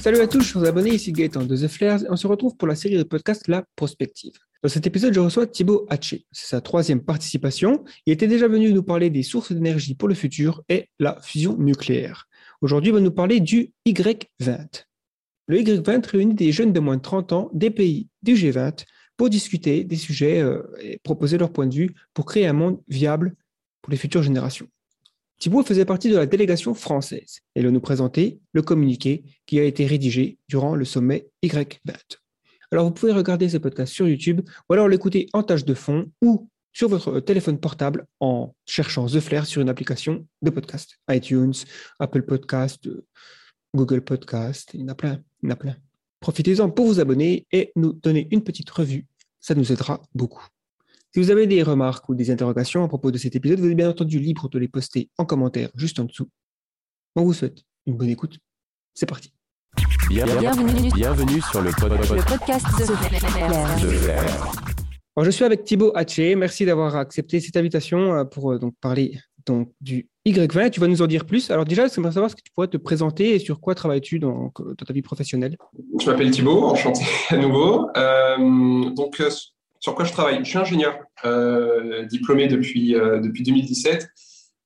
Salut 0.00 0.20
à 0.20 0.28
tous, 0.28 0.42
chers 0.42 0.62
abonnés, 0.64 0.94
ici 0.94 1.10
Gaëtan 1.12 1.44
de 1.44 1.56
The 1.56 1.66
Flares. 1.66 2.04
On 2.08 2.14
se 2.14 2.28
retrouve 2.28 2.56
pour 2.56 2.68
la 2.68 2.76
série 2.76 2.96
de 2.96 3.02
podcasts 3.02 3.48
La 3.48 3.64
Prospective. 3.74 4.32
Dans 4.62 4.68
cet 4.68 4.86
épisode, 4.86 5.12
je 5.12 5.18
reçois 5.18 5.48
Thibaut 5.48 5.86
Hatché. 5.90 6.24
C'est 6.30 6.46
sa 6.46 6.60
troisième 6.60 7.02
participation. 7.04 7.84
Il 8.06 8.12
était 8.12 8.28
déjà 8.28 8.46
venu 8.46 8.72
nous 8.72 8.84
parler 8.84 9.10
des 9.10 9.24
sources 9.24 9.50
d'énergie 9.50 9.96
pour 9.96 10.06
le 10.06 10.14
futur 10.14 10.62
et 10.68 10.88
la 11.00 11.20
fusion 11.20 11.56
nucléaire. 11.58 12.28
Aujourd'hui, 12.60 12.90
il 12.90 12.94
va 12.94 13.00
nous 13.00 13.10
parler 13.10 13.40
du 13.40 13.72
Y20. 13.86 14.84
Le 15.48 15.58
Y20 15.58 16.06
réunit 16.06 16.34
des 16.34 16.52
jeunes 16.52 16.72
de 16.72 16.80
moins 16.80 16.96
de 16.96 17.02
30 17.02 17.32
ans 17.32 17.50
des 17.52 17.70
pays 17.70 18.08
du 18.22 18.34
G20 18.34 18.84
pour 19.16 19.28
discuter 19.28 19.82
des 19.82 19.96
sujets 19.96 20.40
euh, 20.40 20.62
et 20.80 21.00
proposer 21.02 21.38
leur 21.38 21.52
point 21.52 21.66
de 21.66 21.74
vue 21.74 21.94
pour 22.14 22.24
créer 22.24 22.46
un 22.46 22.52
monde 22.52 22.80
viable 22.86 23.34
pour 23.82 23.90
les 23.90 23.96
futures 23.96 24.22
générations. 24.22 24.68
Thibault 25.38 25.62
faisait 25.62 25.84
partie 25.84 26.10
de 26.10 26.16
la 26.16 26.26
délégation 26.26 26.74
française 26.74 27.40
et 27.54 27.60
il 27.60 27.68
nous 27.68 27.80
présenter 27.80 28.40
le 28.52 28.62
communiqué 28.62 29.24
qui 29.46 29.60
a 29.60 29.64
été 29.64 29.86
rédigé 29.86 30.38
durant 30.48 30.74
le 30.74 30.84
sommet 30.84 31.28
Y20. 31.44 31.78
Alors 32.72 32.84
vous 32.84 32.90
pouvez 32.90 33.12
regarder 33.12 33.48
ce 33.48 33.56
podcast 33.56 33.92
sur 33.92 34.08
YouTube 34.08 34.42
ou 34.68 34.72
alors 34.72 34.88
l'écouter 34.88 35.28
en 35.32 35.42
tâche 35.42 35.64
de 35.64 35.74
fond 35.74 36.10
ou 36.22 36.48
sur 36.72 36.88
votre 36.88 37.20
téléphone 37.20 37.58
portable 37.58 38.06
en 38.20 38.54
cherchant 38.66 39.06
The 39.06 39.20
Flair 39.20 39.46
sur 39.46 39.62
une 39.62 39.68
application 39.68 40.26
de 40.42 40.50
podcast. 40.50 40.98
iTunes, 41.10 41.54
Apple 41.98 42.22
Podcast, 42.22 42.88
Google 43.74 44.02
Podcast, 44.02 44.70
il 44.74 44.80
y 44.80 44.82
il 44.82 44.86
y 44.86 44.90
en 45.46 45.50
a 45.50 45.56
plein. 45.56 45.76
Profitez-en 46.20 46.70
pour 46.70 46.86
vous 46.86 47.00
abonner 47.00 47.46
et 47.52 47.72
nous 47.76 47.92
donner 47.92 48.28
une 48.30 48.42
petite 48.42 48.70
revue. 48.70 49.06
Ça 49.40 49.54
nous 49.54 49.72
aidera 49.72 50.02
beaucoup. 50.14 50.44
Si 51.18 51.24
vous 51.24 51.32
avez 51.32 51.48
des 51.48 51.64
remarques 51.64 52.08
ou 52.08 52.14
des 52.14 52.30
interrogations 52.30 52.84
à 52.84 52.86
propos 52.86 53.10
de 53.10 53.18
cet 53.18 53.34
épisode, 53.34 53.58
vous 53.58 53.68
êtes 53.68 53.76
bien 53.76 53.90
entendu 53.90 54.20
libre 54.20 54.48
de 54.48 54.56
les 54.56 54.68
poster 54.68 55.10
en 55.18 55.24
commentaire 55.24 55.68
juste 55.74 55.98
en 55.98 56.04
dessous. 56.04 56.28
On 57.16 57.24
vous 57.24 57.32
souhaite 57.32 57.64
une 57.86 57.96
bonne 57.96 58.10
écoute. 58.10 58.38
C'est 58.94 59.08
parti. 59.08 59.32
Bienvenue, 60.08 60.92
bienvenue 60.94 61.40
sur 61.40 61.60
le, 61.60 61.72
podcast 61.72 62.66
de, 63.82 64.10
Alors, 65.16 65.24
je 65.24 65.30
suis 65.30 65.44
avec 65.44 65.64
Thibaut 65.64 65.90
Hatché. 65.96 66.36
Merci 66.36 66.64
d'avoir 66.64 66.94
accepté 66.94 67.40
cette 67.40 67.56
invitation 67.56 68.14
euh, 68.14 68.22
pour 68.22 68.52
euh, 68.52 68.60
donc, 68.60 68.74
parler 68.80 69.18
donc, 69.44 69.72
du 69.80 70.08
Y20. 70.24 70.70
Tu 70.70 70.78
vas 70.78 70.86
nous 70.86 71.02
en 71.02 71.08
dire 71.08 71.26
plus. 71.26 71.50
Alors 71.50 71.64
déjà, 71.64 71.88
j'aimerais 71.88 72.12
savoir 72.12 72.30
ce 72.30 72.36
que 72.36 72.42
tu 72.42 72.52
pourrais 72.52 72.68
te 72.68 72.76
présenter 72.76 73.34
et 73.34 73.40
sur 73.40 73.60
quoi 73.60 73.74
travailles-tu 73.74 74.20
dans, 74.20 74.52
ta 74.86 74.92
vie 74.92 75.02
professionnelle? 75.02 75.56
Je 75.98 76.08
m'appelle 76.08 76.30
Thibaut, 76.30 76.66
enchanté 76.66 77.02
à 77.30 77.36
nouveau. 77.36 77.88
Euh, 77.96 78.90
donc, 78.90 79.20
sur 79.80 79.94
quoi 79.94 80.04
je 80.04 80.12
travaille 80.12 80.38
Je 80.44 80.48
suis 80.48 80.58
ingénieur, 80.58 80.98
euh, 81.24 82.04
diplômé 82.06 82.48
depuis, 82.48 82.94
euh, 82.94 83.20
depuis 83.20 83.42
2017 83.42 84.08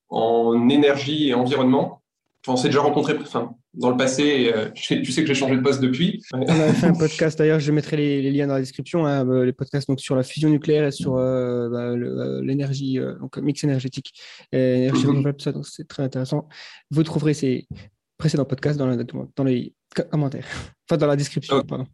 en 0.09 0.69
énergie 0.69 1.29
et 1.29 1.35
environnement. 1.35 2.03
on 2.47 2.57
s'est 2.57 2.69
déjà 2.69 2.81
rencontré 2.81 3.17
enfin, 3.21 3.55
dans 3.75 3.91
le 3.91 3.97
passé. 3.97 4.53
Euh, 4.55 4.71
tu 4.71 5.05
sais 5.05 5.23
que 5.23 5.27
j'ai 5.27 5.35
changé 5.35 5.57
de 5.57 5.63
poste 5.63 5.81
depuis. 5.81 6.23
On 6.33 6.47
a 6.47 6.73
fait 6.73 6.87
un 6.87 6.93
podcast 6.93 7.39
d'ailleurs, 7.39 7.61
je 7.61 7.73
mettrai 7.73 7.97
les, 7.97 8.31
liens 8.31 8.47
dans 8.47 8.55
la 8.55 8.61
description, 8.61 9.07
hein, 9.07 9.25
les 9.45 9.53
podcasts 9.53 9.89
donc, 9.89 10.01
sur 10.01 10.17
la 10.17 10.23
fusion 10.23 10.49
nucléaire 10.49 10.85
et 10.85 10.93
sur 10.93 11.15
bah, 11.15 11.95
l'énergie, 12.43 12.99
donc 13.21 13.39
mix 13.39 13.65
énergétique 13.65 14.13
et 14.53 14.85
énergie 14.85 15.07
renouvelable, 15.07 15.39
tout 15.39 15.45
ça. 15.45 15.53
Donc 15.53 15.67
c'est 15.67 15.89
très 15.89 16.03
intéressant. 16.03 16.49
Vous 16.91 17.03
trouverez 17.03 17.35
ces 17.35 17.67
précédents 18.19 18.45
podcasts 18.45 18.79
dans, 18.79 18.95
dans 19.37 19.45
les 19.45 19.75
commentaires, 20.11 20.47
enfin 20.89 20.99
dans 20.99 21.07
la 21.07 21.17
description. 21.17 21.63
Pardon. 21.63 21.87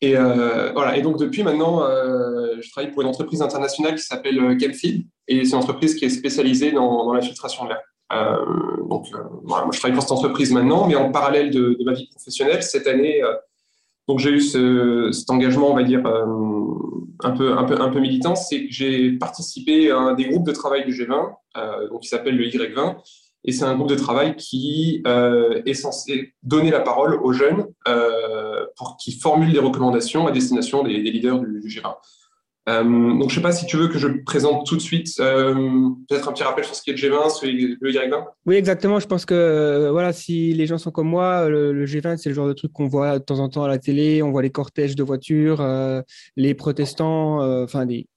Et 0.00 0.16
euh, 0.16 0.72
voilà. 0.72 0.96
Et 0.96 1.02
donc 1.02 1.18
depuis 1.18 1.42
maintenant, 1.42 1.82
euh, 1.84 2.56
je 2.60 2.70
travaille 2.70 2.90
pour 2.90 3.02
une 3.02 3.08
entreprise 3.08 3.42
internationale 3.42 3.94
qui 3.94 4.02
s'appelle 4.02 4.38
euh, 4.38 4.58
Gelfield, 4.58 5.04
et 5.28 5.44
c'est 5.44 5.52
une 5.52 5.62
entreprise 5.62 5.94
qui 5.94 6.04
est 6.04 6.10
spécialisée 6.10 6.72
dans, 6.72 7.12
la 7.12 7.22
filtration 7.22 7.64
de 7.64 7.70
l'air. 7.70 7.80
donc 8.88 9.06
moi 9.44 9.66
je 9.72 9.78
travaille 9.78 9.94
pour 9.94 10.02
cette 10.02 10.12
entreprise 10.12 10.52
maintenant, 10.52 10.86
mais 10.86 10.94
en 10.94 11.10
parallèle 11.10 11.50
de, 11.50 11.78
ma 11.84 11.92
vie 11.92 12.08
professionnelle, 12.10 12.62
cette 12.62 12.86
année, 12.86 13.22
donc 14.06 14.18
j'ai 14.18 14.30
eu 14.30 14.40
cet 14.40 15.30
engagement, 15.30 15.70
on 15.70 15.74
va 15.74 15.84
dire 15.84 16.02
un 17.22 17.30
peu 17.30 17.56
un 17.56 17.64
peu 17.64 17.80
un 17.80 17.88
peu 17.88 18.00
militant, 18.00 18.34
c'est 18.34 18.66
que 18.66 18.72
j'ai 18.72 19.12
participé 19.12 19.90
à 19.90 19.96
un 19.96 20.14
des 20.14 20.26
groupes 20.26 20.46
de 20.46 20.52
travail 20.52 20.84
du 20.84 20.92
G20, 20.92 21.88
donc 21.90 22.02
qui 22.02 22.08
s'appelle 22.08 22.36
le 22.36 22.44
Y20 22.44 22.96
et 23.44 23.52
c'est 23.52 23.64
un 23.64 23.74
groupe 23.74 23.90
de 23.90 23.94
travail 23.94 24.36
qui 24.36 25.02
euh, 25.06 25.62
est 25.66 25.74
censé 25.74 26.32
donner 26.42 26.70
la 26.70 26.80
parole 26.80 27.20
aux 27.22 27.32
jeunes 27.32 27.66
euh, 27.86 28.64
pour 28.76 28.96
qu'ils 28.96 29.14
formulent 29.14 29.52
des 29.52 29.58
recommandations 29.58 30.26
à 30.26 30.32
destination 30.32 30.82
des, 30.82 30.94
leaders 30.94 31.40
du, 31.40 31.60
du 31.60 31.68
G20. 31.68 31.94
Euh, 32.66 32.82
donc, 32.82 33.28
je 33.28 33.34
ne 33.34 33.40
sais 33.40 33.42
pas 33.42 33.52
si 33.52 33.66
tu 33.66 33.76
veux 33.76 33.88
que 33.88 33.98
je 33.98 34.08
présente 34.24 34.66
tout 34.66 34.76
de 34.76 34.80
suite 34.80 35.14
peut-être 35.18 36.28
un 36.28 36.32
petit 36.32 36.42
rappel 36.42 36.64
sur 36.64 36.74
ce 36.74 36.80
qui 36.80 36.90
est 36.90 36.94
le 36.94 36.98
G20, 36.98 37.36
sur 37.36 37.46
le 37.46 37.92
Y20. 37.92 38.24
Oui, 38.46 38.54
exactement. 38.54 38.98
Je 38.98 39.06
pense 39.06 39.26
que 39.26 39.90
voilà, 39.92 40.14
si 40.14 40.54
les 40.54 40.66
gens 40.66 40.78
sont 40.78 40.90
comme 40.90 41.08
moi, 41.08 41.46
le, 41.50 41.84
G20, 41.84 42.16
c'est 42.16 42.30
le 42.30 42.34
genre 42.34 42.48
de 42.48 42.54
truc 42.54 42.72
qu'on 42.72 42.88
voit 42.88 43.18
de 43.18 43.24
temps 43.24 43.40
en 43.40 43.50
temps 43.50 43.64
à 43.64 43.68
la 43.68 43.78
télé. 43.78 44.22
On 44.22 44.30
voit 44.30 44.40
les 44.40 44.50
cortèges 44.50 44.96
de 44.96 45.02
voitures, 45.02 45.62
les 46.36 46.54
protestants, 46.54 47.62
enfin 47.62 47.84
des, 47.84 48.08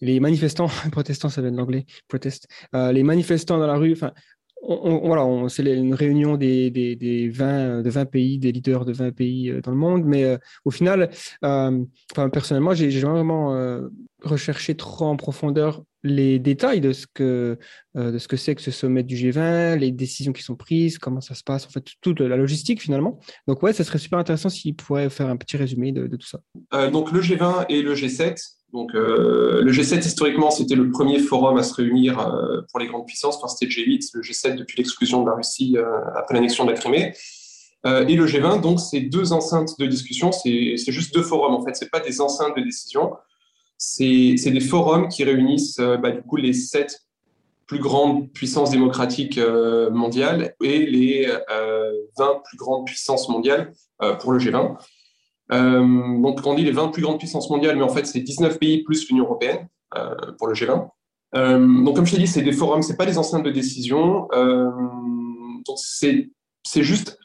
les 0.00 0.18
manifestants, 0.18 0.68
protestants, 0.90 1.28
ça 1.28 1.40
vient 1.40 1.52
de 1.52 1.56
l'anglais, 1.56 1.86
protest, 2.08 2.48
les 2.72 3.04
manifestants 3.04 3.58
dans 3.58 3.68
la 3.68 3.76
rue. 3.76 3.92
Enfin, 3.92 4.10
voilà, 4.66 5.48
c'est 5.48 5.62
une 5.62 5.94
réunion 5.94 6.36
des, 6.36 6.70
des, 6.70 7.28
20, 7.28 7.82
de 7.82 7.90
20 7.90 8.04
pays, 8.06 8.38
des 8.38 8.52
leaders 8.52 8.84
de 8.84 8.92
20 8.92 9.12
pays 9.12 9.50
euh, 9.50 9.60
dans 9.60 9.70
le 9.70 9.76
monde, 9.76 10.04
mais 10.04 10.24
euh, 10.24 10.38
au 10.64 10.70
final, 10.70 11.10
euh, 11.44 11.84
personnellement, 12.32 12.74
j'ai 12.74 12.90
vraiment 13.00 13.56
recherché 14.22 14.74
trop 14.74 15.06
en 15.06 15.16
profondeur 15.16 15.82
les 16.02 16.38
détails 16.38 16.80
de 16.80 16.92
ce 16.92 17.06
que 17.12 17.58
de 17.94 18.18
ce 18.18 18.28
que 18.28 18.36
c'est 18.36 18.54
que 18.54 18.62
ce 18.62 18.70
sommet 18.70 19.02
du 19.02 19.16
G20, 19.16 19.76
les 19.76 19.90
décisions 19.90 20.32
qui 20.32 20.42
sont 20.42 20.56
prises, 20.56 20.98
comment 20.98 21.20
ça 21.20 21.34
se 21.34 21.42
passe, 21.42 21.66
en 21.66 21.70
fait, 21.70 21.84
toute 22.00 22.20
la 22.20 22.36
logistique 22.36 22.80
finalement. 22.80 23.18
Donc 23.46 23.62
ouais, 23.62 23.72
ça 23.72 23.84
serait 23.84 23.98
super 23.98 24.18
intéressant 24.18 24.48
s'il 24.48 24.74
pourrait 24.74 25.10
faire 25.10 25.28
un 25.28 25.36
petit 25.36 25.56
résumé 25.56 25.92
de, 25.92 26.06
de 26.06 26.16
tout 26.16 26.26
ça. 26.26 26.40
donc 26.90 27.12
le 27.12 27.20
G20 27.20 27.66
et 27.68 27.82
le 27.82 27.94
G7, 27.94 28.56
donc, 28.76 28.94
euh, 28.94 29.62
le 29.62 29.72
G7, 29.72 30.00
historiquement, 30.00 30.50
c'était 30.50 30.74
le 30.74 30.90
premier 30.90 31.18
forum 31.18 31.56
à 31.56 31.62
se 31.62 31.72
réunir 31.72 32.20
euh, 32.20 32.60
pour 32.70 32.78
les 32.78 32.86
grandes 32.86 33.06
puissances. 33.06 33.38
Enfin, 33.38 33.48
c'était 33.48 33.64
le 33.64 33.70
G8, 33.70 34.10
le 34.12 34.20
G7 34.20 34.54
depuis 34.54 34.76
l'exclusion 34.76 35.22
de 35.22 35.30
la 35.30 35.34
Russie 35.34 35.78
euh, 35.78 35.86
après 36.14 36.34
l'annexion 36.34 36.66
de 36.66 36.72
la 36.72 36.76
Crimée. 36.76 37.14
et 37.86 38.14
le 38.14 38.26
G20, 38.26 38.60
donc, 38.60 38.78
c'est 38.80 39.00
deux 39.00 39.32
enceintes 39.32 39.78
de 39.78 39.86
discussion. 39.86 40.30
C'est 40.30 40.76
juste 40.92 41.14
deux 41.14 41.22
forums, 41.22 41.54
en 41.54 41.64
fait. 41.64 41.74
Ce 41.74 41.86
pas 41.86 42.00
des 42.00 42.20
enceintes 42.20 42.54
de 42.54 42.62
décision. 42.62 43.14
C'est 43.78 44.34
des 44.50 44.60
forums 44.60 45.08
qui 45.08 45.24
réunissent, 45.24 45.78
bah, 45.78 46.10
du 46.10 46.20
coup, 46.20 46.36
les 46.36 46.52
sept 46.52 47.00
plus 47.66 47.78
grandes 47.78 48.30
puissances 48.32 48.70
démocratiques 48.70 49.40
mondiales 49.90 50.54
et 50.62 50.84
les 50.84 51.26
20 52.18 52.42
plus 52.44 52.58
grandes 52.58 52.84
puissances 52.84 53.28
mondiales 53.30 53.72
pour 54.20 54.32
le 54.32 54.38
G20. 54.38 54.76
Euh, 55.52 56.18
donc, 56.20 56.40
on 56.44 56.54
dit 56.54 56.64
les 56.64 56.72
20 56.72 56.88
plus 56.88 57.02
grandes 57.02 57.18
puissances 57.18 57.50
mondiales, 57.50 57.76
mais 57.76 57.82
en 57.82 57.88
fait, 57.88 58.06
c'est 58.06 58.20
19 58.20 58.58
pays 58.58 58.82
plus 58.82 59.08
l'Union 59.08 59.24
européenne 59.24 59.68
euh, 59.96 60.14
pour 60.38 60.48
le 60.48 60.54
G20. 60.54 60.88
Euh, 61.36 61.84
donc, 61.84 61.96
comme 61.96 62.06
je 62.06 62.12
t'ai 62.12 62.20
dit, 62.20 62.26
c'est 62.26 62.42
des 62.42 62.52
forums, 62.52 62.82
c'est 62.82 62.96
pas 62.96 63.06
des 63.06 63.18
enceintes 63.18 63.44
de 63.44 63.50
décision. 63.50 64.28
donc, 64.32 65.78
c'est 65.78 66.30
c'est 66.68 66.82
juste 66.82 67.16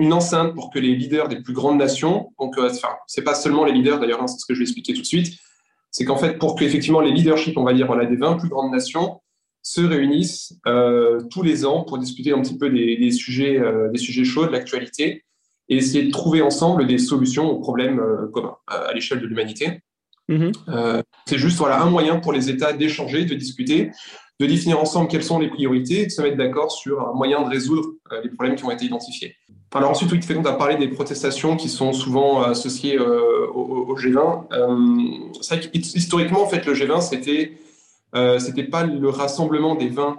une 0.00 0.14
enceinte 0.14 0.54
pour 0.54 0.70
que 0.70 0.78
les 0.78 0.96
leaders 0.96 1.28
des 1.28 1.42
plus 1.42 1.52
grandes 1.52 1.76
nations, 1.76 2.32
donc 2.38 2.54
enfin, 2.58 2.94
c'est 3.06 3.22
pas 3.22 3.34
seulement 3.34 3.66
les 3.66 3.72
leaders 3.72 4.00
d'ailleurs, 4.00 4.22
hein, 4.22 4.26
c'est 4.26 4.38
ce 4.38 4.46
que 4.46 4.54
je 4.54 4.60
vais 4.60 4.64
expliquer 4.64 4.94
tout 4.94 5.02
de 5.02 5.06
suite, 5.06 5.38
c'est 5.90 6.06
qu'en 6.06 6.16
fait 6.16 6.38
pour 6.38 6.54
que 6.54 6.64
effectivement 6.64 7.00
les 7.00 7.10
leaderships, 7.10 7.58
on 7.58 7.64
va 7.64 7.74
dire 7.74 7.86
voilà, 7.86 8.06
des 8.06 8.16
20 8.16 8.38
plus 8.38 8.48
grandes 8.48 8.72
nations, 8.72 9.20
se 9.60 9.82
réunissent 9.82 10.58
tous 11.30 11.42
les 11.42 11.66
ans 11.66 11.84
pour 11.84 11.98
discuter 11.98 12.32
un 12.32 12.40
petit 12.40 12.56
peu 12.56 12.70
des 12.70 13.10
sujets, 13.10 13.60
des 13.92 13.98
sujets 13.98 14.24
chauds 14.24 14.46
de 14.46 14.52
l'actualité 14.52 15.26
et 15.68 15.76
essayer 15.76 16.04
de 16.04 16.10
trouver 16.10 16.42
ensemble 16.42 16.86
des 16.86 16.98
solutions 16.98 17.50
aux 17.50 17.58
problèmes 17.58 17.98
euh, 17.98 18.28
communs 18.32 18.56
à 18.66 18.92
l'échelle 18.92 19.20
de 19.20 19.26
l'humanité. 19.26 19.80
Mm-hmm. 20.28 20.52
Euh, 20.68 21.02
c'est 21.26 21.38
juste 21.38 21.58
voilà, 21.58 21.80
un 21.82 21.90
moyen 21.90 22.18
pour 22.18 22.32
les 22.32 22.50
États 22.50 22.72
d'échanger, 22.72 23.24
de 23.24 23.34
discuter, 23.34 23.90
de 24.40 24.46
définir 24.46 24.80
ensemble 24.80 25.08
quelles 25.08 25.22
sont 25.22 25.38
les 25.38 25.48
priorités 25.48 26.02
et 26.02 26.06
de 26.06 26.10
se 26.10 26.20
mettre 26.20 26.36
d'accord 26.36 26.70
sur 26.70 27.08
un 27.08 27.12
moyen 27.14 27.42
de 27.42 27.48
résoudre 27.48 27.88
euh, 28.12 28.20
les 28.22 28.30
problèmes 28.30 28.56
qui 28.56 28.64
ont 28.64 28.70
été 28.70 28.84
identifiés. 28.84 29.36
Alors 29.72 29.90
ensuite, 29.90 30.10
oui, 30.10 30.20
tu 30.20 30.32
as 30.32 30.52
parlé 30.52 30.76
des 30.76 30.88
protestations 30.88 31.56
qui 31.56 31.68
sont 31.68 31.92
souvent 31.92 32.42
associées 32.42 32.98
au, 32.98 33.94
G20. 33.94 35.32
c'est 35.42 35.56
vrai 35.56 35.70
qu'historiquement, 35.70 36.42
en 36.42 36.46
fait, 36.46 36.64
le 36.64 36.72
G20, 36.72 37.02
c'était 37.02 37.58
euh, 38.14 38.38
c'était 38.38 38.62
pas 38.62 38.84
le 38.84 39.08
rassemblement 39.10 39.74
des 39.74 39.88
20 39.88 40.16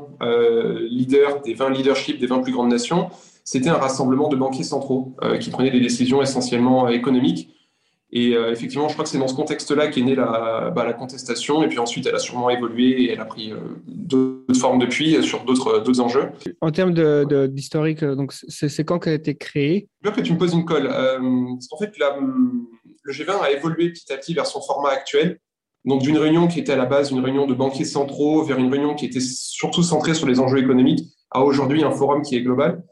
leaders, 0.92 1.42
des 1.42 1.56
20 1.56 1.72
leaderships 1.72 2.20
des 2.20 2.28
20 2.28 2.42
plus 2.42 2.52
grandes 2.52 2.70
nations, 2.70 3.10
c'était 3.48 3.70
un 3.70 3.78
rassemblement 3.78 4.28
de 4.28 4.36
banquiers 4.36 4.66
centraux 4.66 5.16
euh, 5.24 5.38
qui 5.38 5.52
prenaient 5.52 5.72
des 5.72 5.80
décisions 5.80 6.22
essentiellement 6.22 6.90
économiques. 6.90 7.50
Et 8.12 8.36
euh, 8.36 8.52
effectivement, 8.52 8.90
je 8.90 8.94
crois 8.94 9.06
que 9.06 9.10
c'est 9.10 9.20
dans 9.20 9.30
ce 9.30 9.36
contexte-là 9.36 9.88
qu'est 9.88 10.02
née 10.02 10.16
la, 10.16 10.70
bah, 10.76 10.84
la, 10.84 10.92
contestation. 10.92 11.64
Et 11.64 11.70
puis 11.70 11.80
ensuite, 11.80 12.06
elle 12.08 12.16
a 12.16 12.20
sûrement 12.20 12.50
évolué 12.50 13.04
et 13.04 13.14
elle 13.14 13.22
a 13.22 13.26
pris 13.26 13.54
euh, 13.54 13.60
d'autres 13.88 14.60
formes 14.60 14.80
depuis 14.80 15.24
sur 15.24 15.46
d'autres 15.46 16.02
enjeux. 16.02 16.30
En 16.60 16.72
termes 16.72 16.94
d'historique, 17.48 18.04
donc 18.04 18.34
c'est 18.34 18.84
quand 18.84 19.00
qu'elle 19.00 19.14
a 19.14 19.16
été 19.16 19.36
créée? 19.36 19.88
Je 20.02 20.10
veux 20.10 20.16
que 20.16 20.20
tu 20.20 20.34
me 20.34 20.38
poses 20.38 20.54
une 20.54 20.66
colle. 20.66 20.90
parce 20.90 21.68
qu'en 21.70 21.78
fait, 21.78 21.94
le 21.98 23.14
G20 23.14 23.42
a 23.42 23.52
évolué 23.52 23.94
petit 23.94 24.12
à 24.12 24.18
petit 24.18 24.34
vers 24.34 24.46
son 24.46 24.62
format 24.62 24.90
actuel. 24.90 25.40
Donc 25.86 26.02
d'une 26.02 26.18
réunion 26.18 26.50
qui 26.50 26.60
était 26.60 26.74
à 26.74 26.78
la 26.78 26.86
base 26.86 27.12
une 27.12 27.22
réunion 27.22 27.48
de 27.48 27.54
banquiers 27.54 27.86
centraux 27.86 28.44
vers 28.44 28.58
une 28.58 28.70
réunion 28.70 28.94
qui 28.94 29.06
était 29.06 29.22
surtout 29.22 29.84
centrée 29.84 30.16
sur 30.16 30.28
les 30.28 30.42
enjeux 30.42 30.58
économiques 30.58 31.08
à 31.32 31.44
aujourd'hui 31.44 31.86
un 31.86 31.92
forum 31.92 32.24
qui 32.24 32.36
est 32.36 32.42
global. 32.42 32.84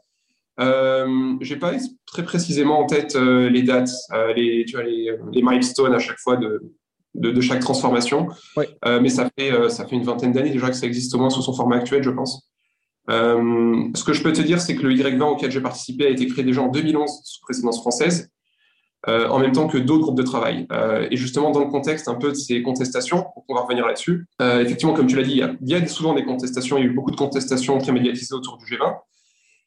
Euh, 0.58 1.34
j'ai 1.40 1.56
pas 1.56 1.72
très 2.06 2.24
précisément 2.24 2.80
en 2.80 2.86
tête 2.86 3.14
euh, 3.16 3.50
les 3.50 3.62
dates, 3.62 3.90
euh, 4.12 4.32
les, 4.32 4.64
tu 4.66 4.76
vois, 4.76 4.84
les, 4.84 5.14
les, 5.32 5.42
milestones 5.42 5.94
à 5.94 5.98
chaque 5.98 6.18
fois 6.18 6.36
de, 6.36 6.72
de, 7.14 7.30
de 7.30 7.40
chaque 7.40 7.60
transformation. 7.60 8.28
Mais 8.84 9.08
ça 9.08 9.28
fait, 9.38 9.52
ça 9.70 9.86
fait 9.86 9.96
une 9.96 10.04
vingtaine 10.04 10.32
d'années 10.32 10.50
déjà 10.50 10.68
que 10.68 10.76
ça 10.76 10.86
existe 10.86 11.14
au 11.14 11.18
moins 11.18 11.30
sous 11.30 11.42
son 11.42 11.52
format 11.52 11.76
actuel, 11.76 12.02
je 12.02 12.10
pense. 12.10 12.48
ce 13.08 14.04
que 14.04 14.12
je 14.12 14.22
peux 14.22 14.32
te 14.32 14.42
dire, 14.42 14.60
c'est 14.60 14.76
que 14.76 14.82
le 14.82 14.94
Y20 14.94 15.22
auquel 15.22 15.50
j'ai 15.50 15.60
participé 15.60 16.06
a 16.06 16.10
été 16.10 16.26
créé 16.26 16.44
déjà 16.44 16.62
en 16.62 16.68
2011 16.68 17.20
sous 17.22 17.40
présidence 17.42 17.80
française, 17.80 18.30
en 19.06 19.38
même 19.38 19.52
temps 19.52 19.68
que 19.68 19.78
d'autres 19.78 20.02
groupes 20.02 20.16
de 20.16 20.22
travail. 20.22 20.66
et 21.10 21.16
justement, 21.16 21.50
dans 21.50 21.60
le 21.60 21.70
contexte 21.70 22.08
un 22.08 22.14
peu 22.14 22.30
de 22.30 22.34
ces 22.34 22.62
contestations, 22.62 23.26
on 23.48 23.54
va 23.54 23.60
revenir 23.60 23.86
là-dessus. 23.86 24.26
effectivement, 24.40 24.94
comme 24.94 25.06
tu 25.06 25.16
l'as 25.16 25.22
dit, 25.22 25.32
il 25.32 25.38
y, 25.38 25.42
a, 25.42 25.54
il 25.60 25.68
y 25.68 25.74
a 25.74 25.86
souvent 25.86 26.14
des 26.14 26.24
contestations, 26.24 26.78
il 26.78 26.84
y 26.84 26.88
a 26.88 26.90
eu 26.90 26.94
beaucoup 26.94 27.10
de 27.10 27.16
contestations 27.16 27.76
très 27.76 27.92
médiatisées 27.92 28.34
autour 28.34 28.56
du 28.56 28.64
G20. 28.64 28.96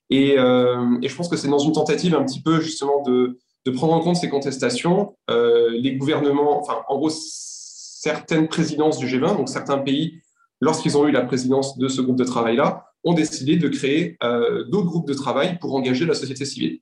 Et, 0.09 0.37
euh, 0.39 0.97
et, 1.01 1.07
je 1.07 1.15
pense 1.15 1.27
que 1.27 1.37
c'est 1.37 1.47
dans 1.47 1.59
une 1.59 1.71
tentative 1.71 2.15
un 2.15 2.23
petit 2.23 2.41
peu 2.41 2.59
justement 2.59 3.03
de, 3.03 3.37
de 3.65 3.71
prendre 3.71 3.93
en 3.93 3.99
compte 3.99 4.15
ces 4.15 4.29
contestations. 4.29 5.15
Euh, 5.29 5.69
les 5.71 5.95
gouvernements, 5.95 6.59
enfin 6.59 6.81
en 6.87 6.97
gros, 6.97 7.11
certaines 7.11 8.47
présidences 8.47 8.97
du 8.97 9.07
G20, 9.07 9.37
donc 9.37 9.49
certains 9.49 9.77
pays, 9.77 10.21
lorsqu'ils 10.61 10.97
ont 10.97 11.07
eu 11.07 11.11
la 11.11 11.21
présidence 11.21 11.77
de 11.77 11.87
ce 11.87 12.01
groupe 12.01 12.17
de 12.17 12.23
travail-là, 12.23 12.85
ont 13.03 13.13
décidé 13.13 13.55
de 13.57 13.67
créer 13.67 14.17
euh, 14.23 14.65
d'autres 14.65 14.87
groupes 14.87 15.07
de 15.07 15.13
travail 15.13 15.57
pour 15.59 15.75
engager 15.75 16.05
la 16.05 16.13
société 16.13 16.43
civile. 16.43 16.79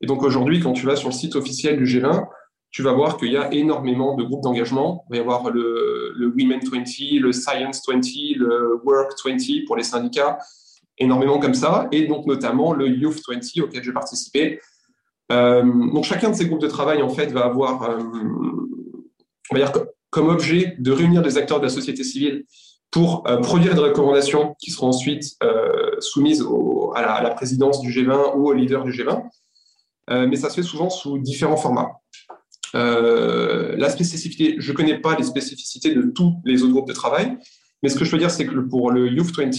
Et 0.00 0.06
donc 0.06 0.22
aujourd'hui, 0.22 0.60
quand 0.60 0.72
tu 0.72 0.84
vas 0.84 0.96
sur 0.96 1.08
le 1.08 1.14
site 1.14 1.36
officiel 1.36 1.76
du 1.76 1.84
G20, 1.84 2.26
tu 2.70 2.82
vas 2.82 2.92
voir 2.92 3.16
qu'il 3.18 3.30
y 3.30 3.36
a 3.36 3.52
énormément 3.54 4.16
de 4.16 4.24
groupes 4.24 4.42
d'engagement. 4.42 5.04
Il 5.08 5.12
va 5.12 5.16
y 5.18 5.20
avoir 5.20 5.48
le, 5.50 6.12
le 6.16 6.26
Women 6.26 6.60
20, 6.60 7.20
le 7.20 7.32
Science 7.32 7.82
20, 7.88 8.00
le 8.36 8.80
Work 8.84 9.12
20 9.24 9.64
pour 9.66 9.76
les 9.76 9.84
syndicats, 9.84 10.38
énormément 10.98 11.38
comme 11.38 11.54
ça, 11.54 11.88
et 11.92 12.06
donc 12.06 12.26
notamment 12.26 12.72
le 12.72 12.88
Youth 12.88 13.20
20 13.28 13.62
auquel 13.62 13.82
j'ai 13.82 13.92
participé. 13.92 14.60
Euh, 15.32 15.62
donc 15.62 16.04
chacun 16.04 16.30
de 16.30 16.34
ces 16.34 16.46
groupes 16.46 16.60
de 16.60 16.68
travail 16.68 17.02
en 17.02 17.08
fait 17.08 17.26
va 17.26 17.44
avoir, 17.44 17.82
euh, 17.82 17.98
comme 20.10 20.28
objet 20.28 20.76
de 20.78 20.92
réunir 20.92 21.22
des 21.22 21.38
acteurs 21.38 21.58
de 21.58 21.64
la 21.64 21.70
société 21.70 22.04
civile 22.04 22.44
pour 22.90 23.24
euh, 23.26 23.38
produire 23.38 23.74
des 23.74 23.80
recommandations 23.80 24.54
qui 24.60 24.70
seront 24.70 24.88
ensuite 24.88 25.24
soumises 26.00 26.46
à, 26.94 27.22
la, 27.22 27.30
présidence 27.30 27.80
du 27.80 27.90
G20 27.90 28.36
ou 28.36 28.48
au 28.48 28.52
leader 28.52 28.84
du 28.84 28.92
G20. 28.92 29.22
Euh, 30.10 30.26
mais 30.26 30.36
ça 30.36 30.50
se 30.50 30.56
fait 30.56 30.62
souvent 30.62 30.90
sous 30.90 31.18
différents 31.18 31.56
formats. 31.56 31.92
la 32.74 33.88
spécificité, 33.88 34.56
je 34.58 34.70
ne 34.70 34.76
connais 34.76 34.98
pas 34.98 35.16
les 35.16 35.24
spécificités 35.24 35.94
de 35.94 36.02
tous 36.02 36.34
les 36.44 36.62
autres 36.62 36.72
groupes 36.72 36.88
de 36.88 36.92
travail, 36.92 37.38
mais 37.82 37.90
ce 37.90 37.98
que 37.98 38.04
je 38.04 38.10
peux 38.10 38.18
dire, 38.18 38.30
c'est 38.30 38.46
que 38.46 38.58
pour 38.60 38.90
le 38.90 39.08
Youth 39.08 39.36
20, 39.36 39.50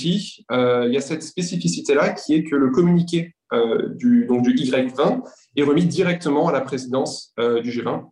euh, 0.51 0.85
il 0.87 0.93
y 0.93 0.97
a 0.97 1.01
cette 1.01 1.21
spécificité-là 1.21 2.09
qui 2.09 2.33
est 2.33 2.43
que 2.43 2.55
le 2.55 2.71
communiqué 2.71 3.35
euh, 3.53 3.89
du, 3.89 4.25
donc 4.25 4.41
du 4.41 4.55
Y20 4.55 5.21
est 5.55 5.63
remis 5.63 5.85
directement 5.85 6.47
à 6.47 6.51
la 6.51 6.61
présidence 6.61 7.33
euh, 7.39 7.61
du 7.61 7.69
G20. 7.69 8.05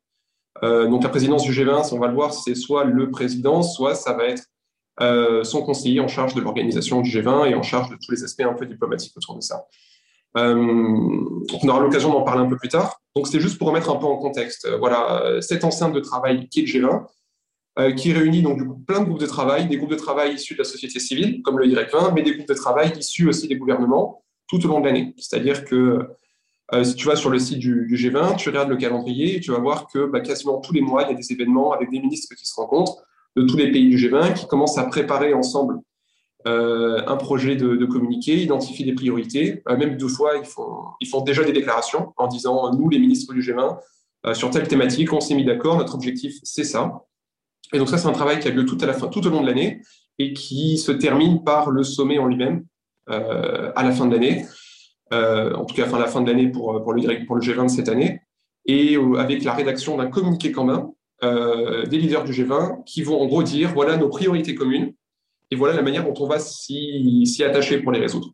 Euh, 0.61 0.88
donc 0.88 1.01
la 1.03 1.09
présidence 1.09 1.44
du 1.44 1.51
G20, 1.51 1.94
on 1.94 2.00
va 2.00 2.07
le 2.07 2.13
voir, 2.13 2.33
c'est 2.33 2.53
soit 2.53 2.83
le 2.83 3.09
président, 3.09 3.63
soit 3.63 3.95
ça 3.95 4.13
va 4.13 4.25
être 4.25 4.44
son 5.44 5.63
conseiller 5.63 6.00
en 6.00 6.07
charge 6.07 6.35
de 6.35 6.41
l'organisation 6.41 7.01
du 7.01 7.09
G20 7.09 7.49
et 7.49 7.56
en 7.56 7.63
charge 7.63 7.89
de 7.89 7.95
tous 7.95 8.11
les 8.11 8.23
aspects 8.23 8.44
un 8.44 8.53
peu 8.53 8.67
diplomatiques 8.67 9.17
autour 9.17 9.35
de 9.35 9.41
ça. 9.41 9.65
On 10.35 11.67
aura 11.67 11.79
l'occasion 11.79 12.11
d'en 12.11 12.21
parler 12.21 12.44
un 12.44 12.47
peu 12.47 12.57
plus 12.57 12.69
tard. 12.69 13.01
Donc 13.15 13.27
c'est 13.27 13.39
juste 13.39 13.57
pour 13.57 13.69
remettre 13.69 13.89
un 13.89 13.95
peu 13.95 14.06
en 14.06 14.17
contexte. 14.17 14.69
Voilà, 14.77 15.41
cette 15.41 15.63
enceinte 15.63 15.94
de 15.94 15.99
travail 15.99 16.47
qui 16.47 16.59
est 16.59 16.61
le 16.61 16.67
G20, 16.67 16.88
euh, 16.88 16.99
qui 17.95 18.13
réunit 18.13 18.43
donc 18.43 18.59
du 18.59 18.65
coup 18.65 18.75
plein 18.75 18.99
de 18.99 19.05
groupes 19.05 19.19
de 19.19 19.25
travail, 19.25 19.67
des 19.67 19.77
groupes 19.77 19.89
de 19.89 19.95
travail 19.95 20.35
issus 20.35 20.53
de 20.53 20.59
la 20.59 20.63
société 20.63 20.99
civile, 20.99 21.41
comme 21.41 21.57
le 21.57 21.65
Y20, 21.65 22.13
mais 22.13 22.21
des 22.21 22.35
groupes 22.35 22.47
de 22.47 22.53
travail 22.53 22.93
issus 22.99 23.27
aussi 23.27 23.47
des 23.47 23.55
gouvernements 23.55 24.23
tout 24.47 24.63
au 24.65 24.67
long 24.67 24.79
de 24.79 24.85
l'année. 24.85 25.15
C'est-à-dire 25.17 25.65
que 25.65 26.07
euh, 26.73 26.83
si 26.83 26.95
tu 26.95 27.07
vas 27.07 27.15
sur 27.15 27.31
le 27.31 27.39
site 27.39 27.59
du, 27.59 27.87
du, 27.87 27.95
G20, 27.95 28.37
tu 28.37 28.49
regardes 28.49 28.69
le 28.69 28.77
calendrier, 28.77 29.39
tu 29.39 29.51
vas 29.51 29.57
voir 29.57 29.87
que 29.87 30.05
bah, 30.05 30.21
quasiment 30.21 30.59
tous 30.59 30.73
les 30.73 30.81
mois, 30.81 31.03
il 31.03 31.09
y 31.09 31.13
a 31.13 31.15
des 31.15 31.31
événements 31.31 31.71
avec 31.71 31.89
des 31.89 31.99
ministres 31.99 32.35
qui 32.35 32.45
se 32.45 32.53
rencontrent 32.55 33.03
de 33.35 33.43
tous 33.43 33.57
les 33.57 33.71
pays 33.71 33.89
du 33.89 33.97
G20 33.97 34.33
qui 34.35 34.47
commencent 34.47 34.77
à 34.77 34.83
préparer 34.83 35.33
ensemble 35.33 35.79
euh, 36.45 37.01
un 37.07 37.15
projet 37.15 37.55
de, 37.55 37.85
communiqué, 37.85 38.35
identifier 38.35 38.85
des 38.85 38.93
priorités. 38.93 39.63
Euh, 39.69 39.77
même 39.77 39.97
deux 39.97 40.09
fois, 40.09 40.33
ils 40.37 40.45
font, 40.45 41.21
déjà 41.21 41.43
des 41.43 41.53
déclarations 41.53 42.13
en 42.17 42.27
disant, 42.27 42.73
nous, 42.73 42.89
les 42.89 42.99
ministres 42.99 43.33
du 43.33 43.41
G20, 43.41 43.77
euh, 44.25 44.33
sur 44.33 44.49
telle 44.49 44.67
thématique, 44.67 45.11
on 45.13 45.21
s'est 45.21 45.35
mis 45.35 45.45
d'accord, 45.45 45.77
notre 45.77 45.95
objectif, 45.95 46.35
c'est 46.43 46.63
ça. 46.65 47.03
Et 47.71 47.80
donc 47.80 47.89
ça, 47.89 47.98
c'est 47.98 48.07
un 48.07 48.13
travail 48.13 48.39
qui 48.39 48.48
a 48.48 48.51
lieu 48.51 48.65
tout, 48.65 48.77
au 48.83 49.30
long 49.30 49.42
de 49.42 49.48
l'année 49.48 49.81
et 50.19 50.33
qui 50.33 50.77
se 50.77 50.92
termine 50.92 51.44
par 51.44 51.71
le 51.71 51.83
sommet 51.83 52.19
en 52.19 52.27
lui-même 52.27 52.65
euh, 53.10 53.71
à 53.75 53.83
la 53.83 53.92
fin 53.92 54.06
de 54.06 54.13
l'année, 54.13 54.45
euh, 55.12 55.54
en 55.54 55.65
tout 55.65 55.75
cas 55.75 55.88
à 55.94 56.00
la 56.00 56.07
fin 56.07 56.21
de 56.21 56.30
l'année 56.30 56.50
pour, 56.50 56.74
le, 56.74 57.25
pour 57.25 57.36
le 57.36 57.42
G20 57.42 57.63
de 57.63 57.68
cette 57.68 57.89
année, 57.89 58.21
et 58.65 58.95
euh, 58.95 59.15
avec 59.15 59.44
la 59.44 59.54
rédaction 59.54 59.98
d'un 59.98 60.07
communiqué 60.07 60.51
commun 60.51 60.92
des 61.21 61.98
leaders 61.98 62.25
du 62.25 62.33
G20 62.33 62.83
qui 62.83 63.01
vont 63.01 63.21
en 63.21 63.25
gros 63.27 63.44
dire 63.44 63.71
voilà 63.74 63.95
nos 63.95 64.09
priorités 64.09 64.56
communes 64.56 64.92
et 65.51 65.56
voilà 65.56 65.74
la 65.74 65.81
manière 65.81 66.04
dont 66.04 66.13
on 66.21 66.27
va 66.27 66.38
s'y 66.38 67.42
attacher 67.45 67.80
pour 67.80 67.94
les 67.94 68.00
résoudre. 68.00 68.33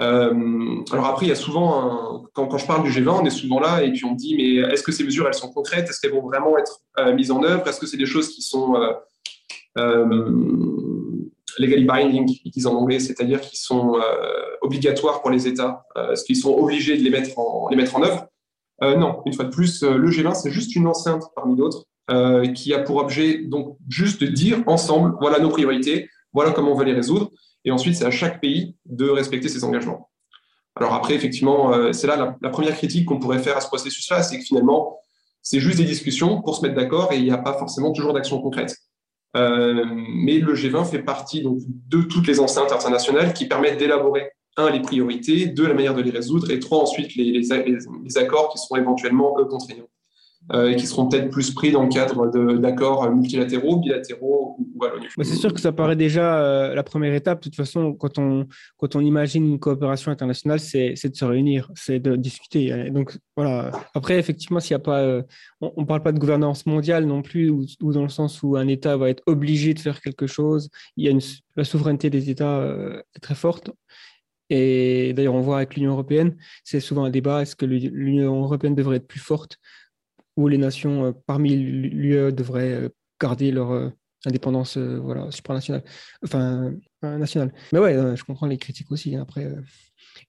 Euh, 0.00 0.84
alors 0.92 1.06
après, 1.06 1.26
il 1.26 1.28
y 1.28 1.32
a 1.32 1.36
souvent, 1.36 2.24
quand, 2.32 2.56
je 2.56 2.66
parle 2.66 2.84
du 2.84 2.90
G20, 2.90 3.20
on 3.22 3.24
est 3.24 3.30
souvent 3.30 3.58
là 3.58 3.82
et 3.82 3.92
puis 3.92 4.04
on 4.04 4.14
dit, 4.14 4.36
mais 4.36 4.72
est-ce 4.72 4.82
que 4.82 4.92
ces 4.92 5.04
mesures, 5.04 5.26
elles 5.26 5.34
sont 5.34 5.52
concrètes? 5.52 5.88
Est-ce 5.88 6.00
qu'elles 6.00 6.12
vont 6.12 6.22
vraiment 6.22 6.56
être 6.56 6.80
euh, 6.98 7.12
mises 7.14 7.30
en 7.30 7.42
œuvre? 7.42 7.66
Est-ce 7.66 7.80
que 7.80 7.86
c'est 7.86 7.96
des 7.96 8.06
choses 8.06 8.28
qui 8.28 8.42
sont 8.42 8.76
euh, 8.76 8.92
euh 9.78 10.32
legally 11.58 11.86
binding, 11.86 12.38
ils 12.44 12.52
disent 12.52 12.68
en 12.68 12.74
anglais, 12.76 13.00
c'est-à-dire 13.00 13.40
qui 13.40 13.56
sont 13.56 13.98
obligatoires 14.62 15.22
pour 15.22 15.30
les 15.30 15.48
États 15.48 15.82
Est-ce 16.12 16.22
qu'ils 16.22 16.36
sont 16.36 16.54
obligés 16.54 16.96
de 16.96 17.02
les 17.02 17.10
mettre 17.10 17.36
en, 17.36 17.68
les 17.68 17.74
mettre 17.74 17.96
en 17.96 18.02
œuvre? 18.04 18.28
Non, 18.80 19.22
une 19.26 19.32
fois 19.32 19.46
de 19.46 19.50
plus, 19.50 19.82
le 19.82 20.08
G20, 20.08 20.36
c'est 20.36 20.52
juste 20.52 20.76
une 20.76 20.86
enceinte 20.86 21.24
parmi 21.34 21.56
d'autres 21.56 21.86
qui 22.54 22.72
a 22.74 22.78
pour 22.78 22.98
objet 22.98 23.38
donc 23.38 23.76
juste 23.88 24.20
de 24.20 24.28
dire 24.28 24.62
ensemble, 24.66 25.16
voilà 25.20 25.40
nos 25.40 25.48
priorités, 25.48 26.08
voilà 26.32 26.52
comment 26.52 26.70
on 26.70 26.76
va 26.76 26.84
les 26.84 26.92
résoudre. 26.92 27.32
Et 27.64 27.70
ensuite, 27.70 27.96
c'est 27.96 28.04
à 28.04 28.10
chaque 28.10 28.40
pays 28.40 28.76
de 28.86 29.08
respecter 29.08 29.48
ses 29.48 29.64
engagements. 29.64 30.10
Alors 30.76 30.94
après, 30.94 31.14
effectivement, 31.14 31.72
euh, 31.72 31.92
c'est 31.92 32.06
là 32.06 32.36
la, 32.40 32.50
première 32.50 32.76
critique 32.76 33.06
qu'on 33.06 33.18
pourrait 33.18 33.40
faire 33.40 33.56
à 33.56 33.60
ce 33.60 33.66
processus-là, 33.66 34.22
c'est 34.22 34.38
que 34.38 34.44
finalement, 34.44 34.98
c'est 35.42 35.60
juste 35.60 35.78
des 35.78 35.84
discussions 35.84 36.40
pour 36.42 36.56
se 36.56 36.62
mettre 36.62 36.76
d'accord 36.76 37.12
et 37.12 37.16
il 37.16 37.24
n'y 37.24 37.30
a 37.30 37.38
pas 37.38 37.54
forcément 37.54 37.92
toujours 37.92 38.12
d'action 38.12 38.40
concrète. 38.40 38.76
Euh, 39.36 39.84
mais 40.14 40.38
le 40.38 40.54
G20 40.54 40.84
fait 40.86 41.02
partie 41.02 41.42
donc, 41.42 41.58
de 41.66 42.02
toutes 42.02 42.26
les 42.26 42.40
enceintes 42.40 42.72
internationales 42.72 43.34
qui 43.34 43.46
permettent 43.46 43.78
d'élaborer, 43.78 44.30
un, 44.56 44.70
les 44.70 44.80
priorités, 44.80 45.46
deux, 45.46 45.66
la 45.66 45.74
manière 45.74 45.94
de 45.94 46.02
les 46.02 46.10
résoudre, 46.10 46.50
et 46.50 46.58
trois, 46.58 46.78
ensuite, 46.78 47.14
les, 47.14 47.32
les, 47.32 47.78
les 48.04 48.18
accords 48.18 48.50
qui 48.50 48.58
seront 48.58 48.76
éventuellement 48.76 49.34
contraignants 49.48 49.88
et 50.54 50.76
qui 50.76 50.86
seront 50.86 51.08
peut-être 51.08 51.30
plus 51.30 51.50
pris 51.52 51.72
dans 51.72 51.82
le 51.82 51.88
cadre 51.88 52.26
d'accords 52.58 53.10
multilatéraux, 53.10 53.76
bilatéraux 53.76 54.56
ou 54.58 54.84
à 54.84 54.90
l'ONU. 54.90 55.08
C'est 55.22 55.36
sûr 55.36 55.52
que 55.52 55.60
ça 55.60 55.72
paraît 55.72 55.96
déjà 55.96 56.42
euh, 56.42 56.74
la 56.74 56.82
première 56.82 57.14
étape. 57.14 57.40
De 57.40 57.44
toute 57.44 57.56
façon, 57.56 57.94
quand 57.94 58.18
on, 58.18 58.46
quand 58.76 58.96
on 58.96 59.00
imagine 59.00 59.44
une 59.44 59.58
coopération 59.58 60.10
internationale, 60.10 60.60
c'est 60.60 60.94
de 60.94 61.16
se 61.16 61.24
réunir, 61.24 61.70
c'est 61.74 62.00
de 62.00 62.16
discuter. 62.16 62.90
Donc 62.90 63.18
voilà. 63.36 63.70
Après, 63.94 64.18
effectivement, 64.18 64.60
s'il 64.60 64.74
a 64.74 64.78
pas, 64.78 65.00
euh, 65.00 65.22
on 65.60 65.82
ne 65.82 65.86
parle 65.86 66.02
pas 66.02 66.12
de 66.12 66.18
gouvernance 66.18 66.66
mondiale 66.66 67.04
non 67.04 67.22
plus, 67.22 67.50
ou, 67.50 67.66
dans 67.92 68.02
le 68.02 68.08
sens 68.08 68.42
où 68.42 68.56
un 68.56 68.68
État 68.68 68.96
va 68.96 69.10
être 69.10 69.22
obligé 69.26 69.74
de 69.74 69.80
faire 69.80 70.00
quelque 70.00 70.26
chose. 70.26 70.70
Il 70.96 71.04
y 71.04 71.08
a 71.08 71.18
la 71.56 71.64
souveraineté 71.64 72.10
des 72.10 72.30
États 72.30 72.58
euh, 72.58 73.02
est 73.14 73.20
très 73.20 73.34
forte. 73.34 73.70
Et 74.50 75.12
d'ailleurs, 75.12 75.34
on 75.34 75.42
voit 75.42 75.58
avec 75.58 75.74
l'Union 75.74 75.92
européenne, 75.92 76.34
c'est 76.64 76.80
souvent 76.80 77.04
un 77.04 77.10
débat 77.10 77.42
est-ce 77.42 77.54
que 77.54 77.66
l'Union 77.66 78.44
européenne 78.44 78.74
devrait 78.74 78.96
être 78.96 79.06
plus 79.06 79.20
forte 79.20 79.58
où 80.38 80.46
les 80.46 80.56
nations 80.56 81.06
euh, 81.06 81.12
parmi 81.26 81.56
l'UE 81.56 82.32
devraient 82.32 82.72
euh, 82.72 82.88
garder 83.20 83.50
leur 83.50 83.72
euh, 83.72 83.90
indépendance 84.24 84.78
voilà, 84.78 85.30
supranationale, 85.32 85.82
enfin 86.24 86.72
nationale. 87.02 87.52
Mais 87.72 87.78
ouais, 87.80 88.16
je 88.16 88.24
comprends 88.24 88.46
les 88.46 88.56
critiques 88.56 88.90
aussi 88.90 89.14
hein, 89.14 89.22
après. 89.22 89.48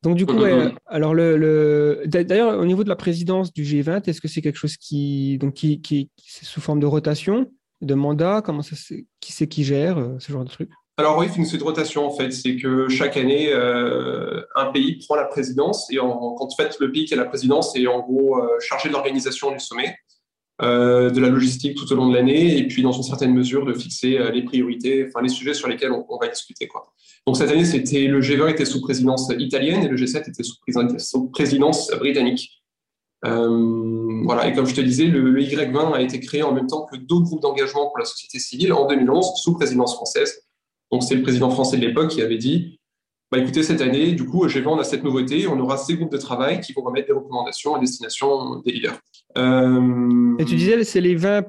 Donc 0.03 0.15
du 0.15 0.25
coup, 0.25 0.37
ouais, 0.37 0.73
alors 0.85 1.15
le, 1.15 1.37
le... 1.37 2.03
d'ailleurs 2.05 2.59
au 2.59 2.65
niveau 2.65 2.83
de 2.83 2.89
la 2.89 2.95
présidence 2.95 3.51
du 3.51 3.63
G20, 3.63 4.07
est-ce 4.07 4.21
que 4.21 4.27
c'est 4.27 4.41
quelque 4.41 4.57
chose 4.57 4.77
qui 4.77 5.39
donc 5.39 5.55
qui, 5.55 5.81
qui 5.81 6.11
c'est 6.23 6.45
sous 6.45 6.61
forme 6.61 6.79
de 6.79 6.85
rotation, 6.85 7.51
de 7.81 7.93
mandat, 7.95 8.43
comment 8.43 8.61
ça 8.61 8.75
qui 9.19 9.31
c'est 9.31 9.47
qui 9.47 9.63
gère 9.63 10.15
ce 10.19 10.31
genre 10.31 10.43
de 10.43 10.49
truc? 10.49 10.69
Alors 10.99 11.17
oui, 11.17 11.27
c'est 11.31 11.57
une 11.57 11.63
rotation 11.63 12.05
en 12.05 12.11
fait. 12.11 12.31
C'est 12.31 12.57
que 12.57 12.89
chaque 12.89 13.15
année, 13.15 13.53
euh, 13.53 14.41
un 14.55 14.65
pays 14.65 14.97
prend 14.97 15.15
la 15.15 15.23
présidence 15.23 15.89
et 15.91 15.99
en, 15.99 16.33
quand 16.33 16.49
fait 16.57 16.75
le 16.81 16.91
pays 16.91 17.05
qui 17.05 17.13
a 17.13 17.17
la 17.17 17.25
présidence 17.25 17.73
est 17.77 17.87
en 17.87 18.01
gros 18.01 18.37
euh, 18.37 18.59
chargé 18.59 18.89
de 18.89 18.93
l'organisation 18.93 19.51
du 19.51 19.59
sommet, 19.59 19.95
euh, 20.61 21.09
de 21.09 21.21
la 21.21 21.29
logistique 21.29 21.77
tout 21.77 21.89
au 21.93 21.95
long 21.95 22.09
de 22.09 22.15
l'année 22.15 22.57
et 22.57 22.67
puis 22.67 22.83
dans 22.83 22.91
une 22.91 23.03
certaine 23.03 23.33
mesure 23.33 23.65
de 23.65 23.73
fixer 23.73 24.19
les 24.33 24.43
priorités, 24.43 25.05
enfin 25.07 25.21
les 25.23 25.29
sujets 25.29 25.53
sur 25.53 25.69
lesquels 25.69 25.93
on, 25.93 26.17
va 26.17 26.27
discuter. 26.27 26.67
Donc 27.25 27.37
cette 27.37 27.49
année, 27.49 27.63
c'était 27.63 28.07
le 28.07 28.19
G20 28.19 28.51
était 28.51 28.65
sous 28.65 28.81
présidence 28.81 29.31
italienne 29.37 29.83
et 29.83 29.87
le 29.87 29.95
G7 29.95 30.29
était 30.29 30.43
sous, 30.43 30.57
sous 30.97 31.29
présidence 31.29 31.91
britannique. 31.91 32.61
Voilà, 33.23 34.47
et 34.47 34.53
comme 34.53 34.65
je 34.65 34.75
te 34.75 34.81
disais, 34.81 35.05
le, 35.05 35.31
le 35.31 35.41
Y20 35.41 35.93
a 35.93 36.01
été 36.01 36.19
créé 36.19 36.43
en 36.43 36.53
même 36.53 36.67
temps 36.67 36.85
que 36.91 36.97
d'autres 36.97 37.25
groupes 37.25 37.41
d'engagement 37.41 37.87
pour 37.87 37.99
la 37.99 38.05
société 38.05 38.37
civile 38.37 38.73
en 38.73 38.85
2011 38.85 39.31
sous 39.37 39.53
présidence 39.53 39.95
française 39.95 40.43
donc 40.91 41.03
c'est 41.03 41.15
le 41.15 41.21
président 41.21 41.49
français 41.49 41.77
de 41.77 41.85
l'époque 41.85 42.09
qui 42.09 42.21
avait 42.21 42.37
dit 42.37 42.79
bah, 43.31 43.37
écoutez, 43.37 43.61
cette 43.61 43.81
année, 43.81 44.13
du 44.13 44.25
coup, 44.25 44.47
G20, 44.47 44.67
on 44.67 44.79
a 44.79 44.83
cette 44.83 45.03
nouveauté, 45.03 45.47
on 45.47 45.59
aura 45.59 45.77
ces 45.77 45.95
groupes 45.95 46.11
de 46.11 46.17
travail 46.17 46.61
qui 46.61 46.73
vont 46.73 46.81
remettre 46.81 47.07
des 47.07 47.13
recommandations 47.13 47.75
à 47.75 47.79
destination 47.79 48.55
des 48.61 48.71
leaders. 48.71 48.99
Euh, 49.37 50.35
Et 50.39 50.45
tu 50.45 50.55
disais, 50.55 50.83
c'est 50.83 51.01
les 51.01 51.15
20 51.15 51.45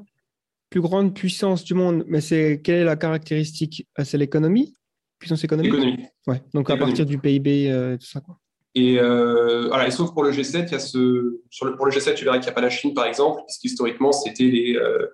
plus 0.69 0.83
grandes 0.83 1.15
puissances 1.15 1.65
du 1.65 1.73
monde, 1.73 2.05
mais 2.07 2.21
c'est 2.21 2.61
quelle 2.63 2.81
est 2.81 2.85
la 2.85 2.97
caractéristique? 2.97 3.87
Ah, 3.97 4.05
C'est 4.05 4.19
l'économie? 4.19 4.75
Puissance 5.19 5.43
économique? 5.43 5.73
Économie. 5.73 6.05
Ouais, 6.27 6.43
donc 6.53 6.69
à 6.69 6.77
partir 6.77 7.07
du 7.07 7.19
PIB, 7.19 7.71
euh, 7.71 7.97
tout 7.97 8.07
ça. 8.07 8.21
Quoi. 8.21 8.39
Et, 8.75 9.01
euh, 9.01 9.69
voilà, 9.69 9.89
et 9.89 9.91
sauf 9.91 10.13
pour 10.13 10.23
le 10.23 10.33
G7, 10.33 10.67
il 10.67 10.73
y 10.73 10.75
a 10.75 10.79
ce, 10.79 11.41
sur 11.49 11.65
le, 11.65 11.77
pour 11.77 11.87
le 11.87 11.93
G7, 11.93 12.15
tu 12.15 12.25
verras 12.25 12.37
qu'il 12.39 12.45
n'y 12.45 12.51
a 12.51 12.55
pas 12.55 12.61
la 12.61 12.71
Chine, 12.71 12.93
par 12.93 13.07
exemple, 13.07 13.41
puisqu'historiquement, 13.47 14.13
c'était 14.13 14.45
les, 14.45 14.77
euh, 14.77 15.07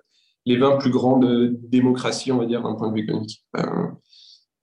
les 0.45 0.57
20 0.57 0.77
plus 0.77 0.91
grandes 0.91 1.57
démocraties, 1.63 2.31
on 2.33 2.37
va 2.37 2.45
dire, 2.45 2.61
d'un 2.61 2.75
point 2.75 2.89
de 2.89 2.93
vue 2.93 3.03
économique. 3.03 3.43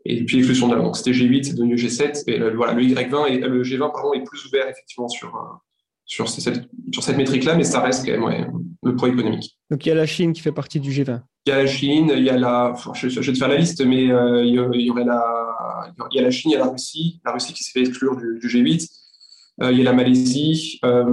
Euh, 0.07 0.11
et 0.11 0.21
depuis 0.21 0.37
l'exclusion 0.37 0.69
de 0.69 0.75
la 0.75 0.83
Donc 0.83 0.97
c'était 0.97 1.13
G8, 1.13 1.45
c'est 1.45 1.55
devenu 1.55 1.77
G7. 1.77 2.25
Et 2.27 2.39
le, 2.39 2.55
voilà, 2.55 2.73
le 2.73 2.83
Y20 2.83 3.29
et 3.29 3.39
le 3.39 3.63
G20 3.63 3.93
pardon, 3.93 4.13
est 4.13 4.25
plus 4.25 4.45
ouvert 4.47 4.69
effectivement 4.69 5.09
sur, 5.09 5.35
euh, 5.35 5.57
sur, 6.05 6.29
cette, 6.29 6.69
sur 6.93 7.03
cette 7.03 7.17
métrique-là, 7.17 7.55
mais 7.57 7.65
ça 7.65 7.81
reste 7.81 8.05
quand 8.05 8.13
même 8.13 8.25
ouais, 8.25 8.47
le 8.83 8.97
poids 8.97 9.09
économique. 9.09 9.59
Donc 9.71 9.85
il 9.85 9.89
y 9.89 9.93
a 9.93 9.95
la 9.95 10.07
Chine 10.07 10.33
qui 10.33 10.41
fait 10.41 10.53
partie 10.53 10.81
du 10.81 10.91
G20. 10.91 11.21
Il 11.47 11.51
y 11.51 11.53
a 11.53 11.59
la 11.59 11.67
Chine, 11.67 12.13
il 12.17 12.25
y 12.25 12.31
a 12.31 12.39
la. 12.39 12.75
Je, 12.95 13.09
je, 13.09 13.21
vais 13.21 13.33
te 13.33 13.39
faire 13.39 13.49
la 13.49 13.57
liste, 13.57 13.85
mais 13.85 14.11
euh, 14.11 14.43
il, 14.45 14.55
y 14.55 14.91
aurait 14.91 15.05
la. 15.05 15.23
Il 16.11 16.17
y 16.17 16.21
a 16.21 16.23
la 16.23 16.31
Chine, 16.31 16.53
il 16.53 16.55
y 16.55 16.57
a 16.57 16.61
la 16.61 16.71
Russie. 16.71 17.21
La 17.25 17.33
Russie 17.33 17.53
qui 17.53 17.63
s'est 17.63 17.73
fait 17.73 17.87
exclure 17.87 18.17
du, 18.17 18.39
du 18.39 18.49
G8. 18.49 18.89
Euh, 19.63 19.71
il 19.71 19.79
y 19.79 19.81
a 19.83 19.85
la 19.85 19.93
Malaisie, 19.93 20.81
euh, 20.85 21.05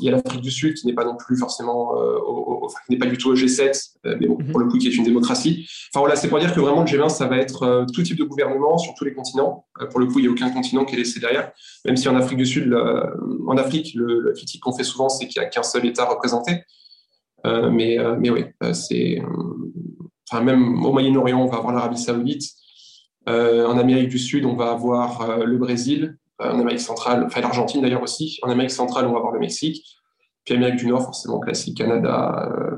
il 0.00 0.04
y 0.04 0.08
a 0.08 0.12
l'Afrique 0.12 0.40
du 0.40 0.50
Sud 0.50 0.74
qui 0.74 0.86
n'est 0.86 0.94
pas 0.94 1.04
non 1.04 1.16
plus 1.16 1.36
forcément, 1.36 1.94
euh, 2.00 2.16
au, 2.26 2.64
enfin, 2.64 2.78
qui 2.86 2.92
n'est 2.92 2.98
pas 2.98 3.06
du 3.06 3.18
tout 3.18 3.28
au 3.28 3.34
G7, 3.34 3.96
mais 4.04 4.26
bon, 4.26 4.38
pour 4.50 4.58
le 4.58 4.68
coup 4.68 4.78
qui 4.78 4.88
est 4.88 4.96
une 4.96 5.04
démocratie. 5.04 5.68
Enfin 5.92 6.00
voilà, 6.00 6.16
c'est 6.16 6.28
pour 6.28 6.38
dire 6.38 6.54
que 6.54 6.60
vraiment 6.60 6.80
le 6.80 6.86
G20 6.86 7.10
ça 7.10 7.26
va 7.26 7.36
être 7.36 7.86
tout 7.92 8.02
type 8.02 8.16
de 8.16 8.24
gouvernement 8.24 8.78
sur 8.78 8.94
tous 8.94 9.04
les 9.04 9.12
continents. 9.12 9.66
pour 9.90 10.00
le 10.00 10.06
coup, 10.06 10.18
il 10.18 10.22
n'y 10.22 10.28
a 10.28 10.30
aucun 10.30 10.50
continent 10.50 10.86
qui 10.86 10.94
est 10.94 10.98
laissé 10.98 11.20
derrière, 11.20 11.52
même 11.84 11.96
si 11.96 12.08
en 12.08 12.16
Afrique 12.16 12.38
du 12.38 12.46
Sud, 12.46 12.74
en 13.46 13.56
Afrique, 13.58 13.92
le, 13.94 14.20
la 14.20 14.32
critique 14.32 14.62
qu'on 14.62 14.72
fait 14.72 14.84
souvent 14.84 15.10
c'est 15.10 15.26
qu'il 15.26 15.42
n'y 15.42 15.46
a 15.46 15.50
qu'un 15.50 15.62
seul 15.62 15.84
État 15.84 16.06
représenté. 16.06 16.62
mais 17.44 17.98
mais 18.18 18.30
oui, 18.30 18.44
c'est, 18.72 19.20
enfin 20.30 20.42
même 20.42 20.82
au 20.82 20.92
Moyen-Orient, 20.92 21.38
on 21.38 21.46
va 21.46 21.58
avoir 21.58 21.74
l'Arabie 21.74 21.98
Saoudite. 21.98 22.44
en 23.26 23.76
Amérique 23.76 24.08
du 24.08 24.18
Sud, 24.18 24.46
on 24.46 24.56
va 24.56 24.70
avoir 24.70 25.44
le 25.44 25.58
Brésil, 25.58 26.16
en 26.38 26.60
Amérique 26.60 26.80
centrale, 26.80 27.24
enfin 27.26 27.40
l'Argentine 27.40 27.82
d'ailleurs 27.82 28.02
aussi. 28.02 28.38
En 28.42 28.50
Amérique 28.50 28.70
centrale, 28.70 29.06
on 29.06 29.12
va 29.12 29.20
voir 29.20 29.32
le 29.32 29.40
Mexique. 29.40 29.84
Puis 30.44 30.54
Amérique 30.54 30.76
du 30.76 30.86
Nord, 30.86 31.02
forcément 31.02 31.40
classique, 31.40 31.76
Canada, 31.76 32.50
euh, 32.52 32.76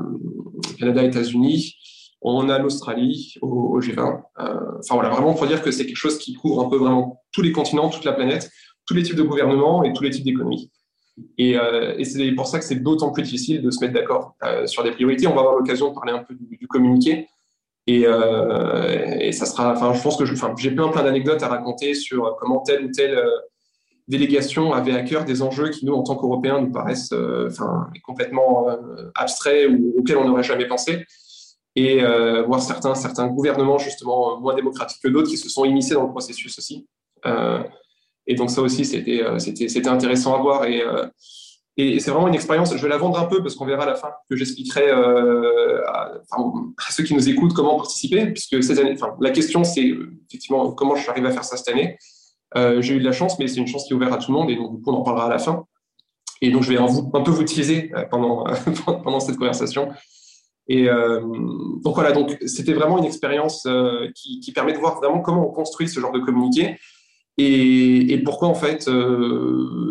Canada, 0.79 1.05
États-Unis. 1.05 1.76
On 2.23 2.49
a 2.49 2.59
l'Australie 2.59 3.35
au, 3.40 3.81
G20. 3.81 4.23
Euh, 4.40 4.55
enfin 4.79 4.95
voilà, 4.95 5.11
vraiment 5.11 5.35
pour 5.35 5.47
dire 5.47 5.62
que 5.62 5.71
c'est 5.71 5.87
quelque 5.87 5.97
chose 5.97 6.19
qui 6.19 6.35
couvre 6.35 6.64
un 6.64 6.69
peu 6.69 6.76
vraiment 6.76 7.23
tous 7.33 7.43
les 7.43 7.52
continents, 7.52 7.88
toute 7.88 8.05
la 8.05 8.12
planète, 8.12 8.50
tous 8.87 8.95
les 8.95 9.02
types 9.02 9.17
de 9.17 9.23
gouvernements 9.23 9.85
et 9.85 9.93
tous 9.93 10.02
les 10.02 10.11
types 10.11 10.25
d'économies. 10.25 10.71
Et, 11.37 11.57
et 11.99 12.05
c'est 12.05 12.33
pour 12.33 12.47
ça 12.47 12.59
que 12.59 12.64
c'est 12.64 12.83
d'autant 12.83 13.12
plus 13.12 13.23
difficile 13.23 13.61
de 13.61 13.71
se 13.71 13.81
mettre 13.81 13.93
d'accord 13.93 14.37
sur 14.64 14.83
des 14.83 14.90
priorités. 14.90 15.26
On 15.26 15.35
va 15.35 15.40
avoir 15.40 15.55
l'occasion 15.57 15.90
de 15.90 15.95
parler 15.95 16.12
un 16.12 16.25
peu 16.25 16.35
du, 16.35 16.67
communiqué. 16.67 17.29
Et, 17.87 18.07
et, 19.21 19.33
ça 19.33 19.45
sera, 19.45 19.73
enfin, 19.73 19.93
je 19.93 20.02
pense 20.02 20.17
que 20.17 20.25
j'ai 20.25 20.71
plein 20.71 20.88
plein 20.88 21.02
d'anecdotes 21.02 21.43
à 21.43 21.49
raconter 21.49 21.95
sur 21.95 22.37
comment 22.38 22.61
tel 22.61 22.87
ou 22.87 22.90
tel 22.90 23.23
délégation 24.11 24.73
avait 24.73 24.93
à 24.93 25.02
cœur 25.02 25.25
des 25.25 25.40
enjeux 25.40 25.71
qui, 25.71 25.87
nous, 25.87 25.95
en 25.95 26.02
tant 26.02 26.17
qu'Européens, 26.17 26.61
nous 26.61 26.73
paraissent 26.73 27.12
euh, 27.12 27.49
enfin, 27.50 27.88
complètement 28.05 28.69
euh, 28.69 29.11
abstraits 29.14 29.71
ou 29.71 29.95
auxquels 29.99 30.19
on 30.19 30.26
n'aurait 30.26 30.43
jamais 30.43 30.67
pensé. 30.67 31.07
Et 31.76 32.02
euh, 32.02 32.43
voir 32.43 32.61
certains, 32.61 32.95
certains 32.97 33.29
gouvernements, 33.29 33.79
justement, 33.79 34.38
moins 34.40 34.55
démocratiques 34.55 35.00
que 35.02 35.09
d'autres, 35.09 35.31
qui 35.31 35.38
se 35.38 35.49
sont 35.49 35.64
immiscés 35.64 35.95
dans 35.95 36.02
le 36.02 36.11
processus 36.11 36.59
aussi. 36.59 36.87
et 38.26 38.35
donc, 38.35 38.50
ça 38.50 38.61
aussi, 38.61 38.85
c'était, 38.85 39.23
intéressant 39.87 40.35
à 40.35 40.38
voir. 40.43 40.64
Et, 40.64 40.83
et 41.76 42.00
c'est 42.00 42.11
vraiment 42.11 42.26
une 42.26 42.35
expérience, 42.35 42.76
je 42.76 42.83
vais 42.83 42.88
la 42.88 42.99
vendre 42.99 43.19
un 43.21 43.26
peu 43.26 43.40
parce 43.40 43.55
qu'on 43.55 43.64
verra 43.64 43.85
à 43.85 43.87
la 43.87 43.95
fin 43.95 44.11
que 44.29 44.35
j'expliquerai 44.37 44.90
à, 44.90 46.12
ceux 46.90 47.05
qui 47.05 47.14
nous 47.14 47.29
écoutent 47.29 47.55
comment 47.55 47.76
participer, 47.76 48.26
puisque 48.26 48.62
cette 48.64 48.79
année, 48.79 48.97
la 49.21 49.31
question 49.31 49.62
c'est 49.62 49.88
effectivement 50.29 50.73
comment 50.73 50.97
je 50.97 51.02
suis 51.02 51.11
arrivé 51.11 51.29
à 51.29 51.31
faire 51.31 51.45
ça 51.45 51.57
cette 51.57 51.69
année. 51.69 51.97
Euh, 52.57 52.83
j'ai 52.83 52.95
eu 52.95 52.99
de 52.99 53.04
la 53.04 53.12
chance, 53.12 53.38
mais 53.38 53.47
c'est 53.47 53.61
une 53.61 53.66
chance 53.66 53.85
qui 53.85 53.92
est 53.92 53.97
ouverte 53.97 54.12
à 54.12 54.19
tout 54.19 54.33
le 54.33 54.38
monde 54.38 54.50
et 54.50 54.57
donc 54.57 54.80
on 54.87 54.92
en 54.92 55.02
parlera 55.02 55.26
à 55.26 55.28
la 55.28 55.38
fin. 55.38 55.64
Et 56.42 56.50
donc 56.50 56.62
je 56.62 56.73
vais 56.73 56.78
un, 56.78 57.23
peu 57.23 57.30
vous 57.30 57.45
teaser 57.45 57.92
euh, 57.95 58.04
pendant, 58.11 58.45
pendant 58.85 59.21
cette 59.21 59.37
conversation. 59.37 59.90
Et 60.69 60.88
euh, 60.88 61.21
donc 61.83 61.95
voilà, 61.95 62.12
donc 62.12 62.37
c'était 62.47 62.73
vraiment 62.73 62.99
une 62.99 63.04
expérience 63.04 63.66
qui, 64.14 64.52
permet 64.52 64.73
de 64.73 64.78
voir 64.78 64.97
vraiment 64.97 65.21
comment 65.21 65.49
on 65.49 65.52
construit 65.52 65.88
ce 65.88 65.99
genre 65.99 66.12
de 66.12 66.21
communiqué 66.21 66.76
et, 67.38 68.21
pourquoi 68.25 68.49
en 68.49 68.54
fait 68.54 68.85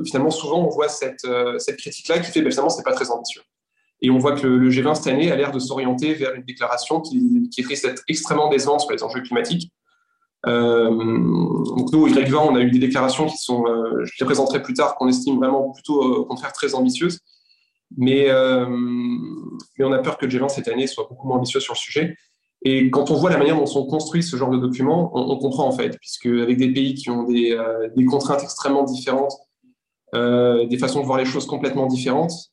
finalement 0.05 0.29
souvent 0.29 0.63
on 0.63 0.69
voit 0.69 0.87
cette, 0.87 1.27
cette 1.57 1.77
critique-là 1.77 2.19
qui 2.19 2.31
fait 2.31 2.41
ben, 2.41 2.51
finalement 2.51 2.69
c'est 2.69 2.83
pas 2.83 2.93
très 2.93 3.09
ambitieux. 3.11 3.41
Et 4.01 4.09
on 4.09 4.19
voit 4.19 4.33
que 4.33 4.47
le, 4.47 4.57
le 4.57 4.69
G20 4.69 4.95
cette 4.95 5.07
année 5.07 5.29
a 5.31 5.35
l'air 5.35 5.51
de 5.51 5.59
s'orienter 5.59 6.13
vers 6.13 6.33
une 6.33 6.43
déclaration 6.43 7.01
qui, 7.01 7.49
qui 7.53 7.61
risque 7.63 7.85
d'être 7.85 8.03
extrêmement 8.07 8.47
décevante 8.47 8.79
sur 8.79 8.91
les 8.91 9.03
enjeux 9.03 9.21
climatiques 9.21 9.73
euh, 10.47 10.89
donc 10.89 11.91
nous, 11.91 12.03
au 12.03 12.07
Y20, 12.07 12.35
on 12.35 12.55
a 12.55 12.61
eu 12.61 12.71
des 12.71 12.79
déclarations 12.79 13.27
qui 13.27 13.37
sont, 13.37 13.65
euh, 13.67 14.05
je 14.05 14.13
les 14.19 14.25
présenterai 14.25 14.61
plus 14.61 14.73
tard, 14.73 14.95
qu'on 14.95 15.07
estime 15.07 15.37
vraiment 15.37 15.71
plutôt 15.71 16.01
euh, 16.01 16.17
au 16.19 16.25
contraire 16.25 16.53
très 16.53 16.75
ambitieuses. 16.75 17.19
Mais, 17.97 18.27
mais 18.29 19.85
on 19.85 19.91
a 19.91 19.97
peur 19.97 20.19
que 20.19 20.27
le 20.27 20.31
G20 20.31 20.49
cette 20.49 20.67
année 20.67 20.85
soit 20.85 21.07
beaucoup 21.09 21.27
moins 21.27 21.37
ambitieux 21.37 21.59
sur 21.59 21.73
le 21.73 21.79
sujet. 21.79 22.15
Et 22.61 22.91
quand 22.91 23.09
on 23.09 23.15
voit 23.15 23.31
la 23.31 23.37
manière 23.39 23.57
dont 23.57 23.65
sont 23.65 23.87
construits 23.87 24.21
ce 24.21 24.35
genre 24.35 24.51
de 24.51 24.59
documents, 24.59 25.09
on, 25.15 25.35
comprend 25.39 25.65
en 25.65 25.71
fait, 25.71 25.97
puisque 25.97 26.27
avec 26.27 26.57
des 26.57 26.71
pays 26.71 26.93
qui 26.93 27.09
ont 27.09 27.23
des, 27.23 27.57
des 27.95 28.05
contraintes 28.05 28.43
extrêmement 28.43 28.83
différentes, 28.83 29.33
des 30.13 30.77
façons 30.79 31.01
de 31.01 31.05
voir 31.07 31.17
les 31.17 31.25
choses 31.25 31.47
complètement 31.47 31.87
différentes, 31.87 32.51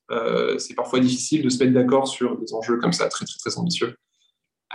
c'est 0.57 0.75
parfois 0.75 1.01
difficile 1.01 1.43
de 1.43 1.51
se 1.51 1.63
mettre 1.63 1.75
d'accord 1.75 2.09
sur 2.09 2.39
des 2.39 2.55
enjeux 2.55 2.79
comme 2.79 2.95
ça 2.95 3.07
très 3.09 3.27
très 3.27 3.37
très 3.39 3.59
ambitieux. 3.59 3.95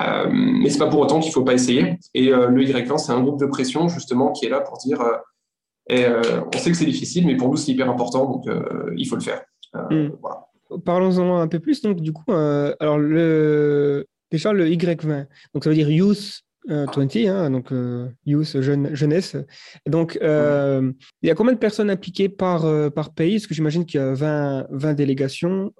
Euh, 0.02 0.30
mais 0.32 0.70
c'est 0.70 0.80
pas 0.80 0.88
pour 0.88 1.00
autant 1.00 1.20
qu'il 1.20 1.32
faut 1.32 1.44
pas 1.44 1.54
essayer. 1.54 1.98
Et 2.14 2.32
euh, 2.32 2.48
le 2.48 2.64
Y20, 2.64 2.98
c'est 2.98 3.12
un 3.12 3.22
groupe 3.22 3.40
de 3.40 3.46
pression 3.46 3.88
justement 3.88 4.32
qui 4.32 4.46
est 4.46 4.50
là 4.50 4.62
pour 4.62 4.78
dire 4.78 5.02
euh, 5.02 5.18
et, 5.90 6.06
on 6.08 6.58
sait 6.58 6.72
que 6.72 6.78
c'est 6.78 6.86
difficile, 6.86 7.26
mais 7.26 7.36
pour 7.36 7.50
nous 7.50 7.58
c'est 7.58 7.72
hyper 7.72 7.90
important, 7.90 8.26
donc 8.26 8.46
il 8.96 9.06
faut 9.08 9.16
le 9.16 9.22
faire. 9.22 9.42
Hmm. 9.74 10.10
Voilà. 10.22 10.46
Parlons-en 10.86 11.38
un 11.38 11.48
peu 11.48 11.60
plus. 11.60 11.82
Donc 11.82 12.00
du 12.00 12.14
coup, 12.14 12.32
alors 12.32 12.98
le 12.98 14.06
déjà 14.32 14.54
le 14.54 14.68
Y20, 14.68 15.26
donc 15.54 15.64
ça 15.64 15.70
veut 15.70 15.76
dire 15.76 15.90
Youth 15.90 16.44
20, 16.68 17.16
hein, 17.28 17.50
donc 17.50 17.74
Youth 18.26 18.62
jeune, 18.62 18.96
jeunesse. 18.96 19.36
Donc 19.86 20.18
il 20.22 20.94
y 21.24 21.30
a 21.30 21.36
combien 21.36 21.54
de 21.54 21.60
personnes 21.60 21.90
impliquées 21.90 22.30
par 22.30 22.62
par 22.94 23.14
pays? 23.14 23.34
Parce 23.34 23.48
que 23.48 23.56
j'imagine 23.56 23.86
qu'il 23.86 24.00
y 24.00 24.04
a 24.04 24.14
20, 24.14 24.68
20 24.70 24.94
délégations. 24.94 25.74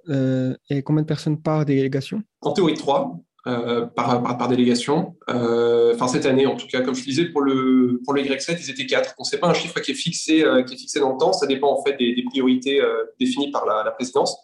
et 0.68 0.82
combien 0.82 1.02
de 1.02 1.08
personnes 1.08 1.40
par 1.40 1.64
délégation? 1.64 2.22
En 2.42 2.52
théorie 2.52 2.74
3. 2.74 3.18
Euh, 3.48 3.86
par, 3.86 4.22
par, 4.22 4.38
par, 4.38 4.46
délégation. 4.46 5.16
Euh, 5.28 5.94
enfin, 5.96 6.06
cette 6.06 6.26
année, 6.26 6.46
en 6.46 6.54
tout 6.54 6.68
cas, 6.68 6.80
comme 6.80 6.94
je 6.94 7.02
disais, 7.02 7.24
pour 7.24 7.40
le, 7.40 8.00
pour 8.04 8.14
le 8.14 8.22
Y7, 8.22 8.56
ils 8.60 8.70
étaient 8.70 8.86
quatre. 8.86 9.16
On 9.18 9.24
sait 9.24 9.38
pas 9.38 9.48
un 9.48 9.54
chiffre 9.54 9.80
qui 9.80 9.90
est, 9.90 9.94
fixé, 9.94 10.44
euh, 10.44 10.62
qui 10.62 10.74
est 10.74 10.76
fixé 10.76 11.00
dans 11.00 11.10
le 11.10 11.18
temps. 11.18 11.32
Ça 11.32 11.48
dépend 11.48 11.76
en 11.76 11.82
fait 11.82 11.96
des, 11.96 12.14
des 12.14 12.22
priorités 12.22 12.80
euh, 12.80 13.02
définies 13.18 13.50
par 13.50 13.66
la, 13.66 13.82
la, 13.82 13.90
présidence. 13.90 14.38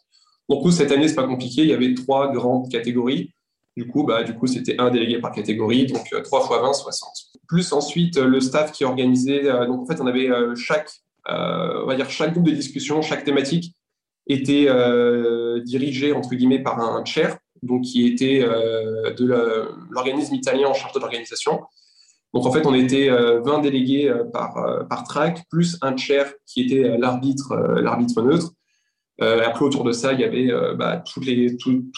Donc, 0.48 0.64
nous, 0.64 0.72
cette 0.72 0.90
année, 0.90 1.06
c'est 1.06 1.14
pas 1.14 1.28
compliqué. 1.28 1.62
Il 1.62 1.68
y 1.68 1.72
avait 1.72 1.94
trois 1.94 2.32
grandes 2.32 2.68
catégories. 2.72 3.32
Du 3.76 3.86
coup, 3.86 4.02
bah, 4.02 4.24
du 4.24 4.34
coup, 4.34 4.48
c'était 4.48 4.80
un 4.80 4.90
délégué 4.90 5.20
par 5.20 5.30
catégorie, 5.30 5.86
donc 5.86 6.04
3 6.24 6.40
fois 6.40 6.60
20, 6.60 6.72
60. 6.72 7.08
Plus 7.46 7.72
ensuite 7.72 8.18
le 8.18 8.40
staff 8.40 8.72
qui 8.72 8.84
organisait. 8.84 9.44
donc, 9.68 9.82
en 9.82 9.86
fait, 9.86 10.00
on 10.00 10.08
avait 10.08 10.28
chaque, 10.56 10.90
on 11.28 11.86
va 11.86 11.94
dire 11.94 12.10
chaque 12.10 12.32
groupe 12.32 12.46
de 12.46 12.50
discussion, 12.50 13.00
chaque 13.00 13.22
thématique 13.22 13.76
était 14.26 14.66
dirigé 15.64 16.12
entre 16.12 16.34
guillemets 16.34 16.58
par 16.58 16.80
un 16.80 17.04
chair 17.04 17.38
donc 17.62 17.82
qui 17.82 18.06
était 18.06 18.40
euh, 18.42 19.12
de 19.14 19.26
l'organisme 19.90 20.34
italien 20.34 20.68
en 20.68 20.74
charge 20.74 20.92
de 20.92 21.00
l'organisation. 21.00 21.60
Donc 22.34 22.46
en 22.46 22.52
fait, 22.52 22.66
on 22.66 22.74
était 22.74 23.08
20 23.08 23.14
euh, 23.16 23.60
délégués 23.60 24.08
euh, 24.08 24.24
par, 24.24 24.86
par 24.88 25.04
track, 25.04 25.44
plus 25.50 25.78
un 25.80 25.96
chair 25.96 26.32
qui 26.46 26.62
était 26.62 26.96
l'arbitre 26.98 27.54
neutre. 28.22 28.52
après, 29.20 29.64
autour 29.64 29.84
de 29.84 29.92
ça, 29.92 30.12
il 30.12 30.20
y 30.20 30.24
avait 30.24 30.50
bah, 30.76 31.02
tout, 31.04 31.20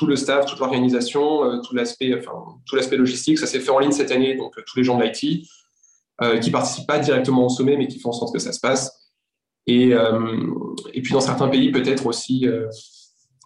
le 0.07 0.17
staff, 0.17 0.47
toute 0.47 0.61
l'organisation, 0.61 1.61
tout 1.63 1.75
l'aspect 1.75 2.15
enfin, 2.17 2.97
logistique. 2.97 3.39
Ça 3.39 3.47
s'est 3.47 3.61
fait 3.61 3.71
en 3.71 3.79
ligne 3.79 3.93
cette 3.93 4.13
année, 4.13 4.37
donc 4.37 4.55
tous 4.67 4.77
les 4.77 4.85
gens 4.85 4.99
de 4.99 5.05
l'IT 5.05 5.47
qui 6.43 6.51
participent 6.51 6.87
pas 6.87 6.99
directement 6.99 7.47
au 7.47 7.49
sommet, 7.49 7.77
mais 7.77 7.89
qui 7.89 7.99
font 7.99 8.11
en 8.11 8.13
sorte 8.13 8.33
que 8.33 8.41
ça 8.41 8.53
se 8.53 8.61
passe. 8.61 9.11
Et 9.67 9.93
puis 11.03 11.13
dans 11.13 11.21
certains 11.21 11.49
pays, 11.49 11.73
peut-être 11.73 12.07
aussi 12.07 12.47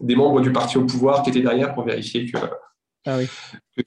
des 0.00 0.16
membres 0.16 0.40
du 0.40 0.52
parti 0.52 0.78
au 0.78 0.84
pouvoir 0.84 1.22
qui 1.22 1.30
étaient 1.30 1.40
derrière 1.40 1.74
pour 1.74 1.84
vérifier 1.84 2.30
que, 2.30 2.38
ah 3.06 3.18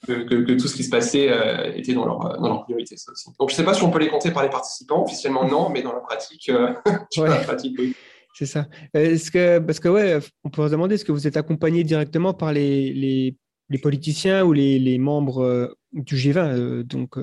que, 0.08 0.54
tout 0.54 0.68
ce 0.68 0.76
qui 0.76 0.84
se 0.84 0.90
passait 0.90 1.30
euh, 1.30 1.74
était 1.76 1.94
dans 1.94 2.06
leur, 2.06 2.40
dans 2.40 2.48
leur 2.48 2.64
priorité. 2.64 2.96
Donc, 3.40 3.50
je 3.50 3.54
ne 3.54 3.58
sais 3.58 3.64
pas 3.64 3.74
si 3.74 3.84
on 3.84 3.92
peut 3.92 4.00
les 4.00 4.10
compter 4.10 4.32
par 4.32 4.44
les 4.44 4.50
participants. 4.50 5.04
Officiellement, 5.04 5.48
non, 5.48 5.70
mais 5.70 5.82
dans 5.82 5.94
la 5.94 6.00
pratique, 6.00 6.50
euh, 6.50 6.74
la 7.18 7.40
pratique 7.40 7.76
oui. 7.80 7.96
C'est 8.34 8.46
ça. 8.46 8.68
Est-ce 8.94 9.32
que, 9.32 9.58
parce 9.58 9.80
que, 9.80 9.90
ouais, 9.90 10.20
on 10.44 10.50
peut 10.50 10.68
se 10.68 10.72
demander, 10.72 10.96
est-ce 10.96 11.06
que 11.06 11.12
vous 11.12 11.26
êtes 11.26 11.38
accompagné 11.38 11.84
directement 11.84 12.36
par 12.36 12.54
les, 12.54 12.94
les, 12.94 13.36
les 13.70 13.78
politiciens 13.80 14.46
ou 14.46 14.54
les, 14.54 14.78
les 14.78 15.00
membres 15.00 15.44
euh, 15.44 15.68
du 15.92 16.16
G20 16.16 16.84
Donc, 16.84 17.16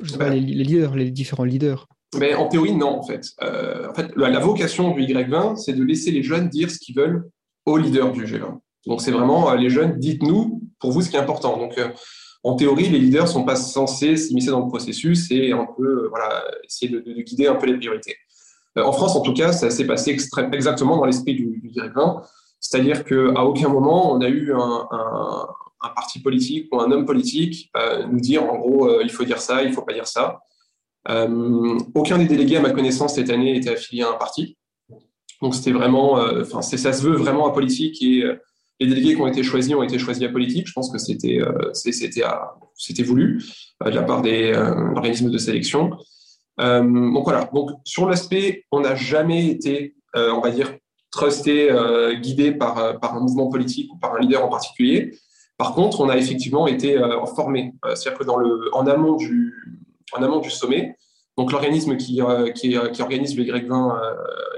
je 0.00 0.10
sais 0.10 0.18
pas, 0.18 0.30
les, 0.30 0.40
les 0.40 0.64
leaders, 0.64 0.96
les 0.96 1.10
différents 1.10 1.44
leaders? 1.44 1.86
Mais 2.18 2.34
en 2.34 2.48
théorie, 2.48 2.74
non, 2.74 2.98
en 2.98 3.02
fait. 3.02 3.26
Euh, 3.42 3.88
en 3.90 3.94
fait, 3.94 4.10
la, 4.16 4.30
la 4.30 4.38
vocation 4.38 4.92
du 4.92 5.02
Y20, 5.02 5.56
c'est 5.56 5.72
de 5.72 5.82
laisser 5.82 6.10
les 6.10 6.22
jeunes 6.22 6.48
dire 6.48 6.70
ce 6.70 6.78
qu'ils 6.78 6.96
veulent 6.96 7.28
aux 7.66 7.76
leaders 7.76 8.12
du 8.12 8.24
G20. 8.24 8.58
Donc, 8.86 9.00
c'est 9.00 9.10
vraiment 9.10 9.50
euh, 9.50 9.56
les 9.56 9.70
jeunes, 9.70 9.98
dites-nous 9.98 10.60
pour 10.78 10.92
vous 10.92 11.02
ce 11.02 11.10
qui 11.10 11.16
est 11.16 11.20
important. 11.20 11.56
Donc, 11.56 11.78
euh, 11.78 11.88
en 12.42 12.56
théorie, 12.56 12.88
les 12.88 12.98
leaders 12.98 13.26
sont 13.26 13.44
pas 13.44 13.56
censés 13.56 14.16
s'immiscer 14.16 14.50
dans 14.50 14.60
le 14.60 14.68
processus 14.68 15.30
et 15.30 15.52
un 15.52 15.66
peu, 15.76 15.82
euh, 16.04 16.08
voilà, 16.10 16.44
essayer 16.64 16.90
de, 16.90 17.00
de- 17.00 17.14
de 17.14 17.22
guider 17.22 17.46
un 17.46 17.54
peu 17.54 17.66
les 17.66 17.76
priorités. 17.76 18.16
En 18.76 18.92
France, 18.92 19.14
en 19.14 19.20
tout 19.20 19.32
cas, 19.32 19.52
ça 19.52 19.70
s'est 19.70 19.86
passé 19.86 20.16
exactement 20.52 20.96
dans 20.96 21.04
l'esprit 21.04 21.34
du, 21.34 21.60
du 21.62 21.68
Y20. 21.70 22.22
C'est-à-dire 22.58 23.04
qu'à 23.04 23.44
aucun 23.44 23.68
moment, 23.68 24.12
on 24.12 24.20
a 24.20 24.28
eu 24.28 24.52
un, 24.52 24.88
parti 25.94 26.20
politique 26.20 26.68
ou 26.72 26.80
un 26.80 26.90
homme 26.90 27.04
politique 27.04 27.70
nous 28.10 28.18
dire, 28.18 28.42
en 28.42 28.58
gros, 28.58 29.00
il 29.00 29.10
faut 29.10 29.24
dire 29.24 29.38
ça, 29.38 29.62
il 29.62 29.72
faut 29.72 29.82
pas 29.82 29.92
dire 29.92 30.08
ça. 30.08 30.40
Aucun 31.94 32.18
des 32.18 32.26
délégués, 32.26 32.56
à 32.56 32.60
ma 32.60 32.70
connaissance, 32.70 33.14
cette 33.14 33.30
année 33.30 33.56
était 33.56 33.70
affilié 33.70 34.02
à 34.02 34.10
un 34.10 34.14
parti. 34.14 34.56
Donc 35.44 35.54
c'était 35.54 35.72
vraiment, 35.72 36.18
euh, 36.18 36.40
enfin, 36.40 36.62
ça 36.62 36.94
se 36.94 37.02
veut 37.02 37.16
vraiment 37.16 37.46
apolitique 37.46 38.02
et 38.02 38.22
euh, 38.22 38.40
les 38.80 38.86
délégués 38.86 39.14
qui 39.14 39.20
ont 39.20 39.26
été 39.26 39.42
choisis 39.42 39.74
ont 39.74 39.82
été 39.82 39.98
choisis 39.98 40.24
apolitiques. 40.24 40.66
Je 40.66 40.72
pense 40.72 40.90
que 40.90 40.96
c'était, 40.96 41.38
euh, 41.38 41.70
c'était, 41.74 43.02
voulu 43.02 43.44
de 43.84 43.90
la 43.90 44.02
part 44.04 44.22
des 44.22 44.54
organismes 44.96 45.30
de 45.30 45.36
sélection. 45.36 45.90
Donc 46.58 47.24
voilà. 47.24 47.50
Donc 47.52 47.72
sur 47.84 48.08
l'aspect, 48.08 48.64
on 48.72 48.80
n'a 48.80 48.94
jamais 48.94 49.48
été, 49.48 49.96
on 50.14 50.40
va 50.40 50.50
dire, 50.50 50.74
trusté, 51.12 51.68
guidé 52.22 52.52
par, 52.52 52.98
par 52.98 53.14
un 53.14 53.20
mouvement 53.20 53.50
politique 53.50 53.92
ou 53.92 53.98
par 53.98 54.14
un 54.14 54.20
leader 54.20 54.42
en 54.42 54.48
particulier. 54.48 55.14
Par 55.58 55.74
contre, 55.74 56.00
on 56.00 56.08
a 56.08 56.16
effectivement 56.16 56.66
été 56.66 56.98
formé. 57.36 57.74
C'est-à-dire 57.94 58.18
que 58.18 58.70
en 58.72 58.86
amont 58.86 59.16
du, 59.16 59.54
en 60.14 60.22
amont 60.22 60.40
du 60.40 60.50
sommet, 60.50 60.96
donc 61.36 61.50
l'organisme 61.52 61.96
qui, 61.96 62.20
euh, 62.22 62.50
euh, 62.64 62.92
organise 63.00 63.36
le 63.36 63.44
Y20, 63.44 63.96
euh, 63.96 64.14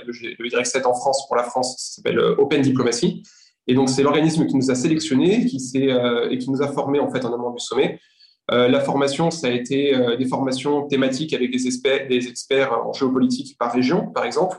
le, 0.06 0.12
G- 0.12 0.36
le 0.38 0.48
Y7 0.48 0.84
en 0.86 0.94
France 0.94 1.26
pour 1.26 1.36
la 1.36 1.42
France, 1.44 1.76
s'appelle 1.96 2.18
Open 2.18 2.60
Diplomacy. 2.62 3.22
Et 3.66 3.74
donc 3.74 3.88
c'est 3.88 4.02
l'organisme 4.02 4.46
qui 4.46 4.56
nous 4.56 4.70
a 4.70 4.74
sélectionnés, 4.74 5.46
qui 5.46 5.56
et 5.76 6.38
qui 6.38 6.50
nous 6.50 6.62
a 6.62 6.68
formés 6.68 7.00
en 7.00 7.10
fait 7.10 7.24
en 7.24 7.32
amont 7.34 7.50
du 7.50 7.58
sommet. 7.58 7.98
La 8.48 8.78
formation, 8.78 9.32
ça 9.32 9.48
a 9.48 9.50
été 9.50 9.92
des 10.16 10.26
formations 10.26 10.86
thématiques 10.86 11.32
avec 11.32 11.50
des 11.50 11.66
experts, 11.66 12.72
en 12.86 12.92
géopolitique 12.92 13.58
par 13.58 13.72
région, 13.72 14.06
par 14.12 14.24
exemple. 14.24 14.56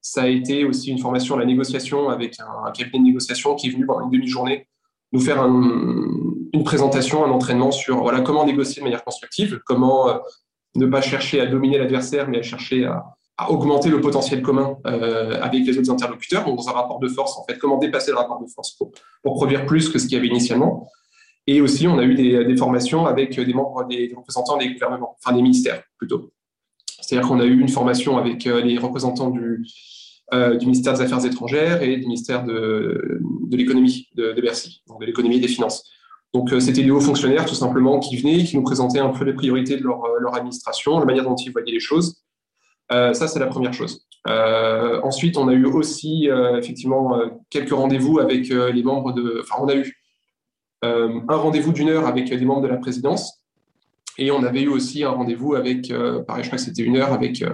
Ça 0.00 0.22
a 0.22 0.26
été 0.28 0.64
aussi 0.64 0.90
une 0.90 0.98
formation 0.98 1.34
à 1.34 1.40
la 1.40 1.44
négociation 1.44 2.08
avec 2.08 2.38
un, 2.40 2.70
cabinet 2.70 3.00
de 3.00 3.04
négociation 3.08 3.56
qui 3.56 3.66
est 3.66 3.70
venu 3.70 3.84
pendant 3.84 4.04
une 4.04 4.10
demi-journée 4.10 4.68
nous 5.12 5.20
faire 5.20 5.42
un- 5.42 6.08
une 6.54 6.64
présentation, 6.64 7.26
un 7.26 7.30
entraînement 7.30 7.72
sur 7.72 8.00
voilà 8.02 8.22
comment 8.22 8.46
négocier 8.46 8.80
de 8.80 8.84
manière 8.84 9.04
constructive, 9.04 9.60
comment 9.66 10.18
ne 10.76 10.86
pas 10.86 11.00
chercher 11.00 11.40
à 11.40 11.46
dominer 11.46 11.78
l'adversaire, 11.78 12.28
mais 12.28 12.38
à 12.38 12.42
chercher 12.42 12.84
à, 12.84 13.04
augmenter 13.50 13.90
le 13.90 14.00
potentiel 14.00 14.40
commun 14.40 14.78
euh, 14.86 15.38
avec 15.42 15.66
les 15.66 15.78
autres 15.78 15.90
interlocuteurs, 15.90 16.44
donc 16.46 16.56
dans 16.56 16.68
un 16.70 16.72
rapport 16.72 16.98
de 17.00 17.08
force, 17.08 17.36
en 17.36 17.44
fait, 17.44 17.58
comment 17.58 17.76
dépasser 17.76 18.10
le 18.10 18.16
rapport 18.16 18.40
de 18.40 18.46
force 18.46 18.72
pour, 18.72 18.92
produire 19.22 19.66
plus 19.66 19.90
que 19.90 19.98
ce 19.98 20.06
qu'il 20.06 20.14
y 20.14 20.18
avait 20.18 20.28
initialement? 20.28 20.88
Et 21.46 21.60
aussi, 21.60 21.86
on 21.86 21.98
a 21.98 22.04
eu 22.04 22.14
des, 22.14 22.56
formations 22.56 23.06
avec 23.06 23.38
des 23.38 23.52
membres, 23.52 23.86
des, 23.86 24.12
représentants 24.16 24.56
des 24.56 24.72
gouvernements, 24.72 25.16
enfin 25.22 25.36
des 25.36 25.42
ministères 25.42 25.82
plutôt. 25.98 26.32
C'est-à-dire 27.00 27.28
qu'on 27.28 27.38
a 27.38 27.44
eu 27.44 27.60
une 27.60 27.68
formation 27.68 28.16
avec 28.16 28.46
euh, 28.46 28.62
les 28.62 28.78
représentants 28.78 29.30
du, 29.30 29.64
euh, 30.32 30.56
du 30.56 30.66
ministère 30.66 30.94
des 30.94 31.02
Affaires 31.02 31.24
étrangères 31.24 31.82
et 31.82 31.98
du 31.98 32.06
ministère 32.06 32.44
de, 32.44 33.20
de 33.20 33.56
l'économie 33.56 34.08
de, 34.14 34.32
de 34.32 34.40
Bercy, 34.40 34.82
donc 34.88 35.00
de 35.00 35.06
l'économie 35.06 35.36
et 35.36 35.40
des 35.40 35.48
finances. 35.48 35.84
Donc, 36.36 36.52
euh, 36.52 36.60
c'était 36.60 36.82
des 36.82 36.90
hauts 36.90 37.00
fonctionnaires, 37.00 37.46
tout 37.46 37.54
simplement, 37.54 37.98
qui 37.98 38.18
venaient, 38.18 38.44
qui 38.44 38.58
nous 38.58 38.62
présentaient 38.62 38.98
un 38.98 39.08
peu 39.08 39.24
les 39.24 39.32
priorités 39.32 39.78
de 39.78 39.82
leur, 39.84 40.04
euh, 40.04 40.30
administration, 40.34 40.98
la 40.98 41.06
manière 41.06 41.24
dont 41.24 41.34
ils 41.34 41.50
voyaient 41.50 41.72
les 41.72 41.80
choses. 41.80 42.22
Euh, 42.92 43.14
ça, 43.14 43.26
c'est 43.26 43.38
la 43.38 43.46
première 43.46 43.72
chose. 43.72 44.06
Ensuite, 45.02 45.38
on 45.38 45.48
a 45.48 45.54
eu 45.54 45.64
aussi, 45.64 46.28
effectivement, 46.58 47.16
quelques 47.48 47.72
rendez-vous 47.72 48.18
avec 48.18 48.48
les 48.48 48.82
membres 48.82 49.12
de... 49.12 49.40
Enfin, 49.40 49.62
on 49.62 49.68
a 49.68 49.76
eu 49.76 49.94
un 50.82 51.36
rendez-vous 51.36 51.72
d'une 51.72 51.88
heure 51.88 52.06
avec 52.06 52.28
des 52.28 52.44
membres 52.44 52.62
de 52.62 52.66
la 52.66 52.76
présidence. 52.76 53.40
Et 54.18 54.32
on 54.32 54.42
avait 54.42 54.62
eu 54.62 54.68
aussi 54.68 55.04
un 55.04 55.10
rendez-vous 55.10 55.54
avec, 55.54 55.92
pareil, 56.26 56.42
je 56.42 56.48
crois 56.48 56.58
que 56.58 56.64
c'était 56.64 56.82
une 56.82 56.96
heure 56.96 57.12
avec 57.12 57.44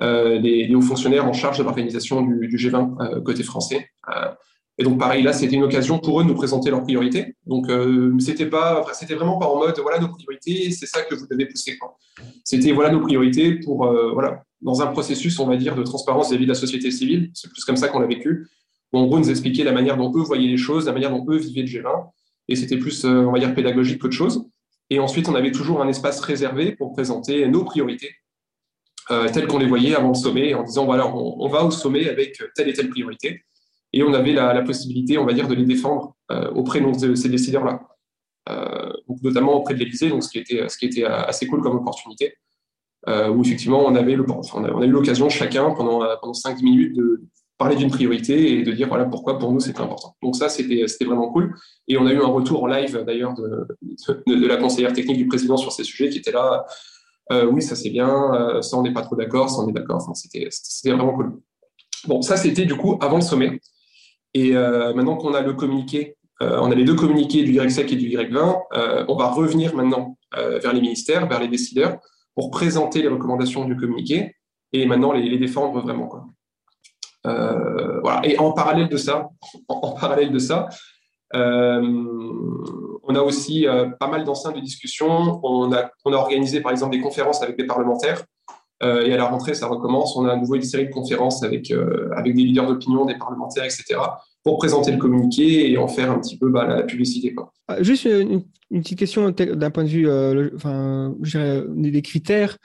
les, 0.00 0.74
hauts 0.74 0.82
fonctionnaires 0.82 1.26
en 1.26 1.32
charge 1.32 1.56
de 1.56 1.62
l'organisation 1.62 2.20
du, 2.20 2.48
du 2.48 2.56
G20 2.58 3.00
euh, 3.00 3.20
côté 3.22 3.42
français. 3.42 3.88
Et 4.76 4.82
donc 4.82 4.98
pareil, 4.98 5.22
là, 5.22 5.32
c'était 5.32 5.54
une 5.54 5.62
occasion 5.62 5.98
pour 5.98 6.20
eux 6.20 6.24
de 6.24 6.28
nous 6.28 6.34
présenter 6.34 6.70
leurs 6.70 6.82
priorités. 6.82 7.36
Donc 7.46 7.68
euh, 7.68 8.12
c'était 8.18 8.46
pas, 8.46 8.84
c'était 8.92 9.14
vraiment 9.14 9.38
pas 9.38 9.46
en 9.46 9.58
mode 9.58 9.78
voilà 9.78 10.00
nos 10.00 10.08
priorités, 10.08 10.72
c'est 10.72 10.86
ça 10.86 11.02
que 11.02 11.14
vous 11.14 11.26
devez 11.30 11.46
pousser. 11.46 11.78
C'était 12.42 12.72
voilà 12.72 12.90
nos 12.90 13.00
priorités 13.00 13.54
pour 13.54 13.86
euh, 13.86 14.10
voilà 14.12 14.42
dans 14.62 14.82
un 14.82 14.88
processus, 14.88 15.38
on 15.38 15.46
va 15.46 15.56
dire, 15.56 15.76
de 15.76 15.82
transparence 15.82 16.30
vis-à-vis 16.30 16.46
de 16.46 16.50
la 16.50 16.56
société 16.56 16.90
civile. 16.90 17.30
C'est 17.34 17.50
plus 17.50 17.64
comme 17.64 17.76
ça 17.76 17.88
qu'on 17.88 18.00
l'a 18.00 18.06
vécu. 18.06 18.48
Où, 18.92 18.98
en 18.98 19.06
gros, 19.06 19.18
nous 19.18 19.30
expliquer 19.30 19.62
la 19.62 19.72
manière 19.72 19.96
dont 19.96 20.10
eux 20.16 20.22
voyaient 20.22 20.48
les 20.48 20.56
choses, 20.56 20.86
la 20.86 20.92
manière 20.92 21.10
dont 21.10 21.24
eux 21.28 21.36
vivaient 21.36 21.62
le 21.62 21.68
G20. 21.68 22.10
Et 22.48 22.56
c'était 22.56 22.78
plus, 22.78 23.04
euh, 23.04 23.26
on 23.26 23.32
va 23.32 23.38
dire, 23.38 23.54
pédagogique 23.54 24.00
qu'autre 24.00 24.14
chose. 24.14 24.46
Et 24.90 24.98
ensuite, 24.98 25.28
on 25.28 25.34
avait 25.34 25.52
toujours 25.52 25.82
un 25.82 25.88
espace 25.88 26.20
réservé 26.20 26.72
pour 26.72 26.92
présenter 26.92 27.46
nos 27.46 27.64
priorités 27.64 28.10
telles 29.34 29.46
qu'on 29.46 29.58
les 29.58 29.66
voyait 29.66 29.94
avant 29.94 30.08
le 30.08 30.14
sommet, 30.14 30.54
en 30.54 30.62
disant 30.62 30.86
voilà, 30.86 31.06
on 31.06 31.46
va 31.48 31.62
au 31.62 31.70
sommet 31.70 32.08
avec 32.08 32.42
telle 32.54 32.70
et 32.70 32.72
telle 32.72 32.88
priorité. 32.88 33.42
Et 33.94 34.02
on 34.02 34.12
avait 34.12 34.32
la, 34.32 34.60
possibilité, 34.62 35.18
on 35.18 35.24
va 35.24 35.32
dire, 35.32 35.46
de 35.46 35.54
les 35.54 35.64
défendre 35.64 36.16
euh, 36.32 36.50
auprès 36.50 36.80
de, 36.80 37.14
ces 37.14 37.28
décideurs-là, 37.28 37.80
euh, 38.50 38.92
notamment 39.22 39.54
auprès 39.54 39.74
de 39.74 39.78
l'Élysée, 39.78 40.08
donc 40.08 40.24
ce 40.24 40.30
qui 40.30 40.38
était, 40.38 41.04
assez 41.04 41.46
cool 41.46 41.62
comme 41.62 41.76
opportunité, 41.76 42.34
euh, 43.06 43.28
où 43.28 43.42
effectivement 43.42 43.84
on 43.86 43.94
avait 43.94 44.16
le, 44.16 44.24
a, 44.28 44.40
on 44.56 44.82
a 44.82 44.84
eu 44.84 44.90
l'occasion 44.90 45.28
chacun 45.28 45.70
pendant 45.74 46.00
pendant 46.20 46.32
5-10 46.32 46.64
minutes 46.64 46.96
de 46.96 47.22
parler 47.56 47.76
d'une 47.76 47.90
priorité 47.90 48.58
et 48.58 48.62
de 48.64 48.72
dire 48.72 48.88
voilà 48.88 49.04
pourquoi 49.04 49.38
pour 49.38 49.52
nous 49.52 49.60
c'était 49.60 49.80
important. 49.80 50.16
Donc 50.22 50.34
ça 50.34 50.48
c'était 50.48 51.04
vraiment 51.04 51.30
cool. 51.30 51.54
Et 51.86 51.96
on 51.96 52.06
a 52.06 52.12
eu 52.12 52.20
un 52.20 52.26
retour 52.26 52.64
en 52.64 52.66
live 52.66 53.04
d'ailleurs 53.06 53.34
de, 53.34 54.46
la 54.46 54.56
conseillère 54.56 54.92
technique 54.92 55.18
du 55.18 55.28
président 55.28 55.56
sur 55.56 55.70
ces 55.70 55.84
sujets 55.84 56.08
qui 56.08 56.18
était 56.18 56.32
là. 56.32 56.66
Oui, 57.30 57.62
ça 57.62 57.76
c'est 57.76 57.90
bien, 57.90 58.60
ça 58.60 58.76
on 58.76 58.82
n'est 58.82 58.92
pas 58.92 59.02
trop 59.02 59.14
d'accord, 59.14 59.50
ça 59.50 59.62
on 59.62 59.68
est 59.68 59.72
d'accord. 59.72 59.98
Enfin, 60.02 60.14
c'était 60.14 60.90
vraiment 60.90 61.14
cool. 61.14 61.38
Bon, 62.08 62.22
ça 62.22 62.36
c'était 62.36 62.64
du 62.64 62.76
coup 62.76 62.98
avant 63.00 63.16
le 63.16 63.22
sommet. 63.22 63.60
Et 64.34 64.56
euh, 64.56 64.92
maintenant 64.94 65.16
qu'on 65.16 65.32
a 65.32 65.40
le 65.40 65.54
communiqué, 65.54 66.16
euh, 66.42 66.58
on 66.60 66.70
a 66.70 66.74
les 66.74 66.84
deux 66.84 66.96
communiqués 66.96 67.44
du 67.44 67.52
Y5 67.52 67.92
et 67.92 67.96
du 67.96 68.08
Y20, 68.08 68.62
euh, 68.74 69.04
on 69.08 69.16
va 69.16 69.28
revenir 69.28 69.74
maintenant 69.74 70.18
vers 70.36 70.72
les 70.72 70.80
ministères, 70.80 71.28
vers 71.28 71.38
les 71.38 71.46
décideurs, 71.46 71.98
pour 72.34 72.50
présenter 72.50 73.02
les 73.02 73.06
recommandations 73.06 73.64
du 73.66 73.76
communiqué 73.76 74.34
et 74.72 74.84
maintenant 74.84 75.12
les, 75.12 75.38
défendre 75.38 75.80
vraiment. 75.80 76.10
Voilà. 77.22 78.20
Et 78.24 78.36
en 78.38 78.50
parallèle 78.50 78.88
de 78.88 78.96
ça, 78.96 79.28
en, 79.68 79.92
parallèle 79.92 80.32
de 80.32 80.40
ça, 80.40 80.68
on 81.32 83.14
a 83.14 83.20
aussi 83.20 83.64
pas 84.00 84.08
mal 84.08 84.24
d'enceintes 84.24 84.56
de 84.56 84.60
discussion. 84.60 85.38
On 85.44 85.72
a, 85.72 85.88
on 86.04 86.12
a 86.12 86.16
organisé 86.16 86.60
par 86.60 86.72
exemple 86.72 86.96
des 86.96 87.00
conférences 87.00 87.40
avec 87.40 87.56
des 87.56 87.66
parlementaires. 87.66 88.24
Euh, 88.82 89.06
et 89.06 89.12
à 89.12 89.16
la 89.16 89.26
rentrée, 89.26 89.54
ça 89.54 89.66
recommence. 89.66 90.16
On 90.16 90.24
a 90.26 90.32
à 90.32 90.36
nouveau 90.36 90.56
une 90.56 90.62
série 90.62 90.86
de 90.86 90.92
conférences 90.92 91.42
avec, 91.42 91.70
euh, 91.70 92.10
avec 92.16 92.34
des 92.34 92.42
leaders 92.42 92.66
d'opinion, 92.66 93.04
des 93.04 93.16
parlementaires, 93.16 93.64
etc., 93.64 94.00
pour 94.42 94.58
présenter 94.58 94.92
le 94.92 94.98
communiqué 94.98 95.70
et 95.70 95.78
en 95.78 95.88
faire 95.88 96.10
un 96.10 96.18
petit 96.18 96.36
peu 96.36 96.50
bah, 96.50 96.66
la, 96.66 96.82
publicité. 96.82 97.34
Quoi. 97.34 97.52
Ah, 97.68 97.82
juste 97.82 98.04
une, 98.04 98.44
une, 98.70 98.82
petite 98.82 98.98
question 98.98 99.30
d'un 99.30 99.70
point 99.70 99.84
de 99.84 99.88
vue 99.88 100.08
euh, 100.08 100.34
le, 100.34 100.52
enfin, 100.54 101.14
des 101.20 102.02
critères. 102.02 102.58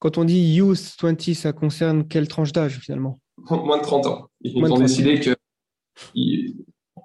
Quand 0.00 0.18
on 0.18 0.24
dit 0.24 0.54
Youth 0.54 0.96
20, 1.00 1.34
ça 1.34 1.52
concerne 1.52 2.06
quelle 2.06 2.28
tranche 2.28 2.52
d'âge 2.52 2.78
finalement? 2.78 3.20
Moins 3.50 3.78
de 3.78 3.82
30 3.82 4.06
ans. 4.06 4.26
Ils 4.42 4.60
Moins 4.60 4.70
ont 4.70 4.78
décidé 4.78 5.18
que 5.20 5.34
ils... 6.14 6.56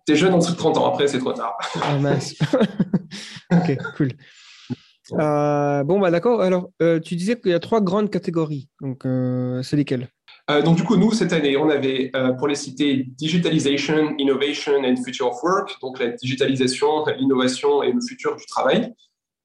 t'es 0.06 0.16
jeune 0.16 0.34
en 0.34 0.40
dessous 0.40 0.52
de 0.52 0.58
30 0.58 0.78
ans. 0.78 0.88
Après, 0.88 1.08
c'est 1.08 1.20
trop 1.20 1.32
tard. 1.32 1.58
Ah 1.82 1.98
mince. 1.98 2.36
ok, 3.54 3.78
cool. 3.96 4.10
Euh, 5.14 5.84
bon, 5.84 6.00
bah 6.00 6.12
d'accord. 6.12 6.42
Alors, 6.42 6.70
euh, 6.82 7.00
tu 7.00 7.16
disais 7.16 7.40
qu'il 7.40 7.52
y 7.52 7.54
a 7.54 7.60
trois 7.60 7.82
grandes 7.82 8.10
catégories. 8.10 8.68
Donc, 8.82 9.06
euh, 9.06 9.62
c'est 9.64 9.78
lesquelles? 9.78 10.10
Donc, 10.66 10.78
du 10.78 10.84
coup, 10.84 10.96
nous, 10.96 11.12
cette 11.12 11.32
année, 11.32 11.58
on 11.58 11.70
avait, 11.70 12.12
pour 12.40 12.48
les 12.48 12.56
citer, 12.56 13.06
Digitalization, 13.20 14.16
Innovation 14.18 14.82
and 14.84 14.96
Future 15.06 15.28
of 15.28 15.44
Work. 15.44 15.78
Donc, 15.80 16.00
la 16.00 16.08
digitalisation, 16.08 17.06
l'innovation 17.20 17.84
et 17.84 17.92
le 17.92 18.02
futur 18.02 18.36
du 18.36 18.48
travail. 18.48 18.92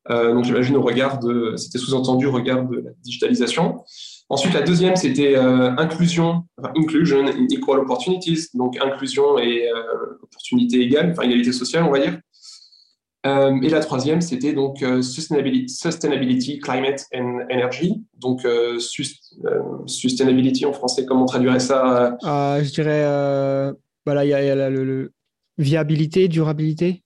Donc, 0.09 0.44
j'imagine 0.44 0.77
au 0.77 0.81
regard 0.81 1.18
de, 1.18 1.57
c'était 1.59 1.77
sous-entendu 1.77 2.24
au 2.24 2.33
regard 2.33 2.64
de 2.64 2.77
la 2.77 2.90
digitalisation. 3.03 3.85
Ensuite, 4.31 4.55
la 4.55 4.62
deuxième, 4.62 4.96
c'était 4.96 5.37
inclusion, 5.37 6.44
enfin, 6.57 6.72
inclusion, 6.74 7.22
equal 7.50 7.81
opportunities, 7.81 8.46
donc 8.55 8.83
inclusion 8.83 9.38
et 9.38 9.68
opportunité 10.22 10.81
égale, 10.81 11.11
enfin 11.11 11.24
égalité 11.24 11.53
sociale, 11.53 11.85
on 11.85 11.90
va 11.90 11.98
dire. 11.98 12.18
Euh, 13.26 13.58
et 13.62 13.70
la 13.70 13.80
troisième, 13.80 14.20
c'était 14.20 14.52
donc 14.52 14.82
euh, 14.82 15.00
sustainability, 15.00 15.72
sustainability, 15.72 16.58
climate 16.58 17.06
and 17.14 17.40
energy. 17.50 18.02
Donc 18.18 18.44
euh, 18.44 18.78
sus, 18.78 19.06
sustainability 19.87 20.66
en 20.66 20.72
français, 20.72 21.06
comment 21.06 21.22
on 21.22 21.26
traduirait 21.26 21.60
ça 21.60 22.16
Je 22.22 22.70
dirais, 22.70 23.74
voilà, 24.04 24.24
il 24.24 24.28
y 24.28 24.34
a, 24.34 24.44
y 24.44 24.50
a 24.50 24.54
la, 24.54 24.68
le, 24.68 24.84
le, 24.84 25.12
viabilité, 25.56 26.28
durabilité. 26.28 27.00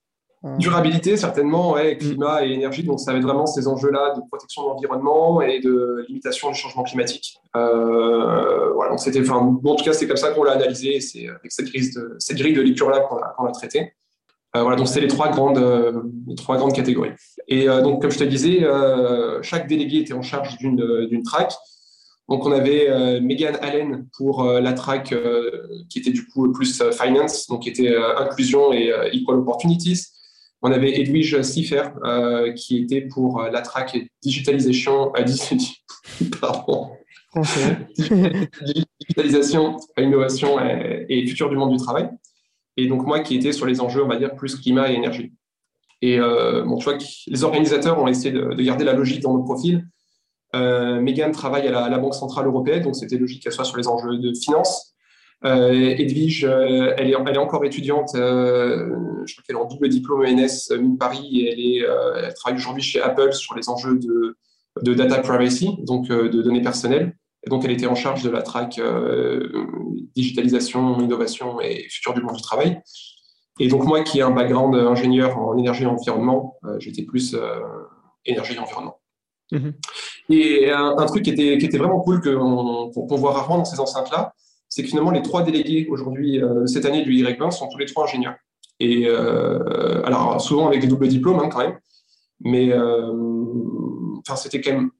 Durabilité, 0.59 1.17
certainement, 1.17 1.73
ouais, 1.73 1.97
climat 1.97 2.47
et 2.47 2.53
énergie. 2.53 2.85
Donc, 2.85 3.01
ça 3.01 3.13
va 3.13 3.19
être 3.19 3.25
vraiment 3.25 3.47
ces 3.47 3.67
enjeux-là 3.67 4.15
de 4.15 4.21
protection 4.29 4.63
de 4.63 4.69
l'environnement 4.69 5.43
et 5.43 5.59
de 5.59 6.05
limitation 6.09 6.51
du 6.51 6.55
changement 6.55 6.85
climatique. 6.85 7.39
voilà, 7.55 8.91
donc 8.91 9.01
c'était, 9.01 9.21
enfin, 9.21 9.43
bon, 9.43 9.73
en 9.73 9.77
tout 9.77 9.85
cas, 9.85 9.93
c'est 9.93 10.07
comme 10.07 10.17
ça 10.17 10.31
qu'on 10.31 10.45
l'a 10.45 10.53
analysé. 10.53 11.01
C'est 11.01 11.29
avec 11.29 11.51
cette 11.51 11.67
grille 11.67 11.91
de, 11.95 12.17
cette 12.19 12.39
grille 12.39 12.55
de 12.55 12.63
lecture-là 12.63 13.01
qu'on 13.01 13.17
a, 13.17 13.35
qu'on 13.37 13.47
a 13.47 13.53
traité. 13.53 13.93
Voilà, 14.55 14.77
donc 14.77 14.89
c'est 14.89 15.01
les 15.01 15.09
trois 15.09 15.31
grandes, 15.31 15.59
les 16.27 16.35
trois 16.35 16.57
grandes 16.57 16.75
catégories. 16.75 17.13
Et 17.47 17.67
donc, 17.67 18.03
comme 18.03 18.11
je 18.11 18.19
te 18.19 18.25
disais, 18.25 18.67
chaque 19.43 19.69
délégué 19.69 19.99
était 19.99 20.15
en 20.15 20.23
charge 20.23 20.57
d'une, 20.59 21.23
track. 21.23 21.53
Donc, 22.29 22.45
on 22.45 22.53
avait 22.53 22.91
euh, 22.91 23.21
Megan 23.23 23.57
Allen 23.63 24.07
pour 24.17 24.43
euh, 24.43 24.61
la 24.61 24.75
track 24.75 25.13
euh, 25.13 25.51
qui 25.89 25.99
était 25.99 26.11
du 26.11 26.27
coup 26.27 26.53
plus 26.53 26.83
finance, 26.93 27.47
donc 27.47 27.63
qui 27.63 27.71
était 27.71 27.97
inclusion 28.19 28.73
et 28.73 28.93
equal 29.13 29.39
opportunities. 29.39 30.09
On 30.61 30.71
avait 30.73 31.01
Edwige 31.01 31.41
Siffer 31.43 31.85
qui 32.57 32.79
était 32.79 33.03
pour 33.03 33.43
la 33.43 33.63
track 33.63 33.97
digitalisation, 34.23 35.13
pardon, 36.41 36.91
digitalisation, 39.01 39.77
innovation 39.97 40.59
et, 41.09 41.27
futur 41.29 41.49
du 41.49 41.57
monde 41.57 41.71
du 41.71 41.83
travail. 41.83 42.11
Et 42.79 42.87
donc 42.87 43.07
moi 43.07 43.21
qui 43.21 43.37
étais 43.37 43.53
sur 43.53 43.67
les 43.67 43.81
enjeux, 43.81 44.03
on 44.03 44.09
va 44.09 44.17
dire, 44.17 44.35
plus 44.35 44.57
climat 44.57 44.91
et 44.91 44.95
énergie. 44.95 45.35
Et 46.01 46.19
bon, 46.19 46.77
tu 46.77 46.85
vois 46.85 46.97
les 47.27 47.45
organisateurs 47.45 48.01
ont 48.01 48.07
essayé 48.07 48.31
de, 48.31 48.55
de 48.55 48.63
garder 48.63 48.85
la 48.85 48.93
logique 48.93 49.21
dans 49.21 49.35
nos 49.35 49.43
profils 49.43 49.85
euh, 50.57 51.01
Megan 51.01 51.33
travaille 51.33 51.69
à 51.69 51.89
la, 51.89 51.99
Banque 51.99 52.15
Centrale 52.15 52.47
Européenne, 52.47 52.83
donc 52.83 52.97
c'était 52.97 53.19
logique 53.19 53.43
qu'elle 53.43 53.53
soit 53.53 53.65
sur 53.65 53.77
les 53.77 53.89
enjeux 53.89 54.17
de 54.19 54.33
finance. 54.35 54.95
Euh, 55.45 55.95
Edwige, 55.99 56.45
euh, 56.45 56.95
elle, 56.97 57.11
est, 57.11 57.39
encore 57.39 57.65
étudiante, 57.65 58.15
euh, 58.15 58.89
je 59.25 59.35
crois 59.35 59.45
qu'elle 59.47 59.57
est 59.57 59.61
en 59.61 59.67
double 59.67 59.89
diplôme 59.89 60.23
ENS 60.23 60.77
Mine 60.79 60.99
Paris, 60.99 61.43
et 61.43 61.81
elle, 61.81 62.35
travaille 62.35 62.59
aujourd'hui 62.59 62.83
chez 62.83 63.01
Apple 63.01 63.33
sur 63.33 63.55
les 63.55 63.69
enjeux 63.69 63.99
de 63.99 64.95
data 64.95 65.19
privacy, 65.19 65.77
donc 65.83 66.09
de 66.09 66.43
données 66.43 66.63
personnelles. 66.63 67.15
Et 67.47 67.51
donc, 67.51 67.65
elle 67.65 67.71
était 67.71 67.87
en 67.87 67.95
charge 67.95 68.23
de 68.23 68.31
la 68.31 68.43
track 68.43 68.81
digitalisation, 70.15 71.01
innovation 71.01 71.61
et 71.61 71.87
futur 71.89 72.15
du 72.15 72.21
monde 72.21 72.37
du 72.37 72.43
travail. 72.43 72.81
Et 73.61 73.69
donc, 73.69 73.85
moi 73.85 74.03
qui 74.03 74.19
ai 74.19 74.23
un 74.23 74.31
background 74.31 74.75
ingénieur 74.75 75.39
en 75.39 75.57
énergie 75.57 75.85
et 75.85 75.87
environnement, 75.87 76.57
j'étais 76.79 77.03
plus 77.03 77.37
énergie 78.27 78.55
et 78.55 78.59
environnement. 78.59 79.01
Mhm. 79.53 79.75
Et 80.31 80.71
un, 80.71 81.07
truc 81.07 81.23
qui 81.25 81.31
était, 81.31 81.59
qui 81.59 81.67
était, 81.67 81.79
vraiment 81.79 82.01
cool 82.01 82.21
qu'on 82.21 83.17
voit 83.17 83.33
rarement 83.33 83.59
dans 83.59 83.65
ces 83.65 83.81
enceintes-là, 83.81 84.35
c'est 84.69 84.83
que 84.83 84.89
finalement, 84.89 85.11
les 85.11 85.23
trois 85.23 85.43
délégués 85.43 85.87
aujourd'hui, 85.91 86.43
euh, 86.43 86.67
cette 86.67 86.85
année 86.85 87.03
du 87.03 87.13
Y20, 87.13 87.51
sont 87.51 87.69
tous 87.69 87.79
les 87.79 87.87
trois 87.87 88.05
ingénieurs. 88.05 88.37
Et 88.81 89.07
euh, 89.07 90.05
alors, 90.05 90.41
souvent 90.41 90.69
avec 90.69 90.81
des 90.81 90.87
doubles 90.87 91.09
diplômes 91.09 91.41
hein, 91.41 91.49
quand 91.49 91.61
même, 91.61 91.79
mais 92.41 92.71
euh, 92.71 93.13
enfin, 94.19 94.37
c'était 94.37 94.61
quand 94.61 94.73
même 94.73 94.91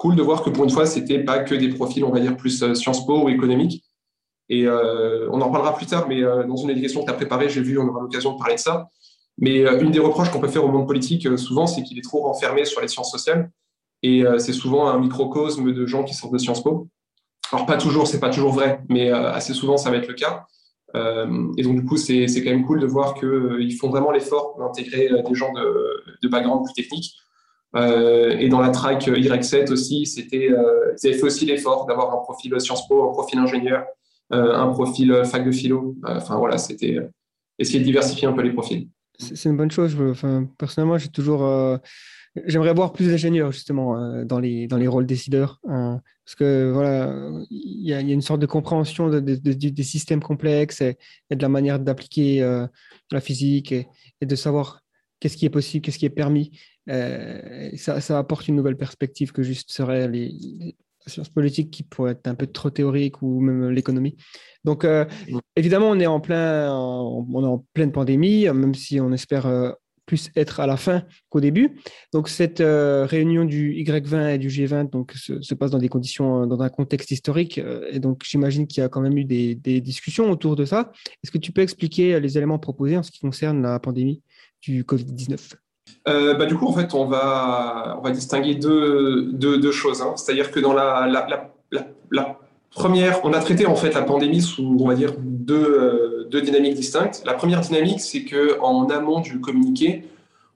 cool 0.00 0.16
de 0.16 0.22
voir 0.22 0.42
que 0.42 0.50
pour 0.50 0.64
une 0.64 0.70
fois, 0.70 0.86
c'était 0.86 1.20
pas 1.20 1.40
que 1.40 1.54
des 1.54 1.68
profils, 1.68 2.04
on 2.04 2.10
va 2.10 2.20
dire, 2.20 2.36
plus 2.36 2.74
Sciences 2.74 3.06
Po 3.06 3.24
ou 3.24 3.28
économiques. 3.28 3.84
Et 4.48 4.66
on 4.68 5.40
en 5.40 5.50
parlera 5.50 5.76
plus 5.76 5.86
tard, 5.86 6.08
mais 6.08 6.22
dans 6.22 6.56
une 6.56 6.70
éducation 6.70 7.02
que 7.02 7.06
tu 7.06 7.12
as 7.12 7.14
préparée, 7.14 7.48
j'ai 7.48 7.60
vu, 7.60 7.78
on 7.78 7.86
aura 7.86 8.00
l'occasion 8.00 8.32
de 8.32 8.38
parler 8.38 8.54
de 8.54 8.60
ça. 8.60 8.88
Mais 9.38 9.60
une 9.80 9.92
des 9.92 10.00
reproches 10.00 10.30
qu'on 10.30 10.40
peut 10.40 10.48
faire 10.48 10.64
au 10.64 10.72
monde 10.72 10.88
politique 10.88 11.28
souvent, 11.38 11.66
c'est 11.66 11.82
qu'il 11.82 11.98
est 11.98 12.02
trop 12.02 12.22
renfermé 12.22 12.64
sur 12.64 12.80
les 12.80 12.88
sciences 12.88 13.12
sociales 13.12 13.50
et 14.02 14.24
euh, 14.24 14.38
c'est 14.38 14.52
souvent 14.52 14.88
un 14.88 14.98
microcosme 14.98 15.72
de 15.72 15.86
gens 15.86 16.04
qui 16.04 16.14
sortent 16.14 16.32
de 16.32 16.38
Sciences 16.38 16.62
Po. 16.62 16.88
Alors 17.52 17.66
pas 17.66 17.76
toujours, 17.76 18.06
c'est 18.06 18.20
pas 18.20 18.30
toujours 18.30 18.52
vrai, 18.52 18.82
mais 18.88 19.10
euh, 19.10 19.32
assez 19.32 19.54
souvent 19.54 19.76
ça 19.76 19.90
va 19.90 19.96
être 19.96 20.08
le 20.08 20.14
cas. 20.14 20.46
Euh, 20.96 21.52
et 21.56 21.62
donc 21.62 21.76
du 21.76 21.84
coup, 21.84 21.96
c'est 21.96 22.26
quand 22.26 22.50
même 22.50 22.66
cool 22.66 22.80
de 22.80 22.86
voir 22.86 23.14
qu'ils 23.14 23.76
font 23.76 23.90
vraiment 23.90 24.10
l'effort 24.10 24.56
d'intégrer 24.58 25.08
des 25.08 25.34
gens 25.34 25.52
de, 25.52 26.02
de, 26.22 26.28
background 26.28 26.64
plus 26.64 26.74
technique. 26.74 27.14
Et 27.76 28.48
dans 28.48 28.60
la 28.60 28.70
track 28.70 29.06
Y7 29.06 29.70
aussi, 29.72 30.06
c'était, 30.06 30.48
ils 30.48 31.06
avaient 31.08 31.16
fait 31.16 31.22
aussi 31.22 31.46
l'effort 31.46 31.86
d'avoir 31.86 32.12
un 32.12 32.18
profil 32.18 32.60
Sciences 32.60 32.88
Po, 32.88 33.08
un 33.08 33.12
profil 33.12 33.38
ingénieur, 33.38 33.84
un 34.30 34.66
profil 34.68 35.22
fac 35.24 35.44
de 35.44 35.52
philo. 35.52 35.94
Enfin 36.04 36.36
voilà, 36.36 36.58
c'était 36.58 36.98
essayer 37.58 37.78
de 37.78 37.84
diversifier 37.84 38.26
un 38.26 38.32
peu 38.32 38.42
les 38.42 38.52
profils. 38.52 38.88
C'est 39.18 39.48
une 39.48 39.56
bonne 39.56 39.70
chose. 39.70 39.96
Enfin, 40.00 40.48
personnellement, 40.58 40.98
j'ai 40.98 41.10
toujours 41.10 41.42
J'aimerais 42.46 42.74
voir 42.74 42.92
plus 42.92 43.08
d'ingénieurs 43.08 43.50
justement 43.50 43.98
euh, 43.98 44.24
dans, 44.24 44.38
les, 44.38 44.68
dans 44.68 44.76
les 44.76 44.86
rôles 44.86 45.06
décideurs, 45.06 45.60
hein, 45.66 46.00
parce 46.24 46.36
que 46.36 46.70
voilà, 46.72 47.12
il 47.50 47.88
y, 47.88 47.92
a 47.92 48.00
une 48.00 48.22
sorte 48.22 48.38
de 48.40 48.46
compréhension 48.46 49.08
des 49.08 49.82
systèmes 49.82 50.22
complexes 50.22 50.80
et, 50.80 50.96
de 51.30 51.42
la 51.42 51.48
manière 51.48 51.80
d'appliquer 51.80 52.40
euh, 52.42 52.68
la 53.10 53.20
physique 53.20 53.72
et, 53.72 53.88
de 54.22 54.36
savoir 54.36 54.82
qu'est-ce 55.18 55.36
qui 55.36 55.44
est 55.44 55.50
possible, 55.50 55.84
qu'est-ce 55.84 55.98
qui 55.98 56.06
est 56.06 56.10
permis. 56.10 56.52
Euh, 56.90 57.70
ça, 57.76 58.00
ça, 58.00 58.18
apporte 58.18 58.48
une 58.48 58.56
nouvelle 58.56 58.76
perspective 58.76 59.32
que 59.32 59.42
juste 59.42 59.70
seraient 59.70 60.08
les, 60.08 60.76
sciences 61.06 61.30
politiques 61.30 61.70
qui 61.70 61.82
pourraient 61.82 62.12
être 62.12 62.28
un 62.28 62.34
peu 62.34 62.46
trop 62.46 62.70
théoriques 62.70 63.22
ou 63.22 63.40
même 63.40 63.70
l'économie. 63.70 64.16
Donc, 64.64 64.86
évidemment, 65.56 65.88
on 65.88 65.98
est 65.98 66.06
en 66.06 66.20
plein, 66.20 66.70
on 66.72 67.42
est 67.42 67.46
en 67.46 67.64
pleine 67.72 67.90
pandémie, 67.90 68.44
même 68.50 68.74
si 68.74 69.00
on 69.00 69.10
espère 69.10 69.76
plus 70.10 70.28
être 70.34 70.58
à 70.58 70.66
la 70.66 70.76
fin 70.76 71.04
qu'au 71.28 71.40
début. 71.40 71.78
Donc 72.12 72.28
cette 72.28 72.60
euh, 72.60 73.06
réunion 73.06 73.44
du 73.44 73.72
Y20 73.74 74.34
et 74.34 74.38
du 74.38 74.48
G20 74.48 74.90
donc, 74.90 75.12
se, 75.12 75.54
passe 75.54 75.70
dans 75.70 75.78
des 75.78 75.88
conditions, 75.88 76.42
euh, 76.42 76.46
dans 76.46 76.60
un 76.62 76.68
contexte 76.68 77.12
historique. 77.12 77.58
Euh, 77.58 77.88
et 77.92 78.00
donc 78.00 78.24
j'imagine 78.24 78.66
qu'il 78.66 78.80
y 78.80 78.84
a 78.84 78.88
quand 78.88 79.00
même 79.00 79.16
eu 79.16 79.24
des, 79.24 79.54
discussions 79.80 80.28
autour 80.28 80.56
de 80.56 80.64
ça. 80.64 80.90
Est-ce 81.22 81.30
que 81.30 81.38
tu 81.38 81.52
peux 81.52 81.62
expliquer 81.62 82.18
les 82.18 82.36
éléments 82.36 82.58
proposés 82.58 82.96
en 82.96 83.04
ce 83.04 83.12
qui 83.12 83.20
concerne 83.20 83.62
la 83.62 83.78
pandémie 83.78 84.20
du 84.60 84.82
Covid-19 84.82 85.52
bah, 86.06 86.46
du 86.46 86.56
coup, 86.56 86.66
en 86.66 86.72
fait, 86.72 86.94
on 86.94 87.06
va, 87.06 87.96
on 87.98 88.02
va 88.02 88.10
distinguer 88.10 88.54
deux, 88.54 89.32
deux, 89.32 89.72
choses. 89.72 90.02
Hein. 90.02 90.14
C'est-à-dire 90.16 90.50
que 90.50 90.60
dans 90.60 90.72
la, 90.72 91.06
la, 91.06 91.50
la, 92.10 92.38
première, 92.70 93.24
on 93.24 93.32
a 93.32 93.40
traité 93.40 93.66
en 93.66 93.74
fait 93.74 93.94
la 93.94 94.02
pandémie 94.02 94.40
sous, 94.40 94.76
on 94.80 94.88
va 94.88 94.94
dire, 94.94 95.12
deux, 95.18 96.28
deux 96.30 96.40
dynamiques 96.40 96.74
distinctes. 96.74 97.22
La 97.26 97.34
première 97.34 97.60
dynamique, 97.60 98.00
c'est 98.00 98.24
que 98.24 98.58
en 98.60 98.88
amont 98.88 99.20
du 99.20 99.40
communiqué, 99.40 100.04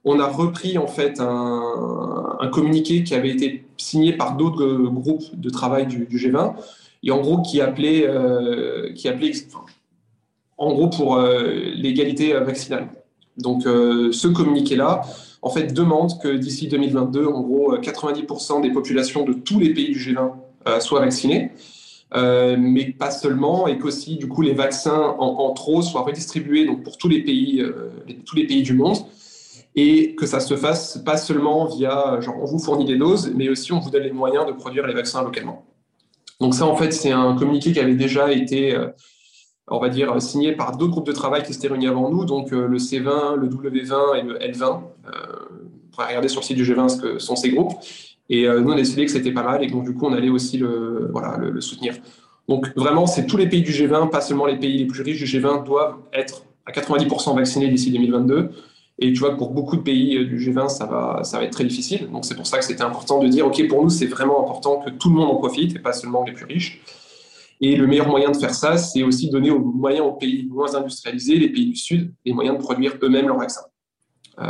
on 0.04 0.20
a 0.20 0.26
repris 0.26 0.78
en 0.78 0.86
fait 0.86 1.20
un, 1.20 2.50
communiqué 2.52 3.02
qui 3.04 3.14
avait 3.14 3.30
été 3.30 3.64
signé 3.78 4.12
par 4.12 4.36
d'autres 4.36 4.66
groupes 4.66 5.24
de 5.32 5.50
travail 5.50 5.86
du, 5.86 6.06
G20 6.06 6.54
et 7.02 7.10
en 7.10 7.20
gros 7.20 7.40
qui 7.40 7.60
appelait, 7.60 8.06
euh, 8.06 8.92
qui 8.92 9.08
appelait 9.08 9.32
en 10.58 10.72
gros 10.72 10.88
pour 10.88 11.16
euh, 11.16 11.50
l'égalité 11.74 12.34
vaccinale. 12.34 12.88
Donc 13.36 13.66
euh, 13.66 14.12
ce 14.12 14.28
communiqué-là, 14.28 15.02
en 15.42 15.50
fait, 15.50 15.74
demande 15.74 16.20
que 16.22 16.28
d'ici 16.28 16.68
2022, 16.68 17.26
en 17.26 17.40
gros, 17.40 17.76
90% 17.76 18.62
des 18.62 18.70
populations 18.70 19.24
de 19.24 19.32
tous 19.32 19.58
les 19.58 19.74
pays 19.74 19.90
du 19.92 19.98
G20 19.98 20.80
soient 20.80 21.00
vaccinées. 21.00 21.52
Euh, 22.14 22.56
mais 22.58 22.92
pas 22.92 23.10
seulement, 23.10 23.66
et 23.66 23.78
qu'aussi, 23.78 24.16
du 24.16 24.28
coup, 24.28 24.42
les 24.42 24.52
vaccins 24.52 25.16
en, 25.18 25.52
trop 25.52 25.82
soient 25.82 26.02
redistribués 26.02 26.64
donc, 26.64 26.84
pour 26.84 26.96
tous 26.96 27.08
les, 27.08 27.22
pays, 27.22 27.60
euh, 27.60 27.90
tous 28.24 28.36
les 28.36 28.46
pays 28.46 28.62
du 28.62 28.74
monde, 28.74 28.98
et 29.74 30.14
que 30.14 30.24
ça 30.24 30.38
se 30.38 30.54
fasse 30.54 30.98
pas 31.04 31.16
seulement 31.16 31.66
via, 31.66 32.20
genre, 32.20 32.36
on 32.40 32.44
vous 32.44 32.60
fournit 32.60 32.84
des 32.84 32.96
doses, 32.96 33.32
mais 33.34 33.48
aussi 33.48 33.72
on 33.72 33.80
vous 33.80 33.90
donne 33.90 34.04
les 34.04 34.12
moyens 34.12 34.46
de 34.46 34.52
produire 34.52 34.86
les 34.86 34.94
vaccins 34.94 35.24
localement. 35.24 35.64
Donc 36.40 36.54
ça, 36.54 36.66
en 36.66 36.76
fait, 36.76 36.92
c'est 36.92 37.10
un 37.10 37.34
communiqué 37.36 37.72
qui 37.72 37.80
avait 37.80 37.96
déjà 37.96 38.30
été, 38.30 38.76
euh, 38.76 38.88
on 39.68 39.78
va 39.78 39.88
dire, 39.88 40.20
signé 40.20 40.52
par 40.52 40.76
d'autres 40.76 40.92
groupes 40.92 41.06
de 41.06 41.12
travail 41.12 41.42
qui 41.42 41.54
s'étaient 41.54 41.68
réunis 41.68 41.86
avant 41.86 42.10
nous, 42.10 42.24
donc 42.24 42.50
le 42.50 42.76
C20, 42.76 43.36
le 43.36 43.48
W20 43.48 44.18
et 44.18 44.22
le 44.22 44.38
L20. 44.38 44.64
on 44.66 45.90
pourrait 45.90 46.08
regarder 46.08 46.28
sur 46.28 46.40
le 46.40 46.44
site 46.44 46.56
du 46.56 46.64
G20 46.64 46.88
ce 46.88 47.00
que 47.00 47.18
sont 47.18 47.36
ces 47.36 47.50
groupes. 47.50 47.72
Et 48.30 48.48
euh, 48.48 48.60
nous, 48.60 48.70
on 48.70 48.72
a 48.72 48.76
décidé 48.76 49.04
que 49.04 49.10
c'était 49.10 49.32
pas 49.32 49.42
mal 49.42 49.62
et 49.62 49.66
donc, 49.66 49.84
du 49.84 49.94
coup, 49.94 50.06
on 50.06 50.12
allait 50.12 50.30
aussi 50.30 50.58
le, 50.58 51.10
soutenir. 51.60 51.94
Donc, 52.48 52.72
vraiment, 52.76 53.06
c'est 53.06 53.26
tous 53.26 53.36
les 53.36 53.48
pays 53.48 53.62
du 53.62 53.72
G20, 53.72 54.10
pas 54.10 54.20
seulement 54.20 54.46
les 54.46 54.56
pays 54.56 54.78
les 54.78 54.86
plus 54.86 55.02
riches 55.02 55.18
du 55.18 55.24
G20, 55.24 55.64
doivent 55.64 55.96
être 56.12 56.44
à 56.66 56.72
90% 56.72 57.34
vaccinés 57.34 57.68
d'ici 57.68 57.90
2022. 57.90 58.50
Et 59.00 59.12
tu 59.12 59.18
vois, 59.18 59.36
pour 59.36 59.50
beaucoup 59.50 59.76
de 59.76 59.82
pays 59.82 60.16
euh, 60.16 60.24
du 60.24 60.38
G20, 60.38 60.68
ça 60.68 60.86
va, 60.86 61.20
ça 61.24 61.38
va 61.38 61.44
être 61.44 61.52
très 61.52 61.64
difficile. 61.64 62.08
Donc, 62.10 62.24
c'est 62.24 62.36
pour 62.36 62.46
ça 62.46 62.58
que 62.58 62.64
c'était 62.64 62.82
important 62.82 63.18
de 63.22 63.28
dire, 63.28 63.46
OK, 63.46 63.66
pour 63.68 63.82
nous, 63.82 63.90
c'est 63.90 64.06
vraiment 64.06 64.42
important 64.42 64.78
que 64.78 64.90
tout 64.90 65.10
le 65.10 65.16
monde 65.16 65.30
en 65.30 65.36
profite 65.36 65.76
et 65.76 65.78
pas 65.78 65.92
seulement 65.92 66.24
les 66.24 66.32
plus 66.32 66.46
riches. 66.46 66.82
Et 67.64 67.76
le 67.76 67.86
meilleur 67.86 68.08
moyen 68.08 68.30
de 68.30 68.36
faire 68.36 68.54
ça, 68.54 68.76
c'est 68.76 69.02
aussi 69.02 69.30
donner 69.30 69.50
aux 69.50 69.58
moyens 69.58 70.06
aux 70.06 70.12
pays 70.12 70.46
moins 70.50 70.74
industrialisés, 70.74 71.36
les 71.36 71.48
pays 71.48 71.66
du 71.66 71.76
Sud, 71.76 72.12
les 72.26 72.32
moyens 72.32 72.58
de 72.58 72.62
produire 72.62 72.92
eux-mêmes 73.02 73.26
leurs 73.26 73.38
vaccins. 73.38 73.64
Euh, 74.38 74.46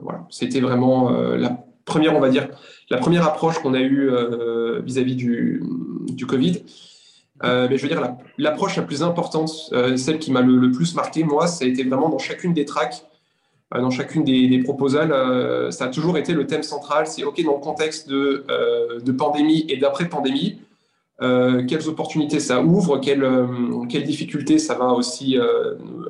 voilà, 0.00 0.26
c'était 0.30 0.60
vraiment 0.60 1.10
la 1.10 1.62
première, 1.84 2.16
on 2.16 2.20
va 2.20 2.28
dire, 2.28 2.48
la 2.90 2.98
première 2.98 3.26
approche 3.26 3.58
qu'on 3.58 3.74
a 3.74 3.80
eue 3.80 4.10
euh, 4.10 4.80
vis-à-vis 4.84 5.16
du, 5.16 6.26
Covid. 6.26 6.62
Euh, 7.44 7.66
mais 7.68 7.76
je 7.76 7.82
veux 7.82 7.88
dire, 7.88 8.00
l'approche 8.38 8.76
la, 8.76 8.82
plus 8.82 9.02
importante, 9.02 9.50
euh, 9.72 9.96
celle 9.96 10.18
qui 10.18 10.30
m'a 10.30 10.42
le, 10.42 10.70
plus 10.70 10.94
marqué, 10.94 11.24
moi, 11.24 11.46
ça 11.46 11.64
a 11.64 11.68
été 11.68 11.82
vraiment 11.82 12.08
dans 12.08 12.18
chacune 12.18 12.54
des 12.54 12.64
tracks, 12.64 13.04
dans 13.74 13.90
chacune 13.90 14.22
des, 14.22 14.48
des 14.48 14.62
ça 15.70 15.84
a 15.84 15.88
toujours 15.88 16.18
été 16.18 16.34
le 16.34 16.46
thème 16.46 16.62
central, 16.62 17.06
c'est 17.06 17.24
OK, 17.24 17.42
dans 17.42 17.54
le 17.54 17.60
contexte 17.60 18.08
de 18.08 19.12
pandémie 19.12 19.64
et 19.68 19.78
d'après-pandémie, 19.78 20.60
quelles 21.68 21.88
opportunités 21.88 22.40
ça 22.40 22.62
ouvre, 22.62 22.98
quelles, 22.98 23.26
quelles, 23.88 24.04
difficultés 24.04 24.58
ça 24.58 24.74
va 24.74 24.92
aussi 24.92 25.38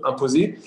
imposer. 0.05 0.59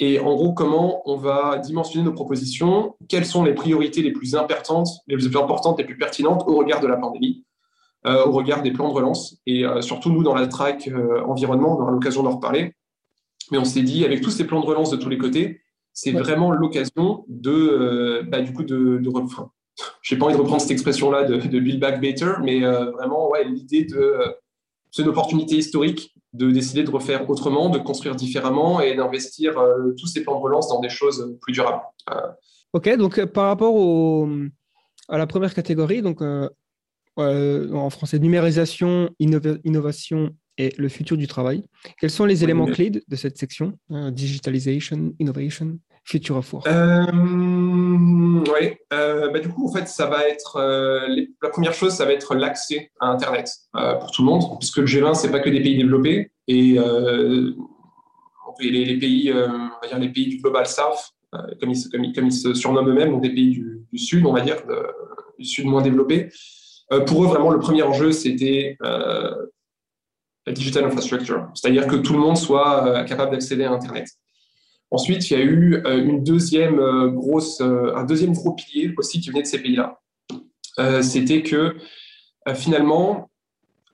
Et 0.00 0.18
en 0.18 0.34
gros, 0.34 0.52
comment 0.52 1.02
on 1.08 1.16
va 1.16 1.58
dimensionner 1.58 2.04
nos 2.04 2.12
propositions 2.12 2.96
Quelles 3.08 3.26
sont 3.26 3.44
les 3.44 3.54
priorités 3.54 4.02
les 4.02 4.10
plus 4.10 4.34
importantes, 4.34 4.88
les 5.06 5.16
plus 5.16 5.36
importantes, 5.36 5.78
les 5.78 5.84
plus 5.84 5.96
pertinentes 5.96 6.42
au 6.48 6.56
regard 6.56 6.80
de 6.80 6.88
la 6.88 6.96
pandémie, 6.96 7.44
au 8.04 8.32
regard 8.32 8.62
des 8.62 8.72
plans 8.72 8.88
de 8.88 8.94
relance 8.94 9.38
Et 9.46 9.64
surtout, 9.80 10.10
nous, 10.10 10.24
dans 10.24 10.34
la 10.34 10.48
track 10.48 10.90
environnement, 11.26 11.78
on 11.78 11.82
aura 11.82 11.92
l'occasion 11.92 12.24
d'en 12.24 12.36
reparler. 12.36 12.74
Mais 13.52 13.58
on 13.58 13.64
s'est 13.64 13.82
dit, 13.82 14.04
avec 14.04 14.20
tous 14.20 14.30
ces 14.30 14.44
plans 14.44 14.60
de 14.60 14.66
relance 14.66 14.90
de 14.90 14.96
tous 14.96 15.08
les 15.08 15.18
côtés, 15.18 15.60
c'est 15.92 16.10
vraiment 16.10 16.50
l'occasion 16.50 17.24
de, 17.28 18.22
bah, 18.28 18.40
du 18.40 18.52
coup, 18.52 18.64
de, 18.64 19.00
n'ai 20.10 20.18
pas 20.18 20.26
envie 20.26 20.34
de 20.34 20.40
reprendre 20.40 20.60
cette 20.60 20.70
expression-là 20.70 21.24
de, 21.24 21.36
de, 21.36 21.60
build 21.60 21.80
back 21.80 22.00
better, 22.00 22.34
mais 22.42 22.64
euh, 22.64 22.90
vraiment, 22.92 23.30
ouais, 23.30 23.44
l'idée 23.44 23.84
de. 23.84 23.96
Euh, 23.96 24.32
c'est 24.90 25.02
une 25.02 25.08
opportunité 25.08 25.56
historique 25.56 26.14
de 26.32 26.50
décider 26.52 26.84
de 26.84 26.90
refaire 26.90 27.28
autrement, 27.28 27.68
de 27.68 27.78
construire 27.78 28.14
différemment 28.14 28.80
et 28.80 28.94
d'investir 28.94 29.58
euh, 29.58 29.92
tous 29.98 30.06
ces 30.06 30.22
plans 30.22 30.38
de 30.38 30.42
relance 30.42 30.68
dans 30.68 30.80
des 30.80 30.88
choses 30.88 31.36
plus 31.40 31.52
durables. 31.52 31.82
Ok, 32.72 32.88
donc 32.96 33.24
par 33.26 33.46
rapport 33.46 33.74
au, 33.74 34.28
à 35.08 35.18
la 35.18 35.26
première 35.26 35.52
catégorie, 35.52 36.00
donc 36.00 36.22
en 37.16 37.90
français, 37.90 38.20
numérisation, 38.20 39.10
innovation 39.18 40.30
et 40.58 40.72
le 40.78 40.88
futur 40.88 41.16
du 41.16 41.26
travail, 41.26 41.64
quels 41.98 42.10
sont 42.10 42.24
les 42.24 42.44
éléments 42.44 42.66
clés 42.66 42.90
de 42.90 43.16
cette 43.16 43.36
section 43.36 43.76
Digitalization, 43.90 45.12
innovation? 45.18 45.78
Future 46.06 46.36
of 46.36 46.54
euh, 46.66 47.06
Oui, 47.10 48.76
euh, 48.92 49.38
du 49.38 49.48
coup, 49.48 49.66
en 49.66 49.72
fait, 49.72 49.88
ça 49.88 50.06
va 50.06 50.28
être 50.28 50.56
euh, 50.56 51.00
la 51.42 51.48
première 51.48 51.72
chose, 51.72 51.92
ça 51.92 52.04
va 52.04 52.12
être 52.12 52.34
l'accès 52.34 52.90
à 53.00 53.06
Internet 53.08 53.50
pour 53.72 54.10
tout 54.10 54.22
le 54.22 54.26
monde, 54.26 54.58
puisque 54.58 54.78
le 54.78 54.84
G20, 54.84 55.14
c'est 55.14 55.30
pas 55.30 55.40
que 55.40 55.48
des 55.48 55.62
pays 55.62 55.76
développés 55.76 56.30
et 56.46 56.78
les, 58.60 58.98
pays, 58.98 59.32
on 59.32 59.80
va 59.80 59.88
dire 59.88 59.98
les 59.98 60.10
pays 60.10 60.28
du 60.28 60.38
global 60.38 60.66
South, 60.66 61.14
comme 61.32 61.70
ils, 61.70 62.32
se 62.32 62.52
surnomment 62.52 62.90
eux-mêmes, 62.90 63.10
donc 63.10 63.22
des 63.22 63.34
pays 63.34 63.64
du 63.90 63.98
Sud, 63.98 64.26
on 64.26 64.32
va 64.32 64.42
dire, 64.42 64.58
du 65.38 65.46
Sud 65.46 65.64
moins 65.64 65.80
développé. 65.80 66.28
pour 67.06 67.24
eux, 67.24 67.28
vraiment, 67.28 67.50
le 67.50 67.60
premier 67.60 67.82
enjeu, 67.82 68.12
c'était 68.12 68.76
la 68.80 70.52
digital 70.52 70.84
infrastructure, 70.84 71.48
c'est-à-dire 71.54 71.86
que 71.86 71.96
tout 71.96 72.12
le 72.12 72.18
monde 72.18 72.36
soit 72.36 73.04
capable 73.04 73.32
d'accéder 73.32 73.64
à 73.64 73.72
Internet. 73.72 74.06
Ensuite, 74.94 75.28
il 75.28 75.36
y 75.36 75.42
a 75.42 75.44
eu 75.44 75.82
euh, 75.86 76.04
une 76.04 76.22
deuxième 76.22 76.78
euh, 76.78 77.08
grosse, 77.08 77.60
euh, 77.60 77.92
un 77.96 78.04
deuxième 78.04 78.32
gros 78.32 78.52
pilier 78.52 78.94
aussi 78.96 79.20
qui 79.20 79.30
venait 79.30 79.42
de 79.42 79.48
ces 79.48 79.60
pays-là. 79.60 79.98
C'était 81.02 81.42
que 81.42 81.76
finalement, 82.54 83.30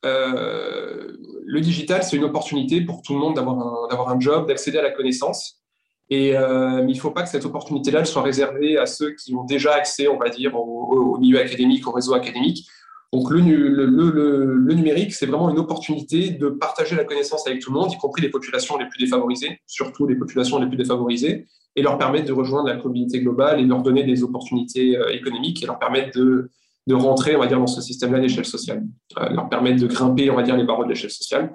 le 0.02 1.60
digital, 1.60 2.02
c'est 2.02 2.16
une 2.16 2.24
opportunité 2.24 2.80
pour 2.80 3.02
tout 3.02 3.12
le 3.12 3.18
monde 3.18 3.36
d'avoir 3.36 4.08
un, 4.08 4.14
un, 4.14 4.20
job, 4.20 4.48
d'accéder 4.48 4.78
à 4.78 4.82
la 4.82 4.90
connaissance. 4.90 5.62
Et, 6.08 6.28
il 6.28 6.86
ne 6.86 6.94
faut 6.94 7.10
pas 7.10 7.22
que 7.22 7.28
cette 7.28 7.44
opportunité-là 7.44 8.06
soit 8.06 8.22
réservée 8.22 8.78
à 8.78 8.86
ceux 8.86 9.14
qui 9.14 9.34
ont 9.34 9.44
déjà 9.44 9.74
accès, 9.74 10.08
on 10.08 10.16
va 10.16 10.30
dire, 10.30 10.56
au 10.56 11.18
milieu 11.18 11.38
académique, 11.38 11.86
au 11.86 11.92
réseau 11.92 12.14
académique. 12.14 12.66
Donc 13.12 13.30
le, 13.30 13.40
le, 13.40 14.74
numérique, 14.74 15.12
c'est 15.12 15.26
vraiment 15.26 15.50
une 15.50 15.58
opportunité 15.58 16.30
de 16.30 16.48
partager 16.48 16.94
la 16.94 17.04
connaissance 17.04 17.44
avec 17.46 17.60
tout 17.60 17.72
le 17.72 17.80
monde, 17.80 17.92
y 17.92 17.96
compris 17.96 18.22
les 18.22 18.30
populations 18.30 18.78
les 18.78 18.86
plus 18.86 19.00
défavorisées, 19.04 19.60
surtout 19.66 20.06
les 20.06 20.14
populations 20.14 20.60
les 20.60 20.68
plus 20.68 20.76
défavorisées, 20.76 21.46
et 21.74 21.82
leur 21.82 21.98
permettre 21.98 22.26
de 22.26 22.32
rejoindre 22.32 22.68
la 22.68 22.76
communauté 22.76 23.20
globale 23.20 23.60
et 23.60 23.64
leur 23.64 23.82
donner 23.82 24.04
des 24.04 24.22
opportunités 24.22 24.96
euh, 24.96 25.08
économiques 25.12 25.62
et 25.62 25.66
leur 25.66 25.78
permettre 25.78 26.16
de, 26.18 26.50
de 26.86 26.94
rentrer, 26.94 27.34
on 27.34 27.40
va 27.40 27.46
dire, 27.46 27.58
dans 27.58 27.66
ce 27.66 27.80
système-là 27.80 28.20
d'échelle 28.20 28.44
sociale, 28.44 28.84
euh, 29.18 29.28
leur 29.30 29.48
permettre 29.48 29.80
de 29.80 29.86
grimper, 29.86 30.30
on 30.30 30.36
va 30.36 30.42
dire, 30.42 30.56
les 30.56 30.64
barreaux 30.64 30.84
de 30.84 30.90
l'échelle 30.90 31.10
sociale. 31.10 31.52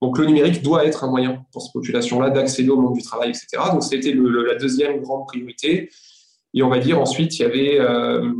Donc 0.00 0.18
le 0.18 0.26
numérique 0.26 0.62
doit 0.62 0.84
être 0.84 1.04
un 1.04 1.10
moyen 1.10 1.44
pour 1.52 1.62
ces 1.62 1.70
populations-là 1.72 2.30
d'accéder 2.30 2.68
au 2.70 2.80
monde 2.80 2.94
du 2.94 3.02
travail, 3.02 3.30
etc. 3.30 3.46
Donc 3.72 3.82
c'était 3.82 4.12
la 4.12 4.54
deuxième 4.56 5.00
grande 5.00 5.26
priorité. 5.26 5.90
Et 6.52 6.62
on 6.62 6.68
va 6.68 6.78
dire 6.78 7.00
ensuite, 7.00 7.38
il 7.38 7.42
y 7.42 7.44
avait 7.44 7.80
euh, 7.80 8.30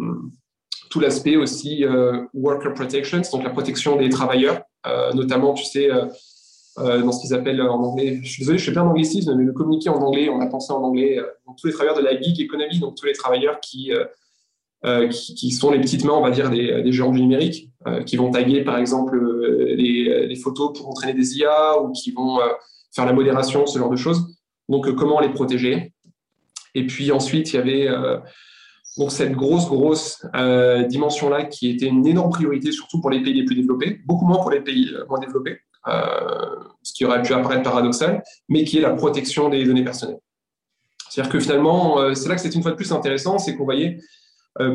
tout 0.95 1.01
l'aspect 1.01 1.35
aussi 1.35 1.85
euh, 1.85 2.23
worker 2.35 2.73
protections, 2.73 3.23
donc 3.33 3.43
la 3.43 3.51
protection 3.51 3.97
des 3.97 4.09
travailleurs, 4.11 4.63
euh, 4.87 5.13
notamment, 5.13 5.53
tu 5.53 5.65
sais, 5.65 5.91
euh, 5.91 7.03
dans 7.03 7.11
ce 7.11 7.21
qu'ils 7.21 7.35
appellent 7.35 7.61
en 7.63 7.83
anglais, 7.83 8.21
je 8.23 8.31
suis 8.31 8.43
désolé, 8.43 8.59
je 8.59 8.65
fais 8.65 8.71
plein 8.71 8.85
d'anglicisme, 8.85 9.35
mais 9.35 9.43
le 9.43 9.53
communiqué 9.53 9.89
en 9.89 10.01
anglais, 10.01 10.29
on 10.29 10.41
a 10.41 10.47
pensé 10.47 10.73
en 10.73 10.85
anglais, 10.85 11.19
donc 11.49 11.57
tous 11.57 11.67
les 11.67 11.73
travailleurs 11.73 11.97
de 11.97 12.05
la 12.05 12.21
gig 12.21 12.41
economy, 12.41 12.79
donc 12.79 12.95
tous 12.95 13.07
les 13.07 13.13
travailleurs 13.13 13.59
qui, 13.59 13.91
qui, 15.11 15.51
sont 15.51 15.73
les 15.73 15.81
petites 15.81 16.05
mains, 16.05 16.13
on 16.13 16.23
va 16.23 16.31
dire, 16.31 16.49
des, 16.49 16.81
des 16.85 16.93
géants 16.93 17.11
du 17.11 17.23
numérique, 17.23 17.71
qui 18.07 18.17
vont 18.17 18.31
taguer, 18.31 18.63
par 18.63 18.79
exemple, 18.79 19.19
les, 19.77 20.37
photos 20.37 20.79
pour 20.79 20.89
entraîner 20.89 21.15
des 21.15 21.39
IA 21.39 21.83
ou 21.83 21.91
qui 21.91 22.13
vont 22.13 22.39
faire 22.95 23.05
la 23.05 23.13
modération, 23.13 23.67
ce 23.67 23.81
genre 23.81 23.91
de 23.91 23.97
choses. 23.97 24.33
Donc, 24.69 24.95
comment 24.95 25.19
les 25.19 25.31
protéger? 25.31 25.93
Et 26.77 26.87
puis 26.87 27.11
ensuite, 27.11 27.53
il 27.53 27.57
y 27.57 27.59
avait 27.59 27.89
donc 28.97 29.11
cette 29.11 29.33
grosse, 29.33 29.67
grosse 29.67 30.25
euh, 30.37 30.85
dimension-là 30.85 31.45
qui 31.45 31.71
était 31.71 31.87
une 31.87 32.07
énorme 32.07 32.31
priorité, 32.31 32.71
surtout 32.71 33.01
pour 33.01 33.11
les 33.11 33.23
pays 33.23 33.35
les 33.35 33.45
plus 33.45 33.57
développés, 33.57 34.01
beaucoup 34.07 34.25
moins 34.25 34.39
pour 34.39 34.51
les 34.51 34.61
pays 34.61 34.91
euh, 34.95 35.05
moins 35.09 35.19
développés, 35.19 35.59
euh, 35.89 36.57
ce 36.83 36.93
qui 36.93 37.05
aurait 37.05 37.23
pu 37.23 37.33
apparaître 37.33 37.63
paradoxal, 37.63 38.23
mais 38.49 38.65
qui 38.65 38.79
est 38.79 38.83
la 38.83 38.93
protection 38.93 39.49
des 39.49 39.65
données 39.65 39.85
personnelles. 39.85 40.21
C'est-à-dire 41.11 41.33
que 41.33 41.41
finalement, 41.41 42.13
c'est 42.15 42.29
là 42.29 42.35
que 42.35 42.41
c'est 42.41 42.55
une 42.55 42.63
fois 42.63 42.73
de 42.73 42.77
plus 42.77 42.91
intéressant, 42.91 43.39
c'est 43.39 43.55
qu'on 43.55 43.65
voyait 43.65 43.99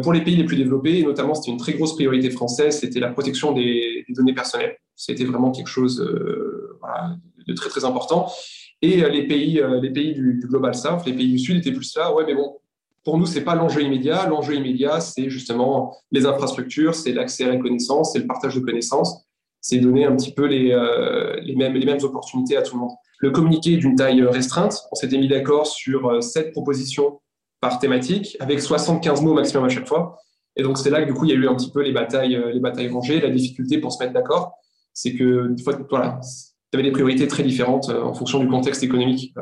pour 0.04 0.14
les 0.14 0.22
pays 0.22 0.38
les 0.38 0.46
plus 0.46 0.56
développés, 0.56 1.00
et 1.00 1.04
notamment 1.04 1.34
c'était 1.34 1.52
une 1.52 1.58
très 1.58 1.74
grosse 1.74 1.96
priorité 1.96 2.30
française, 2.30 2.80
c'était 2.80 3.02
la 3.02 3.10
protection 3.10 3.52
des, 3.52 4.06
données 4.10 4.34
personnelles. 4.34 4.78
C'était 4.96 5.26
vraiment 5.26 5.52
quelque 5.52 5.68
chose 5.68 5.98
de 5.98 7.54
très 7.56 7.70
très 7.70 7.84
important. 7.84 8.32
Et 8.82 9.02
les 9.10 9.28
pays, 9.28 9.62
les 9.82 9.90
pays 9.90 10.14
du, 10.14 10.36
du, 10.36 10.48
Global 10.48 10.76
South, 10.76 11.06
les 11.06 11.12
pays 11.12 11.30
du 11.30 11.40
Sud 11.40 11.58
étaient 11.58 11.74
plus 11.74 11.94
là, 11.98 12.14
ouais, 12.14 12.24
mais 12.26 12.36
bon, 12.36 12.56
pour 13.04 13.18
nous, 13.18 13.26
ce 13.26 13.38
n'est 13.40 13.46
pas 13.46 13.56
l'enjeu 13.56 13.82
immédiat. 13.82 14.28
L'enjeu 14.28 14.56
immédiat, 14.56 15.00
c'est 15.00 15.30
justement 15.30 15.96
les 16.12 16.26
infrastructures, 16.26 16.96
c'est 16.96 17.14
l'accès 17.14 17.46
à 17.46 17.50
la 17.50 17.58
connaissance, 17.58 18.14
c'est 18.14 18.20
le 18.20 18.28
partage 18.28 18.56
de 18.56 18.60
connaissances, 18.60 19.26
c'est 19.62 19.78
donner 19.78 20.06
un 20.06 20.16
petit 20.16 20.34
peu 20.34 20.46
les, 20.46 20.72
euh, 20.72 21.42
mêmes, 21.56 21.98
opportunités 22.04 22.58
à 22.58 22.62
tout 22.62 22.76
le 22.76 22.82
monde. 22.82 22.92
Le 23.20 23.32
communiqué 23.32 23.74
est 23.74 23.78
d'une 23.78 23.96
taille 23.96 24.22
restreinte. 24.24 24.78
On 24.92 24.96
s'était 24.96 25.18
mis 25.18 25.28
d'accord 25.28 25.68
sur 25.68 26.10
euh, 26.10 26.22
sept 26.22 26.52
propositions 26.52 27.20
par 27.62 27.80
thématique, 27.80 28.38
avec 28.40 28.62
75 28.62 29.22
mots 29.22 29.34
maximum 29.34 29.66
à 29.66 29.70
chaque 29.70 29.88
fois. 29.88 30.18
Et 30.56 30.64
donc, 30.64 30.78
c'est 30.78 30.90
là 30.90 31.02
que 31.02 31.08
du 31.08 31.14
coup, 31.14 31.26
il 31.26 31.32
y 31.32 31.34
a 31.34 31.36
eu 31.36 31.48
un 31.48 31.56
petit 31.56 31.72
peu 31.72 31.82
les 31.82 31.92
batailles, 31.92 32.36
euh, 32.36 32.52
les 32.52 32.60
batailles 32.60 32.90
rangées, 32.90 33.20
la 33.20 33.30
difficulté 33.30 33.80
pour 33.80 33.92
se 33.92 34.02
mettre 34.02 34.14
d'accord. 34.14 34.54
C'est 34.94 35.14
que, 35.14 35.48
des 35.50 35.64
fois, 35.64 35.78
voilà, 35.90 36.20
tu 36.72 36.80
avais 36.80 36.84
des 36.84 36.92
priorités 36.92 37.28
très 37.28 37.44
différentes 37.44 37.90
en 37.90 38.14
fonction 38.14 38.40
du 38.40 38.48
contexte 38.48 38.84
économique. 38.84 39.34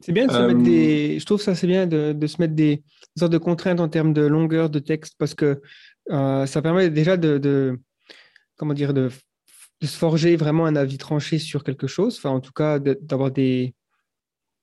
C'est 0.00 0.12
bien 0.12 0.26
de 0.26 0.32
se 0.32 0.38
mettre 0.38 0.62
des. 0.62 1.16
Euh, 1.16 1.18
je 1.18 1.24
trouve 1.26 1.40
ça 1.40 1.54
c'est 1.54 1.66
bien 1.66 1.86
de, 1.86 2.12
de, 2.12 2.26
se 2.26 2.40
mettre 2.40 2.54
des 2.54 2.82
sortes 3.18 3.32
de 3.32 3.38
contraintes 3.38 3.80
en 3.80 3.88
termes 3.88 4.12
de 4.12 4.22
longueur 4.22 4.70
de 4.70 4.78
texte 4.78 5.14
parce 5.18 5.34
que 5.34 5.60
euh, 6.10 6.46
ça 6.46 6.62
permet 6.62 6.90
déjà 6.90 7.16
de, 7.16 7.38
de 7.38 7.78
comment 8.56 8.72
dire 8.72 8.94
de, 8.94 9.10
de, 9.80 9.86
se 9.86 9.96
forger 9.96 10.36
vraiment 10.36 10.64
un 10.64 10.74
avis 10.74 10.96
tranché 10.96 11.38
sur 11.38 11.64
quelque 11.64 11.86
chose. 11.86 12.16
Enfin, 12.16 12.30
en 12.30 12.40
tout 12.40 12.52
cas, 12.52 12.78
d'avoir 12.78 13.30
des 13.30 13.74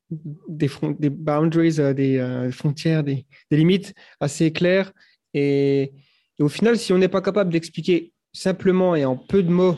des, 0.09 0.69
des 0.99 1.09
boundaries, 1.09 1.79
euh, 1.79 1.93
des 1.93 2.51
frontières, 2.51 3.03
des, 3.03 3.25
des, 3.51 3.57
limites 3.57 3.93
assez 4.19 4.51
claires. 4.51 4.91
Et, 5.33 5.93
et 6.39 6.43
au 6.43 6.49
final, 6.49 6.77
si 6.77 6.93
on 6.93 6.97
n'est 6.97 7.09
pas 7.09 7.21
capable 7.21 7.51
d'expliquer 7.51 8.11
simplement 8.33 8.95
et 8.95 9.05
en 9.05 9.17
peu 9.17 9.43
de 9.43 9.49
mots 9.49 9.77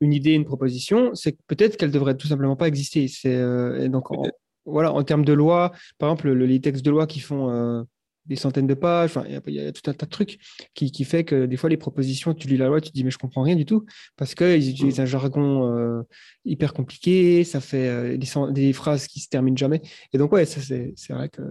une 0.00 0.12
idée, 0.12 0.32
une 0.32 0.44
proposition, 0.44 1.14
c'est 1.14 1.36
peut-être 1.46 1.76
qu'elle 1.76 1.92
devrait 1.92 2.16
tout 2.16 2.26
simplement 2.26 2.56
pas 2.56 2.68
exister. 2.68 3.08
C'est 3.08 3.88
donc 3.88 4.10
voilà, 4.64 4.92
en 4.92 5.02
termes 5.02 5.24
de 5.24 5.32
loi, 5.32 5.72
par 5.98 6.10
exemple, 6.10 6.32
les 6.32 6.60
textes 6.60 6.84
de 6.84 6.90
loi 6.90 7.06
qui 7.06 7.20
font 7.20 7.50
euh, 7.50 7.82
des 8.26 8.36
centaines 8.36 8.66
de 8.66 8.74
pages, 8.74 9.18
il 9.46 9.54
y, 9.54 9.60
a 9.60 9.72
tout 9.72 9.90
un 9.90 9.94
tas 9.94 10.06
de 10.06 10.10
trucs 10.10 10.38
qui, 10.74 10.92
qui, 10.92 11.04
fait 11.04 11.24
que 11.24 11.46
des 11.46 11.56
fois, 11.56 11.68
les 11.68 11.76
propositions, 11.76 12.34
tu 12.34 12.48
lis 12.48 12.56
la 12.56 12.68
loi, 12.68 12.80
tu 12.80 12.90
te 12.90 12.94
dis, 12.94 13.04
mais 13.04 13.10
je 13.10 13.18
comprends 13.18 13.42
rien 13.42 13.56
du 13.56 13.66
tout, 13.66 13.84
parce 14.16 14.34
qu'ils 14.34 14.70
utilisent 14.70 15.00
un 15.00 15.06
jargon 15.06 15.76
euh, 15.76 16.02
hyper 16.44 16.72
compliqué, 16.72 17.44
ça 17.44 17.60
fait 17.60 17.88
euh, 17.88 18.16
des, 18.16 18.52
des, 18.52 18.72
phrases 18.72 19.06
qui 19.06 19.20
se 19.20 19.28
terminent 19.28 19.56
jamais. 19.56 19.82
Et 20.12 20.18
donc, 20.18 20.32
ouais, 20.32 20.44
ça, 20.44 20.60
c'est 20.60 21.12
vrai 21.12 21.28
que 21.28 21.42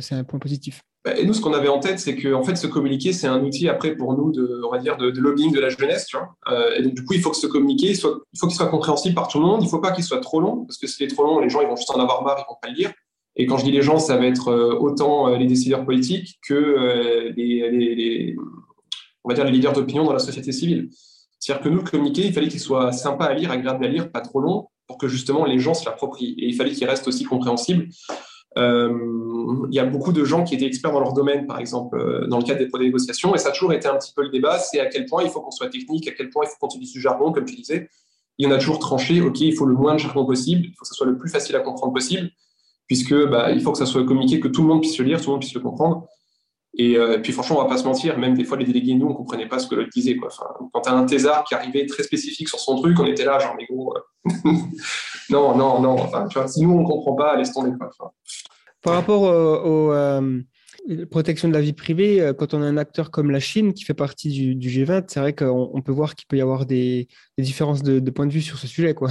c'est 0.00 0.14
un 0.14 0.24
point 0.24 0.38
positif. 0.38 0.82
Bah, 1.04 1.18
et 1.18 1.24
nous, 1.24 1.34
ce 1.34 1.40
qu'on 1.40 1.52
avait 1.52 1.68
en 1.68 1.80
tête, 1.80 1.98
c'est 1.98 2.14
que 2.14 2.42
fait, 2.44 2.56
se 2.56 2.68
communiquer, 2.68 3.12
c'est 3.12 3.26
un 3.26 3.42
outil 3.42 3.68
après 3.68 3.96
pour 3.96 4.14
nous 4.16 4.30
de, 4.30 4.62
on 4.64 4.70
va 4.70 4.78
dire, 4.78 4.96
de, 4.96 5.10
lobbying 5.10 5.52
de 5.52 5.58
la 5.58 5.68
jeunesse. 5.68 6.06
Euh, 6.48 6.76
et 6.76 6.82
donc, 6.82 6.94
du 6.94 7.04
coup, 7.04 7.14
il 7.14 7.20
faut 7.20 7.30
que 7.30 7.36
ce 7.36 7.48
communiquer, 7.48 7.90
il, 7.90 7.96
faut 7.96 8.46
qu'il 8.46 8.52
soit 8.52 8.68
compréhensible 8.68 9.14
par 9.14 9.26
tout 9.26 9.40
le 9.40 9.46
monde. 9.46 9.62
Il 9.62 9.64
ne 9.64 9.70
faut 9.70 9.80
pas 9.80 9.90
qu'il 9.90 10.04
soit 10.04 10.20
trop 10.20 10.40
long, 10.40 10.64
parce 10.64 10.78
que 10.78 10.86
s'il 10.86 11.04
est 11.04 11.10
trop 11.10 11.24
long, 11.24 11.40
les 11.40 11.48
gens 11.48 11.60
ils 11.60 11.66
vont 11.66 11.76
juste 11.76 11.90
en 11.90 12.00
avoir 12.00 12.22
marre, 12.22 12.36
ils 12.38 12.48
vont 12.48 12.58
pas 12.60 12.68
le 12.68 12.74
lire. 12.74 12.92
Et 13.34 13.46
quand 13.46 13.58
je 13.58 13.64
dis 13.64 13.72
les 13.72 13.82
gens, 13.82 13.98
ça 13.98 14.16
va 14.16 14.26
être 14.26 14.48
euh, 14.48 14.76
autant 14.78 15.28
euh, 15.28 15.38
les 15.38 15.46
décideurs 15.46 15.84
politiques 15.84 16.38
que 16.46 17.32
les, 17.34 18.36
on 19.24 19.28
va 19.28 19.34
dire, 19.34 19.44
les 19.44 19.52
leaders 19.52 19.72
d'opinion 19.72 20.04
dans 20.04 20.12
la 20.12 20.18
société 20.18 20.52
civile. 20.52 20.88
C'est-à-dire 21.40 21.64
que 21.64 21.68
nous, 21.68 21.78
le 21.78 21.82
communiquer, 21.82 22.26
il 22.26 22.32
fallait 22.32 22.48
qu'il 22.48 22.60
soit 22.60 22.92
sympa 22.92 23.24
à 23.24 23.34
lire, 23.34 23.50
agréable 23.50 23.84
à 23.84 23.88
lire, 23.88 24.12
pas 24.12 24.20
trop 24.20 24.38
long, 24.38 24.68
pour 24.86 24.98
que 24.98 25.08
justement 25.08 25.44
les 25.44 25.58
gens 25.58 25.74
se 25.74 25.84
l'approprient. 25.84 26.36
Et 26.38 26.46
il 26.46 26.54
fallait 26.54 26.70
qu'il 26.70 26.86
reste 26.86 27.08
aussi 27.08 27.24
compréhensible. 27.24 27.88
Euh, 28.58 29.66
il 29.70 29.74
y 29.74 29.78
a 29.78 29.84
beaucoup 29.84 30.12
de 30.12 30.24
gens 30.24 30.44
qui 30.44 30.54
étaient 30.54 30.66
experts 30.66 30.92
dans 30.92 31.00
leur 31.00 31.12
domaine, 31.12 31.46
par 31.46 31.58
exemple, 31.58 31.98
euh, 31.98 32.26
dans 32.26 32.38
le 32.38 32.44
cadre 32.44 32.60
des 32.60 32.84
négociations, 32.84 33.34
et 33.34 33.38
ça 33.38 33.48
a 33.48 33.52
toujours 33.52 33.72
été 33.72 33.88
un 33.88 33.96
petit 33.96 34.12
peu 34.14 34.22
le 34.22 34.28
débat, 34.28 34.58
c'est 34.58 34.80
à 34.80 34.86
quel 34.86 35.06
point 35.06 35.22
il 35.22 35.30
faut 35.30 35.40
qu'on 35.40 35.50
soit 35.50 35.68
technique, 35.68 36.06
à 36.08 36.12
quel 36.12 36.30
point 36.30 36.44
il 36.44 36.48
faut 36.48 36.56
qu'on 36.60 36.68
utilise 36.68 36.92
du 36.92 37.00
jargon, 37.00 37.32
comme 37.32 37.44
tu 37.44 37.56
disais. 37.56 37.88
il 38.38 38.46
y 38.46 38.50
en 38.50 38.54
a 38.54 38.58
toujours 38.58 38.78
tranché, 38.78 39.20
OK, 39.20 39.40
il 39.40 39.54
faut 39.54 39.66
le 39.66 39.74
moins 39.74 39.94
de 39.94 39.98
jargon 39.98 40.24
possible, 40.24 40.66
il 40.66 40.74
faut 40.74 40.82
que 40.82 40.88
ce 40.88 40.94
soit 40.94 41.06
le 41.06 41.16
plus 41.16 41.30
facile 41.30 41.56
à 41.56 41.60
comprendre 41.60 41.92
possible, 41.92 42.30
puisque 42.86 43.14
bah, 43.14 43.50
il 43.52 43.60
faut 43.62 43.72
que 43.72 43.78
ça 43.78 43.86
soit 43.86 44.04
communiqué, 44.04 44.40
que 44.40 44.48
tout 44.48 44.62
le 44.62 44.68
monde 44.68 44.80
puisse 44.80 44.98
le 44.98 45.04
lire, 45.04 45.20
tout 45.20 45.26
le 45.26 45.32
monde 45.32 45.40
puisse 45.40 45.54
le 45.54 45.60
comprendre. 45.60 46.06
Et 46.74 46.96
euh, 46.96 47.18
puis 47.18 47.32
franchement, 47.32 47.58
on 47.58 47.62
va 47.62 47.68
pas 47.68 47.76
se 47.76 47.84
mentir, 47.84 48.18
même 48.18 48.34
des 48.34 48.44
fois 48.44 48.56
les 48.56 48.64
délégués, 48.64 48.94
nous, 48.94 49.06
on 49.06 49.14
comprenait 49.14 49.46
pas 49.46 49.58
ce 49.58 49.66
que 49.66 49.74
l'autre 49.74 49.90
disait. 49.92 50.16
Quoi. 50.16 50.28
Enfin, 50.28 50.46
quand 50.72 50.80
tu 50.80 50.88
as 50.88 50.94
un 50.94 51.04
thésard 51.04 51.44
qui 51.44 51.54
arrivait 51.54 51.86
très 51.86 52.02
spécifique 52.02 52.48
sur 52.48 52.58
son 52.58 52.76
truc, 52.76 52.98
on 52.98 53.06
était 53.06 53.24
là, 53.24 53.38
genre, 53.38 53.54
mais 53.58 53.66
gros, 53.66 53.94
euh, 53.94 54.30
non, 55.30 55.56
non, 55.56 55.80
non. 55.80 56.00
Enfin, 56.00 56.26
tu 56.28 56.38
vois, 56.38 56.48
si 56.48 56.62
nous, 56.62 56.72
on 56.72 56.84
comprend 56.84 57.14
pas, 57.14 57.36
laisse 57.36 57.52
tomber. 57.52 57.72
Quoi. 57.78 57.90
Enfin, 57.98 58.10
Par 58.82 58.94
rapport 58.94 59.22
au, 59.22 59.92
euh, 59.92 60.40
protection 61.10 61.48
de 61.48 61.52
la 61.52 61.60
vie 61.60 61.74
privée, 61.74 62.32
quand 62.38 62.54
on 62.54 62.62
a 62.62 62.66
un 62.66 62.78
acteur 62.78 63.10
comme 63.10 63.30
la 63.30 63.38
Chine 63.38 63.74
qui 63.74 63.84
fait 63.84 63.94
partie 63.94 64.30
du, 64.30 64.54
du 64.54 64.68
G20, 64.68 65.04
c'est 65.08 65.20
vrai 65.20 65.34
qu'on 65.34 65.70
on 65.74 65.82
peut 65.82 65.92
voir 65.92 66.14
qu'il 66.14 66.26
peut 66.26 66.38
y 66.38 66.40
avoir 66.40 66.64
des, 66.64 67.06
des 67.36 67.44
différences 67.44 67.82
de, 67.82 68.00
de, 68.00 68.10
point 68.10 68.26
de 68.26 68.32
vue 68.32 68.40
sur 68.40 68.58
ce 68.58 68.66
sujet. 68.66 68.94
Quoi. 68.94 69.10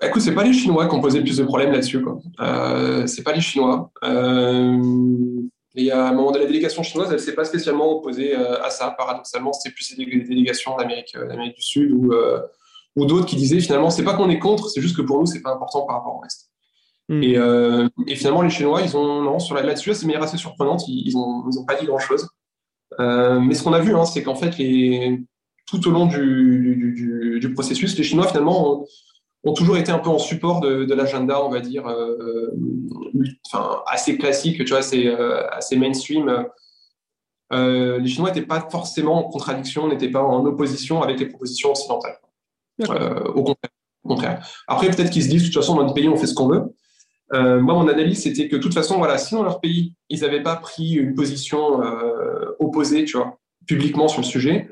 Bah, 0.00 0.08
écoute, 0.08 0.20
c'est 0.20 0.34
pas 0.34 0.44
les 0.44 0.52
Chinois 0.52 0.88
qui 0.88 0.94
ont 0.94 1.00
posé 1.00 1.18
le 1.18 1.24
plus 1.24 1.38
de 1.38 1.44
problèmes 1.44 1.72
là-dessus. 1.72 2.04
Euh, 2.40 3.06
c'est 3.06 3.22
pas 3.22 3.32
les 3.32 3.40
Chinois. 3.40 3.90
Euh, 4.04 4.78
et 5.76 5.92
à 5.92 6.08
un 6.08 6.12
moment 6.12 6.32
de 6.32 6.38
la 6.38 6.46
délégation 6.46 6.82
chinoise, 6.82 7.08
elle 7.08 7.16
ne 7.16 7.20
s'est 7.20 7.34
pas 7.34 7.44
spécialement 7.44 7.98
opposée 7.98 8.34
euh, 8.34 8.62
à 8.62 8.70
ça. 8.70 8.94
Paradoxalement, 8.96 9.52
c'était 9.52 9.74
plus 9.74 9.94
des 9.96 10.04
délégations 10.04 10.76
d'Amérique, 10.76 11.14
euh, 11.16 11.36
du 11.36 11.60
Sud 11.60 11.92
ou, 11.92 12.12
euh, 12.12 12.40
ou 12.96 13.04
d'autres 13.04 13.26
qui 13.26 13.36
disaient 13.36 13.60
finalement, 13.60 13.90
c'est 13.90 14.04
pas 14.04 14.14
qu'on 14.14 14.30
est 14.30 14.38
contre, 14.38 14.68
c'est 14.70 14.80
juste 14.80 14.96
que 14.96 15.02
pour 15.02 15.20
nous, 15.20 15.26
c'est 15.26 15.42
pas 15.42 15.52
important 15.52 15.82
par 15.86 15.96
rapport 15.96 16.16
au 16.16 16.20
reste. 16.20 16.50
Mm. 17.08 17.22
Et, 17.22 17.36
euh, 17.36 17.88
et, 18.06 18.16
finalement, 18.16 18.42
les 18.42 18.50
Chinois, 18.50 18.80
ils 18.82 18.96
ont, 18.96 19.22
non, 19.22 19.38
sur 19.38 19.54
là-dessus, 19.54 19.94
c'est 19.94 20.06
manière 20.06 20.22
assez 20.22 20.38
surprenante, 20.38 20.84
ils 20.88 21.12
n'ont 21.14 21.44
ils 21.50 21.58
ont 21.58 21.64
pas 21.64 21.76
dit 21.76 21.86
grand-chose. 21.86 22.28
Euh, 23.00 23.38
mais 23.40 23.54
ce 23.54 23.62
qu'on 23.62 23.72
a 23.72 23.80
vu, 23.80 23.94
hein, 23.94 24.04
c'est 24.04 24.22
qu'en 24.22 24.34
fait, 24.34 24.56
les, 24.58 25.20
tout 25.66 25.86
au 25.88 25.90
long 25.90 26.06
du, 26.06 26.76
du, 26.76 26.92
du, 26.92 27.40
du, 27.40 27.54
processus, 27.54 27.96
les 27.98 28.04
Chinois, 28.04 28.26
finalement, 28.26 28.80
ont, 28.80 28.86
ont 29.46 29.54
toujours 29.54 29.76
été 29.76 29.92
un 29.92 29.98
peu 30.00 30.10
en 30.10 30.18
support 30.18 30.60
de, 30.60 30.84
de 30.84 30.94
l'agenda, 30.94 31.42
on 31.42 31.48
va 31.48 31.60
dire, 31.60 31.86
euh, 31.86 32.50
enfin, 33.46 33.82
assez 33.86 34.18
classique, 34.18 34.58
tu 34.58 34.70
vois, 34.70 34.78
assez, 34.78 35.06
euh, 35.06 35.48
assez 35.50 35.76
mainstream. 35.76 36.46
Euh, 37.52 37.98
les 37.98 38.08
Chinois 38.08 38.30
n'étaient 38.30 38.46
pas 38.46 38.66
forcément 38.68 39.24
en 39.24 39.30
contradiction, 39.30 39.86
n'étaient 39.86 40.10
pas 40.10 40.22
en 40.22 40.44
opposition 40.44 41.00
avec 41.00 41.20
les 41.20 41.26
propositions 41.26 41.70
occidentales. 41.70 42.18
Euh, 42.90 43.20
au 43.34 43.44
contraire. 43.44 43.70
Au 44.02 44.08
contraire. 44.08 44.48
Après, 44.66 44.90
peut-être 44.90 45.10
qu'ils 45.10 45.22
se 45.22 45.28
disent, 45.28 45.42
de 45.42 45.46
toute 45.46 45.62
façon, 45.62 45.76
dans 45.76 45.82
notre 45.82 45.94
pays, 45.94 46.08
on 46.08 46.16
fait 46.16 46.26
ce 46.26 46.34
qu'on 46.34 46.48
veut. 46.48 46.64
Euh, 47.32 47.60
moi, 47.60 47.74
mon 47.74 47.86
analyse, 47.86 48.22
c'était 48.24 48.48
que 48.48 48.56
de 48.56 48.60
toute 48.60 48.74
façon, 48.74 48.98
voilà, 48.98 49.16
si 49.16 49.34
dans 49.34 49.44
leur 49.44 49.60
pays, 49.60 49.94
ils 50.08 50.20
n'avaient 50.22 50.42
pas 50.42 50.56
pris 50.56 50.94
une 50.94 51.14
position 51.14 51.80
opposée, 52.58 53.04
tu 53.04 53.16
vois, 53.16 53.38
publiquement 53.66 54.08
sur 54.08 54.22
le 54.22 54.26
sujet, 54.26 54.68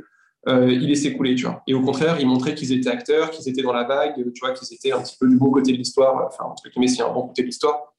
euh, 0.48 0.70
il 0.70 0.88
laissait 0.88 1.14
couler, 1.14 1.35
tu 1.35 1.44
vois. 1.44 1.62
Et 1.66 1.74
au 1.74 1.80
contraire, 1.80 2.18
il 2.20 2.26
montrait 2.26 2.54
qu'ils 2.54 2.72
étaient 2.72 2.90
acteurs, 2.90 3.30
qu'ils 3.30 3.48
étaient 3.48 3.62
dans 3.62 3.72
la 3.72 3.85
vague, 3.85 4.14
tu 4.33 4.40
vois, 4.40 4.52
qu'ils 4.52 4.74
étaient 4.74 4.92
un 4.92 5.00
petit 5.00 5.16
peu 5.18 5.28
du 5.28 5.37
bon 5.37 5.50
côté 5.50 5.72
de 5.72 5.78
l'histoire, 5.78 6.26
enfin, 6.26 6.44
entre 6.44 6.68
guillemets, 6.68 6.88
s'il 6.88 6.98
y 6.98 7.02
a 7.02 7.09
un 7.09 7.12
bon 7.12 7.28
côté 7.28 7.42
de 7.42 7.46
l'histoire. 7.46 7.94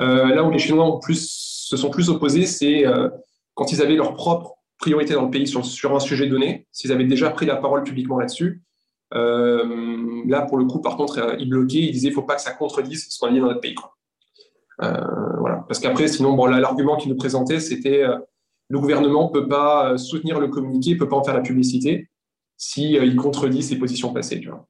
Euh, 0.00 0.34
là 0.34 0.42
où 0.42 0.50
les 0.50 0.58
Chinois 0.58 0.84
ont 0.84 0.98
plus, 0.98 1.28
se 1.30 1.76
sont 1.76 1.90
plus 1.90 2.08
opposés, 2.08 2.46
c'est 2.46 2.86
euh, 2.86 3.08
quand 3.54 3.72
ils 3.72 3.82
avaient 3.82 3.96
leur 3.96 4.14
propre 4.14 4.56
priorité 4.78 5.14
dans 5.14 5.24
le 5.24 5.30
pays 5.30 5.46
sur, 5.46 5.94
un 5.94 6.00
sujet 6.00 6.26
donné, 6.26 6.66
s'ils 6.72 6.90
avaient 6.90 7.04
déjà 7.04 7.30
pris 7.30 7.46
la 7.46 7.56
parole 7.56 7.82
publiquement 7.82 8.18
là-dessus. 8.18 8.62
Euh, 9.12 10.22
là, 10.26 10.42
pour 10.42 10.56
le 10.56 10.64
coup, 10.64 10.80
par 10.80 10.96
contre, 10.96 11.36
ils 11.38 11.48
bloquaient, 11.48 11.78
ils 11.78 11.92
disaient 11.92 12.08
il 12.08 12.10
ne 12.10 12.14
faut 12.14 12.22
pas 12.22 12.36
que 12.36 12.42
ça 12.42 12.52
contredise 12.52 13.08
ce 13.10 13.18
qu'on 13.18 13.26
a 13.26 13.32
dit 13.32 13.40
dans 13.40 13.46
notre 13.46 13.60
pays. 13.60 13.74
Voilà. 14.78 15.64
Parce 15.68 15.78
qu'après, 15.78 16.08
sinon, 16.08 16.34
l'argument 16.46 16.96
qu'ils 16.96 17.10
nous 17.10 17.18
présentaient, 17.18 17.60
c'était 17.60 18.04
le 18.70 18.78
gouvernement 18.78 19.26
ne 19.28 19.40
peut 19.40 19.48
pas 19.48 19.92
euh, 19.92 19.96
soutenir 19.98 20.40
le 20.40 20.48
communiqué, 20.48 20.94
ne 20.94 20.98
peut 20.98 21.08
pas 21.08 21.16
en 21.16 21.24
faire 21.24 21.34
la 21.34 21.42
publicité 21.42 22.08
si 22.56 22.96
euh, 22.96 23.04
il 23.04 23.16
contredit 23.16 23.62
ses 23.62 23.78
positions 23.78 24.12
passées. 24.12 24.40
Tu 24.40 24.48
vois. 24.48 24.66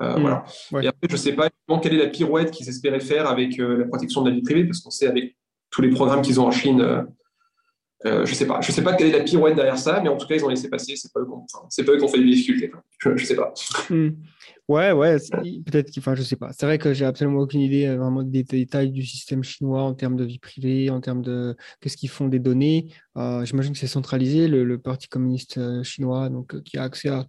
Euh, 0.00 0.16
mmh, 0.16 0.20
voilà. 0.20 0.44
Ouais. 0.72 0.84
Et 0.84 0.88
après, 0.88 1.06
je 1.08 1.12
ne 1.12 1.18
sais 1.18 1.32
pas 1.32 1.50
quelle 1.82 1.94
est 1.94 1.98
la 1.98 2.08
pirouette 2.08 2.50
qu'ils 2.50 2.68
espéraient 2.68 3.00
faire 3.00 3.28
avec 3.28 3.60
euh, 3.60 3.78
la 3.78 3.84
protection 3.84 4.22
de 4.22 4.30
la 4.30 4.36
vie 4.36 4.42
privée, 4.42 4.64
parce 4.64 4.80
qu'on 4.80 4.90
sait 4.90 5.06
avec 5.06 5.36
tous 5.70 5.82
les 5.82 5.90
programmes 5.90 6.22
qu'ils 6.22 6.40
ont 6.40 6.46
en 6.46 6.50
Chine, 6.50 6.80
euh, 6.80 8.24
je 8.24 8.30
ne 8.30 8.34
sais 8.34 8.46
pas. 8.46 8.60
Je 8.62 8.72
sais 8.72 8.82
pas 8.82 8.94
quelle 8.94 9.08
est 9.08 9.18
la 9.18 9.24
pirouette 9.24 9.56
derrière 9.56 9.78
ça, 9.78 10.00
mais 10.00 10.08
en 10.08 10.16
tout 10.16 10.26
cas, 10.26 10.36
ils 10.36 10.44
ont 10.44 10.48
laissé 10.48 10.70
passer. 10.70 10.96
C'est 10.96 11.12
pas 11.12 11.20
eux 11.20 11.26
qui 11.26 11.32
ont, 11.32 12.06
ont 12.06 12.08
fait 12.08 12.18
des 12.18 12.24
difficultés. 12.24 12.72
Je 12.98 13.10
ne 13.10 13.18
sais 13.18 13.36
pas. 13.36 13.52
Mmh. 13.90 14.08
Ouais, 14.68 14.92
ouais, 14.92 15.16
peut-être 15.64 15.96
enfin, 15.96 16.14
je 16.14 16.22
sais 16.22 16.36
pas. 16.36 16.52
C'est 16.52 16.66
vrai 16.66 16.76
que 16.76 16.92
j'ai 16.92 17.06
absolument 17.06 17.40
aucune 17.40 17.60
idée 17.62 17.86
euh, 17.86 17.96
vraiment 17.96 18.22
des 18.22 18.42
détails 18.42 18.90
du 18.90 19.02
système 19.02 19.42
chinois 19.42 19.82
en 19.82 19.94
termes 19.94 20.14
de 20.14 20.24
vie 20.24 20.38
privée, 20.38 20.90
en 20.90 21.00
termes 21.00 21.22
de 21.22 21.56
qu'est-ce 21.80 21.96
qu'ils 21.96 22.10
font 22.10 22.28
des 22.28 22.38
données. 22.38 22.92
Euh, 23.16 23.46
J'imagine 23.46 23.72
que 23.72 23.78
c'est 23.78 23.86
centralisé, 23.86 24.46
le, 24.46 24.64
le, 24.64 24.78
Parti 24.78 25.08
communiste 25.08 25.56
euh, 25.56 25.82
chinois, 25.82 26.28
donc 26.28 26.62
qui 26.64 26.76
a 26.76 26.82
accès 26.82 27.08
à 27.08 27.26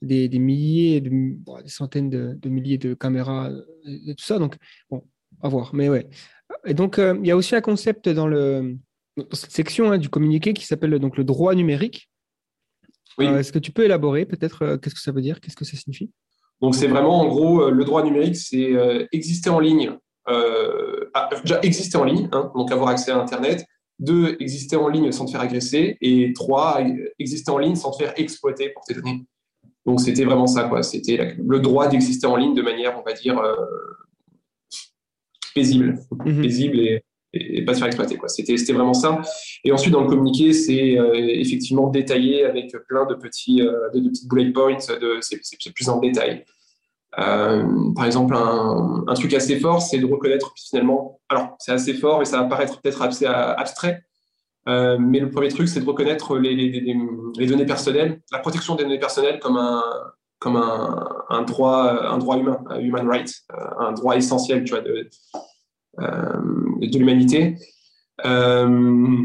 des, 0.00 0.28
des 0.28 0.38
milliers, 0.38 1.00
de, 1.00 1.10
bon, 1.10 1.60
des 1.60 1.68
centaines 1.68 2.08
de, 2.08 2.38
de, 2.40 2.48
milliers 2.48 2.78
de 2.78 2.94
caméras 2.94 3.50
et 3.84 4.14
tout 4.14 4.24
ça. 4.24 4.38
Donc, 4.38 4.54
bon, 4.88 5.02
à 5.42 5.48
voir. 5.48 5.74
Mais 5.74 5.88
ouais. 5.88 6.08
Et 6.66 6.74
donc, 6.74 7.00
il 7.00 7.26
y 7.26 7.32
a 7.32 7.36
aussi 7.36 7.56
un 7.56 7.60
concept 7.62 8.08
dans, 8.08 8.28
le, 8.28 8.76
dans 9.16 9.26
cette 9.32 9.50
section 9.50 9.90
hein, 9.90 9.98
du 9.98 10.08
communiqué 10.08 10.54
qui 10.54 10.64
s'appelle 10.64 10.96
donc 11.00 11.16
le 11.16 11.24
droit 11.24 11.56
numérique. 11.56 12.08
Oui. 13.18 13.26
Est-ce 13.26 13.50
que 13.50 13.58
tu 13.58 13.72
peux 13.72 13.84
élaborer 13.84 14.24
peut-être 14.24 14.76
qu'est-ce 14.76 14.94
que 14.94 15.00
ça 15.00 15.10
veut 15.10 15.22
dire, 15.22 15.40
qu'est-ce 15.40 15.56
que 15.56 15.64
ça 15.64 15.76
signifie? 15.76 16.12
Donc 16.60 16.74
c'est 16.74 16.88
vraiment 16.88 17.20
en 17.20 17.26
gros 17.26 17.62
euh, 17.62 17.70
le 17.70 17.84
droit 17.84 18.02
numérique, 18.02 18.36
c'est 18.36 18.72
euh, 18.72 19.06
exister 19.12 19.50
en 19.50 19.60
ligne, 19.60 19.92
euh, 20.28 21.10
déjà 21.42 21.60
exister 21.62 21.98
en 21.98 22.04
ligne, 22.04 22.28
hein, 22.32 22.50
donc 22.54 22.72
avoir 22.72 22.88
accès 22.88 23.10
à 23.10 23.18
Internet. 23.18 23.66
Deux, 23.98 24.36
exister 24.40 24.76
en 24.76 24.88
ligne 24.88 25.10
sans 25.10 25.24
te 25.24 25.30
faire 25.30 25.40
agresser. 25.40 25.96
Et 26.02 26.34
trois, 26.34 26.82
exister 27.18 27.50
en 27.50 27.58
ligne 27.58 27.76
sans 27.76 27.92
te 27.92 28.02
faire 28.02 28.12
exploiter 28.16 28.68
pour 28.70 28.84
tes 28.84 28.92
données. 28.92 29.24
Donc 29.86 30.00
c'était 30.00 30.24
vraiment 30.24 30.46
ça, 30.46 30.64
quoi. 30.64 30.82
C'était 30.82 31.36
le 31.38 31.60
droit 31.60 31.88
d'exister 31.88 32.26
en 32.26 32.36
ligne 32.36 32.54
de 32.54 32.62
manière, 32.62 32.98
on 32.98 33.02
va 33.02 33.12
dire, 33.14 33.38
euh, 33.38 33.54
paisible, 35.54 35.98
mm-hmm. 36.12 36.42
paisible 36.42 36.80
et, 36.80 37.04
et, 37.36 37.64
pas 37.64 37.74
se 37.74 37.78
faire 37.78 37.86
exploiter. 37.86 38.18
C'était 38.28 38.72
vraiment 38.72 38.94
ça. 38.94 39.20
Et 39.64 39.72
ensuite 39.72 39.92
dans 39.92 40.02
le 40.02 40.08
communiqué, 40.08 40.52
c'est 40.52 40.98
euh, 40.98 41.14
effectivement 41.14 41.88
détaillé 41.88 42.44
avec 42.44 42.74
plein 42.88 43.06
de 43.06 43.14
petits, 43.14 43.62
euh, 43.62 43.90
de, 43.94 44.08
petites 44.08 44.28
bullet 44.28 44.52
points. 44.52 44.78
C'est 44.78 45.74
plus 45.74 45.88
en 45.88 45.98
détail. 45.98 46.44
Euh, 47.18 47.92
par 47.94 48.04
exemple, 48.04 48.34
un, 48.36 49.14
truc 49.14 49.32
assez 49.34 49.58
fort, 49.58 49.80
c'est 49.80 49.98
de 49.98 50.06
reconnaître 50.06 50.52
finalement. 50.56 51.20
Alors, 51.28 51.56
c'est 51.58 51.72
assez 51.72 51.94
fort 51.94 52.22
et 52.22 52.24
ça 52.24 52.38
va 52.38 52.44
paraître 52.44 52.80
peut-être 52.80 53.02
assez 53.02 53.26
abstrait, 53.26 54.02
mais 54.66 55.20
le 55.20 55.30
premier 55.30 55.48
truc, 55.48 55.68
c'est 55.68 55.80
de 55.80 55.86
reconnaître 55.86 56.36
les, 56.36 56.54
les, 56.54 57.46
données 57.46 57.64
personnelles, 57.64 58.20
la 58.32 58.38
protection 58.40 58.74
des 58.74 58.82
données 58.82 58.98
personnelles 58.98 59.38
comme 59.40 59.56
un, 59.56 59.82
comme 60.38 60.56
un, 60.56 61.08
un 61.30 61.42
droit, 61.42 62.04
un 62.04 62.18
droit 62.18 62.36
humain, 62.36 62.58
un 62.68 62.80
human 62.80 63.08
right, 63.08 63.32
un 63.78 63.92
droit 63.92 64.16
essentiel, 64.16 64.64
tu 64.64 64.74
vois, 64.74 64.82
de 65.98 66.98
l'humanité. 66.98 67.56
Euh, 68.24 69.24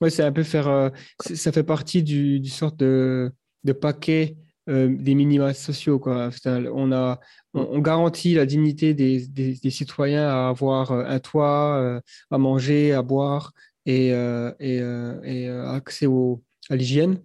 oui, 0.00 0.10
c'est 0.10 0.22
un 0.22 0.32
peu 0.32 0.42
faire. 0.42 0.92
ça 1.20 1.52
fait 1.52 1.64
partie 1.64 2.02
du, 2.02 2.44
sorte 2.46 2.76
de, 2.76 3.32
de 3.64 3.72
paquet 3.72 4.36
euh, 4.68 4.94
des 4.94 5.14
minima 5.14 5.54
sociaux. 5.54 5.98
Quoi. 5.98 6.30
On, 6.46 6.92
a, 6.92 7.20
on, 7.54 7.78
garantit 7.78 8.34
la 8.34 8.44
dignité 8.44 8.92
des, 8.92 9.26
des, 9.26 9.70
citoyens 9.70 10.28
à 10.28 10.48
avoir 10.48 10.92
euh, 10.92 11.04
un 11.06 11.18
toit, 11.20 11.78
euh, 11.78 12.00
à 12.30 12.38
manger, 12.38 12.92
à 12.92 13.02
boire 13.02 13.52
et, 13.86 14.12
euh, 14.12 14.52
et, 14.60 14.80
euh, 14.80 15.22
et 15.22 15.48
accès 15.48 16.06
au, 16.06 16.42
à 16.68 16.76
l'hygiène 16.76 17.22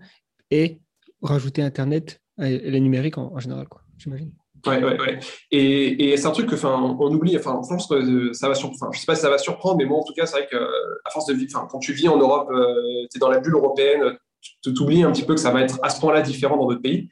et 0.52 0.80
rajouter 1.22 1.62
Internet 1.62 2.22
et, 2.42 2.54
et 2.54 2.72
le 2.72 2.80
numérique 2.80 3.18
en, 3.18 3.34
en 3.34 3.40
général, 3.40 3.68
j'imagine. 3.98 4.32
Ouais, 4.66 4.82
ouais, 4.82 5.00
ouais. 5.00 5.20
Et, 5.52 6.12
et 6.12 6.18
c'est 6.18 6.26
un 6.26 6.32
truc 6.32 6.48
que, 6.48 6.56
enfin, 6.56 6.96
on 7.00 7.14
oublie. 7.14 7.38
Enfin, 7.38 7.60
je 7.64 7.68
pense 7.68 7.88
que 7.88 8.32
ça 8.34 8.48
va 8.48 8.56
surprendre. 8.56 8.94
Je 8.94 9.00
sais 9.00 9.06
pas 9.06 9.16
si 9.16 9.22
ça 9.22 9.30
va 9.30 9.38
surprendre, 9.38 9.78
mais 9.78 9.86
moi, 9.86 10.00
en 10.00 10.04
tout 10.04 10.14
cas, 10.14 10.26
c'est 10.26 10.38
vrai 10.38 10.48
que 10.50 10.56
à 10.56 11.10
force 11.12 11.26
de 11.26 11.34
vivre, 11.34 11.52
enfin, 11.54 11.68
quand 11.70 11.80
tu 11.80 11.94
vis 11.94 12.08
en 12.08 12.18
Europe, 12.18 12.50
euh, 12.52 13.06
tu 13.12 13.18
es 13.18 13.20
dans 13.20 13.30
la 13.30 13.40
bulle 13.40 13.56
européenne, 13.56 14.18
tu 14.62 14.74
t'oublies 14.74 15.04
un 15.04 15.12
petit 15.12 15.24
peu 15.24 15.36
que 15.36 15.42
ça 15.42 15.52
va 15.52 15.62
être 15.62 15.80
à 15.84 15.90
ce 15.90 16.00
point-là 16.00 16.22
différent 16.22 16.58
dans 16.58 16.68
d'autres 16.68 16.82
pays. 16.82 17.10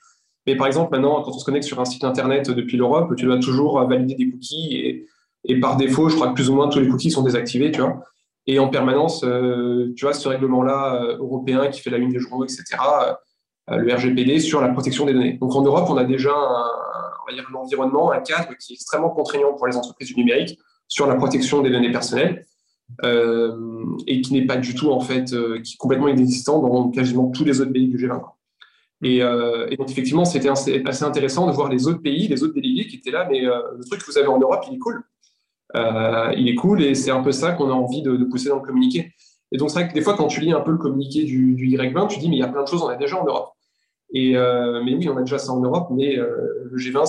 Mais 0.47 0.55
par 0.55 0.67
exemple, 0.67 0.91
maintenant, 0.91 1.21
quand 1.21 1.31
on 1.31 1.39
se 1.39 1.45
connecte 1.45 1.65
sur 1.65 1.79
un 1.79 1.85
site 1.85 2.03
internet 2.03 2.49
depuis 2.49 2.77
l'Europe, 2.77 3.13
tu 3.15 3.25
dois 3.25 3.37
toujours 3.37 3.85
valider 3.87 4.15
des 4.15 4.31
cookies 4.31 4.77
et, 4.77 5.07
et, 5.43 5.59
par 5.59 5.77
défaut, 5.77 6.09
je 6.09 6.15
crois 6.15 6.29
que 6.29 6.33
plus 6.33 6.49
ou 6.49 6.55
moins 6.55 6.69
tous 6.69 6.79
les 6.79 6.87
cookies 6.87 7.11
sont 7.11 7.21
désactivés, 7.21 7.71
tu 7.71 7.81
vois. 7.81 8.01
Et 8.47 8.57
en 8.59 8.69
permanence, 8.69 9.23
euh, 9.23 9.93
tu 9.95 10.05
vois, 10.05 10.13
ce 10.13 10.27
règlement-là 10.27 11.03
euh, 11.03 11.17
européen 11.17 11.67
qui 11.67 11.81
fait 11.81 11.89
la 11.89 11.97
une 11.97 12.09
des 12.09 12.19
journaux, 12.19 12.43
etc., 12.43 12.63
euh, 13.69 13.77
le 13.77 13.93
RGPD 13.93 14.39
sur 14.39 14.61
la 14.61 14.69
protection 14.69 15.05
des 15.05 15.13
données. 15.13 15.37
Donc 15.39 15.55
en 15.55 15.61
Europe, 15.61 15.85
on 15.89 15.97
a 15.97 16.03
déjà 16.03 16.33
un, 16.33 16.69
on 17.23 17.31
va 17.31 17.33
dire 17.35 17.47
un 17.51 17.55
environnement, 17.55 18.11
un 18.11 18.21
cadre 18.21 18.55
qui 18.57 18.73
est 18.73 18.75
extrêmement 18.75 19.09
contraignant 19.09 19.53
pour 19.53 19.67
les 19.67 19.75
entreprises 19.75 20.09
du 20.09 20.15
numérique 20.15 20.59
sur 20.87 21.07
la 21.07 21.15
protection 21.15 21.61
des 21.61 21.69
données 21.69 21.91
personnelles. 21.91 22.45
Euh, 23.03 23.97
et 24.05 24.21
qui 24.21 24.33
n'est 24.33 24.45
pas 24.45 24.57
du 24.57 24.75
tout 24.75 24.91
en 24.91 24.99
fait, 24.99 25.33
euh, 25.33 25.61
qui 25.61 25.73
est 25.73 25.77
complètement 25.77 26.07
inexistant 26.07 26.61
dans 26.61 26.89
quasiment 26.89 27.29
tous 27.29 27.43
les 27.43 27.61
autres 27.61 27.71
pays 27.71 27.87
du 27.87 27.97
G20. 27.97 28.21
Et, 29.03 29.23
euh, 29.23 29.67
et, 29.71 29.77
donc, 29.77 29.89
effectivement, 29.89 30.25
c'était 30.25 30.49
assez, 30.49 31.03
intéressant 31.03 31.47
de 31.47 31.51
voir 31.51 31.69
les 31.69 31.87
autres 31.87 32.01
pays, 32.01 32.27
les 32.27 32.43
autres 32.43 32.53
délégués 32.53 32.85
qui 32.87 32.97
étaient 32.97 33.11
là, 33.11 33.27
mais 33.29 33.41
le 33.41 33.83
truc 33.87 34.01
que 34.01 34.05
vous 34.05 34.17
avez 34.17 34.27
en 34.27 34.39
Europe, 34.39 34.63
il 34.69 34.75
est 34.75 34.79
cool. 34.79 35.03
Il 35.73 36.49
est 36.49 36.55
cool 36.55 36.83
et 36.83 36.93
c'est 36.93 37.11
un 37.11 37.23
peu 37.23 37.31
ça 37.31 37.53
qu'on 37.53 37.69
a 37.69 37.73
envie 37.73 38.03
de, 38.03 38.15
de, 38.15 38.25
pousser 38.25 38.49
dans 38.49 38.57
le 38.57 38.61
communiqué. 38.61 39.13
Et 39.51 39.57
donc, 39.57 39.71
c'est 39.71 39.79
vrai 39.79 39.87
que 39.89 39.93
des 39.93 40.01
fois, 40.01 40.15
quand 40.15 40.27
tu 40.27 40.41
lis 40.41 40.51
un 40.51 40.61
peu 40.61 40.71
le 40.71 40.77
communiqué 40.77 41.23
du, 41.23 41.55
du 41.55 41.67
Y20, 41.69 42.09
tu 42.09 42.19
dis, 42.19 42.29
mais 42.29 42.35
il 42.35 42.39
y 42.39 42.43
a 42.43 42.47
plein 42.47 42.63
de 42.63 42.67
choses, 42.67 42.83
on 42.83 42.89
a 42.89 42.95
déjà 42.95 43.19
en 43.19 43.25
Europe. 43.25 43.53
Et, 44.13 44.33
mais 44.33 44.93
oui, 44.95 45.07
on 45.09 45.17
a 45.17 45.21
déjà 45.21 45.39
ça 45.39 45.51
en 45.51 45.61
Europe, 45.61 45.89
mais 45.91 46.15
le 46.15 46.75
G20, 46.75 47.05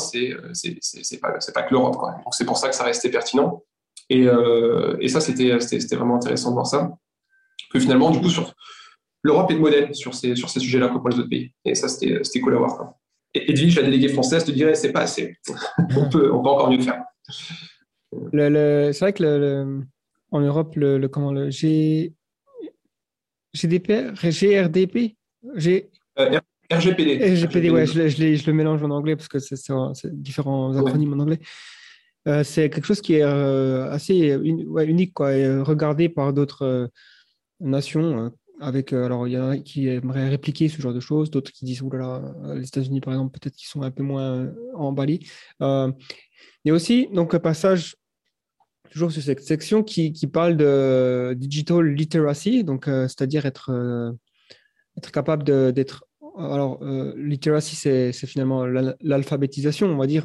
c'est 0.53 0.77
c'est 0.93 1.21
pas, 1.21 1.33
pas 1.33 1.63
que 1.63 1.73
l'Europe. 1.73 1.95
Donc 1.95 2.35
c'est 2.35 2.45
pour 2.45 2.57
ça 2.57 2.69
que 2.69 2.75
ça 2.75 2.85
restait 2.85 3.11
pertinent. 3.11 3.65
Et, 4.09 4.27
et 5.01 5.09
ça, 5.09 5.21
c'était 5.21 5.97
vraiment 5.97 6.17
intéressant 6.17 6.51
de 6.51 6.55
voir 6.55 6.67
ça. 6.67 6.97
Que 7.73 7.81
finalement, 7.81 8.11
du 8.11 8.21
coup, 8.21 8.29
sur 8.29 8.55
l'Europe 9.23 9.51
est 9.51 9.55
le 9.55 9.61
modèle 9.61 9.95
sur 9.95 10.15
ces, 10.15 10.37
sur 10.37 10.51
ces 10.51 10.61
sujets-là 10.61 10.89
pour 10.89 11.09
les 11.09 11.19
autres 11.19 11.29
pays. 11.29 11.53
Et 11.65 11.75
ça, 11.75 11.89
c'était 11.89 12.41
cool 12.41 12.55
à 12.55 12.59
voir. 12.59 12.77
Quoi. 12.77 12.99
Et 13.35 13.51
Edwige, 13.51 13.77
la 13.77 13.83
déléguée 13.83 14.09
française, 14.09 14.45
te 14.45 14.51
dirait 14.51 14.75
c'est 14.75 14.93
pas 14.93 15.03
assez. 15.03 15.37
on, 15.97 16.09
peut, 16.09 16.33
on 16.33 16.43
peut 16.43 16.49
encore 16.49 16.71
mieux 16.71 16.81
faire. 16.81 17.03
c'est 18.33 19.01
vrai 19.01 19.13
que 19.13 19.23
le, 19.23 19.81
en 20.31 20.41
Europe, 20.41 20.75
le, 20.77 21.07
comment 21.09 21.33
le 21.33 21.51
G, 21.51 22.13
GDP, 23.55 24.13
GRDP, 24.15 25.17
G, 25.55 25.91
euh, 26.19 26.41
RGPD. 26.77 27.35
RGPD, 27.35 27.71
ouais, 27.71 27.87
je, 27.87 28.09
je, 28.09 28.47
le 28.47 28.53
mélange 28.53 28.83
en 28.83 28.91
anglais 28.91 29.17
parce 29.17 29.29
que 29.29 29.39
c'est 29.39 29.57
différents 30.13 30.77
acronymes 30.77 31.15
en 31.15 31.23
anglais. 31.23 31.41
Euh, 32.29 32.45
c'est 32.45 32.71
quelque 32.71 32.87
chose 32.87 33.01
qui 33.01 33.15
est 33.15 33.25
euh, 33.25 33.91
assez 33.91 34.39
unique, 34.45 35.13
quoi, 35.13 35.35
et 35.35 35.61
regardé 35.61 36.09
par 36.09 36.33
d'autres 36.33 36.91
nations 37.61 38.33
avec, 38.63 38.93
euh, 38.93 39.05
alors, 39.05 39.27
il 39.27 39.33
y 39.33 39.39
en 39.39 39.51
a 39.51 39.59
qui 39.59 39.89
aimeraient 39.89 40.29
répliquer 40.29 40.69
ce 40.69 40.81
genre 40.81 40.95
de 40.95 41.01
choses, 41.01 41.31
d'autres 41.31 41.51
qui 41.51 41.65
disent, 41.65 41.83
oulala, 41.83 42.23
euh, 42.45 42.55
les 42.55 42.67
États-Unis, 42.69 43.01
par 43.01 43.13
exemple, 43.13 43.39
peut-être 43.39 43.57
qu'ils 43.57 43.67
sont 43.67 43.83
un 43.83 43.91
peu 43.91 44.05
moins 44.05 44.23
euh, 44.23 44.53
emballés. 44.75 45.21
il 45.61 45.95
y 46.65 46.71
a 46.71 46.75
aussi 46.75 47.09
donc, 47.13 47.35
un 47.35 47.41
passage, 47.41 47.97
toujours 48.91 49.11
sur 49.11 49.23
cette 49.23 49.43
section, 49.43 49.83
qui, 49.83 50.13
qui 50.13 50.29
parle 50.29 50.57
de 50.57 51.35
digital 51.37 51.85
literacy, 51.85 52.63
donc 52.63 52.85
c'est-à-dire 52.87 53.47
être, 53.47 53.71
être 54.97 55.11
capable 55.11 55.45
d'être. 55.73 56.05
Alors, 56.39 56.83
literacy, 57.17 57.77
c'est 57.77 58.13
finalement 58.27 58.65
l'alphabétisation, 59.01 59.89
on 59.89 59.97
va 59.97 60.07
dire, 60.07 60.25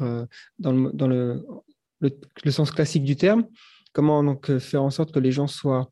dans, 0.58 0.72
le, 0.72 0.90
dans 0.92 1.08
le, 1.08 1.44
sens 2.50 2.70
classique 2.70 3.04
du 3.04 3.16
terme. 3.16 3.46
Comment 3.92 4.22
donc 4.22 4.58
faire 4.58 4.82
en 4.82 4.90
sorte 4.90 5.12
que 5.12 5.18
les 5.18 5.32
gens 5.32 5.46
soient 5.46 5.90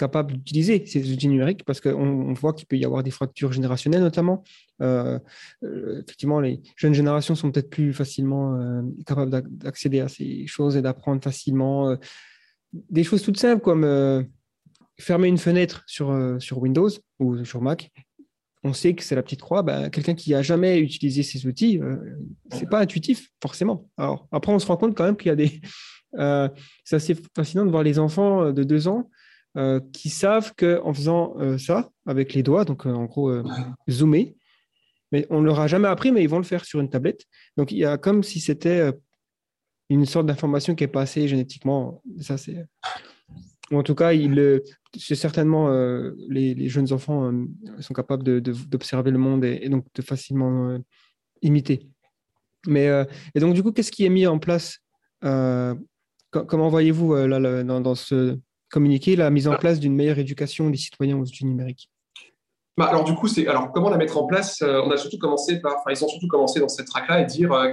capable 0.00 0.32
d'utiliser 0.32 0.84
ces 0.86 1.12
outils 1.12 1.28
numériques? 1.28 1.64
Parce 1.64 1.80
qu'on 1.80 2.32
voit 2.32 2.54
qu'il 2.54 2.66
peut 2.66 2.78
y 2.78 2.84
avoir 2.84 3.02
des 3.02 3.10
fractures 3.10 3.52
générationnelles 3.52 4.02
notamment. 4.02 4.42
Euh, 4.80 5.18
euh, 5.62 6.02
effectivement, 6.02 6.40
les 6.40 6.62
jeunes 6.76 6.94
générations 6.94 7.34
sont 7.34 7.50
peut-être 7.52 7.70
plus 7.70 7.92
facilement 7.92 8.56
euh, 8.56 8.82
capables 9.06 9.30
d'accéder 9.30 10.00
à 10.00 10.08
ces 10.08 10.46
choses 10.46 10.76
et 10.76 10.82
d'apprendre 10.82 11.22
facilement 11.22 11.96
des 12.72 13.04
choses 13.04 13.22
toutes 13.22 13.38
simples 13.38 13.62
comme 13.62 14.26
fermer 14.98 15.28
une 15.28 15.38
fenêtre 15.38 15.82
sur 15.86 16.08
Windows 16.56 16.90
ou 17.18 17.44
sur 17.44 17.60
Mac. 17.60 17.90
On 18.62 18.72
sait 18.72 18.94
que 18.94 19.02
c'est 19.02 19.14
la 19.14 19.22
petite 19.22 19.40
croix. 19.40 19.62
Ben, 19.62 19.88
Quelqu'un 19.90 20.14
qui 20.14 20.32
n'a 20.32 20.42
jamais 20.42 20.78
utilisé 20.78 21.22
ces 21.22 21.46
outils, 21.46 21.80
c'est 22.52 22.68
pas 22.68 22.80
intuitif 22.80 23.30
forcément. 23.42 23.88
Alors 23.96 24.28
après, 24.32 24.52
on 24.52 24.58
se 24.58 24.66
rend 24.66 24.76
compte 24.76 24.94
quand 24.94 25.04
même 25.04 25.16
qu'il 25.16 25.28
y 25.28 25.32
a 25.32 25.36
des 25.36 25.60
c'est 26.84 26.96
assez 26.96 27.16
fascinant 27.34 27.64
de 27.64 27.70
voir 27.70 27.82
les 27.82 27.98
enfants 27.98 28.52
de 28.52 28.64
deux 28.64 28.88
ans 28.88 29.08
euh, 29.56 29.80
qui 29.92 30.10
savent 30.10 30.54
qu'en 30.56 30.94
faisant 30.94 31.34
euh, 31.40 31.58
ça 31.58 31.90
avec 32.06 32.34
les 32.34 32.44
doigts, 32.44 32.64
donc 32.64 32.86
euh, 32.86 32.92
en 32.92 33.06
gros 33.06 33.32
zoomer, 33.90 34.36
mais 35.10 35.26
on 35.28 35.40
ne 35.40 35.46
leur 35.46 35.58
a 35.58 35.66
jamais 35.66 35.88
appris, 35.88 36.12
mais 36.12 36.22
ils 36.22 36.28
vont 36.28 36.38
le 36.38 36.44
faire 36.44 36.64
sur 36.64 36.78
une 36.78 36.88
tablette. 36.88 37.24
Donc 37.56 37.72
il 37.72 37.78
y 37.78 37.84
a 37.84 37.98
comme 37.98 38.22
si 38.22 38.38
c'était 38.38 38.92
une 39.88 40.06
sorte 40.06 40.26
d'information 40.26 40.76
qui 40.76 40.84
est 40.84 40.88
passée 40.88 41.26
génétiquement. 41.26 42.00
Ça, 42.20 42.38
c'est. 42.38 42.64
En 43.72 43.82
tout 43.82 43.94
cas, 43.94 44.12
il, 44.12 44.62
c'est 44.96 45.14
certainement 45.14 45.70
les, 46.28 46.68
jeunes 46.68 46.92
enfants 46.92 47.32
sont 47.78 47.94
capables 47.94 48.40
d'observer 48.42 49.10
le 49.10 49.18
monde 49.18 49.44
et, 49.44 49.68
donc 49.68 49.86
de 49.94 50.02
facilement 50.02 50.76
imiter. 51.42 51.88
Mais, 52.66 52.88
et 53.34 53.40
donc, 53.40 53.54
du 53.54 53.62
coup, 53.62 53.70
qu'est-ce 53.70 53.92
qui 53.92 54.04
est 54.04 54.10
mis 54.10 54.26
en 54.26 54.40
place 54.40 54.78
Comment 55.20 56.68
voyez-vous 56.68 57.14
là, 57.14 57.62
dans, 57.62 57.94
ce, 57.94 58.36
communiquer 58.70 59.16
la 59.16 59.30
mise 59.30 59.46
en 59.46 59.56
place 59.56 59.78
d'une 59.80 59.94
meilleure 59.94 60.18
éducation 60.18 60.70
des 60.70 60.78
citoyens 60.78 61.18
aux 61.18 61.22
outils 61.22 61.44
numériques 61.44 61.90
bah, 62.76 62.86
alors 62.86 63.04
du 63.04 63.14
coup, 63.14 63.28
c'est 63.28 63.46
alors 63.46 63.72
comment 63.72 63.90
la 63.90 63.98
mettre 63.98 64.16
en 64.16 64.26
place? 64.26 64.62
Euh, 64.62 64.80
On 64.82 64.90
a 64.90 64.96
surtout 64.96 65.18
commencé 65.18 65.60
par, 65.60 65.78
enfin 65.78 65.90
ils 65.90 66.02
ont 66.02 66.08
surtout 66.08 66.28
commencé 66.28 66.60
dans 66.60 66.68
cette 66.68 66.86
track-là 66.86 67.20
et 67.20 67.26
dire 67.26 67.52
euh, 67.52 67.70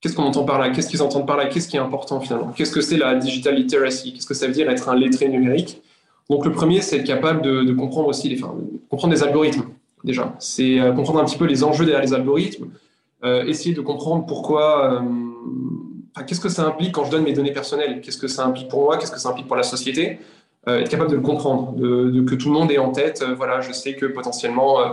qu'est-ce 0.00 0.14
qu'on 0.14 0.24
entend 0.24 0.44
par 0.44 0.58
là, 0.58 0.70
qu'est-ce 0.70 0.88
qu'ils 0.88 1.02
entendent 1.02 1.26
par 1.26 1.36
là, 1.36 1.46
qu'est-ce 1.46 1.68
qui 1.68 1.76
est 1.76 1.80
important 1.80 2.20
finalement, 2.20 2.48
qu'est-ce 2.48 2.72
que 2.72 2.80
c'est 2.80 2.96
la 2.96 3.14
digital 3.14 3.54
literacy, 3.54 4.12
qu'est-ce 4.12 4.26
que 4.26 4.34
ça 4.34 4.46
veut 4.46 4.52
dire 4.52 4.68
être 4.70 4.88
un 4.88 4.96
lettré 4.96 5.28
numérique? 5.28 5.82
Donc 6.30 6.44
le 6.44 6.52
premier, 6.52 6.80
c'est 6.82 6.98
être 6.98 7.06
capable 7.06 7.42
de, 7.42 7.72
comprendre 7.72 8.08
aussi 8.08 8.28
les, 8.28 8.38
comprendre 8.38 9.14
les 9.14 9.22
algorithmes 9.22 9.64
déjà. 10.04 10.34
C'est 10.38 10.78
euh, 10.78 10.92
comprendre 10.92 11.20
un 11.20 11.24
petit 11.24 11.38
peu 11.38 11.46
les 11.46 11.64
enjeux 11.64 11.84
derrière 11.84 12.02
les 12.02 12.14
algorithmes, 12.14 12.66
essayer 13.24 13.74
de 13.74 13.80
comprendre 13.80 14.26
pourquoi. 14.26 15.02
Qu'est-ce 16.26 16.40
que 16.40 16.48
ça 16.48 16.66
implique 16.66 16.92
quand 16.92 17.04
je 17.04 17.10
donne 17.10 17.24
mes 17.24 17.32
données 17.32 17.52
personnelles? 17.52 18.00
Qu'est-ce 18.00 18.18
que 18.18 18.28
ça 18.28 18.44
implique 18.44 18.68
pour 18.68 18.82
moi? 18.82 18.96
Qu'est-ce 18.96 19.12
que 19.12 19.20
ça 19.20 19.28
implique 19.28 19.46
pour 19.46 19.56
la 19.56 19.62
société? 19.62 20.18
Euh, 20.68 20.80
être 20.80 20.90
capable 20.90 21.10
de 21.10 21.16
le 21.16 21.22
comprendre, 21.22 21.72
de, 21.76 22.20
que 22.22 22.34
tout 22.34 22.48
le 22.48 22.54
monde 22.54 22.70
ait 22.70 22.78
en 22.78 22.90
tête, 22.90 23.22
euh, 23.22 23.34
voilà, 23.34 23.60
je 23.60 23.72
sais 23.72 23.94
que 23.94 24.04
potentiellement 24.04 24.80
euh, 24.80 24.90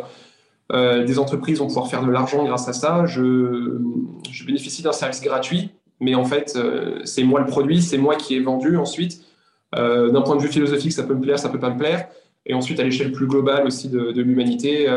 des 0.72 1.20
entreprises 1.20 1.60
vont 1.60 1.68
pouvoir 1.68 1.88
faire 1.88 2.04
de 2.04 2.12
l'argent 2.12 2.44
grâce 2.44 2.68
à 2.68 2.74
ça, 2.74 3.06
je, 3.06 3.78
bénéficie 4.46 4.82
d'un 4.82 4.92
service 4.92 5.22
gratuit, 5.22 5.70
mais 6.00 6.16
en 6.16 6.26
fait, 6.26 6.58
c'est 7.04 7.24
moi 7.24 7.40
le 7.40 7.46
produit, 7.46 7.82
c'est 7.82 7.98
moi 7.98 8.16
qui 8.16 8.36
ai 8.36 8.40
vendu 8.40 8.78
ensuite. 8.78 9.22
D'un 9.74 10.22
point 10.22 10.36
de 10.36 10.42
vue 10.42 10.48
philosophique, 10.48 10.94
ça 10.94 11.04
peut 11.04 11.14
me 11.14 11.22
plaire, 11.22 11.38
ça 11.38 11.50
peut 11.50 11.60
pas 11.60 11.70
me 11.70 11.78
plaire. 11.78 12.08
Et 12.46 12.54
ensuite, 12.54 12.80
à 12.80 12.84
l'échelle 12.84 13.12
plus 13.12 13.28
globale 13.28 13.66
aussi 13.66 13.90
de, 13.90 14.22
l'humanité, 14.22 14.88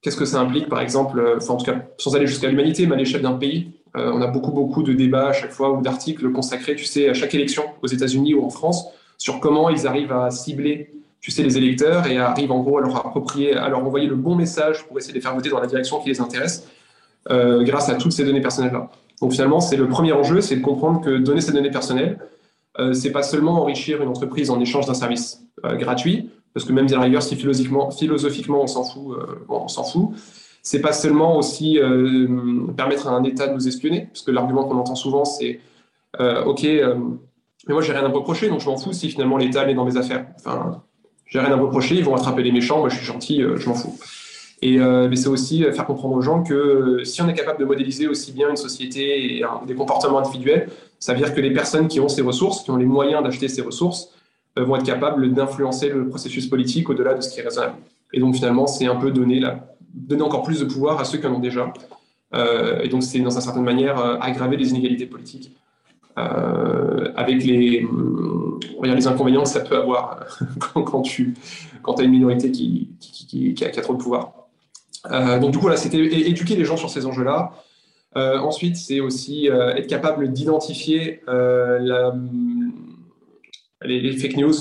qu'est-ce 0.00 0.16
que 0.16 0.24
ça 0.24 0.40
implique, 0.40 0.68
par 0.68 0.80
exemple, 0.80 1.38
en 1.48 1.56
tout 1.56 1.64
cas, 1.64 1.82
sans 1.98 2.16
aller 2.16 2.26
jusqu'à 2.26 2.48
l'humanité, 2.48 2.86
mais 2.86 2.94
à 2.94 2.98
l'échelle 2.98 3.22
d'un 3.22 3.34
pays. 3.34 3.72
on 3.94 4.22
a 4.22 4.26
beaucoup, 4.26 4.52
beaucoup 4.52 4.82
de 4.82 4.94
débats 4.94 5.28
à 5.28 5.32
chaque 5.32 5.52
fois 5.52 5.70
ou 5.72 5.82
d'articles 5.82 6.32
consacrés, 6.32 6.76
tu 6.76 6.86
sais, 6.86 7.10
à 7.10 7.14
chaque 7.14 7.34
élection 7.34 7.64
aux 7.82 7.88
États-Unis 7.88 8.34
ou 8.34 8.44
en 8.44 8.50
France 8.50 8.86
sur 9.18 9.40
comment 9.40 9.70
ils 9.70 9.86
arrivent 9.86 10.12
à 10.12 10.30
cibler 10.30 10.90
tu 11.24 11.30
sais, 11.30 11.42
les 11.42 11.56
électeurs 11.56 12.06
et 12.06 12.18
arrivent 12.18 12.52
en 12.52 12.60
gros 12.60 12.76
à 12.76 12.82
leur 12.82 13.06
approprier, 13.06 13.54
à 13.54 13.70
leur 13.70 13.78
envoyer 13.78 14.06
le 14.06 14.14
bon 14.14 14.34
message 14.34 14.84
pour 14.84 14.98
essayer 14.98 15.14
de 15.14 15.16
les 15.16 15.22
faire 15.22 15.34
voter 15.34 15.48
dans 15.48 15.58
la 15.58 15.66
direction 15.66 15.98
qui 15.98 16.10
les 16.10 16.20
intéresse 16.20 16.68
euh, 17.30 17.64
grâce 17.64 17.88
à 17.88 17.94
toutes 17.94 18.12
ces 18.12 18.26
données 18.26 18.42
personnelles-là. 18.42 18.90
Donc 19.22 19.32
finalement, 19.32 19.58
c'est 19.60 19.78
le 19.78 19.88
premier 19.88 20.12
enjeu, 20.12 20.42
c'est 20.42 20.56
de 20.56 20.60
comprendre 20.60 21.00
que 21.00 21.16
donner 21.16 21.40
ces 21.40 21.52
données 21.52 21.70
personnelles, 21.70 22.18
euh, 22.78 22.92
c'est 22.92 23.10
pas 23.10 23.22
seulement 23.22 23.62
enrichir 23.62 24.02
une 24.02 24.08
entreprise 24.08 24.50
en 24.50 24.60
échange 24.60 24.84
d'un 24.84 24.92
service 24.92 25.42
euh, 25.64 25.76
gratuit, 25.76 26.28
parce 26.52 26.66
que 26.66 26.74
même 26.74 26.88
à 26.88 26.90
la 26.90 27.00
rigueur, 27.00 27.22
si 27.22 27.36
philosophiquement, 27.36 27.90
philosophiquement 27.90 28.60
on 28.60 28.66
s'en 28.66 28.84
fout, 28.84 29.16
euh, 29.16 29.46
on 29.48 29.68
s'en 29.68 29.84
fout. 29.84 30.10
C'est 30.60 30.82
pas 30.82 30.92
seulement 30.92 31.38
aussi 31.38 31.78
permettre 32.74 33.08
à 33.08 33.12
un 33.12 33.22
État 33.24 33.48
de 33.48 33.54
nous 33.54 33.66
espionner, 33.66 34.08
parce 34.12 34.22
que 34.22 34.30
l'argument 34.30 34.64
qu'on 34.64 34.76
entend 34.76 34.94
souvent, 34.94 35.26
c'est 35.26 35.60
OK, 36.18 36.62
mais 36.64 37.72
moi, 37.74 37.82
j'ai 37.82 37.92
rien 37.92 38.04
à 38.04 38.08
me 38.08 38.14
reprocher, 38.14 38.48
donc 38.48 38.60
je 38.60 38.66
m'en 38.66 38.78
fous 38.78 38.94
si 38.94 39.10
finalement 39.10 39.36
l'État 39.36 39.68
est 39.68 39.74
dans 39.74 39.84
mes 39.84 39.98
affaires. 39.98 40.26
Enfin, 40.36 40.82
j'ai 41.26 41.40
rien 41.40 41.52
à 41.52 41.56
reprocher, 41.56 41.96
ils 41.96 42.04
vont 42.04 42.14
attraper 42.14 42.42
les 42.42 42.52
méchants, 42.52 42.78
moi 42.78 42.88
je 42.88 42.96
suis 42.96 43.06
gentil, 43.06 43.42
euh, 43.42 43.56
je 43.56 43.68
m'en 43.68 43.74
fous. 43.74 43.98
Et 44.62 44.78
euh, 44.78 45.08
mais 45.08 45.16
c'est 45.16 45.28
aussi 45.28 45.62
faire 45.62 45.84
comprendre 45.84 46.14
aux 46.14 46.22
gens 46.22 46.42
que 46.42 46.54
euh, 46.54 47.04
si 47.04 47.20
on 47.22 47.28
est 47.28 47.34
capable 47.34 47.58
de 47.58 47.64
modéliser 47.64 48.06
aussi 48.06 48.32
bien 48.32 48.48
une 48.50 48.56
société 48.56 49.38
et 49.38 49.44
des 49.66 49.74
comportements 49.74 50.18
individuels, 50.18 50.70
ça 50.98 51.12
veut 51.12 51.18
dire 51.18 51.34
que 51.34 51.40
les 51.40 51.52
personnes 51.52 51.88
qui 51.88 52.00
ont 52.00 52.08
ces 52.08 52.22
ressources, 52.22 52.62
qui 52.62 52.70
ont 52.70 52.76
les 52.76 52.86
moyens 52.86 53.22
d'acheter 53.22 53.48
ces 53.48 53.62
ressources, 53.62 54.10
vont 54.56 54.76
être 54.76 54.86
capables 54.86 55.32
d'influencer 55.34 55.88
le 55.88 56.08
processus 56.08 56.46
politique 56.46 56.88
au-delà 56.88 57.14
de 57.14 57.20
ce 57.20 57.34
qui 57.34 57.40
est 57.40 57.42
raisonnable. 57.42 57.74
Et 58.12 58.20
donc 58.20 58.36
finalement, 58.36 58.68
c'est 58.68 58.86
un 58.86 58.94
peu 58.94 59.10
donner, 59.10 59.42
donner 59.92 60.22
encore 60.22 60.44
plus 60.44 60.60
de 60.60 60.64
pouvoir 60.64 61.00
à 61.00 61.04
ceux 61.04 61.18
qui 61.18 61.26
en 61.26 61.34
ont 61.34 61.40
déjà. 61.40 61.72
et 62.32 62.88
donc 62.88 63.02
c'est 63.02 63.18
dans 63.18 63.30
une 63.30 63.40
certaine 63.40 63.64
manière 63.64 63.98
aggraver 64.22 64.56
les 64.56 64.70
inégalités 64.70 65.06
politiques. 65.06 65.50
Euh, 66.16 67.12
avec 67.16 67.42
les, 67.42 67.84
les 68.82 69.06
inconvénients 69.08 69.42
que 69.42 69.48
ça 69.48 69.58
peut 69.60 69.76
avoir 69.76 70.24
quand, 70.84 71.02
tu 71.02 71.34
quand 71.82 71.98
as 71.98 72.04
une 72.04 72.12
minorité 72.12 72.52
qui, 72.52 72.90
qui, 73.00 73.64
a, 73.64 73.70
trop 73.82 73.94
de 73.94 73.98
pouvoir. 73.98 74.32
Euh, 75.10 75.40
donc 75.40 75.50
du 75.50 75.58
coup, 75.58 75.66
là, 75.68 75.76
c'était 75.76 75.98
éduquer 75.98 76.54
les 76.54 76.64
gens 76.64 76.76
sur 76.76 76.88
ces 76.88 77.04
enjeux-là. 77.06 77.52
Euh, 78.16 78.38
ensuite, 78.38 78.76
c'est 78.76 79.00
aussi 79.00 79.46
être 79.48 79.88
capable 79.88 80.32
d'identifier 80.32 81.20
les, 83.82 84.16
fake 84.16 84.36
news 84.36 84.54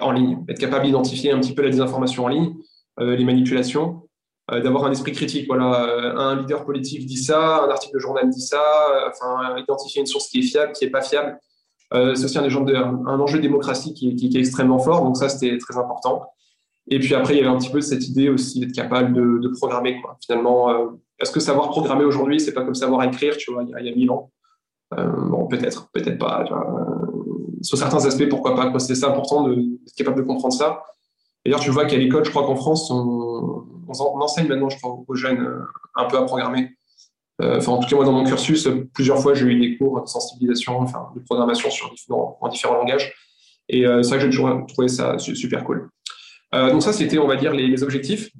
en 0.00 0.12
ligne, 0.12 0.44
être 0.48 0.60
capable 0.60 0.84
d'identifier 0.84 1.32
un 1.32 1.40
petit 1.40 1.54
peu 1.54 1.62
la 1.62 1.70
désinformation 1.70 2.26
en 2.26 2.28
ligne, 2.28 2.54
les 3.00 3.24
manipulations, 3.24 4.02
euh, 4.02 4.09
d'avoir 4.58 4.84
un 4.84 4.90
esprit 4.90 5.12
critique. 5.12 5.46
Voilà, 5.46 5.84
euh, 5.84 6.16
un 6.16 6.36
leader 6.36 6.64
politique 6.64 7.06
dit 7.06 7.16
ça, 7.16 7.64
un 7.64 7.70
article 7.70 7.94
de 7.94 7.98
journal 8.00 8.28
dit 8.28 8.40
ça, 8.40 8.62
euh, 9.06 9.60
identifier 9.60 10.00
une 10.00 10.06
source 10.06 10.28
qui 10.28 10.40
est 10.40 10.42
fiable, 10.42 10.72
qui 10.72 10.84
n'est 10.84 10.90
pas 10.90 11.02
fiable. 11.02 11.38
c'est 11.92 12.24
aussi 12.24 12.38
un, 12.38 12.44
enjeu 12.44 13.38
démocratique 13.38 13.96
qui, 13.96 14.16
qui, 14.16 14.36
est 14.36 14.40
extrêmement 14.40 14.78
fort, 14.78 15.04
donc 15.04 15.16
ça, 15.16 15.28
c'était 15.28 15.58
très 15.58 15.76
important. 15.76 16.24
Et 16.88 16.98
puis 16.98 17.14
après, 17.14 17.34
il 17.34 17.38
y 17.38 17.40
avait 17.40 17.54
un 17.54 17.58
petit 17.58 17.70
peu 17.70 17.80
cette 17.80 18.08
idée 18.08 18.28
aussi 18.28 18.60
d'être 18.60 18.72
capable 18.72 19.12
de, 19.12 19.48
programmer. 19.58 20.00
Quoi. 20.00 20.16
Finalement, 20.24 20.70
est-ce 21.20 21.30
que 21.30 21.40
savoir 21.40 21.70
programmer 21.70 22.04
aujourd'hui, 22.04 22.40
c'est 22.40 22.52
pas 22.52 22.64
comme 22.64 22.74
savoir 22.74 23.02
écrire, 23.04 23.36
tu 23.36 23.52
vois, 23.52 23.64
il 23.64 23.86
y 23.86 23.90
a, 23.90 23.94
mille 23.94 24.10
ans? 24.10 24.30
Peut-être, 25.50 25.90
peut-être 25.92 26.18
pas. 26.18 26.44
sur 27.62 27.76
certains 27.76 28.04
aspects, 28.06 28.28
pourquoi 28.28 28.54
pas 28.54 28.78
C'est 28.78 29.04
important 29.04 29.48
d'être 29.48 29.94
capable 29.96 30.16
de 30.16 30.22
comprendre 30.22 30.54
ça. 30.54 30.82
D'ailleurs, 31.44 31.60
tu 31.60 31.70
vois 31.70 31.86
qu'à 31.86 31.96
l'école, 31.96 32.24
je 32.24 32.30
crois 32.30 32.44
qu'en 32.44 32.56
France, 32.56 32.90
on, 32.90 33.64
on, 33.98 34.20
enseigne 34.20 34.48
maintenant, 34.48 34.68
je 34.68 34.78
crois, 34.78 34.98
aux 35.06 35.14
jeunes 35.14 35.64
un 35.96 36.04
peu 36.06 36.18
à 36.18 36.22
programmer. 36.22 36.70
Enfin, 37.42 37.72
en 37.72 37.78
tout 37.78 37.88
cas, 37.88 37.96
moi, 37.96 38.04
dans 38.04 38.12
mon 38.12 38.24
cursus, 38.24 38.68
plusieurs 38.92 39.18
fois, 39.18 39.32
j'ai 39.32 39.46
eu 39.46 39.58
des 39.58 39.78
cours 39.78 40.02
de 40.02 40.06
sensibilisation, 40.06 40.78
enfin, 40.80 41.08
de 41.16 41.20
programmation 41.20 41.70
en 42.40 42.48
différents 42.48 42.74
langages. 42.74 43.14
Et 43.70 43.86
vrai 43.86 44.02
que 44.02 44.20
j'ai 44.20 44.30
toujours 44.30 44.66
trouvé 44.68 44.88
ça 44.88 45.18
super 45.18 45.64
cool. 45.64 45.88
donc 46.52 46.82
ça, 46.82 46.92
c'était, 46.92 47.18
on 47.18 47.26
va 47.26 47.36
dire, 47.36 47.54
les, 47.54 47.82
objectifs. 47.82 48.30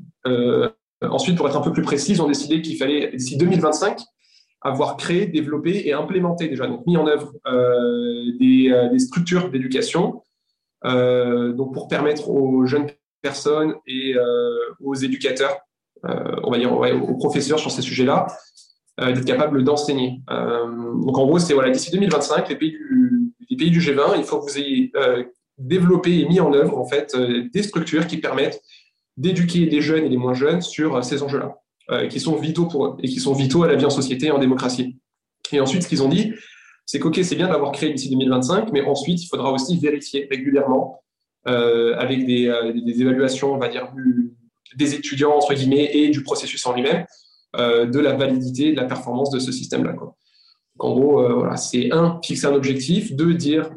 ensuite, 1.02 1.36
pour 1.38 1.48
être 1.48 1.56
un 1.56 1.62
peu 1.62 1.72
plus 1.72 1.82
précis, 1.82 2.12
ils 2.12 2.20
ont 2.20 2.28
décidé 2.28 2.60
qu'il 2.60 2.76
fallait, 2.76 3.10
d'ici 3.16 3.38
2025, 3.38 3.98
avoir 4.62 4.96
créé, 4.96 5.26
développé 5.26 5.88
et 5.88 5.92
implémenté 5.92 6.48
déjà, 6.48 6.66
donc 6.66 6.86
mis 6.86 6.96
en 6.96 7.06
œuvre 7.06 7.32
euh, 7.46 8.36
des, 8.38 8.70
euh, 8.70 8.88
des, 8.90 8.98
structures 8.98 9.50
d'éducation 9.50 10.22
euh, 10.84 11.52
donc 11.52 11.72
pour 11.72 11.88
permettre 11.88 12.28
aux 12.28 12.66
jeunes 12.66 12.86
personnes 13.22 13.74
et 13.86 14.14
aux 14.80 14.94
éducateurs, 14.94 15.58
on 16.02 16.50
va 16.50 16.58
dire 16.58 16.72
aux 16.72 17.16
professeurs 17.16 17.58
sur 17.58 17.70
ces 17.70 17.82
sujets-là, 17.82 18.26
d'être 18.98 19.24
capables 19.24 19.64
d'enseigner. 19.64 20.20
donc 20.28 21.18
en 21.18 21.26
gros, 21.26 21.38
c'est 21.38 21.54
voilà, 21.54 21.70
d'ici 21.70 21.90
2025, 21.90 22.48
les 22.48 22.56
pays, 22.56 22.70
du, 22.72 23.32
les 23.48 23.56
pays 23.56 23.70
du 23.70 23.80
G20, 23.80 24.18
il 24.18 24.24
faut 24.24 24.38
que 24.40 24.50
vous 24.50 24.58
ayez 24.58 24.92
développé 25.58 26.20
et 26.20 26.26
mis 26.26 26.40
en 26.40 26.52
œuvre 26.52 26.78
en 26.78 26.86
fait 26.86 27.16
des 27.16 27.62
structures 27.62 28.06
qui 28.06 28.18
permettent 28.18 28.60
d'éduquer 29.16 29.66
les 29.66 29.80
jeunes 29.80 30.04
et 30.04 30.08
les 30.08 30.16
moins 30.16 30.34
jeunes 30.34 30.60
sur 30.62 31.04
ces 31.04 31.22
enjeux-là. 31.22 31.60
Euh, 31.90 32.06
qui 32.06 32.20
sont 32.20 32.36
vitaux 32.36 32.66
pour 32.66 32.86
eux 32.86 32.96
et 33.02 33.08
qui 33.08 33.18
sont 33.18 33.32
vitaux 33.32 33.64
à 33.64 33.66
la 33.66 33.74
vie 33.74 33.84
en 33.84 33.90
société 33.90 34.26
et 34.26 34.30
en 34.30 34.38
démocratie. 34.38 34.96
Et 35.50 35.58
ensuite, 35.58 35.82
ce 35.82 35.88
qu'ils 35.88 36.04
ont 36.04 36.08
dit, 36.08 36.34
c'est 36.86 37.00
qu'OK, 37.00 37.18
c'est 37.24 37.34
bien 37.34 37.48
d'avoir 37.48 37.72
créé 37.72 37.92
d'ici 37.92 38.10
2025, 38.10 38.70
mais 38.72 38.82
ensuite, 38.82 39.20
il 39.24 39.26
faudra 39.26 39.50
aussi 39.50 39.76
vérifier 39.76 40.28
régulièrement 40.30 41.02
euh, 41.02 41.09
avec 41.46 42.26
des, 42.26 42.48
euh, 42.48 42.72
des, 42.72 43.00
évaluations, 43.00 43.52
on 43.52 43.58
va 43.58 43.68
dire, 43.68 43.92
des 44.76 44.94
étudiants, 44.94 45.32
entre 45.32 45.54
guillemets, 45.54 45.90
et 45.92 46.08
du 46.10 46.22
processus 46.22 46.64
en 46.66 46.74
lui-même, 46.74 47.04
euh, 47.56 47.86
de 47.86 47.98
la 47.98 48.14
validité, 48.14 48.72
de 48.72 48.76
la 48.76 48.84
performance 48.84 49.30
de 49.30 49.38
ce 49.38 49.52
système-là. 49.52 49.94
En 50.78 50.92
gros, 50.92 51.20
euh, 51.20 51.34
voilà, 51.34 51.56
c'est 51.56 51.92
un, 51.92 52.20
fixer 52.24 52.46
un 52.46 52.54
objectif, 52.54 53.14
deux, 53.14 53.34
dire 53.34 53.70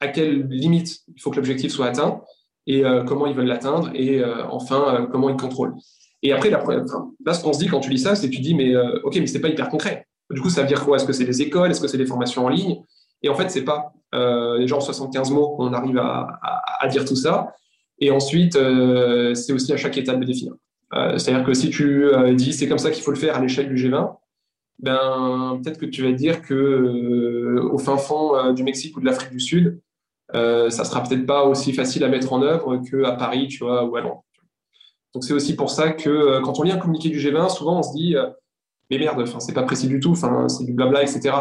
à 0.00 0.08
quelle 0.08 0.46
limite 0.48 1.00
il 1.14 1.20
faut 1.20 1.30
que 1.30 1.36
l'objectif 1.36 1.72
soit 1.72 1.86
atteint 1.86 2.20
et 2.66 2.82
comment 3.06 3.26
ils 3.26 3.34
veulent 3.34 3.46
l'atteindre, 3.46 3.90
et 3.94 4.24
enfin, 4.50 5.06
comment 5.12 5.28
ils 5.28 5.36
contrôlent. 5.36 5.74
Et 6.24 6.32
après, 6.32 6.48
là, 6.48 6.58
ce 7.34 7.42
qu'on 7.42 7.52
se 7.52 7.58
dit 7.58 7.68
quand 7.68 7.80
tu 7.80 7.90
lis 7.90 7.98
ça, 7.98 8.16
c'est 8.16 8.30
que 8.30 8.34
tu 8.34 8.40
dis, 8.40 8.54
mais 8.54 8.74
euh, 8.74 8.98
ok, 9.04 9.16
mais 9.16 9.26
c'est 9.26 9.42
pas 9.42 9.50
hyper 9.50 9.68
concret. 9.68 10.06
Du 10.30 10.40
coup, 10.40 10.48
ça 10.48 10.62
veut 10.62 10.66
dire 10.66 10.82
quoi? 10.82 10.96
Est-ce 10.96 11.04
que 11.04 11.12
c'est 11.12 11.26
des 11.26 11.42
écoles? 11.42 11.70
Est-ce 11.70 11.82
que 11.82 11.86
c'est 11.86 11.98
des 11.98 12.06
formations 12.06 12.46
en 12.46 12.48
ligne? 12.48 12.82
Et 13.24 13.28
en 13.28 13.34
fait, 13.34 13.50
c'est 13.50 13.64
pas 13.64 13.92
euh, 14.14 14.64
genre 14.66 14.82
75 14.82 15.30
mots 15.30 15.56
qu'on 15.56 15.72
arrive 15.72 15.98
à, 15.98 16.88
dire 16.88 17.04
tout 17.04 17.16
ça. 17.16 17.54
Et 17.98 18.10
ensuite, 18.10 18.56
euh, 18.56 19.34
c'est 19.34 19.52
aussi 19.52 19.72
à 19.72 19.76
chaque 19.76 19.96
étape 19.96 20.20
de 20.20 20.24
définir. 20.24 20.54
Euh, 20.92 21.18
c'est-à-dire 21.18 21.44
que 21.44 21.54
si 21.54 21.70
tu 21.70 22.06
dis 22.34 22.52
c'est 22.52 22.68
comme 22.68 22.78
ça 22.78 22.90
qu'il 22.90 23.02
faut 23.02 23.10
le 23.10 23.16
faire 23.16 23.36
à 23.36 23.40
l'échelle 23.40 23.68
du 23.68 23.74
G20, 23.74 24.16
ben 24.80 25.60
peut-être 25.62 25.78
que 25.78 25.86
tu 25.86 26.02
vas 26.02 26.12
dire 26.12 26.42
que 26.42 27.58
au 27.72 27.78
fin 27.78 27.96
fond 27.96 28.52
du 28.52 28.62
Mexique 28.62 28.96
ou 28.96 29.00
de 29.00 29.06
l'Afrique 29.06 29.30
du 29.30 29.40
Sud, 29.40 29.80
ça 30.32 30.84
sera 30.84 31.02
peut-être 31.02 31.26
pas 31.26 31.44
aussi 31.44 31.72
facile 31.72 32.04
à 32.04 32.08
mettre 32.08 32.32
en 32.32 32.42
œuvre 32.42 32.76
qu'à 32.78 33.12
Paris, 33.12 33.48
tu 33.48 33.64
vois, 33.64 33.84
ou 33.84 33.96
à 33.96 34.00
Londres. 34.00 34.24
Donc 35.14 35.22
c'est 35.22 35.32
aussi 35.32 35.54
pour 35.54 35.70
ça 35.70 35.92
que 35.92 36.10
euh, 36.10 36.40
quand 36.40 36.58
on 36.58 36.62
lit 36.62 36.72
un 36.72 36.78
communiqué 36.78 37.08
du 37.08 37.18
G20, 37.18 37.48
souvent 37.48 37.78
on 37.78 37.82
se 37.82 37.92
dit 37.94 38.16
euh, 38.16 38.28
mais 38.90 38.98
merde, 38.98 39.22
enfin 39.22 39.40
c'est 39.40 39.54
pas 39.54 39.62
précis 39.62 39.86
du 39.86 40.00
tout, 40.00 40.14
c'est 40.14 40.64
du 40.64 40.72
blabla, 40.72 41.02
etc. 41.02 41.34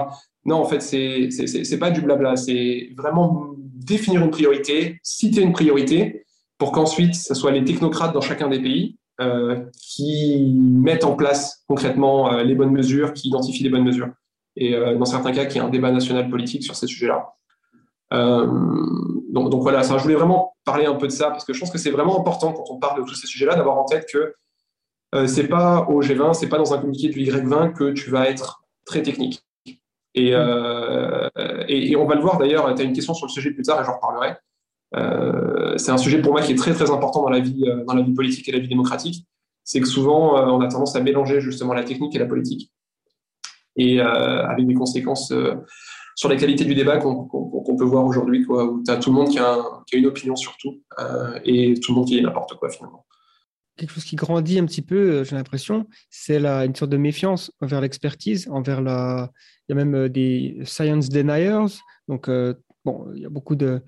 Non, 0.45 0.57
en 0.57 0.65
fait 0.65 0.81
c'est 0.81 1.29
c'est 1.31 1.79
pas 1.79 1.91
du 1.91 2.01
blabla, 2.01 2.35
c'est 2.35 2.89
vraiment 2.97 3.53
définir 3.57 4.21
une 4.23 4.31
priorité, 4.31 4.99
citer 5.03 5.41
une 5.41 5.53
priorité, 5.53 6.25
pour 6.57 6.71
qu'ensuite 6.71 7.15
ce 7.15 7.33
soit 7.33 7.51
les 7.51 7.63
technocrates 7.63 8.13
dans 8.13 8.21
chacun 8.21 8.49
des 8.49 8.61
pays 8.61 8.97
euh, 9.21 9.63
qui 9.79 10.53
mettent 10.59 11.05
en 11.05 11.15
place 11.15 11.63
concrètement 11.67 12.33
euh, 12.33 12.43
les 12.43 12.55
bonnes 12.55 12.71
mesures, 12.71 13.13
qui 13.13 13.29
identifient 13.29 13.63
les 13.63 13.69
bonnes 13.69 13.83
mesures. 13.83 14.09
Et 14.55 14.75
euh, 14.75 14.95
dans 14.97 15.05
certains 15.05 15.31
cas, 15.31 15.45
qu'il 15.45 15.57
y 15.57 15.59
ait 15.59 15.67
un 15.67 15.69
débat 15.69 15.91
national 15.91 16.29
politique 16.29 16.63
sur 16.63 16.75
ces 16.75 16.87
sujets-là. 16.87 17.33
Donc, 19.33 19.63
voilà, 19.63 19.81
ça, 19.81 19.97
je 19.97 20.03
voulais 20.03 20.15
vraiment 20.15 20.53
parler 20.63 20.85
un 20.85 20.93
peu 20.93 21.07
de 21.07 21.11
ça 21.11 21.31
parce 21.31 21.43
que 21.43 21.53
je 21.53 21.59
pense 21.59 21.71
que 21.71 21.79
c'est 21.79 21.89
vraiment 21.89 22.19
important 22.19 22.53
quand 22.53 22.65
on 22.69 22.77
parle 22.77 23.01
de 23.01 23.07
tous 23.07 23.15
ces 23.15 23.25
sujets-là 23.25 23.55
d'avoir 23.55 23.77
en 23.77 23.85
tête 23.85 24.05
que 24.11 24.35
euh, 25.15 25.27
c'est 25.27 25.47
pas 25.47 25.87
au 25.89 26.01
G20, 26.01 26.33
c'est 26.33 26.49
pas 26.49 26.57
dans 26.57 26.73
un 26.73 26.77
communiqué 26.77 27.09
du 27.09 27.19
Y20 27.19 27.73
que 27.73 27.91
tu 27.91 28.09
vas 28.09 28.29
être 28.29 28.63
très 28.85 29.01
technique. 29.01 29.43
Et, 30.15 30.31
euh, 30.33 31.29
et, 31.67 31.95
on 31.95 32.05
va 32.05 32.15
le 32.15 32.21
voir 32.21 32.37
d'ailleurs, 32.37 32.73
tu 32.75 32.81
as 32.81 32.85
une 32.85 32.93
question 32.93 33.13
sur 33.13 33.25
le 33.25 33.31
sujet 33.31 33.51
plus 33.51 33.63
tard 33.63 33.81
et 33.81 33.83
j'en 33.83 33.95
reparlerai. 33.95 34.35
Euh, 34.95 35.75
c'est 35.77 35.91
un 35.91 35.97
sujet 35.97 36.21
pour 36.21 36.33
moi 36.33 36.41
qui 36.41 36.51
est 36.51 36.55
très 36.55 36.73
très 36.73 36.91
important 36.91 37.23
dans 37.23 37.29
la 37.29 37.39
vie, 37.39 37.63
euh, 37.67 37.83
dans 37.85 37.95
la 37.95 38.03
vie 38.03 38.13
politique 38.13 38.47
et 38.47 38.51
la 38.51 38.59
vie 38.59 38.67
démocratique. 38.67 39.25
C'est 39.63 39.79
que 39.79 39.87
souvent 39.87 40.35
on 40.53 40.59
a 40.59 40.67
tendance 40.67 40.95
à 40.95 40.99
mélanger 40.99 41.39
justement 41.39 41.73
la 41.73 41.83
technique 41.83 42.13
et 42.15 42.19
la 42.19 42.25
politique. 42.25 42.71
Et 43.77 44.01
avec 44.01 44.67
des 44.67 44.73
conséquences 44.73 45.33
sur 46.15 46.27
la 46.27 46.35
qualité 46.35 46.65
du 46.65 46.75
débat 46.75 46.97
qu'on 46.97 47.75
peut 47.77 47.85
voir 47.85 48.05
aujourd'hui, 48.05 48.45
où 48.49 48.83
tu 48.83 48.91
as 48.91 48.97
tout 48.97 49.09
le 49.09 49.15
monde 49.15 49.29
qui 49.29 49.39
a, 49.39 49.57
qui 49.87 49.95
a 49.95 49.99
une 49.99 50.05
opinion 50.05 50.35
sur 50.35 50.57
tout 50.57 50.81
et 51.45 51.75
tout 51.79 51.93
le 51.93 51.95
monde 51.95 52.07
qui 52.07 52.17
est 52.17 52.21
n'importe 52.21 52.55
quoi 52.55 52.69
finalement. 52.69 53.05
Quelque 53.75 53.91
chose 53.91 54.03
qui 54.03 54.15
grandit 54.15 54.59
un 54.59 54.65
petit 54.65 54.83
peu, 54.83 54.95
euh, 54.95 55.23
j'ai 55.23 55.35
l'impression, 55.35 55.87
c'est 56.09 56.37
une 56.37 56.75
sorte 56.75 56.91
de 56.91 56.97
méfiance 56.97 57.51
envers 57.59 57.81
l'expertise, 57.81 58.47
envers 58.49 58.81
la. 58.81 59.31
Il 59.67 59.71
y 59.71 59.73
a 59.73 59.75
même 59.75 59.95
euh, 59.95 60.09
des 60.09 60.59
science 60.65 61.09
deniers. 61.09 61.65
Donc, 62.07 62.27
euh, 62.27 62.53
bon, 62.83 63.11
il 63.15 63.21
y 63.21 63.25
a 63.25 63.29
beaucoup 63.29 63.55
de 63.55 63.81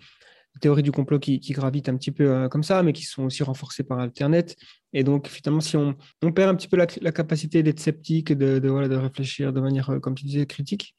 théories 0.61 0.83
du 0.83 0.91
complot 0.93 1.19
qui, 1.19 1.39
gravitent 1.51 1.89
un 1.89 1.97
petit 1.97 2.11
peu 2.11 2.31
euh, 2.31 2.47
comme 2.47 2.63
ça, 2.63 2.81
mais 2.81 2.93
qui 2.93 3.03
sont 3.03 3.25
aussi 3.25 3.43
renforcées 3.43 3.83
par 3.83 3.99
Internet. 3.99 4.55
Et 4.93 5.03
donc, 5.03 5.27
finalement, 5.27 5.59
si 5.59 5.75
on, 5.75 5.95
perd 6.33 6.49
un 6.49 6.55
petit 6.55 6.69
peu 6.69 6.77
la, 6.77 6.87
capacité 6.87 7.61
d'être 7.61 7.81
sceptique, 7.81 8.31
de, 8.31 8.65
voilà, 8.69 8.87
de 8.87 8.95
réfléchir 8.95 9.51
de 9.51 9.59
manière, 9.59 9.99
comme 10.01 10.15
tu 10.15 10.25
disais, 10.25 10.45
critique, 10.45 10.95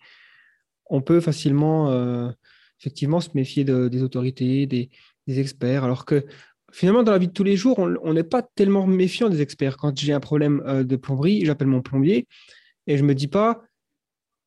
on 0.90 1.00
peut 1.00 1.20
facilement 1.20 2.30
effectivement 2.78 3.20
se 3.20 3.30
méfier 3.32 3.64
de, 3.64 3.88
des 3.88 4.02
autorités, 4.02 4.66
des, 4.66 4.90
experts, 5.26 5.82
alors 5.82 6.04
que 6.04 6.26
finalement 6.76 7.02
dans 7.02 7.12
la 7.12 7.18
vie 7.18 7.28
de 7.28 7.32
tous 7.32 7.42
les 7.42 7.56
jours, 7.56 7.78
on 7.78 8.12
n'est 8.12 8.22
pas 8.22 8.42
tellement 8.42 8.86
méfiant 8.86 9.30
des 9.30 9.40
experts. 9.40 9.78
Quand 9.78 9.98
j'ai 9.98 10.12
un 10.12 10.20
problème 10.20 10.62
euh, 10.66 10.84
de 10.84 10.96
plomberie, 10.96 11.42
j'appelle 11.46 11.68
mon 11.68 11.80
plombier 11.80 12.28
et 12.86 12.98
je 12.98 13.02
me 13.02 13.14
dis 13.14 13.28
pas 13.28 13.62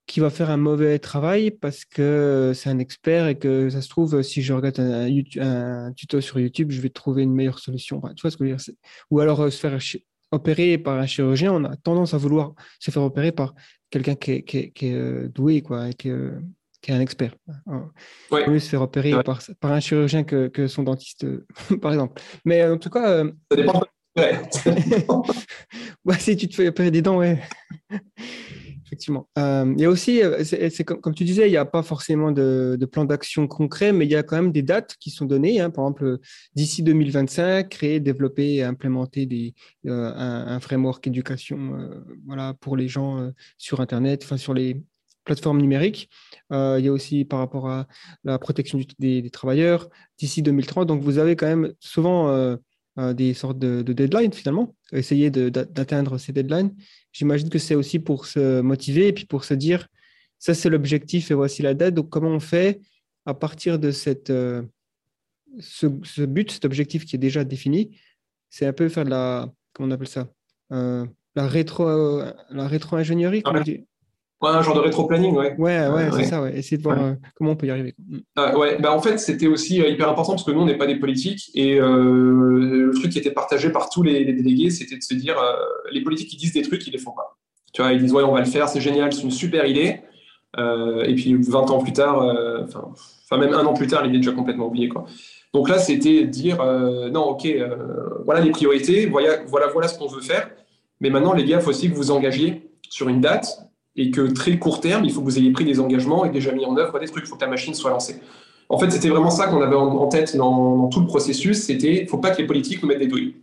qu'il 0.05 0.21
va 0.21 0.29
faire 0.29 0.51
un 0.51 0.57
mauvais 0.57 0.99
travail 0.99 1.49
parce 1.49 1.85
que 1.85 2.51
c'est 2.53 2.69
un 2.69 2.77
expert 2.77 3.27
et 3.27 3.39
que 3.39 3.71
ça 3.71 3.81
se 3.81 3.89
trouve, 3.89 4.21
si 4.21 4.43
je 4.43 4.53
regarde 4.53 4.79
un, 4.79 5.91
tuto 5.93 6.21
sur 6.21 6.39
YouTube, 6.39 6.69
je 6.69 6.81
vais 6.81 6.89
trouver 6.89 7.23
une 7.23 7.33
meilleure 7.33 7.57
solution. 7.57 7.99
Ou 9.09 9.19
alors 9.19 9.41
euh, 9.41 9.49
se 9.49 9.59
faire 9.59 9.79
opérer 10.31 10.77
par 10.77 10.99
un 10.99 11.07
chirurgien, 11.07 11.51
on 11.51 11.63
a 11.63 11.75
tendance 11.77 12.13
à 12.13 12.17
vouloir 12.17 12.53
se 12.79 12.91
faire 12.91 13.01
opérer 13.01 13.31
par 13.31 13.55
quelqu'un 13.89 14.13
qui 14.13 14.33
est, 14.33 14.73
euh, 14.83 15.29
doué, 15.29 15.63
quoi, 15.63 15.89
qui 16.81 16.91
est 16.91 16.93
un 16.93 17.01
expert. 17.01 17.35
Ouais. 18.31 18.47
mieux 18.47 18.59
se 18.59 18.69
faire 18.69 18.81
opérer 18.81 19.13
ouais. 19.13 19.23
par, 19.23 19.41
par, 19.59 19.71
un 19.71 19.79
chirurgien 19.79 20.23
que, 20.23 20.47
que 20.47 20.67
son 20.67 20.83
dentiste, 20.83 21.25
par 21.81 21.91
exemple. 21.91 22.21
Mais 22.45 22.63
en 22.65 22.77
tout 22.77 22.89
cas. 22.89 23.09
Euh... 23.09 23.31
Ça 23.49 23.55
dépend. 23.55 23.83
Ouais. 24.17 24.41
ouais, 26.03 26.19
si 26.19 26.35
tu 26.35 26.49
te 26.49 26.55
fais 26.55 26.67
opérer 26.67 26.91
des 26.91 27.01
dents, 27.01 27.19
ouais. 27.19 27.39
Effectivement. 28.89 29.29
Euh, 29.37 29.71
il 29.77 29.81
y 29.81 29.85
a 29.85 29.89
aussi, 29.89 30.23
euh, 30.23 30.43
c'est 30.43 30.83
comme, 30.83 30.99
comme, 30.99 31.13
tu 31.13 31.23
disais, 31.23 31.47
il 31.47 31.51
n'y 31.51 31.57
a 31.57 31.63
pas 31.63 31.83
forcément 31.83 32.31
de, 32.31 32.75
de 32.77 32.85
plan 32.87 33.05
d'action 33.05 33.47
concret, 33.47 33.93
mais 33.93 34.05
il 34.05 34.11
y 34.11 34.15
a 34.15 34.23
quand 34.23 34.35
même 34.35 34.51
des 34.51 34.63
dates 34.63 34.95
qui 34.99 35.11
sont 35.11 35.25
données. 35.25 35.61
Hein. 35.61 35.69
Par 35.69 35.85
exemple, 35.85 36.17
d'ici 36.55 36.81
2025, 36.81 37.69
créer, 37.69 37.99
développer 37.99 38.55
et 38.55 38.63
implémenter 38.63 39.27
des, 39.27 39.53
euh, 39.85 40.11
un, 40.15 40.47
un, 40.47 40.59
framework 40.59 41.05
éducation 41.05 41.75
euh, 41.75 42.03
voilà, 42.25 42.55
pour 42.59 42.75
les 42.75 42.87
gens 42.87 43.19
euh, 43.19 43.29
sur 43.59 43.79
Internet, 43.79 44.23
enfin 44.23 44.37
sur 44.37 44.55
les 44.55 44.81
plateformes 45.29 45.61
numériques. 45.61 46.09
il 46.51 46.81
y 46.81 46.87
a 46.87 46.91
aussi 46.91 47.25
par 47.25 47.39
rapport 47.39 47.69
à 47.69 47.87
la 48.23 48.37
protection 48.39 48.77
du, 48.77 48.85
des, 48.97 49.21
des, 49.21 49.29
travailleurs 49.29 49.89
d'ici 50.17 50.41
2030. 50.41 50.87
Donc, 50.87 51.01
vous 51.01 51.17
avez 51.17 51.35
quand 51.35 51.47
même 51.47 51.73
souvent 51.79 52.57
des 52.97 53.33
sortes 53.33 53.59
de, 53.59 53.81
de 53.81 53.93
deadlines 53.93 54.33
finalement, 54.33 54.75
essayer 54.91 55.29
d'atteindre 55.31 56.17
ces 56.17 56.33
deadlines. 56.33 56.75
J'imagine 57.11 57.49
que 57.49 57.59
c'est 57.59 57.75
aussi 57.75 57.99
pour 57.99 58.25
se 58.25 58.61
motiver 58.61 59.07
et 59.07 59.13
puis 59.13 59.25
pour 59.25 59.43
se 59.43 59.53
dire, 59.53 59.87
ça 60.37 60.53
c'est 60.53 60.69
l'objectif 60.69 61.31
et 61.31 61.33
voici 61.33 61.61
la 61.61 61.73
date. 61.73 61.93
Donc 61.93 62.09
comment 62.09 62.29
on 62.29 62.39
fait 62.39 62.81
à 63.25 63.33
partir 63.33 63.79
de 63.79 63.91
cette, 63.91 64.29
euh, 64.29 64.63
ce, 65.59 65.87
ce, 66.03 66.21
but, 66.23 66.51
cet 66.51 66.65
objectif 66.65 67.05
qui 67.05 67.15
est 67.15 67.19
déjà 67.19 67.43
défini? 67.43 67.99
C'est 68.49 68.65
un 68.65 68.73
peu 68.73 68.89
faire 68.89 69.05
de 69.05 69.11
la, 69.11 69.51
comment 69.73 69.89
on 69.89 69.91
appelle 69.91 70.07
ça? 70.07 70.29
Euh, 70.71 71.05
La 71.35 71.47
rétro, 71.47 71.87
euh, 71.87 72.33
la 72.49 72.67
rétro-ingénierie 72.67 73.41
ah, 73.45 73.53
Ouais, 73.53 73.85
un 74.41 74.61
genre 74.61 74.75
de 74.75 74.79
rétro-planning, 74.79 75.35
ouais. 75.35 75.55
Ouais, 75.57 75.87
ouais, 75.87 75.89
ouais 75.89 76.09
c'est 76.13 76.23
ça, 76.23 76.41
ouais. 76.41 76.57
Essayer 76.57 76.77
de 76.77 76.83
voir 76.83 76.97
ouais. 76.97 77.03
euh, 77.03 77.15
comment 77.35 77.51
on 77.51 77.55
peut 77.55 77.67
y 77.67 77.71
arriver. 77.71 77.93
Ah, 78.35 78.57
ouais, 78.57 78.77
bah 78.79 78.93
en 78.93 79.01
fait, 79.01 79.17
c'était 79.17 79.47
aussi 79.47 79.81
euh, 79.81 79.89
hyper 79.89 80.09
important 80.09 80.33
parce 80.33 80.43
que 80.43 80.51
nous, 80.51 80.61
on 80.61 80.65
n'est 80.65 80.77
pas 80.77 80.87
des 80.87 80.95
politiques 80.95 81.51
et 81.55 81.79
euh, 81.79 82.59
le 82.59 82.91
truc 82.93 83.11
qui 83.11 83.19
était 83.19 83.31
partagé 83.31 83.69
par 83.69 83.89
tous 83.89 84.01
les, 84.01 84.23
les 84.23 84.33
délégués, 84.33 84.69
c'était 84.69 84.97
de 84.97 85.03
se 85.03 85.13
dire 85.13 85.37
euh, 85.37 85.55
les 85.91 86.01
politiques 86.01 86.29
qui 86.29 86.37
disent 86.37 86.53
des 86.53 86.61
trucs, 86.61 86.85
ils 86.87 86.91
les 86.91 86.99
font 86.99 87.11
pas. 87.11 87.37
Tu 87.73 87.81
vois, 87.81 87.91
ils 87.91 88.01
disent 88.01 88.13
ouais, 88.13 88.23
on 88.23 88.33
va 88.33 88.39
le 88.39 88.45
faire, 88.45 88.69
c'est 88.69 88.81
génial, 88.81 89.11
c'est 89.13 89.23
une 89.23 89.31
super 89.31 89.65
idée. 89.65 90.01
Euh, 90.57 91.03
et 91.03 91.13
puis 91.13 91.35
20 91.35 91.69
ans 91.69 91.79
plus 91.79 91.93
tard, 91.93 92.23
enfin 92.63 93.37
même 93.37 93.53
un 93.53 93.65
an 93.65 93.73
plus 93.73 93.87
tard, 93.87 94.03
l'idée 94.03 94.15
est 94.15 94.21
déjà 94.21 94.31
complètement 94.31 94.67
oubliée, 94.67 94.89
quoi. 94.89 95.05
Donc 95.53 95.69
là, 95.69 95.79
c'était 95.79 96.25
dire 96.25 96.61
euh, 96.61 97.09
non, 97.09 97.23
ok, 97.23 97.45
euh, 97.45 97.75
voilà 98.25 98.41
les 98.41 98.51
priorités, 98.51 99.07
voilà, 99.07 99.43
voilà, 99.47 99.67
voilà 99.67 99.87
ce 99.87 99.97
qu'on 99.97 100.07
veut 100.07 100.21
faire. 100.21 100.49
Mais 100.99 101.09
maintenant, 101.09 101.33
les 101.33 101.45
gars, 101.45 101.57
il 101.57 101.61
faut 101.61 101.71
aussi 101.71 101.89
que 101.89 101.95
vous 101.95 102.11
engagiez 102.11 102.69
sur 102.89 103.09
une 103.09 103.21
date 103.21 103.59
et 103.99 104.11
que 104.11 104.21
très 104.21 104.57
court 104.57 104.79
terme, 104.79 105.03
il 105.03 105.11
faut 105.11 105.19
que 105.19 105.25
vous 105.25 105.37
ayez 105.37 105.51
pris 105.51 105.65
des 105.65 105.81
engagements 105.81 106.23
et 106.23 106.29
déjà 106.29 106.53
mis 106.53 106.65
en 106.65 106.77
œuvre 106.77 106.97
des 106.99 107.07
trucs. 107.07 107.25
Il 107.25 107.27
faut 107.27 107.35
que 107.35 107.43
la 107.43 107.49
machine 107.49 107.73
soit 107.73 107.91
lancée. 107.91 108.21
En 108.69 108.79
fait, 108.79 108.89
c'était 108.91 109.09
vraiment 109.09 109.29
ça 109.29 109.47
qu'on 109.47 109.61
avait 109.61 109.75
en 109.75 110.07
tête 110.07 110.37
dans, 110.37 110.87
tout 110.87 111.01
le 111.01 111.05
processus. 111.05 111.63
C'était, 111.63 111.95
il 111.97 112.03
ne 112.03 112.07
faut 112.07 112.17
pas 112.17 112.31
que 112.31 112.37
les 112.37 112.47
politiques 112.47 112.81
nous 112.81 112.87
mettent 112.87 112.99
des 112.99 113.07
douilles. 113.07 113.35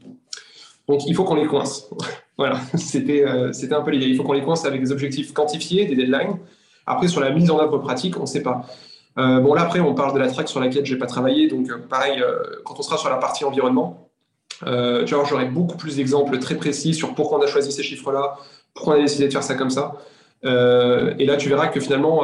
Donc, 0.88 1.06
il 1.06 1.14
faut 1.14 1.24
qu'on 1.24 1.34
les 1.34 1.46
coince. 1.46 1.90
voilà, 2.38 2.58
c'était, 2.74 3.26
euh, 3.26 3.52
c'était 3.52 3.74
un 3.74 3.82
peu 3.82 3.90
l'idée. 3.90 4.06
Il 4.06 4.16
faut 4.16 4.22
qu'on 4.22 4.32
les 4.32 4.42
coince 4.42 4.64
avec 4.64 4.80
des 4.80 4.92
objectifs 4.92 5.34
quantifiés, 5.34 5.84
des 5.84 5.94
deadlines. 5.94 6.38
Après, 6.86 7.08
sur 7.08 7.20
la 7.20 7.30
mise 7.30 7.50
en 7.50 7.58
œuvre 7.58 7.76
pratique, 7.76 8.16
on 8.16 8.22
ne 8.22 8.26
sait 8.26 8.42
pas. 8.42 8.64
Euh, 9.18 9.40
bon, 9.40 9.52
là, 9.52 9.62
après, 9.62 9.80
on 9.80 9.94
parle 9.94 10.14
de 10.14 10.20
la 10.20 10.30
track 10.30 10.48
sur 10.48 10.60
laquelle 10.60 10.86
je 10.86 10.94
n'ai 10.94 10.98
pas 10.98 11.06
travaillé. 11.06 11.48
Donc, 11.48 11.68
euh, 11.68 11.76
pareil, 11.86 12.22
quand 12.64 12.76
on 12.78 12.82
sera 12.82 12.96
sur 12.96 13.10
la 13.10 13.16
partie 13.16 13.44
environnement, 13.44 14.08
j'aurai 14.62 15.46
beaucoup 15.46 15.76
plus 15.76 15.96
d'exemples 15.96 16.38
très 16.38 16.54
précis 16.54 16.94
sur 16.94 17.14
pourquoi 17.14 17.40
on 17.40 17.42
a 17.42 17.46
choisi 17.46 17.72
ces 17.72 17.82
chiffres-là, 17.82 18.36
pourquoi 18.72 18.94
on 18.94 18.96
a 18.96 19.02
décidé 19.02 19.26
de 19.26 19.32
faire 19.32 19.42
ça 19.42 19.54
comme 19.54 19.70
ça. 19.70 19.96
Et 20.42 21.24
là, 21.24 21.36
tu 21.36 21.48
verras 21.48 21.68
que 21.68 21.80
finalement, 21.80 22.22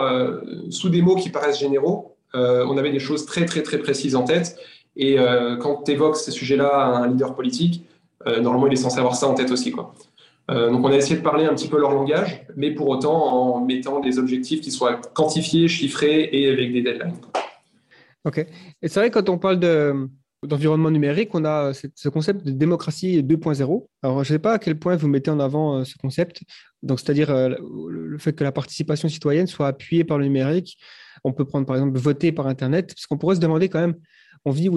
sous 0.70 0.88
des 0.88 1.02
mots 1.02 1.16
qui 1.16 1.30
paraissent 1.30 1.58
généraux, 1.58 2.16
on 2.34 2.76
avait 2.78 2.92
des 2.92 3.00
choses 3.00 3.26
très, 3.26 3.44
très, 3.46 3.62
très 3.62 3.78
précises 3.78 4.14
en 4.14 4.22
tête. 4.22 4.56
Et 4.96 5.16
quand 5.60 5.82
tu 5.84 5.92
évoques 5.92 6.16
ces 6.16 6.30
sujets-là 6.30 6.68
à 6.68 6.98
un 6.98 7.08
leader 7.08 7.34
politique, 7.34 7.84
normalement, 8.26 8.68
il 8.68 8.74
est 8.74 8.76
censé 8.76 8.98
avoir 8.98 9.16
ça 9.16 9.26
en 9.26 9.34
tête 9.34 9.50
aussi. 9.50 9.72
Quoi. 9.72 9.92
Euh, 10.50 10.70
donc 10.70 10.84
on 10.84 10.90
a 10.90 10.96
essayé 10.96 11.16
de 11.16 11.22
parler 11.22 11.44
un 11.44 11.54
petit 11.54 11.68
peu 11.68 11.78
leur 11.78 11.92
langage, 11.92 12.44
mais 12.56 12.72
pour 12.72 12.88
autant 12.88 13.14
en 13.14 13.64
mettant 13.64 14.00
des 14.00 14.18
objectifs 14.18 14.60
qui 14.60 14.70
soient 14.70 15.00
quantifiés, 15.14 15.68
chiffrés 15.68 16.28
et 16.32 16.50
avec 16.50 16.72
des 16.72 16.82
deadlines. 16.82 17.14
Ok. 18.24 18.38
Et 18.82 18.88
c'est 18.88 19.00
vrai 19.00 19.10
quand 19.10 19.28
on 19.28 19.38
parle 19.38 19.60
de, 19.60 20.08
d'environnement 20.43 20.90
numérique, 20.90 21.34
on 21.34 21.45
a 21.45 21.72
ce 21.72 22.09
concept 22.09 22.45
de 22.45 22.51
démocratie 22.51 23.22
2.0. 23.22 23.86
Alors, 24.03 24.24
je 24.24 24.32
ne 24.32 24.36
sais 24.36 24.38
pas 24.40 24.55
à 24.55 24.59
quel 24.59 24.78
point 24.78 24.97
vous 24.97 25.09
mettez 25.09 25.30
en 25.30 25.40
avant 25.40 25.78
euh, 25.78 25.84
ce 25.84 25.97
concept. 25.97 26.43
Donc, 26.82 27.01
c'est-à-dire 27.01 27.30
euh, 27.30 27.55
le 27.88 28.18
fait 28.18 28.32
que 28.32 28.45
la 28.45 28.53
participation 28.53 29.09
citoyenne 29.09 29.47
soit 29.47 29.68
appuyée 29.68 30.05
par 30.05 30.18
le 30.18 30.24
numérique. 30.24 30.78
On 31.24 31.32
peut 31.32 31.45
prendre, 31.45 31.66
par 31.66 31.76
exemple, 31.76 31.99
voter 31.99 32.32
par 32.32 32.47
Internet, 32.47 32.95
parce 32.95 33.07
qu'on 33.07 33.18
pourrait 33.18 33.36
se 33.36 33.40
demander 33.40 33.68
quand 33.68 33.80
même, 33.80 33.95
on 34.45 34.51
vit 34.51 34.68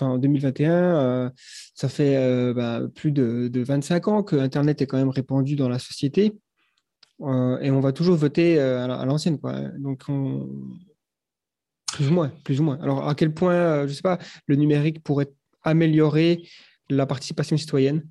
en 0.00 0.18
2021, 0.18 0.72
euh, 0.72 1.30
ça 1.74 1.88
fait 1.88 2.16
euh, 2.16 2.54
bah, 2.54 2.82
plus 2.94 3.10
de, 3.10 3.50
25 3.54 4.08
ans 4.08 4.22
que 4.22 4.36
Internet 4.36 4.80
est 4.80 4.86
quand 4.86 4.96
même 4.98 5.08
répandu 5.08 5.56
dans 5.56 5.68
la 5.68 5.78
société. 5.78 6.38
Euh, 7.22 7.58
et 7.58 7.70
on 7.72 7.80
va 7.80 7.92
toujours 7.92 8.16
voter 8.16 8.60
à 8.60 9.04
l'ancienne. 9.04 9.38
Donc, 9.78 10.04
plus 11.98 12.10
ou 12.10 12.12
moins, 12.12 12.30
plus 12.44 12.60
ou 12.60 12.62
moins. 12.62 12.78
Alors, 12.80 13.08
à 13.08 13.16
quel 13.16 13.34
point, 13.34 13.82
je 13.82 13.88
ne 13.88 13.92
sais 13.92 14.02
pas, 14.02 14.18
le 14.46 14.54
numérique 14.54 15.02
pourrait 15.02 15.32
améliorer 15.64 16.42
la 16.88 17.06
participation 17.06 17.56
citoyenne? 17.56 18.04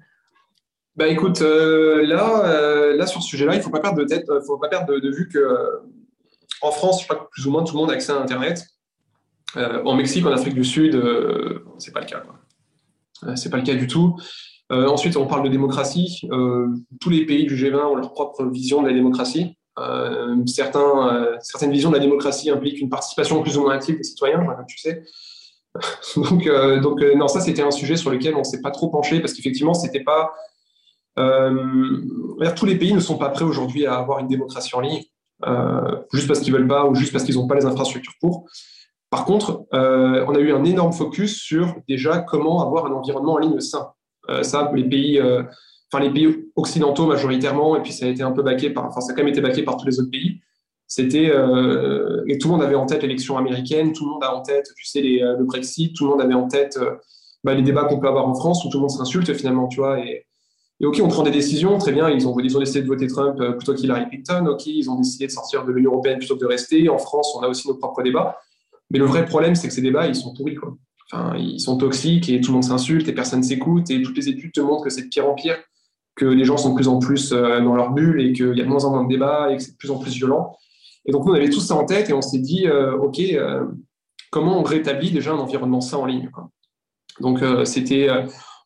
Bah 0.97 1.07
écoute, 1.07 1.39
là, 1.39 2.93
là 2.93 3.07
sur 3.07 3.23
ce 3.23 3.29
sujet-là, 3.29 3.53
il 3.53 3.59
ne 3.59 3.63
faut 3.63 3.69
pas 3.69 3.79
perdre 3.79 3.99
de 3.99 4.03
tête, 4.03 4.25
faut 4.45 4.57
pas 4.57 4.67
perdre 4.67 4.99
de, 4.99 5.09
vue 5.09 5.29
que 5.29 5.39
en 6.61 6.71
France, 6.71 7.01
je 7.01 7.07
crois 7.07 7.23
que 7.23 7.29
plus 7.29 7.47
ou 7.47 7.51
moins 7.51 7.63
tout 7.63 7.75
le 7.75 7.79
monde 7.79 7.91
a 7.91 7.93
accès 7.93 8.11
à 8.11 8.19
Internet. 8.19 8.65
Euh, 9.55 9.81
en 9.85 9.95
Mexique, 9.95 10.25
en 10.25 10.31
Afrique 10.31 10.55
du 10.55 10.65
Sud, 10.65 10.95
euh, 10.95 11.63
c'est 11.77 11.93
pas 11.93 12.01
le 12.01 12.05
cas. 12.07 12.23
Euh, 13.23 13.35
c'est 13.38 13.49
pas 13.49 13.57
le 13.57 13.63
cas 13.63 13.75
du 13.75 13.88
tout. 13.88 14.17
ensuite, 14.69 15.15
on 15.15 15.27
parle 15.27 15.43
de 15.43 15.49
démocratie. 15.49 16.27
tous 16.99 17.09
les 17.09 17.25
pays 17.25 17.45
du 17.45 17.55
G20 17.55 17.77
ont 17.77 17.95
leur 17.95 18.11
propre 18.11 18.45
vision 18.45 18.81
de 18.81 18.88
la 18.88 18.93
démocratie. 18.93 19.57
Certains, 20.45 21.38
certaines 21.41 21.71
visions 21.71 21.89
de 21.89 21.95
la 21.95 22.01
démocratie 22.01 22.49
impliquent 22.49 22.80
une 22.80 22.89
participation 22.89 23.41
plus 23.41 23.57
ou 23.57 23.61
moins 23.61 23.73
active 23.73 23.97
des 23.97 24.03
citoyens, 24.03 24.45
tu 24.67 24.78
sais. 24.78 25.03
donc, 26.15 26.49
donc 26.82 27.01
non, 27.15 27.28
ça 27.28 27.39
c'était 27.39 27.61
un 27.61 27.71
sujet 27.71 27.95
sur 27.95 28.09
lequel 28.09 28.36
on 28.36 28.43
s'est 28.43 28.61
pas 28.61 28.71
trop 28.71 28.89
penché 28.89 29.19
parce 29.19 29.34
qu'effectivement, 29.34 29.73
c'était 29.73 30.03
pas. 30.03 30.34
tous 31.15 32.65
les 32.65 32.75
pays 32.75 32.93
ne 32.93 32.99
sont 32.99 33.17
pas 33.17 33.30
prêts 33.30 33.45
aujourd'hui 33.45 33.86
à 33.86 33.95
avoir 33.95 34.19
une 34.19 34.28
démocratie 34.28 34.75
en 34.75 34.80
ligne, 34.80 35.03
juste 36.11 36.28
parce 36.28 36.39
qu'ils 36.39 36.53
veulent 36.53 36.67
pas 36.67 36.86
ou 36.86 36.95
juste 36.95 37.11
parce 37.11 37.23
qu'ils 37.23 37.36
n'ont 37.36 37.47
pas 37.47 37.55
les 37.55 37.65
infrastructures 37.65 38.15
pour. 38.19 38.47
Par 39.09 39.25
contre, 39.25 39.65
euh, 39.73 40.25
on 40.28 40.36
a 40.36 40.39
eu 40.39 40.51
un 40.53 40.63
énorme 40.65 40.91
focus 40.91 41.41
sur 41.41 41.75
déjà 41.88 42.19
comment 42.19 42.61
avoir 42.65 42.86
un 42.88 42.91
environnement 42.91 43.34
en 43.34 43.38
ligne 43.38 43.59
sain. 43.61 43.91
Euh, 44.30 44.43
ça, 44.43 44.69
les 44.73 44.84
pays, 44.84 45.19
euh, 45.19 45.43
enfin 45.91 46.03
les 46.03 46.11
pays 46.11 46.49
occidentaux 46.55 47.05
majoritairement, 47.05 47.75
et 47.75 47.81
puis 47.81 47.93
ça 47.93 48.05
a 48.05 48.09
été 48.09 48.23
un 48.23 48.31
peu 48.31 48.43
baqué 48.43 48.69
par, 48.69 48.85
enfin 48.85 49.01
ça 49.01 49.11
a 49.11 49.15
quand 49.15 49.23
même 49.23 49.31
été 49.31 49.41
baqué 49.41 49.63
par 49.63 49.77
tous 49.77 49.85
les 49.85 49.99
autres 49.99 50.11
pays. 50.11 50.41
C'était 50.88 51.25
et 51.25 52.38
tout 52.38 52.47
le 52.47 52.53
monde 52.53 52.63
avait 52.63 52.75
en 52.75 52.85
tête 52.85 53.01
l'élection 53.01 53.38
américaine, 53.38 53.91
tout 53.91 54.05
le 54.05 54.11
monde 54.11 54.23
a 54.23 54.33
en 54.33 54.41
tête, 54.41 54.67
tu 54.75 54.85
sais, 54.85 55.01
le 55.01 55.43
Brexit, 55.43 55.93
tout 55.95 56.05
le 56.05 56.11
monde 56.11 56.21
avait 56.21 56.33
en 56.33 56.47
tête 56.47 56.79
bah, 57.43 57.53
les 57.53 57.61
débats 57.61 57.85
qu'on 57.85 57.99
peut 57.99 58.07
avoir 58.07 58.27
en 58.27 58.35
France 58.35 58.65
où 58.65 58.69
tout 58.69 58.77
le 58.77 58.81
monde 58.81 58.91
s'insulte 58.91 59.33
finalement, 59.33 59.67
tu 59.67 59.79
vois. 59.79 59.99
Et, 59.99 60.25
ok, 60.83 60.99
on 61.01 61.07
prend 61.07 61.23
des 61.23 61.31
décisions, 61.31 61.77
très 61.77 61.91
bien. 61.91 62.09
Ils 62.09 62.27
ont, 62.27 62.38
ils 62.39 62.57
ont 62.57 62.59
décidé 62.59 62.81
de 62.81 62.88
voter 62.88 63.07
Trump 63.07 63.38
plutôt 63.57 63.73
qu'Hillary 63.73 64.09
Clinton. 64.09 64.47
Ok, 64.47 64.65
ils 64.67 64.89
ont 64.89 64.95
décidé 64.95 65.27
de 65.27 65.31
sortir 65.31 65.63
de 65.63 65.71
l'Union 65.71 65.91
européenne 65.91 66.17
plutôt 66.17 66.35
que 66.35 66.41
de 66.41 66.45
rester. 66.45 66.89
En 66.89 66.97
France, 66.97 67.33
on 67.38 67.41
a 67.41 67.47
aussi 67.47 67.67
nos 67.67 67.75
propres 67.75 68.03
débats. 68.03 68.38
Mais 68.91 68.99
le 68.99 69.05
vrai 69.05 69.25
problème, 69.25 69.55
c'est 69.55 69.67
que 69.67 69.73
ces 69.73 69.81
débats, 69.81 70.07
ils 70.07 70.15
sont 70.15 70.33
pourris. 70.33 70.55
Quoi. 70.55 70.75
Enfin, 71.11 71.38
ils 71.38 71.59
sont 71.59 71.77
toxiques 71.77 72.29
et 72.29 72.41
tout 72.41 72.51
le 72.51 72.55
monde 72.55 72.63
s'insulte 72.63 73.07
et 73.07 73.13
personne 73.13 73.43
s'écoute. 73.43 73.89
Et 73.91 74.01
toutes 74.01 74.17
les 74.17 74.29
études 74.29 74.51
te 74.51 74.59
montrent 74.59 74.83
que 74.83 74.89
c'est 74.89 75.03
de 75.03 75.09
pire 75.09 75.29
en 75.29 75.35
pire, 75.35 75.57
que 76.18 76.26
les 76.26 76.43
gens 76.43 76.57
sont 76.57 76.72
de 76.72 76.76
plus 76.76 76.88
en 76.88 76.99
plus 76.99 77.32
euh, 77.32 77.61
dans 77.61 77.76
leur 77.76 77.91
bulle 77.91 78.22
et 78.22 78.34
qu'il 78.34 78.57
y 78.57 78.61
a 78.61 78.63
de 78.63 78.70
moins 78.70 78.84
en 78.86 78.91
moins 78.91 79.03
de 79.03 79.09
débats 79.09 79.51
et 79.51 79.57
que 79.57 79.63
c'est 79.63 79.72
de 79.72 79.78
plus 79.78 79.91
en 79.91 79.97
plus 79.97 80.11
violent. 80.11 80.57
Et 81.05 81.11
donc, 81.11 81.26
nous, 81.26 81.32
on 81.32 81.36
avait 81.36 81.49
tout 81.49 81.61
ça 81.61 81.76
en 81.76 81.86
tête 81.86 82.09
et 82.09 82.13
on 82.13 82.22
s'est 82.22 82.39
dit, 82.39 82.68
euh, 82.68 82.97
OK, 82.97 83.20
euh, 83.20 83.65
comment 84.32 84.59
on 84.59 84.63
rétablit 84.63 85.11
déjà 85.11 85.32
un 85.32 85.38
environnement 85.38 85.80
sain 85.80 85.97
en 85.97 86.05
ligne. 86.05 86.30
Donc, 87.22 87.39
c'était 87.63 88.09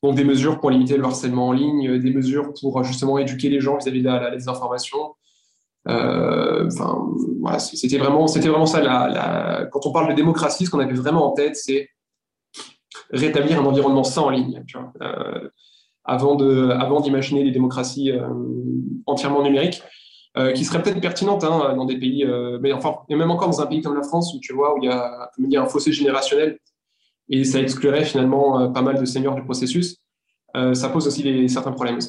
des 0.04 0.24
mesures 0.26 0.60
pour 0.60 0.72
limiter 0.72 0.98
le 0.98 1.06
harcèlement 1.06 1.50
en 1.50 1.52
ligne, 1.54 2.00
des 2.00 2.12
mesures 2.12 2.52
pour 2.60 2.84
justement 2.84 3.18
éduquer 3.18 3.48
les 3.48 3.62
gens 3.62 3.78
vis-à-vis 3.78 4.02
de 4.02 4.08
la, 4.08 4.20
la, 4.20 4.32
désinformation, 4.32 4.98
euh, 5.88 6.68
enfin, 6.68 7.08
voilà, 7.40 7.60
c'était 7.60 7.98
vraiment, 7.98 8.26
vraiment 8.26 8.66
ça. 8.66 9.68
Quand 9.72 9.86
on 9.86 9.92
parle 9.92 10.10
de 10.10 10.14
démocratie, 10.14 10.66
ce 10.66 10.72
qu'on 10.72 10.80
avait 10.80 10.94
vraiment 10.94 11.32
en 11.32 11.32
tête, 11.32 11.56
c'est 11.56 11.90
rétablir 13.12 13.60
un 13.60 13.66
environnement 13.66 14.04
sain 14.04 14.22
en 14.22 14.30
ligne. 14.30 14.64
Avant 16.04 16.36
de, 16.36 16.70
avant 16.70 17.00
d'imaginer 17.00 17.44
des 17.44 17.52
démocraties 17.52 18.12
euh, 18.12 18.28
entièrement 19.06 19.44
numériques, 19.44 19.84
qui 20.56 20.64
seraient 20.64 20.82
peut-être 20.82 21.02
pertinentes 21.02 21.44
hein, 21.44 21.76
dans 21.76 21.84
des 21.84 22.00
pays, 22.00 22.26
mais 22.62 22.72
enfin, 22.72 23.00
et 23.10 23.16
même 23.16 23.32
encore 23.32 23.50
dans 23.50 23.60
un 23.60 23.66
pays 23.66 23.82
comme 23.82 23.98
la 23.98 24.02
France 24.02 24.34
où 24.34 24.40
tu 24.40 24.54
vois 24.54 24.74
où 24.74 24.78
il 24.82 24.86
y 24.86 25.58
a, 25.58 25.62
un 25.62 25.66
fossé 25.66 25.92
générationnel 25.92 26.58
et 27.28 27.44
ça 27.44 27.60
exclurait 27.60 28.06
finalement 28.06 28.72
pas 28.72 28.82
mal 28.82 28.98
de 28.98 29.04
seniors 29.04 29.36
du 29.36 29.44
processus. 29.44 29.98
ça 30.56 30.88
pose 30.88 31.06
aussi 31.06 31.22
des, 31.22 31.50
certains 31.50 31.74
problèmes. 31.74 32.00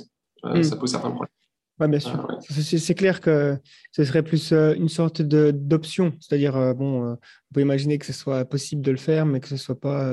Hmm. 0.44 0.62
Ça 0.62 0.76
pose 0.76 0.92
certains 0.92 1.10
problèmes. 1.10 1.32
Oui, 1.80 1.88
bien 1.88 2.00
sûr. 2.00 2.26
Ah, 2.28 2.38
c'est 2.40 2.94
clair 2.94 3.20
que 3.20 3.56
ce 3.92 4.04
serait 4.04 4.22
plus 4.22 4.52
euh, 4.52 4.74
une 4.74 4.88
sorte 4.88 5.22
d'option. 5.22 6.12
C'est-à-dire, 6.20 6.56
euh, 6.56 6.74
bon, 6.74 7.04
euh, 7.04 7.14
on 7.14 7.54
peut 7.54 7.60
imaginer 7.60 7.98
que 7.98 8.06
ce 8.06 8.12
soit 8.12 8.44
possible 8.44 8.82
de 8.82 8.90
le 8.90 8.98
faire, 8.98 9.26
mais 9.26 9.40
que 9.40 9.48
ce 9.48 9.54
ne 9.54 9.58
soit 9.58 9.80
pas 9.80 10.08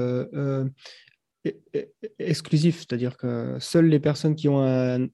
exclusif. 2.18 2.80
C'est-à-dire 2.80 3.18
que 3.18 3.58
seules 3.60 3.88
les 3.88 4.00
personnes 4.00 4.36
qui 4.36 4.50
ont 4.50 4.64
un, 4.64 5.08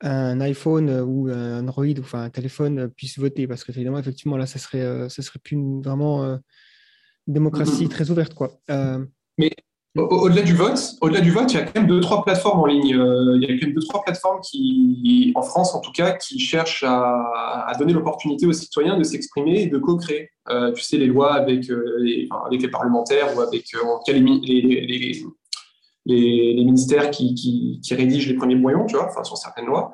un 0.00 0.40
iPhone 0.40 0.90
ou 1.00 1.28
un 1.28 1.60
Android 1.60 1.84
ou 1.84 2.00
enfin, 2.00 2.24
un 2.24 2.30
téléphone 2.30 2.90
puissent 2.90 3.18
voter. 3.18 3.46
Parce 3.46 3.64
que, 3.64 3.72
évidemment, 3.72 3.98
effectivement, 3.98 4.36
là, 4.36 4.46
ce 4.46 4.58
serait, 4.58 5.08
ça 5.08 5.22
serait 5.22 5.40
plus 5.42 5.56
vraiment 5.82 6.24
une 6.24 6.40
démocratie 7.26 7.86
mm-hmm. 7.86 7.88
très 7.88 8.10
ouverte. 8.10 8.34
Quoi. 8.34 8.60
mais 9.38 9.50
au-delà 9.96 10.42
du 10.42 10.54
vote, 10.54 10.80
au-delà 11.00 11.20
du 11.20 11.30
vote, 11.30 11.52
il 11.52 11.56
y 11.56 11.60
a 11.60 11.64
quand 11.64 11.80
même 11.80 11.86
deux 11.86 12.00
trois 12.00 12.24
plateformes 12.24 12.60
en 12.60 12.66
ligne. 12.66 12.96
Euh, 12.96 13.36
il 13.36 13.42
y 13.42 13.44
a 13.44 13.48
quand 13.56 13.66
même 13.66 13.74
deux 13.74 13.86
trois 13.86 14.02
plateformes 14.02 14.40
qui, 14.40 15.32
en 15.36 15.42
France 15.42 15.74
en 15.74 15.80
tout 15.80 15.92
cas, 15.92 16.12
qui 16.12 16.40
cherchent 16.40 16.84
à, 16.86 17.72
donner 17.78 17.92
l'opportunité 17.92 18.46
aux 18.46 18.52
citoyens 18.52 18.98
de 18.98 19.04
s'exprimer 19.04 19.62
et 19.62 19.66
de 19.66 19.78
co-créer. 19.78 20.30
Euh, 20.50 20.72
tu 20.72 20.82
sais 20.82 20.96
les 20.96 21.06
lois 21.06 21.34
avec 21.34 21.70
euh, 21.70 21.96
les, 21.98 22.28
avec 22.46 22.62
les 22.62 22.68
parlementaires 22.68 23.36
ou 23.36 23.40
avec 23.40 23.70
les, 24.08 24.20
les, 24.20 24.60
les, 24.62 25.24
ministères 26.06 27.10
qui, 27.10 27.80
rédigent 27.90 28.28
les 28.28 28.34
premiers 28.34 28.56
moyens, 28.56 28.84
tu 28.88 28.96
vois, 28.96 29.10
sur 29.24 29.36
certaines 29.36 29.66
lois. 29.66 29.92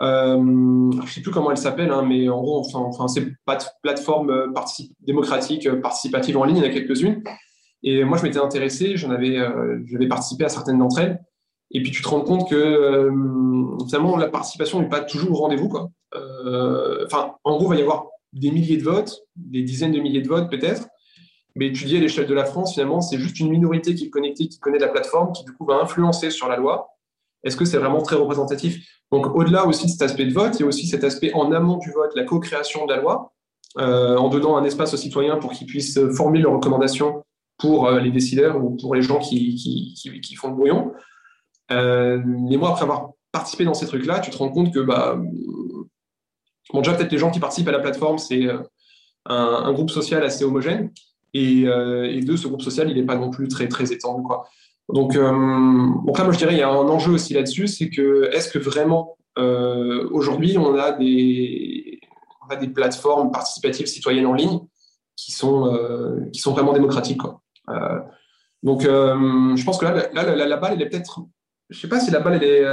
je 0.00 0.36
ne 0.36 1.06
sais 1.06 1.20
plus 1.20 1.30
comment 1.30 1.50
elles 1.50 1.58
s'appellent, 1.58 1.92
hein, 1.92 2.04
mais 2.06 2.28
en 2.28 2.40
gros, 2.40 2.60
enfin, 2.60 2.80
enfin 2.80 3.08
c'est 3.08 3.26
plateforme 3.82 4.52
démocratique 5.00 5.70
participative 5.80 6.36
en 6.36 6.44
ligne, 6.44 6.58
il 6.58 6.64
y 6.64 6.66
en 6.66 6.70
a 6.70 6.72
quelques-unes. 6.72 7.22
Et 7.82 8.04
moi, 8.04 8.18
je 8.18 8.24
m'étais 8.24 8.38
intéressé, 8.38 8.96
j'en 8.96 9.10
euh, 9.10 9.78
j'avais 9.86 10.08
participé 10.08 10.44
à 10.44 10.48
certaines 10.48 10.78
d'entre 10.78 10.98
elles. 10.98 11.20
Et 11.70 11.82
puis, 11.82 11.92
tu 11.92 12.02
te 12.02 12.08
rends 12.08 12.20
compte 12.20 12.48
que 12.48 12.54
euh, 12.54 13.10
finalement, 13.86 14.16
la 14.16 14.28
participation 14.28 14.80
n'est 14.80 14.88
pas 14.88 15.00
toujours 15.00 15.40
au 15.40 15.42
rendez-vous. 15.42 15.68
Quoi. 15.68 15.90
Euh, 16.14 17.06
enfin, 17.06 17.34
en 17.44 17.56
gros, 17.56 17.72
il 17.72 17.76
va 17.76 17.76
y 17.76 17.82
avoir 17.82 18.06
des 18.32 18.50
milliers 18.50 18.76
de 18.76 18.82
votes, 18.82 19.22
des 19.36 19.62
dizaines 19.62 19.92
de 19.92 20.00
milliers 20.00 20.20
de 20.20 20.28
votes 20.28 20.50
peut-être. 20.50 20.88
Mais 21.56 21.72
tu 21.72 21.84
dis 21.84 21.96
à 21.96 22.00
l'échelle 22.00 22.26
de 22.26 22.34
la 22.34 22.44
France, 22.44 22.74
finalement, 22.74 23.00
c'est 23.00 23.18
juste 23.18 23.40
une 23.40 23.50
minorité 23.50 23.94
qui 23.94 24.06
est 24.06 24.10
connectée, 24.10 24.48
qui 24.48 24.58
connaît 24.58 24.78
la 24.78 24.88
plateforme, 24.88 25.32
qui 25.32 25.44
du 25.44 25.52
coup 25.52 25.64
va 25.64 25.74
influencer 25.74 26.30
sur 26.30 26.48
la 26.48 26.56
loi. 26.56 26.88
Est-ce 27.42 27.56
que 27.56 27.64
c'est 27.64 27.78
vraiment 27.78 28.02
très 28.02 28.16
représentatif? 28.16 28.86
Donc, 29.10 29.34
au-delà 29.34 29.66
aussi 29.66 29.86
de 29.86 29.90
cet 29.90 30.02
aspect 30.02 30.26
de 30.26 30.32
vote, 30.32 30.54
il 30.56 30.60
y 30.60 30.62
a 30.64 30.66
aussi 30.66 30.86
cet 30.86 31.04
aspect 31.04 31.32
en 31.34 31.50
amont 31.52 31.78
du 31.78 31.90
vote, 31.90 32.12
la 32.14 32.24
co-création 32.24 32.86
de 32.86 32.92
la 32.92 33.00
loi, 33.00 33.32
en 33.76 34.28
donnant 34.28 34.56
un 34.56 34.64
espace 34.64 34.94
aux 34.94 34.96
citoyens 34.96 35.36
pour 35.36 35.52
qu'ils 35.52 35.66
puissent 35.66 35.98
former 36.14 36.40
leurs 36.40 36.52
recommandations 36.52 37.24
pour 37.58 37.90
les 37.90 38.10
décideurs 38.10 38.62
ou 38.62 38.76
pour 38.76 38.94
les 38.94 39.02
gens 39.02 39.18
qui, 39.18 39.54
qui, 39.54 40.34
font 40.34 40.48
le 40.48 40.54
brouillon. 40.54 40.92
mais 41.70 42.56
moi, 42.56 42.70
après 42.70 42.82
avoir 42.82 43.10
participé 43.32 43.64
dans 43.64 43.74
ces 43.74 43.86
trucs-là, 43.86 44.20
tu 44.20 44.30
te 44.30 44.36
rends 44.36 44.50
compte 44.50 44.72
que, 44.72 44.80
bah, 44.80 45.20
déjà, 46.74 46.94
peut-être 46.94 47.12
les 47.12 47.18
gens 47.18 47.30
qui 47.30 47.40
participent 47.40 47.68
à 47.68 47.72
la 47.72 47.80
plateforme, 47.80 48.18
c'est 48.18 48.48
un, 49.26 49.72
groupe 49.72 49.90
social 49.90 50.22
assez 50.22 50.44
homogène. 50.44 50.92
Et, 51.32 51.62
et 51.62 52.20
deux, 52.22 52.36
ce 52.36 52.48
groupe 52.48 52.62
social, 52.62 52.90
il 52.90 52.96
n'est 52.96 53.06
pas 53.06 53.16
non 53.16 53.30
plus 53.30 53.48
très, 53.48 53.68
très 53.68 53.92
étendu. 53.92 54.22
Quoi. 54.22 54.48
Donc, 54.92 55.16
euh, 55.16 55.30
donc 56.06 56.18
là, 56.18 56.24
moi, 56.24 56.32
je 56.32 56.38
dirais, 56.38 56.54
il 56.54 56.58
y 56.58 56.62
a 56.62 56.68
un 56.68 56.88
enjeu 56.88 57.12
aussi 57.12 57.34
là-dessus, 57.34 57.68
c'est 57.68 57.90
que 57.90 58.30
est-ce 58.32 58.50
que 58.50 58.58
vraiment, 58.58 59.16
euh, 59.38 60.08
aujourd'hui, 60.10 60.58
on, 60.58 60.74
a 60.74 60.92
des, 60.92 62.00
on 62.44 62.52
a 62.52 62.56
des 62.56 62.68
plateformes 62.68 63.30
participatives 63.30 63.86
citoyennes 63.86 64.26
en 64.26 64.34
ligne 64.34 64.60
qui 65.16 65.32
sont, 65.32 65.72
euh, 65.72 66.20
qui 66.32 66.40
sont 66.40 66.52
vraiment 66.52 66.72
démocratiques 66.72 67.22
donc, 68.62 68.82
je 68.82 69.64
pense 69.64 69.78
que 69.78 69.86
là, 69.86 70.10
là 70.12 70.46
la, 70.46 70.56
balle, 70.58 70.74
elle 70.74 70.82
est 70.82 70.90
peut-être, 70.90 71.20
je 71.70 71.80
sais 71.80 71.88
pas 71.88 71.98
si 71.98 72.10
la 72.10 72.20
balle, 72.20 72.34
elle 72.34 72.44
est, 72.44 72.64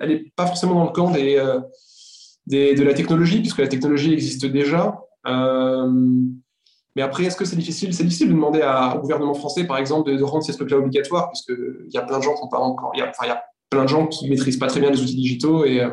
elle 0.00 0.30
pas 0.34 0.46
forcément 0.46 0.74
dans 0.74 0.86
le 0.86 0.90
camp 0.90 1.12
des, 1.12 1.40
des, 2.46 2.74
de 2.74 2.82
la 2.82 2.92
technologie, 2.92 3.38
puisque 3.38 3.58
la 3.58 3.68
technologie 3.68 4.12
existe 4.12 4.46
déjà. 4.46 4.98
Mais 6.98 7.04
après, 7.04 7.22
est-ce 7.26 7.36
que 7.36 7.44
c'est 7.44 7.54
difficile? 7.54 7.94
C'est 7.94 8.02
difficile 8.02 8.26
de 8.26 8.32
demander 8.32 8.58
au 8.58 8.98
gouvernement 8.98 9.34
français, 9.34 9.62
par 9.62 9.78
exemple, 9.78 10.10
de, 10.10 10.20
rendre 10.24 10.42
ces 10.42 10.52
trucs-là 10.54 10.78
obligatoires, 10.78 11.30
puisqu'il 11.30 11.94
y 11.94 11.96
a 11.96 12.02
plein 12.02 12.18
de 12.18 12.24
gens 12.24 12.34
qui 12.34 12.42
n'ont 12.42 12.48
pas 12.48 12.58
encore. 12.58 12.90
Il 12.96 12.98
il 12.98 13.34
plein 13.70 13.84
de 13.84 13.88
gens 13.88 14.08
qui 14.08 14.28
maîtrisent 14.28 14.56
pas 14.56 14.66
très 14.66 14.80
bien 14.80 14.90
les 14.90 15.00
outils 15.00 15.14
digitaux 15.14 15.64
et, 15.64 15.80
euh, 15.80 15.90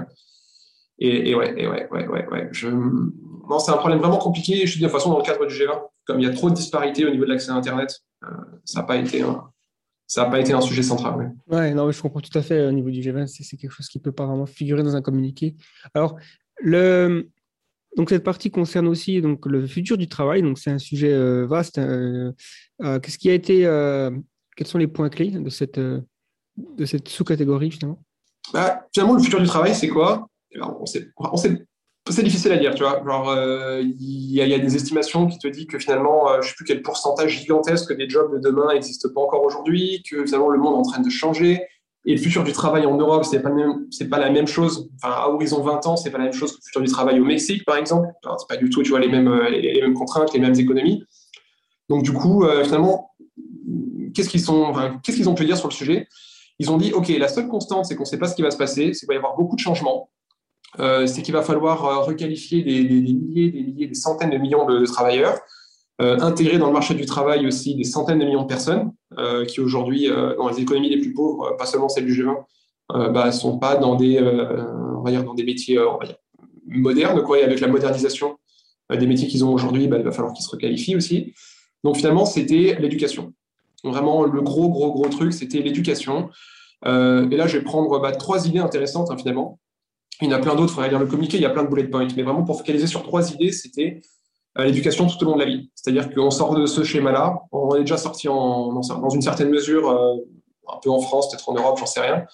ouais, 1.00 1.36
ouais, 1.36 1.88
ouais, 1.92 2.28
ouais, 2.28 2.50
non, 2.64 3.60
c'est 3.60 3.72
un 3.72 3.78
problème 3.78 4.00
vraiment 4.00 4.18
compliqué. 4.18 4.66
je 4.66 4.72
suis 4.72 4.80
de 4.82 4.86
toute 4.88 4.94
façon 4.94 5.12
dans 5.12 5.20
le 5.20 5.24
cadre 5.24 5.46
du 5.46 5.54
G20, 5.54 5.80
comme 6.08 6.20
il 6.20 6.26
y 6.26 6.28
a 6.28 6.34
trop 6.34 6.50
de 6.50 6.56
disparités 6.56 7.06
au 7.06 7.12
niveau 7.12 7.26
de 7.26 7.30
l'accès 7.30 7.52
à 7.52 7.54
Internet, 7.54 8.02
euh, 8.24 8.28
ça 8.64 8.80
n'a 8.80 8.88
pas 8.88 8.98
été 8.98 9.22
un, 9.22 10.62
sujet 10.62 10.82
central. 10.82 11.36
Ouais, 11.46 11.76
non, 11.76 11.92
je 11.92 12.02
comprends 12.02 12.22
tout 12.22 12.36
à 12.36 12.42
fait 12.42 12.66
au 12.66 12.72
niveau 12.72 12.90
du 12.90 13.02
G20, 13.02 13.28
c'est 13.28 13.58
quelque 13.58 13.74
chose 13.74 13.90
qui 13.90 14.00
peut 14.00 14.12
pas 14.12 14.26
vraiment 14.26 14.48
figurer 14.48 14.82
dans 14.82 14.96
un 14.96 15.04
communiqué. 15.04 15.56
Alors, 15.94 16.16
le, 16.58 17.30
donc 17.96 18.10
cette 18.10 18.24
partie 18.24 18.52
concerne 18.52 18.88
aussi 18.88 19.22
donc 19.22 19.46
le 19.46 19.66
futur 19.68 19.98
du 19.98 20.08
travail. 20.08 20.42
Donc 20.42 20.60
c'est 20.60 20.72
un 20.72 20.80
sujet 20.80 21.14
euh, 21.14 21.46
vaste. 21.46 21.78
Hein. 21.78 22.34
Euh, 22.84 23.00
qu'est-ce 23.00 23.18
qui 23.18 23.30
a 23.30 23.34
été 23.34 23.66
euh, 23.66 24.12
Quels 24.58 24.68
sont 24.68 24.78
les 24.78 24.88
points 24.88 25.10
clés 25.10 25.32
de 25.32 25.50
cette 25.50 25.80
de 25.80 26.86
cette 26.86 27.08
sous-catégorie 27.08 27.72
finalement 27.72 28.02
bah, 28.54 28.86
Finalement, 28.94 29.16
le 29.16 29.22
futur 29.22 29.42
du 29.42 29.48
travail, 29.48 29.76
c'est 29.76 29.90
quoi? 29.90 30.28
Eh 30.52 30.60
ben, 30.60 30.76
on 30.80 30.86
sait, 30.86 31.10
on 31.18 31.36
sait, 31.36 31.66
c'est 32.10 32.24
difficile 32.24 32.54
à 32.54 32.58
dire, 32.58 32.76
tu 32.76 32.84
vois. 32.84 33.04
Genre, 33.06 33.36
il 33.82 33.96
y, 34.00 34.36
y, 34.36 34.54
a 34.54 34.60
des 34.60 34.76
estimations 34.76 35.28
qui 35.28 35.38
te 35.38 35.48
disent 35.48 35.66
que 35.66 35.80
finalement, 35.80 36.28
je 36.36 36.38
ne 36.38 36.42
sais 36.44 36.54
plus 36.56 36.66
quel 36.66 36.82
pourcentage 36.82 37.40
gigantesque 37.42 37.94
des 37.96 38.10
jobs 38.10 38.34
de 38.34 38.40
demain 38.40 38.74
n'existent 38.74 39.10
pas 39.14 39.22
encore 39.22 39.44
aujourd'hui, 39.44 40.02
que 40.10 40.26
finalement 40.26 40.50
le 40.50 40.60
monde 40.60 40.76
est 40.76 40.88
en 40.88 40.92
train 40.92 41.02
de 41.02 41.10
changer, 41.10 41.62
et 42.06 42.12
le 42.12 42.22
futur 42.22 42.44
du 42.44 42.52
travail 42.52 42.86
en 42.86 42.98
Europe, 42.98 43.26
c'est 43.26 43.42
pas 43.42 43.50
pas 44.10 44.20
la 44.20 44.30
même 44.30 44.46
chose. 44.46 44.90
Enfin, 44.96 45.14
à 45.16 45.28
horizon 45.28 45.64
20 45.64 45.88
ans, 45.88 45.98
c'est 45.98 46.12
pas 46.12 46.20
la 46.20 46.26
même 46.26 46.34
chose 46.34 46.52
que 46.52 46.58
le 46.58 46.64
futur 46.64 46.82
du 46.82 46.88
travail 46.88 47.20
au 47.20 47.26
Mexique, 47.26 47.66
par 47.66 47.78
exemple. 47.78 48.10
C'est 48.24 48.48
pas 48.48 48.58
du 48.58 48.70
tout, 48.70 48.84
tu 48.84 48.92
vois, 48.92 49.00
les 49.00 49.08
mêmes, 49.08 49.28
euh, 49.28 49.94
contraintes, 49.94 50.32
les 50.34 50.40
mêmes 50.40 50.54
économies. 50.54 51.04
Donc, 51.90 52.04
du 52.04 52.14
coup, 52.14 52.44
euh, 52.44 52.64
finalement, 52.64 53.12
qu'est-ce 54.14 54.30
qu'ils 54.30 54.42
sont, 54.42 54.74
qu'est-ce 55.04 55.18
qu'ils 55.18 55.30
ont 55.30 55.34
pu 55.34 55.46
dire 55.46 55.58
sur 55.58 55.68
le 55.68 55.74
sujet? 55.74 56.08
Ils 56.60 56.70
ont 56.72 56.78
dit, 56.78 56.94
ok, 56.94 57.08
la 57.10 57.28
seule 57.28 57.48
constante, 57.48 57.86
c'est 57.86 57.96
qu'on 57.96 58.04
ne 58.04 58.08
sait 58.08 58.20
pas 58.20 58.28
ce 58.28 58.36
qui 58.36 58.44
va 58.44 58.52
se 58.52 58.58
passer, 58.58 58.94
c'est 58.94 59.00
qu'il 59.00 59.08
va 59.08 59.16
y 59.16 59.18
avoir 59.18 59.36
beaucoup 59.36 59.56
de 59.56 59.62
changements. 59.62 60.10
Euh, 60.80 61.08
c'est 61.08 61.24
qu'il 61.24 61.34
va 61.34 61.42
falloir 61.42 62.06
requalifier 62.06 62.62
des, 62.62 62.84
milliers, 62.84 63.50
des 63.50 63.64
milliers, 63.64 63.88
des 63.88 63.96
centaines 63.96 64.30
de 64.30 64.38
millions 64.38 64.66
de 64.66 64.86
travailleurs. 64.86 65.40
Euh, 66.02 66.20
intégrer 66.20 66.58
dans 66.58 66.68
le 66.68 66.74
marché 66.74 66.94
du 66.94 67.06
travail 67.06 67.48
aussi 67.48 67.74
des 67.74 67.86
centaines 67.86 68.20
de 68.20 68.26
millions 68.26 68.42
de 68.42 68.48
personnes 68.48 68.92
euh, 69.18 69.46
qui 69.46 69.62
aujourd'hui, 69.62 70.10
euh, 70.12 70.36
dans 70.36 70.50
les 70.50 70.60
économies 70.60 70.90
les 70.90 70.98
plus 70.98 71.14
pauvres, 71.14 71.56
pas 71.58 71.66
seulement 71.66 71.88
celles 71.88 72.06
du 72.06 72.12
G20, 72.12 72.36
bah, 73.14 73.32
sont 73.32 73.58
pas 73.58 73.78
dans 73.78 73.96
des, 73.96 74.20
on 74.20 75.02
va 75.02 75.10
dire, 75.10 75.24
dans 75.24 75.34
des 75.34 75.44
métiers 75.44 75.80
modernes, 76.68 77.24
quoi, 77.24 77.38
avec 77.44 77.60
la 77.60 77.68
modernisation 77.68 78.38
des 78.92 79.08
métiers 79.08 79.28
qu'ils 79.28 79.44
ont 79.44 79.52
aujourd'hui, 79.52 79.88
bah, 79.88 79.98
il 79.98 80.04
va 80.04 80.12
falloir 80.12 80.34
qu'ils 80.34 80.46
se 80.46 80.52
requalifient 80.52 80.96
aussi. 80.96 81.34
Donc 81.84 81.96
finalement, 81.96 82.26
c'était 82.26 82.78
l'éducation. 82.80 83.34
Vraiment, 83.84 84.24
le 84.26 84.42
gros, 84.42 84.70
gros, 84.70 84.92
gros 84.94 85.08
truc, 85.08 85.34
c'était 85.34 85.62
l'éducation. 85.62 86.30
et 86.86 86.90
là, 86.90 87.48
je 87.48 87.58
vais 87.58 87.64
prendre 87.64 88.00
bah, 88.00 88.12
trois 88.12 88.46
idées 88.46 88.60
intéressantes, 88.60 89.10
hein, 89.10 89.18
finalement. 89.18 89.60
Il 90.22 90.30
y 90.30 90.34
en 90.34 90.38
a 90.38 90.40
plein 90.40 90.54
d'autres, 90.54 90.74
il 90.74 90.76
faudrait 90.76 90.90
lire 90.90 91.00
le 91.00 91.08
communiqué, 91.08 91.38
il 91.38 91.44
y 91.44 91.46
a 91.46 91.50
plein 91.50 91.64
de 91.64 91.70
bullet 91.70 91.88
points. 91.88 92.08
Mais 92.16 92.24
vraiment, 92.24 92.44
pour 92.44 92.58
focaliser 92.58 92.86
sur 92.86 93.02
trois 93.02 93.34
idées, 93.34 93.52
c'était 93.52 94.02
l'éducation 94.64 95.08
tout 95.08 95.22
au 95.24 95.26
long 95.26 95.36
de 95.36 95.44
la 95.44 95.50
vie. 95.50 95.70
C'est-à-dire 95.76 96.14
qu'on 96.14 96.32
sort 96.32 96.56
de 96.56 96.66
ce 96.66 96.84
schéma-là, 96.84 97.42
on 97.52 97.76
est 97.76 97.82
déjà 97.82 97.98
sorti 97.98 98.30
en, 98.30 98.74
dans 98.74 99.10
une 99.10 99.22
certaine 99.22 99.50
mesure, 99.50 99.90
euh, 99.90 100.16
un 100.70 100.78
peu 100.82 100.90
en 100.90 101.00
France, 101.00 101.30
peut-être 101.30 101.50
en 101.50 101.54
Europe, 101.54 101.78
j'en 101.78 101.86
sais 101.86 102.02
rien, 102.02 102.26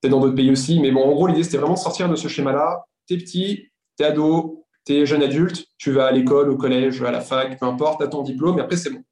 peut-être 0.00 0.10
dans 0.10 0.20
d'autres 0.20 0.36
pays 0.36 0.50
aussi, 0.50 0.78
mais 0.80 0.90
bon, 0.90 1.02
en 1.02 1.12
gros, 1.12 1.26
l'idée, 1.26 1.42
c'était 1.42 1.56
vraiment 1.56 1.74
de 1.74 1.78
sortir 1.78 2.08
de 2.08 2.16
ce 2.16 2.28
schéma-là. 2.28 2.84
T'es 3.06 3.16
petit, 3.16 3.68
t'es 3.96 4.04
ado, 4.04 4.66
t'es 4.84 5.06
jeune 5.06 5.22
adulte, 5.22 5.64
tu 5.78 5.90
vas 5.90 6.06
à 6.06 6.12
l'école, 6.12 6.50
au 6.50 6.56
collège, 6.56 7.02
à 7.02 7.10
la 7.10 7.20
fac, 7.20 7.58
peu 7.58 7.66
importe, 7.66 8.00
t'as 8.00 8.08
ton 8.08 8.22
diplôme, 8.22 8.58
et 8.58 8.62
après, 8.62 8.76
c'est 8.76 8.90
bon. 8.90 9.02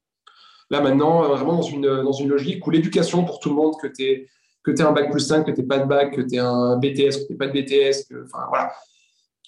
Là, 0.69 0.81
maintenant, 0.81 1.23
euh, 1.23 1.27
vraiment 1.29 1.55
dans 1.55 1.61
une, 1.61 2.03
dans 2.03 2.13
une 2.13 2.29
logique 2.29 2.65
où 2.65 2.69
l'éducation 2.69 3.25
pour 3.25 3.39
tout 3.39 3.49
le 3.49 3.55
monde, 3.55 3.73
que 3.81 3.87
t'es 3.87 4.27
que 4.63 4.71
tu 4.71 4.81
un 4.81 4.93
bac 4.93 5.11
plus 5.11 5.19
5, 5.19 5.45
que 5.45 5.51
tu 5.51 5.65
pas 5.65 5.79
de 5.79 5.85
bac, 5.85 6.15
que 6.15 6.21
tu 6.21 6.37
un 6.37 6.77
BTS, 6.77 7.19
que 7.19 7.27
tu 7.27 7.37
pas 7.37 7.47
de 7.47 7.51
BTS, 7.51 8.07
que, 8.09 8.23
enfin, 8.23 8.45
voilà, 8.47 8.71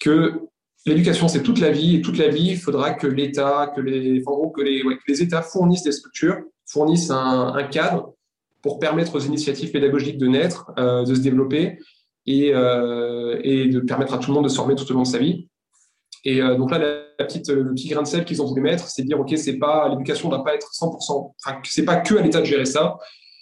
que 0.00 0.40
L'éducation, 0.86 1.26
c'est 1.26 1.42
toute 1.42 1.58
la 1.58 1.72
vie, 1.72 1.96
et 1.96 2.00
toute 2.00 2.16
la 2.16 2.28
vie, 2.28 2.50
il 2.50 2.58
faudra 2.58 2.94
que 2.94 3.08
l'État, 3.08 3.72
que 3.74 3.80
les, 3.80 4.22
que 4.22 4.62
les, 4.62 4.82
les 5.08 5.22
États 5.22 5.42
fournissent 5.42 5.82
des 5.82 5.90
structures, 5.90 6.38
fournissent 6.64 7.10
un, 7.10 7.68
cadre 7.70 8.14
pour 8.62 8.78
permettre 8.78 9.16
aux 9.16 9.20
initiatives 9.20 9.72
pédagogiques 9.72 10.18
de 10.18 10.28
naître, 10.28 10.70
euh, 10.78 11.04
de 11.04 11.14
se 11.14 11.20
développer 11.20 11.78
et, 12.26 12.52
euh, 12.54 13.40
et, 13.42 13.66
de 13.66 13.80
permettre 13.80 14.14
à 14.14 14.18
tout 14.18 14.30
le 14.30 14.34
monde 14.34 14.44
de 14.44 14.48
se 14.48 14.56
former 14.56 14.76
tout 14.76 14.88
au 14.90 14.94
long 14.94 15.02
de 15.02 15.08
sa 15.08 15.18
vie. 15.18 15.48
Et 16.24 16.40
euh, 16.40 16.56
donc 16.56 16.70
là, 16.70 16.78
le 16.78 17.26
petit 17.26 17.88
grain 17.88 18.02
de 18.02 18.06
sel 18.06 18.24
qu'ils 18.24 18.40
ont 18.40 18.46
voulu 18.46 18.62
mettre, 18.62 18.88
c'est 18.88 19.02
de 19.02 19.08
dire, 19.08 19.18
OK, 19.18 19.32
c'est 19.36 19.58
pas, 19.58 19.88
l'éducation 19.88 20.28
ne 20.28 20.34
doit 20.34 20.44
pas 20.44 20.54
être 20.54 20.70
100%, 20.72 21.34
enfin, 21.44 21.58
c'est 21.64 21.84
pas 21.84 21.96
que 21.96 22.14
à 22.14 22.22
l'État 22.22 22.40
de 22.40 22.46
gérer 22.46 22.64
ça, 22.64 22.96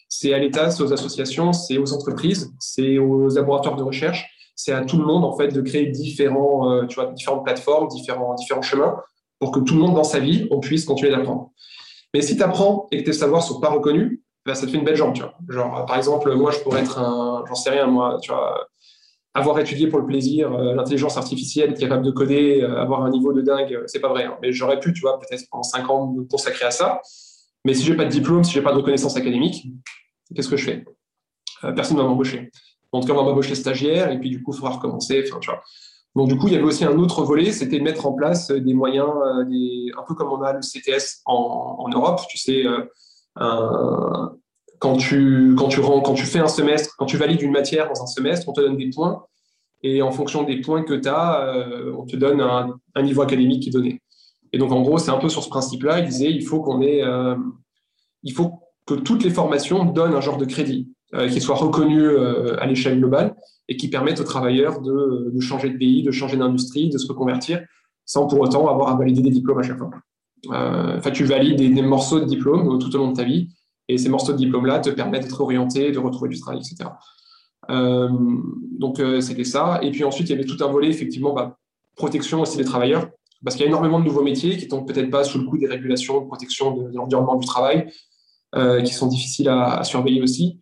c'est 0.08 0.32
à 0.32 0.38
l'État, 0.38 0.70
c'est 0.70 0.82
aux 0.82 0.92
associations, 0.92 1.52
c'est 1.52 1.76
aux 1.76 1.92
entreprises, 1.92 2.52
c'est 2.58 2.98
aux 2.98 3.28
laboratoires 3.28 3.76
de 3.76 3.82
recherche, 3.82 4.33
c'est 4.56 4.72
à 4.72 4.84
tout 4.84 4.98
le 4.98 5.04
monde 5.04 5.24
en 5.24 5.36
fait 5.36 5.48
de 5.48 5.60
créer 5.60 5.86
différents, 5.86 6.70
euh, 6.70 6.86
tu 6.86 6.94
vois, 6.96 7.06
différentes 7.06 7.44
plateformes, 7.44 7.88
différents, 7.88 8.34
différents 8.34 8.62
chemins 8.62 8.96
pour 9.38 9.50
que 9.50 9.60
tout 9.60 9.74
le 9.74 9.80
monde 9.80 9.94
dans 9.94 10.04
sa 10.04 10.20
vie, 10.20 10.46
on 10.50 10.60
puisse 10.60 10.84
continuer 10.84 11.10
d'apprendre. 11.10 11.50
Mais 12.14 12.22
si 12.22 12.36
tu 12.36 12.42
apprends 12.42 12.86
et 12.92 12.98
que 12.98 13.04
tes 13.04 13.12
savoirs 13.12 13.42
sont 13.42 13.60
pas 13.60 13.70
reconnus, 13.70 14.20
bah, 14.46 14.54
ça 14.54 14.66
te 14.66 14.70
fait 14.70 14.78
une 14.78 14.84
belle 14.84 14.96
jambe, 14.96 15.14
tu 15.14 15.22
vois. 15.22 15.34
Genre, 15.48 15.84
par 15.86 15.96
exemple, 15.96 16.32
moi, 16.34 16.50
je 16.50 16.60
pourrais 16.60 16.80
être 16.80 16.98
un, 16.98 17.44
j'en 17.48 17.54
sais 17.54 17.70
rien, 17.70 17.86
moi, 17.86 18.18
tu 18.22 18.30
vois, 18.30 18.68
avoir 19.34 19.58
étudié 19.58 19.88
pour 19.88 19.98
le 19.98 20.06
plaisir 20.06 20.52
euh, 20.52 20.74
l'intelligence 20.74 21.16
artificielle, 21.16 21.70
être 21.72 21.80
capable 21.80 22.04
de 22.04 22.10
coder, 22.12 22.62
euh, 22.62 22.80
avoir 22.80 23.02
un 23.02 23.10
niveau 23.10 23.32
de 23.32 23.42
dingue, 23.42 23.82
c'est 23.86 24.00
pas 24.00 24.08
vrai. 24.08 24.24
Hein. 24.24 24.38
Mais 24.40 24.52
j'aurais 24.52 24.78
pu, 24.78 24.92
tu 24.92 25.00
vois, 25.00 25.18
peut-être 25.18 25.44
pendant 25.50 25.64
cinq 25.64 25.90
ans 25.90 26.06
me 26.06 26.22
consacrer 26.24 26.66
à 26.66 26.70
ça. 26.70 27.00
Mais 27.64 27.74
si 27.74 27.84
j'ai 27.84 27.96
pas 27.96 28.04
de 28.04 28.10
diplôme, 28.10 28.44
si 28.44 28.52
j'ai 28.52 28.62
pas 28.62 28.72
de 28.72 28.76
reconnaissance 28.76 29.16
académique, 29.16 29.66
qu'est-ce 30.34 30.48
que 30.48 30.56
je 30.56 30.64
fais? 30.64 30.84
Personne 31.74 31.96
ne 31.96 32.02
va 32.02 32.08
m'embaucher 32.08 32.50
en 32.94 33.00
tout 33.00 33.08
cas, 33.08 33.14
on 33.14 33.16
va 33.16 33.22
m'embaucher 33.22 33.54
stagiaire, 33.54 34.10
et 34.10 34.18
puis 34.18 34.30
du 34.30 34.42
coup, 34.42 34.52
il 34.52 34.56
faudra 34.56 34.76
recommencer. 34.76 35.24
Enfin, 35.26 35.40
tu 35.40 35.50
vois. 35.50 35.62
Donc, 36.14 36.28
du 36.28 36.36
coup, 36.36 36.46
il 36.46 36.52
y 36.52 36.56
avait 36.56 36.64
aussi 36.64 36.84
un 36.84 36.96
autre 36.96 37.24
volet, 37.24 37.50
c'était 37.50 37.78
de 37.78 37.82
mettre 37.82 38.06
en 38.06 38.12
place 38.12 38.50
des 38.50 38.74
moyens, 38.74 39.08
euh, 39.08 39.44
un 39.98 40.02
peu 40.06 40.14
comme 40.14 40.30
on 40.30 40.42
a 40.42 40.52
le 40.52 40.60
CTS 40.60 41.22
en, 41.26 41.88
Europe. 41.92 42.20
Tu 42.28 42.38
sais, 42.38 42.64
euh, 42.66 44.28
quand, 44.78 44.96
tu, 44.96 45.56
quand, 45.58 45.68
tu 45.68 45.80
quand 45.80 46.14
tu 46.14 46.24
fais 46.24 46.38
un 46.38 46.46
semestre, 46.46 46.94
quand 46.96 47.06
tu 47.06 47.16
valides 47.16 47.42
une 47.42 47.50
matière 47.50 47.88
dans 47.88 48.00
un 48.00 48.06
semestre, 48.06 48.48
on 48.48 48.52
te 48.52 48.60
donne 48.60 48.76
des 48.76 48.90
points. 48.90 49.24
Et 49.82 50.00
en 50.00 50.12
fonction 50.12 50.44
des 50.44 50.60
points 50.60 50.84
que 50.84 50.94
tu 50.94 51.08
as, 51.08 51.40
euh, 51.48 51.92
on 51.98 52.06
te 52.06 52.16
donne 52.16 52.40
un, 52.40 53.02
niveau 53.02 53.22
académique 53.22 53.64
qui 53.64 53.70
est 53.70 53.72
donné. 53.72 54.00
Et 54.52 54.58
donc, 54.58 54.70
en 54.70 54.82
gros, 54.82 54.98
c'est 54.98 55.10
un 55.10 55.18
peu 55.18 55.28
sur 55.28 55.42
ce 55.42 55.48
principe-là. 55.48 55.98
Il 55.98 56.06
disait 56.06 56.30
il 56.30 56.46
faut 56.46 56.60
qu'on 56.60 56.80
ait. 56.80 57.02
il 58.22 58.32
faut 58.32 58.60
que 58.86 58.94
toutes 58.94 59.24
les 59.24 59.30
formations 59.30 59.84
donnent 59.84 60.14
un 60.14 60.20
genre 60.20 60.36
de 60.36 60.44
crédit. 60.44 60.93
Euh, 61.14 61.28
qui 61.28 61.40
soient 61.40 61.54
reconnus 61.54 62.02
euh, 62.02 62.56
à 62.58 62.66
l'échelle 62.66 62.98
globale 62.98 63.36
et 63.68 63.76
qui 63.76 63.88
permettent 63.88 64.18
aux 64.18 64.24
travailleurs 64.24 64.80
de, 64.80 65.32
changer 65.38 65.70
de 65.70 65.78
pays, 65.78 66.02
de 66.02 66.10
changer 66.10 66.36
d'industrie, 66.36 66.88
de 66.88 66.98
se 66.98 67.06
reconvertir, 67.06 67.64
sans 68.04 68.26
pour 68.26 68.40
autant 68.40 68.66
avoir 68.68 68.88
à 68.88 68.96
valider 68.96 69.22
des 69.22 69.30
diplômes 69.30 69.60
à 69.60 69.62
chaque 69.62 69.78
fois. 69.78 69.90
Euh, 70.50 70.98
enfin, 70.98 71.12
tu 71.12 71.22
valides 71.24 71.56
des, 71.56 71.82
morceaux 71.82 72.18
de 72.18 72.24
diplômes 72.24 72.80
tout 72.80 72.92
au 72.96 72.98
long 72.98 73.12
de 73.12 73.16
ta 73.16 73.22
vie, 73.22 73.48
et 73.86 73.96
ces 73.96 74.08
morceaux 74.08 74.32
de 74.32 74.38
diplômes-là 74.38 74.80
te 74.80 74.90
permettent 74.90 75.22
d'être 75.22 75.40
orienté, 75.40 75.92
de 75.92 75.98
retrouver 76.00 76.30
du 76.30 76.40
travail, 76.40 76.60
etc. 76.60 76.90
donc, 77.68 79.00
c'était 79.20 79.44
ça. 79.44 79.78
Et 79.82 79.92
puis 79.92 80.02
ensuite, 80.02 80.28
il 80.28 80.32
y 80.32 80.34
avait 80.34 80.46
tout 80.46 80.62
un 80.64 80.68
volet, 80.68 80.88
effectivement, 80.88 81.32
bah, 81.32 81.58
protection 81.94 82.40
aussi 82.40 82.56
des 82.56 82.64
travailleurs, 82.64 83.08
parce 83.44 83.54
qu'il 83.54 83.64
y 83.64 83.66
a 83.66 83.68
énormément 83.68 84.00
de 84.00 84.04
nouveaux 84.04 84.24
métiers 84.24 84.56
qui 84.56 84.66
tombent 84.66 84.86
peut-être 84.86 85.10
pas 85.10 85.22
sous 85.22 85.38
le 85.38 85.44
coup 85.44 85.58
des 85.58 85.68
régulations 85.68 86.22
de 86.22 86.26
protection 86.26 86.76
de, 86.76 86.90
l'environnement 86.92 87.36
du 87.36 87.46
travail, 87.46 87.86
qui 88.84 88.92
sont 88.92 89.06
difficiles 89.06 89.48
à 89.48 89.84
surveiller 89.84 90.20
aussi. 90.20 90.58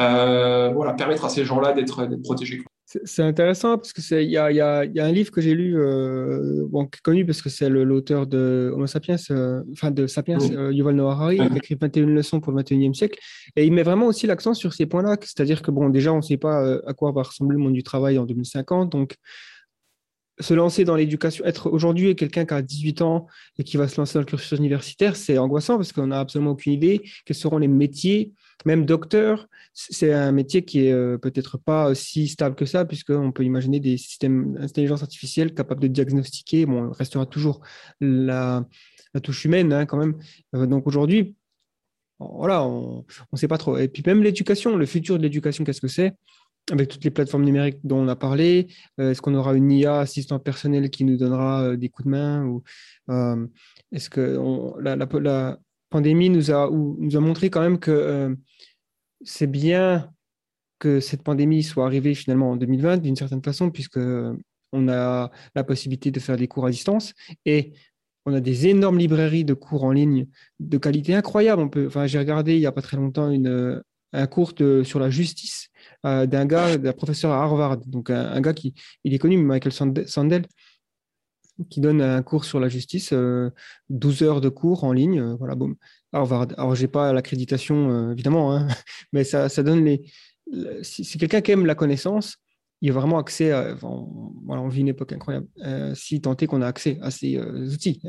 Euh, 0.00 0.70
voilà, 0.74 0.94
permettre 0.94 1.24
à 1.24 1.28
ces 1.28 1.44
gens-là 1.44 1.72
d'être 1.72 2.06
protégés. 2.22 2.62
C'est 3.04 3.22
intéressant 3.22 3.78
parce 3.78 3.92
que 3.92 4.22
il 4.22 4.30
y 4.30 4.36
a, 4.36 4.50
y, 4.52 4.60
a, 4.60 4.84
y 4.84 5.00
a, 5.00 5.04
un 5.04 5.12
livre 5.12 5.30
que 5.30 5.40
j'ai 5.40 5.54
lu 5.54 5.78
euh, 5.78 6.66
bon, 6.68 6.88
connu 7.02 7.24
parce 7.24 7.40
que 7.40 7.48
c'est 7.48 7.68
l'auteur 7.70 8.26
de 8.26 8.70
Homo 8.74 8.86
sapiens, 8.86 9.16
euh, 9.30 9.62
enfin 9.72 9.90
de 9.90 10.06
Sapiens, 10.06 10.38
euh, 10.52 10.72
Yuval 10.72 10.96
Noah 10.96 11.12
Harari, 11.12 11.36
qui 11.36 11.42
a 11.42 11.56
écrit 11.56 11.76
21 11.80 12.06
leçons 12.06 12.40
pour 12.40 12.52
le 12.52 12.62
21e 12.62 12.92
siècle, 12.92 13.18
et 13.56 13.64
il 13.64 13.72
met 13.72 13.82
vraiment 13.82 14.06
aussi 14.06 14.26
l'accent 14.26 14.52
sur 14.52 14.74
ces 14.74 14.86
points-là, 14.86 15.16
c'est-à-dire 15.20 15.62
que 15.62 15.70
bon 15.70 15.88
déjà 15.88 16.12
on 16.12 16.18
ne 16.18 16.22
sait 16.22 16.36
pas 16.36 16.80
à 16.86 16.92
quoi 16.92 17.12
va 17.12 17.22
ressembler 17.22 17.56
le 17.56 17.62
monde 17.62 17.72
du 17.72 17.82
travail 17.82 18.18
en 18.18 18.26
2050, 18.26 18.92
donc 18.92 19.16
se 20.40 20.54
lancer 20.54 20.84
dans 20.84 20.96
l'éducation, 20.96 21.44
être 21.44 21.70
aujourd'hui 21.70 22.14
quelqu'un 22.16 22.44
qui 22.44 22.54
a 22.54 22.62
18 22.62 23.02
ans 23.02 23.26
et 23.58 23.64
qui 23.64 23.76
va 23.76 23.88
se 23.88 23.98
lancer 23.98 24.14
dans 24.14 24.20
le 24.20 24.26
cursus 24.26 24.58
universitaire, 24.58 25.16
c'est 25.16 25.38
angoissant 25.38 25.76
parce 25.76 25.92
qu'on 25.92 26.08
n'a 26.08 26.20
absolument 26.20 26.52
aucune 26.52 26.72
idée 26.72 27.02
quels 27.24 27.36
seront 27.36 27.58
les 27.58 27.68
métiers. 27.68 28.32
Même 28.64 28.84
docteur, 28.86 29.48
c'est 29.74 30.12
un 30.12 30.32
métier 30.32 30.64
qui 30.64 30.86
est 30.86 30.92
euh, 30.92 31.18
peut-être 31.18 31.58
pas 31.58 31.94
si 31.94 32.28
stable 32.28 32.54
que 32.54 32.66
ça, 32.66 32.84
puisqu'on 32.84 33.32
peut 33.32 33.44
imaginer 33.44 33.80
des 33.80 33.96
systèmes 33.96 34.54
d'intelligence 34.54 35.02
artificielle 35.02 35.54
capables 35.54 35.80
de 35.80 35.88
diagnostiquer. 35.88 36.66
Bon, 36.66 36.90
restera 36.90 37.26
toujours 37.26 37.60
la, 38.00 38.64
touche 39.22 39.44
humaine 39.44 39.72
hein, 39.72 39.86
quand 39.86 39.98
même. 39.98 40.18
Euh, 40.54 40.66
donc 40.66 40.86
aujourd'hui, 40.86 41.34
on 42.20 43.04
ne 43.32 43.38
sait 43.38 43.48
pas 43.48 43.58
trop. 43.58 43.78
Et 43.78 43.88
puis 43.88 44.02
même 44.06 44.22
l'éducation, 44.22 44.76
le 44.76 44.86
futur 44.86 45.18
de 45.18 45.22
l'éducation, 45.22 45.64
qu'est-ce 45.64 45.80
que 45.80 45.88
c'est? 45.88 46.12
Avec 46.70 46.88
toutes 46.88 47.02
les 47.02 47.10
plateformes 47.10 47.42
numériques 47.42 47.78
dont 47.82 47.98
on 47.98 48.08
a 48.08 48.14
parlé 48.14 48.68
euh, 49.00 49.10
Est-ce 49.10 49.20
qu'on 49.20 49.34
aura 49.34 49.54
une 49.54 49.72
IA 49.72 49.98
assistant 49.98 50.38
personnel 50.38 50.90
qui 50.90 51.04
nous 51.04 51.16
donnera 51.16 51.76
des 51.76 51.88
coups 51.88 52.06
de 52.06 52.10
main 52.10 52.60
Est-ce 53.90 54.08
que 54.08 54.38
la, 54.80 55.58
pandémie 55.92 56.30
nous 56.30 56.50
a, 56.50 56.68
montré 57.20 57.50
quand 57.50 57.60
même 57.60 57.78
que 57.78 58.36
c'est 59.24 59.46
bien 59.46 60.10
que 60.80 60.98
cette 60.98 61.22
pandémie 61.22 61.62
soit 61.62 61.86
arrivée 61.86 62.14
finalement 62.14 62.50
en 62.50 62.56
2020 62.56 62.96
d'une 62.96 63.14
certaine 63.14 63.42
façon, 63.42 63.70
puisque 63.70 64.00
on 64.72 64.88
a 64.88 65.30
la 65.54 65.64
possibilité 65.64 66.10
de 66.10 66.18
faire 66.18 66.36
des 66.36 66.48
cours 66.48 66.66
à 66.66 66.70
distance 66.70 67.14
et 67.44 67.72
on 68.26 68.34
a 68.34 68.40
des 68.40 68.66
énormes 68.66 68.98
librairies 68.98 69.44
de 69.44 69.54
cours 69.54 69.84
en 69.84 69.92
ligne 69.92 70.26
de 70.58 70.78
qualité 70.78 71.14
incroyable. 71.14 71.68
Enfin, 71.86 72.06
j'ai 72.06 72.18
regardé 72.18 72.54
il 72.54 72.60
n'y 72.60 72.66
a 72.66 72.72
pas 72.72 72.82
très 72.82 72.96
longtemps 72.96 73.30
une, 73.30 73.82
un 74.12 74.26
cours 74.26 74.54
sur 74.84 74.98
la 74.98 75.10
justice 75.10 75.68
euh, 76.04 76.26
d'un 76.26 76.46
gars, 76.46 76.78
d'un 76.78 76.92
professeur 76.92 77.32
à 77.32 77.42
Harvard, 77.42 77.78
donc 77.78 78.10
un, 78.10 78.40
gars 78.40 78.52
qui 78.52 78.74
il 79.04 79.14
est 79.14 79.18
connu, 79.18 79.36
Michael 79.38 79.72
Sandel, 79.72 80.46
qui 81.70 81.80
donne 81.80 82.00
un 82.00 82.22
cours 82.22 82.44
sur 82.44 82.60
la 82.60 82.68
justice, 82.68 83.12
12 83.12 84.22
euh, 84.22 84.26
heures 84.26 84.40
de 84.40 84.48
cours 84.48 84.84
en 84.84 84.92
ligne, 84.92 85.20
euh, 85.20 85.34
voilà, 85.34 85.54
boum, 85.54 85.76
Harvard. 86.12 86.48
Alors, 86.56 86.74
j'ai 86.74 86.88
pas 86.88 87.12
l'accréditation, 87.12 88.12
évidemment, 88.12 88.54
hein, 88.54 88.68
mais 89.12 89.24
ça, 89.24 89.48
ça 89.48 89.62
donne 89.62 89.84
les. 89.84 90.02
Si, 90.82 91.18
quelqu'un 91.18 91.40
qui 91.40 91.52
aime 91.52 91.66
la 91.66 91.74
connaissance, 91.74 92.36
il 92.80 92.90
a 92.90 92.92
vraiment 92.92 93.18
accès 93.18 93.52
à. 93.52 93.74
voilà, 93.74 94.62
on 94.62 94.68
vit 94.68 94.80
une 94.80 94.88
époque 94.88 95.12
incroyable. 95.12 95.46
si 95.94 96.20
tant 96.20 96.36
est 96.36 96.46
qu'on 96.46 96.62
a 96.62 96.66
accès 96.66 96.98
à 97.00 97.10
ces 97.10 97.38
outils. 97.38 98.02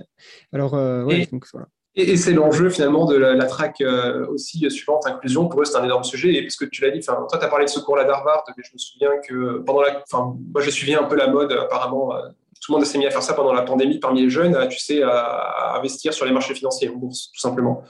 Alors, 0.52 0.74
ouais, 0.74 1.28
donc 1.32 1.46
voilà. 1.54 1.68
Et, 1.96 2.18
c'est 2.18 2.34
l'enjeu 2.34 2.70
finalement 2.70 3.06
de 3.06 3.16
la, 3.16 3.46
track 3.46 3.80
euh, 3.82 4.26
aussi 4.28 4.70
suivante, 4.72 5.06
inclusion. 5.06 5.48
Pour 5.48 5.62
eux, 5.62 5.66
c'est 5.66 5.78
un 5.78 5.84
énorme 5.84 6.04
sujet. 6.04 6.34
Et 6.34 6.42
parce 6.42 6.56
que 6.56 6.66
tu 6.66 6.82
l'as 6.82 6.90
dit, 6.90 7.02
toi, 7.02 7.28
tu 7.30 7.38
as 7.38 7.48
parlé 7.48 7.66
de 7.66 7.70
ce 7.70 7.80
cours-là 7.80 8.04
d'Harvard, 8.04 8.44
mais 8.58 8.64
je 8.66 8.74
me 8.74 8.80
souviens 8.80 9.12
que 9.28 9.60
pendant 9.60 9.82
la. 9.82 10.02
Enfin, 10.12 10.36
moi, 10.52 10.62
j'ai 10.62 10.72
suivi 10.72 10.96
un 10.96 11.04
peu 11.04 11.16
la 11.16 11.28
mode, 11.28 11.52
apparemment. 11.52 12.14
Euh, 12.54 12.60
tout 12.62 12.72
le 12.72 12.78
monde 12.78 12.86
s'est 12.86 12.98
mis 12.98 13.06
à 13.06 13.12
faire 13.12 13.24
ça 13.24 13.34
pendant 13.34 13.54
la 13.54 13.64
pandémie 13.64 14.00
parmi 14.00 14.22
les 14.22 14.30
jeunes, 14.30 14.58
tu 14.70 14.80
sais, 14.80 15.02
à, 15.04 15.76
investir 15.78 16.14
sur 16.14 16.26
les 16.26 16.32
marchés 16.32 16.56
financiers, 16.56 16.90
en 16.90 16.96
bourse, 16.96 17.32
tout 17.34 17.40
simplement. 17.40 17.84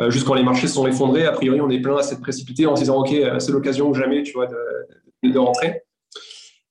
Euh, 0.00 0.10
juste 0.10 0.26
quand 0.26 0.34
les 0.34 0.42
marchés 0.42 0.66
se 0.66 0.74
sont 0.74 0.86
effondrés, 0.86 1.26
a 1.26 1.32
priori, 1.32 1.60
on 1.60 1.70
est 1.70 1.80
plein 1.80 1.96
à 1.96 2.02
s'être 2.02 2.20
précipité 2.20 2.66
en 2.66 2.76
se 2.76 2.82
disant, 2.82 3.00
OK, 3.00 3.14
c'est 3.38 3.52
l'occasion 3.52 3.88
ou 3.88 3.94
jamais, 3.94 4.22
tu 4.22 4.32
vois, 4.32 4.46
de, 4.46 5.30
de 5.30 5.38
rentrer. 5.38 5.82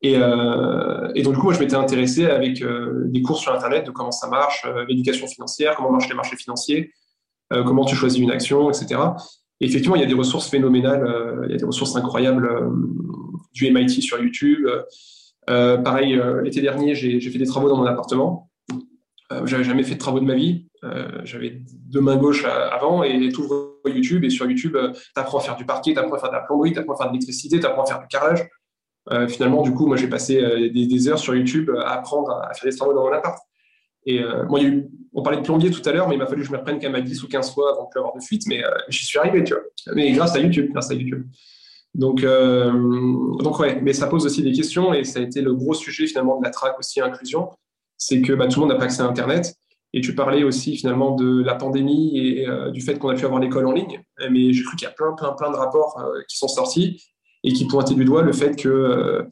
Et, 0.02 0.16
euh, 0.18 1.12
et, 1.14 1.22
donc, 1.22 1.34
du 1.34 1.40
coup, 1.40 1.46
moi, 1.46 1.54
je 1.54 1.60
m'étais 1.60 1.76
intéressé 1.76 2.26
avec 2.26 2.62
euh, 2.62 3.04
des 3.06 3.22
cours 3.22 3.38
sur 3.38 3.54
Internet 3.54 3.86
de 3.86 3.92
comment 3.92 4.12
ça 4.12 4.28
marche, 4.28 4.66
euh, 4.66 4.86
l'éducation 4.88 5.28
financière, 5.28 5.76
comment 5.76 5.92
marchent 5.92 6.10
les 6.10 6.16
marchés 6.16 6.36
financiers, 6.36 6.92
euh, 7.54 7.64
comment 7.64 7.86
tu 7.86 7.96
choisis 7.96 8.20
une 8.20 8.32
action, 8.32 8.72
etc. 8.72 9.00
Et 9.60 9.68
effectivement, 9.68 9.96
il 9.96 10.02
y 10.02 10.06
a 10.06 10.08
des 10.08 10.16
ressources 10.16 10.50
phénoménales, 10.50 11.06
euh, 11.06 11.44
il 11.46 11.52
y 11.52 11.54
a 11.54 11.58
des 11.58 11.66
ressources 11.66 11.96
incroyables 11.96 12.50
du 13.54 13.72
MIT 13.72 14.02
sur 14.02 14.20
YouTube. 14.22 14.68
Pareil, 15.48 16.22
l'été 16.44 16.62
dernier, 16.62 16.96
j'ai 16.96 17.20
fait 17.30 17.40
des 17.40 17.46
travaux 17.46 17.70
dans 17.70 17.78
mon 17.78 17.86
appartement. 17.86 18.50
J'avais 19.46 19.64
jamais 19.64 19.84
fait 19.84 19.96
de 19.96 20.00
travaux 20.00 20.20
de 20.20 20.26
ma 20.26 20.36
vie. 20.36 20.68
J'avais 21.24 21.62
deux 21.70 22.02
mains 22.02 22.18
gauches 22.18 22.46
avant 22.46 23.04
et 23.04 23.30
tout 23.30 23.48
YouTube. 23.86 24.24
Et 24.24 24.30
sur 24.30 24.46
YouTube, 24.46 24.78
tu 24.94 25.02
apprends 25.16 25.40
à 25.40 25.42
faire 25.42 25.56
du 25.56 25.66
parquet, 25.66 25.94
tu 25.94 26.00
apprends 26.00 26.16
à 26.16 26.20
faire 26.20 26.30
de 26.30 26.36
la 26.36 26.42
plomberie, 26.42 26.74
tu 26.74 26.80
apprends 26.80 26.94
à 26.94 26.98
faire 26.98 27.08
de 27.08 27.14
l'électricité, 27.14 27.60
tu 27.60 27.66
apprends 27.66 27.84
à 27.84 27.86
faire 27.86 28.00
du 28.00 28.08
carrelage. 28.08 28.48
Euh, 29.10 29.28
finalement, 29.28 29.64
du 29.64 29.74
coup, 29.74 29.88
moi, 29.88 29.98
j'ai 29.98 30.08
passé 30.08 30.42
euh, 30.42 30.70
des, 30.70 31.08
heures 31.08 31.20
sur 31.20 31.36
YouTube 31.36 31.72
à 31.84 31.94
apprendre 31.94 32.32
à, 32.32 32.54
faire 32.54 32.70
des 32.70 32.76
travaux 32.76 32.94
dans 32.94 33.04
mon 33.04 33.14
appart. 33.14 33.38
Et 34.06 34.22
euh, 34.22 34.46
moi, 34.46 34.60
on 35.14 35.24
parlait 35.24 35.40
de 35.40 35.44
plombier 35.44 35.72
tout 35.72 35.82
à 35.88 35.92
l'heure, 35.92 36.08
mais 36.08 36.16
il 36.16 36.18
m'a 36.18 36.28
fallu 36.28 36.42
que 36.42 36.48
je 36.48 36.52
me 36.52 36.58
reprenne 36.58 36.80
quand 36.80 36.88
même 36.88 36.96
à 36.96 37.02
10 37.02 37.24
ou 37.24 37.28
15 37.28 37.54
fois 37.54 37.74
avant 37.74 37.86
de 37.86 37.90
plus 37.90 38.00
avoir 38.00 38.16
de 38.16 38.22
fuite, 38.22 38.44
mais 38.48 38.64
j'y 38.90 39.06
suis 39.06 39.20
arrivé, 39.20 39.44
tu 39.44 39.54
vois. 39.54 39.64
Mais 39.96 40.12
grâce 40.12 40.36
à 40.36 40.40
YouTube, 40.40 40.70
grâce 40.72 40.92
à 40.92 40.94
YouTube. 40.94 41.28
Donc, 41.94 42.22
donc 42.22 43.60
ouais, 43.60 43.82
mais 43.82 43.94
ça 43.94 44.08
pose 44.08 44.26
aussi 44.26 44.42
des 44.42 44.54
questions 44.54 44.94
et 44.94 45.04
ça 45.04 45.20
a 45.20 45.24
été 45.24 45.42
le 45.42 45.54
gros 45.54 45.74
sujet 45.74 46.08
finalement 46.08 46.40
de 46.40 46.44
la 46.44 46.50
track 46.50 46.80
aussi 46.80 47.02
inclusion, 47.02 47.50
c'est 47.98 48.22
que 48.22 48.32
bah, 48.34 48.48
tout 48.48 48.62
le 48.62 48.68
monde 48.68 48.74
n'a 48.74 48.80
pas 48.80 48.86
accès 48.86 49.02
à 49.02 49.06
Internet. 49.06 49.56
Et 49.94 50.00
tu 50.00 50.16
parlais 50.16 50.46
aussi 50.46 50.78
finalement 50.78 51.16
de 51.16 51.44
la 51.44 51.54
pandémie 51.54 52.18
et 52.18 52.48
du 52.72 52.80
fait 52.80 52.98
qu'on 52.98 53.10
a 53.10 53.16
pu 53.16 53.26
avoir 53.26 53.42
l'école 53.42 53.68
en 53.68 53.74
ligne. 53.74 54.02
Mais 54.30 54.54
j'ai 54.54 54.64
cru 54.64 54.78
qu'il 54.78 54.88
y 54.88 54.90
a 54.90 54.94
plein, 54.94 55.12
plein, 55.12 55.34
plein 55.34 55.52
de 55.52 55.58
rapports 55.58 56.02
qui 56.30 56.38
sont 56.38 56.48
sortis 56.48 57.02
et 57.44 57.54
qui 57.54 57.66
pointait 57.66 57.96
du 57.96 58.06
doigt 58.06 58.22
le 58.22 58.34
fait 58.34 58.56
que 58.56 58.70
euh, 58.70 59.24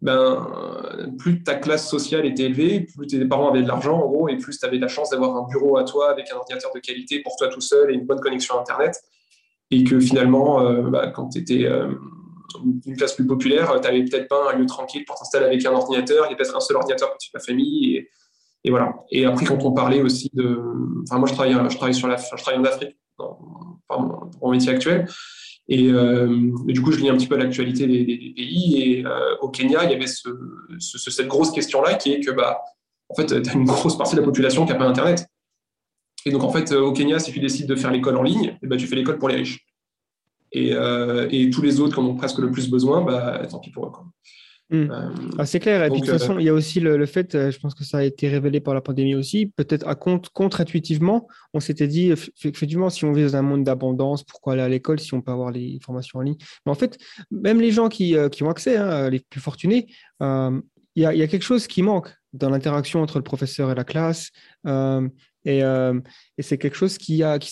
ben, 0.00 1.14
plus 1.18 1.42
ta 1.42 1.54
classe 1.56 1.88
sociale 1.88 2.24
était 2.26 2.44
élevée, 2.44 2.80
plus 2.80 3.06
tes 3.06 3.24
parents 3.26 3.50
avaient 3.50 3.62
de 3.62 3.68
l'argent, 3.68 4.00
en 4.00 4.08
gros, 4.08 4.28
et 4.28 4.36
plus 4.36 4.58
tu 4.58 4.64
avais 4.64 4.78
la 4.78 4.88
chance 4.88 5.10
d'avoir 5.10 5.36
un 5.36 5.46
bureau 5.48 5.76
à 5.76 5.84
toi 5.84 6.10
avec 6.10 6.30
un 6.32 6.36
ordinateur 6.36 6.70
de 6.74 6.80
qualité 6.80 7.20
pour 7.20 7.36
toi 7.36 7.48
tout 7.48 7.60
seul 7.60 7.90
et 7.90 7.94
une 7.94 8.06
bonne 8.06 8.20
connexion 8.20 8.58
Internet. 8.58 8.96
Et 9.70 9.84
que 9.84 10.00
finalement, 10.00 10.60
euh, 10.60 10.82
bah, 10.90 11.08
quand 11.08 11.28
tu 11.30 11.38
étais 11.38 11.64
euh, 11.64 11.92
une 12.86 12.96
classe 12.96 13.14
plus 13.14 13.26
populaire, 13.26 13.72
tu 13.80 13.86
n'avais 13.86 14.04
peut-être 14.04 14.28
pas 14.28 14.52
un 14.52 14.58
lieu 14.58 14.66
tranquille 14.66 15.04
pour 15.04 15.16
t'installer 15.16 15.46
avec 15.46 15.64
un 15.64 15.72
ordinateur, 15.72 16.26
il 16.26 16.30
y 16.30 16.34
a 16.34 16.36
peut-être 16.36 16.56
un 16.56 16.60
seul 16.60 16.76
ordinateur 16.76 17.08
pour 17.10 17.18
toute 17.18 17.34
la 17.34 17.40
famille. 17.40 18.06
Et, 18.64 18.70
voilà. 18.70 18.94
Et 19.10 19.24
après, 19.24 19.46
quand 19.46 19.62
on 19.64 19.72
parlait 19.72 20.02
aussi 20.02 20.30
de. 20.34 20.60
Enfin, 21.02 21.18
moi, 21.18 21.28
je 21.28 21.34
travaille, 21.34 21.52
je 21.52 21.76
travaille, 21.76 21.94
sur 21.94 22.08
la, 22.08 22.16
en 22.16 22.64
Afrique, 22.64 22.96
dans 23.18 23.38
mon 24.42 24.50
métier 24.50 24.72
actuel. 24.72 25.06
Euh, 25.70 26.52
et, 26.68 26.72
du 26.72 26.82
coup, 26.82 26.92
je 26.92 26.98
lis 26.98 27.08
un 27.08 27.16
petit 27.16 27.28
peu 27.28 27.36
l'actualité 27.36 27.86
des, 27.86 28.32
pays. 28.34 28.82
Et 28.82 29.06
euh, 29.06 29.36
au 29.40 29.48
Kenya, 29.48 29.84
il 29.84 29.90
y 29.90 29.94
avait 29.94 30.06
cette 30.06 31.28
grosse 31.28 31.52
question-là 31.52 31.94
qui 31.94 32.12
est 32.12 32.20
que, 32.20 32.32
bah, 32.32 32.60
en 33.08 33.14
fait, 33.14 33.26
tu 33.26 33.50
as 33.50 33.52
une 33.52 33.64
grosse 33.64 33.96
partie 33.96 34.16
de 34.16 34.20
la 34.20 34.26
population 34.26 34.66
qui 34.66 34.72
n'a 34.72 34.78
pas 34.78 34.86
Internet. 34.86 35.26
Et 36.26 36.30
donc, 36.30 36.42
en 36.42 36.50
fait, 36.50 36.72
au 36.72 36.92
Kenya, 36.92 37.18
si 37.18 37.32
tu 37.32 37.40
décides 37.40 37.66
de 37.66 37.74
faire 37.74 37.90
l'école 37.90 38.16
en 38.16 38.22
ligne, 38.22 38.58
eh 38.62 38.66
ben, 38.66 38.76
tu 38.76 38.86
fais 38.86 38.96
l'école 38.96 39.18
pour 39.18 39.28
les 39.28 39.36
riches. 39.36 39.66
Et, 40.52 40.74
euh, 40.74 41.28
et, 41.30 41.48
tous 41.50 41.62
les 41.62 41.80
autres 41.80 41.94
qui 41.94 42.00
en 42.00 42.06
ont 42.06 42.16
presque 42.16 42.38
le 42.38 42.50
plus 42.50 42.68
besoin, 42.68 43.02
bah, 43.02 43.40
tant 43.48 43.60
pis 43.60 43.70
pour 43.70 43.86
eux. 43.86 43.90
Hmm. 44.70 44.88
Euh, 44.88 45.08
ah, 45.36 45.46
c'est 45.46 45.58
clair. 45.58 45.84
Et 45.84 45.90
puis, 45.90 46.00
de 46.00 46.06
toute 46.06 46.16
façon, 46.16 46.38
il 46.38 46.44
y 46.44 46.48
a 46.48 46.54
aussi 46.54 46.78
le, 46.78 47.04
fait, 47.06 47.34
euh, 47.34 47.50
je 47.50 47.58
pense 47.58 47.74
que 47.74 47.82
ça 47.82 47.98
a 47.98 48.02
été 48.04 48.28
révélé 48.28 48.60
par 48.60 48.72
la 48.72 48.80
pandémie 48.80 49.16
aussi, 49.16 49.46
peut-être 49.46 49.86
à 49.86 49.96
contre-intuitivement, 49.96 51.26
on 51.52 51.60
s'était 51.60 51.88
dit, 51.88 52.12
effectivement, 52.12 52.88
si 52.88 53.04
on 53.04 53.12
vit 53.12 53.24
dans 53.24 53.36
un 53.36 53.42
monde 53.42 53.64
d'abondance, 53.64 54.22
pourquoi 54.22 54.52
aller 54.52 54.62
à 54.62 54.68
l'école 54.68 55.00
si 55.00 55.12
on 55.12 55.22
peut 55.22 55.32
avoir 55.32 55.50
les 55.50 55.80
formations 55.84 56.20
en 56.20 56.22
ligne? 56.22 56.36
Mais 56.64 56.70
en 56.70 56.76
fait, 56.76 56.98
même 57.32 57.60
les 57.60 57.72
gens 57.72 57.88
qui, 57.88 58.16
euh, 58.16 58.28
qui 58.28 58.44
ont 58.44 58.50
accès, 58.50 58.76
hein, 58.76 59.10
les 59.10 59.18
plus 59.18 59.40
fortunés, 59.40 59.88
il 60.20 61.02
y, 61.02 61.04
a, 61.04 61.14
y, 61.14 61.22
a, 61.22 61.26
quelque 61.26 61.42
chose 61.42 61.66
qui 61.66 61.82
manque 61.82 62.14
dans 62.32 62.50
l'interaction 62.50 63.02
entre 63.02 63.18
le 63.18 63.24
professeur 63.24 63.72
et 63.72 63.74
la 63.74 63.84
classe. 63.84 64.30
Et, 65.44 65.60
et 65.60 66.42
c'est 66.42 66.58
quelque 66.58 66.76
chose 66.76 66.98
qui 66.98 67.22
a, 67.22 67.38
qui, 67.38 67.50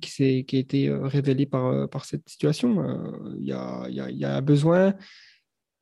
qui, 0.00 0.44
qui 0.44 0.56
a 0.56 0.58
été 0.58 0.90
révélé 0.90 1.46
par, 1.46 1.88
par 1.88 2.04
cette 2.04 2.28
situation. 2.28 2.84
Il 3.38 3.46
y, 3.46 3.52
a, 3.52 3.86
y, 3.88 4.00
a, 4.00 4.10
y 4.10 4.24
a 4.24 4.36
un 4.36 4.42
besoin 4.42 4.94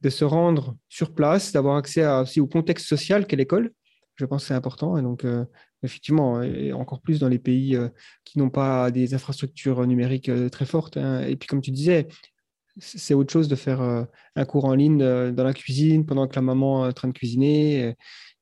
de 0.03 0.11
se 0.11 0.25
rendre 0.25 0.77
sur 0.89 1.15
place, 1.15 1.53
d'avoir 1.53 1.77
accès 1.77 2.07
aussi 2.07 2.41
au 2.41 2.47
contexte 2.47 2.87
social 2.87 3.27
qu'est 3.27 3.37
l'école. 3.37 3.73
Je 4.17 4.25
pense 4.25 4.43
que 4.43 4.49
c'est 4.49 4.55
important. 4.55 4.97
Et 4.97 5.03
donc, 5.03 5.25
euh, 5.25 5.45
effectivement, 5.83 6.43
et 6.43 6.73
encore 6.73 7.01
plus 7.01 7.19
dans 7.19 7.29
les 7.29 7.39
pays 7.39 7.77
euh, 7.77 7.89
qui 8.25 8.39
n'ont 8.39 8.51
pas 8.51 8.91
des 8.91 9.15
infrastructures 9.15 9.87
numériques 9.87 10.29
euh, 10.29 10.49
très 10.49 10.65
fortes. 10.65 10.97
Hein. 10.97 11.23
Et 11.23 11.37
puis, 11.37 11.47
comme 11.47 11.61
tu 11.61 11.71
disais, 11.71 12.09
c'est 12.79 13.15
autre 13.15 13.33
chose 13.33 13.49
de 13.49 13.57
faire 13.57 13.81
un 13.81 14.45
cours 14.45 14.67
en 14.67 14.75
ligne 14.75 14.99
dans 14.99 15.45
la 15.45 15.55
cuisine 15.55 16.05
pendant 16.05 16.29
que 16.29 16.35
la 16.35 16.43
maman 16.43 16.85
est 16.85 16.91
en 16.91 16.93
train 16.93 17.09
de 17.09 17.15
cuisiner. 17.15 17.95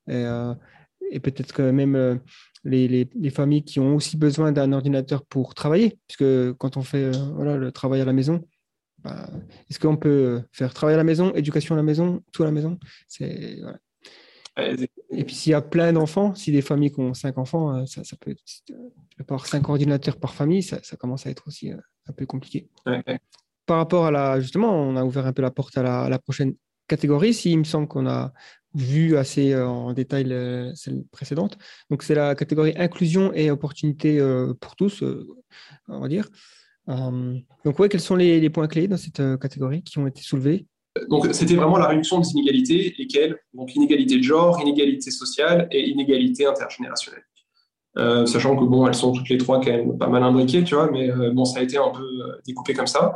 Et, 0.09 1.19
peut-être 1.21 1.53
que 1.53 1.71
même 1.71 2.19
les, 2.65 3.07
les, 3.13 3.29
familles 3.29 3.63
qui 3.63 3.79
ont 3.79 3.95
aussi 3.95 4.17
besoin 4.17 4.51
d'un 4.51 4.73
ordinateur 4.73 5.23
pour 5.25 5.53
travailler, 5.53 5.97
puisque 6.07 6.53
quand 6.53 6.77
on 6.77 6.81
fait 6.81 7.11
voilà, 7.35 7.57
le 7.57 7.71
travail 7.71 8.01
à 8.01 8.05
la 8.05 8.13
maison, 8.13 8.43
bah, 9.05 9.29
est-ce 9.69 9.79
qu'on 9.79 9.97
peut 9.97 10.41
faire 10.51 10.73
travailler 10.73 10.95
à 10.95 10.97
la 10.97 11.03
maison, 11.03 11.31
éducation 11.35 11.75
à 11.75 11.77
la 11.77 11.83
maison, 11.83 12.23
tout 12.31 12.41
à 12.41 12.47
la 12.47 12.51
maison? 12.51 12.79
C'est 13.07 13.59
Et 14.57 15.23
puis 15.23 15.35
s'il 15.35 15.51
y 15.51 15.53
a 15.53 15.61
plein 15.61 15.93
d'enfants, 15.93 16.33
si 16.33 16.51
des 16.51 16.63
familles 16.63 16.91
qui 16.91 17.01
ont 17.01 17.13
cinq 17.13 17.37
enfants, 17.37 17.75
euh, 17.75 17.85
ça, 17.85 18.01
peut 18.19 18.31
être, 18.31 18.43
avoir 19.19 19.45
cinq 19.45 19.69
ordinateurs 19.69 20.17
par 20.17 20.33
famille, 20.33 20.63
ça, 20.63 20.79
commence 20.97 21.27
à 21.27 21.29
être 21.29 21.47
aussi 21.47 21.71
euh, 21.71 21.77
un 22.07 22.13
peu 22.13 22.25
compliqué. 22.25 22.67
Par 23.67 23.77
rapport 23.77 24.07
à 24.07 24.11
la, 24.11 24.39
justement, 24.39 24.73
on 24.73 24.95
a 24.95 25.03
ouvert 25.03 25.27
un 25.27 25.33
peu 25.33 25.43
la 25.43 25.51
porte 25.51 25.77
à 25.77 26.09
la, 26.09 26.19
prochaine 26.19 26.55
catégorie, 26.87 27.33
si 27.35 27.51
il 27.51 27.59
me 27.59 27.63
semble 27.63 27.87
qu'on 27.87 28.07
a 28.07 28.33
vu 28.75 29.17
assez 29.17 29.53
euh, 29.53 29.67
en 29.67 29.93
détail 29.93 30.25
celle 30.75 31.03
précédente. 31.11 31.57
Donc, 31.89 32.03
c'est 32.03 32.15
la 32.15 32.35
catégorie 32.35 32.73
inclusion 32.77 33.33
et 33.33 33.49
opportunité 33.51 34.19
pour 34.59 34.75
tous, 34.75 35.03
on 35.87 35.99
va 35.99 36.07
dire. 36.07 36.29
donc, 36.87 37.79
ouais, 37.79 37.89
quels 37.89 38.01
sont 38.01 38.15
les, 38.15 38.49
points 38.49 38.67
clés 38.67 38.87
dans 38.87 38.97
cette 38.97 39.21
catégorie 39.39 39.83
qui 39.83 39.97
ont 39.97 40.07
été 40.07 40.21
soulevés? 40.21 40.67
Donc, 41.09 41.27
c'était 41.33 41.55
vraiment 41.55 41.77
la 41.77 41.87
réduction 41.87 42.19
des 42.19 42.29
inégalités, 42.31 42.95
lesquelles 42.97 43.37
Donc, 43.53 43.75
inégalité 43.75 44.17
de 44.17 44.23
genre, 44.23 44.61
inégalité 44.61 45.11
sociale 45.11 45.67
et 45.71 45.89
inégalité 45.89 46.45
intergénérationnelle. 46.45 47.23
Euh, 47.97 48.25
sachant 48.25 48.57
que 48.57 48.65
bon, 48.65 48.87
elles 48.87 48.95
sont 48.95 49.13
toutes 49.13 49.29
les 49.29 49.37
trois 49.37 49.61
quand 49.61 49.71
même 49.71 49.97
pas 49.97 50.07
mal 50.07 50.21
imbriquées, 50.23 50.63
tu 50.63 50.75
vois, 50.75 50.91
mais 50.91 51.09
euh, 51.09 51.31
bon, 51.31 51.45
ça 51.45 51.59
a 51.59 51.63
été 51.63 51.77
un 51.77 51.91
peu 51.91 52.03
euh, 52.03 52.41
découpé 52.45 52.73
comme 52.73 52.87
ça. 52.87 53.15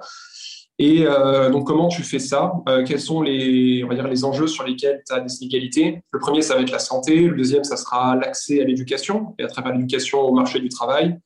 Et 0.82 1.04
donc, 1.52 1.68
comment 1.68 1.90
tu 1.90 2.04
fais 2.04 2.20
ça? 2.20 2.54
Quels 2.88 3.02
sont 3.02 3.22
les, 3.22 3.84
enjeux 4.24 4.48
sur 4.48 4.64
lesquels 4.66 5.04
tu 5.06 5.14
as 5.14 5.20
des 5.20 5.44
inégalités? 5.44 6.02
Le 6.12 6.20
premier, 6.20 6.42
ça 6.42 6.56
va 6.56 6.62
être 6.62 6.72
la 6.72 6.80
santé. 6.80 7.20
Le 7.20 7.36
deuxième, 7.36 7.66
ça 7.66 7.76
sera 7.76 8.16
l'accès 8.16 8.62
à 8.62 8.64
l'éducation 8.64 9.36
et 9.38 9.44
à 9.44 9.48
travers 9.48 9.74
l'éducation 9.74 10.22
au 10.22 10.34
marché 10.34 10.60
du 10.60 10.70
travail. 10.70 11.20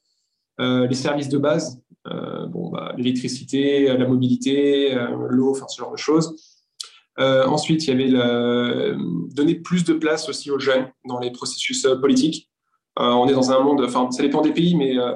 les 0.57 0.95
services 0.95 1.29
de 1.29 1.37
base, 1.37 1.79
bon, 2.49 2.71
bah, 2.71 2.95
l'électricité, 2.97 3.95
la 3.95 4.07
mobilité, 4.07 4.97
l'eau, 5.29 5.53
ce 5.53 5.79
genre 5.79 5.91
de 5.91 5.97
choses. 5.97 6.35
ensuite, 7.19 7.85
il 7.85 7.89
y 7.89 7.93
avait 7.93 8.95
donner 9.35 9.55
plus 9.55 9.83
de 9.83 9.93
place 9.93 10.29
aussi 10.29 10.49
aux 10.49 10.59
jeunes 10.59 10.87
dans 11.05 11.19
les 11.19 11.31
processus 11.31 11.87
politiques. 12.01 12.49
Euh, 12.99 13.09
on 13.09 13.27
est 13.27 13.33
dans 13.33 13.51
un 13.51 13.59
monde, 13.59 13.81
enfin, 13.81 14.09
ça 14.11 14.21
dépend 14.21 14.41
des 14.41 14.51
pays, 14.51 14.75
mais 14.75 14.97
euh, 14.97 15.13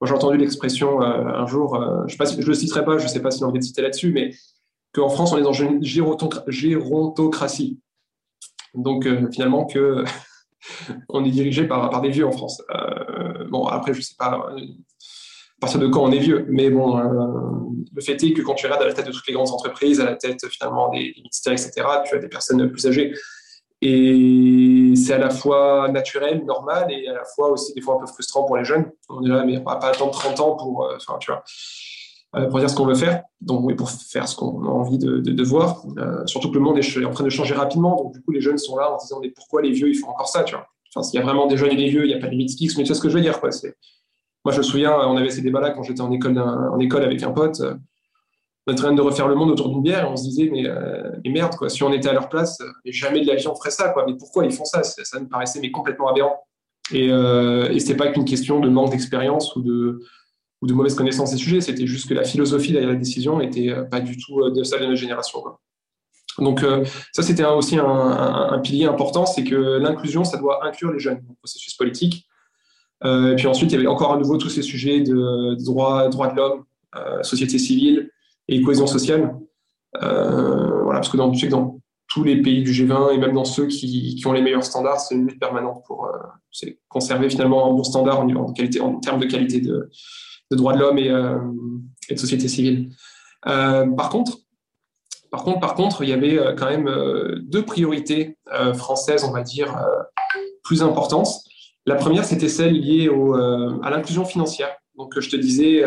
moi 0.00 0.08
j'ai 0.08 0.14
entendu 0.14 0.36
l'expression 0.36 1.02
euh, 1.02 1.26
un 1.26 1.46
jour, 1.46 1.76
je 2.06 2.16
ne 2.16 2.44
le 2.44 2.54
citerai 2.54 2.84
pas, 2.84 2.98
je 2.98 3.04
ne 3.04 3.08
sais 3.08 3.20
pas 3.20 3.30
si 3.30 3.44
on 3.44 3.48
envie 3.48 3.58
de 3.58 3.64
citer 3.64 3.82
là-dessus, 3.82 4.12
mais 4.12 4.32
qu'en 4.92 5.08
France, 5.08 5.32
on 5.32 5.38
est 5.38 5.42
dans 5.42 5.52
une 5.52 5.82
gérontocratie. 5.82 7.78
Donc 8.74 9.06
finalement, 9.32 9.66
que 9.66 10.04
on 11.08 11.24
est 11.24 11.30
dirigé 11.30 11.66
par, 11.66 12.00
des 12.00 12.10
vieux 12.10 12.26
en 12.26 12.32
France. 12.32 12.62
bon, 13.50 13.66
après, 13.66 13.92
je 13.92 13.98
ne 13.98 14.02
sais 14.02 14.16
pas 14.18 14.48
à 14.52 15.60
partir 15.60 15.80
de 15.80 15.88
quand 15.88 16.02
on 16.02 16.10
est 16.10 16.18
vieux, 16.18 16.46
mais 16.48 16.70
bon, 16.70 16.96
le 17.92 18.00
fait 18.00 18.22
est 18.22 18.32
que 18.32 18.42
quand 18.42 18.54
tu 18.54 18.66
regardes 18.66 18.82
à 18.82 18.86
la 18.86 18.94
tête 18.94 19.06
de 19.06 19.12
toutes 19.12 19.26
les 19.26 19.34
grandes 19.34 19.50
entreprises, 19.50 20.00
à 20.00 20.04
la 20.04 20.16
tête 20.16 20.46
finalement 20.48 20.90
des 20.90 21.12
ministères, 21.16 21.52
etc., 21.52 21.86
tu 22.08 22.16
as 22.16 22.18
des 22.18 22.28
personnes 22.28 22.70
plus 22.70 22.86
âgées. 22.86 23.14
Et 23.82 24.92
c'est 24.94 25.14
à 25.14 25.18
la 25.18 25.30
fois 25.30 25.88
naturel, 25.90 26.44
normal, 26.44 26.92
et 26.92 27.08
à 27.08 27.14
la 27.14 27.24
fois 27.24 27.50
aussi 27.50 27.72
des 27.72 27.80
fois 27.80 27.94
un 27.94 27.98
peu 27.98 28.06
frustrant 28.06 28.44
pour 28.44 28.56
les 28.56 28.64
jeunes. 28.64 28.90
On 29.08 29.24
est 29.24 29.28
là, 29.28 29.44
mais 29.44 29.58
on 29.58 29.64
va 29.64 29.76
pas 29.76 29.88
attendre 29.88 30.10
30 30.10 30.40
ans 30.40 30.56
pour, 30.56 30.84
euh, 30.84 30.98
tu 31.18 31.30
vois, 31.30 31.42
euh, 32.36 32.46
pour 32.48 32.58
dire 32.58 32.68
ce 32.68 32.76
qu'on 32.76 32.86
veut 32.86 32.94
faire, 32.94 33.22
donc 33.40 33.64
oui, 33.64 33.74
pour 33.74 33.90
faire 33.90 34.28
ce 34.28 34.36
qu'on 34.36 34.62
a 34.64 34.68
envie 34.68 34.98
de, 34.98 35.42
voir. 35.42 35.82
Euh, 35.96 36.26
surtout 36.26 36.50
que 36.50 36.54
le 36.54 36.60
monde 36.60 36.78
est 36.78 37.04
en 37.04 37.10
train 37.10 37.24
de 37.24 37.30
changer 37.30 37.54
rapidement, 37.54 37.96
donc 37.96 38.12
du 38.12 38.22
coup 38.22 38.32
les 38.32 38.42
jeunes 38.42 38.58
sont 38.58 38.76
là 38.76 38.92
en 38.92 38.98
se 38.98 39.06
disant 39.06 39.20
mais 39.22 39.30
pourquoi 39.30 39.62
les 39.62 39.70
vieux 39.70 39.88
ils 39.88 39.94
font 39.94 40.10
encore 40.10 40.28
ça, 40.28 40.44
tu 40.44 40.54
vois? 40.54 40.66
Enfin, 40.94 41.02
s'il 41.02 41.18
y 41.18 41.22
a 41.22 41.24
vraiment 41.24 41.46
des 41.46 41.56
jeunes 41.56 41.70
et 41.70 41.76
des 41.76 41.88
vieux, 41.88 42.04
il 42.04 42.08
n'y 42.08 42.14
a 42.14 42.18
pas 42.18 42.26
de 42.26 42.32
limite 42.32 42.56
fixe, 42.58 42.76
mais 42.76 42.82
tu 42.82 42.88
sais 42.88 42.94
ce 42.94 43.00
que 43.00 43.08
je 43.08 43.14
veux 43.14 43.20
dire, 43.20 43.40
quoi. 43.40 43.50
Moi, 44.44 44.52
je 44.52 44.58
me 44.58 44.62
souviens, 44.62 44.92
on 44.92 45.16
avait 45.16 45.30
ces 45.30 45.42
débats-là 45.42 45.70
quand 45.70 45.82
j'étais 45.82 46.00
en 46.00 46.10
école, 46.10 46.38
en 46.38 46.78
école 46.80 47.04
avec 47.04 47.22
un 47.22 47.30
pote 47.30 47.62
on 48.66 48.74
train 48.74 48.92
de 48.92 49.00
refaire 49.00 49.28
le 49.28 49.34
monde 49.34 49.50
autour 49.50 49.68
d'une 49.68 49.82
bière 49.82 50.04
et 50.04 50.08
on 50.08 50.16
se 50.16 50.24
disait 50.24 50.48
mais, 50.50 50.66
euh, 50.66 51.10
merde 51.24 51.54
quoi 51.56 51.68
si 51.68 51.82
on 51.82 51.92
était 51.92 52.08
à 52.08 52.12
leur 52.12 52.28
place 52.28 52.60
euh, 52.60 52.70
jamais 52.84 53.20
de 53.20 53.26
la 53.26 53.34
vie 53.34 53.46
on 53.48 53.54
ferait 53.54 53.70
ça 53.70 53.88
quoi. 53.90 54.04
Mais 54.06 54.14
pourquoi 54.16 54.44
ils 54.44 54.52
font 54.52 54.64
ça? 54.64 54.82
Ça, 54.82 55.20
me 55.20 55.28
paraissait 55.28 55.60
mais 55.60 55.70
complètement 55.70 56.08
aberrant. 56.08 56.44
Et, 56.92 57.08
euh, 57.10 57.68
et 57.70 57.78
c'était 57.78 57.96
pas 57.96 58.08
qu'une 58.08 58.24
question 58.24 58.60
de 58.60 58.68
manque 58.68 58.90
d'expérience 58.90 59.54
ou 59.56 59.62
de 59.62 60.00
ou 60.62 60.66
de 60.66 60.74
mauvaise 60.74 60.94
connaissance 60.94 61.30
des 61.30 61.38
sujets. 61.38 61.62
C'était 61.62 61.86
juste 61.86 62.08
que 62.08 62.14
la 62.14 62.24
philosophie 62.24 62.72
derrière 62.72 62.90
la 62.90 62.96
décision 62.96 63.38
n'était 63.38 63.74
pas 63.90 64.00
du 64.00 64.16
tout 64.18 64.50
de 64.50 64.62
celle 64.62 64.80
de 64.80 64.86
notre 64.86 64.98
génération 64.98 65.40
donc 66.38 66.64
ça 67.12 67.22
c'était 67.22 67.44
aussi 67.44 67.76
un, 67.76 68.58
pilier 68.62 68.84
important 68.84 69.26
c'est 69.26 69.42
que 69.42 69.78
l'inclusion 69.78 70.22
ça 70.24 70.38
doit 70.38 70.64
inclure 70.64 70.92
les 70.92 70.98
jeunes 70.98 71.16
dans 71.16 71.30
le 71.30 71.36
processus 71.36 71.74
politique. 71.74 72.26
Et 73.04 73.34
puis 73.36 73.46
ensuite 73.46 73.72
il 73.72 73.74
y 73.74 73.78
avait 73.78 73.86
encore 73.88 74.12
à 74.12 74.16
nouveau 74.16 74.36
tous 74.36 74.48
ces 74.48 74.62
sujets 74.62 75.00
de, 75.00 75.54
de 75.54 75.64
droits 75.64 76.08
droit 76.08 76.30
de 76.30 76.36
l'homme 76.36 76.64
société 77.22 77.58
civile 77.58 78.10
et 78.50 78.60
cohésion 78.62 78.86
sociale. 78.86 79.34
Euh, 80.02 80.82
voilà, 80.82 81.00
parce 81.00 81.08
que 81.08 81.16
dans, 81.16 81.80
tous 82.08 82.24
les 82.24 82.42
pays 82.42 82.64
du 82.64 82.72
G20 82.72 83.14
et 83.14 83.18
même 83.18 83.34
dans 83.34 83.44
ceux 83.44 83.66
qui, 83.68 84.20
ont 84.26 84.32
les 84.32 84.42
meilleurs 84.42 84.64
standards, 84.64 85.00
c'est 85.00 85.14
une 85.14 85.28
lutte 85.28 85.38
permanente 85.38 85.84
pour 85.86 86.06
euh, 86.06 86.68
conserver 86.88 87.30
finalement 87.30 87.70
un 87.70 87.72
bon 87.72 87.84
standard 87.84 88.18
en, 88.18 88.52
termes 89.00 89.20
de 89.20 89.26
qualité 89.26 89.60
de, 89.60 89.88
de 90.50 90.56
droits 90.56 90.72
de 90.72 90.80
l'homme 90.80 90.98
et, 90.98 91.08
euh, 91.08 91.38
de 92.10 92.16
société 92.16 92.48
civile. 92.48 92.90
par 93.44 94.08
contre, 94.10 94.38
par 95.30 95.44
contre, 95.44 95.60
par 95.60 95.74
contre, 95.74 96.02
il 96.02 96.08
y 96.08 96.12
avait 96.12 96.36
quand 96.58 96.68
même 96.68 96.90
deux 97.44 97.64
priorités 97.64 98.36
françaises, 98.74 99.22
on 99.22 99.30
va 99.30 99.42
dire, 99.42 99.78
plus 100.64 100.82
importantes. 100.82 101.28
La 101.86 101.94
première, 101.94 102.24
c'était 102.24 102.48
celle 102.48 102.72
liée 102.72 103.08
à 103.84 103.90
l'inclusion 103.90 104.24
financière. 104.24 104.74
Donc, 104.96 105.20
je 105.20 105.30
te 105.30 105.36
disais, 105.36 105.84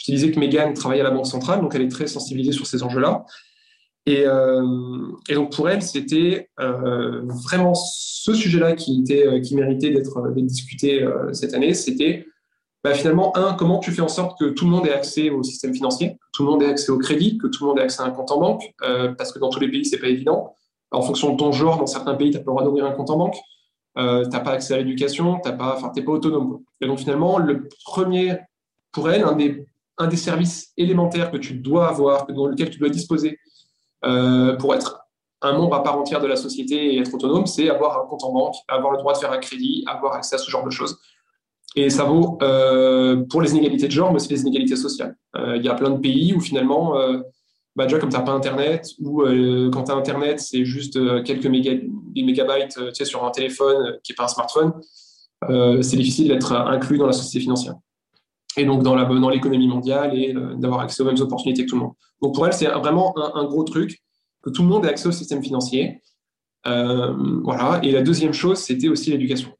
je 0.00 0.06
te 0.06 0.12
disais 0.12 0.30
que 0.30 0.40
Megan 0.40 0.72
travaille 0.72 1.00
à 1.00 1.04
la 1.04 1.10
Banque 1.10 1.26
centrale, 1.26 1.60
donc 1.60 1.74
elle 1.74 1.82
est 1.82 1.90
très 1.90 2.06
sensibilisée 2.06 2.52
sur 2.52 2.66
ces 2.66 2.82
enjeux-là. 2.82 3.26
Et, 4.06 4.24
euh, 4.26 4.62
donc 5.28 5.54
pour 5.54 5.68
elle, 5.68 5.82
c'était 5.82 6.48
euh, 6.58 7.20
vraiment 7.26 7.74
ce 7.74 8.32
sujet-là 8.32 8.72
qui, 8.72 9.00
était, 9.02 9.26
euh, 9.26 9.40
qui 9.40 9.54
méritait 9.54 9.90
d'être 9.90 10.26
discuté 10.36 11.06
cette 11.32 11.52
année. 11.52 11.74
C'était 11.74 12.24
bah, 12.82 12.94
finalement, 12.94 13.36
un, 13.36 13.52
comment 13.52 13.78
tu 13.78 13.92
fais 13.92 14.00
en 14.00 14.08
sorte 14.08 14.38
que 14.40 14.46
tout 14.46 14.64
le 14.64 14.70
monde 14.70 14.86
ait 14.86 14.92
accès 14.92 15.28
au 15.28 15.42
système 15.42 15.74
financier, 15.74 16.12
que 16.12 16.26
tout 16.32 16.44
le 16.44 16.50
monde 16.50 16.62
ait 16.62 16.70
accès 16.70 16.90
au 16.90 16.96
crédit, 16.98 17.36
que 17.36 17.46
tout 17.46 17.64
le 17.64 17.68
monde 17.68 17.78
ait 17.78 17.82
accès 17.82 18.00
à 18.00 18.06
un 18.06 18.10
compte 18.10 18.30
en 18.30 18.40
banque, 18.40 18.72
parce 19.18 19.32
que 19.32 19.38
dans 19.38 19.50
tous 19.50 19.60
les 19.60 19.70
pays, 19.70 19.84
c'est 19.84 19.98
pas 19.98 20.08
évident. 20.08 20.54
En 20.92 21.02
fonction 21.02 21.32
de 21.32 21.36
ton 21.36 21.52
genre, 21.52 21.76
dans 21.76 21.86
certains 21.86 22.14
pays, 22.14 22.30
tu 22.30 22.38
n'as 22.38 22.42
pas 22.42 22.52
le 22.52 22.54
droit 22.54 22.64
d'ouvrir 22.64 22.86
un 22.86 22.92
compte 22.92 23.10
en 23.10 23.18
banque. 23.18 23.36
tu 23.96 24.02
n'as 24.02 24.40
pas 24.40 24.52
accès 24.52 24.72
à 24.72 24.78
l'éducation, 24.78 25.40
tu 25.44 25.50
n'es 25.50 25.56
pas 25.58 26.12
autonome. 26.12 26.60
Et 26.80 26.86
donc 26.86 27.00
finalement, 27.00 27.38
le 27.38 27.68
premier, 27.84 28.38
pour 28.92 29.10
elle, 29.10 29.24
un 29.24 29.36
des 29.36 29.66
un 30.00 30.08
des 30.08 30.16
services 30.16 30.72
élémentaires 30.76 31.30
que 31.30 31.36
tu 31.36 31.54
dois 31.54 31.88
avoir, 31.88 32.26
dans 32.26 32.46
lequel 32.46 32.70
tu 32.70 32.78
dois 32.78 32.88
disposer 32.88 33.38
euh, 34.04 34.56
pour 34.56 34.74
être 34.74 34.98
un 35.42 35.52
membre 35.52 35.76
à 35.76 35.82
part 35.82 35.98
entière 35.98 36.20
de 36.20 36.26
la 36.26 36.36
société 36.36 36.94
et 36.94 36.98
être 36.98 37.14
autonome, 37.14 37.46
c'est 37.46 37.68
avoir 37.68 38.02
un 38.02 38.06
compte 38.06 38.24
en 38.24 38.32
banque, 38.32 38.54
avoir 38.66 38.92
le 38.92 38.98
droit 38.98 39.12
de 39.12 39.18
faire 39.18 39.30
un 39.30 39.38
crédit, 39.38 39.84
avoir 39.86 40.14
accès 40.14 40.36
à 40.36 40.38
ce 40.38 40.50
genre 40.50 40.64
de 40.64 40.70
choses. 40.70 40.98
Et 41.76 41.90
ça 41.90 42.04
vaut 42.04 42.38
euh, 42.42 43.24
pour 43.30 43.42
les 43.42 43.52
inégalités 43.52 43.86
de 43.86 43.92
genre, 43.92 44.10
mais 44.10 44.16
aussi 44.16 44.30
les 44.30 44.40
inégalités 44.40 44.74
sociales. 44.74 45.16
Euh, 45.36 45.56
il 45.56 45.62
y 45.62 45.68
a 45.68 45.74
plein 45.74 45.90
de 45.90 45.98
pays 45.98 46.34
où 46.34 46.40
finalement, 46.40 46.94
bah 47.76 47.84
déjà 47.84 47.98
comme 47.98 48.10
tu 48.10 48.16
n'as 48.16 48.22
pas 48.22 48.32
Internet, 48.32 48.88
ou 49.00 49.22
quand 49.70 49.84
tu 49.84 49.92
as 49.92 49.94
Internet, 49.94 50.40
c'est 50.40 50.64
juste 50.64 50.98
quelques 51.24 51.46
mégabytes 51.46 52.94
sur 53.04 53.24
un 53.24 53.30
téléphone 53.30 53.98
qui 54.02 54.12
n'est 54.12 54.16
pas 54.16 54.24
un 54.24 54.28
smartphone, 54.28 54.72
c'est 55.82 55.96
difficile 55.96 56.28
d'être 56.28 56.52
inclus 56.52 56.98
dans 56.98 57.06
la 57.06 57.12
société 57.12 57.40
financière 57.40 57.74
et 58.56 58.64
donc 58.64 58.82
dans, 58.82 59.30
l'économie 59.30 59.68
mondiale 59.68 60.16
et 60.16 60.34
euh, 60.34 60.54
d'avoir 60.54 60.80
accès 60.80 61.02
aux 61.02 61.06
mêmes 61.06 61.20
opportunités 61.20 61.64
que 61.64 61.70
tout 61.70 61.76
le 61.76 61.82
monde. 61.82 61.92
Donc 62.22 62.34
pour 62.34 62.46
elle, 62.46 62.52
c'est 62.52 62.66
vraiment 62.66 63.14
un, 63.34 63.44
gros 63.44 63.64
truc, 63.64 64.02
que 64.42 64.50
tout 64.50 64.62
le 64.62 64.68
monde 64.68 64.84
ait 64.84 64.88
accès 64.88 65.08
au 65.08 65.12
système 65.12 65.42
financier. 65.42 66.02
Euh, 66.66 67.14
voilà. 67.42 67.80
Et 67.82 67.92
la 67.92 68.02
deuxième 68.02 68.32
chose, 68.32 68.58
c'était 68.58 68.88
aussi 68.88 69.10
l'éducation. 69.10 69.50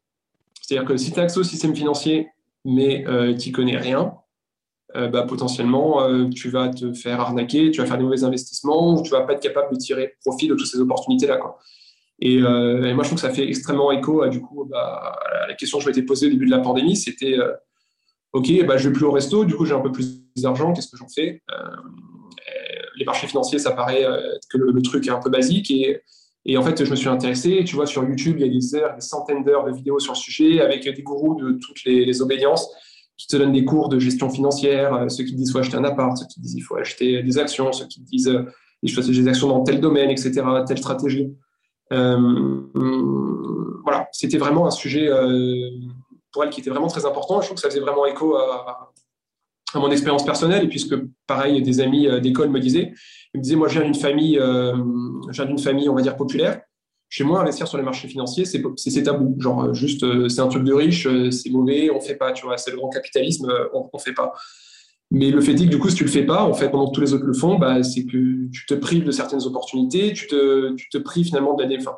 C'est-à-dire 0.61 0.87
que 0.87 0.97
si 0.97 1.11
tu 1.11 1.19
as 1.19 1.23
accès 1.23 1.39
au 1.39 1.43
système 1.43 1.75
financier, 1.75 2.27
mais 2.65 3.07
euh, 3.07 3.35
tu 3.35 3.49
n'y 3.49 3.51
connais 3.51 3.77
rien, 3.77 4.13
bah, 4.93 5.23
potentiellement, 5.23 6.29
tu 6.31 6.49
vas 6.49 6.67
te 6.67 6.91
faire 6.91 7.21
arnaquer, 7.21 7.71
tu 7.71 7.79
vas 7.79 7.87
faire 7.87 7.97
des 7.97 8.03
mauvais 8.03 8.25
investissements, 8.25 8.95
ou 8.95 9.01
tu 9.01 9.09
vas 9.09 9.21
pas 9.21 9.31
être 9.31 9.41
capable 9.41 9.71
de 9.71 9.77
tirer 9.77 10.15
profit 10.19 10.49
de 10.49 10.53
toutes 10.53 10.67
ces 10.67 10.81
opportunités-là. 10.81 11.39
Et, 12.19 12.39
et, 12.39 12.41
moi, 12.41 13.03
je 13.03 13.07
trouve 13.07 13.13
que 13.13 13.21
ça 13.21 13.29
fait 13.29 13.47
extrêmement 13.47 13.93
écho 13.93 14.21
à, 14.21 14.27
du 14.27 14.41
coup, 14.41 14.65
bah, 14.69 15.17
à 15.43 15.47
la 15.47 15.53
question 15.53 15.77
que 15.77 15.85
je 15.85 15.89
m'étais 15.89 16.01
posée 16.01 16.27
au 16.27 16.29
début 16.31 16.45
de 16.45 16.51
la 16.51 16.59
pandémie, 16.59 16.97
c'était 16.97 17.37
ok, 18.33 18.65
bah, 18.65 18.77
je 18.77 18.89
vais 18.89 18.93
plus 18.93 19.05
au 19.05 19.11
resto, 19.11 19.45
du 19.45 19.55
coup 19.55 19.65
j'ai 19.65 19.73
un 19.73 19.81
peu 19.81 19.91
plus 19.91 20.21
d'argent, 20.37 20.73
qu'est-ce 20.73 20.89
que 20.89 20.97
j'en 20.97 21.09
fais? 21.09 21.41
Euh, 21.51 21.55
Les 22.97 23.05
marchés 23.05 23.27
financiers, 23.27 23.59
ça 23.59 23.71
paraît 23.71 24.05
euh, 24.05 24.19
que 24.49 24.57
le, 24.57 24.81
truc 24.81 25.07
est 25.07 25.11
un 25.11 25.19
peu 25.19 25.29
basique 25.29 25.69
et, 25.71 26.01
et, 26.45 26.57
en 26.57 26.63
fait 26.63 26.83
je 26.83 26.89
me 26.89 26.95
suis 26.95 27.09
intéressé. 27.09 27.63
Tu 27.65 27.75
vois 27.75 27.85
sur 27.85 28.03
YouTube, 28.03 28.37
il 28.39 28.45
y 28.45 28.49
a 28.49 28.53
des 28.53 28.75
heures, 28.75 28.95
des 28.95 29.01
centaines 29.01 29.43
d'heures 29.43 29.65
de 29.65 29.71
vidéos 29.71 29.99
sur 29.99 30.13
le 30.13 30.17
sujet 30.17 30.61
avec 30.61 30.83
des 30.83 31.03
gourous 31.03 31.35
de 31.35 31.59
toutes 31.61 31.83
les, 31.85 32.21
obédiences 32.21 32.69
qui 33.17 33.27
te 33.27 33.37
donnent 33.37 33.51
des 33.51 33.65
cours 33.65 33.89
de 33.89 33.99
gestion 33.99 34.29
financière, 34.29 34.93
euh, 34.93 35.09
ceux 35.09 35.23
qui 35.23 35.35
disent 35.35 35.49
qu'il 35.49 35.53
faut 35.53 35.59
acheter 35.59 35.77
un 35.77 35.83
appart, 35.83 36.17
ceux 36.17 36.25
qui 36.25 36.39
disent 36.39 36.55
qu'il 36.55 36.63
faut 36.63 36.77
acheter 36.77 37.21
des 37.21 37.37
actions, 37.37 37.71
ceux 37.71 37.85
qui 37.85 38.01
disent 38.01 38.35
il 38.81 38.91
faut 38.91 39.01
acheter 39.01 39.13
des 39.13 39.27
actions 39.27 39.47
dans 39.47 39.63
tel 39.63 39.79
domaine, 39.79 40.09
etc., 40.09 40.41
telle 40.67 40.79
stratégie. 40.79 41.31
voilà, 41.91 44.07
c'était 44.11 44.39
vraiment 44.39 44.65
un 44.65 44.71
sujet 44.71 45.07
pour 46.31 46.43
elle 46.43 46.49
qui 46.49 46.61
était 46.61 46.69
vraiment 46.69 46.87
très 46.87 47.05
important. 47.05 47.41
Je 47.41 47.47
trouve 47.47 47.55
que 47.55 47.61
ça 47.61 47.69
faisait 47.69 47.81
vraiment 47.81 48.05
écho 48.05 48.35
à, 48.35 48.91
mon 49.75 49.89
expérience 49.89 50.25
personnelle. 50.25 50.65
Et 50.65 50.67
puisque, 50.67 50.95
pareil, 51.27 51.61
des 51.61 51.79
amis 51.79 52.07
euh, 52.07 52.19
d'école 52.19 52.49
me 52.49 52.59
disaient, 52.59 52.93
ils 53.33 53.37
me 53.37 53.43
disaient, 53.43 53.55
moi, 53.55 53.67
je 53.67 53.79
viens 53.79 53.83
d'une 53.83 53.95
famille, 53.95 54.37
euh, 54.39 54.75
d'une 55.45 55.59
famille, 55.59 55.89
on 55.89 55.95
va 55.95 56.01
dire, 56.01 56.15
populaire. 56.15 56.61
Chez 57.09 57.25
moi, 57.25 57.41
investir 57.41 57.67
sur 57.67 57.77
les 57.77 57.83
marchés 57.83 58.07
financiers, 58.07 58.45
c'est 58.45 59.03
tabou. 59.03 59.35
Genre, 59.39 59.65
euh, 59.65 59.73
juste, 59.73 60.05
c'est 60.29 60.41
un 60.41 60.47
truc 60.47 60.63
de 60.63 60.73
riche, 60.73 61.07
c'est 61.29 61.49
mauvais, 61.49 61.89
on 61.91 61.99
fait 61.99 62.15
pas, 62.15 62.31
tu 62.31 62.45
vois, 62.45 62.57
c'est 62.57 62.71
le 62.71 62.77
grand 62.77 62.89
capitalisme, 62.89 63.51
on, 63.73 63.89
ne 63.93 63.99
fait 63.99 64.13
pas. 64.13 64.33
Mais 65.13 65.29
le 65.29 65.41
fait 65.41 65.51
est 65.51 65.65
que 65.65 65.69
du 65.69 65.77
coup, 65.77 65.89
si 65.89 65.95
tu 65.95 66.05
le 66.05 66.09
fais 66.09 66.25
pas, 66.25 66.43
en 66.43 66.53
fait, 66.53 66.69
pendant 66.69 66.87
que 66.87 66.95
tous 66.95 67.01
les 67.01 67.13
autres 67.13 67.25
le 67.25 67.33
font, 67.33 67.59
bah, 67.59 67.83
c'est 67.83 68.05
que 68.05 68.49
tu 68.49 68.65
te 68.65 68.73
prives 68.73 69.03
de 69.03 69.11
certaines 69.11 69.43
opportunités, 69.43 70.13
tu 70.13 70.27
te, 70.27 70.73
tu 70.75 70.87
te 70.87 70.97
prives 70.97 71.25
finalement 71.25 71.53
de 71.53 71.63
la 71.63 71.67
défense 71.67 71.95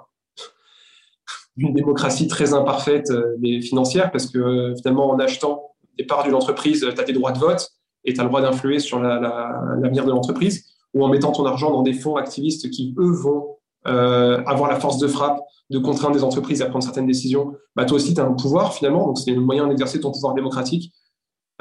d'une 1.55 1.73
démocratie 1.73 2.27
très 2.27 2.53
imparfaite 2.53 3.11
mais 3.39 3.61
financière, 3.61 4.11
parce 4.11 4.27
que 4.27 4.73
finalement, 4.77 5.09
en 5.11 5.19
achetant 5.19 5.71
des 5.97 6.05
parts 6.05 6.23
d'une 6.23 6.33
entreprise, 6.33 6.79
tu 6.79 7.01
as 7.01 7.03
des 7.03 7.13
droits 7.13 7.31
de 7.31 7.39
vote 7.39 7.69
et 8.05 8.13
tu 8.13 8.19
as 8.19 8.23
le 8.23 8.29
droit 8.29 8.41
d'influer 8.41 8.79
sur 8.79 8.99
l'avenir 8.99 10.05
de 10.05 10.09
l'entreprise, 10.09 10.65
ou 10.93 11.03
en 11.05 11.09
mettant 11.09 11.31
ton 11.31 11.45
argent 11.45 11.71
dans 11.71 11.83
des 11.83 11.93
fonds 11.93 12.15
activistes 12.15 12.69
qui, 12.69 12.93
eux, 12.97 13.11
vont 13.11 13.57
euh, 13.87 14.41
avoir 14.45 14.69
la 14.69 14.79
force 14.79 14.97
de 14.97 15.07
frappe 15.07 15.39
de 15.69 15.79
contraindre 15.79 16.15
des 16.15 16.23
entreprises 16.23 16.61
à 16.61 16.67
prendre 16.67 16.83
certaines 16.83 17.07
décisions, 17.07 17.53
bah, 17.75 17.85
toi 17.85 17.97
aussi, 17.97 18.13
tu 18.13 18.21
as 18.21 18.25
un 18.25 18.33
pouvoir 18.33 18.73
finalement, 18.73 19.07
donc 19.07 19.17
c'est 19.17 19.35
un 19.35 19.39
moyen 19.39 19.67
d'exercer 19.67 19.99
ton 19.99 20.11
pouvoir 20.11 20.33
démocratique 20.33 20.93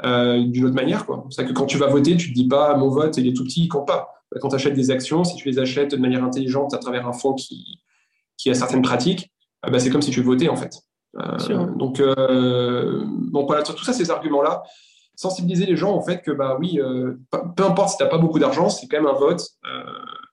euh, 0.05 0.43
d'une 0.45 0.65
autre 0.65 0.75
manière. 0.75 1.05
C'est 1.31 1.45
que 1.45 1.53
quand 1.53 1.65
tu 1.65 1.77
vas 1.77 1.87
voter, 1.87 2.15
tu 2.15 2.29
te 2.29 2.33
dis 2.33 2.47
pas 2.47 2.77
mon 2.77 2.89
vote 2.89 3.17
il 3.17 3.27
est 3.27 3.33
tout 3.33 3.43
petit, 3.43 3.63
il 3.63 3.67
compte 3.67 3.87
pas. 3.87 4.09
Quand 4.41 4.49
tu 4.49 4.55
achètes 4.55 4.73
des 4.73 4.91
actions, 4.91 5.23
si 5.23 5.35
tu 5.35 5.49
les 5.49 5.59
achètes 5.59 5.91
de 5.91 5.97
manière 5.97 6.23
intelligente 6.23 6.73
à 6.73 6.77
travers 6.77 7.07
un 7.07 7.13
fonds 7.13 7.33
qui, 7.33 7.81
qui 8.37 8.49
a 8.49 8.53
certaines 8.53 8.81
pratiques, 8.81 9.31
euh, 9.31 9.32
bah, 9.69 9.79
c'est 9.79 9.89
comme 9.89 10.01
si 10.01 10.11
tu 10.11 10.21
votais 10.21 10.49
en 10.49 10.55
fait. 10.55 10.75
Euh, 11.19 11.65
donc, 11.75 11.99
euh, 11.99 13.03
voilà, 13.31 13.63
tout 13.63 13.83
ça, 13.83 13.93
ces 13.93 14.09
arguments-là, 14.09 14.63
sensibiliser 15.15 15.65
les 15.65 15.75
gens 15.75 15.91
en 15.91 16.01
fait 16.01 16.21
que 16.21 16.31
bah 16.31 16.57
oui, 16.59 16.79
euh, 16.79 17.13
peu 17.55 17.63
importe 17.63 17.89
si 17.89 17.97
tu 17.97 18.03
n'as 18.03 18.09
pas 18.09 18.17
beaucoup 18.17 18.39
d'argent, 18.39 18.69
c'est 18.69 18.87
quand 18.87 18.97
même 18.97 19.07
un 19.07 19.17
vote. 19.17 19.41
Euh, 19.65 19.83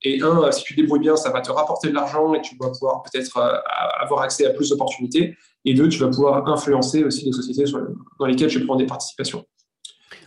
et 0.03 0.22
un, 0.22 0.51
si 0.51 0.64
tu 0.64 0.74
débrouilles 0.74 1.01
bien, 1.01 1.16
ça 1.16 1.31
va 1.31 1.43
te 1.43 1.53
rapporter 1.53 1.89
de 1.89 1.95
l'argent 1.95 2.33
et 2.33 2.41
tu 2.41 2.57
vas 2.59 2.70
pouvoir 2.70 3.03
peut-être 3.03 3.37
euh, 3.37 3.57
avoir 4.01 4.22
accès 4.22 4.47
à 4.47 4.51
plus 4.51 4.70
d'opportunités. 4.70 5.37
Et 5.66 5.74
deux, 5.74 5.89
tu 5.91 5.99
vas 5.99 6.09
pouvoir 6.09 6.49
influencer 6.49 7.05
aussi 7.05 7.26
les 7.26 7.33
sociétés 7.33 7.70
dans 8.18 8.26
lesquelles 8.26 8.49
tu 8.49 8.64
prends 8.64 8.76
des 8.76 8.87
participations. 8.87 9.45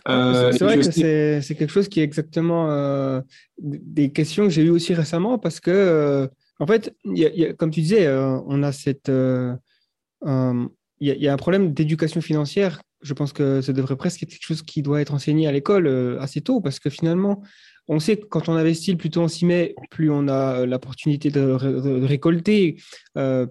c'est 0.06 0.62
vrai 0.62 0.78
que 0.78 0.84
c'est 0.84 1.54
quelque 1.56 1.72
chose 1.72 1.88
qui 1.88 1.98
est 1.98 2.04
exactement 2.04 3.20
des 3.58 4.12
questions 4.12 4.44
que 4.44 4.50
j'ai 4.50 4.62
eues 4.62 4.70
aussi 4.70 4.94
récemment 4.94 5.38
parce 5.38 5.58
que, 5.58 6.30
en 6.60 6.66
fait, 6.66 6.94
comme 7.58 7.70
tu 7.70 7.80
disais, 7.80 8.08
on 8.08 8.62
a 8.62 8.72
cette. 8.72 9.10
Il 11.00 11.08
y, 11.08 11.28
a 11.28 11.32
un 11.32 11.36
problème 11.36 11.74
d'éducation 11.74 12.20
financière 12.20 12.80
je 13.04 13.12
pense 13.12 13.32
que 13.32 13.60
ça 13.60 13.72
devrait 13.72 13.96
presque 13.96 14.22
être 14.22 14.30
quelque 14.30 14.46
chose 14.46 14.62
qui 14.62 14.82
doit 14.82 15.00
être 15.00 15.12
enseigné 15.14 15.46
à 15.46 15.52
l'école 15.52 15.86
euh, 15.86 16.18
assez 16.20 16.40
tôt, 16.40 16.60
parce 16.60 16.80
que 16.80 16.88
finalement, 16.88 17.42
on 17.86 18.00
sait 18.00 18.16
que 18.16 18.24
quand 18.24 18.48
on 18.48 18.54
investit, 18.54 18.96
plus 18.96 19.10
tôt 19.10 19.20
on 19.20 19.28
s'y 19.28 19.44
met, 19.44 19.74
plus 19.90 20.10
on 20.10 20.26
a 20.26 20.60
euh, 20.60 20.66
l'opportunité 20.66 21.30
de, 21.30 21.42
récolter. 22.04 22.80
Euh, 23.18 23.46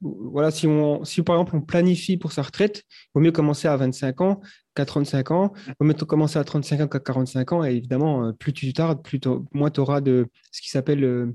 voilà, 0.00 0.52
si, 0.52 0.68
on, 0.68 1.04
si 1.04 1.22
par 1.22 1.34
exemple 1.34 1.56
on 1.56 1.60
planifie 1.60 2.16
pour 2.16 2.30
sa 2.30 2.42
retraite, 2.42 2.84
il 2.88 3.08
vaut 3.16 3.20
mieux 3.20 3.32
commencer 3.32 3.66
à 3.66 3.76
25 3.76 4.20
ans 4.20 4.40
qu'à 4.76 4.84
35 4.84 5.32
ans. 5.32 5.52
Il 5.66 5.74
vaut 5.80 5.86
mieux 5.86 5.94
commencer 5.94 6.38
à 6.38 6.44
35 6.44 6.80
ans 6.82 6.88
qu'à 6.88 7.00
45 7.00 7.52
ans. 7.52 7.64
Et 7.64 7.74
évidemment, 7.74 8.32
plus 8.32 8.52
tu 8.52 8.72
tardes, 8.72 9.02
plus 9.02 9.18
moins 9.52 9.70
tu 9.70 9.80
auras 9.80 10.00
de 10.00 10.28
ce 10.52 10.62
qui 10.62 10.70
s'appelle 10.70 11.34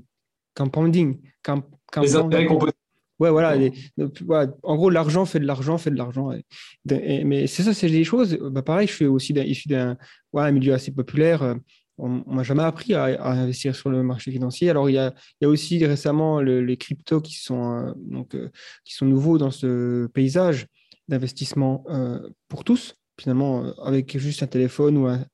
compounding. 0.54 1.20
Les 2.00 2.16
intérêts 2.16 2.46
composés. 2.46 2.72
Ouais, 3.20 3.30
voilà, 3.30 3.56
En 4.64 4.76
gros, 4.76 4.90
l'argent 4.90 5.24
fait 5.24 5.38
de 5.38 5.46
l'argent, 5.46 5.78
fait 5.78 5.90
de 5.90 5.96
l'argent. 5.96 6.30
mais 6.84 7.46
c'est 7.46 7.62
ça, 7.62 7.72
c'est 7.72 7.88
des 7.88 8.04
choses. 8.04 8.36
Bah, 8.50 8.62
pareil, 8.62 8.88
je 8.88 8.92
suis 8.92 9.06
aussi 9.06 9.32
issu 9.32 9.68
d'un 9.68 9.96
ouais, 10.32 10.50
milieu 10.50 10.74
assez 10.74 10.90
populaire. 10.90 11.42
Euh, 11.42 11.54
on 11.96 12.08
ne 12.08 12.34
m'a 12.34 12.42
jamais 12.42 12.64
appris 12.64 12.92
à, 12.92 13.04
investir 13.24 13.76
sur 13.76 13.88
le 13.88 14.02
marché 14.02 14.32
financier. 14.32 14.68
Alors, 14.68 14.90
il 14.90 14.94
y 14.94 14.98
a, 14.98 15.14
il 15.40 15.44
y 15.44 15.46
a 15.46 15.48
aussi 15.48 15.84
récemment 15.86 16.40
les 16.40 16.76
cryptos 16.76 17.20
qui 17.20 17.36
sont, 17.36 17.72
euh, 17.72 17.92
donc, 17.96 18.34
euh, 18.34 18.50
qui 18.84 18.94
sont 18.94 19.06
nouveaux 19.06 19.38
dans 19.38 19.52
ce 19.52 20.06
paysage 20.08 20.66
d'investissement 21.06 21.84
pour 22.48 22.64
tous. 22.64 22.96
Finalement, 23.20 23.72
avec 23.84 24.18
juste 24.18 24.42
un 24.42 24.48
téléphone 24.48 24.96
ou 24.96 25.06
un, 25.06 25.24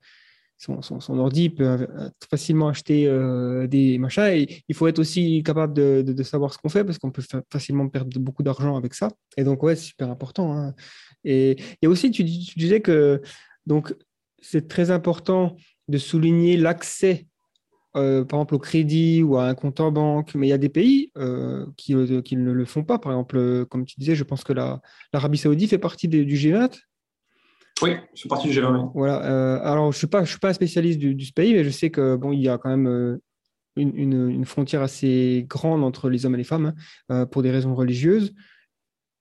son, 0.61 1.19
ordi 1.19 1.49
peut 1.49 1.65
euh, 1.65 2.11
facilement 2.29 2.69
acheter 2.69 3.07
euh, 3.07 3.67
des 3.67 3.97
machins. 3.99 4.47
Il 4.69 4.75
faut 4.75 4.87
être 4.89 4.99
aussi 4.99 5.43
capable 5.43 5.73
de, 5.73 6.23
savoir 6.23 6.53
ce 6.53 6.59
qu'on 6.59 6.69
fait 6.69 6.85
parce 6.85 6.99
qu'on 6.99 7.11
peut 7.11 7.23
facilement 7.51 7.89
perdre 7.89 8.19
beaucoup 8.21 8.43
d'argent 8.43 8.77
avec 8.77 8.95
ça. 8.95 9.09
Et 9.37 9.45
donc, 9.45 9.63
ouais, 9.63 9.75
c'est 9.75 9.87
super 9.87 10.11
important. 10.11 10.53
Hein. 10.53 10.75
Et, 11.25 11.57
et, 11.81 11.87
aussi, 11.87 12.11
tu, 12.11 12.25
disais 12.25 12.81
que 12.81 13.23
donc 13.67 13.95
c'est 14.43 14.69
très 14.69 14.91
important 14.91 15.57
de 15.89 15.99
souligner 15.99 16.57
l'accès, 16.57 17.27
euh, 17.97 18.25
par 18.25 18.41
exemple, 18.41 18.55
au 18.55 18.59
crédit 18.59 19.23
ou 19.23 19.37
à 19.39 19.47
un 19.47 19.55
compte 19.55 19.81
en 19.81 19.91
banque. 19.91 20.35
Mais 20.35 20.47
il 20.47 20.51
y 20.51 20.55
a 20.55 20.59
des 20.59 20.69
pays 20.69 21.11
qui, 21.77 21.95
qui, 22.23 22.37
ne 22.37 22.53
le 22.53 22.65
font 22.67 22.85
pas. 22.85 22.99
Par 22.99 23.13
exemple, 23.13 23.65
comme 23.71 23.87
tu 23.87 23.99
disais, 23.99 24.15
je 24.15 24.25
pense 24.25 24.45
que 24.45 24.53
l'Arabie 24.53 25.39
Saoudite 25.39 25.71
fait 25.71 25.79
partie 25.79 26.09
du 26.09 26.25
G20 26.25 26.79
oui, 27.83 27.97
je 28.15 28.21
suis 28.21 28.29
parti 28.29 28.49
du 28.49 28.59
G20. 28.59 28.93
Voilà. 28.95 29.25
Euh, 29.25 29.61
alors, 29.63 29.93
je 29.93 29.99
suis, 29.99 30.09
suis 30.27 30.39
pas 30.39 30.55
spécialiste 30.55 30.99
du, 30.99 31.33
pays, 31.33 31.55
mais 31.55 31.65
je 31.65 31.71
sais 31.71 31.91
que 31.91 32.17
bon, 32.17 32.33
il 32.33 32.41
y 32.41 32.49
a 32.49 32.59
quand 32.59 32.71
même 32.71 32.89
euh, 32.89 33.23
une, 33.77 33.97
une, 33.97 34.45
frontière 34.45 34.83
assez 34.83 35.45
grande 35.49 35.85
entre 35.85 36.09
les 36.09 36.27
hommes 36.27 36.35
et 36.35 36.39
les 36.39 36.45
femmes 36.45 36.67
hein, 36.67 36.75
euh, 37.13 37.27
pour 37.27 37.43
des 37.43 37.51
raisons 37.51 37.75
religieuses. 37.75 38.35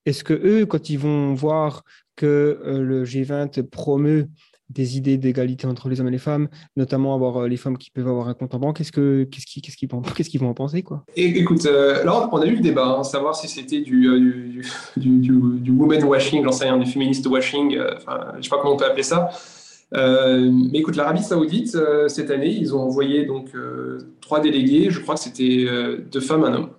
Est-ce 0.05 0.23
que 0.23 0.33
eux, 0.33 0.65
quand 0.65 0.89
ils 0.89 0.99
vont 0.99 1.33
voir 1.33 1.83
que 2.15 2.61
le 2.65 3.05
G20 3.05 3.63
promeut 3.63 4.27
des 4.69 4.97
idées 4.97 5.17
d'égalité 5.17 5.65
entre 5.67 5.89
les 5.89 5.99
hommes 5.99 6.09
et 6.09 6.11
les 6.11 6.19
femmes, 6.19 6.47
notamment 6.77 7.15
avoir 7.15 7.37
euh, 7.37 7.47
les 7.47 7.57
femmes 7.57 7.77
qui 7.77 7.89
peuvent 7.89 8.07
avoir 8.07 8.27
un 8.27 8.33
compte 8.33 8.53
en 8.53 8.59
banque. 8.59 8.77
Qu'est-ce 8.77 8.91
qu'ils 8.91 9.27
qu'est-ce 9.29 9.45
qu'ils 9.77 9.89
qu'est-ce 10.15 10.29
qu'ils 10.29 10.39
vont 10.39 10.49
en 10.49 10.53
penser 10.53 10.83
quoi? 10.83 11.03
Écoute, 11.15 11.65
euh, 11.65 12.01
alors 12.01 12.29
on 12.31 12.37
a 12.37 12.45
eu 12.45 12.55
le 12.55 12.61
débat, 12.61 12.97
hein, 12.99 13.03
savoir 13.03 13.35
si 13.35 13.47
c'était 13.47 13.81
du, 13.81 14.07
euh, 14.07 14.19
du, 14.19 14.61
du, 14.97 15.39
du, 15.59 15.71
woman 15.71 16.03
washing, 16.03 16.43
j'en 16.43 16.51
sais 16.51 16.65
rien, 16.65 16.77
du 16.77 16.89
féministe 16.89 17.25
washing, 17.25 17.77
enfin, 17.97 18.33
je 18.37 18.43
sais 18.43 18.49
pas 18.49 18.57
comment 18.57 18.73
on 18.73 18.77
peut 18.77 18.85
appeler 18.85 19.03
ça. 19.03 19.29
mais 19.91 20.79
écoute, 20.79 20.95
l'Arabie 20.95 21.23
Saoudite 21.23 21.77
cette 22.07 22.29
année, 22.29 22.51
ils 22.51 22.75
ont 22.75 22.81
envoyé 22.81 23.25
donc 23.25 23.51
trois 24.21 24.39
délégués. 24.39 24.91
Je 24.91 24.99
crois 24.99 25.15
que 25.15 25.21
c'était 25.21 25.65
deux 26.11 26.21
femmes, 26.21 26.43
un 26.43 26.53
homme. 26.53 26.69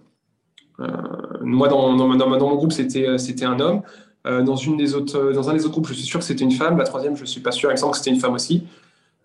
moi, 1.43 1.66
dans, 1.66 1.97
dans, 1.97 2.14
dans, 2.14 2.49
mon 2.49 2.55
groupe, 2.55 2.72
c'était 2.72 3.18
c'était 3.18 3.47
un 3.47 3.59
homme. 3.59 3.82
Euh, 4.27 4.41
euh, 4.41 4.43
dans 4.43 5.51
un 5.51 5.55
des 5.55 5.64
autres 5.64 5.71
groupes, 5.71 5.89
je 5.89 5.95
suis 5.95 6.05
sûr 6.05 6.18
que 6.18 6.25
c'était 6.25 6.45
une 6.45 6.53
femme. 6.53 6.77
La 6.79 6.85
troisième, 6.85 7.16
je 7.16 7.23
ne 7.23 7.27
suis 7.27 7.41
pas 7.41 7.53
sûr. 7.53 7.77
Semble 7.77 7.93
que 7.93 7.99
c'était 7.99 8.11
une 8.11 8.21
femme 8.21 8.35
aussi. 8.35 8.66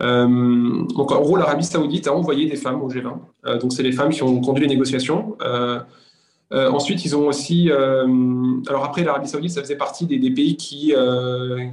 Euh, 0.02 0.84
donc, 0.96 1.12
en 1.12 1.22
gros, 1.22 1.38
l'Arabie 1.38 1.64
Saoudite 1.64 2.08
a 2.08 2.14
envoyé 2.14 2.50
des 2.50 2.56
femmes 2.56 2.82
au 2.82 2.90
G20. 2.90 3.60
donc, 3.60 3.74
c'est 3.74 3.84
les 3.84 3.92
femmes 3.92 4.10
qui 4.10 4.24
ont 4.24 4.42
conduit 4.42 4.64
les 4.64 4.74
négociations. 4.74 5.38
ensuite, 6.52 7.04
ils 7.06 7.16
ont 7.16 7.28
aussi. 7.28 7.72
alors, 7.72 8.86
après, 8.86 9.04
l'Arabie 9.04 9.28
Saoudite, 9.28 9.52
ça 9.52 9.62
faisait 9.62 9.78
partie 9.78 10.06
des, 10.06 10.32
pays 10.32 10.56
qui, 10.56 10.94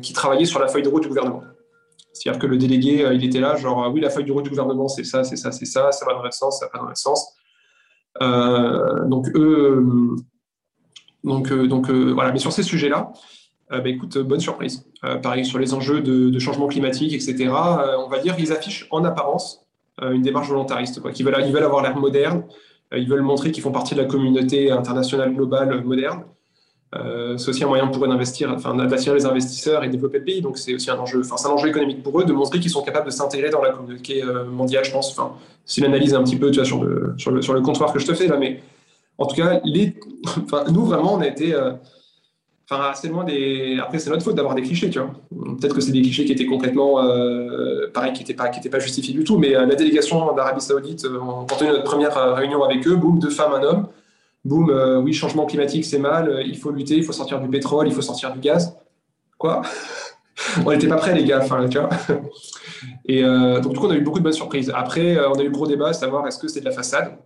qui 0.00 0.12
travaillaient 0.12 0.44
sur 0.44 0.60
la 0.60 0.68
feuille 0.68 0.82
de 0.82 0.88
route 0.88 1.02
du 1.02 1.08
gouvernement. 1.08 1.42
C'est-à-dire 2.12 2.40
que 2.40 2.46
le 2.46 2.58
délégué, 2.58 3.08
il 3.14 3.24
était 3.24 3.40
là, 3.40 3.56
genre, 3.56 3.90
oui, 3.92 4.00
la 4.00 4.10
feuille 4.10 4.24
de 4.24 4.32
route 4.32 4.44
du 4.44 4.50
gouvernement, 4.50 4.86
c'est 4.86 5.04
ça, 5.04 5.24
c'est 5.24 5.36
ça, 5.36 5.50
c'est 5.50 5.64
ça, 5.64 5.92
ça 5.92 6.04
va 6.04 6.12
dans 6.12 6.22
le 6.22 6.30
sens, 6.30 6.58
ça 6.60 6.68
va 6.72 6.80
dans 6.80 6.88
le 6.88 6.94
sens. 6.94 7.34
donc, 9.08 9.28
eux 9.34 10.16
donc, 11.24 11.50
euh, 11.52 11.68
euh, 11.68 12.12
voilà, 12.12 12.32
mais 12.32 12.38
sur 12.38 12.52
ces 12.52 12.62
sujets-là, 12.62 13.12
euh, 13.72 13.80
bah, 13.80 13.88
écoute, 13.88 14.18
bonne 14.18 14.40
surprise. 14.40 14.84
pareil, 15.22 15.44
sur 15.44 15.58
les 15.58 15.74
enjeux 15.74 16.00
de, 16.00 16.38
changement 16.38 16.66
climatique, 16.66 17.12
etc., 17.12 17.50
on 17.98 18.08
va 18.08 18.18
dire 18.18 18.36
qu'ils 18.36 18.52
affichent 18.52 18.86
en 18.90 19.04
apparence 19.04 19.66
une 20.00 20.22
démarche 20.22 20.48
volontariste, 20.48 21.00
quoi, 21.00 21.12
ils 21.14 21.24
veulent 21.24 21.64
avoir 21.64 21.82
l'air 21.82 21.96
moderne, 21.96 22.44
ils 22.96 23.08
veulent 23.08 23.22
montrer 23.22 23.52
qu'ils 23.52 23.62
font 23.62 23.72
partie 23.72 23.94
de 23.94 24.00
la 24.00 24.06
communauté 24.06 24.70
internationale 24.70 25.34
globale 25.34 25.82
moderne. 25.84 26.24
c'est 27.36 27.48
aussi 27.50 27.62
un 27.62 27.68
moyen 27.68 27.86
pour 27.88 28.04
eux 28.04 28.08
d'investir, 28.08 28.50
enfin, 28.50 28.74
d'attirer 28.74 29.16
les 29.16 29.26
investisseurs 29.26 29.84
et 29.84 29.88
développer 29.88 30.18
le 30.18 30.24
pays. 30.24 30.40
Donc 30.40 30.58
c'est 30.58 30.74
aussi 30.74 30.90
un 30.90 30.98
enjeu, 30.98 31.20
enfin, 31.20 31.36
c'est 31.36 31.48
un 31.48 31.52
enjeu 31.52 31.68
économique 31.68 32.02
pour 32.02 32.18
eux 32.20 32.24
de 32.24 32.32
montrer 32.32 32.58
qu'ils 32.58 32.70
sont 32.70 32.82
capables 32.82 33.06
de 33.06 33.12
s'intégrer 33.12 33.50
dans 33.50 33.62
la 33.62 33.70
communauté 33.70 34.22
mondiale, 34.50 34.84
je 34.84 34.92
pense. 34.92 35.10
Enfin, 35.10 35.34
c'est 35.64 35.82
une 35.82 35.88
analyse 35.88 36.14
un 36.14 36.22
petit 36.22 36.36
peu, 36.36 36.50
tu 36.50 36.58
vois, 36.58 36.64
sur 36.64 36.82
le, 36.82 37.14
sur 37.18 37.44
sur 37.44 37.54
le 37.54 37.60
comptoir 37.60 37.92
que 37.92 37.98
je 37.98 38.06
te 38.06 38.14
fais 38.14 38.28
là, 38.28 38.38
mais 38.38 38.62
en 39.22 39.26
tout 39.26 39.36
cas, 39.36 39.60
nous, 40.70 40.84
vraiment, 40.84 41.14
on 41.14 41.20
a 41.20 41.26
été 41.26 41.54
euh, 41.54 41.72
assez 42.70 43.08
loin 43.08 43.24
des. 43.24 43.78
Après, 43.80 43.98
c'est 43.98 44.10
notre 44.10 44.24
faute 44.24 44.34
d'avoir 44.34 44.54
des 44.54 44.62
clichés, 44.62 44.90
tu 44.90 44.98
vois. 44.98 45.12
Peut-être 45.60 45.74
que 45.74 45.80
c'est 45.80 45.92
des 45.92 46.02
clichés 46.02 46.24
qui 46.24 46.32
étaient 46.32 46.46
complètement. 46.46 47.04
Euh, 47.04 47.88
pareil, 47.94 48.12
qui 48.12 48.20
n'étaient 48.20 48.34
pas, 48.34 48.78
justifiés 48.80 49.14
du 49.14 49.22
tout. 49.22 49.38
Mais 49.38 49.54
euh, 49.54 49.64
la 49.64 49.76
délégation 49.76 50.34
d'Arabie 50.34 50.60
Saoudite, 50.60 51.06
quand 51.08 51.56
on 51.60 51.64
a 51.64 51.64
eu 51.64 51.68
notre 51.68 51.84
première 51.84 52.34
réunion 52.34 52.64
avec 52.64 52.86
eux, 52.86 52.96
boum, 52.96 53.18
deux 53.18 53.30
femmes, 53.30 53.52
un 53.54 53.62
homme. 53.62 53.88
Boum, 54.44 54.72
oui, 55.04 55.12
changement 55.12 55.46
climatique, 55.46 55.84
c'est 55.84 56.00
mal, 56.00 56.42
il 56.44 56.58
faut 56.58 56.72
lutter, 56.72 56.96
il 56.96 57.04
faut 57.04 57.12
sortir 57.12 57.40
du 57.40 57.48
pétrole, 57.48 57.86
il 57.86 57.94
faut 57.94 58.02
sortir 58.02 58.32
du 58.32 58.40
gaz. 58.40 58.76
Quoi? 59.38 59.62
On 60.66 60.72
n'était 60.72 60.88
pas 60.88 60.96
prêts, 60.96 61.14
les 61.14 61.24
gars. 61.24 61.40
Enfin, 61.42 61.68
tu 61.68 61.78
vois. 61.78 61.90
Et 63.04 63.22
donc, 63.22 63.72
du 63.72 63.78
coup, 63.78 63.86
on 63.86 63.90
a 63.90 63.94
eu 63.94 64.00
beaucoup 64.00 64.18
de 64.18 64.24
bonnes 64.24 64.32
surprises. 64.32 64.72
Après, 64.74 65.16
on 65.26 65.38
a 65.38 65.42
eu 65.44 65.50
gros 65.50 65.68
débat, 65.68 65.92
savoir 65.92 66.26
est-ce 66.26 66.40
que 66.40 66.48
c'est 66.48 66.58
de 66.58 66.64
la 66.64 66.72
façade? 66.72 67.16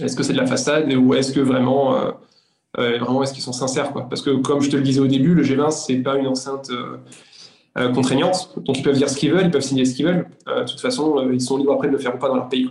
Est-ce 0.00 0.16
que 0.16 0.22
c'est 0.22 0.32
de 0.32 0.38
la 0.38 0.46
façade 0.46 0.92
ou 0.92 1.14
est-ce 1.14 1.32
que 1.32 1.40
vraiment, 1.40 1.96
euh, 1.96 2.10
euh, 2.78 2.98
vraiment 2.98 3.22
est-ce 3.22 3.32
qu'ils 3.32 3.42
sont 3.42 3.52
sincères 3.52 3.92
quoi? 3.92 4.08
Parce 4.08 4.22
que 4.22 4.30
comme 4.30 4.60
je 4.60 4.70
te 4.70 4.76
le 4.76 4.82
disais 4.82 5.00
au 5.00 5.06
début, 5.06 5.34
le 5.34 5.42
G20 5.42 5.70
c'est 5.70 5.96
pas 5.96 6.16
une 6.16 6.26
enceinte 6.26 6.70
euh, 6.70 7.92
contraignante, 7.92 8.52
donc 8.56 8.78
ils 8.78 8.82
peuvent 8.82 8.96
dire 8.96 9.08
ce 9.08 9.16
qu'ils 9.16 9.32
veulent, 9.32 9.46
ils 9.46 9.50
peuvent 9.50 9.62
signer 9.62 9.84
ce 9.84 9.94
qu'ils 9.94 10.06
veulent. 10.06 10.28
de 10.46 10.64
toute 10.64 10.80
façon, 10.80 11.28
ils 11.32 11.40
sont 11.40 11.56
libres 11.56 11.72
après 11.72 11.88
de 11.88 11.92
le 11.92 11.98
faire 11.98 12.14
ou 12.14 12.18
pas 12.18 12.28
dans 12.28 12.36
leur 12.36 12.48
pays. 12.48 12.68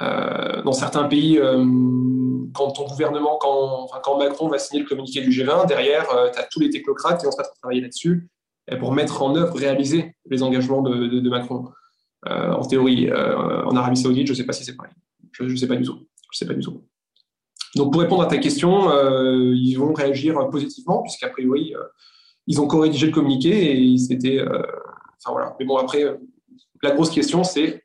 dans 0.00 0.72
certains 0.72 1.04
pays, 1.04 1.40
quand 2.54 2.70
ton 2.70 2.86
gouvernement, 2.86 3.38
quand, 3.40 4.18
Macron 4.18 4.48
va 4.48 4.58
signer 4.58 4.82
le 4.84 4.88
communiqué 4.88 5.20
du 5.20 5.30
G20, 5.30 5.66
derrière, 5.66 6.06
tu 6.32 6.38
as 6.38 6.44
tous 6.44 6.60
les 6.60 6.70
technocrates 6.70 7.18
qui 7.18 7.26
vont 7.26 7.32
se 7.32 7.38
mettre 7.38 7.50
à 7.50 7.58
travailler 7.60 7.80
là-dessus 7.80 8.28
pour 8.78 8.92
mettre 8.92 9.20
en 9.20 9.34
œuvre, 9.34 9.58
réaliser 9.58 10.14
les 10.30 10.44
engagements 10.44 10.82
de, 10.82 11.28
Macron. 11.28 11.64
en 12.24 12.64
théorie, 12.66 13.10
en 13.12 13.74
Arabie 13.74 13.96
Saoudite, 13.96 14.28
je 14.28 14.32
ne 14.32 14.36
sais 14.36 14.44
pas 14.44 14.52
si 14.52 14.62
c'est 14.62 14.76
pareil. 14.76 14.92
Je 15.32 15.44
ne 15.44 15.56
sais 15.56 15.66
pas 15.66 15.76
du 15.76 15.84
tout. 15.84 16.06
Je 16.32 16.38
sais 16.38 16.46
pas 16.46 16.54
du 16.54 16.60
tout. 16.60 16.84
Donc, 17.76 17.92
pour 17.92 18.00
répondre 18.00 18.22
à 18.22 18.26
ta 18.26 18.38
question, 18.38 18.90
ils 19.52 19.74
vont 19.74 19.92
réagir 19.92 20.48
positivement, 20.50 21.02
puisqu'a 21.02 21.28
priori, 21.28 21.74
ils 22.46 22.60
ont 22.60 22.66
co-rédigé 22.66 23.06
le 23.06 23.12
communiqué 23.12 23.92
et 23.92 23.98
c'était. 23.98 24.40
enfin 24.42 25.32
voilà. 25.32 25.54
Mais 25.58 25.66
bon, 25.66 25.76
après, 25.76 26.04
la 26.82 26.90
grosse 26.92 27.10
question, 27.10 27.44
c'est 27.44 27.84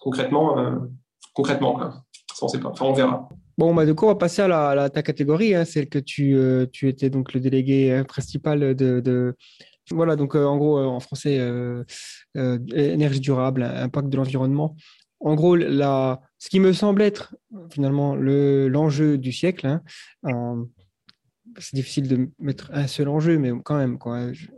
concrètement, 0.00 0.88
concrètement, 1.34 1.74
quoi. 1.74 2.02
Ça, 2.34 2.44
on 2.44 2.48
sait 2.48 2.60
pas. 2.60 2.70
Enfin, 2.70 2.86
on 2.86 2.92
verra. 2.92 3.28
Bon, 3.60 3.74
bah, 3.74 3.84
du 3.84 3.94
coup, 3.94 4.06
on 4.06 4.08
va 4.08 4.14
passer 4.14 4.40
à, 4.40 4.88
ta 4.88 5.02
catégorie, 5.02 5.54
hein, 5.54 5.66
celle 5.66 5.88
que 5.90 5.98
tu, 5.98 6.34
euh, 6.34 6.64
étais 6.80 7.10
donc 7.10 7.34
le 7.34 7.40
délégué 7.40 7.92
euh, 7.92 8.04
principal 8.04 8.74
de. 8.74 9.36
Voilà, 9.90 10.16
donc 10.16 10.34
euh, 10.34 10.46
en 10.46 10.56
gros, 10.56 10.78
en 10.78 10.98
français, 11.00 11.38
énergie 12.34 13.20
durable, 13.20 13.62
impact 13.62 14.08
de 14.08 14.16
l'environnement. 14.16 14.76
En 15.20 15.34
gros, 15.34 15.54
la, 15.56 16.20
ce 16.38 16.48
qui 16.48 16.60
me 16.60 16.72
semble 16.72 17.02
être 17.02 17.36
finalement 17.70 18.16
l'enjeu 18.16 19.18
du 19.18 19.32
siècle, 19.32 19.66
hein, 19.66 20.66
c'est 21.58 21.74
difficile 21.74 22.08
de 22.08 22.30
mettre 22.38 22.70
un 22.72 22.86
seul 22.86 23.08
enjeu, 23.08 23.38
mais 23.38 23.52
quand 23.62 23.76
même, 23.76 23.98
quoi, 23.98 24.32
je 24.32 24.48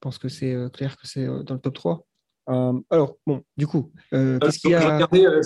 pense 0.00 0.18
que 0.18 0.28
c'est 0.28 0.54
clair 0.72 0.96
que 0.96 1.06
c'est 1.06 1.26
dans 1.26 1.54
le 1.54 1.60
top 1.60 1.74
3. 1.74 2.06
Euh, 2.48 2.72
alors, 2.90 3.16
bon, 3.26 3.42
du 3.56 3.66
coup, 3.66 3.90
euh, 4.12 4.38
qu'est-ce 4.38 4.58
qu'il 4.58 4.70
y 4.70 4.74
a? 4.74 5.08
euh, 5.12 5.40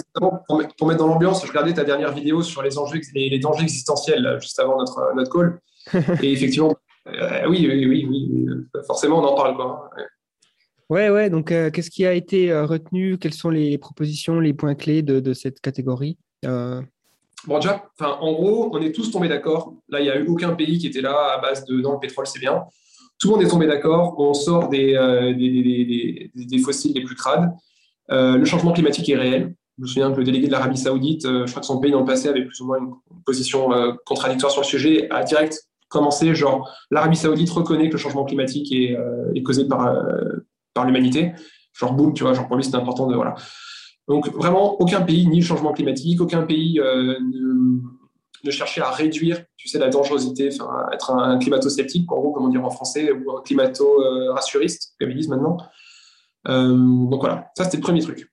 pour, 0.77 0.89
mettre 0.89 0.99
dans 0.99 1.07
l'ambiance, 1.07 1.43
je 1.43 1.49
regardais 1.49 1.73
ta 1.73 1.85
dernière 1.85 2.13
vidéo 2.13 2.43
sur 2.43 2.63
les, 2.63 2.77
enjeux, 2.79 3.01
les, 3.15 3.39
dangers 3.39 3.63
existentiels 3.63 4.39
juste 4.41 4.59
avant 4.59 4.79
notre, 4.79 5.15
notre 5.15 5.31
call. 5.31 5.61
Et 6.23 6.33
effectivement, 6.33 6.75
oui, 7.07 7.67
oui, 7.69 7.87
oui, 7.87 8.07
oui, 8.09 8.47
forcément, 8.87 9.21
on 9.21 9.25
en 9.25 9.35
parle. 9.35 9.57
Quoi. 9.57 9.91
Ouais, 10.91 11.09
ouais, 11.09 11.31
donc 11.31 11.47
qu'est-ce 11.49 11.91
qui 11.91 12.05
a 12.05 12.13
été 12.13 12.53
retenu? 12.53 13.17
Quelles 13.17 13.33
sont 13.33 13.51
les 13.51 13.79
propositions, 13.79 14.41
les 14.41 14.53
points 14.53 14.75
clés 14.75 15.03
de, 15.03 15.21
de 15.21 15.33
cette 15.33 15.61
catégorie? 15.61 16.19
Bon, 17.47 17.59
déjà, 17.59 17.91
en 18.01 18.33
gros, 18.33 18.71
on 18.73 18.83
est 18.83 18.93
tous 18.93 19.11
tombés 19.11 19.29
d'accord. 19.29 19.75
Là, 19.89 20.01
il 20.01 20.05
n'y 20.05 20.11
a 20.11 20.19
eu 20.19 20.27
aucun 20.27 20.55
pays 20.55 20.79
qui 20.79 20.87
était 20.87 21.01
là 21.01 21.35
à 21.37 21.41
base 21.41 21.65
de 21.65 21.81
non, 21.81 21.93
le 21.93 21.99
pétrole, 21.99 22.27
c'est 22.27 22.39
bien. 22.39 22.65
Tout 23.19 23.29
le 23.29 23.35
monde 23.35 23.43
est 23.43 23.49
tombé 23.49 23.67
d'accord. 23.67 24.15
On 24.19 24.35
sort 24.35 24.69
des, 24.69 24.95
euh, 24.95 25.35
des, 25.35 26.59
fossiles 26.59 26.93
les 26.95 27.03
plus 27.03 27.15
crades. 27.15 27.51
Euh, 28.11 28.37
le 28.37 28.45
changement 28.45 28.73
climatique 28.73 29.09
est 29.09 29.17
réel. 29.17 29.55
Je 29.79 29.83
me 29.83 29.87
souviens 29.87 30.13
que 30.13 30.19
le 30.19 30.25
délégué 30.25 30.47
de 30.47 30.53
l'Arabie 30.53 30.77
Saoudite, 30.77 31.25
euh, 31.25 31.47
je 31.47 31.51
crois 31.51 31.61
que 31.61 31.67
son 31.67 31.81
pays 31.81 31.91
dans 31.91 32.01
le 32.01 32.05
passé 32.05 32.29
avait 32.29 32.45
plus 32.45 32.61
ou 32.61 32.67
moins 32.67 32.79
une 32.79 32.93
position 33.25 33.71
contradictoire 34.05 34.53
sur 34.53 34.61
le 34.61 34.67
sujet, 34.67 35.09
a 35.11 35.23
direct 35.23 35.67
commencé 35.89 36.35
genre 36.35 36.71
l'Arabie 36.91 37.17
Saoudite 37.17 37.51
reconnaît 37.51 37.89
que 37.89 37.95
le 37.95 37.99
changement 37.99 38.25
climatique 38.25 38.73
est, 38.73 38.97
est 39.35 39.43
causé 39.43 39.67
par, 39.67 39.93
par 40.75 40.85
l'humanité. 40.85 41.33
Genre 41.73 41.93
boum, 41.93 42.13
tu 42.13 42.25
vois, 42.25 42.35
genre 42.35 42.47
pour 42.47 42.57
lui 42.57 42.65
c'est 42.65 42.75
important 42.75 43.07
de 43.07 43.15
voilà. 43.15 43.35
Donc 44.09 44.29
vraiment 44.35 44.81
aucun 44.81 45.03
pays 45.03 45.27
ni 45.27 45.41
le 45.41 45.47
changement 45.47 45.73
climatique, 45.73 46.21
aucun 46.21 46.43
pays 46.43 46.81
ne 46.81 47.81
de 48.45 48.51
chercher 48.51 48.81
à 48.81 48.91
réduire, 48.91 49.43
tu 49.57 49.69
sais, 49.69 49.79
la 49.79 49.89
dangerosité, 49.89 50.49
être 50.93 51.11
un, 51.11 51.39
climato-sceptique, 51.39 52.11
en 52.11 52.19
gros, 52.19 52.33
comment 52.33 52.49
dire 52.49 52.65
en 52.65 52.71
français, 52.71 53.13
ou 53.13 53.37
un 53.37 53.43
climato-rassuriste, 53.43 54.95
comme 54.99 55.11
ils 55.11 55.17
disent 55.17 55.29
maintenant. 55.29 55.59
Euh, 56.49 56.75
donc 56.75 57.21
voilà, 57.21 57.51
ça 57.57 57.65
c'était 57.65 57.77
le 57.77 57.83
premier 57.83 58.01
truc. 58.01 58.31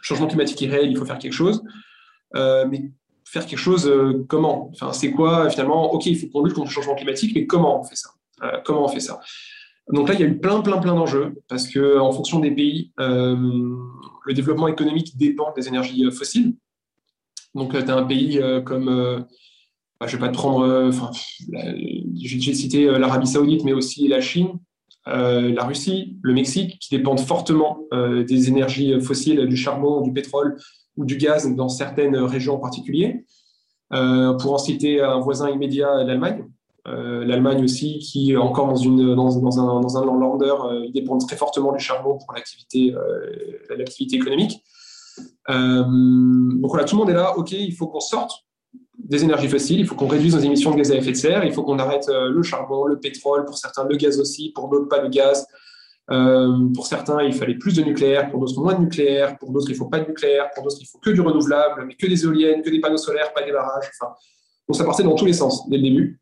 Changement 0.00 0.26
climatique 0.26 0.62
est 0.62 0.68
réel, 0.68 0.90
il 0.90 0.96
faut 0.96 1.04
faire 1.04 1.18
quelque 1.18 1.32
chose. 1.32 1.62
Euh, 2.36 2.66
mais 2.68 2.90
faire 3.24 3.46
quelque 3.46 3.58
chose, 3.58 3.88
euh, 3.88 4.24
comment? 4.28 4.70
Enfin, 4.72 4.92
c'est 4.92 5.10
quoi 5.10 5.48
finalement? 5.50 5.92
Ok, 5.92 6.06
il 6.06 6.18
faut 6.18 6.28
qu'on 6.28 6.44
lutte 6.44 6.54
contre 6.54 6.68
le 6.68 6.72
changement 6.72 6.94
climatique, 6.94 7.32
mais 7.34 7.46
comment 7.46 7.80
on 7.80 7.84
fait 7.84 7.96
ça? 7.96 8.10
Comment 8.64 8.84
on 8.84 8.88
fait 8.88 9.00
ça? 9.00 9.20
Donc 9.92 10.08
là, 10.08 10.14
il 10.14 10.20
y 10.20 10.22
a 10.22 10.26
eu 10.26 10.38
plein, 10.38 10.60
plein, 10.62 10.78
plein 10.78 10.94
d'enjeux 10.94 11.34
parce 11.48 11.68
que 11.68 11.98
en 11.98 12.10
fonction 12.12 12.40
des 12.40 12.50
pays, 12.50 12.92
le 12.98 14.32
développement 14.32 14.68
économique 14.68 15.16
dépend 15.16 15.52
des 15.52 15.68
énergies 15.68 16.10
fossiles. 16.10 16.54
Donc, 17.54 17.72
tu 17.72 17.90
as 17.90 17.96
un 17.96 18.04
pays 18.04 18.38
euh, 18.38 18.60
comme, 18.60 18.88
euh, 18.88 19.20
bah, 20.00 20.06
je 20.06 20.16
vais 20.16 20.20
pas 20.20 20.28
te 20.28 20.34
prendre, 20.34 20.64
euh, 20.64 20.90
j'ai 22.14 22.54
cité 22.54 22.86
l'Arabie 22.98 23.26
Saoudite, 23.26 23.64
mais 23.64 23.72
aussi 23.72 24.08
la 24.08 24.20
Chine, 24.20 24.58
la 25.06 25.64
Russie, 25.64 26.16
le 26.22 26.32
Mexique, 26.32 26.78
qui 26.80 26.96
dépendent 26.96 27.20
fortement 27.20 27.80
des 27.92 28.48
énergies 28.48 28.98
fossiles, 29.02 29.46
du 29.46 29.56
charbon, 29.56 30.00
du 30.00 30.12
pétrole 30.14 30.56
ou 30.96 31.04
du 31.04 31.18
gaz 31.18 31.54
dans 31.54 31.68
certaines 31.68 32.16
régions 32.16 32.54
en 32.54 32.58
particulier. 32.58 33.26
pour 33.90 34.54
en 34.54 34.58
citer 34.58 35.02
un 35.02 35.20
voisin 35.20 35.50
immédiat, 35.50 36.04
l'Allemagne. 36.04 36.46
L'Allemagne 36.86 37.64
aussi, 37.64 37.98
qui 37.98 38.32
est 38.32 38.36
encore 38.36 38.66
dans, 38.68 38.76
un, 38.76 39.14
dans 39.80 39.96
un 39.96 40.04
lander, 40.04 40.54
ils 40.84 40.92
dépendent 40.92 41.26
très 41.26 41.36
fortement 41.36 41.72
du 41.72 41.78
charbon 41.78 42.18
pour 42.18 42.34
l'activité 42.34 42.94
économique. 44.16 44.62
Euh, 45.50 45.84
donc 45.84 46.70
voilà, 46.70 46.84
tout 46.84 46.96
le 46.96 47.00
monde 47.00 47.10
est 47.10 47.14
là, 47.14 47.36
ok, 47.36 47.52
il 47.52 47.74
faut 47.74 47.86
qu'on 47.86 48.00
sorte 48.00 48.32
des 48.98 49.22
énergies 49.22 49.48
fossiles, 49.48 49.80
il 49.80 49.86
faut 49.86 49.94
qu'on 49.94 50.06
réduise 50.06 50.34
nos 50.34 50.40
émissions 50.40 50.70
de 50.70 50.76
gaz 50.76 50.92
à 50.92 50.96
effet 50.96 51.10
de 51.10 51.16
serre, 51.16 51.44
il 51.44 51.52
faut 51.52 51.62
qu'on 51.62 51.78
arrête 51.78 52.08
euh, 52.08 52.30
le 52.30 52.42
charbon, 52.42 52.86
le 52.86 52.98
pétrole, 52.98 53.44
pour 53.44 53.58
certains 53.58 53.84
le 53.84 53.96
gaz 53.96 54.18
aussi, 54.18 54.52
pour 54.52 54.68
d'autres 54.68 54.88
pas 54.88 55.00
de 55.00 55.08
gaz. 55.08 55.46
Euh, 56.10 56.68
pour 56.74 56.86
certains, 56.86 57.22
il 57.22 57.32
fallait 57.32 57.54
plus 57.54 57.74
de 57.74 57.82
nucléaire, 57.82 58.30
pour 58.30 58.40
d'autres 58.40 58.60
moins 58.60 58.74
de 58.74 58.80
nucléaire, 58.80 59.38
pour 59.38 59.50
d'autres 59.52 59.70
il 59.70 59.76
faut 59.76 59.88
pas 59.88 60.00
de 60.00 60.06
nucléaire, 60.06 60.50
pour 60.54 60.64
d'autres 60.64 60.76
il 60.80 60.86
faut 60.86 60.98
que 60.98 61.10
du 61.10 61.20
renouvelable, 61.20 61.84
mais 61.86 61.94
que 61.94 62.06
des 62.06 62.24
éoliennes, 62.24 62.62
que 62.62 62.70
des 62.70 62.80
panneaux 62.80 62.96
solaires, 62.96 63.32
pas 63.32 63.42
des 63.42 63.52
barrages. 63.52 63.90
Enfin, 64.00 64.14
ça 64.72 64.84
partait 64.84 65.02
dans 65.02 65.14
tous 65.14 65.26
les 65.26 65.32
sens 65.32 65.68
dès 65.68 65.76
le 65.76 65.82
début. 65.82 66.20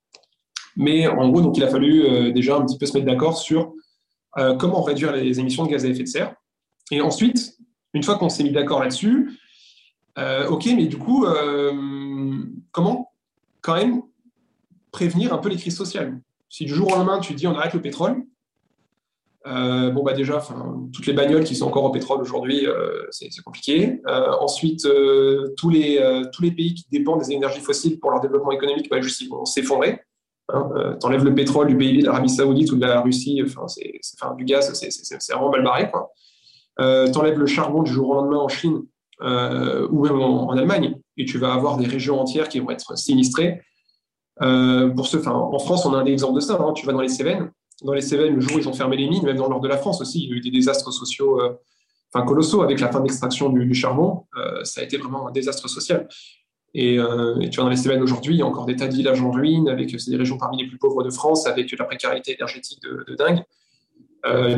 Mais 0.76 1.06
en 1.06 1.28
gros, 1.28 1.42
donc 1.42 1.56
il 1.56 1.64
a 1.64 1.68
fallu 1.68 2.32
déjà 2.32 2.56
un 2.56 2.64
petit 2.64 2.78
peu 2.78 2.86
se 2.86 2.94
mettre 2.94 3.06
d'accord 3.06 3.36
sur 3.36 3.72
comment 4.58 4.82
réduire 4.82 5.12
les 5.12 5.38
émissions 5.38 5.64
de 5.64 5.70
gaz 5.70 5.84
à 5.84 5.88
effet 5.88 6.04
de 6.04 6.08
serre. 6.08 6.34
Et 6.90 7.00
ensuite, 7.00 7.56
une 7.94 8.02
fois 8.02 8.16
qu'on 8.16 8.28
s'est 8.28 8.42
mis 8.42 8.52
d'accord 8.52 8.80
là-dessus, 8.80 9.38
euh, 10.18 10.48
ok, 10.48 10.66
mais 10.76 10.86
du 10.86 10.98
coup, 10.98 11.24
euh, 11.24 11.72
comment 12.70 13.12
quand 13.60 13.74
même 13.74 14.02
prévenir 14.90 15.32
un 15.32 15.38
peu 15.38 15.48
les 15.48 15.56
crises 15.56 15.76
sociales? 15.76 16.20
Si 16.48 16.64
du 16.64 16.74
jour 16.74 16.92
au 16.92 16.96
lendemain, 16.96 17.18
tu 17.20 17.34
dis 17.34 17.46
on 17.46 17.54
arrête 17.54 17.72
le 17.72 17.80
pétrole, 17.80 18.22
euh, 19.46 19.90
bon, 19.90 20.04
bah 20.04 20.12
déjà, 20.12 20.44
toutes 20.92 21.06
les 21.06 21.14
bagnoles 21.14 21.44
qui 21.44 21.56
sont 21.56 21.66
encore 21.66 21.84
au 21.84 21.90
pétrole 21.90 22.20
aujourd'hui, 22.20 22.66
c'est 23.10 23.28
compliqué. 23.44 24.00
ensuite, 24.40 24.86
tous, 25.56 25.70
les, 25.70 26.28
tous 26.32 26.42
les 26.42 26.52
pays 26.52 26.74
qui 26.74 26.84
dépendent 26.92 27.20
des 27.20 27.32
énergies 27.32 27.60
fossiles 27.60 27.98
pour 27.98 28.10
leur 28.10 28.20
développement 28.20 28.52
économique, 28.52 28.88
bah, 28.90 28.98
ils 28.98 29.28
vont 29.28 29.44
s'effondrer. 29.44 30.00
Hein. 30.48 30.96
T'enlèves 31.00 31.24
le 31.24 31.34
pétrole 31.34 31.68
du 31.68 31.76
pays 31.76 32.00
de 32.00 32.06
l'Arabie 32.06 32.28
Saoudite 32.28 32.72
ou 32.72 32.76
de 32.76 32.80
la 32.80 33.00
Russie, 33.00 33.42
enfin, 33.44 34.34
du 34.34 34.44
gaz, 34.44 34.72
c'est 34.72 35.32
vraiment 35.32 35.50
mal 35.50 35.62
barré. 35.62 35.90
Euh, 36.80 37.10
t'enlèves 37.10 37.38
le 37.38 37.46
charbon 37.46 37.82
du 37.82 37.92
jour 37.92 38.08
au 38.10 38.14
lendemain 38.14 38.38
en 38.38 38.48
Chine 38.48 38.82
euh, 39.20 39.86
ou 39.90 40.04
même 40.04 40.20
en, 40.20 40.50
Allemagne, 40.50 40.96
et 41.16 41.24
tu 41.24 41.38
vas 41.38 41.52
avoir 41.52 41.76
des 41.76 41.86
régions 41.86 42.20
entières 42.20 42.48
qui 42.48 42.60
vont 42.60 42.70
être 42.70 42.96
sinistrées. 42.98 43.60
Euh, 44.40 44.92
en 44.96 45.58
France, 45.58 45.86
on 45.86 45.94
a 45.94 45.98
un 45.98 46.06
exemple 46.06 46.36
de 46.36 46.40
ça. 46.40 46.58
Hein. 46.60 46.72
tu 46.72 46.86
vas 46.86 46.92
dans 46.92 47.00
les 47.00 47.08
Cévennes. 47.08 47.50
Dans 47.82 47.92
les 47.92 48.00
Cévennes, 48.00 48.34
le 48.34 48.40
jour 48.40 48.56
où 48.56 48.58
ils 48.58 48.68
ont 48.68 48.72
fermé 48.72 48.96
les 48.96 49.08
mines, 49.08 49.24
même 49.24 49.36
dans 49.36 49.48
nord 49.48 49.60
de 49.60 49.68
la 49.68 49.76
France 49.76 50.00
aussi, 50.00 50.24
il 50.24 50.30
y 50.30 50.32
a 50.32 50.36
eu 50.36 50.40
des 50.40 50.50
désastres 50.50 50.92
sociaux 50.92 51.40
euh, 51.40 51.52
colossaux 52.20 52.62
avec 52.62 52.80
la 52.80 52.88
fin 52.88 53.00
d'extraction 53.00 53.48
du, 53.48 53.74
charbon. 53.74 54.24
Euh, 54.36 54.64
ça 54.64 54.80
a 54.80 54.84
été 54.84 54.98
vraiment 54.98 55.28
un 55.28 55.32
désastre 55.32 55.68
social. 55.68 56.08
Et, 56.74 56.94
et, 56.94 57.50
tu 57.50 57.58
vas 57.58 57.64
dans 57.64 57.68
les 57.68 57.76
Cévennes 57.76 58.02
aujourd'hui, 58.02 58.34
il 58.34 58.38
y 58.38 58.42
a 58.42 58.46
encore 58.46 58.64
des 58.64 58.76
tas 58.76 58.88
de 58.88 58.94
villages 58.94 59.20
en 59.20 59.30
ruine, 59.30 59.68
avec 59.68 59.94
des 59.94 60.16
régions 60.16 60.38
parmi 60.38 60.56
les 60.56 60.66
plus 60.66 60.78
pauvres 60.78 61.02
de 61.02 61.10
France, 61.10 61.46
avec 61.46 61.70
la 61.78 61.84
précarité 61.84 62.34
énergétique 62.34 62.80
de, 62.82 63.04
de 63.06 63.14
dingue, 63.14 63.42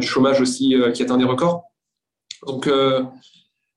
du 0.01 0.07
chômage 0.07 0.41
aussi 0.41 0.77
qui 0.95 1.03
atteint 1.03 1.17
des 1.17 1.25
records. 1.25 1.65
Donc 2.47 2.67
euh, 2.67 3.05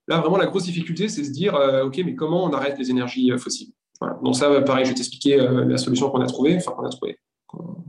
là, 0.08 0.20
vraiment, 0.20 0.38
la 0.38 0.46
grosse 0.46 0.64
difficulté, 0.64 1.10
c'est 1.10 1.24
se 1.24 1.32
dire, 1.32 1.56
euh, 1.56 1.86
OK, 1.86 2.00
mais 2.04 2.16
comment 2.16 2.46
on 2.46 2.52
arrête 2.52 2.78
les 2.78 2.90
énergies 2.90 3.32
euh, 3.32 3.38
fossiles? 3.38 3.72
Donc 4.24 4.36
ça, 4.36 4.62
pareil, 4.62 4.86
je 4.86 4.92
vais 4.92 4.96
t'expliquer 4.96 5.38
la 5.38 5.78
solution 5.80 6.12
qu'on 6.12 6.22
a 6.22 6.28
trouvée, 6.28 6.56
enfin 6.58 6.72
qu'on 6.74 6.86
a 6.86 6.90
trouvée. 6.90 7.18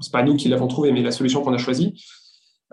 C'est 0.01 0.11
pas 0.11 0.23
nous 0.23 0.37
qui 0.37 0.49
l'avons 0.49 0.67
trouvée, 0.67 0.91
mais 0.91 1.03
la 1.03 1.11
solution 1.11 1.43
qu'on 1.43 1.53
a 1.53 1.59
choisie. 1.59 2.03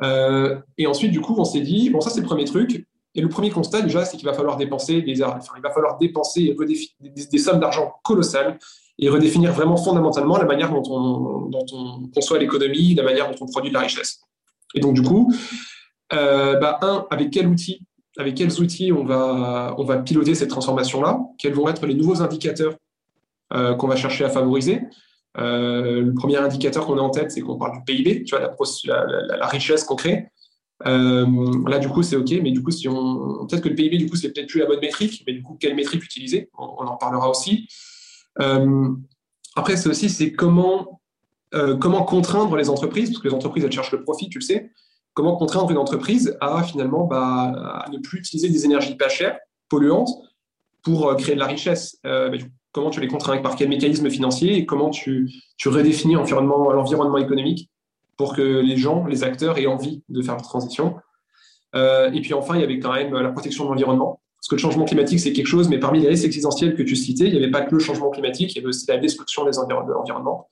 et 0.02 0.88
ensuite, 0.88 1.12
du 1.12 1.20
coup, 1.20 1.36
on 1.38 1.44
s'est 1.44 1.60
dit, 1.60 1.90
bon, 1.90 2.00
ça, 2.00 2.12
c'est 2.12 2.22
le 2.22 2.26
premier 2.26 2.46
truc. 2.46 2.88
Et 3.16 3.22
le 3.22 3.30
premier 3.30 3.50
constat, 3.50 3.82
déjà, 3.82 4.06
c'est 4.06 4.18
qu'il 4.18 4.26
va 4.26 4.34
falloir 4.34 4.58
dépenser 4.58 5.02
des, 5.02 5.14
il 5.14 5.22
va 5.64 5.72
falloir 5.74 5.98
dépenser 5.98 6.56
des, 7.00 7.38
sommes 7.38 7.60
d'argent 7.60 7.94
colossales 8.04 8.60
et 9.00 9.10
redéfinir 9.10 9.54
vraiment 9.54 9.78
fondamentalement 9.78 10.38
la 10.38 10.46
manière 10.46 10.72
dont 10.72 10.84
on, 10.90 12.10
conçoit 12.14 12.38
l'économie, 12.38 12.94
la 12.94 13.04
manière 13.04 13.30
dont 13.30 13.38
on 13.42 13.46
produit 13.46 13.70
de 13.70 13.74
la 13.74 13.82
richesse. 13.82 14.22
Et 14.74 14.80
donc, 14.82 14.94
du 14.94 15.02
coup, 15.02 15.34
bah, 16.12 16.78
un, 16.82 17.06
avec 17.10 17.30
avec 18.18 18.36
quels 18.36 18.60
outils 18.62 18.92
on 18.92 19.04
va, 19.04 19.98
piloter 20.06 20.36
cette 20.36 20.50
transformation-là, 20.50 21.20
quels 21.38 21.54
vont 21.54 21.68
être 21.68 21.86
les 21.86 21.96
nouveaux 21.96 22.22
indicateurs 22.22 22.76
euh, 23.54 23.76
qu'on 23.76 23.88
va 23.88 23.96
chercher 23.96 24.26
à 24.26 24.30
favoriser? 24.30 24.82
Euh, 25.38 26.02
le 26.02 26.14
premier 26.14 26.38
indicateur 26.38 26.86
qu'on 26.86 26.98
a 26.98 27.02
en 27.02 27.10
tête, 27.10 27.32
c'est 27.32 27.42
qu'on 27.42 27.58
parle 27.58 27.74
du 27.74 27.84
PIB, 27.84 28.24
tu 28.24 28.36
vois, 28.36 28.56
la, 28.86 29.48
richesse 29.48 29.84
qu'on 29.84 29.96
crée. 29.96 30.28
Euh, 30.86 31.26
là, 31.68 31.80
du 31.80 31.88
coup, 31.88 32.04
c'est 32.04 32.16
OK, 32.16 32.32
mais 32.44 32.52
du 32.52 32.62
coup, 32.62 32.72
si 32.72 32.88
on, 32.88 33.46
peut-être 33.48 33.64
que 33.64 33.70
le 33.70 33.76
PIB, 33.76 33.98
du 33.98 34.10
coup, 34.10 34.16
c'est 34.16 34.32
peut-être 34.32 34.48
plus 34.48 34.60
la 34.60 34.66
bonne 34.66 34.82
métrique, 34.82 35.24
mais 35.26 35.34
du 35.34 35.42
coup, 35.42 35.58
quelle 35.60 35.76
métrique 35.76 36.04
utiliser? 36.04 36.50
On, 36.58 36.86
en 36.86 36.98
parlera 36.98 37.30
aussi. 37.30 37.68
après, 39.56 39.78
c'est 39.78 39.90
aussi, 39.90 40.34
comment, 40.34 41.02
comment 41.80 42.04
contraindre 42.04 42.56
les 42.58 42.70
entreprises, 42.70 43.10
parce 43.10 43.22
que 43.22 43.28
les 43.30 43.34
entreprises, 43.34 43.64
elles 43.64 43.72
cherchent 43.72 43.94
le 43.94 44.04
profit, 44.04 44.30
tu 44.30 44.40
le 44.40 44.44
sais. 44.44 44.72
comment 45.14 45.38
contraindre 45.38 45.72
une 45.72 45.78
entreprise 45.78 46.38
à 46.42 46.62
finalement 46.64 47.06
bah, 47.06 47.84
à 47.86 47.90
ne 47.90 48.00
plus 48.00 48.20
utiliser 48.20 48.50
des 48.50 48.66
énergies 48.66 48.96
pas 48.96 49.10
chères, 49.10 49.40
polluantes, 49.70 50.10
pour 50.86 51.10
euh, 51.10 51.16
créer 51.16 51.36
de 51.36 51.40
la 51.40 51.48
richesse? 51.48 52.00
Euh, 52.06 52.38
comment 52.72 52.90
tu 52.90 53.02
les 53.02 53.08
contrains? 53.08 53.38
Par 53.40 53.58
quel 53.58 53.68
mécanisme 53.68 54.10
financier? 54.10 54.56
Et 54.56 54.66
comment 54.66 54.90
tu, 54.90 55.30
tu 55.58 55.68
redéfinis 55.68 56.14
l'environnement 56.14 57.18
économique? 57.18 57.70
Pour 58.18 58.36
que 58.36 58.42
les 58.42 58.78
gens, 58.78 59.06
les 59.06 59.24
acteurs 59.24 59.58
aient 59.58 59.66
envie 59.66 60.04
de 60.10 60.22
faire 60.22 60.36
la 60.36 60.42
transition. 60.42 60.96
Euh, 61.76 62.12
et 62.12 62.22
puis 62.22 62.34
enfin, 62.34 62.56
il 62.56 62.62
y 62.62 62.64
avait 62.64 62.80
quand 62.80 62.94
même 62.94 63.14
la 63.14 63.32
protection 63.32 63.66
de 63.66 63.70
l'environnement. 63.70 64.22
Parce 64.38 64.50
que 64.50 64.56
le 64.56 64.62
changement 64.62 64.86
climatique, 64.86 65.20
c'est 65.20 65.34
quelque 65.34 65.48
chose, 65.48 65.70
mais 65.70 65.80
parmi 65.80 66.00
les 66.00 66.08
risques 66.08 66.26
existentiels 66.26 66.76
que 66.76 66.84
tu 66.84 66.96
citais, 66.96 67.26
il 67.26 67.32
n'y 67.32 67.38
avait 67.38 67.52
pas 67.52 67.62
que 67.62 67.74
le 67.74 67.80
changement 67.80 68.10
climatique, 68.10 68.52
il 68.52 68.58
y 68.58 68.60
avait 68.60 68.68
aussi 68.68 68.86
la 68.88 68.98
destruction 68.98 69.44
des 69.44 69.52
de 69.52 69.92
l'environnement, 69.92 70.50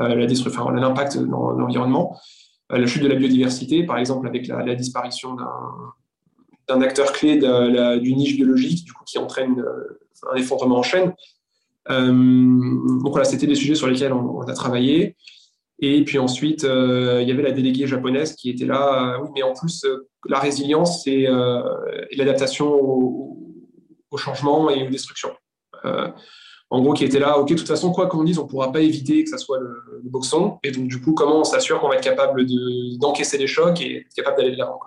euh, 0.00 0.14
l'impact 0.14 1.18
dans 1.18 1.50
l'environnement, 1.50 2.18
la 2.70 2.86
chute 2.86 3.02
de 3.02 3.08
la 3.08 3.14
biodiversité, 3.14 3.84
par 3.84 3.98
exemple, 3.98 4.26
avec 4.26 4.48
la, 4.48 4.74
disparition 4.74 5.36
d'un 6.68 6.80
acteur 6.80 7.12
clé 7.12 7.36
d'une 7.36 8.16
niche 8.16 8.36
biologique, 8.36 8.84
du 8.84 8.92
coup, 8.92 9.04
qui 9.04 9.18
entraîne 9.18 9.62
un 10.32 10.36
effondrement 10.36 10.78
en 10.78 10.82
chaîne. 10.82 11.14
Euh, 11.90 12.10
donc 13.02 13.12
voilà, 13.12 13.24
c'était 13.24 13.46
des 13.46 13.54
sujets 13.54 13.74
sur 13.74 13.86
lesquels 13.86 14.12
on, 14.12 14.40
a 14.40 14.52
travaillé. 14.54 15.16
Et 15.78 16.04
puis 16.04 16.18
ensuite, 16.18 16.64
euh, 16.64 17.20
il 17.22 17.28
y 17.28 17.32
avait 17.32 17.42
la 17.42 17.52
déléguée 17.52 17.86
japonaise 17.86 18.34
qui 18.34 18.50
était 18.50 18.64
là. 18.64 19.14
Euh, 19.14 19.22
oui, 19.22 19.28
mais 19.34 19.42
en 19.42 19.52
plus, 19.52 19.84
la 20.26 20.38
résilience 20.38 21.06
et, 21.06 21.26
l'adaptation 22.16 22.68
au, 22.72 24.16
changement 24.16 24.70
et 24.70 24.86
aux 24.86 24.90
destructions. 24.90 25.34
en 26.70 26.80
gros, 26.80 26.94
qui 26.94 27.04
était 27.04 27.18
là, 27.18 27.38
OK, 27.38 27.50
de 27.50 27.54
toute 27.54 27.68
façon, 27.68 27.92
quoi 27.92 28.06
qu'on 28.06 28.24
dise, 28.24 28.38
on 28.38 28.44
ne 28.44 28.48
pourra 28.48 28.72
pas 28.72 28.80
éviter 28.80 29.22
que 29.22 29.28
ça 29.28 29.36
soit 29.36 29.60
le, 29.60 30.00
le, 30.02 30.08
boxon. 30.08 30.58
Et 30.62 30.70
donc, 30.70 30.88
du 30.88 31.02
coup, 31.02 31.12
comment 31.12 31.40
on 31.40 31.44
s'assure 31.44 31.80
qu'on 31.80 31.88
va 31.88 31.96
être 31.96 32.04
capable 32.04 32.46
d'encaisser 32.98 33.36
les 33.36 33.46
chocs 33.46 33.80
et 33.82 34.06
capable 34.16 34.38
d'aller 34.38 34.52
de 34.52 34.56
l'avant 34.56 34.80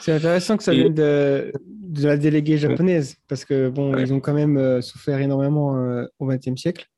C'est 0.00 0.12
intéressant 0.12 0.56
que 0.56 0.64
ça 0.64 0.72
vienne 0.72 0.92
de, 0.92 1.52
de 1.92 2.06
la 2.06 2.16
déléguée 2.16 2.56
japonaise, 2.56 3.16
parce 3.28 3.44
que 3.44 3.68
bon, 3.68 3.96
ils 3.98 4.12
ont 4.14 4.20
quand 4.20 4.32
même 4.32 4.56
euh, 4.56 4.80
souffert 4.80 5.18
énormément 5.18 5.76
euh, 5.76 6.06
au 6.18 6.26
XXe 6.26 6.56
siècle. 6.56 6.88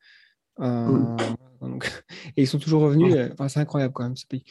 Euh, 0.61 1.17
et 2.37 2.43
ils 2.43 2.47
sont 2.47 2.59
toujours 2.59 2.83
revenus. 2.83 3.15
Enfin, 3.33 3.49
c'est 3.49 3.61
incroyable 3.61 3.93
quand 3.93 4.05
même 4.05 4.17
ce 4.17 4.27
pays. 4.27 4.45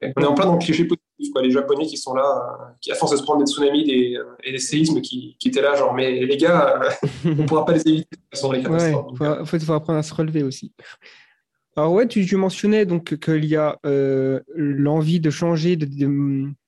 On 0.00 0.22
est 0.22 0.26
en 0.26 0.34
plein 0.34 0.46
dans 0.46 0.52
le 0.52 0.58
cliché 0.60 0.84
positif, 0.84 1.32
quoi. 1.32 1.42
les 1.42 1.50
Japonais 1.50 1.86
qui 1.86 1.96
sont 1.96 2.14
là, 2.14 2.76
qui 2.80 2.92
à 2.92 2.94
force 2.94 3.10
de 3.10 3.16
se 3.16 3.22
prendre 3.22 3.44
des 3.44 3.50
tsunamis 3.50 3.84
des, 3.84 4.16
et 4.44 4.52
des 4.52 4.58
séismes 4.58 5.00
qui, 5.00 5.36
qui, 5.40 5.48
étaient 5.48 5.60
là, 5.60 5.74
genre, 5.74 5.92
mais 5.92 6.24
les 6.24 6.36
gars, 6.36 6.80
on 7.24 7.30
ne 7.30 7.46
pourra 7.46 7.64
pas 7.64 7.72
les 7.72 7.88
éviter. 7.88 8.16
Sont 8.32 8.52
les 8.52 8.62
catastrophes. 8.62 9.20
en 9.20 9.44
fait, 9.44 9.56
il 9.56 9.64
faut 9.64 9.72
apprendre 9.72 9.98
à 9.98 10.04
se 10.04 10.14
relever 10.14 10.44
aussi. 10.44 10.72
Alors 11.76 11.92
ouais, 11.92 12.06
tu, 12.06 12.36
mentionnais 12.36 12.86
donc 12.86 13.18
qu'il 13.18 13.44
y 13.44 13.56
a 13.56 13.78
l'envie 14.54 15.20
de 15.20 15.30
changer 15.30 15.76
de, 15.76 15.86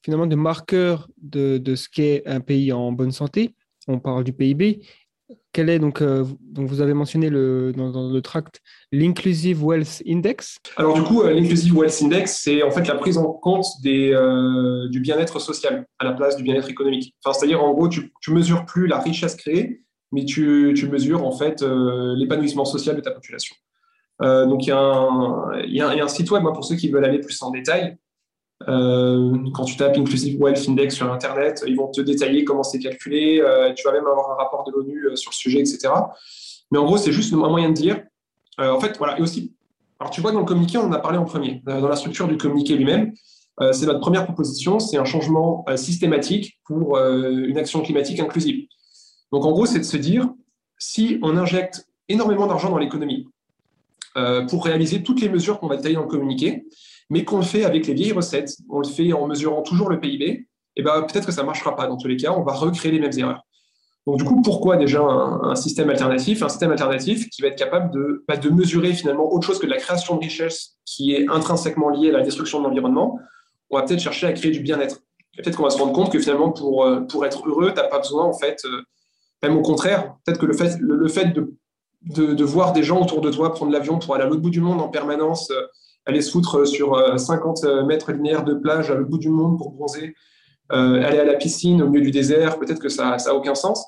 finalement 0.05 0.27
de 0.27 0.37
marqueur 0.37 1.09
de, 1.23 1.59
de 1.59 1.75
ce 1.77 1.89
qu'est 1.89 2.23
un 2.27 2.41
pays 2.41 2.73
en 2.73 2.91
bonne 2.91 3.13
santé. 3.13 3.55
On 3.87 3.99
parle 3.99 4.25
du 4.25 4.33
PIB. 4.33 4.81
Quel 5.53 5.69
est 5.69 5.81
donc, 5.81 6.01
euh, 6.01 6.25
donc 6.43 6.69
vous 6.69 6.81
avez 6.81 6.95
mentionné 6.95 7.29
le, 7.29 7.73
dans, 7.73 8.09
le 8.09 8.23
tract 8.23 8.61
l'Inclusive 8.93 9.65
Wealth 9.65 10.01
Index? 10.07 10.59
Alors 10.77 10.95
du 10.95 11.03
coup, 11.03 11.23
euh, 11.23 11.33
l'Inclusive 11.33 11.77
Wealth 11.77 12.01
Index, 12.03 12.41
c'est 12.43 12.63
en 12.63 12.71
fait 12.71 12.87
la 12.87 12.95
prise 12.95 13.19
en 13.19 13.33
compte 13.33 13.67
euh, 13.85 14.89
du 14.89 15.01
bien-être 15.01 15.41
social 15.41 15.87
à 15.99 16.05
la 16.05 16.13
place 16.13 16.37
du 16.37 16.45
bien-être 16.45 16.71
économique. 16.71 17.15
Enfin, 17.25 17.37
c'est-à-dire 17.37 17.65
en 17.65 17.73
gros, 17.73 17.89
tu, 17.89 18.13
tu 18.21 18.33
mesures 18.33 18.65
plus 18.65 18.87
la 18.87 19.01
richesse 19.01 19.35
créée, 19.35 19.83
mais 20.13 20.25
tu, 20.25 20.73
tu 20.77 20.89
mesures 20.89 21.27
en 21.27 21.33
fait 21.33 21.63
l'épanouissement 21.63 22.65
social 22.65 22.95
de 22.95 23.01
ta 23.01 23.11
population. 23.11 23.57
donc 24.21 24.67
il 24.67 24.71
y, 24.71 25.81
a 25.81 25.89
un 25.89 26.09
site 26.09 26.31
web, 26.31 26.43
moi, 26.43 26.53
pour 26.53 26.65
ceux 26.65 26.77
qui 26.77 26.91
veulent 26.91 27.05
aller 27.05 27.21
plus 27.21 27.43
en 27.43 27.51
détail, 27.51 27.97
euh, 28.69 29.39
quand 29.55 29.65
tu 29.65 29.77
tapes 29.77 29.97
Inclusive 29.97 30.41
Wealth 30.41 30.69
Index 30.69 30.95
sur 30.95 31.11
Internet, 31.11 31.65
ils 31.66 31.77
vont 31.77 31.89
te 31.89 32.01
détailler 32.01 32.45
comment 32.45 32.62
c'est 32.62 32.78
calculé. 32.78 33.41
Euh, 33.41 33.73
tu 33.74 33.85
vas 33.85 33.93
même 33.93 34.07
avoir 34.07 34.32
un 34.32 34.35
rapport 34.35 34.65
de 34.65 34.73
l'ONU 34.73 35.07
euh, 35.07 35.16
sur 35.16 35.31
le 35.31 35.37
sujet, 35.37 35.61
etc. 35.61 35.89
Mais 36.70 36.78
en 36.78 36.85
gros, 36.85 36.99
c'est 36.99 37.12
juste 37.12 37.32
un 37.32 37.37
moyen 37.37 37.70
de 37.70 37.74
dire. 37.74 38.03
en 38.59 38.78
fait, 38.78 38.99
voilà. 38.99 39.19
Et 39.19 39.23
aussi, 39.23 39.55
alors 39.99 40.11
tu 40.11 40.20
vois, 40.20 40.32
dans 40.32 40.41
le 40.41 40.45
communiqué, 40.45 40.78
on 40.78 40.85
en 40.85 40.93
a 40.93 40.99
parlé 40.99 41.19
en 41.19 41.24
premier. 41.24 41.62
Dans 41.65 41.89
la 41.89 41.97
structure 41.97 42.28
du 42.28 42.37
communiqué 42.37 42.77
lui-même, 42.77 43.12
c'est 43.73 43.87
notre 43.87 44.01
première 44.01 44.24
proposition. 44.24 44.78
C'est 44.78 44.97
un 44.97 45.05
changement 45.05 45.65
systématique 45.77 46.61
pour 46.65 46.97
une 46.97 47.59
action 47.59 47.82
climatique 47.82 48.20
inclusive. 48.20 48.66
Donc, 49.32 49.45
en 49.45 49.51
gros, 49.51 49.66
c'est 49.66 49.81
de 49.81 49.85
se 49.85 49.97
dire 49.97 50.28
si 50.78 51.19
on 51.23 51.37
injecte 51.37 51.89
énormément 52.09 52.47
d'argent 52.47 52.70
dans 52.70 52.78
l'économie 52.78 53.27
pour 54.49 54.65
réaliser 54.65 55.03
toutes 55.03 55.20
les 55.20 55.28
mesures 55.28 55.59
qu'on 55.59 55.66
va 55.66 55.77
détailler 55.77 55.97
dans 55.97 56.03
le 56.03 56.09
communiqué, 56.09 56.66
mais 57.11 57.24
qu'on 57.24 57.39
le 57.39 57.45
fait 57.45 57.65
avec 57.65 57.87
les 57.87 57.95
vieilles 57.95 58.12
recettes, 58.12 58.57
on 58.70 58.78
le 58.78 58.87
fait 58.87 59.12
en 59.12 59.27
mesurant 59.27 59.62
toujours 59.62 59.91
le 59.91 60.01
PIB, 60.01 60.24
et 60.24 60.47
eh 60.77 60.82
ben, 60.82 61.03
peut-être 61.03 61.27
que 61.27 61.32
ça 61.32 61.43
ne 61.43 61.47
marchera 61.47 61.74
pas 61.74 61.89
dans 61.89 61.97
tous 61.97 62.09
les 62.09 62.16
cas, 62.16 62.32
on 62.32 62.43
va 62.43 62.53
recréer 62.53 62.93
les 62.93 63.01
mêmes 63.01 63.19
erreurs. 63.19 63.45
Donc 64.07 64.16
du 64.16 64.24
coup, 64.24 64.41
pourquoi 64.41 64.77
déjà 64.77 65.03
un, 65.03 65.55
système 65.57 65.91
alternatif? 65.91 66.43
Un 66.43 66.49
système 66.49 66.70
alternatif 66.70 67.28
qui 67.28 67.43
va 67.43 67.49
être 67.49 67.59
capable 67.59 67.93
de, 67.93 68.24
bah, 68.27 68.37
mesurer 68.51 68.95
finalement 68.95 69.31
autre 69.31 69.47
chose 69.47 69.59
que 69.59 69.66
la 69.66 69.77
création 69.77 70.16
de 70.16 70.20
richesse 70.20 70.77
qui 70.87 71.12
est 71.12 71.28
intrinsèquement 71.28 71.91
liée 71.91 72.09
à 72.11 72.12
la 72.12 72.23
destruction 72.23 72.61
de 72.61 72.65
l'environnement. 72.65 73.19
On 73.69 73.77
va 73.77 73.82
peut-être 73.82 74.01
chercher 74.01 74.27
à 74.27 74.32
créer 74.32 74.53
du 74.53 74.61
bien-être. 74.61 75.01
Peut-être 75.37 75.57
qu'on 75.57 75.65
va 75.65 75.70
se 75.70 75.78
rendre 75.78 75.93
compte 75.93 76.11
que 76.11 76.19
finalement, 76.19 76.51
pour, 76.51 76.85
euh, 76.85 77.05
être 77.24 77.47
heureux, 77.47 77.73
tu 77.73 77.77
n'as 77.77 77.89
pas 77.89 77.99
besoin, 77.99 78.24
en 78.24 78.32
fait, 78.32 78.62
euh, 78.65 78.82
même 79.43 79.57
au 79.57 79.62
contraire, 79.62 80.15
peut-être 80.24 80.39
que 80.39 80.47
le 80.47 80.55
fait, 81.09 81.32
de, 82.03 82.45
voir 82.45 82.73
des 82.73 82.82
gens 82.82 83.03
autour 83.03 83.20
de 83.20 83.31
toi 83.31 83.53
prendre 83.53 83.70
l'avion 83.70 83.99
pour 83.99 84.15
aller 84.15 84.24
à 84.24 84.27
l'autre 84.27 84.41
bout 84.41 84.51
du 84.51 84.61
monde 84.61 84.81
en 84.81 84.89
permanence, 84.89 85.51
euh, 85.51 85.66
aller 86.07 86.23
se 86.23 86.31
foutre 86.31 86.67
sur 86.67 87.19
50 87.19 87.65
euh, 87.65 87.85
mètres 87.85 88.13
linéaires 88.13 88.45
de 88.45 88.55
plage 88.55 88.91
à 88.91 88.95
l'autre 88.95 89.11
bout 89.11 89.19
du 89.19 89.29
monde 89.29 89.59
pour 89.59 89.73
bronzer, 89.73 90.15
euh, 90.73 91.03
aller 91.03 91.19
à 91.19 91.25
la 91.25 91.35
piscine 91.35 91.83
au 91.83 91.89
milieu 91.89 92.05
du 92.05 92.11
désert, 92.11 92.59
peut-être 92.59 92.81
que 92.81 92.89
ça 92.89 93.17
n'a 93.17 93.35
aucun 93.35 93.55
sens. 93.55 93.85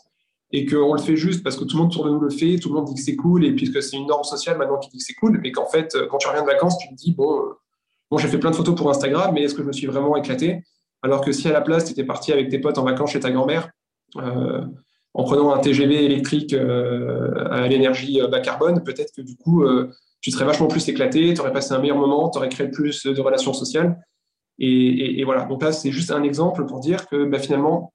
Et 0.55 0.67
qu'on 0.67 0.93
le 0.93 1.01
fait 1.01 1.17
juste 1.17 1.43
parce 1.43 1.57
que 1.57 1.65
tout 1.65 1.77
le 1.77 1.83
monde 1.83 1.93
autour 1.93 2.05
de 2.05 2.11
nous 2.11 2.21
le 2.21 2.29
fait, 2.29 2.59
tout 2.59 2.69
le 2.69 2.75
monde 2.75 2.85
dit 2.85 2.95
que 2.95 3.01
c'est 3.01 3.17
cool, 3.17 3.45
et 3.45 3.53
puisque 3.53 3.83
c'est 3.83 3.97
une 3.97 4.07
norme 4.07 4.25
sociale 4.25 4.59
maintenant 4.59 4.79
qui 4.79 4.91
dit 4.91 4.99
que 4.99 5.05
c'est 5.05 5.15
cool, 5.15 5.41
mais 5.43 5.51
qu'en 5.51 5.65
fait, 5.65 5.97
quand 6.11 6.19
tu 6.19 6.29
reviens 6.29 6.43
de 6.43 6.47
vacances, 6.47 6.77
tu 6.77 6.89
te 6.89 6.95
dis, 6.95 7.15
bon, 7.15 7.39
euh, 7.39 7.59
bon 8.11 8.19
j'ai 8.19 8.29
fait 8.29 8.39
plein 8.39 8.51
de 8.51 8.57
photos 8.57 8.75
pour 8.75 8.91
Instagram, 8.91 9.33
mais 9.33 9.45
est-ce 9.45 9.55
que 9.55 9.63
je 9.63 9.67
me 9.67 9.73
suis 9.73 9.87
vraiment 9.87 10.15
éclaté? 10.17 10.63
Alors 11.01 11.23
que 11.23 11.33
si 11.33 11.49
à 11.49 11.53
la 11.53 11.63
place, 11.63 11.87
tu 11.87 11.93
étais 11.93 12.05
parti 12.05 12.33
avec 12.33 12.51
tes 12.51 12.59
potes 12.59 12.77
en 12.77 12.85
vacances 12.85 13.13
chez 13.13 13.21
ta 13.21 13.31
grand-mère, 13.31 13.71
en 15.15 15.25
prenant 15.25 15.53
un 15.53 15.59
TGV 15.59 16.05
électrique 16.05 16.55
à 16.55 17.67
l'énergie 17.67 18.21
bas 18.31 18.41
carbone, 18.41 18.85
peut-être 18.85 19.13
que 19.17 19.23
du 19.23 19.37
coup, 19.37 19.65
tu 20.23 20.31
serais 20.31 20.45
vachement 20.45 20.69
plus 20.69 20.89
éclaté, 20.89 21.35
tu 21.35 21.41
aurais 21.41 21.53
passé 21.53 21.75
un 21.75 21.81
meilleur 21.81 21.99
moment, 21.99 22.31
tu 22.31 22.39
aurais 22.39 22.49
créé 22.49 22.69
plus 22.69 23.05
de 23.05 23.21
relations 23.21 23.53
sociales. 23.53 24.01
Et, 24.59 25.25
voilà, 25.25 25.45
donc 25.45 25.63
là, 25.63 25.73
c'est 25.73 25.91
juste 25.91 26.13
un 26.13 26.23
exemple 26.23 26.65
pour 26.67 26.79
dire 26.79 27.09
que 27.09 27.25
bah, 27.25 27.41
finalement, 27.41 27.93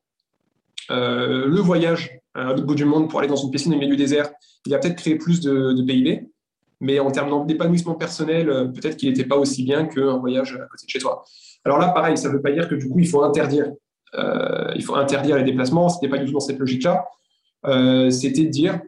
euh, 0.91 1.47
le 1.47 1.61
voyage 1.61 2.19
à 2.33 2.43
l'autre 2.43 2.65
bout 2.65 2.75
du 2.75 2.83
monde 2.83 3.09
pour 3.09 3.19
aller 3.19 3.29
dans 3.29 3.37
une 3.37 3.49
piscine 3.49 3.73
au 3.73 3.77
milieu 3.77 3.91
du 3.91 3.95
désert, 3.95 4.29
il 4.65 4.73
a 4.75 4.79
peut-être 4.79 4.97
créé 4.97 5.15
plus 5.15 5.39
de, 5.39 5.81
PIB, 5.81 6.27
mais 6.81 6.99
en 6.99 7.09
termes 7.09 7.47
d'épanouissement 7.47 7.95
personnel, 7.95 8.49
euh, 8.49 8.65
peut-être 8.65 8.97
qu'il 8.97 9.07
n'était 9.09 9.25
pas 9.25 9.37
aussi 9.37 9.63
bien 9.63 9.85
qu'un 9.85 10.17
voyage 10.17 10.55
à 10.55 10.67
côté 10.67 10.85
de 10.85 10.89
chez 10.89 10.99
toi. 10.99 11.23
Alors 11.63 11.77
là, 11.77 11.89
pareil, 11.89 12.17
ça 12.17 12.27
ne 12.27 12.33
veut 12.33 12.41
pas 12.41 12.51
dire 12.51 12.67
que 12.67 12.75
du 12.75 12.89
coup, 12.89 12.99
il 12.99 13.07
faut 13.07 13.23
interdire, 13.23 13.71
euh, 14.15 14.73
il 14.75 14.83
faut 14.83 14.95
interdire 14.95 15.37
les 15.37 15.43
déplacements, 15.43 15.87
ce 15.87 15.95
n'était 15.95 16.09
pas 16.09 16.17
du 16.17 16.25
tout 16.25 16.33
dans 16.33 16.41
cette 16.41 16.59
logique-là. 16.59 17.05
C'était 18.11 18.43
de 18.43 18.49
dire, 18.49 18.81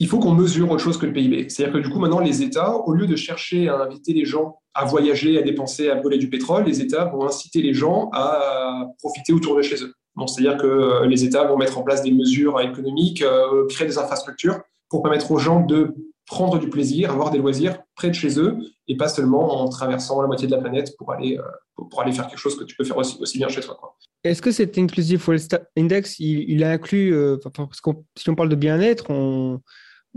il 0.00 0.06
faut 0.06 0.18
qu'on 0.18 0.34
mesure 0.34 0.70
autre 0.70 0.82
chose 0.82 0.96
que 0.96 1.06
le 1.06 1.12
PIB. 1.12 1.48
C'est-à-dire 1.48 1.74
que 1.74 1.78
du 1.78 1.90
coup, 1.90 1.98
maintenant, 1.98 2.20
les 2.20 2.42
États, 2.42 2.76
au 2.76 2.92
lieu 2.92 3.06
de 3.06 3.16
chercher 3.16 3.68
à 3.68 3.76
inviter 3.80 4.12
les 4.12 4.24
gens 4.24 4.58
à 4.74 4.84
voyager, 4.84 5.38
à 5.38 5.42
dépenser, 5.42 5.90
à 5.90 6.00
voler 6.00 6.18
du 6.18 6.30
pétrole, 6.30 6.64
les 6.64 6.80
États 6.80 7.06
vont 7.06 7.26
inciter 7.26 7.62
les 7.62 7.74
gens 7.74 8.10
à 8.12 8.86
profiter 9.00 9.32
autour 9.32 9.56
de 9.56 9.62
chez 9.62 9.82
eux. 9.82 9.92
C'est-à-dire 10.26 10.56
que 10.56 10.66
euh, 10.66 11.06
les 11.06 11.24
États 11.24 11.44
vont 11.44 11.56
mettre 11.56 11.78
en 11.78 11.82
place 11.82 12.02
des 12.02 12.10
mesures 12.10 12.60
économiques, 12.60 13.22
euh, 13.22 13.66
créer 13.68 13.86
des 13.86 13.98
infrastructures 13.98 14.60
pour 14.88 15.02
permettre 15.02 15.30
aux 15.30 15.38
gens 15.38 15.64
de 15.64 15.94
prendre 16.26 16.58
du 16.58 16.68
plaisir, 16.68 17.10
avoir 17.10 17.30
des 17.30 17.38
loisirs 17.38 17.78
près 17.94 18.08
de 18.08 18.14
chez 18.14 18.38
eux 18.38 18.56
et 18.86 18.96
pas 18.96 19.08
seulement 19.08 19.62
en 19.62 19.68
traversant 19.68 20.20
la 20.20 20.26
moitié 20.26 20.46
de 20.46 20.52
la 20.52 20.60
planète 20.60 20.96
pour 20.98 21.12
aller, 21.12 21.38
euh, 21.38 21.84
pour 21.90 22.00
aller 22.02 22.12
faire 22.12 22.26
quelque 22.26 22.38
chose 22.38 22.58
que 22.58 22.64
tu 22.64 22.76
peux 22.76 22.84
faire 22.84 22.96
aussi, 22.96 23.38
bien 23.38 23.48
chez 23.48 23.60
toi. 23.60 23.96
Est-ce 24.24 24.42
que 24.42 24.50
cet 24.50 24.76
Inclusive 24.76 25.22
Wealth 25.28 25.56
Index, 25.76 26.18
il, 26.18 26.64
a 26.64 26.72
inclus, 26.72 27.14
parce 27.42 27.80
que 27.80 27.90
si 28.16 28.28
on 28.28 28.34
parle 28.34 28.48
de 28.48 28.56
bien-être, 28.56 29.10
on, 29.10 29.60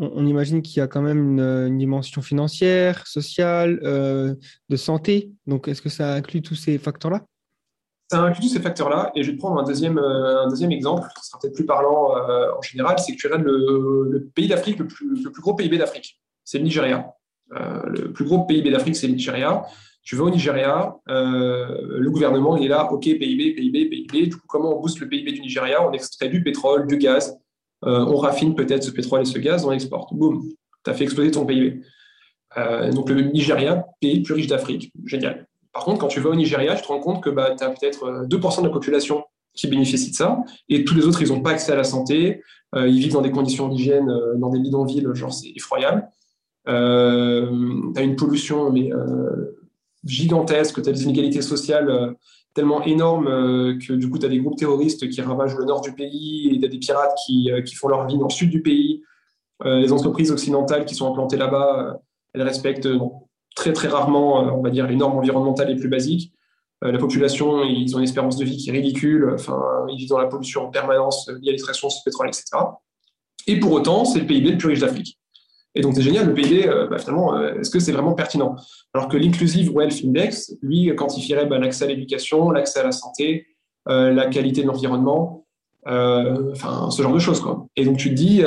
on, 0.01 0.25
imagine 0.25 0.61
qu'il 0.61 0.77
y 0.77 0.81
a 0.81 0.87
quand 0.87 1.01
même 1.01 1.39
une, 1.39 1.77
dimension 1.77 2.21
financière, 2.21 3.05
sociale, 3.05 3.79
euh, 3.83 4.33
de 4.69 4.75
santé. 4.75 5.31
Donc, 5.45 5.67
est-ce 5.67 5.81
que 5.81 5.89
ça 5.89 6.13
inclut 6.13 6.41
tous 6.41 6.55
ces 6.55 6.77
facteurs-là? 6.77 7.23
Ça 8.11 8.21
inclut 8.21 8.41
tous 8.41 8.53
ces 8.53 8.59
facteurs-là. 8.59 9.11
Et 9.15 9.23
je 9.23 9.29
vais 9.29 9.37
te 9.37 9.39
prendre 9.39 9.61
un 9.61 9.63
deuxième, 9.63 9.99
euh, 9.99 10.49
exemple, 10.71 11.07
qui 11.15 11.25
sera 11.25 11.39
peut-être 11.39 11.53
plus 11.53 11.65
parlant 11.65 12.17
euh, 12.17 12.47
en 12.57 12.61
général, 12.61 12.97
c'est 12.99 13.13
que 13.13 13.17
tu 13.17 13.27
regardes 13.27 13.43
le, 13.45 14.29
pays 14.33 14.47
d'Afrique, 14.47 14.79
le 14.79 14.87
plus, 14.87 15.41
gros 15.41 15.53
PIB 15.53 15.77
d'Afrique, 15.77 16.19
c'est 16.43 16.57
le 16.57 16.63
Nigeria. 16.65 17.13
le 17.51 18.11
plus 18.11 18.25
gros 18.25 18.45
PIB 18.45 18.71
d'Afrique, 18.71 18.95
c'est 18.95 19.07
le 19.07 19.13
Nigeria. 19.13 19.63
Tu 20.03 20.15
vas 20.15 20.23
au 20.23 20.31
Nigeria, 20.31 20.95
le 21.05 22.09
gouvernement 22.09 22.57
il 22.57 22.65
est 22.65 22.69
là, 22.69 22.91
OK, 22.91 23.03
PIB, 23.03 23.53
PIB, 23.53 23.85
PIB. 23.85 24.29
Comment 24.47 24.75
on 24.75 24.81
booste 24.81 24.99
le 24.99 25.07
PIB 25.07 25.31
du 25.33 25.41
Nigeria? 25.41 25.87
On 25.87 25.91
extrait 25.91 26.27
du 26.27 26.43
pétrole, 26.43 26.87
du 26.87 26.97
gaz, 26.97 27.37
euh, 27.85 28.05
on 28.05 28.17
raffine 28.17 28.55
peut-être 28.55 28.83
ce 28.83 28.91
pétrole 28.91 29.21
et 29.21 29.25
ce 29.25 29.39
gaz, 29.39 29.65
on 29.65 29.71
exporte. 29.71 30.13
Boum, 30.13 30.43
tu 30.83 30.91
as 30.91 30.93
fait 30.93 31.03
exploser 31.03 31.31
ton 31.31 31.45
PIB. 31.45 31.81
Euh, 32.57 32.91
donc 32.91 33.09
le 33.09 33.21
Nigeria, 33.21 33.85
pays 33.99 34.17
le 34.17 34.23
plus 34.23 34.33
riche 34.33 34.47
d'Afrique, 34.47 34.91
génial. 35.05 35.47
par 35.73 35.85
contre, 35.85 35.99
quand 35.99 36.07
tu 36.07 36.19
vas 36.19 36.29
au 36.29 36.35
Nigeria, 36.35 36.75
tu 36.75 36.81
te 36.81 36.87
rends 36.87 36.99
compte 36.99 37.23
que 37.23 37.29
bah, 37.29 37.55
tu 37.57 37.63
as 37.63 37.69
peut-être 37.69 38.25
2% 38.27 38.61
de 38.61 38.67
la 38.67 38.73
population 38.73 39.23
qui 39.53 39.67
bénéficient 39.67 40.11
de 40.11 40.15
ça, 40.15 40.39
et 40.69 40.83
tous 40.83 40.95
les 40.95 41.05
autres, 41.05 41.21
ils 41.21 41.29
n'ont 41.29 41.41
pas 41.41 41.51
accès 41.51 41.71
à 41.71 41.75
la 41.75 41.83
santé, 41.83 42.41
ils 42.75 42.99
vivent 42.99 43.13
dans 43.13 43.21
des 43.21 43.31
conditions 43.31 43.67
d'hygiène, 43.67 44.09
dans 44.37 44.49
des 44.49 44.59
bidonvilles, 44.59 45.05
genre 45.13 45.33
c'est 45.33 45.51
effroyable. 45.55 46.07
Euh, 46.69 47.49
tu 47.93 47.99
as 47.99 48.03
une 48.03 48.15
pollution 48.15 48.71
mais, 48.71 48.91
gigantesque, 50.05 50.81
tu 50.81 50.89
as 50.89 50.93
des 50.93 51.03
inégalités 51.03 51.41
sociales 51.41 52.15
tellement 52.53 52.83
énormes 52.83 53.25
que 53.79 53.93
du 53.93 54.09
coup, 54.09 54.19
tu 54.19 54.25
as 54.25 54.29
des 54.29 54.39
groupes 54.39 54.57
terroristes 54.57 55.09
qui 55.09 55.21
ravagent 55.21 55.55
le 55.55 55.65
nord 55.65 55.81
du 55.81 55.93
pays, 55.93 56.49
et 56.53 56.59
tu 56.59 56.65
as 56.65 56.67
des 56.67 56.79
pirates 56.79 57.13
qui, 57.25 57.49
qui, 57.65 57.75
font 57.75 57.87
leur 57.87 58.07
vie 58.07 58.17
dans 58.17 58.27
le 58.27 58.29
sud 58.29 58.49
du 58.49 58.61
pays. 58.61 59.03
les 59.63 59.91
entreprises 59.91 60.31
occidentales 60.31 60.85
qui 60.85 60.95
sont 60.95 61.09
implantées 61.09 61.37
là-bas, 61.37 62.01
elles 62.33 62.41
respectent 62.41 62.89
très 63.55 63.73
très 63.73 63.87
rarement, 63.87 64.39
on 64.53 64.67
dire, 64.69 64.87
les 64.87 64.95
normes 64.95 65.17
environnementales 65.17 65.69
les 65.69 65.75
plus 65.75 65.89
basiques. 65.89 66.33
Euh, 66.83 66.91
la 66.91 66.97
population, 66.97 67.63
ils 67.63 67.95
ont 67.95 67.99
une 67.99 68.05
espérance 68.05 68.37
de 68.37 68.45
vie 68.45 68.57
qui 68.57 68.69
est 68.69 68.73
ridicule. 68.73 69.31
Enfin, 69.33 69.61
ils 69.89 69.97
vivent 69.97 70.09
dans 70.09 70.17
la 70.17 70.27
pollution 70.27 70.65
en 70.65 70.69
permanence 70.69 71.29
liée 71.41 71.49
à 71.49 71.51
l'extraction 71.51 71.87
de 71.87 71.93
pétrole, 72.03 72.27
etc. 72.27 72.45
Et 73.47 73.59
pour 73.59 73.71
autant, 73.71 74.05
c'est 74.05 74.19
le 74.19 74.25
PIB 74.25 74.51
le 74.51 74.57
plus 74.57 74.69
riche 74.69 74.79
d'Afrique. 74.79 75.19
Et 75.73 75.81
donc, 75.81 75.95
c'est 75.95 76.01
génial, 76.01 76.27
le 76.27 76.33
PIB, 76.33 76.67
euh, 76.67 76.87
bah, 76.87 76.97
finalement, 76.97 77.35
euh, 77.35 77.59
est-ce 77.59 77.69
que 77.69 77.79
c'est 77.79 77.91
vraiment 77.91 78.13
pertinent? 78.13 78.55
Alors 78.93 79.07
que 79.07 79.17
l'Inclusive 79.17 79.73
Wealth 79.73 80.03
Index, 80.03 80.53
lui, 80.61 80.93
quantifierait 80.95 81.45
bah, 81.45 81.59
l'accès 81.59 81.85
à 81.85 81.87
l'éducation, 81.87 82.51
l'accès 82.51 82.79
à 82.79 82.83
la 82.83 82.91
santé, 82.91 83.47
la 83.87 84.27
qualité 84.27 84.61
de 84.61 84.67
l'environnement, 84.67 85.45
enfin, 85.85 86.91
ce 86.91 87.01
genre 87.01 87.13
de 87.13 87.19
choses. 87.19 87.39
Quoi. 87.39 87.65
Et 87.75 87.83
donc, 87.83 87.97
tu 87.97 88.09
te 88.09 88.13
dis, 88.13 88.41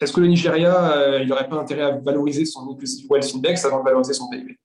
est-ce 0.00 0.12
que 0.12 0.20
le 0.20 0.28
Nigeria, 0.28 1.18
il 1.20 1.28
n'aurait 1.28 1.48
pas 1.48 1.56
intérêt 1.56 1.82
à 1.82 1.90
valoriser 1.98 2.46
son 2.46 2.70
Inclusive 2.70 3.06
Wealth 3.10 3.34
Index 3.34 3.64
avant 3.66 3.80
de 3.80 3.84
valoriser 3.84 4.14
son 4.14 4.30
PIB? 4.30 4.56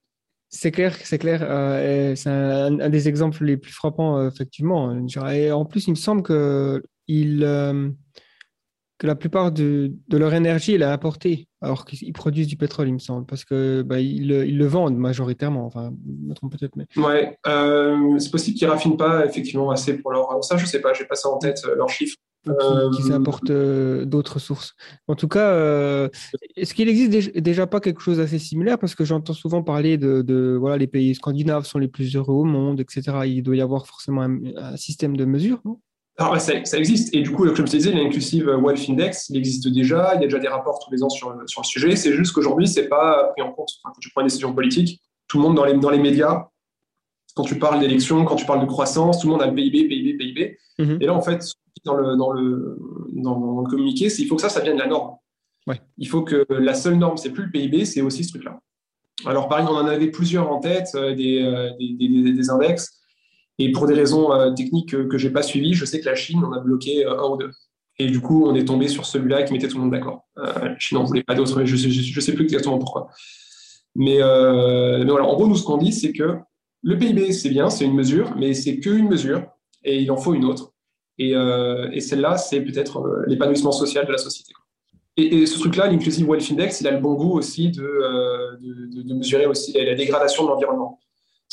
C'est 0.57 0.71
clair, 0.71 0.95
c'est 1.03 1.17
clair. 1.17 1.41
Euh, 1.43 2.15
c'est 2.15 2.29
un, 2.29 2.89
des 2.89 3.09
exemples 3.09 3.43
les 3.43 3.57
plus 3.57 3.73
frappants, 3.73 4.19
euh, 4.19 4.29
effectivement. 4.29 4.95
Et 5.29 5.51
en 5.51 5.65
plus, 5.65 5.87
il 5.87 5.91
me 5.91 5.95
semble 5.95 6.23
que, 6.23 6.81
il, 7.07 7.43
euh, 7.43 7.89
que 8.97 9.07
la 9.07 9.15
plupart 9.15 9.51
de, 9.51 9.93
leur 10.11 10.33
énergie 10.33 10.73
est 10.73 10.81
apportée, 10.81 11.47
alors 11.61 11.85
qu'ils 11.85 12.13
produisent 12.13 12.47
du 12.47 12.57
pétrole, 12.57 12.87
il 12.87 12.93
me 12.93 12.99
semble, 12.99 13.25
parce 13.25 13.43
que 13.43 13.81
bah, 13.81 13.99
ils, 13.99 14.27
le 14.27 14.65
vendent 14.65 14.97
majoritairement. 14.97 15.65
Enfin, 15.65 15.91
je 16.05 16.27
me 16.29 16.33
trompe 16.33 16.57
peut-être, 16.57 16.75
mais. 16.75 16.85
Ouais, 16.97 17.37
c'est 18.19 18.31
possible 18.31 18.57
qu'ils 18.57 18.67
raffinent 18.67 18.97
pas 18.97 19.25
effectivement 19.25 19.71
assez 19.71 19.97
pour 19.97 20.11
leur. 20.11 20.43
Ça, 20.43 20.57
je 20.57 20.65
sais 20.65 20.81
pas. 20.81 20.93
J'ai 20.93 21.05
pas 21.05 21.15
ça 21.15 21.29
en 21.29 21.37
tête 21.37 21.61
leurs 21.75 21.89
chiffres 21.89 22.17
qui, 22.45 23.11
euh, 23.11 23.15
apportent 23.15 23.49
euh, 23.49 24.05
d'autres 24.05 24.39
sources. 24.39 24.75
En 25.07 25.15
tout 25.15 25.27
cas, 25.27 25.49
euh, 25.51 26.09
est-ce 26.55 26.73
qu'il 26.73 26.89
existe 26.89 27.37
déjà 27.37 27.67
pas 27.67 27.79
quelque 27.79 28.01
chose 28.01 28.17
d'assez 28.17 28.39
similaire? 28.39 28.77
Parce 28.77 28.95
que 28.95 29.03
j'entends 29.03 29.33
souvent 29.33 29.63
parler 29.63 29.97
de, 29.97 30.57
voilà, 30.59 30.77
les 30.77 30.87
pays 30.87 31.15
scandinaves 31.15 31.65
sont 31.65 31.79
les 31.79 31.87
plus 31.87 32.15
heureux 32.15 32.35
au 32.35 32.43
monde, 32.43 32.79
etc. 32.79 33.03
Il 33.25 33.43
doit 33.43 33.55
y 33.55 33.61
avoir 33.61 33.87
forcément 33.87 34.21
un, 34.21 34.77
système 34.77 35.17
de 35.17 35.25
mesure, 35.25 35.61
non? 35.65 35.79
Alors, 36.17 36.39
ça, 36.39 36.53
existe. 36.77 37.13
Et 37.13 37.21
du 37.21 37.31
coup, 37.31 37.45
comme 37.45 37.67
je 37.67 37.71
te 37.71 37.77
disais, 37.77 37.91
l'Inclusive 37.91 38.47
Wealth 38.47 38.89
Index, 38.89 39.29
il 39.29 39.37
existe 39.37 39.67
déjà. 39.67 40.13
Il 40.15 40.21
y 40.21 40.23
a 40.23 40.27
déjà 40.27 40.39
des 40.39 40.47
rapports 40.47 40.79
tous 40.79 40.91
les 40.91 41.03
ans 41.03 41.09
sur, 41.09 41.35
sur 41.45 41.61
le 41.61 41.65
sujet. 41.65 41.95
C'est 41.97 42.13
juste 42.13 42.33
qu'aujourd'hui, 42.33 42.67
ce 42.67 42.79
n'est 42.79 42.87
pas 42.87 43.31
pris 43.33 43.41
en 43.41 43.51
compte. 43.51 43.69
quand 43.83 43.91
tu 43.99 44.09
prends 44.11 44.21
une 44.21 44.27
décision 44.27 44.53
politique, 44.53 45.01
tout 45.27 45.37
le 45.37 45.43
monde 45.43 45.55
dans 45.55 45.65
les, 45.65 45.73
dans 45.73 45.89
les 45.89 45.99
médias, 45.99 46.47
quand 47.35 47.43
tu 47.43 47.59
parles 47.59 47.81
d'élections, 47.81 48.23
quand 48.23 48.37
tu 48.37 48.45
parles 48.45 48.61
de 48.61 48.65
croissance, 48.65 49.19
tout 49.19 49.27
le 49.27 49.33
monde 49.33 49.41
a 49.41 49.47
le 49.47 49.55
PIB, 49.55 49.89
PIB, 49.89 50.13
PIB. 50.13 50.57
Mm-hmm. 50.79 51.03
Et 51.03 51.05
là, 51.05 51.13
en 51.13 51.21
fait, 51.21 51.43
dans 51.83 51.95
le, 51.95 52.15
dans 52.15 52.31
le, 52.31 52.77
dans 53.13 53.61
le 53.61 53.69
communiqué, 53.69 54.09
c'est 54.09 54.21
il 54.21 54.27
faut 54.27 54.35
que 54.35 54.41
ça, 54.41 54.49
ça 54.49 54.61
vienne 54.61 54.75
de 54.75 54.81
la 54.81 54.87
norme. 54.87 55.15
Il 55.97 56.07
faut 56.07 56.21
que 56.21 56.45
la 56.49 56.75
seule 56.75 56.95
norme, 56.95 57.17
c'est 57.17 57.31
plus 57.31 57.45
le 57.45 57.51
PIB, 57.51 57.85
c'est 57.85 58.01
aussi 58.01 58.23
ce 58.23 58.29
truc-là. 58.29 58.59
Alors, 59.25 59.47
pareil, 59.47 59.65
on 59.69 59.75
en 59.75 59.87
avait 59.87 60.11
plusieurs 60.11 60.51
en 60.51 60.59
tête, 60.59 60.89
euh, 60.95 61.11
euh, 61.11 61.15
des, 61.15 61.95
des, 61.97 62.33
des, 62.33 62.49
index. 62.49 63.01
Et 63.57 63.71
pour 63.71 63.87
des 63.87 63.93
raisons 63.93 64.33
euh, 64.33 64.51
techniques 64.51 64.89
que, 64.89 65.17
je 65.17 65.27
n'ai 65.27 65.33
pas 65.33 65.43
suivies, 65.43 65.73
je 65.73 65.85
sais 65.85 65.99
que 65.99 66.05
la 66.05 66.15
Chine 66.15 66.43
en 66.43 66.51
a 66.51 66.59
bloqué 66.59 67.05
un 67.05 67.29
ou 67.29 67.37
deux. 67.37 67.51
Et 67.97 68.07
du 68.07 68.19
coup, 68.19 68.45
on 68.45 68.55
est 68.55 68.65
tombé 68.65 68.87
sur 68.89 69.05
celui-là 69.05 69.43
qui 69.43 69.53
mettait 69.53 69.69
tout 69.69 69.77
le 69.77 69.83
monde 69.83 69.91
d'accord. 69.91 70.25
la 70.35 70.77
Chine 70.79 70.97
n'en 70.97 71.05
voulait 71.05 71.23
pas 71.23 71.33
d'autres, 71.33 71.57
mais 71.57 71.65
je 71.65 71.75
ne 71.75 72.21
sais, 72.21 72.33
plus 72.33 72.43
exactement 72.43 72.77
pourquoi. 72.77 73.07
Mais, 73.95 74.17
voilà, 74.17 75.23
en 75.23 75.35
gros, 75.35 75.47
nous, 75.47 75.55
ce 75.55 75.63
qu'on 75.63 75.77
dit, 75.77 75.93
c'est 75.93 76.11
que 76.11 76.37
le 76.83 76.97
PIB, 76.97 77.31
c'est 77.31 77.49
bien, 77.49 77.69
c'est 77.69 77.85
une 77.85 77.95
mesure, 77.95 78.35
mais 78.37 78.53
c'est 78.53 78.79
qu'une 78.79 79.07
mesure, 79.07 79.43
et 79.83 80.01
il 80.01 80.11
en 80.11 80.17
faut 80.17 80.33
une 80.33 80.45
autre. 80.45 80.75
Euh, 81.21 81.89
et, 81.91 82.01
celle-là, 82.01 82.37
c'est 82.37 82.61
peut-être 82.61 82.99
euh, 82.99 83.23
l'épanouissement 83.27 83.71
social 83.71 84.05
de 84.05 84.11
la 84.11 84.17
société. 84.17 84.53
Et, 85.17 85.45
ce 85.45 85.57
truc-là, 85.59 85.87
l'Inclusive 85.87 86.27
Wealth 86.27 86.51
Index, 86.51 86.81
il 86.81 86.87
a 86.87 86.91
le 86.91 86.99
bon 86.99 87.13
goût 87.13 87.37
aussi 87.37 87.71
de, 87.71 87.83
euh, 87.83 88.57
de, 88.59 89.13
mesurer 89.13 89.45
aussi 89.45 89.71
la, 89.73 89.95
dégradation 89.95 90.43
de 90.43 90.49
l'environnement. 90.49 90.99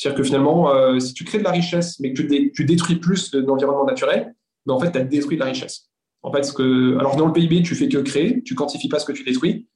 C'est-à-dire 0.02 0.18
que 0.18 0.24
finalement, 0.24 0.98
si 0.98 1.14
tu 1.14 1.22
crées 1.22 1.38
de 1.38 1.44
la 1.44 1.52
richesse, 1.52 2.00
mais 2.00 2.12
que 2.12 2.22
tu, 2.22 2.64
détruis 2.64 2.96
plus 2.96 3.30
de, 3.30 3.40
l'environnement 3.40 3.84
naturel, 3.84 4.34
ben 4.66 4.74
en 4.74 4.80
fait, 4.80 4.90
tu 4.90 4.98
as 4.98 5.04
détruit 5.04 5.36
de 5.36 5.40
la 5.40 5.46
richesse. 5.46 5.90
En 6.22 6.32
fait, 6.32 6.50
que, 6.52 6.98
alors 6.98 7.14
dans 7.14 7.26
le 7.26 7.32
PIB, 7.32 7.62
tu 7.62 7.76
fais 7.76 7.88
que 7.88 7.98
créer, 7.98 8.42
tu 8.42 8.56
quantifies 8.56 8.88
pas 8.88 8.98
ce 8.98 9.06
que 9.06 9.12
tu 9.12 9.22
détruis. 9.22 9.68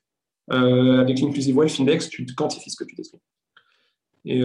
avec 0.51 1.21
l'Inclusive 1.21 1.57
Wealth 1.57 1.79
Index, 1.79 2.09
tu 2.09 2.27
quantifies 2.27 2.71
ce 2.71 2.77
que 2.77 2.85
tu 2.85 2.97
détruis. 2.97 3.21
Et, 4.25 4.43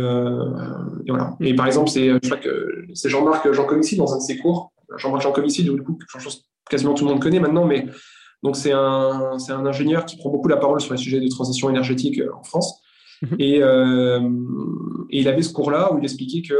voilà. 1.07 1.35
Et 1.39 1.55
par 1.55 1.65
exemple, 1.65 1.89
c'est, 1.89 2.11
Jean-Marc 3.09 3.51
Jancovici 3.51 3.97
dans 3.97 4.13
un 4.13 4.17
de 4.17 4.23
ses 4.23 4.37
cours 4.37 4.71
Jean-Marc 4.97 5.23
Jancovici, 5.23 5.63
du 5.63 5.81
coup, 5.81 5.97
quasiment 6.69 6.93
tout 6.93 7.05
le 7.05 7.11
monde 7.11 7.21
connaît 7.21 7.39
maintenant, 7.39 7.65
mais 7.65 7.87
c'est 8.53 8.71
un, 8.71 9.37
un 9.49 9.65
ingénieur 9.65 10.05
qui 10.05 10.17
prend 10.17 10.29
beaucoup 10.29 10.47
la 10.47 10.57
parole 10.57 10.81
sur 10.81 10.93
les 10.93 10.99
sujets 10.99 11.19
de 11.19 11.27
transition 11.27 11.69
énergétique 11.69 12.19
euh, 12.19 12.33
en 12.35 12.43
France. 12.43 12.81
Mhm. 13.21 13.37
Euh, 13.39 14.19
et, 15.09 15.19
il 15.19 15.27
avait 15.27 15.41
ce 15.41 15.53
cours-là 15.53 15.93
où 15.93 15.99
il 15.99 16.03
expliquait 16.03 16.41
que, 16.41 16.55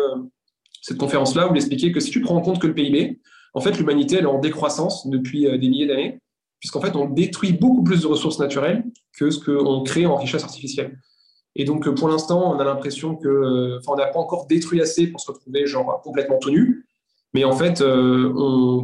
cette 0.81 0.97
conférence-là, 0.97 1.47
où 1.47 1.53
il 1.53 1.57
expliquait 1.57 1.91
que 1.91 1.99
si 1.99 2.11
tu 2.11 2.21
prends 2.21 2.35
en 2.35 2.41
compte 2.41 2.59
que 2.59 2.67
le 2.67 2.73
PIB, 2.73 3.19
en 3.53 3.61
fait, 3.61 3.77
l'humanité, 3.77 4.17
elle 4.17 4.23
est 4.23 4.27
en 4.27 4.39
décroissance 4.39 5.07
depuis 5.07 5.47
euh, 5.47 5.57
des 5.57 5.69
milliers 5.69 5.87
d'années, 5.87 6.19
puisqu'en 6.59 6.81
fait, 6.81 6.95
on 6.95 7.09
détruit 7.09 7.53
beaucoup 7.53 7.83
plus 7.83 8.01
de 8.01 8.07
ressources 8.07 8.39
naturelles 8.39 8.83
que 9.17 9.29
ce 9.31 9.39
qu'on 9.39 9.83
crée 9.83 10.05
en 10.05 10.15
richesse 10.15 10.43
artificielle. 10.43 10.99
Et 11.55 11.65
donc, 11.65 11.89
pour 11.95 12.07
l'instant, 12.07 12.55
on 12.55 12.59
a 12.59 12.63
l'impression 12.63 13.15
que, 13.15 13.77
enfin, 13.79 13.93
on 13.93 13.95
n'a 13.97 14.07
pas 14.07 14.19
encore 14.19 14.47
détruit 14.47 14.79
assez 14.79 15.07
pour 15.07 15.19
se 15.19 15.31
retrouver 15.31 15.65
genre 15.65 16.01
complètement 16.01 16.37
tout 16.37 16.49
nu. 16.49 16.85
Mais 17.33 17.43
en 17.43 17.53
fait, 17.53 17.81
euh, 17.81 18.31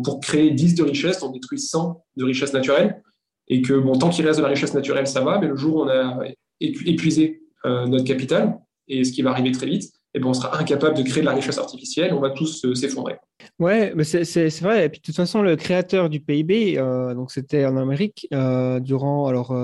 pour 0.03 0.19
créer 0.21 0.51
10 0.51 0.75
de 0.75 0.83
richesse, 0.83 1.21
on 1.21 1.31
détruit 1.31 1.59
100 1.59 2.03
de 2.15 2.23
richesse 2.23 2.53
naturelle. 2.53 3.01
Et 3.49 3.61
que, 3.61 3.73
bon, 3.73 3.97
tant 3.97 4.09
qu'il 4.09 4.25
reste 4.25 4.39
de 4.39 4.43
la 4.43 4.49
richesse 4.49 4.73
naturelle, 4.73 5.07
ça 5.07 5.21
va, 5.21 5.39
mais 5.39 5.47
le 5.47 5.55
jour 5.55 5.77
où 5.77 5.81
on 5.83 5.87
a 5.87 6.19
épuisé 6.59 7.41
euh, 7.41 7.46
notre 7.65 8.05
capital, 8.05 8.57
et 8.87 9.03
ce 9.03 9.11
qui 9.11 9.21
va 9.21 9.31
arriver 9.31 9.51
très 9.51 9.65
vite, 9.65 9.91
eh 10.13 10.19
ben, 10.19 10.27
on 10.27 10.33
sera 10.33 10.57
incapable 10.57 10.95
de 10.95 11.03
créer 11.03 11.21
de 11.21 11.25
la 11.25 11.33
richesse 11.33 11.57
artificielle, 11.57 12.13
on 12.13 12.19
va 12.19 12.29
tous 12.29 12.63
euh, 12.65 12.73
s'effondrer. 12.73 13.17
Ouais, 13.59 13.93
mais 13.95 14.03
c'est 14.03 14.61
vrai. 14.61 14.85
Et 14.85 14.89
puis 14.89 14.99
de 14.99 15.05
toute 15.05 15.15
façon, 15.15 15.41
le 15.41 15.55
créateur 15.55 16.09
du 16.09 16.19
PIB, 16.19 16.75
donc 17.15 17.31
c'était 17.31 17.65
en 17.65 17.77
Amérique, 17.77 18.27
durant, 18.31 19.27
alors, 19.27 19.55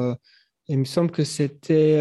il 0.68 0.80
me 0.80 0.86
semble 0.86 1.12
que 1.12 1.24
c'était 1.24 2.00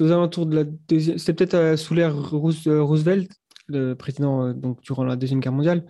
aux 0.00 0.12
alentours 0.12 0.46
de 0.46 0.56
la 0.56 0.64
deuxième, 0.64 1.18
c'était 1.18 1.44
peut-être 1.44 1.76
sous 1.76 1.94
l'ère 1.94 2.14
Roosevelt, 2.30 3.30
le 3.68 3.94
président 3.94 4.46
euh, 4.46 4.52
donc, 4.52 4.80
durant 4.82 5.04
la 5.04 5.16
Deuxième 5.16 5.40
Guerre 5.40 5.52
mondiale. 5.52 5.84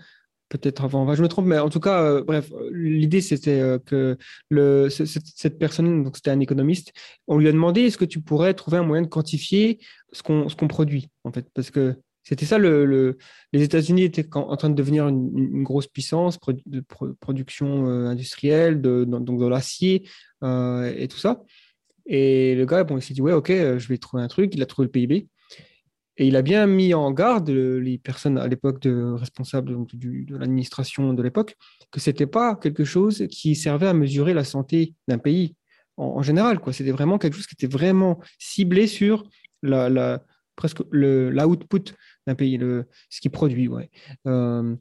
Peut-être 0.49 0.85
avant, 0.85 1.13
je 1.13 1.23
me 1.23 1.29
trompe, 1.29 1.47
mais 1.47 1.59
en 1.59 1.71
tout 1.71 1.81
cas, 1.81 2.03
euh, 2.03 2.23
bref, 2.23 2.53
l'idée 2.71 3.21
c'était 3.21 3.61
euh, 3.61 3.79
que 3.81 4.17
le, 4.49 4.89
cette, 4.89 5.59
personne, 5.59 6.05
donc 6.05 6.17
c'était 6.17 6.31
un 6.31 6.39
économiste, 6.39 6.93
on 7.27 7.37
lui 7.37 7.49
a 7.49 7.53
demandé 7.53 7.83
est-ce 7.83 7.99
que 7.99 8.05
tu 8.05 8.21
pourrais 8.21 8.55
trouver 8.55 8.79
un 8.79 8.85
moyen 8.85 9.03
de 9.03 9.09
quantifier 9.09 9.81
ce 10.13 10.23
qu'on 10.23 10.69
produit, 10.69 11.11
en 11.25 11.33
fait, 11.33 11.49
parce 11.53 11.71
que 11.71 11.97
c'était 12.23 12.47
ça, 12.47 12.59
le, 12.59 13.19
les 13.53 13.63
États-Unis 13.63 14.05
étaient 14.05 14.29
en 14.35 14.57
train 14.57 14.71
de 14.71 14.75
devenir 14.75 15.09
une, 15.09 15.63
grosse 15.63 15.87
puissance 15.89 16.39
de 16.67 16.85
production 17.21 17.87
industrielle, 17.87 18.81
de, 18.81 19.05
donc 19.05 19.39
de 19.39 19.47
l'acier 19.47 20.09
et 20.43 21.09
tout 21.09 21.19
ça. 21.19 21.45
Et 22.07 22.55
le 22.55 22.67
gars, 22.67 22.85
bon, 22.85 22.99
il 22.99 23.03
s'est 23.03 23.15
dit, 23.15 23.21
ouais, 23.21 23.33
ok, 23.33 23.49
je 23.51 23.89
vais 23.89 23.99
trouver 23.99 24.23
un 24.23 24.29
truc. 24.29 24.55
Il 24.55 24.63
a 24.63 24.67
trouvé 24.67 24.87
le 24.87 24.91
PIB. 24.91 25.29
Et 26.19 26.27
il 26.27 26.37
a 26.37 26.43
bien 26.43 26.67
mis 26.67 26.95
en 26.95 27.11
garde 27.13 27.51
les 27.51 27.99
personnes 27.99 28.39
à 28.39 28.47
l'époque 28.47 28.81
de 28.81 29.13
responsables 29.13 29.77
de 29.93 30.37
l'administration 30.37 31.13
de 31.13 31.23
l'époque 31.23 31.57
que 31.91 32.01
ce 32.01 32.11
n'était 32.11 32.27
pas 32.27 32.57
quelque 32.57 32.85
chose 32.85 33.27
qui 33.31 33.55
servait 33.55 33.89
à 33.89 33.93
mesurer 33.93 34.33
la 34.33 34.45
santé 34.45 34.95
d'un 35.09 35.19
pays 35.19 35.57
en, 35.97 36.23
général. 36.23 36.59
C'était 36.73 36.91
vraiment 36.91 37.19
quelque 37.19 37.35
chose 37.35 37.47
qui 37.47 37.55
était 37.55 37.73
vraiment 37.73 38.19
ciblé 38.39 38.87
sur 38.87 39.25
la, 39.63 39.89
la 39.89 40.23
presque 40.57 40.81
l'output 40.91 41.95
d'un 42.27 42.35
pays, 42.35 42.57
le, 42.57 42.87
ce 43.11 43.21
qu'il 43.21 43.31
produit. 43.31 43.69
Ouais. 43.69 43.91
Euh, 44.27 44.75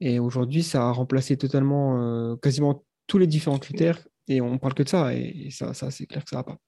et 0.00 0.18
aujourd'hui, 0.18 0.62
ça 0.62 0.88
a 0.88 0.92
remplacé 0.92 1.36
totalement 1.36 2.00
euh, 2.00 2.36
quasiment 2.36 2.84
tous 3.06 3.18
les 3.18 3.26
différents 3.26 3.58
critères 3.58 3.98
et 4.28 4.40
on 4.40 4.58
parle 4.58 4.74
que 4.74 4.82
de 4.82 4.88
ça. 4.88 5.14
Et, 5.14 5.48
ça, 5.50 5.74
ça 5.74 5.90
c'est 5.90 6.06
clair 6.06 6.24
que 6.24 6.30
ça 6.30 6.36
ne 6.36 6.40
va 6.40 6.44
pas. 6.44 6.58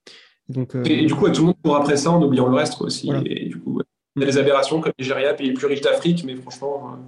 Donc, 0.49 0.75
euh, 0.75 0.83
et, 0.85 1.07
du 1.07 1.15
coup, 1.15 1.29
tout 1.31 1.43
le 1.43 1.47
monde 1.49 1.63
court 1.63 1.77
après 1.77 1.97
ça 1.97 2.11
en 2.11 2.23
oubliant 2.23 2.49
le 2.49 2.57
reste 2.57 2.81
aussi. 2.81 3.11
Et 3.27 3.47
du 3.47 3.59
coup, 3.61 3.81
il 4.19 4.27
y 4.27 4.29
a 4.29 4.33
des 4.33 4.39
aberrations 4.39 4.81
comme 4.81 4.93
Nigeria, 4.99 5.35
pays 5.35 5.49
le 5.49 5.55
plus 5.55 5.67
riche 5.67 5.81
d'Afrique, 5.81 6.25
mais 6.25 6.35
franchement, 6.37 6.99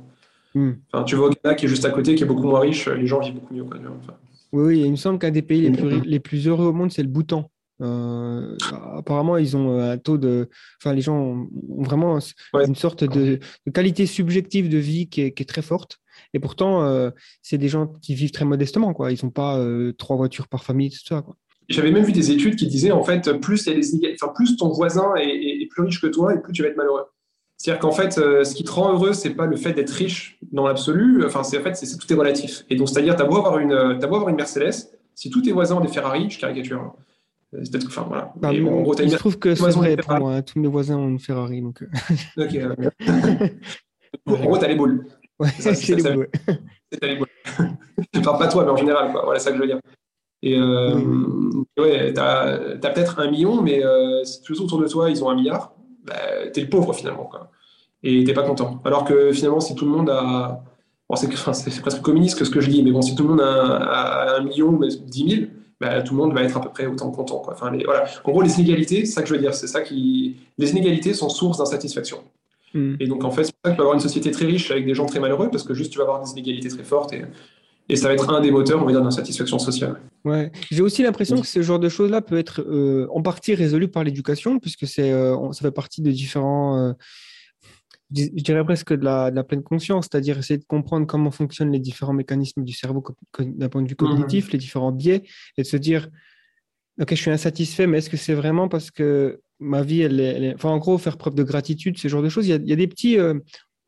euh, 0.57 0.73
hmm. 0.73 1.05
tu 1.05 1.17
vois 1.17 1.29
au 1.29 1.31
Ghana 1.31 1.55
qui 1.55 1.67
est 1.67 1.69
juste 1.69 1.85
à 1.85 1.91
côté, 1.91 2.15
qui 2.15 2.23
est 2.23 2.27
beaucoup 2.27 2.49
moins 2.49 2.61
riche, 2.61 2.89
les 2.89 3.07
gens 3.07 3.21
vivent 3.21 3.35
beaucoup 3.35 3.55
mieux. 3.55 3.65
Oui, 4.53 4.65
oui, 4.65 4.81
il 4.81 4.91
me 4.91 4.97
semble 4.97 5.19
qu'un 5.19 5.31
des 5.31 5.43
pays 5.43 5.63
les 5.63 5.71
plus, 5.71 6.01
les 6.01 6.21
plus 6.21 6.49
heureux 6.49 6.67
au 6.67 6.73
monde, 6.73 6.91
c'est 6.91 7.03
le 7.03 7.09
Bhoutan. 7.09 7.51
Euh, 7.83 8.57
apparemment, 8.97 9.37
ils 9.37 9.57
ont 9.57 9.81
un 9.81 9.97
taux 9.97 10.19
de. 10.19 10.49
Enfin, 10.81 10.95
les 10.95 11.01
gens 11.01 11.17
ont 11.17 11.49
vraiment 11.79 12.19
une 12.55 12.75
sorte 12.75 13.05
de, 13.05 13.39
qualité 13.73 14.07
subjective 14.07 14.69
de 14.69 14.79
vie 14.79 15.09
qui 15.09 15.23
est, 15.23 15.49
très 15.49 15.63
forte. 15.63 15.99
Et 16.35 16.41
pourtant, 16.41 16.83
euh, 16.83 17.11
c'est 17.43 17.59
des 17.59 17.69
gens 17.69 17.87
qui 17.87 18.15
vivent 18.15 18.33
très 18.33 18.45
modestement. 18.45 18.93
Quoi. 18.93 19.13
Ils 19.13 19.25
n'ont 19.25 19.31
pas 19.31 19.59
euh, 19.59 19.93
trois 19.93 20.17
voitures 20.17 20.49
par 20.49 20.65
famille, 20.65 20.91
tout 20.91 20.99
ça. 21.07 21.23
Quoi. 21.23 21.37
J'avais 21.71 21.91
même 21.91 22.05
vu 22.05 22.13
des 22.13 22.31
études 22.31 22.57
qui 22.57 22.67
disaient 22.67 22.91
en 22.91 23.03
fait, 23.03 23.33
plus, 23.41 23.69
enfin, 24.15 24.33
plus 24.35 24.57
ton 24.57 24.69
voisin 24.69 25.15
est, 25.17 25.69
plus 25.71 25.83
riche 25.83 26.01
que 26.01 26.09
toi 26.09 26.35
et 26.35 26.39
plus 26.41 26.53
tu 26.53 26.63
vas 26.63 26.69
être 26.69 26.77
malheureux. 26.77 27.05
C'est-à-dire 27.57 27.81
qu'en 27.81 27.93
fait, 27.93 28.13
ce 28.13 28.55
qui 28.55 28.65
te 28.65 28.71
rend 28.71 28.93
heureux, 28.93 29.13
c'est 29.13 29.31
pas 29.31 29.47
le 29.47 29.57
fait 29.57 29.73
d'être 29.73 29.91
riche 29.91 30.39
dans 30.51 30.67
l'absolu. 30.67 31.25
Enfin, 31.25 31.43
c'est 31.43 31.59
en 31.59 31.63
fait, 31.63 31.77
c'est 31.77 31.97
tout 31.97 32.13
est 32.13 32.17
relatif. 32.17 32.65
Et 32.71 32.77
donc, 32.77 32.89
c'est-à-dire, 32.89 33.17
tu 33.17 33.23
as 33.23 33.25
beau 33.25 33.37
avoir 33.37 33.59
une, 33.59 33.73
as 33.73 34.07
beau 34.07 34.17
avoir 34.17 34.29
une 34.31 34.37
Mercedes, 34.37 34.91
si 35.15 35.31
tous 35.31 35.43
tes 35.43 35.53
voisins 35.53 35.77
ont 35.77 35.81
des 35.81 35.89
Ferrari, 35.89 36.29
je 36.31 36.41
caricature. 36.41 36.81
Hein, 36.81 36.93
c'est 37.53 37.71
peut-être 37.71 37.89
enfin, 37.89 38.07
voilà. 38.09 38.33
Bah, 38.37 38.51
en 38.51 38.83
gros, 38.83 38.95
il 38.95 39.11
se 39.11 39.17
trouve 39.17 39.39
que 39.39 39.55
c'est 39.55 39.71
vrai 39.71 39.97
pour 39.97 40.15
moi. 40.19 40.41
Tous 40.43 40.59
mes 40.59 40.69
voisins 40.69 40.97
ont 40.97 41.09
une 41.09 41.19
Ferrari. 41.19 41.61
Donc... 41.61 41.83
Euh. 41.83 41.89
ok. 42.37 43.51
en 44.27 44.33
gros, 44.37 44.59
t'as 44.59 44.69
les 44.69 44.77
boules. 44.77 45.07
Ouais, 45.39 45.49
c'est 45.59 45.89
les 45.97 46.03
boules. 46.15 46.29
C'est 46.93 47.05
les 47.05 47.17
boules. 47.17 47.29
enfin, 48.17 48.39
pas 48.39 48.49
toi, 48.49 48.65
mais 48.65 48.71
en 48.71 48.77
général. 48.77 49.11
Quoi. 49.13 49.23
Voilà, 49.25 49.39
c'est 49.39 49.47
ça 49.47 49.51
que 49.51 49.57
je 49.57 49.63
veux 49.63 49.69
dire. 49.69 49.81
Et 50.43 50.57
euh, 50.57 50.95
ouais, 51.79 52.13
t'as 52.15 52.55
as, 52.55 52.91
peut-être 52.91 53.21
un 53.21 53.31
million, 53.31 53.61
mais 53.61 53.85
euh, 53.85 54.25
si 54.25 54.43
tous 54.43 54.61
autour 54.61 54.81
de 54.81 54.89
toi, 54.89 55.11
ils 55.11 55.23
ont 55.23 55.29
un 55.29 55.35
milliard, 55.35 55.75
bah, 56.05 56.15
t'es 56.53 56.63
le 56.63 56.69
pauvre 56.69 56.95
finalement. 56.95 57.25
Quoi. 57.25 57.51
Et 58.03 58.25
t'es 58.25 58.33
pas 58.33 58.43
content. 58.43 58.81
Alors 58.85 59.05
que 59.05 59.33
finalement, 59.33 59.61
si 59.61 59.75
tout 59.75 59.85
le 59.85 59.91
monde 59.91 60.11
a 60.11 60.63
Bon, 61.11 61.17
c'est 61.17 61.29
presque 61.83 62.03
communiste 62.03 62.39
que 62.39 62.45
ce 62.45 62.51
que 62.51 62.61
je 62.61 62.71
dis, 62.71 62.85
mais 62.85 62.93
bon, 62.93 63.03
si 63.03 63.17
tout 63.17 63.25
le 63.25 63.31
monde 63.31 63.41
a, 63.41 64.37
un 64.37 64.45
million, 64.45 64.71
mais 64.71 64.87
10 64.89 65.29
000, 65.29 65.43
bah, 65.81 66.03
tout 66.03 66.15
le 66.15 66.21
monde 66.21 66.33
va 66.33 66.45
être 66.45 66.57
à 66.57 66.61
peu 66.61 66.69
près 66.69 66.87
autant 66.87 67.11
content. 67.11 67.41
Quoi. 67.41 67.55
Enfin, 67.55 67.73
voilà. 67.85 68.05
En 68.23 68.31
gros, 68.31 68.43
les 68.43 68.61
inégalités, 68.61 69.05
c'est 69.05 69.13
ça 69.13 69.23
que 69.23 69.29
je 69.29 69.35
veux 69.35 69.41
dire, 69.41 69.53
c'est 69.53 69.67
ça 69.67 69.81
qui. 69.81 70.37
Les 70.57 70.71
inégalités 70.71 71.13
sont 71.13 71.29
source 71.29 71.59
d'insatisfaction. 71.59 72.19
Hmm. 72.75 72.95
Et 73.01 73.09
donc, 73.09 73.25
en 73.25 73.33
fait, 73.33 73.43
c'est 73.45 73.53
pour 73.53 73.61
ça 73.65 73.71
que 73.71 73.75
tu 73.75 73.79
vas 73.79 73.83
avoir 73.83 73.95
une 73.95 74.01
société 74.01 74.31
très 74.31 74.47
riche 74.47 74.71
avec 74.71 74.87
des 74.87 74.95
gens 74.95 75.07
très 75.07 75.19
malheureux, 75.19 75.49
parce 75.51 75.65
que 75.65 75.75
juste 75.75 75.91
tu 75.91 75.99
vas 75.99 76.05
avoir 76.05 76.23
des 76.23 76.31
inégalités 76.31 76.69
très 76.69 76.85
fortes 76.85 77.13
et, 77.13 77.25
et 77.91 77.97
ça 77.97 78.09
va 78.09 78.15
être 78.15 78.31
un 78.31 78.41
des 78.41 78.51
moteurs, 78.51 78.81
on 78.81 78.87
va 78.87 78.93
dire, 78.93 79.03
d'insatisfaction 79.03 79.59
sociale. 79.59 80.01
Ouais. 80.25 80.53
J'ai 80.71 80.83
aussi 80.83 81.03
l'impression 81.03 81.41
que 81.41 81.47
ce 81.47 81.61
genre 81.63 81.79
de 81.79 81.89
choses-là 81.89 82.21
peut 82.21 82.39
être 82.39 82.63
euh, 82.63 83.09
en 83.13 83.23
partie 83.23 83.55
résolu 83.55 83.89
par 83.89 84.05
l'éducation, 84.05 84.59
puisque 84.59 84.87
c'est, 84.87 85.11
euh, 85.11 85.53
ça 85.53 85.63
fait 85.63 85.71
partie 85.73 86.01
de 86.01 86.11
différents. 86.11 86.79
Euh, 86.79 86.93
je 88.13 88.43
dirais 88.43 88.65
presque 88.65 88.93
de 88.93 89.05
la, 89.05 89.45
pleine 89.45 89.63
conscience, 89.63 90.09
c'est-à-dire 90.11 90.39
essayer 90.39 90.59
de 90.59 90.65
comprendre 90.65 91.07
comment 91.07 91.31
fonctionnent 91.31 91.71
les 91.71 91.79
différents 91.79 92.13
mécanismes 92.13 92.65
du 92.65 92.73
cerveau 92.73 93.05
d'un 93.39 93.69
point 93.69 93.83
de 93.83 93.89
vue 93.89 93.97
cognitif, 93.97 94.47
mhm. 94.47 94.53
les 94.53 94.59
différents 94.59 94.93
biais, 94.93 95.23
et 95.57 95.63
de 95.63 95.67
se 95.67 95.77
dire, 95.77 96.09
ok, 97.01 97.09
je 97.11 97.15
suis 97.15 97.31
insatisfait, 97.31 97.87
mais 97.87 97.99
est-ce 97.99 98.11
que 98.11 98.17
c'est 98.17 98.35
vraiment 98.35 98.69
parce 98.69 98.91
que 98.91 99.41
ma 99.61 99.83
vie, 99.83 100.01
elle 100.01 100.21
est, 100.21 100.55
Enfin, 100.55 100.71
en 100.71 100.79
gros, 100.79 100.99
faire 100.99 101.19
preuve 101.19 101.35
de 101.35 101.45
gratitude, 101.45 101.99
ce 101.99 102.09
genre 102.09 102.23
de 102.23 102.29
choses. 102.29 102.47
Il 102.47 102.69
y 102.69 102.73
a, 102.73 102.77
des 102.77 102.89
petits... 102.89 103.19
Euh... 103.19 103.35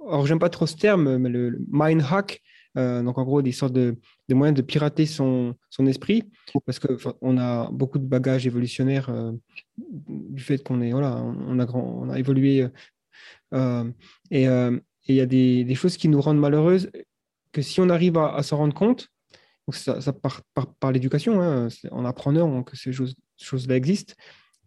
Alors, 0.08 0.26
j'aime 0.26 0.38
pas 0.38 0.50
trop 0.50 0.66
ce 0.66 0.76
terme, 0.76 1.18
mais 1.18 1.28
le, 1.28 1.58
mind 1.70 2.02
hack, 2.08 2.42
euh, 2.78 3.02
donc 3.02 3.18
en 3.18 3.24
gros, 3.24 3.42
des 3.42 3.52
sortes 3.52 3.72
de, 3.72 3.96
moyens 4.30 4.56
de 4.56 4.62
pirater 4.62 5.06
son, 5.06 5.54
esprit, 5.86 6.24
parce 6.64 6.78
qu'on 6.78 7.38
a 7.38 7.70
beaucoup 7.70 7.98
de 7.98 8.06
bagages 8.06 8.46
évolutionnaires 8.46 9.10
euh, 9.10 9.32
du 9.76 10.42
fait 10.42 10.62
qu'on 10.62 10.78
voilà, 10.78 11.16
on 11.16 11.58
a, 11.58 11.66
on 11.70 12.10
a 12.10 12.18
évolué 12.18 12.66
euh, 13.52 13.90
et 14.30 14.44
il 14.44 15.14
y 15.14 15.20
a 15.20 15.26
des, 15.26 15.74
choses 15.74 15.96
qui 15.96 16.08
nous 16.08 16.20
rendent 16.20 16.40
malheureuses 16.40 16.90
que 17.52 17.60
si 17.60 17.80
on 17.80 17.90
arrive 17.90 18.16
à, 18.16 18.42
s'en 18.42 18.56
rendre 18.56 18.74
compte, 18.74 19.08
ça, 19.70 20.00
ça 20.00 20.12
par, 20.12 20.92
l'éducation, 20.92 21.40
hein, 21.40 21.68
en 21.90 22.04
apprenant 22.04 22.62
que 22.62 22.76
ces 22.76 22.92
choses-là 22.92 23.76
existent, 23.76 24.14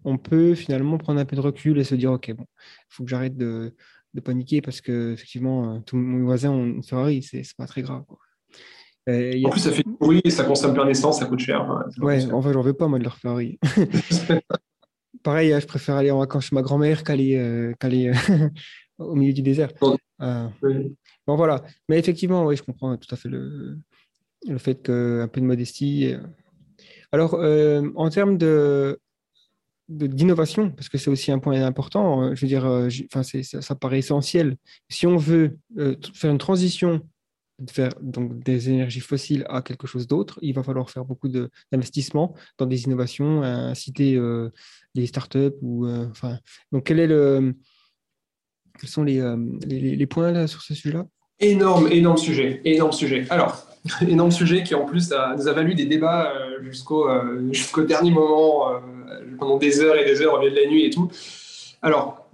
on 0.03 0.17
peut 0.17 0.53
finalement 0.53 0.97
prendre 0.99 1.19
un 1.19 1.25
peu 1.25 1.35
de 1.35 1.41
recul 1.41 1.79
et 1.79 1.83
se 1.83 1.95
dire 1.95 2.11
ok 2.11 2.31
bon, 2.33 2.45
il 2.47 2.85
faut 2.89 3.03
que 3.03 3.09
j'arrête 3.09 3.35
de, 3.35 3.75
paniquer 4.19 4.61
parce 4.61 4.81
que 4.81 5.13
effectivement 5.13 5.81
tous 5.81 5.97
mes 5.97 6.23
voisins 6.23 6.51
ont 6.51 6.65
une 6.65 6.83
Ferrari, 6.83 7.23
c'est 7.23 7.43
pas 7.57 7.67
très 7.67 7.81
grave. 7.81 8.03
en 8.09 9.49
plus, 9.49 9.59
ça 9.59 9.71
fait 9.71 9.83
du 9.83 9.93
bruit, 9.99 10.21
ça 10.29 10.43
consomme 10.43 10.73
plein 10.73 10.85
d'essence, 10.85 11.19
ça 11.19 11.25
coûte 11.25 11.39
cher. 11.39 11.61
Hein, 11.61 11.85
ouais, 11.99 12.31
en 12.31 12.41
fait, 12.41 12.53
j'en 12.53 12.61
veux 12.61 12.73
pas 12.73 12.87
moi 12.87 12.99
de 12.99 13.03
leur 13.03 13.17
Ferrari. 13.17 13.59
pareil, 15.25 15.51
hein, 15.51 15.59
je 15.59 15.65
préfère 15.65 15.95
aller 15.95 16.11
en 16.11 16.19
vacances 16.19 16.45
chez 16.45 16.55
ma 16.55 16.61
grand-mère 16.61 17.03
qu'aller 17.03 17.35
euh, 17.35 17.73
euh, 17.83 18.13
au 18.99 19.15
milieu 19.15 19.33
du 19.33 19.41
désert. 19.41 19.71
Euh, 20.21 20.47
bon, 21.27 21.35
voilà. 21.35 21.63
Mais 21.89 21.99
effectivement, 21.99 22.45
oui, 22.45 22.55
je 22.55 22.63
comprends 22.63 22.95
tout 22.95 23.13
à 23.13 23.17
fait 23.17 23.27
le, 23.27 23.77
le 24.47 24.57
fait 24.57 24.75
qu'un 24.75 25.27
peu 25.27 25.41
de 25.41 25.45
modestie. 25.45 26.13
Alors, 27.11 27.33
en 27.95 28.09
termes 28.09 28.37
de 28.37 28.99
d'innovation, 29.87 30.71
parce 30.71 30.89
que 30.89 30.97
c'est 30.97 31.09
aussi 31.09 31.31
un 31.31 31.39
point 31.39 31.61
important, 31.63 32.33
je 32.33 32.41
veux 32.41 32.47
dire, 32.47 32.65
enfin, 32.65 33.23
ça, 33.23 33.61
ça, 33.61 33.75
paraît 33.75 33.99
essentiel. 33.99 34.57
Si 34.89 35.05
on 35.05 35.17
veut 35.17 35.57
faire 36.13 36.31
une 36.31 36.39
transition 36.39 37.01
de 37.59 37.89
donc 38.01 38.43
des 38.43 38.69
énergies 38.69 38.99
fossiles 38.99 39.45
à 39.49 39.61
quelque 39.61 39.87
chose 39.87 40.07
d'autre, 40.07 40.39
il 40.41 40.53
va 40.53 40.63
falloir 40.63 40.89
faire 40.89 41.05
beaucoup 41.05 41.29
d'investissements 41.29 42.35
dans 42.57 42.65
des 42.65 42.83
innovations, 42.83 43.43
inciter 43.43 44.15
euh, 44.15 44.49
les 44.93 45.05
startups 45.05 45.55
ou 45.61 45.85
euh, 45.85 46.07
enfin. 46.09 46.39
Donc 46.71 46.85
quel 46.85 46.99
est 46.99 47.07
le 47.07 47.55
quels 48.79 48.89
sont 48.89 49.03
les, 49.03 49.21
euh, 49.21 49.37
les, 49.65 50.05
points 50.05 50.33
là 50.33 50.47
sur 50.47 50.61
ce 50.61 50.75
sujet-là? 50.75 51.05
Énorme, 51.39 51.87
énorme 51.91 52.17
sujet, 52.17 52.61
énorme 52.65 52.91
sujet. 52.91 53.25
Alors, 53.29 53.65
énorme 54.01 54.31
sujet 54.31 54.63
qui 54.63 54.75
en 54.75 54.83
plus 54.83 55.13
a, 55.13 55.33
nous 55.37 55.47
a 55.47 55.53
valu 55.53 55.75
des 55.75 55.85
débats 55.85 56.33
jusqu'au 56.61 57.07
jusqu'au 57.53 57.83
dernier 57.83 58.11
moment, 58.11 58.81
pendant 59.39 59.57
des 59.57 59.81
heures 59.81 59.95
et 59.97 60.05
des 60.05 60.21
heures 60.21 60.33
au 60.35 60.39
milieu 60.39 60.51
de 60.51 60.59
la 60.59 60.67
nuit 60.67 60.85
et 60.85 60.89
tout. 60.89 61.09
Alors, 61.81 62.27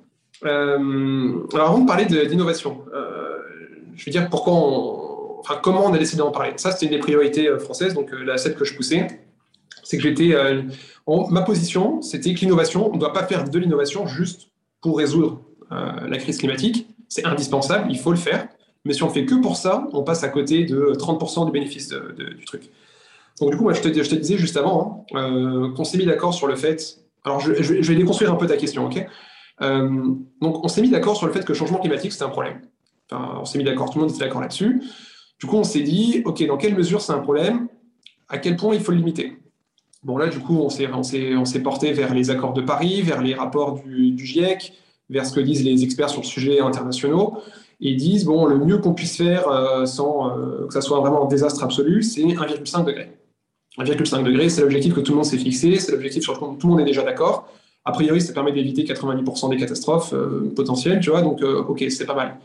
alors 0.43 1.69
avant 1.69 1.79
de 1.79 1.87
parler 1.87 2.05
d'innovation, 2.05 2.83
je 3.95 4.05
veux 4.05 4.11
dire 4.11 4.29
pourquoi 4.29 4.53
enfin, 5.41 5.59
comment 5.61 5.85
on 5.85 5.93
a 5.93 5.97
décidé 5.97 6.19
d'en 6.19 6.31
parler. 6.31 6.53
Ça, 6.55 6.71
c'était 6.71 6.85
une 6.85 6.93
des 6.93 6.99
priorités 6.99 7.47
euh, 7.47 7.59
françaises, 7.59 7.93
donc 7.93 8.13
euh, 8.13 8.23
la 8.23 8.37
celle 8.37 8.55
que 8.55 8.65
je 8.65 8.75
poussais. 8.75 9.07
C'est 9.83 9.97
que 9.97 10.03
j'étais. 10.03 10.33
Euh, 10.33 10.61
ma 11.07 11.41
position, 11.41 12.01
c'était 12.01 12.33
que 12.33 12.39
l'innovation, 12.41 12.89
on 12.89 12.95
ne 12.95 12.99
doit 12.99 13.13
pas 13.13 13.25
faire 13.25 13.49
de 13.49 13.59
l'innovation 13.59 14.07
juste 14.07 14.49
pour 14.81 14.97
résoudre 14.97 15.41
la 15.69 16.17
crise 16.17 16.37
climatique. 16.37 16.87
C'est 17.07 17.25
indispensable, 17.25 17.87
il 17.89 17.97
faut 17.97 18.11
le 18.11 18.17
faire. 18.17 18.47
Mais 18.83 18.93
si 18.93 19.03
on 19.03 19.09
fait 19.09 19.25
que 19.25 19.35
pour 19.35 19.55
ça, 19.55 19.87
on 19.93 20.03
passe 20.03 20.23
à 20.23 20.27
côté 20.27 20.65
de 20.65 20.93
30% 20.97 21.45
du 21.45 21.51
bénéfice 21.51 21.89
du 21.89 22.45
truc. 22.45 22.69
Donc, 23.39 23.51
du 23.51 23.57
coup, 23.57 23.63
moi, 23.63 23.73
je 23.73 23.81
te, 23.81 23.87
disais 23.87 24.37
juste 24.37 24.57
avant 24.57 25.05
hein, 25.13 25.73
qu'on 25.75 25.83
s'est 25.83 25.97
mis 25.97 26.05
d'accord 26.05 26.33
sur 26.33 26.47
le 26.47 26.55
fait. 26.55 26.99
Alors, 27.23 27.39
je, 27.39 27.51
vais 27.51 27.95
déconstruire 27.95 28.31
un 28.31 28.35
peu 28.35 28.47
ta 28.47 28.57
question, 28.57 28.85
ok? 28.85 29.05
Donc, 29.59 30.63
on 30.63 30.67
s'est 30.67 30.81
mis 30.81 30.89
d'accord 30.89 31.15
sur 31.15 31.27
le 31.27 31.33
fait 31.33 31.43
que 31.45 31.51
le 31.51 31.57
changement 31.57 31.79
climatique, 31.79 32.11
c'était 32.11 32.25
un 32.25 32.29
problème. 32.29 32.61
On 33.11 33.45
s'est 33.45 33.57
mis 33.57 33.63
d'accord, 33.63 33.89
tout 33.89 33.99
le 33.99 34.05
monde 34.05 34.13
était 34.13 34.23
d'accord 34.23 34.41
là-dessus. 34.41 34.81
Du 35.39 35.47
coup, 35.47 35.57
on 35.57 35.63
s'est 35.63 35.81
dit, 35.81 36.21
OK, 36.25 36.45
dans 36.45 36.57
quelle 36.57 36.75
mesure 36.75 37.01
c'est 37.01 37.13
un 37.13 37.19
problème? 37.19 37.67
À 38.29 38.37
quel 38.37 38.55
point 38.55 38.75
il 38.75 38.81
faut 38.81 38.91
le 38.91 38.97
limiter? 38.99 39.37
Bon, 40.03 40.17
là, 40.17 40.27
du 40.27 40.39
coup, 40.39 40.57
on 40.59 40.69
s'est, 40.69 41.59
porté 41.63 41.93
vers 41.93 42.13
les 42.13 42.29
accords 42.29 42.53
de 42.53 42.61
Paris, 42.61 43.01
vers 43.01 43.21
les 43.21 43.33
rapports 43.33 43.81
du, 43.81 44.17
GIEC, 44.17 44.73
vers 45.09 45.25
ce 45.25 45.33
que 45.33 45.39
disent 45.39 45.63
les 45.63 45.83
experts 45.83 46.09
sur 46.09 46.21
le 46.21 46.27
sujet 46.27 46.59
internationaux. 46.59 47.37
Et 47.81 47.95
disent, 47.95 48.25
bon, 48.25 48.45
le 48.45 48.57
mieux 48.57 48.77
qu'on 48.77 48.93
puisse 48.93 49.17
faire 49.17 49.47
euh, 49.47 49.85
sans 49.85 50.37
euh, 50.37 50.67
que 50.67 50.73
ça 50.73 50.81
soit 50.81 50.99
vraiment 50.99 51.25
un 51.25 51.27
désastre 51.27 51.63
absolu, 51.63 52.03
c'est 52.03 52.21
1,5 52.21 52.85
degré. 52.85 53.11
1,5 53.77 54.23
degré, 54.23 54.49
c'est 54.49 54.61
l'objectif 54.61 54.93
que 54.93 54.99
tout 54.99 55.11
le 55.11 55.17
monde 55.17 55.25
s'est 55.25 55.37
fixé, 55.37 55.79
c'est 55.79 55.91
l'objectif 55.91 56.23
sur 56.23 56.33
lequel 56.33 56.57
tout 56.57 56.67
le 56.67 56.71
monde 56.71 56.81
est 56.81 56.85
déjà 56.85 57.03
d'accord. 57.03 57.47
A 57.85 57.91
priori, 57.91 58.21
ça 58.21 58.33
permet 58.33 58.51
d'éviter 58.51 58.83
90% 58.83 59.49
des 59.49 59.57
catastrophes 59.57 60.13
euh, 60.13 60.51
potentielles, 60.55 60.99
tu 60.99 61.09
vois, 61.09 61.21
donc 61.21 61.41
ok, 61.41 61.83
c'est 61.89 62.05
pas 62.05 62.13
mal. 62.13 62.37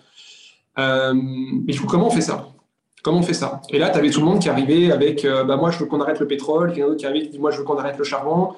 mais 1.14 1.72
du 1.72 1.80
coup, 1.80 1.86
comment 1.86 2.06
on 2.06 2.10
fait 2.10 2.20
ça? 2.20 2.48
Comment 3.06 3.18
on 3.18 3.22
fait 3.22 3.34
ça? 3.34 3.62
Et 3.70 3.78
là, 3.78 3.90
tu 3.90 3.98
avais 3.98 4.10
tout 4.10 4.18
le 4.18 4.26
monde 4.26 4.40
qui 4.40 4.48
arrivait 4.48 4.90
avec 4.90 5.24
euh, 5.24 5.44
bah, 5.44 5.56
Moi, 5.56 5.70
je 5.70 5.78
veux 5.78 5.86
qu'on 5.86 6.00
arrête 6.00 6.18
le 6.18 6.26
pétrole. 6.26 6.72
Quelqu'un 6.72 6.88
d'autre 6.88 6.98
qui 6.98 7.06
arrivait 7.06 7.26
qui 7.26 7.30
dit 7.30 7.38
Moi, 7.38 7.52
je 7.52 7.58
veux 7.58 7.62
qu'on 7.62 7.78
arrête 7.78 7.96
le 7.98 8.02
charbon. 8.02 8.54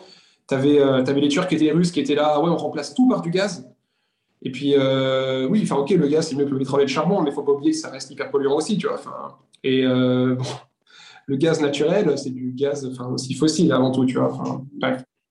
Tu 0.49 0.55
avais, 0.55 0.81
euh, 0.81 1.03
les 1.03 1.29
Turcs 1.29 1.49
et 1.51 1.57
les 1.57 1.71
Russes 1.71 1.93
qui 1.93 2.01
étaient 2.01 2.15
là 2.15 2.41
Ouais, 2.41 2.49
on 2.49 2.57
remplace 2.57 2.95
tout 2.95 3.07
par 3.11 3.21
du 3.21 3.31
gaz. 3.31 3.71
Et 4.41 4.51
puis, 4.51 4.73
euh, 4.75 5.47
oui, 5.51 5.61
enfin, 5.65 5.77
ok, 5.77 5.91
le 5.91 6.09
gaz, 6.09 6.29
c'est 6.29 6.35
mieux 6.35 6.47
que 6.47 6.51
le 6.53 6.61
pétrole 6.61 6.81
et 6.81 6.85
le 6.85 6.89
charbon, 6.89 7.21
mais 7.21 7.29
il 7.29 7.35
faut 7.35 7.43
pas 7.43 7.53
oublier 7.53 7.73
que 7.73 7.77
ça 7.77 7.91
reste 7.91 8.11
hyper 8.11 8.31
polluant 8.31 8.57
aussi, 8.57 8.79
tu 8.79 8.87
vois. 8.87 8.99
Et 9.63 9.87
bon, 9.87 10.45
le 11.29 11.37
gaz 11.37 11.61
naturel, 11.61 12.17
c'est 12.17 12.31
du 12.31 12.53
gaz 12.53 12.89
enfin, 12.91 13.11
aussi 13.11 13.35
fossile 13.35 13.71
avant 13.73 13.93
tout, 13.93 14.07
tu 14.07 14.17
vois. 14.17 14.33
Enfin. 14.33 14.65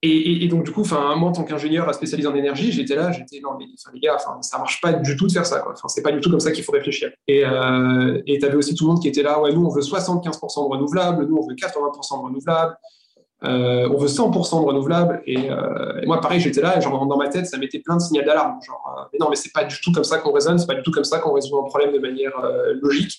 Et, 0.04 0.48
donc, 0.48 0.64
du 0.64 0.72
coup, 0.72 0.84
moi, 0.92 1.16
en 1.16 1.32
tant 1.32 1.44
qu'ingénieur 1.44 1.92
spécialisé 1.94 2.28
en 2.28 2.36
énergie, 2.36 2.72
j'étais 2.72 2.96
là, 2.96 3.12
j'étais, 3.12 3.40
non, 3.42 3.52
mais 3.58 3.66
les 3.94 4.00
gars, 4.00 4.18
ça 4.20 4.58
marche 4.60 4.80
pas 4.80 4.94
du 4.94 5.18
tout 5.18 5.26
de 5.26 5.32
faire 5.32 5.46
ça. 5.46 5.60
Quoi. 5.60 5.74
c'est 5.88 6.04
pas 6.04 6.12
du 6.12 6.20
tout 6.20 6.30
comme 6.30 6.40
ça 6.40 6.52
qu'il 6.52 6.64
faut 6.64 6.72
réfléchir. 6.72 7.10
Et 7.28 7.44
euh, 7.44 8.22
tu 8.28 8.46
avais 8.46 8.56
aussi 8.56 8.76
tout 8.76 8.86
le 8.86 8.94
monde 8.94 9.02
qui 9.02 9.08
était 9.08 9.24
là, 9.24 9.42
ouais, 9.42 9.52
nous, 9.52 9.66
on 9.66 9.70
veut 9.70 9.82
75% 9.82 10.32
de 10.32 10.72
renouvelables, 10.72 11.26
nous, 11.26 11.38
on 11.38 11.48
veut 11.48 11.56
80% 11.56 12.20
de 12.20 12.26
renouvelables, 12.26 12.78
euh, 13.44 13.90
on 13.92 13.98
veut 13.98 14.08
100% 14.08 14.62
de 14.62 14.66
renouvelables. 14.66 15.24
Euh, 15.28 16.02
et, 16.02 16.06
moi, 16.06 16.22
pareil, 16.22 16.40
j'étais 16.40 16.62
là, 16.62 16.78
et 16.78 16.82
genre, 16.82 17.08
dans 17.08 17.18
ma 17.18 17.30
tête, 17.30 17.48
ça 17.48 17.58
mettait 17.58 17.80
plein 17.80 17.98
de 17.98 18.02
signaux 18.02 18.24
d'alarme. 18.24 18.60
Genre, 18.64 19.10
mais 19.12 19.18
non, 19.20 19.32
mais 19.32 19.36
c'est 19.36 19.52
pas 19.52 19.64
du 19.64 19.82
tout 19.82 19.92
comme 19.92 20.04
ça 20.04 20.20
qu'on 20.20 20.32
raisonne, 20.32 20.60
c'est 20.60 20.68
pas 20.68 20.76
du 20.76 20.84
tout 20.84 20.92
comme 20.92 21.06
ça 21.06 21.18
qu'on 21.18 21.34
résout 21.34 21.58
un 21.58 21.64
problème 21.64 21.92
de 21.92 22.00
manière 22.00 22.40
logique. 22.84 23.18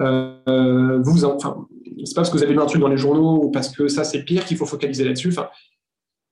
vous, 0.00 1.24
enfin, 1.24 1.68
c'est 2.04 2.14
pas 2.14 2.22
parce 2.22 2.30
que 2.30 2.36
vous 2.36 2.42
avez 2.42 2.52
lu 2.52 2.60
un 2.60 2.66
truc 2.66 2.80
dans 2.80 2.88
les 2.88 2.96
journaux 2.96 3.44
ou 3.44 3.50
parce 3.50 3.68
que 3.68 3.88
ça, 3.88 4.04
c'est 4.04 4.22
pire 4.22 4.44
qu'il 4.44 4.56
faut 4.56 4.66
focaliser 4.66 5.04
là-dessus. 5.04 5.28
Enfin, 5.28 5.48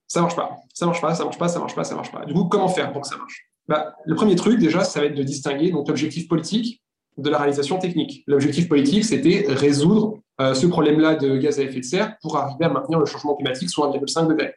Ça 0.07 0.21
marche 0.21 0.37
pas, 0.37 0.57
ça 0.73 0.87
marche 0.87 1.01
pas, 1.01 1.15
ça 1.15 1.25
marche 1.25 1.39
pas, 1.39 1.49
ça 1.49 1.59
marche 1.59 1.75
pas, 1.75 1.85
ça 1.85 1.95
marche 1.95 2.13
pas. 2.13 2.25
Du 2.25 2.33
coup, 2.33 2.45
comment 2.45 2.69
faire 2.69 2.93
pour 2.93 3.03
que 3.03 3.09
ça 3.09 3.17
marche? 3.17 3.49
Bah, 3.69 3.95
Le 4.05 4.15
premier 4.15 4.35
truc, 4.37 4.59
déjà, 4.59 4.85
ça 4.85 5.01
va 5.01 5.07
être 5.07 5.15
de 5.15 5.23
distinguer 5.23 5.71
donc 5.71 5.89
l'objectif 5.89 6.29
politique 6.29 6.83
de 7.19 7.31
la 7.31 7.39
réalisation 7.39 7.79
technique. 7.79 8.23
L'objectif 8.27 8.69
politique, 8.69 9.05
c'était 9.05 9.45
résoudre 9.49 10.19
euh, 10.41 10.55
ce 10.55 10.67
problème-là 10.67 11.17
de 11.17 11.37
gaz 11.37 11.59
à 11.59 11.63
effet 11.63 11.81
de 11.81 11.85
serre 11.85 12.17
pour 12.23 12.37
arriver 12.37 12.65
à 12.65 12.69
maintenir 12.69 12.99
le 12.99 13.07
changement 13.07 13.35
climatique 13.35 13.69
sous 13.69 13.83
1,5 13.83 14.29
degré. 14.29 14.55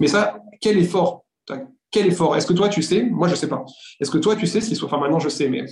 Mais 0.00 0.06
ça, 0.06 0.38
quel 0.60 0.78
effort? 0.78 1.24
Quel 1.90 2.06
effort? 2.06 2.36
Est-ce 2.36 2.46
que 2.46 2.52
toi, 2.54 2.68
tu 2.68 2.82
sais? 2.82 3.02
Moi, 3.04 3.28
je 3.28 3.34
ne 3.34 3.38
sais 3.38 3.48
pas. 3.48 3.64
Est-ce 4.00 4.10
que 4.10 4.18
toi, 4.18 4.36
tu 4.36 4.46
sais 4.46 4.60
ce 4.60 4.68
qu'il 4.68 4.76
soit 4.76 4.88
Enfin, 4.88 4.98
maintenant, 4.98 5.18
je 5.18 5.28
sais, 5.28 5.48
mais 5.48 5.64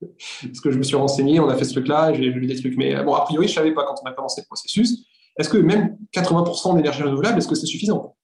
parce 0.00 0.60
que 0.60 0.70
je 0.70 0.78
me 0.78 0.82
suis 0.82 0.96
renseigné, 0.96 1.40
on 1.40 1.48
a 1.48 1.56
fait 1.56 1.64
ce 1.64 1.72
truc-là, 1.72 2.12
j'ai 2.12 2.30
vu 2.30 2.46
des 2.46 2.56
trucs. 2.58 2.76
Mais 2.76 3.02
bon, 3.02 3.14
a 3.14 3.22
priori, 3.24 3.46
je 3.46 3.52
ne 3.52 3.56
savais 3.56 3.72
pas 3.72 3.84
quand 3.84 3.94
on 4.04 4.06
a 4.08 4.12
commencé 4.12 4.40
le 4.40 4.46
processus. 4.46 5.04
Est-ce 5.38 5.48
que 5.48 5.58
même 5.58 5.96
80% 6.14 6.76
d'énergie 6.76 7.02
renouvelable, 7.02 7.38
est-ce 7.38 7.48
que 7.48 7.54
c'est 7.54 7.66
suffisant? 7.66 8.16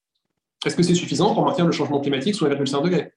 Est-ce 0.65 0.77
que 0.77 0.83
c'est 0.83 0.95
suffisant 0.95 1.35
pour 1.35 1.45
maintenir 1.45 1.67
le 1.67 1.73
changement 1.73 2.01
climatique 2.01 2.35
sous 2.35 2.47
1,5 2.47 2.83
degré 2.85 3.13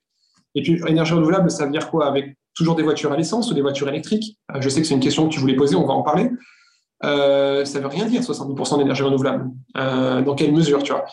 Et 0.55 0.63
puis, 0.63 0.81
énergie 0.87 1.13
renouvelable, 1.13 1.49
ça 1.51 1.65
veut 1.65 1.71
dire 1.71 1.89
quoi? 1.89 2.07
Avec 2.07 2.35
toujours 2.53 2.75
des 2.75 2.83
voitures 2.83 3.11
à 3.11 3.17
l'essence 3.17 3.51
ou 3.51 3.53
des 3.53 3.61
voitures 3.61 3.87
électriques? 3.87 4.39
Euh, 4.53 4.61
Je 4.61 4.69
sais 4.69 4.81
que 4.81 4.87
c'est 4.87 4.95
une 4.95 4.99
question 4.99 5.27
que 5.27 5.33
tu 5.33 5.39
voulais 5.39 5.55
poser, 5.55 5.75
on 5.75 5.85
va 5.85 5.93
en 5.93 6.01
parler. 6.01 6.29
Euh, 7.03 7.65
ça 7.65 7.79
veut 7.79 7.87
rien 7.87 8.05
dire, 8.05 8.21
70% 8.21 8.77
d'énergie 8.79 9.03
renouvelable. 9.03 9.49
Euh, 9.77 10.21
dans 10.21 10.33
quelle 10.35 10.53
mesure, 10.53 10.81
tu 10.81 10.91
vois? 10.91 11.05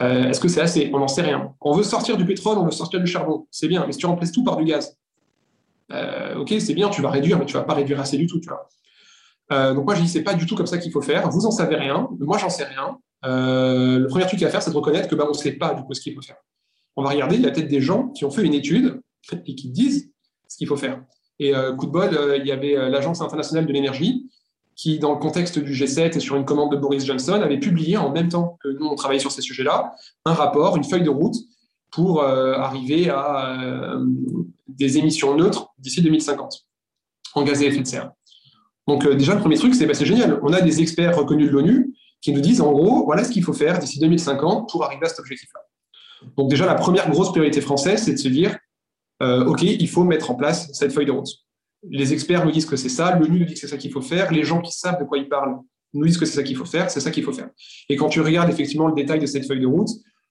Euh, 0.00 0.28
Est-ce 0.28 0.40
que 0.40 0.48
c'est 0.48 0.60
assez? 0.60 0.90
On 0.92 0.98
n'en 0.98 1.08
sait 1.08 1.22
rien. 1.22 1.54
On 1.60 1.72
veut 1.72 1.82
sortir 1.82 2.16
du 2.16 2.24
pétrole, 2.26 2.58
on 2.58 2.64
veut 2.64 2.70
sortir 2.70 3.00
du 3.00 3.06
charbon. 3.06 3.46
C'est 3.50 3.68
bien, 3.68 3.84
mais 3.86 3.92
si 3.92 3.98
tu 3.98 4.06
remplaces 4.06 4.32
tout 4.32 4.44
par 4.44 4.56
du 4.56 4.64
gaz, 4.64 4.96
ok, 5.90 6.54
c'est 6.58 6.74
bien, 6.74 6.88
tu 6.90 7.02
vas 7.02 7.10
réduire, 7.10 7.38
mais 7.38 7.46
tu 7.46 7.54
vas 7.54 7.62
pas 7.62 7.74
réduire 7.74 8.00
assez 8.00 8.16
du 8.16 8.26
tout, 8.26 8.40
tu 8.40 8.48
vois. 8.48 9.74
donc 9.74 9.84
moi, 9.84 9.94
je 9.94 10.02
dis, 10.02 10.08
c'est 10.08 10.22
pas 10.22 10.34
du 10.34 10.46
tout 10.46 10.56
comme 10.56 10.66
ça 10.66 10.78
qu'il 10.78 10.92
faut 10.92 11.02
faire. 11.02 11.28
Vous 11.30 11.46
en 11.46 11.50
savez 11.50 11.76
rien, 11.76 12.08
moi, 12.20 12.38
j'en 12.38 12.50
sais 12.50 12.64
rien. 12.64 12.98
le 13.22 14.06
premier 14.06 14.26
truc 14.26 14.42
à 14.42 14.48
faire, 14.48 14.62
c'est 14.62 14.70
de 14.70 14.76
reconnaître 14.76 15.08
que 15.08 15.14
bah, 15.14 15.24
on 15.26 15.32
ne 15.32 15.34
sait 15.34 15.52
pas 15.52 15.74
du 15.74 15.82
coup 15.82 15.94
ce 15.94 16.00
qu'il 16.00 16.14
faut 16.14 16.22
faire. 16.22 16.36
On 16.96 17.02
va 17.02 17.10
regarder, 17.10 17.36
il 17.36 17.42
y 17.42 17.46
a 17.46 17.50
peut-être 17.50 17.68
des 17.68 17.80
gens 17.80 18.08
qui 18.08 18.24
ont 18.24 18.30
fait 18.30 18.42
une 18.42 18.54
étude 18.54 19.00
et 19.32 19.54
qui 19.54 19.68
disent 19.70 20.10
ce 20.48 20.56
qu'il 20.56 20.66
faut 20.66 20.76
faire. 20.76 21.02
Et 21.38 21.52
coup 21.78 21.86
de 21.86 21.92
bol, 21.92 22.36
il 22.38 22.46
y 22.46 22.52
avait 22.52 22.88
l'Agence 22.88 23.20
internationale 23.20 23.66
de 23.66 23.72
l'énergie 23.72 24.26
qui, 24.76 24.98
dans 24.98 25.12
le 25.12 25.18
contexte 25.18 25.58
du 25.58 25.72
G7 25.72 26.16
et 26.16 26.20
sur 26.20 26.36
une 26.36 26.44
commande 26.44 26.70
de 26.70 26.76
Boris 26.76 27.04
Johnson, 27.04 27.32
avait 27.32 27.58
publié 27.58 27.96
en 27.96 28.12
même 28.12 28.28
temps 28.28 28.58
que 28.62 28.68
nous, 28.68 28.86
on 28.86 28.94
travaillait 28.94 29.20
sur 29.20 29.32
ces 29.32 29.40
sujets-là, 29.40 29.94
un 30.26 30.34
rapport, 30.34 30.76
une 30.76 30.84
feuille 30.84 31.02
de 31.02 31.10
route 31.10 31.34
pour 31.90 32.22
euh, 32.22 32.52
arriver 32.52 33.08
à 33.08 33.62
euh, 33.62 34.04
des 34.68 34.98
émissions 34.98 35.36
neutres 35.36 35.68
d'ici 35.78 36.02
2050 36.02 36.66
en 37.34 37.42
gaz 37.42 37.62
à 37.62 37.66
effet 37.66 37.80
de 37.80 37.86
serre. 37.86 38.12
Donc 38.86 39.04
euh, 39.04 39.14
déjà, 39.14 39.34
le 39.34 39.40
premier 39.40 39.56
truc, 39.56 39.74
c'est 39.74 39.86
bah, 39.86 39.92
génial. 39.92 40.38
On 40.42 40.52
a 40.52 40.60
des 40.60 40.80
experts 40.80 41.16
reconnus 41.16 41.48
de 41.48 41.52
l'ONU 41.52 41.94
qui 42.20 42.32
nous 42.32 42.40
disent, 42.40 42.60
en 42.60 42.72
gros, 42.72 43.04
voilà 43.04 43.24
ce 43.24 43.30
qu'il 43.30 43.42
faut 43.42 43.52
faire 43.52 43.78
d'ici 43.78 43.98
2050 43.98 44.70
pour 44.70 44.84
arriver 44.84 45.04
à 45.04 45.08
cet 45.08 45.20
objectif-là. 45.20 45.60
Donc 46.36 46.48
déjà, 46.48 46.66
la 46.66 46.74
première 46.74 47.10
grosse 47.10 47.30
priorité 47.30 47.60
française, 47.60 48.02
c'est 48.04 48.12
de 48.12 48.18
se 48.18 48.28
dire, 48.28 48.56
OK, 49.20 49.62
il 49.62 49.88
faut 49.88 50.04
mettre 50.04 50.30
en 50.30 50.34
place 50.34 50.70
cette 50.72 50.92
feuille 50.92 51.06
de 51.06 51.12
route 51.12 51.28
les 51.90 52.12
experts 52.12 52.44
nous 52.44 52.50
disent 52.50 52.66
que 52.66 52.76
c'est 52.76 52.88
ça, 52.88 53.16
l'ONU 53.16 53.40
nous 53.40 53.44
dit 53.44 53.54
que 53.54 53.60
c'est 53.60 53.68
ça 53.68 53.76
qu'il 53.76 53.92
faut 53.92 54.00
faire, 54.00 54.32
les 54.32 54.44
gens 54.44 54.60
qui 54.60 54.72
savent 54.72 54.98
de 54.98 55.04
quoi 55.04 55.18
ils 55.18 55.28
parlent 55.28 55.56
nous 55.94 56.06
disent 56.06 56.18
que 56.18 56.26
c'est 56.26 56.36
ça 56.36 56.42
qu'il 56.42 56.56
faut 56.56 56.64
faire, 56.64 56.90
c'est 56.90 57.00
ça 57.00 57.10
qu'il 57.10 57.22
faut 57.22 57.32
faire. 57.32 57.48
Et 57.88 57.96
quand 57.96 58.08
tu 58.08 58.20
regardes 58.20 58.50
effectivement 58.50 58.88
le 58.88 58.94
détail 58.94 59.18
de 59.18 59.26
cette 59.26 59.46
feuille 59.46 59.60
de 59.60 59.66
route, 59.66 59.88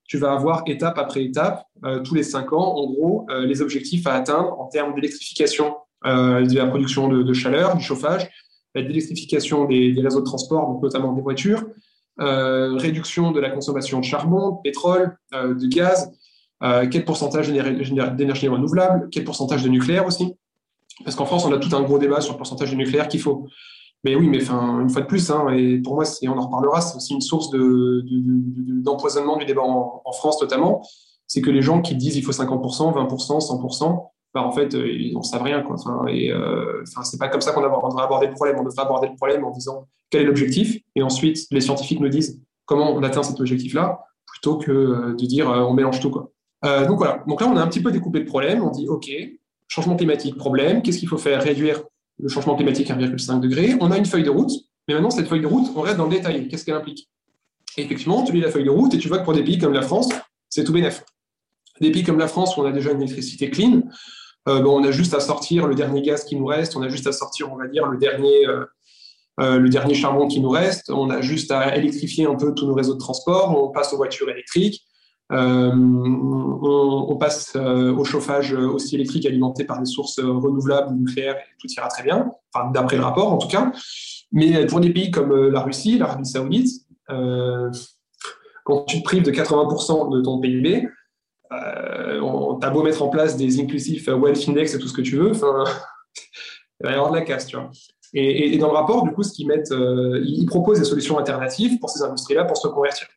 tu 0.08 0.18
vas 0.18 0.32
avoir 0.32 0.64
étape 0.68 0.98
après 0.98 1.24
étape, 1.24 1.66
euh, 1.84 2.00
tous 2.00 2.14
les 2.16 2.24
cinq 2.24 2.54
ans, 2.54 2.76
en 2.76 2.92
gros, 2.92 3.26
euh, 3.30 3.46
les 3.46 3.62
objectifs 3.62 4.06
à 4.08 4.14
atteindre 4.14 4.60
en 4.60 4.66
termes 4.68 4.94
d'électrification 4.94 5.78
euh, 6.06 6.46
de 6.46 6.56
la 6.56 6.68
production 6.68 7.08
de, 7.08 7.34
chaleur, 7.34 7.76
du 7.76 7.84
chauffage, 7.84 8.30
d'électrification 8.76 9.66
des, 9.66 9.96
réseaux 9.98 10.20
de 10.20 10.26
transport, 10.26 10.68
donc 10.68 10.84
notamment 10.84 11.14
des 11.14 11.22
voitures, 11.22 11.64
réduction 12.18 13.32
de 13.32 13.40
la 13.40 13.50
consommation 13.50 14.00
de 14.00 14.06
charbon, 14.06 14.52
de 14.52 14.62
pétrole, 14.64 15.18
de 15.34 15.68
gaz, 15.68 16.12
quel 16.92 17.04
pourcentage 17.06 17.50
d'énergie 17.50 18.48
renouvelable, 18.48 19.10
quel 19.12 19.24
pourcentage 19.24 19.64
de 19.64 19.70
nucléaire 19.70 20.06
aussi. 20.06 20.34
Parce 21.04 21.16
qu'en 21.16 21.26
France, 21.26 21.46
on 21.46 21.54
a 21.54 21.58
tout 21.58 21.74
un 21.76 21.82
gros 21.82 22.00
débat 22.00 22.22
sur 22.22 22.34
le 22.34 22.38
pourcentage 22.38 22.72
de 22.72 22.76
nucléaire 22.76 23.08
qu'il 23.08 23.22
faut. 23.22 23.48
Mais 24.06 24.16
oui, 24.16 24.30
mais 24.30 24.38
une 24.48 24.90
fois 24.92 25.02
de 25.02 25.08
plus, 25.08 25.32
hein, 25.32 25.48
et 25.50 25.80
pour 25.80 25.96
moi, 25.96 26.04
on 26.28 26.38
en 26.38 26.46
reparlera, 26.46 26.80
c'est 26.80 26.96
aussi 26.96 27.16
une 27.16 27.22
source 27.22 27.50
d'empoisonnement 27.50 29.34
de, 29.36 29.40
du 29.40 29.46
débat 29.48 29.64
en, 29.64 30.12
France 30.14 30.40
notamment, 30.40 30.84
c'est 31.26 31.42
que 31.42 31.50
les 31.50 31.64
gens 31.64 31.82
qui 31.82 31.96
disent 31.96 32.16
il 32.16 32.22
faut 32.22 32.32
50%, 32.32 32.94
20%, 32.94 33.40
100%, 33.40 34.10
bah, 34.36 34.44
en 34.44 34.52
fait, 34.52 34.76
euh, 34.76 34.88
ils 34.88 35.14
n'en 35.14 35.24
savent 35.24 35.42
rien. 35.42 35.66
Et 36.08 36.32
euh, 36.32 36.84
enfin, 36.84 37.04
c'est 37.04 37.18
pas 37.18 37.30
comme 37.30 37.42
ça 37.42 37.52
qu'on 37.52 37.62
devrait 37.62 38.04
aborder 38.04 38.28
le 38.28 38.34
problème. 38.34 38.58
On 38.60 38.64
devrait 38.64 38.84
aborder 38.84 39.08
le 39.08 39.16
problème 39.16 39.44
en 39.44 39.50
disant 39.50 39.88
quel 40.12 40.22
est 40.22 40.26
l'objectif, 40.26 40.78
et 40.96 41.02
ensuite 41.02 41.48
les 41.50 41.62
scientifiques 41.62 42.00
nous 42.00 42.10
disent 42.10 42.40
comment 42.66 42.92
on 42.92 43.02
atteint 43.02 43.24
cet 43.24 43.40
objectif-là, 43.40 44.04
plutôt 44.28 44.58
que 44.58 44.72
euh, 44.72 45.16
de 45.16 45.26
dire 45.26 45.48
on 45.48 45.74
mélange 45.74 46.00
tout. 46.00 46.10
Donc 46.10 46.98
voilà. 46.98 47.24
Donc 47.28 47.42
là, 47.42 47.48
on 47.48 47.58
a 47.58 47.62
un 47.62 47.68
petit 47.68 47.82
peu 47.82 47.92
découpé 47.92 48.20
le 48.20 48.26
problème. 48.26 48.64
On 48.64 48.70
dit 48.70 48.88
ok, 48.88 49.10
changement 49.68 49.96
climatique, 49.96 50.38
problème, 50.38 50.84
qu'est-ce 50.84 51.00
qu'il 51.00 51.10
faut 51.10 51.18
faire? 51.18 51.42
Réduire 51.42 51.84
le 52.20 52.30
changement 52.30 52.56
climatique 52.56 52.90
à 52.92 52.96
1,5 52.96 53.40
degré. 53.40 53.76
On 53.80 53.92
a 53.92 53.98
une 53.98 54.06
feuille 54.06 54.24
de 54.24 54.30
route, 54.30 54.52
mais 54.88 54.94
maintenant, 54.94 55.10
cette 55.10 55.28
feuille 55.28 55.42
de 55.42 55.48
route, 55.48 55.72
on 55.76 55.82
reste 55.82 55.98
dans 55.98 56.06
le 56.06 56.16
détail. 56.16 56.48
Qu'est-ce 56.48 56.66
qu'elle 56.66 56.76
implique? 56.76 57.10
Effectivement, 57.78 58.24
tu 58.24 58.32
lis 58.32 58.42
la 58.42 58.52
feuille 58.52 58.64
de 58.64 58.70
route 58.70 58.94
et 58.94 58.98
tu 58.98 59.08
vois 59.08 59.20
que 59.20 59.26
pour 59.26 59.34
des 59.34 59.44
pays 59.44 59.58
comme 59.58 59.74
la 59.74 59.82
France, 59.82 60.10
c'est 60.50 60.64
tout 60.64 60.72
bénef. 60.72 61.04
Des 61.82 61.92
pays 61.92 62.04
comme 62.04 62.20
la 62.20 62.28
France, 62.28 62.56
où 62.56 62.62
on 62.62 62.66
a 62.66 62.72
déjà 62.72 62.92
une 62.92 63.02
électricité 63.02 63.50
clean, 63.50 63.82
euh, 64.48 64.62
bon, 64.62 64.80
on 64.80 64.84
a 64.84 64.92
juste 64.92 65.14
à 65.14 65.20
sortir 65.20 65.68
le 65.68 65.76
dernier 65.76 66.02
gaz 66.02 66.24
qui 66.24 66.36
nous 66.36 66.46
reste, 66.46 66.76
on 66.76 66.82
a 66.82 66.88
juste 66.88 67.08
à 67.08 67.12
sortir, 67.12 67.52
on 67.52 67.58
va 67.58 67.68
dire, 67.68 67.86
le 67.88 67.98
dernier, 67.98 68.48
euh, 68.48 68.64
euh, 69.42 69.60
le 69.60 69.70
dernier 69.70 69.96
charbon 69.96 70.28
qui 70.28 70.40
nous 70.40 70.50
reste, 70.50 70.90
on 70.90 71.10
a 71.10 71.22
juste 71.22 71.52
à 71.52 71.76
électrifier 71.76 72.28
un 72.28 72.36
peu 72.36 72.54
tous 72.54 72.68
nos 72.68 72.76
réseaux 72.76 72.94
de 72.94 73.00
transport, 73.00 73.58
on 73.58 73.72
passe 73.72 73.92
aux 73.92 73.98
voitures 73.98 74.30
électriques, 74.30 74.86
euh, 75.32 75.72
on, 75.74 77.16
passe 77.18 77.54
euh, 77.56 77.96
au 77.96 78.04
chauffage 78.04 78.54
aussi 78.54 78.96
électrique 78.96 79.26
alimenté 79.26 79.64
par 79.64 79.80
des 79.80 79.86
sources 79.86 80.20
renouvelables 80.20 80.94
nucléaires, 80.94 81.36
et 81.36 81.58
tout 81.60 81.68
ira 81.76 81.88
très 81.88 82.04
bien, 82.04 82.32
d'après 82.74 82.98
le 82.98 83.04
rapport 83.04 83.32
en 83.32 83.38
tout 83.38 83.48
cas. 83.48 83.72
Mais 84.32 84.66
pour 84.68 84.80
des 84.80 84.92
pays 84.92 85.12
comme 85.12 85.32
euh, 85.32 85.50
la 85.50 85.62
Russie, 85.62 85.98
l'Arabie 85.98 86.26
Saoudite, 86.26 86.86
quand 87.08 88.84
tu 88.88 89.00
te 89.00 89.04
prives 89.04 89.24
de 89.24 89.32
80% 89.32 90.16
de 90.16 90.22
ton 90.22 90.40
PIB, 90.40 90.88
on 91.52 92.56
t'as 92.56 92.70
beau 92.70 92.84
mettre 92.84 93.02
en 93.02 93.10
place 93.10 93.38
des 93.38 93.62
inclusive 93.62 94.08
wealth 94.10 94.50
index 94.50 94.74
et 94.74 94.80
tout 94.80 94.88
ce 94.88 94.94
que 94.94 95.02
tu 95.02 95.16
veux, 95.16 95.32
il 96.80 96.86
va 96.86 96.92
y 96.92 96.94
avoir 96.94 97.12
de 97.12 97.16
la 97.16 97.22
casse, 97.22 97.48
tu 97.48 97.56
vois. 97.56 97.70
Et, 98.14 98.58
dans 98.58 98.68
le 98.68 98.74
rapport, 98.74 99.04
du 99.04 99.12
coup, 99.12 99.24
ils 99.24 100.46
proposent 100.48 100.80
des 100.80 100.86
solutions 100.86 101.18
alternatives 101.18 101.80
pour 101.80 101.90
ces 101.90 102.02
industries-là 102.02 102.46
pour 102.46 102.58
se 102.58 102.68
convertir. 102.68 103.08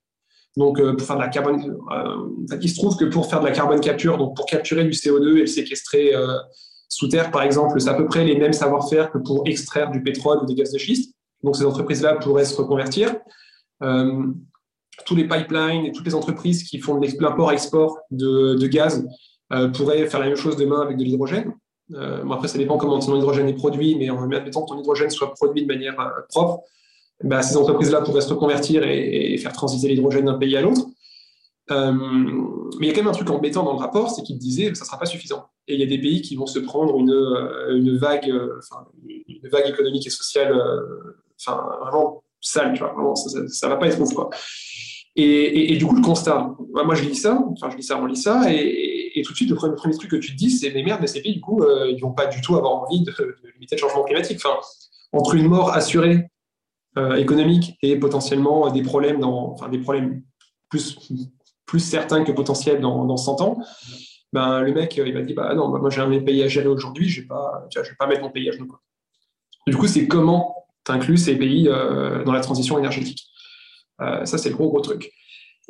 Donc, 0.58 0.80
euh, 0.80 0.96
pour 0.96 1.06
faire 1.06 1.16
de 1.16 1.22
la 1.22 1.28
carbone, 1.28 1.76
euh, 1.92 2.56
il 2.60 2.68
se 2.68 2.74
trouve 2.74 2.96
que 2.96 3.04
pour 3.04 3.30
faire 3.30 3.38
de 3.38 3.46
la 3.46 3.52
carbone 3.52 3.80
capture, 3.80 4.18
donc 4.18 4.34
pour 4.34 4.44
capturer 4.44 4.82
du 4.82 4.90
CO2 4.90 5.36
et 5.36 5.40
le 5.42 5.46
séquestrer 5.46 6.12
euh, 6.16 6.36
sous 6.88 7.06
terre, 7.06 7.30
par 7.30 7.42
exemple, 7.42 7.80
c'est 7.80 7.88
à 7.88 7.94
peu 7.94 8.06
près 8.06 8.24
les 8.24 8.36
mêmes 8.36 8.52
savoir-faire 8.52 9.12
que 9.12 9.18
pour 9.18 9.44
extraire 9.46 9.92
du 9.92 10.02
pétrole 10.02 10.38
ou 10.42 10.46
des 10.46 10.56
gaz 10.56 10.72
de 10.72 10.78
schiste. 10.78 11.14
Donc, 11.44 11.54
ces 11.54 11.64
entreprises-là 11.64 12.16
pourraient 12.16 12.44
se 12.44 12.56
reconvertir. 12.56 13.14
tous 15.06 15.14
les 15.14 15.28
pipelines 15.28 15.84
et 15.86 15.92
toutes 15.92 16.06
les 16.06 16.16
entreprises 16.16 16.64
qui 16.64 16.80
font 16.80 16.98
de 16.98 17.06
l'import-export 17.20 17.96
de, 18.10 18.66
gaz 18.66 19.06
pourraient 19.74 20.06
faire 20.06 20.18
la 20.18 20.26
même 20.26 20.36
chose 20.36 20.56
demain 20.56 20.80
avec 20.80 20.96
de 20.96 21.04
l'hydrogène. 21.04 21.52
bon, 21.90 22.32
après, 22.32 22.48
ça 22.48 22.58
dépend 22.58 22.78
comment 22.78 22.98
ton 22.98 23.14
hydrogène 23.16 23.48
est 23.48 23.54
produit, 23.54 23.94
mais 23.94 24.10
en 24.10 24.28
admettant 24.32 24.62
que 24.62 24.72
ton 24.72 24.80
hydrogène 24.80 25.10
soit 25.10 25.32
produit 25.34 25.62
de 25.62 25.68
manière 25.72 25.94
propre, 26.30 26.64
bah, 27.24 27.42
ces 27.42 27.56
entreprises-là 27.56 28.02
pourraient 28.02 28.20
se 28.20 28.32
reconvertir 28.32 28.84
et, 28.84 29.36
faire 29.38 29.52
transiter 29.52 29.88
l'hydrogène 29.88 30.26
d'un 30.26 30.38
pays 30.38 30.56
à 30.56 30.62
l'autre. 30.62 30.86
Euh, 31.70 31.92
mais 32.78 32.86
il 32.86 32.88
y 32.88 32.90
a 32.90 32.94
quand 32.94 33.02
même 33.02 33.08
un 33.08 33.12
truc 33.12 33.28
embêtant 33.30 33.64
dans 33.64 33.72
le 33.72 33.78
rapport, 33.78 34.10
c'est 34.10 34.22
qu'il 34.22 34.38
disait 34.38 34.70
que 34.70 34.78
ça 34.78 34.84
ne 34.84 34.86
sera 34.86 34.98
pas 34.98 35.06
suffisant. 35.06 35.46
Et 35.66 35.74
il 35.74 35.80
y 35.80 35.82
a 35.82 35.86
des 35.86 36.00
pays 36.00 36.22
qui 36.22 36.36
vont 36.36 36.46
se 36.46 36.58
prendre 36.58 36.96
une, 36.98 37.10
euh, 37.10 37.98
vague, 37.98 38.30
euh, 38.30 38.60
une 39.06 39.48
vague 39.50 39.68
économique 39.68 40.06
et 40.06 40.10
sociale, 40.10 40.54
enfin 41.38 41.62
vraiment 41.80 42.22
sale, 42.40 42.72
tu 42.72 42.78
vois, 42.80 42.92
vraiment, 42.92 43.14
ça, 43.16 43.40
ne 43.40 43.70
va 43.72 43.76
pas 43.76 43.88
être 43.88 44.00
ouf, 44.00 44.14
quoi. 44.14 44.30
Et, 45.16 45.72
et, 45.72 45.76
du 45.76 45.84
coup, 45.84 45.96
le 45.96 46.00
constat, 46.00 46.54
moi 46.72 46.94
je 46.94 47.02
lis 47.02 47.16
ça, 47.16 47.40
enfin 47.50 47.70
je 47.70 47.76
lis 47.76 47.82
ça, 47.82 48.00
on 48.00 48.06
lit 48.06 48.16
ça, 48.16 48.44
et, 48.48 49.20
tout 49.26 49.32
de 49.32 49.36
suite, 49.36 49.50
le 49.50 49.56
premier, 49.56 49.96
truc 49.96 50.08
que 50.12 50.16
tu 50.16 50.30
te 50.30 50.36
dis, 50.36 50.48
c'est 50.48 50.72
mais 50.72 50.84
merde, 50.84 51.00
mais 51.00 51.08
ces 51.08 51.20
pays, 51.20 51.34
du 51.34 51.40
coup, 51.40 51.60
ils 51.88 52.00
vont 52.00 52.12
pas 52.12 52.26
du 52.26 52.40
tout 52.40 52.54
avoir 52.54 52.72
envie 52.82 53.02
de, 53.02 53.12
limiter 53.54 53.74
le 53.74 53.80
changement 53.80 54.04
climatique. 54.04 54.40
Entre 55.12 55.34
une 55.34 55.48
mort 55.48 55.72
assurée 55.72 56.30
euh, 56.98 57.16
économique 57.16 57.76
et 57.82 57.96
potentiellement 57.96 58.70
des 58.70 58.82
problèmes, 58.82 59.20
dans, 59.20 59.52
enfin 59.52 59.68
des 59.68 59.78
problèmes 59.78 60.22
plus, 60.68 60.98
plus 61.64 61.80
certains 61.80 62.24
que 62.24 62.32
potentiels 62.32 62.80
dans, 62.80 63.04
dans 63.04 63.16
100 63.16 63.40
ans, 63.40 63.58
ben, 64.32 64.62
le 64.62 64.72
mec, 64.72 64.96
il 64.96 65.14
va 65.14 65.22
dire 65.22 65.36
bah, 65.36 65.54
non, 65.54 65.68
moi 65.68 65.90
j'ai 65.90 66.00
un 66.00 66.20
pays 66.20 66.42
à 66.42 66.48
gérer 66.48 66.66
aujourd'hui, 66.66 67.08
je 67.08 67.20
ne 67.20 67.26
vais, 67.26 67.28
pas, 67.98 68.06
mettre 68.08 68.22
mon 68.22 68.30
pays 68.30 68.48
à 68.48 68.52
genoux. 68.52 68.74
Du 69.66 69.76
coup, 69.76 69.86
c'est 69.86 70.08
comment 70.08 70.66
tu 70.84 70.90
inclus 70.92 71.18
ces 71.18 71.36
pays 71.36 71.68
euh, 71.68 72.24
dans 72.24 72.32
la 72.32 72.40
transition 72.40 72.78
énergétique. 72.78 73.26
Euh, 74.00 74.24
ça, 74.24 74.36
c'est 74.36 74.48
le 74.48 74.56
gros, 74.56 74.68
gros 74.68 74.80
truc. 74.80 75.12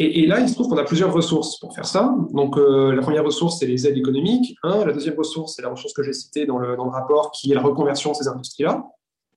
Et, 0.01 0.27
là, 0.27 0.39
il 0.39 0.49
se 0.49 0.55
trouve 0.55 0.69
qu'on 0.69 0.79
a 0.79 0.85
plusieurs 0.85 1.13
ressources 1.13 1.59
pour 1.59 1.75
faire 1.75 1.87
ça. 1.87 2.15
Donc, 2.33 2.57
la 2.57 3.03
première 3.03 3.25
ressource, 3.25 3.59
c'est 3.59 3.67
les 3.67 3.85
aides 3.85 3.97
économiques. 3.97 4.55
La 4.63 4.93
deuxième 4.93 5.17
ressource, 5.17 5.57
c'est 5.57 5.63
la 5.63 5.71
ressource 5.71 5.93
que 5.93 6.05
j'ai 6.05 6.13
citée 6.13 6.47
dans 6.47 6.59
le, 6.59 6.77
dans 6.77 6.85
le 6.85 6.93
rapport, 6.93 7.33
qui 7.33 7.51
est 7.51 7.55
la 7.57 7.63
reconversion 7.63 8.13
de 8.13 8.17
ces 8.17 8.29
industries-là. 8.29 8.85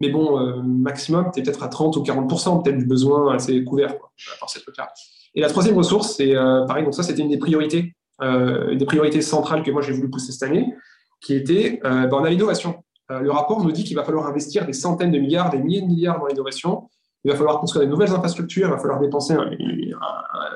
Mais 0.02 0.10
bon, 0.10 0.62
maximum, 0.64 1.30
tu 1.32 1.40
es 1.40 1.44
peut-être 1.44 1.64
à 1.64 1.68
30 1.68 1.96
ou 1.96 2.02
40% 2.02 2.64
peut-être 2.64 2.78
du 2.78 2.86
besoin 2.86 3.34
assez 3.36 3.64
couvert 3.64 3.96
par 4.40 4.50
cette 4.50 4.64
flotte-là. 4.64 4.92
Et 5.36 5.42
la 5.42 5.48
troisième 5.48 5.78
ressource, 5.78 6.16
c'est 6.18 6.34
pareil, 6.68 6.84
donc 6.84 6.96
ça, 6.96 7.04
c'était 7.04 7.22
une 7.22 7.30
des 7.30 7.38
priorités, 7.38 7.96
des 8.20 8.86
priorités 8.86 9.22
centrales 9.22 9.62
que 9.64 9.72
moi 9.72 9.82
j'ai 9.82 9.94
voulu 9.94 10.10
pousser 10.10 10.32
cette 10.32 10.50
année, 10.50 10.74
qui 11.22 11.36
était 11.36 11.80
on 11.84 12.24
a 12.24 12.30
l'innovation. 12.30 12.84
le 13.10 13.32
rapport 13.32 13.64
nous 13.64 13.72
dit 13.72 13.84
qu'il 13.84 13.96
va 13.96 14.04
falloir 14.04 14.28
investir 14.28 14.66
des 14.66 14.74
centaines 14.74 15.12
de 15.12 15.20
milliards, 15.20 15.50
des 15.50 15.60
milliers 15.60 15.82
de 15.82 15.88
milliards 15.88 16.20
dans 16.20 16.28
l'innovation. 16.28 16.90
Il 17.24 17.32
va 17.32 17.38
falloir 17.38 17.60
construire 17.60 17.86
des 17.86 17.92
nouvelles 17.92 18.12
infrastructures, 18.12 18.68
il 18.68 18.72
va 18.72 18.80
falloir 18.80 19.00
dépenser 19.00 19.36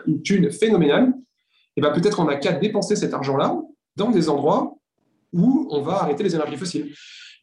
une 0.07 0.21
thune 0.23 0.51
phénoménale. 0.51 1.13
Et 1.77 1.81
ben 1.81 1.91
peut-être 1.91 2.19
on 2.19 2.25
n'a 2.25 2.37
qu'à 2.37 2.53
dépenser 2.53 2.95
cet 2.95 3.13
argent-là 3.13 3.55
dans 3.95 4.09
des 4.09 4.29
endroits 4.29 4.75
où 5.33 5.67
on 5.69 5.81
va 5.81 6.01
arrêter 6.03 6.23
les 6.23 6.33
énergies 6.33 6.57
fossiles. 6.57 6.93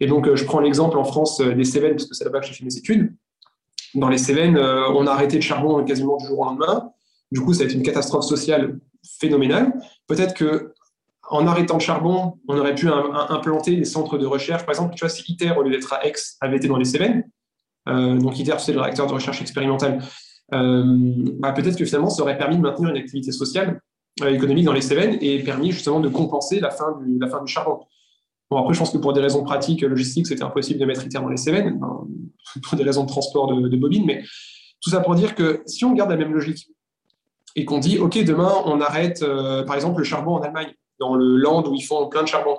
Et 0.03 0.07
donc, 0.07 0.27
euh, 0.27 0.35
je 0.35 0.45
prends 0.45 0.59
l'exemple 0.59 0.99
en 0.99 1.05
France 1.05 1.41
euh, 1.41 1.55
des 1.55 1.63
Cévennes, 1.63 1.93
parce 1.93 2.07
que 2.07 2.15
c'est 2.17 2.25
là-bas 2.25 2.41
que 2.41 2.47
j'ai 2.47 2.55
fait 2.55 2.65
mes 2.65 2.77
études. 2.77 3.15
Dans 3.95 4.09
les 4.09 4.19
Cévennes, 4.19 4.57
euh, 4.57 4.89
on 4.89 5.07
a 5.07 5.13
arrêté 5.13 5.37
le 5.37 5.43
charbon 5.43 5.85
quasiment 5.85 6.17
du 6.17 6.27
jour 6.27 6.41
au 6.41 6.45
lendemain. 6.45 6.91
Du 7.31 7.41
coup, 7.41 7.55
ça 7.55 7.63
a 7.63 7.67
été 7.67 7.75
une 7.75 7.85
catastrophe 7.85 8.25
sociale 8.25 8.81
phénoménale. 9.21 9.73
Peut-être 10.09 10.35
que 10.35 10.75
en 11.31 11.47
arrêtant 11.47 11.75
le 11.75 11.81
charbon, 11.81 12.35
on 12.49 12.59
aurait 12.59 12.75
pu 12.75 12.89
implanter 12.89 13.77
des 13.77 13.85
centres 13.85 14.19
de 14.19 14.27
recherche. 14.27 14.67
Par 14.67 14.75
exemple, 14.75 14.97
tu 14.97 15.01
vois, 15.01 15.09
si 15.09 15.23
ITER, 15.31 15.53
au 15.57 15.63
lieu 15.63 15.71
d'être 15.71 15.93
à 15.93 16.05
Aix, 16.05 16.15
avait 16.41 16.57
été 16.57 16.67
dans 16.67 16.77
les 16.77 16.85
Cévennes, 16.85 17.25
donc 17.87 18.39
ITER, 18.39 18.57
c'est 18.59 18.73
le 18.73 18.81
réacteur 18.81 19.07
de 19.07 19.13
recherche 19.13 19.41
expérimentale, 19.41 20.03
bah, 20.51 21.53
peut-être 21.53 21.79
que 21.79 21.87
finalement, 21.87 22.11
ça 22.11 22.23
aurait 22.23 22.37
permis 22.37 22.57
de 22.57 22.61
maintenir 22.61 22.91
une 22.91 22.99
activité 22.99 23.33
sociale, 23.33 23.81
économique 24.27 24.67
dans 24.67 24.75
les 24.75 24.83
Cévennes 24.83 25.17
et 25.23 25.43
permis 25.43 25.73
justement 25.73 26.01
de 26.01 26.09
compenser 26.09 26.61
la 26.61 26.71
fin 26.71 26.99
du, 27.01 27.19
la 27.19 27.29
fin 27.29 27.43
du 27.43 27.51
charbon. 27.51 27.81
Bon, 28.53 28.59
après, 28.59 28.75
je 28.75 28.79
pense 28.81 28.91
que 28.91 28.99
pour 28.99 29.15
des 29.15 29.23
raisons 29.23 29.45
pratiques, 29.45 29.81
logistiques, 29.81 30.27
c'était 30.27 30.43
impossible 30.43 30.79
de 30.79 30.85
mettre 30.85 31.07
ITER 31.07 31.21
dans 31.21 31.31
les 31.31 31.39
Cévennes, 31.39 31.81
pour 32.63 32.77
des 32.77 32.85
raisons 32.85 33.05
de 33.05 33.09
transport 33.09 33.47
de, 33.47 33.77
bobines, 33.79 34.05
mais 34.05 34.23
tout 34.83 34.91
ça 34.91 35.01
pour 35.01 35.15
dire 35.15 35.35
que 35.35 35.63
si 35.65 35.87
on 35.87 35.95
garde 35.95 36.11
la 36.11 36.19
même 36.19 36.35
logique 36.35 36.69
et 37.57 37.65
qu'on 37.65 37.79
dit, 37.79 37.99
OK, 37.99 38.23
demain, 38.23 38.53
on 38.67 38.83
arrête, 38.83 39.23
euh, 39.23 39.65
par 39.65 39.75
exemple, 39.75 40.01
le 40.01 40.05
charbon 40.05 40.35
en 40.35 40.43
Allemagne, 40.43 40.75
dans 41.01 41.15
le 41.15 41.39
land 41.39 41.67
où 41.67 41.75
ils 41.75 41.83
font 41.83 42.09
plein 42.11 42.23
de 42.23 42.29
charbon. 42.29 42.59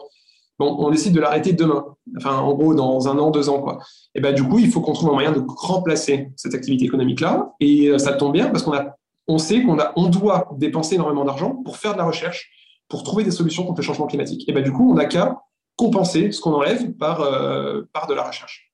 Bon, 0.57 0.75
on 0.79 0.89
décide 0.89 1.13
de 1.13 1.19
l'arrêter 1.19 1.53
demain, 1.53 1.85
enfin, 2.17 2.37
en 2.37 2.53
gros, 2.55 2.73
dans 2.73 3.07
un 3.07 3.19
an, 3.19 3.29
deux 3.29 3.49
ans, 3.49 3.61
quoi. 3.61 3.77
Et 4.15 4.19
ben, 4.19 4.33
du 4.33 4.43
coup, 4.43 4.57
il 4.57 4.71
faut 4.71 4.81
qu'on 4.81 4.93
trouve 4.93 5.09
un 5.09 5.13
moyen 5.13 5.31
de 5.31 5.43
remplacer 5.47 6.31
cette 6.35 6.55
activité 6.55 6.85
économique-là. 6.85 7.53
Et 7.59 7.89
euh, 7.89 7.99
ça 7.99 8.13
tombe 8.13 8.33
bien 8.33 8.49
parce 8.49 8.63
qu'on 8.63 8.73
a, 8.73 8.95
on 9.27 9.37
sait 9.37 9.61
qu'on 9.61 9.77
on 9.95 10.07
doit 10.07 10.49
dépenser 10.57 10.95
énormément 10.95 11.23
d'argent 11.23 11.61
pour 11.63 11.77
faire 11.77 11.93
de 11.93 11.99
la 11.99 12.05
recherche, 12.05 12.49
pour 12.87 13.03
trouver 13.03 13.23
des 13.23 13.31
solutions 13.31 13.63
contre 13.63 13.81
le 13.81 13.85
changement 13.85 14.07
climatique. 14.07 14.47
Et 14.49 14.53
ben, 14.53 14.63
du 14.63 14.71
coup, 14.71 14.91
on 14.91 14.95
n'a 14.95 15.05
qu'à 15.05 15.37
compenser 15.75 16.31
ce 16.31 16.41
qu'on 16.41 16.53
enlève 16.53 16.93
par, 16.93 17.21
euh, 17.21 17.83
par 17.93 18.07
de 18.07 18.13
la 18.13 18.23
recherche. 18.23 18.71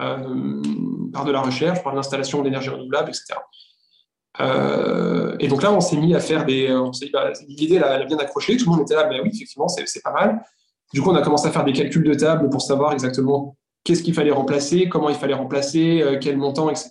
Euh, 0.00 0.62
par 1.12 1.24
de 1.24 1.32
la 1.32 1.40
recherche, 1.40 1.82
par 1.82 1.94
l'installation 1.94 2.42
d'énergie 2.42 2.68
renouvelable, 2.68 3.08
etc. 3.08 3.34
Euh, 4.40 5.36
et 5.40 5.48
donc 5.48 5.62
là, 5.62 5.72
on 5.72 5.80
s'est 5.80 5.96
mis 5.96 6.14
à 6.14 6.20
faire 6.20 6.44
des. 6.44 6.68
Bah, 7.12 7.32
l'idée, 7.48 7.76
elle 7.76 7.84
a 7.84 8.04
bien 8.04 8.18
accroché. 8.18 8.56
Tout 8.56 8.66
le 8.66 8.76
monde 8.76 8.82
était 8.82 8.94
là, 8.94 9.08
mais 9.08 9.20
oui, 9.20 9.30
effectivement, 9.32 9.68
c'est 9.68 10.02
pas 10.02 10.12
mal. 10.12 10.42
Du 10.92 11.00
coup, 11.00 11.10
on 11.10 11.14
a 11.14 11.22
commencé 11.22 11.48
à 11.48 11.50
faire 11.50 11.64
des 11.64 11.72
calculs 11.72 12.04
de 12.04 12.14
table 12.14 12.50
pour 12.50 12.60
savoir 12.60 12.92
exactement 12.92 13.56
qu'est-ce 13.82 14.02
qu'il 14.02 14.14
fallait 14.14 14.30
remplacer, 14.30 14.88
comment 14.88 15.08
il 15.08 15.14
fallait 15.14 15.34
remplacer, 15.34 16.18
quel 16.20 16.36
montant, 16.36 16.70
etc. 16.70 16.90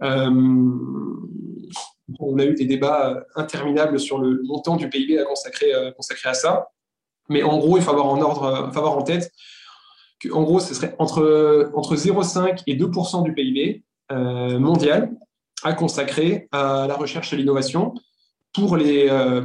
on 0.00 1.18
a 2.38 2.44
eu 2.44 2.54
des 2.54 2.64
débats 2.64 3.22
interminables 3.36 4.00
sur 4.00 4.18
le 4.18 4.42
montant 4.44 4.76
du 4.76 4.88
PIB 4.88 5.18
à 5.18 5.24
consacrer, 5.24 5.72
consacré 5.96 6.30
à 6.30 6.34
ça. 6.34 6.70
Mais 7.30 7.44
en 7.44 7.58
gros, 7.58 7.78
il 7.78 7.82
faut 7.82 7.90
avoir 7.90 8.06
en 8.06 8.98
euh, 8.98 9.02
tête 9.02 9.32
qu'en 10.20 10.42
gros, 10.42 10.60
ce 10.60 10.74
serait 10.74 10.94
entre, 10.98 11.70
entre 11.74 11.94
0,5 11.94 12.64
et 12.66 12.76
2% 12.76 13.22
du 13.22 13.32
PIB 13.32 13.84
euh, 14.12 14.58
mondial 14.58 15.12
à 15.62 15.72
consacrer 15.72 16.48
à 16.52 16.86
la 16.88 16.96
recherche 16.96 17.32
et 17.32 17.36
l'innovation 17.36 17.94
pour 18.52 18.76
les, 18.76 19.08
euh, 19.08 19.40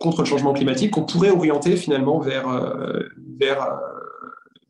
contre 0.00 0.22
le 0.22 0.26
changement 0.26 0.52
climatique 0.52 0.90
qu'on 0.90 1.04
pourrait 1.04 1.30
orienter 1.30 1.76
finalement 1.76 2.18
vers, 2.18 2.48
vers, 3.38 3.78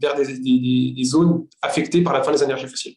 vers 0.01 0.17
des, 0.17 0.93
des, 0.93 1.05
zones 1.05 1.47
affectées 1.63 2.03
par 2.03 2.13
la 2.13 2.23
fin 2.23 2.33
des 2.33 2.43
énergies 2.43 2.67
fossiles. 2.67 2.97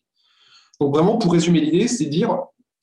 Donc 0.82 0.94
vraiment, 0.94 1.18
pour 1.18 1.32
résumer 1.32 1.62
l'idée, 1.62 1.88
c'est 1.88 2.06
dire, 2.06 2.38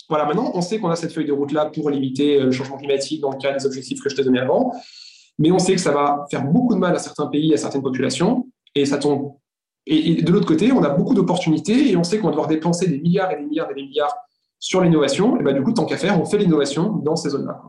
voilà, 0.09 0.25
maintenant, 0.25 0.51
on 0.55 0.63
sait 0.63 0.79
qu'on 0.79 0.89
a 0.89 0.97
cette 0.97 1.13
feuille 1.13 1.27
de 1.27 1.33
route-là 1.33 1.67
pour 1.67 1.91
limiter 1.91 2.41
le 2.41 2.53
changement 2.53 2.79
climatique 2.79 3.21
dans 3.21 3.33
le 3.33 3.37
cadre 3.37 3.59
des 3.59 3.67
objectifs 3.67 4.01
que 4.01 4.09
je 4.09 4.17
t'ai 4.17 4.25
donnés 4.25 4.41
avant 4.41 4.73
mais 5.41 5.51
on 5.51 5.59
sait 5.59 5.75
que 5.75 5.81
ça 5.81 5.91
va 5.91 6.27
faire 6.31 6.45
beaucoup 6.45 6.75
de 6.75 6.79
mal 6.79 6.95
à 6.95 6.99
certains 6.99 7.27
pays, 7.27 7.53
à 7.55 7.57
certaines 7.57 7.83
populations, 7.83 8.47
et 8.75 8.85
ça 8.85 8.99
tombe. 8.99 9.33
Et, 9.87 10.23
de 10.23 10.31
l'autre 10.31 10.47
côté, 10.47 10.71
on 10.71 10.83
a 10.85 10.91
beaucoup 10.91 11.15
d'opportunités, 11.15 11.91
et 11.91 11.97
on 11.97 12.05
sait 12.05 12.19
qu'on 12.19 12.27
va 12.27 12.33
devoir 12.33 12.47
dépenser 12.47 12.87
des 12.87 13.01
milliards 13.01 13.33
et 13.33 13.37
des 13.37 13.45
milliards 13.45 13.71
et 13.71 13.75
des 13.75 13.83
milliards 13.83 14.15
sur 14.59 14.83
l'innovation. 14.83 15.41
Et 15.41 15.43
ben, 15.43 15.57
du 15.57 15.63
coup, 15.63 15.73
tant 15.73 15.87
qu'à 15.87 15.97
faire, 15.97 16.21
on 16.21 16.27
fait 16.27 16.37
l'innovation 16.37 16.93
dans 16.93 17.17
ces 17.17 17.31
zones-là. 17.31 17.63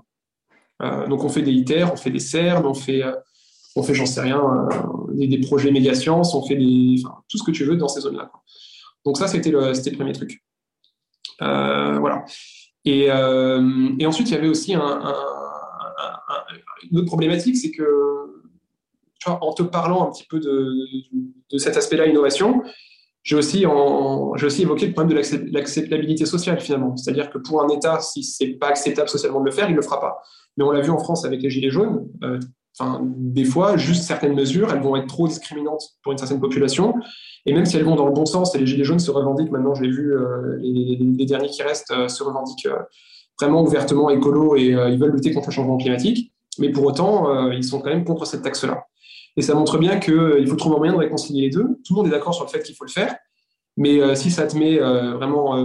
Euh, 0.83 1.07
donc, 1.07 1.23
on 1.23 1.29
fait 1.29 1.43
des 1.43 1.53
ITER, 1.53 1.85
on 1.91 1.95
fait 1.95 2.09
des 2.11 2.19
CERN, 2.19 2.65
on 2.65 2.73
fait, 2.73 3.03
euh, 3.03 3.13
on 3.77 3.83
fait 3.83 3.93
j'en 3.93 4.05
sais 4.05 4.19
rien, 4.19 4.41
euh, 4.41 5.13
des, 5.13 5.39
projets 5.39 5.71
méga 5.71 5.95
science, 5.95 6.35
on 6.35 6.45
fait 6.45 6.57
des, 6.57 7.01
tout 7.29 7.37
ce 7.37 7.43
que 7.43 7.51
tu 7.51 7.63
veux 7.63 7.77
dans 7.77 7.87
ces 7.87 8.01
zones-là. 8.01 8.31
Donc, 9.05 9.17
ça, 9.17 9.29
c'était 9.29 9.49
le, 9.49 9.71
premier 9.95 10.11
truc. 10.11 10.43
voilà. 11.39 12.25
Et, 12.83 13.09
ensuite, 13.09 14.29
il 14.29 14.33
y 14.33 14.37
avait 14.37 14.49
aussi 14.49 14.73
un 14.75 15.40
une 16.91 16.99
autre 16.99 17.07
problématique, 17.07 17.57
c'est 17.57 17.71
que, 17.71 17.85
en 19.25 19.53
te 19.53 19.63
parlant 19.63 20.07
un 20.07 20.11
petit 20.11 20.25
peu 20.29 20.39
de, 20.39 21.57
cet 21.57 21.77
aspect-là, 21.77 22.07
innovation, 22.07 22.63
j'ai 23.23 23.35
aussi, 23.35 23.65
aussi 23.65 24.61
évoqué 24.63 24.87
le 24.87 24.93
problème 24.93 25.15
de 25.15 25.51
l'acceptabilité 25.53 26.25
sociale, 26.25 26.59
finalement. 26.59 26.97
C'est-à-dire 26.97 27.29
que 27.29 27.37
pour 27.37 27.61
un 27.63 27.67
État, 27.69 27.99
si 27.99 28.23
ce 28.23 28.43
n'est 28.43 28.53
pas 28.53 28.67
acceptable 28.67 29.09
socialement 29.09 29.41
de 29.41 29.45
le 29.45 29.51
faire, 29.51 29.67
il 29.69 29.73
ne 29.73 29.77
le 29.77 29.83
fera 29.83 29.99
pas. 29.99 30.21
Mais 30.57 30.63
on 30.63 30.71
l'a 30.71 30.81
vu 30.81 30.89
en 30.89 30.97
France 30.97 31.23
avec 31.23 31.41
les 31.41 31.49
Gilets 31.49 31.69
jaunes. 31.69 32.07
Euh, 32.23 32.39
des 33.05 33.45
fois, 33.45 33.77
juste 33.77 34.03
certaines 34.03 34.33
mesures, 34.33 34.71
elles 34.71 34.81
vont 34.81 34.95
être 34.95 35.07
trop 35.07 35.27
discriminantes 35.27 35.83
pour 36.01 36.13
une 36.13 36.17
certaine 36.17 36.39
population. 36.39 36.95
Et 37.45 37.53
même 37.53 37.65
si 37.65 37.77
elles 37.77 37.83
vont 37.83 37.95
dans 37.95 38.07
le 38.07 38.13
bon 38.13 38.25
sens, 38.25 38.55
et 38.55 38.57
les 38.57 38.65
Gilets 38.65 38.83
jaunes 38.83 38.99
se 38.99 39.11
revendiquent, 39.11 39.51
maintenant 39.51 39.75
je 39.75 39.83
l'ai 39.83 39.91
vu, 39.91 40.15
euh, 40.15 40.57
les, 40.59 41.25
derniers 41.25 41.49
qui 41.49 41.61
restent 41.63 41.91
euh, 41.91 42.07
se 42.07 42.23
revendiquent 42.23 42.67
vraiment 43.45 43.63
ouvertement 43.63 44.09
écolo 44.09 44.55
et 44.55 44.67
ils 44.67 44.99
veulent 44.99 45.11
lutter 45.11 45.33
contre 45.33 45.49
le 45.49 45.53
changement 45.53 45.77
climatique 45.77 46.31
mais 46.59 46.69
pour 46.69 46.85
autant, 46.85 47.29
euh, 47.29 47.53
ils 47.53 47.63
sont 47.63 47.79
quand 47.79 47.89
même 47.89 48.05
contre 48.05 48.25
cette 48.25 48.41
taxe-là. 48.41 48.85
Et 49.37 49.41
ça 49.41 49.55
montre 49.55 49.77
bien 49.77 49.99
qu'il 49.99 50.13
euh, 50.13 50.45
faut 50.45 50.55
trouver 50.55 50.75
un 50.75 50.79
moyen 50.79 50.93
de 50.93 50.99
réconcilier 50.99 51.43
les 51.43 51.49
deux. 51.49 51.79
Tout 51.85 51.93
le 51.93 51.95
monde 51.95 52.07
est 52.07 52.11
d'accord 52.11 52.33
sur 52.33 52.43
le 52.43 52.49
fait 52.49 52.61
qu'il 52.61 52.75
faut 52.75 52.85
le 52.85 52.91
faire, 52.91 53.15
mais 53.77 54.01
euh, 54.01 54.15
si 54.15 54.31
ça 54.31 54.47
te 54.47 54.57
met 54.57 54.77
vraiment 54.77 55.55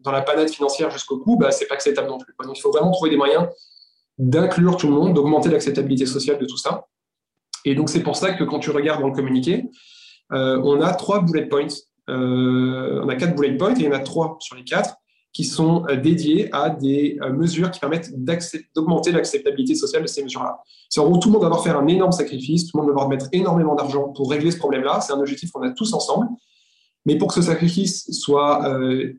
dans 0.00 0.12
la 0.12 0.22
panade 0.22 0.48
financière 0.48 0.90
jusqu'au 0.90 1.18
bout, 1.18 1.36
bah, 1.36 1.50
c'est 1.50 1.66
pas 1.66 1.74
acceptable 1.74 2.08
non 2.08 2.18
plus. 2.18 2.32
Donc 2.44 2.56
il 2.56 2.60
faut 2.60 2.70
vraiment 2.70 2.92
trouver 2.92 3.10
des 3.10 3.16
moyens 3.16 3.48
d'inclure 4.18 4.76
tout 4.76 4.86
le 4.86 4.94
monde, 4.94 5.14
d'augmenter 5.14 5.50
l'acceptabilité 5.50 6.06
sociale 6.06 6.38
de 6.38 6.46
tout 6.46 6.56
ça. 6.56 6.86
Et 7.64 7.74
donc 7.74 7.90
c'est 7.90 8.02
pour 8.02 8.14
ça 8.14 8.32
que 8.32 8.44
quand 8.44 8.60
tu 8.60 8.70
regardes 8.70 9.00
dans 9.00 9.08
le 9.08 9.14
communiqué, 9.14 9.68
on 10.30 10.80
a 10.80 10.94
trois 10.94 11.20
bullet 11.20 11.46
points. 11.46 11.66
on 12.06 13.08
a 13.08 13.16
quatre 13.16 13.34
bullet 13.34 13.56
points 13.56 13.74
et 13.74 13.80
il 13.80 13.84
y 13.84 13.88
en 13.88 13.92
a 13.92 13.98
trois 13.98 14.36
sur 14.40 14.54
les 14.54 14.64
quatre 14.64 14.94
qui 15.36 15.44
sont 15.44 15.84
euh, 15.90 15.96
dédiés 15.96 16.48
à 16.52 16.70
des 16.70 17.18
euh, 17.20 17.30
mesures 17.30 17.70
qui 17.70 17.78
permettent 17.78 18.10
d'augmenter 18.74 19.12
l'acceptabilité 19.12 19.74
sociale 19.74 20.00
de 20.00 20.06
ces 20.06 20.22
mesures-là. 20.24 20.62
C'est 20.88 20.98
en 20.98 21.10
gros, 21.10 21.18
tout 21.18 21.28
le 21.28 21.34
monde 21.34 21.42
va 21.42 21.48
devoir 21.48 21.62
faire 21.62 21.76
un 21.76 21.86
énorme 21.88 22.12
sacrifice, 22.12 22.68
tout 22.68 22.78
le 22.78 22.80
monde 22.80 22.88
va 22.88 22.94
devoir 22.94 23.10
mettre 23.10 23.26
énormément 23.32 23.74
d'argent 23.74 24.08
pour 24.14 24.30
régler 24.30 24.50
ce 24.50 24.56
problème-là. 24.56 25.02
C'est 25.02 25.12
un 25.12 25.20
objectif 25.20 25.50
qu'on 25.50 25.60
a 25.60 25.72
tous 25.72 25.92
ensemble. 25.92 26.28
Mais 27.04 27.18
pour 27.18 27.28
que 27.28 27.34
ce 27.34 27.42
sacrifice 27.42 28.10
soit, 28.12 28.66
euh, 28.66 29.12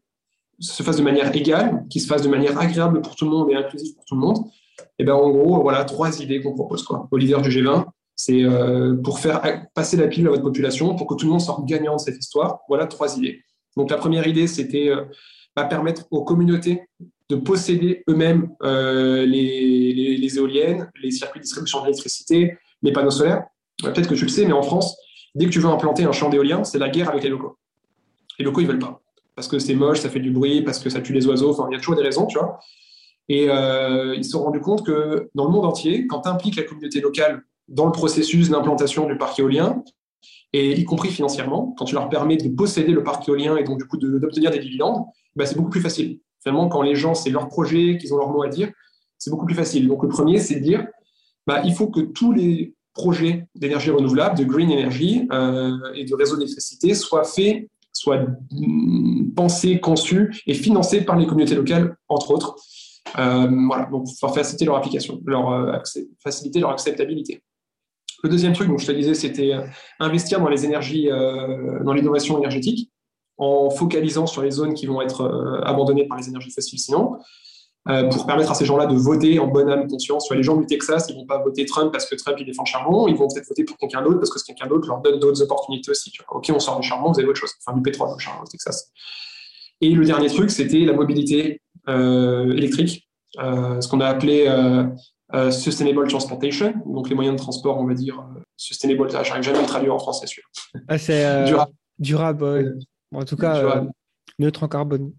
se 0.60 0.82
fasse 0.82 0.98
de 0.98 1.04
manière 1.04 1.36
égale, 1.36 1.86
qu'il 1.88 2.02
se 2.02 2.08
fasse 2.08 2.24
de 2.24 2.30
manière 2.30 2.60
agréable 2.60 3.04
pour 3.04 3.16
tout 3.16 3.26
le 3.26 3.32
monde 3.32 3.52
et 3.52 3.56
inclusif 3.56 3.96
pour 3.96 4.06
tout 4.06 4.16
le 4.16 4.22
monde, 4.22 4.38
et 4.80 4.84
eh 5.00 5.04
ben 5.04 5.14
en 5.14 5.30
gros, 5.30 5.62
voilà 5.62 5.84
trois 5.84 6.20
idées 6.20 6.42
qu'on 6.42 6.56
propose 6.56 6.82
quoi, 6.84 7.08
au 7.12 7.18
leader 7.18 7.44
du 7.44 7.50
G20. 7.50 7.86
C'est 8.16 8.44
pour 9.04 9.20
faire 9.20 9.68
passer 9.76 9.98
la 9.98 10.08
pile 10.08 10.26
à 10.26 10.32
votre 10.32 10.42
population, 10.42 10.96
pour 10.96 11.06
que 11.06 11.14
tout 11.14 11.26
le 11.26 11.32
monde 11.32 11.42
sorte 11.42 11.66
gagnant 11.66 11.96
de 11.96 12.02
cette 12.02 12.18
histoire. 12.18 12.62
Voilà 12.68 12.88
trois 12.88 13.18
idées. 13.18 13.42
Donc 13.76 13.92
la 13.92 13.98
première 13.98 14.28
idée, 14.28 14.48
c'était 14.48 14.92
va 15.58 15.66
permettre 15.66 16.06
aux 16.12 16.24
communautés 16.24 16.88
de 17.30 17.36
posséder 17.36 18.04
eux-mêmes 18.08 18.50
euh, 18.64 19.26
les, 19.26 20.38
éoliennes, 20.38 20.90
les 21.02 21.12
circuits 21.12 21.40
de 21.40 21.44
distribution 21.44 21.82
d'électricité, 21.82 22.58
les 22.84 22.92
panneaux 22.92 23.12
solaires. 23.12 23.44
Euh, 23.84 23.92
peut-être 23.92 24.08
que 24.08 24.16
tu 24.16 24.24
le 24.24 24.30
sais, 24.30 24.46
mais 24.46 24.54
en 24.54 24.62
France, 24.62 24.96
dès 25.36 25.46
que 25.46 25.50
tu 25.50 25.60
veux 25.60 25.70
implanter 25.70 26.04
un 26.04 26.12
champ 26.12 26.30
d'éolien, 26.30 26.64
c'est 26.64 26.78
la 26.78 26.90
guerre 26.90 27.10
avec 27.10 27.24
les 27.24 27.30
locaux. 27.30 27.58
Les 28.40 28.46
locaux, 28.46 28.62
ils 28.62 28.68
veulent 28.68 28.80
pas. 28.80 29.02
Parce 29.36 29.48
que 29.48 29.60
c'est 29.60 29.74
moche, 29.74 30.00
ça 30.00 30.10
fait 30.10 30.20
du 30.20 30.32
bruit, 30.32 30.62
parce 30.62 30.80
que 30.80 30.90
ça 30.90 31.02
tue 31.02 31.14
les 31.14 31.26
oiseaux, 31.28 31.52
enfin, 31.52 31.68
il 31.70 31.74
y 31.74 31.76
a 31.76 31.80
toujours 31.80 31.96
des 31.96 32.04
raisons, 32.04 32.28
tu 32.28 32.38
vois. 32.38 32.60
Et 33.28 33.50
euh, 33.50 34.16
ils 34.16 34.24
se 34.24 34.32
sont 34.32 34.44
rendus 34.44 34.62
compte 34.62 34.86
que 34.86 35.30
dans 35.36 35.46
le 35.46 35.52
monde 35.52 35.66
entier, 35.66 36.08
quand 36.08 36.22
tu 36.22 36.30
impliques 36.30 36.56
la 36.56 36.64
communauté 36.64 37.02
locale 37.02 37.44
dans 37.68 37.86
le 37.86 37.92
processus 37.92 38.50
d'implantation 38.50 39.06
du 39.06 39.18
parc 39.18 39.38
éolien, 39.40 39.84
et 40.58 40.80
y 40.80 40.86
compris 40.86 41.10
financièrement, 41.10 41.76
quand 41.78 41.86
tu 41.86 41.96
leur 41.96 42.10
permets 42.10 42.38
de 42.38 42.50
posséder 42.50 42.92
le 42.92 43.04
parc 43.04 43.28
éolien 43.30 43.58
et 43.58 43.64
donc 43.64 43.78
du 43.78 43.86
coup 43.86 43.98
d'obtenir 43.98 44.52
des 44.52 44.60
dividendes, 44.60 45.06
bah, 45.36 45.46
c'est 45.46 45.56
beaucoup 45.56 45.70
plus 45.70 45.82
facile. 45.82 46.20
Finalement, 46.42 46.68
quand 46.68 46.82
les 46.82 46.96
gens, 46.96 47.14
c'est 47.14 47.30
leur 47.30 47.48
projet, 47.48 47.98
qu'ils 47.98 48.14
ont 48.14 48.18
leur 48.18 48.30
mot 48.30 48.44
à 48.44 48.48
dire, 48.48 48.72
c'est 49.18 49.30
beaucoup 49.30 49.46
plus 49.46 49.56
facile. 49.56 49.88
Donc 49.88 50.04
le 50.04 50.10
premier, 50.10 50.40
c'est 50.40 50.56
de 50.56 50.60
dire, 50.64 50.88
bah, 51.46 51.62
il 51.64 51.74
faut 51.74 51.88
que 51.88 52.00
tous 52.00 52.32
les 52.32 52.74
projets 52.94 53.48
d'énergie 53.56 53.92
renouvelable, 53.92 54.38
de 54.38 54.44
green 54.44 54.72
energy 54.72 55.28
et 55.96 56.06
de 56.06 56.16
réseaux 56.16 56.36
d'électricité 56.36 56.96
soient 56.96 57.24
faits, 57.24 57.70
soient 57.94 58.26
mm, 58.52 59.34
pensés, 59.36 59.80
conçus 59.80 60.42
et 60.48 60.56
financés 60.56 61.02
par 61.02 61.18
les 61.18 61.28
communautés 61.28 61.56
locales, 61.56 61.96
entre 62.08 62.32
autres. 62.32 62.56
voilà, 63.16 63.88
donc 63.92 64.08
pour 64.20 64.34
faciliter 64.34 64.66
leur 64.66 64.78
application, 64.78 65.22
leur 65.26 65.84
faciliter 66.24 66.60
leur 66.60 66.72
acceptabilité. 66.72 67.44
Le 68.24 68.30
deuxième 68.30 68.54
truc, 68.54 68.68
dont 68.68 68.78
je 68.78 68.88
te 68.88 68.92
disais, 68.92 69.14
c'était 69.14 69.54
investir 70.00 70.40
dans 70.40 70.50
les 70.50 70.66
énergies, 70.66 71.08
dans 71.08 71.94
l'innovation 71.94 72.38
énergétique 72.38 72.92
en 73.38 73.70
focalisant 73.70 74.26
sur 74.26 74.42
les 74.42 74.52
zones 74.52 74.74
qui 74.74 74.86
vont 74.86 75.02
être 75.02 75.22
euh, 75.22 75.62
abandonnées 75.64 76.08
par 76.08 76.18
les 76.18 76.28
énergies 76.28 76.52
fossiles 76.52 76.80
sinon, 76.80 77.18
euh, 77.88 78.10
pour 78.10 78.26
permettre 78.26 78.52
à 78.52 78.56
ces 78.56 78.66
gens-là 78.66 78.88
de 78.88 78.96
voter 78.96 79.40
en 79.40 79.48
bonne 79.48 79.70
âme 79.70 79.88
conscience. 79.88 80.30
Les 80.32 80.44
gens 80.44 80.58
du 80.58 80.66
Texas, 80.66 81.08
ils 81.10 81.16
vont 81.16 81.26
pas 81.26 81.42
voter 81.42 81.66
Trump 81.66 81.92
parce 81.92 82.06
que 82.06 82.16
Trump 82.16 82.38
il 82.40 82.46
défend 82.46 82.64
le 82.64 82.70
charbon, 82.70 83.08
ils 83.08 83.16
vont 83.16 83.28
peut-être 83.28 83.48
voter 83.48 83.64
pour 83.64 83.78
quelqu'un 83.78 84.02
d'autre 84.02 84.20
parce 84.20 84.32
que 84.32 84.40
quelqu'un 84.46 84.68
d'autre 84.68 84.88
leur 84.88 85.02
donne 85.02 85.20
d'autres 85.20 85.42
opportunités 85.42 85.92
aussi. 85.92 86.12
Ok, 86.32 86.52
on 86.54 86.60
sort 86.60 86.80
du 86.80 86.88
charbon, 86.88 87.12
vous 87.12 87.20
avez 87.20 87.30
autre 87.30 87.40
chose, 87.40 87.54
enfin 87.66 87.76
du 87.78 87.82
pétrole 87.82 88.10
au 88.10 88.20
charbon 88.20 88.44
au 88.44 88.48
Texas. 88.48 88.92
Et 89.80 89.92
le 89.92 90.04
dernier 90.04 90.28
truc, 90.28 90.50
c'était 90.50 90.80
la 90.80 90.94
mobilité 90.94 91.62
euh, 91.88 92.52
électrique, 92.54 93.08
ce 93.36 93.88
qu'on 93.88 94.02
a 94.02 94.08
appelé 94.08 94.48
sustainable 95.52 96.08
transportation, 96.08 96.74
donc 96.86 97.10
les 97.10 97.16
moyens 97.16 97.36
de 97.36 97.42
transport, 97.42 97.78
on 97.78 97.86
va 97.86 97.94
dire 97.94 98.26
sustainable. 98.56 99.10
J'arrive 99.10 99.44
jamais 99.44 99.58
à 99.58 99.62
le 99.62 99.68
traduire 99.68 99.94
en 99.94 100.00
français, 100.00 100.26
celui 100.28 100.44
ah, 100.88 100.98
c'est 100.98 101.46
durable. 101.46 101.74
durable 102.00 102.78
en 103.14 103.24
tout 103.24 103.38
cas, 103.38 103.58
euh, 103.58 103.86
neutre 104.40 104.64
en 104.64 104.68
carbone. 104.68 105.14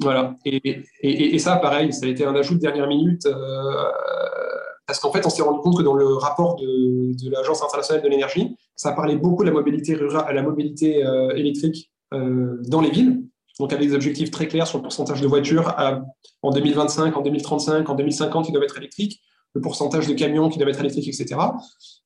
Voilà. 0.00 0.36
Et, 0.44 1.38
ça, 1.38 1.56
pareil, 1.56 1.92
ça 1.92 2.06
a 2.06 2.08
été 2.08 2.24
un 2.24 2.34
ajout 2.34 2.54
de 2.54 2.60
dernière 2.60 2.86
minute. 2.86 3.26
Euh, 3.26 3.90
parce 4.86 4.98
qu'en 4.98 5.12
fait, 5.12 5.24
on 5.24 5.30
s'est 5.30 5.42
rendu 5.42 5.60
compte 5.60 5.78
que 5.78 5.82
dans 5.82 5.94
le 5.94 6.14
rapport 6.14 6.56
de, 6.56 7.30
l'Agence 7.30 7.62
internationale 7.62 8.02
de 8.02 8.08
l'énergie, 8.08 8.54
ça 8.76 8.92
parlait 8.92 9.16
beaucoup 9.16 9.44
de 9.44 9.48
la 9.48 9.54
mobilité 9.54 9.94
rurale, 9.94 10.24
à 10.26 10.32
la 10.32 10.42
mobilité 10.42 11.04
euh, 11.04 11.34
électrique 11.34 11.90
dans 12.12 12.82
les 12.82 12.90
villes. 12.90 13.24
Donc, 13.60 13.72
avec 13.72 13.86
des 13.86 13.94
objectifs 13.94 14.30
très 14.30 14.48
clairs 14.48 14.66
sur 14.66 14.78
le 14.78 14.82
pourcentage 14.82 15.20
de 15.20 15.26
voitures 15.26 15.74
en 16.42 16.50
2025, 16.50 17.16
en 17.16 17.20
2035, 17.20 17.88
en 17.88 17.94
2050 17.94 18.46
qui 18.46 18.52
doivent 18.52 18.64
être 18.64 18.78
électriques, 18.78 19.20
le 19.54 19.60
pourcentage 19.60 20.06
de 20.06 20.14
camions 20.14 20.48
qui 20.48 20.58
doivent 20.58 20.70
être 20.70 20.80
électriques, 20.80 21.08
etc. 21.08 21.38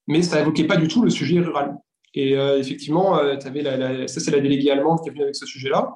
Mais 0.09 0.23
ça 0.23 0.39
n'évoquait 0.39 0.65
pas 0.65 0.77
du 0.77 0.89
tout 0.89 1.03
le 1.03 1.11
sujet 1.11 1.41
rural. 1.41 1.77
Et 2.15 2.37
euh, 2.37 2.59
effectivement, 2.59 3.19
euh, 3.19 3.37
avais 3.45 4.09
ça, 4.09 4.21
c'est 4.21 4.31
la 4.31 4.41
déléguée 4.41 4.71
allemande 4.71 5.01
qui 5.03 5.09
est 5.09 5.13
venue 5.13 5.23
avec 5.23 5.37
ce 5.37 5.47
sujet-là. 5.47 5.95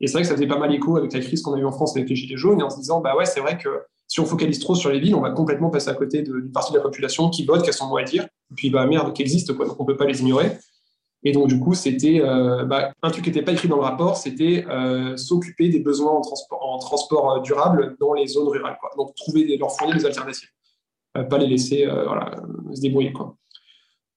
Et 0.00 0.06
c'est 0.06 0.14
vrai 0.14 0.22
que 0.22 0.28
ça 0.28 0.34
faisait 0.34 0.46
pas 0.46 0.58
mal 0.58 0.72
écho 0.74 0.96
avec 0.96 1.12
la 1.12 1.20
crise 1.20 1.42
qu'on 1.42 1.54
a 1.54 1.58
eue 1.58 1.64
en 1.64 1.72
France 1.72 1.96
avec 1.96 2.08
les 2.08 2.16
Gilets 2.16 2.36
jaunes, 2.36 2.60
et 2.60 2.62
en 2.62 2.70
se 2.70 2.76
disant, 2.76 3.00
bah 3.00 3.16
ouais, 3.16 3.24
c'est 3.24 3.40
vrai 3.40 3.56
que 3.56 3.68
si 4.08 4.20
on 4.20 4.26
focalise 4.26 4.58
trop 4.58 4.74
sur 4.74 4.90
les 4.90 5.00
villes, 5.00 5.14
on 5.14 5.20
va 5.20 5.30
complètement 5.30 5.70
passer 5.70 5.88
à 5.88 5.94
côté 5.94 6.22
d'une 6.22 6.50
partie 6.52 6.72
de 6.72 6.76
la 6.76 6.82
population 6.82 7.30
qui 7.30 7.44
vote, 7.44 7.62
qui 7.62 7.70
a 7.70 7.72
son 7.72 7.86
mot 7.86 7.96
à 7.96 8.02
dire, 8.02 8.24
et 8.24 8.54
puis 8.54 8.68
bah 8.68 8.84
merde, 8.86 9.14
qui 9.14 9.22
existe, 9.22 9.54
quoi, 9.54 9.66
donc 9.66 9.80
on 9.80 9.84
peut 9.84 9.96
pas 9.96 10.04
les 10.04 10.20
ignorer. 10.20 10.58
Et 11.24 11.32
donc, 11.32 11.48
du 11.48 11.58
coup, 11.60 11.74
c'était 11.74 12.20
euh, 12.20 12.64
bah, 12.64 12.92
un 13.02 13.10
truc 13.10 13.24
qui 13.24 13.30
n'était 13.30 13.42
pas 13.42 13.52
écrit 13.52 13.68
dans 13.68 13.76
le 13.76 13.82
rapport, 13.82 14.16
c'était 14.16 14.64
s'occuper 15.16 15.68
des 15.68 15.80
besoins 15.80 16.12
en 16.12 16.20
transport, 16.20 16.78
transport 16.80 17.42
durable 17.42 17.96
dans 18.00 18.12
les 18.12 18.26
zones 18.26 18.48
rurales. 18.48 18.76
Donc, 18.96 19.14
trouver 19.14 19.56
leur 19.56 19.70
fournir 19.70 19.96
des 19.96 20.06
alternatives. 20.06 20.48
pas 21.14 21.38
les 21.38 21.46
laisser 21.46 21.88
se 22.74 22.80
débrouiller. 22.80 23.12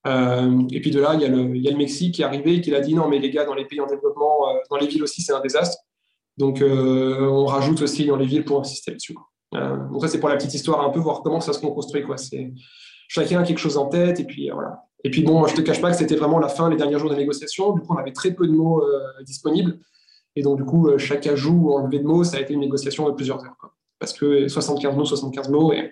Euh, 0.05 0.61
et 0.71 0.81
puis 0.81 0.91
de 0.91 0.99
là, 0.99 1.15
il 1.15 1.21
y, 1.21 1.25
a 1.25 1.29
le, 1.29 1.77
Mexique 1.77 2.15
qui 2.15 2.21
est 2.21 2.25
arrivé 2.25 2.55
et 2.55 2.61
qui 2.61 2.73
a 2.73 2.79
dit 2.79 2.93
non, 2.93 3.07
mais 3.07 3.19
les 3.19 3.31
gars, 3.31 3.45
dans 3.45 3.55
les 3.55 3.65
pays 3.65 3.81
en 3.81 3.87
développement, 3.87 4.49
euh, 4.49 4.59
dans 4.69 4.77
les 4.77 4.87
villes 4.87 5.03
aussi, 5.03 5.21
c'est 5.21 5.33
un 5.33 5.41
désastre. 5.41 5.79
Donc 6.37 6.61
euh, 6.61 7.27
on 7.27 7.45
rajoute 7.45 7.81
aussi 7.81 8.05
dans 8.05 8.17
les 8.17 8.25
villes 8.25 8.45
pour 8.45 8.59
insister 8.59 8.91
dessus. 8.91 9.15
donc 9.53 10.01
ça, 10.01 10.07
c'est 10.07 10.19
pour 10.19 10.29
la 10.29 10.35
petite 10.35 10.53
histoire, 10.53 10.85
un 10.85 10.89
peu 10.89 10.99
voir 10.99 11.21
comment 11.23 11.39
ça 11.39 11.53
se 11.53 11.59
construit. 11.59 12.03
Chacun 13.07 13.41
a 13.41 13.43
quelque 13.43 13.59
chose 13.59 13.77
en 13.77 13.87
tête 13.87 14.19
et 14.19 14.25
puis 14.25 14.49
voilà. 14.49 14.84
Et 15.05 15.09
puis 15.09 15.21
bon, 15.21 15.45
je 15.47 15.55
te 15.55 15.61
cache 15.61 15.79
pas 15.79 15.91
que 15.91 15.97
c'était 15.97 16.15
vraiment 16.15 16.39
la 16.39 16.49
fin, 16.49 16.69
les 16.69 16.75
derniers 16.75 16.99
jours 16.99 17.09
de 17.09 17.15
négociation. 17.15 17.71
Du 17.73 17.81
coup, 17.81 17.93
on 17.93 17.97
avait 17.97 18.11
très 18.11 18.31
peu 18.31 18.45
de 18.47 18.51
mots 18.51 18.83
disponibles. 19.23 19.79
Et 20.35 20.41
donc, 20.41 20.57
du 20.57 20.65
coup, 20.65 20.89
chaque 20.97 21.25
ajout 21.27 21.53
ou 21.53 21.73
enlevé 21.73 21.99
de 21.99 22.05
mots, 22.05 22.23
ça 22.23 22.37
a 22.37 22.39
été 22.41 22.53
une 22.53 22.59
négociation 22.59 23.07
de 23.07 23.13
plusieurs 23.13 23.41
heures. 23.45 23.55
Parce 23.99 24.13
que 24.13 24.47
75 24.47 24.95
mots, 24.95 25.05
75 25.05 25.49
mots, 25.49 25.71
et, 25.71 25.91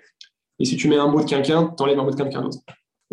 et 0.58 0.64
si 0.64 0.76
tu 0.76 0.88
mets 0.88 0.98
un 0.98 1.06
mot 1.06 1.20
de 1.20 1.26
quelqu'un, 1.26 1.72
tu 1.76 1.82
enlèves 1.82 1.98
un 1.98 2.04
mot 2.04 2.10
de 2.10 2.16
quelqu'un 2.16 2.42
d'autre. 2.42 2.58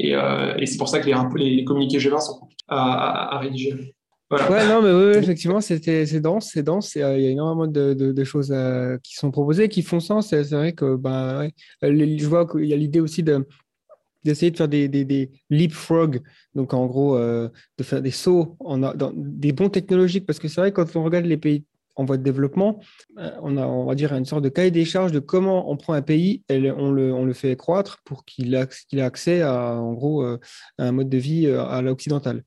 Euh, 0.09 0.55
et, 0.57 0.65
c'est 0.65 0.77
pour 0.77 0.89
ça 0.89 0.99
que 0.99 1.09
les, 1.37 1.63
communiqués 1.63 1.97
G20 1.97 2.19
sont 2.21 2.39
compliqués 2.39 2.65
à, 2.67 3.39
rédiger. 3.39 3.93
Voilà. 4.29 4.49
Ouais, 4.49 4.67
non, 4.67 4.81
mais 4.81 4.91
oui, 4.93 5.17
effectivement, 5.17 5.59
c'est 5.59 5.79
dense, 6.21 6.51
c'est 6.53 6.63
dense. 6.63 6.95
Euh, 6.95 7.17
il 7.17 7.23
y 7.23 7.27
a 7.27 7.29
énormément 7.29 7.67
de, 7.67 8.23
choses 8.23 8.51
euh, 8.51 8.97
qui 9.03 9.15
sont 9.15 9.29
proposées, 9.29 9.67
qui 9.67 9.81
font 9.81 9.99
sens. 9.99 10.29
C'est 10.29 10.49
vrai 10.51 10.71
que 10.71 10.95
ben, 10.95 11.49
je 11.81 12.25
vois 12.27 12.47
qu'il 12.47 12.65
y 12.65 12.73
a 12.73 12.77
l'idée 12.77 13.01
aussi 13.01 13.23
de 13.23 13.45
d'essayer 14.23 14.51
de 14.51 14.57
faire 14.57 14.67
des, 14.67 14.87
des, 14.87 15.31
leapfrog, 15.49 16.21
donc 16.55 16.73
en 16.73 16.85
gros 16.85 17.17
de 17.17 17.83
faire 17.83 18.01
des 18.01 18.11
sauts 18.11 18.57
dans 18.59 19.13
des 19.15 19.51
bons 19.51 19.69
technologiques, 19.69 20.25
parce 20.25 20.39
que 20.39 20.47
c'est 20.47 20.61
vrai 20.61 20.71
quand 20.71 20.95
on 20.95 21.03
regarde 21.03 21.25
les 21.25 21.37
pays 21.37 21.65
en 21.95 22.05
voie 22.05 22.17
de 22.17 22.23
développement, 22.23 22.79
euh, 23.19 23.31
on 23.41 23.57
a, 23.57 23.65
on 23.65 23.85
va 23.85 23.95
dire, 23.95 24.13
une 24.13 24.25
sorte 24.25 24.43
de 24.43 24.49
cahier 24.49 24.71
des 24.71 24.85
charges 24.85 25.11
de 25.11 25.19
comment 25.19 25.71
on 25.71 25.77
prend 25.77 25.93
un 25.93 26.01
pays 26.01 26.43
et 26.49 26.71
on 26.71 26.91
le, 26.91 27.13
on 27.13 27.25
le 27.25 27.33
fait 27.33 27.55
croître 27.55 28.01
pour 28.05 28.25
qu'il 28.25 28.53
ait 28.53 29.01
accès 29.01 29.41
à, 29.41 29.75
en 29.75 29.93
gros, 29.93 30.23
euh, 30.23 30.39
un 30.77 30.91
mode 30.91 31.09
de 31.09 31.17
vie 31.17 31.47
euh, 31.47 31.63
à 31.63 31.81
l'occidental. 31.81 32.43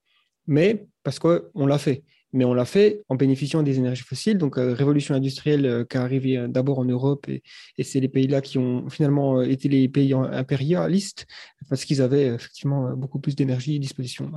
Mais 0.46 0.86
parce 1.02 1.18
qu'on 1.18 1.66
l'a 1.66 1.78
fait. 1.78 2.02
Mais 2.34 2.44
on 2.44 2.52
l'a 2.52 2.64
fait 2.66 3.02
en 3.08 3.14
bénéficiant 3.14 3.62
des 3.62 3.78
énergies 3.78 4.02
fossiles, 4.02 4.36
donc 4.36 4.56
révolution 4.56 5.14
industrielle 5.14 5.86
qui 5.88 5.96
est 5.96 6.00
arrivée 6.00 6.46
d'abord 6.48 6.80
en 6.80 6.84
Europe, 6.84 7.26
et, 7.28 7.42
c'est 7.82 8.00
les 8.00 8.08
pays-là 8.08 8.40
qui 8.40 8.58
ont 8.58 8.90
finalement 8.90 9.40
été 9.40 9.68
les 9.68 9.88
pays 9.88 10.12
impérialistes, 10.12 11.26
parce 11.68 11.84
qu'ils 11.84 12.02
avaient 12.02 12.26
effectivement 12.26 12.94
beaucoup 12.96 13.20
plus 13.20 13.36
d'énergie 13.36 13.76
à 13.76 13.78
disposition. 13.78 14.30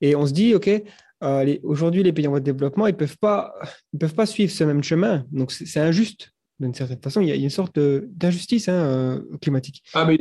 Et 0.00 0.14
on 0.14 0.26
se 0.26 0.32
dit, 0.32 0.54
OK, 0.54 0.70
euh, 1.22 1.56
aujourd'hui, 1.62 2.02
les 2.02 2.12
pays 2.12 2.26
en 2.26 2.30
voie 2.30 2.40
de 2.40 2.44
développement, 2.44 2.86
ils 2.86 2.92
ne 2.92 2.96
peuvent, 2.96 3.18
pas, 3.18 4.26
suivre 4.26 4.52
ce 4.52 4.64
même 4.64 4.82
chemin. 4.82 5.24
Donc, 5.30 5.52
c'est 5.52 5.80
injuste. 5.80 6.32
D'une 6.58 6.74
certaine 6.74 7.00
façon, 7.00 7.20
il 7.20 7.28
y, 7.28 7.32
a, 7.32 7.34
une 7.34 7.50
sorte 7.50 7.78
d'injustice 7.78 8.68
hein, 8.68 8.72
euh, 8.72 9.20
climatique. 9.40 9.82
Ah, 9.92 10.04
mais 10.06 10.18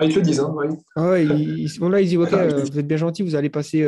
ils 0.00 0.12
te 0.12 0.18
le 0.18 0.22
disent. 0.22 0.40
Hein, 0.40 0.54
ah 0.96 1.18
ils, 1.18 1.28
là, 1.28 1.34
ils 2.00 2.08
disent 2.08 2.16
OK, 2.18 2.32
euh, 2.32 2.64
vous 2.64 2.78
êtes 2.78 2.86
bien 2.86 2.96
gentil, 2.96 3.22
vous 3.22 3.34
allez 3.34 3.50
passer 3.50 3.86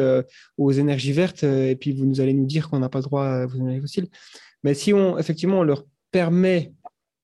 aux 0.57 0.73
énergies 0.73 1.13
vertes 1.13 1.45
et 1.45 1.77
puis 1.77 1.93
vous 1.93 2.07
nous 2.07 2.21
allez 2.21 2.35
nous 2.35 2.47
dire 2.47 2.69
qu'on 2.69 2.79
n'a 2.79 2.89
pas 2.89 2.99
le 2.99 3.05
droit 3.05 3.45
aux 3.45 3.57
énergies 3.57 3.81
fossiles. 3.81 4.09
Mais 4.63 4.75
si 4.75 4.93
on, 4.93 5.19
effectivement, 5.19 5.61
on 5.61 5.65
leur 5.65 5.85
permet 6.11 6.73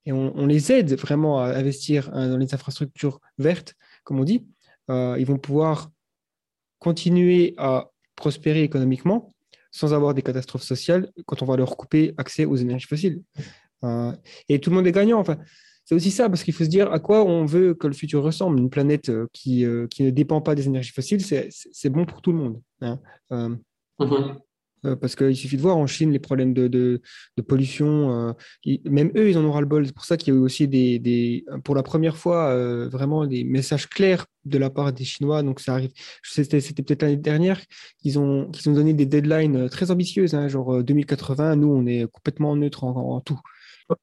et 0.06 0.12
on, 0.12 0.46
les 0.46 0.72
aide 0.72 0.94
vraiment 0.94 1.40
à 1.40 1.48
investir 1.48 2.10
hein, 2.12 2.28
dans 2.28 2.38
les 2.38 2.54
infrastructures 2.54 3.20
vertes, 3.38 3.74
comme 4.04 4.18
on 4.18 4.24
dit, 4.24 4.46
ils 4.88 5.24
vont 5.24 5.38
pouvoir 5.38 5.90
continuer 6.80 7.54
à 7.58 7.90
prospérer 8.16 8.62
économiquement 8.62 9.32
sans 9.70 9.94
avoir 9.94 10.14
des 10.14 10.22
catastrophes 10.22 10.62
sociales 10.62 11.10
quand 11.26 11.42
on 11.42 11.46
va 11.46 11.56
leur 11.56 11.76
couper 11.76 12.12
accès 12.16 12.44
aux 12.44 12.56
énergies 12.56 12.86
fossiles. 12.86 13.22
Euh, 13.84 14.12
et 14.48 14.58
tout 14.58 14.70
le 14.70 14.76
monde 14.76 14.86
est 14.86 14.92
gagnant. 14.92 15.20
Enfin, 15.20 15.38
c'est 15.90 15.96
aussi 15.96 16.12
ça, 16.12 16.28
parce 16.28 16.44
qu'il 16.44 16.54
faut 16.54 16.62
se 16.62 16.68
dire 16.68 16.92
à 16.92 17.00
quoi 17.00 17.24
on 17.24 17.44
veut 17.44 17.74
que 17.74 17.88
le 17.88 17.94
futur 17.94 18.22
ressemble. 18.22 18.60
Une 18.60 18.70
planète 18.70 19.08
euh, 19.08 19.26
qui, 19.32 19.64
euh, 19.64 19.88
qui 19.88 20.04
ne 20.04 20.10
dépend 20.10 20.40
pas 20.40 20.54
des 20.54 20.68
énergies 20.68 20.92
fossiles, 20.92 21.20
c'est 21.20 21.90
bon 21.90 22.06
pour 22.06 22.22
tout 22.22 22.30
le 22.30 22.38
monde. 22.38 22.62
Hein. 22.80 23.00
Euh, 24.86 24.96
parce 24.96 25.14
qu'il 25.14 25.36
suffit 25.36 25.56
de 25.56 25.62
voir 25.62 25.76
en 25.76 25.86
Chine 25.86 26.10
les 26.10 26.18
problèmes 26.18 26.54
de, 26.54 26.68
de, 26.68 27.00
pollution. 27.46 28.28
Euh, 28.28 28.32
même 28.84 29.10
eux, 29.16 29.30
ils 29.30 29.38
en 29.38 29.44
ont 29.44 29.52
ras-le-bol. 29.52 29.86
C'est 29.86 29.94
pour 29.94 30.04
ça 30.04 30.16
qu'il 30.16 30.32
y 30.32 30.36
a 30.36 30.40
eu 30.40 30.42
aussi 30.42 30.68
des, 30.68 30.98
des 30.98 31.44
pour 31.64 31.74
la 31.74 31.82
première 31.82 32.16
fois 32.16 32.48
euh, 32.48 32.88
vraiment 32.88 33.26
des 33.26 33.44
messages 33.44 33.88
clairs 33.88 34.26
de 34.44 34.58
la 34.58 34.70
part 34.70 34.92
des 34.92 35.04
Chinois. 35.04 35.42
Donc 35.42 35.60
ça 35.60 35.74
arrive. 35.74 35.90
C'était, 36.22 36.60
peut-être 36.60 37.02
l'année 37.02 37.16
dernière 37.16 37.60
qu'ils 37.98 38.18
ont, 38.18 38.50
qu'ils 38.50 38.70
ont 38.70 38.74
donné 38.74 38.94
des 38.94 39.06
deadlines 39.06 39.68
très 39.68 39.90
ambitieuses, 39.90 40.34
hein, 40.34 40.48
genre 40.48 40.82
2080. 40.82 41.56
Nous, 41.56 41.68
on 41.68 41.86
est 41.86 42.06
complètement 42.10 42.56
neutre 42.56 42.84
en, 42.84 43.20
tout. 43.20 43.40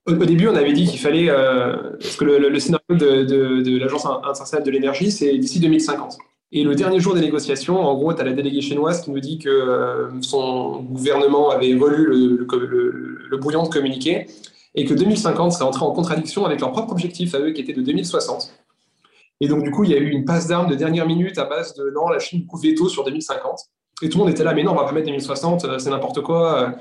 Au, 0.06 0.14
début, 0.14 0.48
on 0.48 0.56
avait 0.56 0.74
dit 0.74 0.86
qu'il 0.86 1.00
fallait, 1.00 1.28
parce 1.28 2.16
que 2.18 2.26
le, 2.26 2.60
scénario 2.60 2.86
de, 2.90 3.78
l'Agence 3.78 4.06
internationale 4.06 4.66
de 4.66 4.72
l'énergie, 4.72 5.12
c'est 5.12 5.38
d'ici 5.38 5.60
2050. 5.60 6.18
Et 6.52 6.64
le 6.64 6.76
dernier 6.76 7.00
jour 7.00 7.14
des 7.14 7.22
négociations, 7.22 7.80
en 7.80 7.96
gros, 7.96 8.14
tu 8.14 8.22
as 8.22 8.24
la 8.24 8.32
déléguée 8.32 8.62
chinoise 8.62 9.02
qui 9.02 9.12
nous 9.12 9.20
dit 9.20 9.38
que 9.38 9.50
euh, 9.50 10.22
son 10.22 10.82
gouvernement 10.82 11.50
avait 11.50 11.76
relu 11.76 12.06
le, 12.08 13.38
brouillon 13.38 13.64
de 13.64 13.70
communiqué 13.70 14.28
et 14.74 14.86
que 14.86 14.94
2050 14.94 15.52
serait 15.52 15.66
entré 15.66 15.84
en 15.84 15.92
contradiction 15.92 16.46
avec 16.46 16.62
leur 16.62 16.72
propre 16.72 16.92
objectif 16.94 17.36
à 17.36 17.40
eux 17.40 17.52
qui 17.52 17.62
était 17.62 17.74
de 17.74 17.82
2060. 17.82 18.54
Et 19.42 19.48
donc, 19.50 19.64
du 19.64 19.72
coup, 19.72 19.84
il 19.84 19.92
y 19.92 19.94
a 19.94 19.98
eu 19.98 20.10
une 20.10 20.24
passe 20.24 20.48
d'armes 20.48 20.70
de 20.70 20.76
dernière 20.76 21.06
minute 21.06 21.38
à 21.38 21.44
base 21.44 21.74
de 21.74 21.92
non, 21.94 22.08
la 22.08 22.20
Chine 22.20 22.46
coupe 22.46 22.64
veto 22.64 22.88
sur 22.88 23.04
2050. 23.04 23.60
Et 24.02 24.10
tout 24.10 24.18
le 24.18 24.24
monde 24.24 24.34
était 24.34 24.44
là, 24.44 24.54
mais 24.54 24.64
non, 24.64 24.72
on 24.72 24.76
va 24.76 24.86
pas 24.86 24.94
mettre 24.94 25.08
2060, 25.08 25.66
euh, 25.66 25.80
c'est 25.80 25.90
n'importe 25.90 26.22
quoi. 26.22 26.76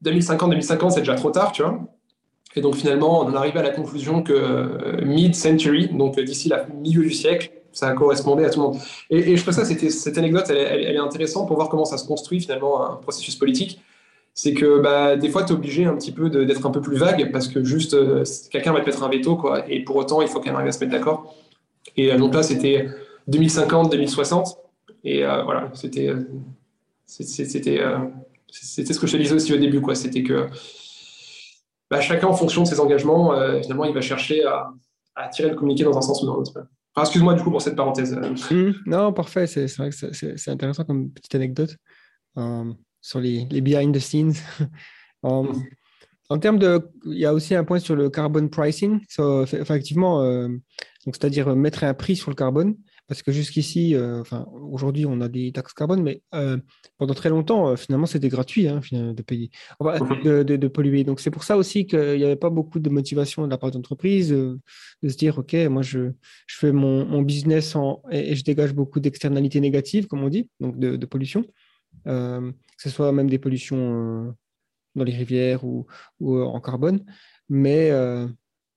2050, 0.00 0.50
2050, 0.50 0.92
c'est 0.92 1.00
déjà 1.00 1.14
trop 1.14 1.30
tard, 1.30 1.52
tu 1.52 1.62
vois. 1.62 1.78
Et 2.56 2.60
donc, 2.60 2.76
finalement, 2.76 3.20
on 3.20 3.24
en 3.24 3.34
arrivé 3.34 3.58
à 3.58 3.62
la 3.62 3.70
conclusion 3.70 4.22
que 4.22 4.32
euh, 4.32 5.04
mid-century, 5.04 5.88
donc 5.88 6.18
d'ici 6.20 6.48
le 6.48 6.56
milieu 6.74 7.02
du 7.02 7.10
siècle, 7.10 7.50
ça 7.72 7.92
correspondait 7.92 8.44
à 8.44 8.50
tout 8.50 8.60
le 8.60 8.66
monde. 8.66 8.76
Et, 9.10 9.36
je 9.36 9.42
trouve 9.42 9.54
ça, 9.54 9.64
cette 9.64 10.18
anecdote, 10.18 10.44
elle, 10.48 10.94
est 10.94 10.96
intéressante 10.96 11.48
pour 11.48 11.56
voir 11.56 11.68
comment 11.68 11.84
ça 11.84 11.98
se 11.98 12.06
construit 12.06 12.40
finalement 12.40 12.88
un 12.88 12.96
processus 12.96 13.34
politique. 13.34 13.80
C'est 14.34 14.52
que 14.52 14.80
bah, 14.80 15.16
des 15.16 15.28
fois, 15.28 15.44
tu 15.44 15.52
es 15.52 15.56
obligé 15.56 15.84
un 15.84 15.94
petit 15.94 16.12
peu 16.12 16.28
d'être 16.28 16.66
un 16.66 16.70
peu 16.70 16.80
plus 16.80 16.96
vague 16.96 17.30
parce 17.32 17.48
que 17.48 17.62
juste 17.64 17.94
euh, 17.94 18.24
quelqu'un 18.50 18.72
va 18.72 18.80
te 18.80 18.86
mettre 18.86 19.02
un 19.02 19.08
veto, 19.08 19.36
quoi, 19.36 19.68
et 19.68 19.80
pour 19.80 19.96
autant, 19.96 20.22
il 20.22 20.28
faut 20.28 20.38
quand 20.38 20.46
même 20.46 20.56
arriver 20.56 20.70
à 20.70 20.72
se 20.72 20.80
mettre 20.80 20.92
d'accord. 20.92 21.34
Et 21.96 22.12
euh, 22.12 22.18
donc 22.18 22.34
là, 22.34 22.42
c'était 22.42 22.88
2050, 23.28 23.90
2060. 23.90 24.58
Et 25.06 25.22
voilà, 25.22 25.70
c'était 25.74 26.14
c'était 27.04 27.34
c'était 28.50 28.94
ce 28.94 28.98
que 28.98 29.06
je 29.06 29.12
te 29.12 29.16
disais 29.18 29.34
aussi 29.34 29.52
au 29.52 29.58
début, 29.58 29.82
quoi. 29.82 29.94
C'était 29.94 30.22
que 30.22 30.46
bah, 31.90 32.00
chacun, 32.00 32.28
en 32.28 32.32
fonction 32.32 32.62
de 32.62 32.66
ses 32.66 32.80
engagements, 32.80 33.34
finalement, 33.62 33.84
il 33.84 33.94
va 33.94 34.00
chercher 34.00 34.44
à, 34.44 34.70
à, 35.14 35.28
tirer 35.28 35.50
le 35.50 35.54
communiqué 35.54 35.84
dans 35.84 35.96
un 35.96 36.02
sens 36.02 36.22
ou 36.22 36.26
dans 36.26 36.36
l'autre. 36.36 36.52
excuse-moi 36.98 37.34
du 37.34 37.42
coup 37.42 37.50
pour 37.50 37.62
cette 37.62 37.76
parenthèse. 37.76 38.16
Mmh. 38.16 38.72
non, 38.86 39.12
parfait. 39.12 39.46
C'est 39.46 39.72
vrai 39.76 39.90
que 39.90 40.12
c'est 40.12 40.50
intéressant 40.50 40.84
comme 40.84 41.10
petite 41.10 41.34
anecdote 41.34 41.76
sur 43.00 43.20
les, 43.20 43.46
les, 43.50 43.60
behind 43.60 43.94
the 43.94 44.00
scenes. 44.00 44.34
Mmh. 45.22 45.44
En 46.30 46.38
termes 46.38 46.58
de, 46.58 46.90
il 47.04 47.18
y 47.18 47.26
a 47.26 47.34
aussi 47.34 47.54
un 47.54 47.64
point 47.64 47.78
sur 47.78 47.94
le 47.94 48.08
carbon 48.08 48.48
pricing. 48.48 49.00
effectivement, 49.52 50.22
euh, 50.22 50.48
donc 50.48 51.16
c'est-à-dire 51.16 51.54
mettre 51.54 51.84
un 51.84 51.94
prix 51.94 52.16
sur 52.16 52.30
le 52.30 52.34
carbone, 52.34 52.76
parce 53.06 53.22
que 53.22 53.32
jusqu'ici, 53.32 53.94
euh, 53.94 54.20
enfin 54.20 54.46
aujourd'hui, 54.52 55.06
on 55.06 55.20
a 55.20 55.28
des 55.28 55.52
taxes 55.52 55.74
carbone, 55.74 56.02
mais 56.02 56.22
euh, 56.34 56.58
pendant 56.98 57.14
très 57.14 57.28
longtemps, 57.28 57.76
finalement, 57.76 58.06
c'était 58.06 58.28
gratuit 58.28 58.68
hein, 58.68 58.80
de 58.92 59.22
payer, 59.22 59.50
de, 59.80 60.68
polluer. 60.68 61.04
Donc 61.04 61.20
c'est 61.20 61.30
pour 61.30 61.44
ça 61.44 61.56
aussi 61.56 61.86
qu'il 61.86 62.16
n'y 62.16 62.24
avait 62.24 62.36
pas 62.36 62.50
beaucoup 62.50 62.78
de 62.78 62.90
motivation 62.90 63.44
de 63.44 63.50
la 63.50 63.58
part 63.58 63.70
d'entreprise 63.70 64.30
de 64.30 64.58
se 65.08 65.16
dire, 65.16 65.38
ok, 65.38 65.54
moi 65.70 65.82
je, 65.82 66.10
je 66.46 66.56
fais 66.56 66.72
mon, 66.72 67.22
business 67.22 67.76
en, 67.76 68.02
et, 68.10 68.34
je 68.34 68.44
dégage 68.44 68.72
beaucoup 68.72 69.00
d'externalités 69.00 69.60
négatives, 69.60 70.06
comme 70.06 70.22
on 70.22 70.28
dit, 70.28 70.48
donc 70.60 70.78
de, 70.78 71.06
pollution, 71.06 71.44
que 72.04 72.52
ce 72.78 72.90
soit 72.90 73.12
même 73.12 73.28
des 73.28 73.38
pollutions 73.38 74.34
dans 74.94 75.04
les 75.04 75.14
rivières 75.14 75.64
ou, 75.64 75.86
ou 76.20 76.36
euh, 76.36 76.44
en 76.44 76.60
carbone, 76.60 77.04
mais 77.48 77.90
euh, 77.90 78.26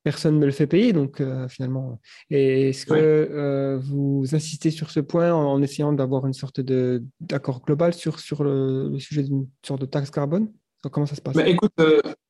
personne 0.03 0.35
ne 0.35 0.39
me 0.39 0.45
le 0.45 0.51
fait 0.51 0.67
payer, 0.67 0.93
donc 0.93 1.21
euh, 1.21 1.47
finalement. 1.47 1.99
Est-ce 2.29 2.85
que 2.85 3.79
vous 3.83 4.25
insistez 4.33 4.71
sur 4.71 4.89
ce 4.89 4.99
point 4.99 5.33
en, 5.33 5.61
essayant 5.61 5.93
d'avoir 5.93 6.25
une 6.25 6.33
sorte 6.33 6.61
d'accord 7.19 7.61
global 7.65 7.93
sur, 7.93 8.19
sur 8.19 8.43
le, 8.43 8.97
sujet 8.99 9.23
d'une 9.23 9.47
sorte 9.65 9.81
de 9.81 9.85
taxe 9.85 10.11
carbone? 10.11 10.49
Comment 10.91 11.05
ça 11.05 11.15
se 11.15 11.21
passe? 11.21 11.35
Bah, 11.35 11.45
écoute, 11.45 11.71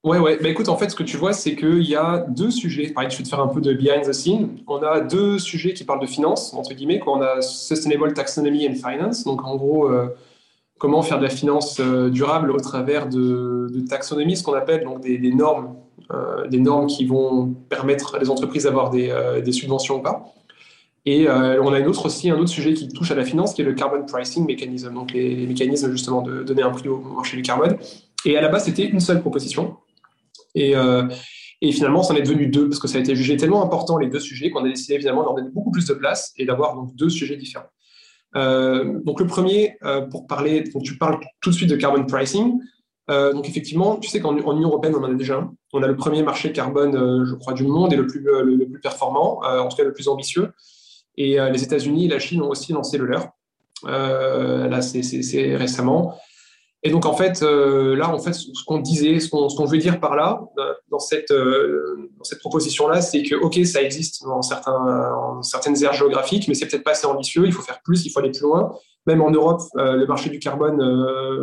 ouais, 0.03 0.17
ouais. 0.17 0.39
Bah, 0.41 0.49
écoute, 0.49 0.67
en 0.69 0.77
fait, 0.77 0.89
ce 0.89 0.95
que 0.95 1.03
tu 1.03 1.17
vois, 1.17 1.33
c'est 1.33 1.55
qu'il 1.55 1.83
y 1.83 1.95
a 1.95 2.25
deux 2.29 2.49
sujets. 2.49 2.89
Pareil, 2.89 3.11
je 3.11 3.17
vais 3.17 3.23
te 3.23 3.29
faire 3.29 3.41
un 3.41 3.49
peu 3.49 3.61
de 3.61 3.73
behind 3.73 4.03
the 4.03 4.13
scene. 4.13 4.57
On 4.65 4.81
a 4.81 5.01
deux 5.01 5.37
sujets 5.37 5.73
qui 5.73 5.83
parlent 5.83 6.01
de 6.01 6.07
finance, 6.07 6.53
entre 6.53 6.73
guillemets. 6.73 6.99
Quand 6.99 7.19
on 7.19 7.21
a 7.21 7.41
Sustainable 7.41 8.13
Taxonomy 8.13 8.67
and 8.67 8.75
Finance. 8.75 9.25
Donc, 9.25 9.43
en 9.43 9.55
gros, 9.57 9.91
comment 10.77 11.01
faire 11.01 11.17
de 11.17 11.23
la 11.23 11.29
finance 11.29 11.79
euh, 11.79 12.09
durable 12.09 12.51
au 12.51 12.59
travers 12.59 13.07
de, 13.07 13.67
taxonomies, 13.89 14.37
ce 14.37 14.43
qu'on 14.43 14.53
appelle 14.53 14.83
donc 14.83 15.01
des, 15.01 15.33
normes, 15.33 15.65
euh, 15.65 15.86
des 16.49 16.59
normes 16.59 16.87
qui 16.87 17.05
vont 17.05 17.53
permettre 17.69 18.15
à 18.15 18.19
les 18.19 18.29
entreprises 18.29 18.63
d'avoir 18.63 18.89
des, 18.89 19.09
euh, 19.09 19.51
subventions 19.51 19.99
ou 19.99 20.01
pas. 20.01 20.33
Et 21.05 21.29
on 21.29 21.71
a 21.71 21.79
une 21.79 21.87
autre 21.87 22.05
aussi, 22.07 22.29
un 22.29 22.37
autre 22.37 22.49
sujet 22.49 22.73
qui 22.73 22.89
touche 22.89 23.11
à 23.11 23.15
la 23.15 23.23
finance, 23.23 23.53
qui 23.53 23.61
est 23.61 23.65
le 23.65 23.73
carbon 23.73 24.05
pricing 24.05 24.45
mechanism, 24.45 24.93
donc 24.93 25.13
les, 25.13 25.47
mécanismes 25.47 25.89
justement 25.89 26.21
de 26.21 26.43
donner 26.43 26.63
un 26.63 26.69
prix 26.69 26.89
au 26.89 26.99
marché 26.99 27.37
du 27.37 27.43
carbone. 27.43 27.77
Et 28.25 28.35
à 28.35 28.41
la 28.41 28.49
base, 28.49 28.65
c'était 28.65 28.83
une 28.83 28.99
seule 28.99 29.21
proposition. 29.21 29.77
Et, 30.53 30.73
finalement, 31.71 32.03
ça 32.03 32.13
en 32.13 32.17
est 32.17 32.23
devenu 32.23 32.47
deux, 32.47 32.67
parce 32.67 32.79
que 32.79 32.89
ça 32.89 32.97
a 32.97 33.01
été 33.01 33.15
jugé 33.15 33.37
tellement 33.37 33.63
important, 33.63 33.97
les 33.97 34.09
deux 34.09 34.19
sujets, 34.19 34.51
qu'on 34.51 34.65
a 34.65 34.67
décidé 34.67 34.95
évidemment 34.95 35.23
d'en 35.23 35.33
donner 35.33 35.49
beaucoup 35.49 35.71
plus 35.71 35.85
de 35.85 35.93
place 35.93 36.33
et 36.35 36.45
d'avoir 36.45 36.75
donc 36.75 36.93
deux 36.95 37.09
sujets 37.09 37.37
différents. 37.37 37.69
Euh, 38.35 38.99
donc 39.03 39.19
le 39.19 39.27
premier, 39.27 39.77
euh, 39.83 40.01
pour 40.01 40.27
parler, 40.27 40.63
tu 40.83 40.97
parles 40.97 41.19
tout 41.41 41.49
de 41.49 41.55
suite 41.55 41.69
de 41.69 41.75
carbon 41.75 42.05
pricing. 42.05 42.59
Euh, 43.09 43.33
donc 43.33 43.47
effectivement, 43.47 43.95
tu 43.97 44.09
sais 44.09 44.19
qu'en 44.19 44.35
Union 44.35 44.67
européenne, 44.67 44.95
on 44.95 45.03
en 45.03 45.11
a 45.11 45.13
déjà 45.13 45.37
un. 45.37 45.53
On 45.73 45.81
a 45.83 45.87
le 45.87 45.95
premier 45.95 46.23
marché 46.23 46.51
carbone, 46.51 47.25
je 47.25 47.33
crois, 47.35 47.53
du 47.53 47.63
monde 47.63 47.93
et 47.93 47.95
le 47.95 48.07
plus, 48.07 48.21
le, 48.21 48.65
plus 48.65 48.81
performant, 48.81 49.41
en 49.43 49.67
tout 49.67 49.77
cas 49.77 49.83
le 49.83 49.93
plus 49.93 50.07
ambitieux. 50.07 50.51
Et 51.15 51.37
les 51.51 51.63
États-Unis 51.63 52.05
et 52.05 52.09
la 52.09 52.19
Chine 52.19 52.41
ont 52.41 52.49
aussi 52.49 52.73
lancé 52.73 52.97
le 52.97 53.05
leur. 53.05 53.29
là, 53.83 54.81
c'est 54.81 55.55
récemment. 55.55 56.15
Et 56.83 56.89
donc, 56.89 57.05
en 57.05 57.13
fait, 57.13 57.41
euh, 57.41 57.95
là, 57.95 58.13
en 58.13 58.19
fait, 58.19 58.33
ce 58.33 58.63
qu'on 58.65 58.79
disait, 58.79 59.19
ce 59.19 59.29
qu'on 59.29 59.65
veut 59.65 59.77
dire 59.77 59.99
par 59.99 60.15
là, 60.15 60.41
euh, 60.59 60.73
dans 60.89 60.99
cette, 60.99 61.31
euh, 61.31 62.09
dans 62.17 62.23
cette 62.23 62.39
proposition-là, 62.39 63.01
c'est 63.01 63.23
que, 63.23 63.35
OK, 63.35 63.59
ça 63.65 63.81
existe 63.81 64.23
dans, 64.23 64.43
certains, 64.43 65.39
certaines 65.41 65.83
aires 65.83 65.93
géographiques, 65.93 66.47
mais 66.47 66.53
c'est 66.53 66.67
peut-être 66.67 66.83
pas 66.83 66.91
assez 66.91 67.07
ambitieux, 67.07 67.45
il 67.45 67.51
faut 67.51 67.63
faire 67.63 67.81
plus, 67.83 68.05
il 68.05 68.09
faut 68.09 68.19
aller 68.19 68.31
plus 68.31 68.43
loin. 68.43 68.73
Même 69.07 69.21
en 69.21 69.31
Europe, 69.31 69.61
le 69.75 70.05
marché 70.05 70.29
du 70.29 70.39
carbone, 70.39 70.77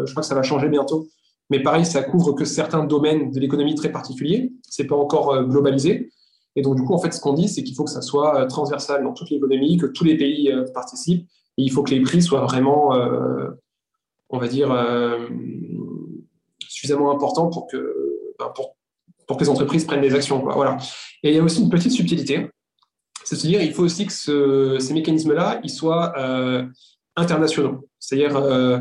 je 0.06 0.10
crois 0.12 0.22
que 0.22 0.26
ça 0.26 0.34
va 0.34 0.42
changer 0.42 0.68
bientôt. 0.68 1.08
Mais 1.50 1.62
pareil, 1.62 1.84
ça 1.84 2.02
couvre 2.02 2.32
que 2.32 2.44
certains 2.44 2.84
domaines 2.84 3.30
de 3.30 3.38
l'économie 3.38 3.74
très 3.74 3.92
particuliers. 3.92 4.52
C'est 4.62 4.86
pas 4.86 4.96
encore 4.96 5.44
globalisé. 5.44 6.10
Et 6.56 6.62
donc, 6.62 6.76
du 6.76 6.84
coup, 6.84 6.94
en 6.94 6.98
fait, 6.98 7.12
ce 7.12 7.20
qu'on 7.20 7.34
dit, 7.34 7.48
c'est 7.48 7.62
qu'il 7.62 7.74
faut 7.74 7.84
que 7.84 7.90
ça 7.90 8.02
soit 8.02 8.46
transversal 8.46 9.02
dans 9.04 9.12
toute 9.12 9.30
l'économie, 9.30 9.76
que 9.76 9.86
tous 9.86 10.04
les 10.04 10.16
pays 10.16 10.50
participent. 10.72 11.28
Et 11.58 11.62
il 11.62 11.70
faut 11.70 11.82
que 11.82 11.90
les 11.90 12.00
prix 12.00 12.22
soient 12.22 12.42
vraiment 12.42 12.92
on 14.34 14.38
va 14.38 14.48
dire, 14.48 14.72
euh, 14.72 15.28
suffisamment 16.68 17.12
important 17.12 17.48
pour 17.48 17.66
que, 17.68 18.34
ben, 18.38 18.50
pour, 18.54 18.76
pour, 19.26 19.36
que 19.36 19.44
les 19.44 19.48
entreprises 19.48 19.84
prennent 19.84 20.00
des 20.00 20.14
actions. 20.14 20.40
Voilà. 20.40 20.76
Et 21.22 21.30
il 21.30 21.36
y 21.36 21.38
a 21.38 21.42
aussi 21.42 21.62
une 21.62 21.70
petite 21.70 21.92
subtilité, 21.92 22.48
c'est 23.24 23.36
à 23.36 23.38
dire 23.38 23.62
il 23.62 23.72
faut 23.72 23.84
aussi 23.84 24.06
que 24.06 24.78
ces 24.78 24.92
mécanismes-là, 24.92 25.60
ils 25.62 25.70
soient 25.70 26.12
euh, 26.18 26.66
internationaux. 27.16 27.88
C'est-à-dire, 27.98 28.36
euh, 28.36 28.80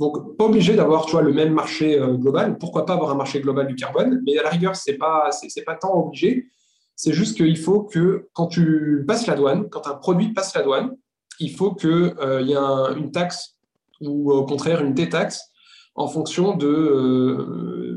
donc, 0.00 0.36
pas 0.36 0.46
obligé 0.46 0.74
d'avoir, 0.74 1.06
le 1.22 1.32
même 1.32 1.52
marché 1.52 2.00
global. 2.14 2.58
Pourquoi 2.58 2.84
pas 2.84 2.94
avoir 2.94 3.12
un 3.12 3.14
marché 3.14 3.40
global 3.40 3.68
du 3.68 3.76
carbone? 3.76 4.20
Mais 4.26 4.36
à 4.38 4.42
la 4.42 4.50
rigueur, 4.50 4.74
c'est 4.74 4.94
pas, 4.94 5.30
c'est, 5.30 5.62
pas 5.62 5.76
tant 5.76 5.94
obligé. 5.94 6.48
C'est 6.96 7.12
juste 7.12 7.36
qu'il 7.36 7.56
faut 7.56 7.82
que 7.82 8.28
quand 8.32 8.48
tu 8.48 9.04
passes 9.06 9.28
la 9.28 9.36
douane, 9.36 9.68
quand 9.68 9.86
un 9.86 9.94
produit 9.94 10.32
passe 10.32 10.54
la 10.56 10.62
douane, 10.62 10.96
il 11.38 11.52
faut 11.52 11.74
qu'il 11.74 12.12
il 12.40 12.46
y 12.48 12.52
ait 12.54 12.98
une 12.98 13.12
taxe 13.12 13.56
ou 14.00 14.32
au 14.32 14.44
contraire 14.44 14.82
une 14.82 14.94
détaxe 14.94 15.52
en 15.94 16.08
fonction 16.08 16.56
de, 16.56 16.66
euh, 16.66 17.96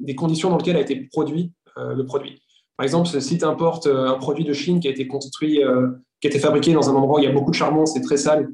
des 0.00 0.14
conditions 0.14 0.50
dans 0.50 0.56
lesquelles 0.56 0.76
a 0.76 0.80
été 0.80 0.96
produit 1.12 1.52
euh, 1.78 1.94
le 1.94 2.06
produit. 2.06 2.42
Par 2.76 2.84
exemple, 2.84 3.08
si 3.08 3.38
tu 3.38 3.44
importes 3.44 3.86
euh, 3.86 4.08
un 4.08 4.14
produit 4.14 4.44
de 4.44 4.52
Chine 4.52 4.80
qui 4.80 4.88
a 4.88 4.90
été 4.90 5.06
construit, 5.06 5.60
qui 6.20 6.26
a 6.26 6.30
été 6.30 6.38
fabriqué 6.38 6.72
dans 6.72 6.88
un 6.90 6.94
endroit 6.94 7.18
où 7.18 7.22
il 7.22 7.26
y 7.26 7.28
a 7.28 7.32
beaucoup 7.32 7.50
de 7.50 7.56
charbon, 7.56 7.86
c'est 7.86 8.00
très 8.00 8.16
sale, 8.16 8.48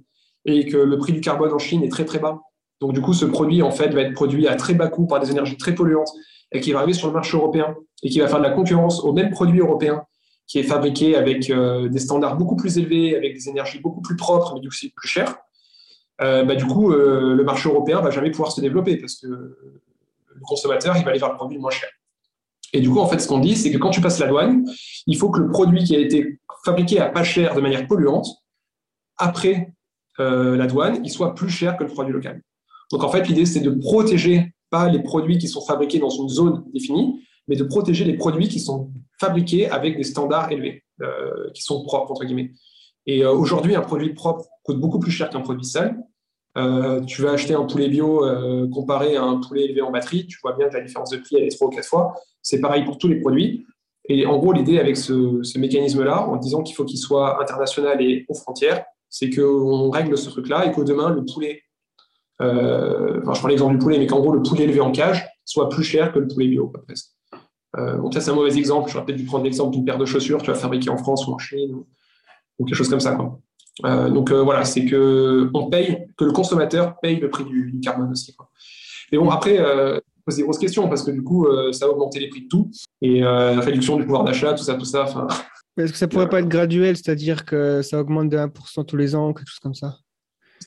et 0.45 0.67
que 0.67 0.77
le 0.77 0.99
prix 0.99 1.13
du 1.13 1.21
carbone 1.21 1.53
en 1.53 1.59
Chine 1.59 1.83
est 1.83 1.89
très 1.89 2.05
très 2.05 2.19
bas. 2.19 2.41
Donc 2.83 2.93
du 2.93 3.01
coup, 3.01 3.15
ce 3.15 3.25
produit 3.25 3.63
en 3.63 3.71
fait 3.71 3.89
va 3.89 4.03
être 4.03 4.13
produit 4.13 4.47
à 4.47 4.57
très 4.57 4.75
bas 4.75 4.89
coût 4.89 5.07
par 5.07 5.21
des 5.21 5.31
énergies 5.31 5.57
très 5.57 5.75
polluantes 5.75 6.11
et 6.53 6.61
qui 6.61 6.73
va 6.73 6.81
arriver 6.81 6.93
sur 6.93 7.07
le 7.07 7.15
marché 7.15 7.37
européen 7.37 7.75
et 8.03 8.11
qui 8.11 8.21
va 8.21 8.29
faire 8.29 8.39
de 8.39 8.45
la 8.45 8.51
concurrence 8.51 9.03
au 9.03 9.15
même 9.15 9.31
produit 9.31 9.61
européen 9.61 10.05
qui 10.47 10.59
est 10.59 10.65
fabriqué 10.65 11.17
avec 11.17 11.51
des 11.51 11.99
standards 11.99 12.37
beaucoup 12.37 12.57
plus 12.57 12.77
élevés, 12.77 13.17
avec 13.17 13.33
des 13.35 13.49
énergies 13.49 13.81
beaucoup 13.81 14.03
plus 14.03 14.17
propres, 14.17 14.53
mais 14.55 14.61
du 14.61 14.69
coup 14.69 14.75
c'est 14.75 14.93
plus 14.95 15.09
cher. 15.09 15.39
Euh, 16.21 16.45
bah, 16.45 16.55
du 16.55 16.67
coup, 16.67 16.93
euh, 16.93 17.35
le 17.35 17.45
marché 17.45 17.69
européen 17.69 18.01
va 18.01 18.11
jamais 18.11 18.31
pouvoir 18.31 18.53
se 18.53 18.61
développer 18.61 18.97
parce 18.97 19.17
que 19.17 19.27
le 19.27 20.41
consommateur, 20.43 20.97
il 20.97 21.05
va 21.05 21.11
aller 21.11 21.19
vers 21.19 21.31
le 21.31 21.37
produit 21.37 21.59
moins 21.59 21.71
cher. 21.71 21.89
Et 22.73 22.81
du 22.81 22.89
coup, 22.89 23.01
en 23.01 23.07
fait, 23.07 23.19
ce 23.19 23.29
qu'on 23.29 23.39
dit, 23.39 23.57
c'est 23.57 23.71
que 23.71 23.79
quand 23.79 23.91
tu 23.91 24.01
passes 24.01 24.19
la 24.19 24.29
douane, 24.29 24.65
il 25.07 25.17
faut 25.17 25.31
que 25.31 25.41
le 25.41 25.51
produit 25.51 25.85
qui 25.85 25.95
a 25.95 25.99
été 25.99 26.39
fabriqué 26.65 27.01
à 27.01 27.09
pas 27.09 27.25
cher 27.25 27.55
de 27.55 27.61
manière 27.61 27.87
polluante, 27.87 28.27
après 29.19 29.73
euh, 30.21 30.57
la 30.57 30.67
douane, 30.67 31.01
il 31.05 31.11
soit 31.11 31.35
plus 31.35 31.51
cher 31.51 31.77
que 31.77 31.85
le 31.85 31.91
produit 31.91 32.13
local. 32.13 32.41
Donc, 32.93 33.03
en 33.03 33.09
fait, 33.09 33.27
l'idée, 33.27 33.47
c'est 33.47 33.61
de 33.61 33.71
protéger 33.71 34.55
pas 34.71 34.89
les 34.89 35.03
produits 35.03 35.39
qui 35.39 35.49
sont 35.49 35.61
fabriqués 35.61 35.99
dans 35.99 36.11
une 36.11 36.29
zone 36.29 36.65
définie, 36.73 37.21
mais 37.49 37.57
de 37.57 37.65
protéger 37.65 38.05
les 38.05 38.15
produits 38.15 38.49
qui 38.49 38.61
sont 38.61 38.93
fabriqués 39.19 39.69
avec 39.69 39.97
des 39.97 40.05
standards 40.05 40.53
élevés, 40.53 40.85
qui 41.53 41.63
sont 41.63 41.83
propres, 41.85 42.13
entre 42.13 42.25
guillemets. 42.25 42.53
Et 43.07 43.25
aujourd'hui, 43.27 43.75
un 43.75 43.81
produit 43.81 44.15
propre 44.15 44.47
coûte 44.63 44.79
beaucoup 44.79 44.99
plus 44.99 45.11
cher 45.11 45.29
qu'un 45.31 45.41
produit 45.41 45.65
sale. 45.65 45.99
Euh, 46.59 47.01
tu 47.03 47.23
vas 47.23 47.33
acheter 47.33 47.55
un 47.55 47.65
poulet 47.65 47.89
bio 47.89 48.27
euh, 48.27 48.69
comparé 48.69 49.17
à 49.17 49.23
un 49.23 49.41
poulet 49.41 49.65
élevé 49.65 49.81
en 49.81 49.91
batterie, 49.91 50.27
tu 50.27 50.39
vois 50.43 50.53
bien 50.53 50.69
que 50.69 50.75
la 50.75 50.83
différence 50.83 51.09
de 51.09 51.17
prix 51.17 51.37
elle 51.37 51.45
est 51.45 51.57
trois 51.57 51.69
ou 51.69 51.71
quatre 51.71 51.89
fois. 51.89 52.15
C'est 52.43 52.61
pareil 52.61 52.85
pour 52.85 52.99
tous 52.99 53.09
les 53.09 53.21
produits. 53.21 53.65
Et 54.09 54.27
en 54.27 54.37
gros, 54.39 54.53
l'idée 54.53 54.79
avec 54.79 54.97
ce, 54.97 55.59
mécanisme-là, 55.59 56.29
en 56.29 56.37
disant 56.37 56.63
qu'il 56.63 56.75
faut 56.75 56.85
qu'il 56.85 56.99
soit 56.99 57.41
international 57.41 58.03
et 58.03 58.27
aux 58.29 58.35
frontières, 58.35 58.85
c'est 59.09 59.31
qu'on 59.31 59.91
règle 59.91 60.19
ce 60.19 60.29
truc-là 60.29 60.67
et 60.67 60.73
qu'au 60.73 60.85
demain, 60.85 61.11
le 61.11 61.25
poulet, 61.25 61.63
euh, 62.41 63.21
enfin, 63.23 63.35
je 63.35 63.39
prends 63.39 63.49
l'exemple 63.49 63.73
du 63.73 63.79
poulet, 63.79 63.99
mais 63.99 64.07
qu'en 64.07 64.21
gros, 64.21 64.33
le 64.33 64.43
poulet 64.43 64.65
élevé 64.65 64.81
en 64.81 64.91
cage 64.91 65.27
soit 65.45 65.69
plus 65.69 65.85
cher 65.85 66.13
que 66.13 66.19
le 66.19 66.29
poulet 66.29 66.49
bio, 66.49 66.73
presque. 66.87 67.11
donc 67.77 68.15
ça, 68.15 68.21
c'est 68.21 68.31
un 68.31 68.35
mauvais 68.35 68.57
exemple. 68.57 68.91
J'aurais 68.91 69.05
peut-être 69.05 69.19
dû 69.19 69.25
prendre 69.25 69.45
l'exemple 69.45 69.75
d'une 69.75 69.85
paire 69.85 69.99
de 69.99 70.05
chaussures, 70.05 70.41
tu 70.43 70.51
vas 70.51 70.57
fabriquer 70.57 70.91
en 70.91 70.97
France 70.97 71.27
ou 71.27 71.33
en 71.33 71.39
Chine, 71.39 71.75
ou, 71.75 71.87
ou 72.59 72.65
quelque 72.65 72.77
chose 72.77 72.89
comme 72.89 73.01
ça. 73.01 73.15
Quoi. 73.15 73.39
Euh, 73.85 74.11
donc 74.11 74.31
euh, 74.31 74.43
voilà, 74.43 74.65
c'est 74.65 74.85
que 74.85 75.51
on 75.55 75.71
paye, 75.71 76.07
que 76.17 76.25
le 76.25 76.33
consommateur 76.33 76.99
paye 77.01 77.19
le 77.19 77.31
prix 77.31 77.45
du, 77.45 77.81
carbone 77.83 78.11
aussi. 78.11 78.35
Quoi. 78.35 78.51
Mais 79.11 79.19
bon, 79.19 79.31
après, 79.31 79.59
euh, 79.59 79.99
pose 80.25 80.37
des 80.37 80.43
grosses 80.43 80.59
questions 80.59 80.89
parce 80.89 81.03
que 81.03 81.11
du 81.11 81.23
coup, 81.23 81.47
ça 81.73 81.87
va 81.87 81.93
augmenter 81.93 82.21
les 82.21 82.29
prix 82.29 82.43
de 82.43 82.49
tout 82.49 82.71
et 83.01 83.25
réduction 83.25 83.97
du 83.97 84.05
pouvoir 84.05 84.25
d'achat, 84.25 84.55
tout 84.55 84.63
ça, 84.63 84.75
tout 84.75 84.85
ça. 84.85 85.07
Est-ce 85.77 85.93
que 85.93 85.99
ça 85.99 86.07
pourrait 86.07 86.29
pas 86.29 86.41
être 86.41 86.49
graduel, 86.49 86.97
c'est-à-dire 86.97 87.45
que 87.45 87.83
ça 87.83 87.99
augmente 87.99 88.29
de 88.29 88.37
1% 88.37 88.85
tous 88.85 88.97
les 88.97 89.15
ans, 89.15 89.33
quelque 89.33 89.49
chose 89.49 89.59
comme 89.59 89.75
ça? 89.75 89.97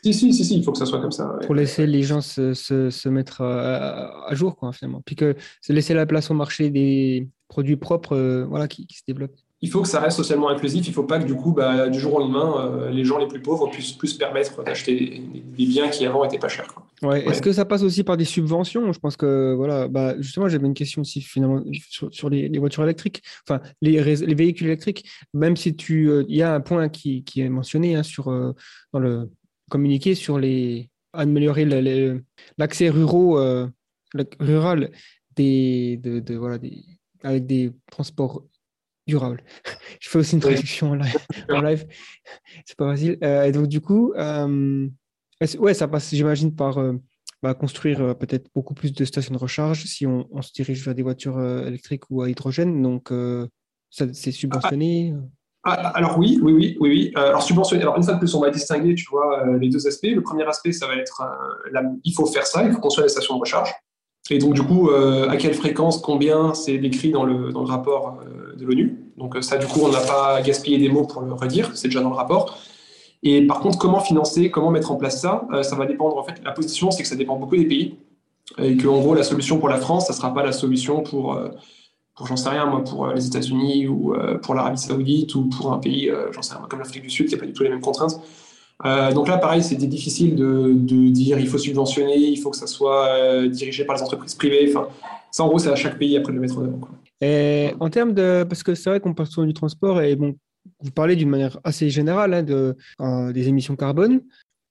Si, 0.04 0.14
si, 0.14 0.34
si, 0.34 0.46
si, 0.46 0.58
il 0.58 0.64
faut 0.64 0.72
que 0.72 0.78
ça 0.78 0.86
soit 0.86 1.02
comme 1.02 1.12
ça. 1.12 1.38
Pour 1.46 1.56
laisser 1.56 1.88
les 1.88 2.04
gens 2.04 2.22
se, 2.22 2.54
se, 2.54 3.10
mettre 3.10 3.42
à, 3.42 4.34
jour, 4.34 4.56
quoi, 4.56 4.72
finalement. 4.72 5.02
Puis 5.06 5.16
que 5.16 5.36
laisser 5.70 5.94
la 5.94 6.06
place 6.06 6.32
au 6.32 6.34
marché 6.34 6.70
des 6.70 7.28
produits 7.48 7.78
propres 7.78 8.46
voilà, 8.50 8.68
qui, 8.68 8.88
qui 8.88 8.98
se 8.98 9.04
développent 9.08 9.38
il 9.66 9.70
faut 9.72 9.82
que 9.82 9.88
ça 9.88 10.00
reste 10.00 10.18
socialement 10.18 10.50
inclusif. 10.50 10.86
Il 10.86 10.90
ne 10.90 10.94
faut 10.94 11.04
pas 11.04 11.18
que 11.18 11.26
du 11.26 11.34
coup, 11.34 11.52
bah, 11.52 11.90
du 11.90 12.00
jour 12.00 12.14
au 12.14 12.20
lendemain, 12.20 12.54
euh, 12.60 12.92
les 12.92 13.04
gens 13.04 13.18
les 13.18 13.28
plus 13.28 13.42
pauvres 13.42 13.68
puissent 13.72 13.94
plus 13.94 14.10
se 14.10 14.18
permettre 14.18 14.64
d'acheter 14.64 15.24
des, 15.34 15.66
biens 15.66 15.90
qui 15.90 16.06
avant 16.06 16.24
n'étaient 16.24 16.38
pas 16.38 16.50
chers. 16.50 16.68
Ouais. 17.02 17.26
Est-ce 17.26 17.42
que 17.42 17.52
ça 17.52 17.66
passe 17.66 17.82
aussi 17.82 18.04
par 18.04 18.16
des 18.16 18.26
subventions? 18.26 18.92
Je 18.92 19.00
pense 19.00 19.18
que 19.18 19.56
voilà, 19.56 19.88
bah, 19.88 20.14
justement, 20.20 20.48
j'avais 20.50 20.68
une 20.68 20.76
question 20.76 21.02
aussi 21.02 21.20
finalement 21.20 21.64
sur, 21.90 22.30
les, 22.30 22.60
voitures 22.60 22.84
électriques, 22.84 23.24
enfin 23.48 23.60
les, 23.82 24.04
les, 24.04 24.36
véhicules 24.36 24.68
électriques. 24.68 25.10
Même 25.34 25.58
si 25.58 25.76
tu, 25.76 26.10
euh, 26.10 26.24
il 26.28 26.36
y 26.36 26.44
a 26.44 26.54
un 26.54 26.62
point 26.62 26.88
qui, 26.88 27.24
qui 27.24 27.42
est 27.42 27.50
mentionné 27.50 27.96
hein, 27.96 28.04
sur 28.04 28.30
euh, 28.30 28.54
dans 28.94 29.00
le 29.00 29.32
communiqué 29.70 30.16
sur 30.16 30.40
les 30.40 30.90
améliorer 31.14 31.66
l'accès 32.58 32.90
ruraux 32.90 33.40
rural 34.40 34.92
des, 35.36 35.98
de, 35.98 36.20
de 36.20 36.36
voilà 36.36 36.58
des 36.58 36.84
avec 37.26 37.46
des 37.46 37.74
transports 37.92 38.46
durable. 39.08 39.44
Je 40.00 40.10
fais 40.10 40.20
aussi 40.20 40.36
une 40.36 40.42
traduction 40.42 40.92
en 40.92 41.62
live. 41.62 41.88
C'est 42.66 42.78
pas 42.78 42.92
facile. 42.92 43.18
Euh, 43.24 43.44
et 43.44 43.52
donc, 43.52 43.68
du 43.68 43.82
coup, 43.82 44.14
euh, 44.16 44.88
ouais, 45.60 45.74
ça 45.74 45.88
passe, 45.88 46.14
j'imagine, 46.14 46.56
par 46.56 46.78
euh, 46.78 46.94
bah, 47.42 47.54
construire 47.54 48.18
peut-être 48.18 48.50
beaucoup 48.54 48.74
plus 48.74 48.94
de 48.94 49.06
stations 49.06 49.34
de 49.34 49.40
recharge 49.40 49.86
si 49.86 50.06
on, 50.06 50.42
se 50.42 50.54
dirige 50.54 50.84
vers 50.84 50.96
des 50.96 51.04
voitures 51.04 51.42
électriques 51.66 52.10
ou 52.10 52.22
à 52.22 52.30
hydrogène. 52.30 52.82
Donc, 52.82 53.12
ça, 53.90 54.12
c'est 54.14 54.32
subventionné. 54.32 55.14
Ah, 55.16 55.22
ah, 55.66 55.90
alors 55.90 56.18
oui, 56.18 56.40
oui, 56.42 56.54
oui, 56.54 56.78
oui, 56.80 56.90
oui. 56.90 57.12
alors 57.16 57.42
subventionné. 57.42 57.82
Alors 57.82 57.98
une 57.98 58.04
fois 58.04 58.14
de 58.14 58.20
plus, 58.20 58.34
on 58.36 58.42
va 58.42 58.50
distinguer, 58.50 58.96
tu 58.96 59.06
vois, 59.10 59.44
les 59.60 59.70
deux 59.70 59.88
aspects. 59.88 60.08
Le 60.08 60.22
premier 60.22 60.44
aspect, 60.44 60.72
ça 60.72 60.88
va 60.88 60.96
être, 60.96 61.24
il 62.04 62.14
faut 62.14 62.26
faire 62.28 62.46
ça, 62.46 62.64
il 62.64 62.72
faut 62.72 62.80
construire 62.80 63.06
des 63.06 63.12
stations 63.12 63.36
de 63.36 63.40
recharge. 63.40 63.74
Et 64.32 64.40
donc, 64.40 64.54
du 64.54 64.64
coup, 64.64 64.90
euh, 64.90 65.30
à 65.30 65.38
quelle 65.38 65.54
fréquence, 65.54 66.00
combien, 66.00 66.56
c'est 66.56 66.78
décrit 66.80 67.12
dans 67.12 67.24
le, 67.24 67.52
dans 67.52 67.62
le 67.62 67.68
rapport 67.68 68.18
euh, 68.26 68.56
de 68.56 68.66
l'ONU. 68.66 68.98
Donc, 69.18 69.36
euh, 69.36 69.42
ça, 69.42 69.58
du 69.58 69.68
coup, 69.68 69.82
on 69.84 69.90
n'a 69.90 70.00
pas 70.00 70.42
gaspillé 70.42 70.80
des 70.80 70.90
mots 70.90 71.06
pour 71.06 71.22
le 71.22 71.34
redire, 71.34 71.72
c'est 71.76 71.90
déjà 71.90 72.02
dans 72.02 72.10
le 72.10 72.16
rapport. 72.16 72.58
Et 73.22 73.46
par 73.46 73.60
contre, 73.60 73.78
comment 73.78 74.00
financer, 74.00 74.50
comment 74.50 74.72
mettre 74.72 74.92
en 74.92 74.96
place 74.96 75.22
ça, 75.22 75.48
ça 75.64 75.76
va 75.76 75.86
dépendre. 75.86 76.18
En 76.18 76.24
fait, 76.24 76.42
la 76.44 76.52
position, 76.52 76.92
c'est 76.92 77.04
que 77.04 77.10
ça 77.10 77.16
dépend 77.16 77.38
beaucoup 77.38 77.56
des 77.56 77.66
pays. 77.66 77.98
Et 78.60 78.78
que, 78.78 78.88
en 78.88 79.00
gros, 79.00 79.16
la 79.16 79.24
solution 79.24 79.58
pour 79.58 79.70
la 79.70 79.78
France, 79.78 80.08
ça 80.08 80.14
ne 80.14 80.18
sera 80.18 80.34
pas 80.34 80.44
la 80.44 80.52
solution 80.52 81.02
pour, 81.02 81.40
pour 82.16 82.28
j'en 82.28 82.38
sais 82.38 82.50
rien, 82.50 82.66
moi, 82.66 82.84
pour 82.84 83.08
les 83.08 83.28
États-Unis 83.28 83.88
ou 83.88 84.16
pour 84.42 84.56
l'Arabie 84.56 84.78
Saoudite 84.78 85.36
ou 85.36 85.50
pour 85.50 85.74
un 85.74 85.80
pays, 85.80 86.12
j'en 86.32 86.42
sais 86.42 86.56
rien, 86.56 86.66
comme 86.70 86.80
l'Afrique 86.80 87.04
du 87.04 87.10
Sud, 87.10 87.28
qui 87.28 87.34
n'a 87.36 87.40
pas 87.40 87.46
du 87.46 87.54
tout 87.54 87.64
les 87.64 87.70
mêmes 87.70 87.82
contraintes. 87.82 88.22
Euh, 88.84 89.14
donc 89.14 89.28
là, 89.28 89.38
pareil, 89.38 89.64
c'était 89.64 89.88
difficile 89.88 90.36
de, 90.36 90.74
dire 91.10 91.40
il 91.40 91.48
faut 91.48 91.58
subventionner, 91.58 92.18
il 92.18 92.38
faut 92.38 92.50
que 92.50 92.58
ça 92.58 92.68
soit 92.68 93.08
euh, 93.08 93.48
dirigé 93.48 93.86
par 93.86 93.96
les 93.96 94.02
entreprises 94.02 94.36
privées. 94.36 94.68
Enfin, 94.70 94.90
ça, 95.32 95.44
en 95.44 95.48
gros, 95.48 95.60
c'est 95.60 95.70
à 95.70 95.76
chaque 95.76 95.98
pays 95.98 96.18
après 96.18 96.32
de 96.32 96.38
le 96.38 96.42
mettre 96.42 96.58
en 96.58 96.64
œuvre. 96.64 96.90
Et 97.22 97.74
en 97.80 97.90
termes 97.90 98.14
de. 98.14 98.46
Parce 98.48 98.64
que 98.64 98.76
c'est 98.76 98.90
vrai 98.90 99.00
qu'on 99.00 99.14
parle 99.14 99.30
souvent 99.30 99.48
du 99.48 99.54
transport 99.54 100.02
et 100.02 100.16
bon, 100.16 100.36
vous 100.82 100.92
parlez 100.92 101.16
d'une 101.16 101.30
manière 101.30 101.58
assez 101.64 101.90
générale 101.90 102.34
hein, 102.34 102.44
de, 102.44 102.76
euh, 103.02 103.32
des 103.32 103.48
émissions 103.48 103.76
carbone 103.76 104.22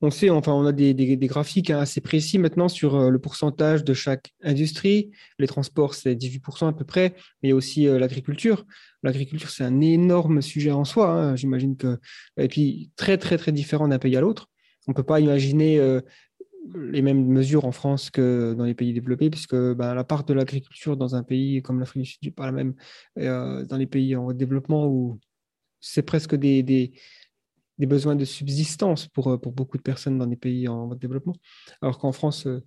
on 0.04 0.10
sait, 0.10 0.30
enfin, 0.30 0.52
on 0.52 0.66
a 0.66 0.72
des, 0.72 0.94
graphiques 1.22 1.70
hein, 1.70 1.78
assez 1.78 2.00
précis 2.00 2.38
maintenant 2.38 2.68
sur 2.68 2.94
euh, 2.94 3.10
le 3.10 3.18
pourcentage 3.18 3.84
de 3.84 3.94
chaque 3.94 4.34
industrie. 4.42 5.10
Les 5.38 5.46
transports, 5.46 5.94
c'est 5.94 6.14
18% 6.14 6.68
à 6.68 6.72
peu 6.72 6.84
près, 6.84 7.14
mais 7.42 7.48
il 7.48 7.50
y 7.50 7.52
a 7.52 7.56
aussi 7.56 7.88
euh, 7.88 7.98
l'agriculture. 7.98 8.64
L'agriculture, 9.02 9.50
c'est 9.50 9.64
un 9.64 9.80
énorme 9.80 10.42
sujet 10.42 10.70
en 10.70 10.84
soi. 10.84 11.10
Hein. 11.10 11.36
J'imagine 11.36 11.76
que, 11.76 11.98
et 12.36 12.48
puis 12.48 12.90
très, 12.96 13.18
très, 13.18 13.38
très 13.38 13.52
différent 13.52 13.88
d'un 13.88 13.98
pays 13.98 14.16
à 14.16 14.20
l'autre. 14.20 14.48
On 14.86 14.92
ne 14.92 14.94
peut 14.94 15.02
pas 15.02 15.20
imaginer 15.20 15.78
euh, 15.78 16.00
les 16.74 17.02
mêmes 17.02 17.26
mesures 17.26 17.64
en 17.64 17.72
France 17.72 18.10
que 18.10 18.54
dans 18.56 18.64
les 18.64 18.74
pays 18.74 18.92
développés, 18.92 19.30
puisque 19.30 19.56
ben, 19.56 19.94
la 19.94 20.04
part 20.04 20.24
de 20.24 20.34
l'agriculture 20.34 20.96
dans 20.96 21.14
un 21.14 21.22
pays 21.22 21.62
comme 21.62 21.80
l'Afrique 21.80 22.02
du 22.02 22.08
Sud 22.10 22.18
n'est 22.22 22.30
pas 22.30 22.46
la 22.46 22.52
même 22.52 22.74
dans 23.16 23.76
les 23.76 23.86
pays 23.86 24.16
en 24.16 24.32
développement 24.32 24.86
où 24.86 25.18
c'est 25.80 26.02
presque 26.02 26.34
des 26.34 26.62
des 26.62 26.92
besoins 27.78 28.16
de 28.16 28.24
subsistance 28.24 29.08
pour, 29.08 29.28
euh, 29.28 29.38
pour 29.38 29.52
beaucoup 29.52 29.76
de 29.76 29.82
personnes 29.82 30.18
dans 30.18 30.26
des 30.26 30.36
pays 30.36 30.68
en 30.68 30.94
développement, 30.94 31.34
alors 31.82 31.98
qu'en 31.98 32.12
France, 32.12 32.46
euh, 32.46 32.60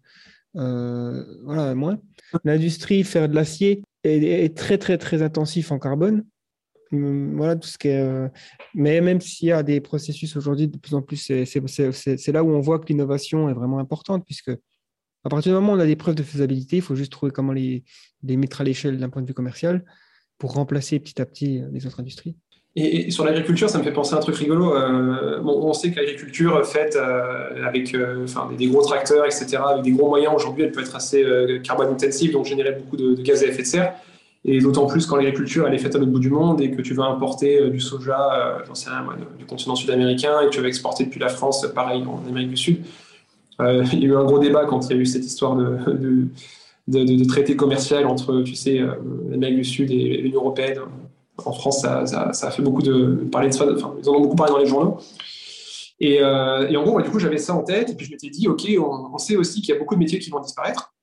euh, 0.55 1.23
voilà, 1.43 1.75
moins. 1.75 1.99
L'industrie, 2.43 3.03
faire 3.03 3.29
de 3.29 3.35
l'acier 3.35 3.83
est, 4.03 4.55
très, 4.57 4.77
très, 4.77 4.97
très 4.97 5.21
intensif 5.21 5.71
en 5.71 5.79
carbone. 5.79 6.25
Hum, 6.93 7.35
voilà 7.35 7.57
tout 7.57 7.67
ce 7.67 7.77
qui 7.77 7.89
est. 7.89 8.31
mais 8.73 9.01
même 9.01 9.19
s'il 9.19 9.49
y 9.49 9.51
a 9.51 9.61
des 9.61 9.81
processus 9.81 10.35
aujourd'hui, 10.37 10.67
de 10.67 10.77
plus 10.77 10.93
en 10.93 11.01
plus, 11.01 11.17
c'est 11.17 12.31
là 12.31 12.43
où 12.43 12.49
on 12.49 12.61
voit 12.61 12.79
que 12.79 12.87
l'innovation 12.87 13.49
est 13.49 13.53
vraiment 13.53 13.79
importante, 13.79 14.25
puisque 14.25 14.51
à 15.23 15.29
partir 15.29 15.51
du 15.51 15.55
moment 15.55 15.73
où 15.73 15.75
on 15.75 15.79
a 15.79 15.85
des 15.85 15.97
preuves 15.97 16.15
de 16.15 16.23
faisabilité, 16.23 16.77
il 16.77 16.81
faut 16.81 16.95
juste 16.95 17.11
trouver 17.11 17.31
comment 17.31 17.51
les, 17.51 17.83
les 18.23 18.37
mettre 18.37 18.61
à 18.61 18.63
l'échelle 18.63 18.97
d'un 18.97 19.09
point 19.09 19.21
de 19.21 19.27
vue 19.27 19.33
commercial 19.33 19.83
pour 20.37 20.53
remplacer 20.53 20.99
petit 20.99 21.21
à 21.21 21.25
petit 21.25 21.61
les 21.71 21.85
autres 21.85 21.99
industries. 21.99 22.37
Et, 22.79 23.09
sur 23.09 23.25
l'agriculture, 23.25 23.71
ça 23.71 23.79
me 23.79 23.83
fait 23.83 23.91
penser 23.91 24.13
à 24.13 24.17
un 24.17 24.21
truc 24.21 24.35
rigolo. 24.35 24.75
Euh, 24.75 25.41
on 25.43 25.73
sait 25.73 25.89
que 25.89 25.95
l'agriculture 25.95 26.63
faite 26.63 26.95
euh, 26.95 27.65
avec 27.65 27.95
euh, 27.95 28.23
enfin, 28.25 28.47
des, 28.55 28.67
gros 28.67 28.83
tracteurs, 28.83 29.25
etc., 29.25 29.57
avec 29.67 29.83
des 29.83 29.91
gros 29.91 30.07
moyens, 30.07 30.31
aujourd'hui, 30.35 30.63
elle 30.63 30.71
peut 30.71 30.81
être 30.81 30.95
assez 30.95 31.25
carbone 31.63 31.87
intensive, 31.87 32.33
donc 32.33 32.45
générer 32.45 32.73
beaucoup 32.73 32.95
de, 32.95 33.19
gaz 33.23 33.43
à 33.43 33.47
effet 33.47 33.63
de 33.63 33.67
serre. 33.67 33.93
Et 34.45 34.59
d'autant 34.59 34.85
plus 34.85 35.07
quand 35.07 35.15
l'agriculture 35.15 35.67
elle 35.67 35.73
est 35.73 35.79
faite 35.79 35.95
à 35.95 35.97
l'autre 35.97 36.11
bout 36.11 36.19
du 36.19 36.29
monde 36.29 36.61
et 36.61 36.69
que 36.69 36.81
tu 36.83 36.93
vas 36.93 37.05
importer 37.05 37.67
du 37.69 37.79
soja, 37.79 38.59
j'en 38.67 38.75
sais 38.75 38.89
rien, 38.91 39.03
du 39.37 39.45
continent 39.45 39.75
sud-américain 39.75 40.39
et 40.41 40.45
que 40.45 40.51
tu 40.51 40.61
vas 40.61 40.67
exporter 40.67 41.05
depuis 41.05 41.19
la 41.19 41.29
France, 41.29 41.67
pareil 41.73 42.03
en 42.03 42.21
Amérique 42.29 42.51
du 42.51 42.57
Sud. 42.57 42.85
il 43.59 43.99
y 43.99 44.03
a 44.03 44.09
eu 44.09 44.15
un 44.15 44.23
gros 44.23 44.39
débat 44.39 44.65
quand 44.65 44.87
il 44.87 44.95
y 44.95 44.99
a 44.99 45.01
eu 45.01 45.05
cette 45.05 45.25
histoire 45.25 45.55
de, 45.55 46.27
de, 46.87 47.03
de 47.03 47.23
traité 47.25 47.55
commercial 47.55 48.05
entre, 48.05 48.43
tu 48.43 48.55
sais, 48.55 48.79
l'Amérique 49.29 49.57
du 49.57 49.65
Sud 49.65 49.91
et 49.91 50.21
l'Union 50.21 50.41
européenne 50.41 50.79
en 51.45 51.51
France, 51.53 51.81
ça, 51.81 52.01
a 52.01 52.51
fait 52.51 52.61
beaucoup 52.61 52.81
de 52.81 53.27
parler 53.31 53.49
de 53.49 53.53
ça, 53.53 53.65
enfin, 53.71 53.93
ils 54.01 54.09
en 54.09 54.13
ont 54.13 54.21
beaucoup 54.21 54.35
parlé 54.35 54.51
dans 54.51 54.59
les 54.59 54.65
journaux. 54.65 54.97
Et, 55.99 56.21
euh, 56.21 56.75
en 56.75 56.83
gros, 56.83 57.01
du 57.01 57.09
coup, 57.09 57.19
j'avais 57.19 57.37
ça 57.37 57.53
en 57.53 57.63
tête, 57.63 57.89
et 57.91 57.95
puis 57.95 58.05
je 58.05 58.11
m'étais 58.11 58.29
dit, 58.29 58.47
OK, 58.47 58.67
on, 58.79 59.17
sait 59.17 59.35
aussi 59.35 59.61
qu'il 59.61 59.73
y 59.73 59.77
a 59.77 59.79
beaucoup 59.79 59.95
de 59.95 59.99
métiers 59.99 60.19
qui 60.19 60.29
vont 60.29 60.39
disparaître. 60.39 60.93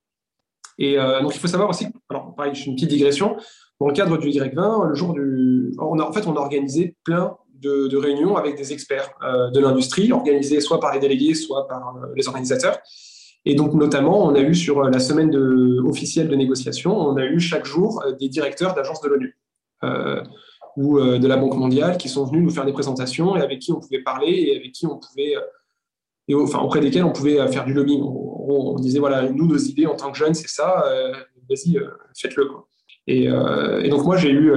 Et 0.79 0.99
euh, 0.99 1.21
donc, 1.23 1.35
il 1.35 1.41
faut 1.41 1.49
savoir 1.49 1.69
aussi, 1.69 1.87
alors 2.09 2.35
pareil, 2.35 2.55
je 2.55 2.63
fais 2.63 2.67
une 2.67 2.75
petite 2.75 2.91
digression, 2.91 3.37
dans 3.81 3.89
le 3.89 3.95
cadre 3.95 4.19
du 4.19 4.29
Y20, 4.29 4.89
le 4.89 4.95
jour 4.95 5.13
du. 5.13 5.73
On 5.79 5.99
en 5.99 6.13
fait, 6.13 6.27
on 6.27 6.37
a 6.37 6.41
organisé 6.41 6.97
plein 7.05 7.37
de, 7.61 7.97
réunions 7.97 8.37
avec 8.37 8.57
des 8.57 8.73
experts 8.73 9.11
euh, 9.23 9.51
de 9.51 9.59
l'industrie, 9.59 10.13
organisées 10.13 10.61
soit 10.61 10.81
par 10.81 10.93
les 10.93 11.01
délégués, 11.01 11.35
soit 11.35 11.67
par 11.67 11.97
les 12.15 12.29
organisateurs. 12.29 12.79
Et 13.47 13.55
donc, 13.55 13.75
notamment, 13.75 14.25
on 14.25 14.35
a 14.35 14.41
eu 14.41 14.55
sur 14.55 14.83
la 14.83 14.99
semaine 14.99 15.35
officielle 15.87 16.29
de 16.29 16.37
négociation, 16.37 16.97
on 16.97 17.17
a 17.17 17.25
eu 17.25 17.41
chaque 17.41 17.67
jour 17.67 18.03
des 18.19 18.29
directeurs 18.29 18.75
d'agences 18.75 19.01
de 19.03 19.09
l'ONU. 19.09 19.37
Euh, 19.83 20.23
ou 20.77 20.99
euh, 20.99 21.21
de 21.21 21.29
la 21.29 21.37
Banque 21.37 21.55
mondiale 21.55 21.99
qui 21.99 22.09
sont 22.09 22.25
venus 22.25 22.43
nous 22.43 22.51
faire 22.51 22.65
des 22.65 22.73
présentations 22.73 23.37
et 23.37 23.41
avec 23.41 23.61
qui 23.61 23.71
on 23.71 23.79
pouvait 23.79 24.03
parler 24.03 24.33
et 24.49 24.57
avec 24.57 24.73
qui 24.73 24.87
on 24.87 24.99
pouvait, 24.99 25.37
euh, 25.37 25.41
et 26.27 26.35
enfin 26.35 26.59
auprès 26.59 26.81
desquels 26.81 27.05
on 27.05 27.13
pouvait 27.13 27.47
faire 27.53 27.65
du 27.65 27.73
lobbying. 27.73 28.03
On, 28.03 28.75
disait 28.75 28.99
voilà, 28.99 29.31
nous, 29.31 29.47
nos 29.47 29.57
idées 29.57 29.87
en 29.87 29.95
tant 29.95 30.11
que 30.11 30.19
jeunes, 30.19 30.35
c'est 30.35 30.49
ça, 30.49 30.85
vas-y, 31.49 31.79
faites-le. 32.19 32.49
Et, 33.07 33.29
donc 33.89 34.05
moi, 34.05 34.17
j'ai 34.17 34.31
eu, 34.31 34.53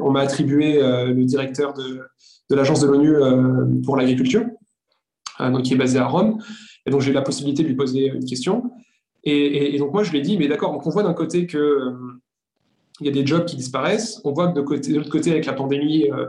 on 0.00 0.10
m'a 0.10 0.20
attribué 0.20 0.80
le 0.80 1.24
directeur 1.24 1.74
de, 1.74 2.00
de 2.48 2.54
l'agence 2.54 2.80
de 2.80 2.86
l'ONU 2.86 3.82
pour 3.84 3.96
l'agriculture, 3.96 4.44
donc 5.38 5.62
qui 5.62 5.74
est 5.74 5.76
basé 5.76 5.98
à 5.98 6.06
Rome. 6.06 6.38
Et 6.86 6.90
donc 6.90 7.00
j'ai 7.00 7.10
eu 7.10 7.14
la 7.14 7.22
possibilité 7.22 7.62
de 7.62 7.68
lui 7.68 7.76
poser 7.76 8.06
une 8.06 8.24
question. 8.24 8.70
Et, 9.24 9.78
donc 9.78 9.92
moi, 9.92 10.02
je 10.02 10.10
lui 10.10 10.18
ai 10.18 10.22
dit, 10.22 10.38
mais 10.38 10.48
d'accord, 10.48 10.80
on 10.82 10.90
voit 10.90 11.02
d'un 11.02 11.14
côté 11.14 11.46
que 11.46 11.92
il 13.00 13.06
y 13.06 13.08
a 13.08 13.12
des 13.12 13.26
jobs 13.26 13.44
qui 13.44 13.56
disparaissent. 13.56 14.20
On 14.24 14.32
voit 14.32 14.48
que 14.48 14.54
de, 14.54 14.96
l'autre 14.96 15.10
côté, 15.10 15.30
avec 15.30 15.46
la 15.46 15.52
pandémie, 15.52 16.10
euh, 16.10 16.26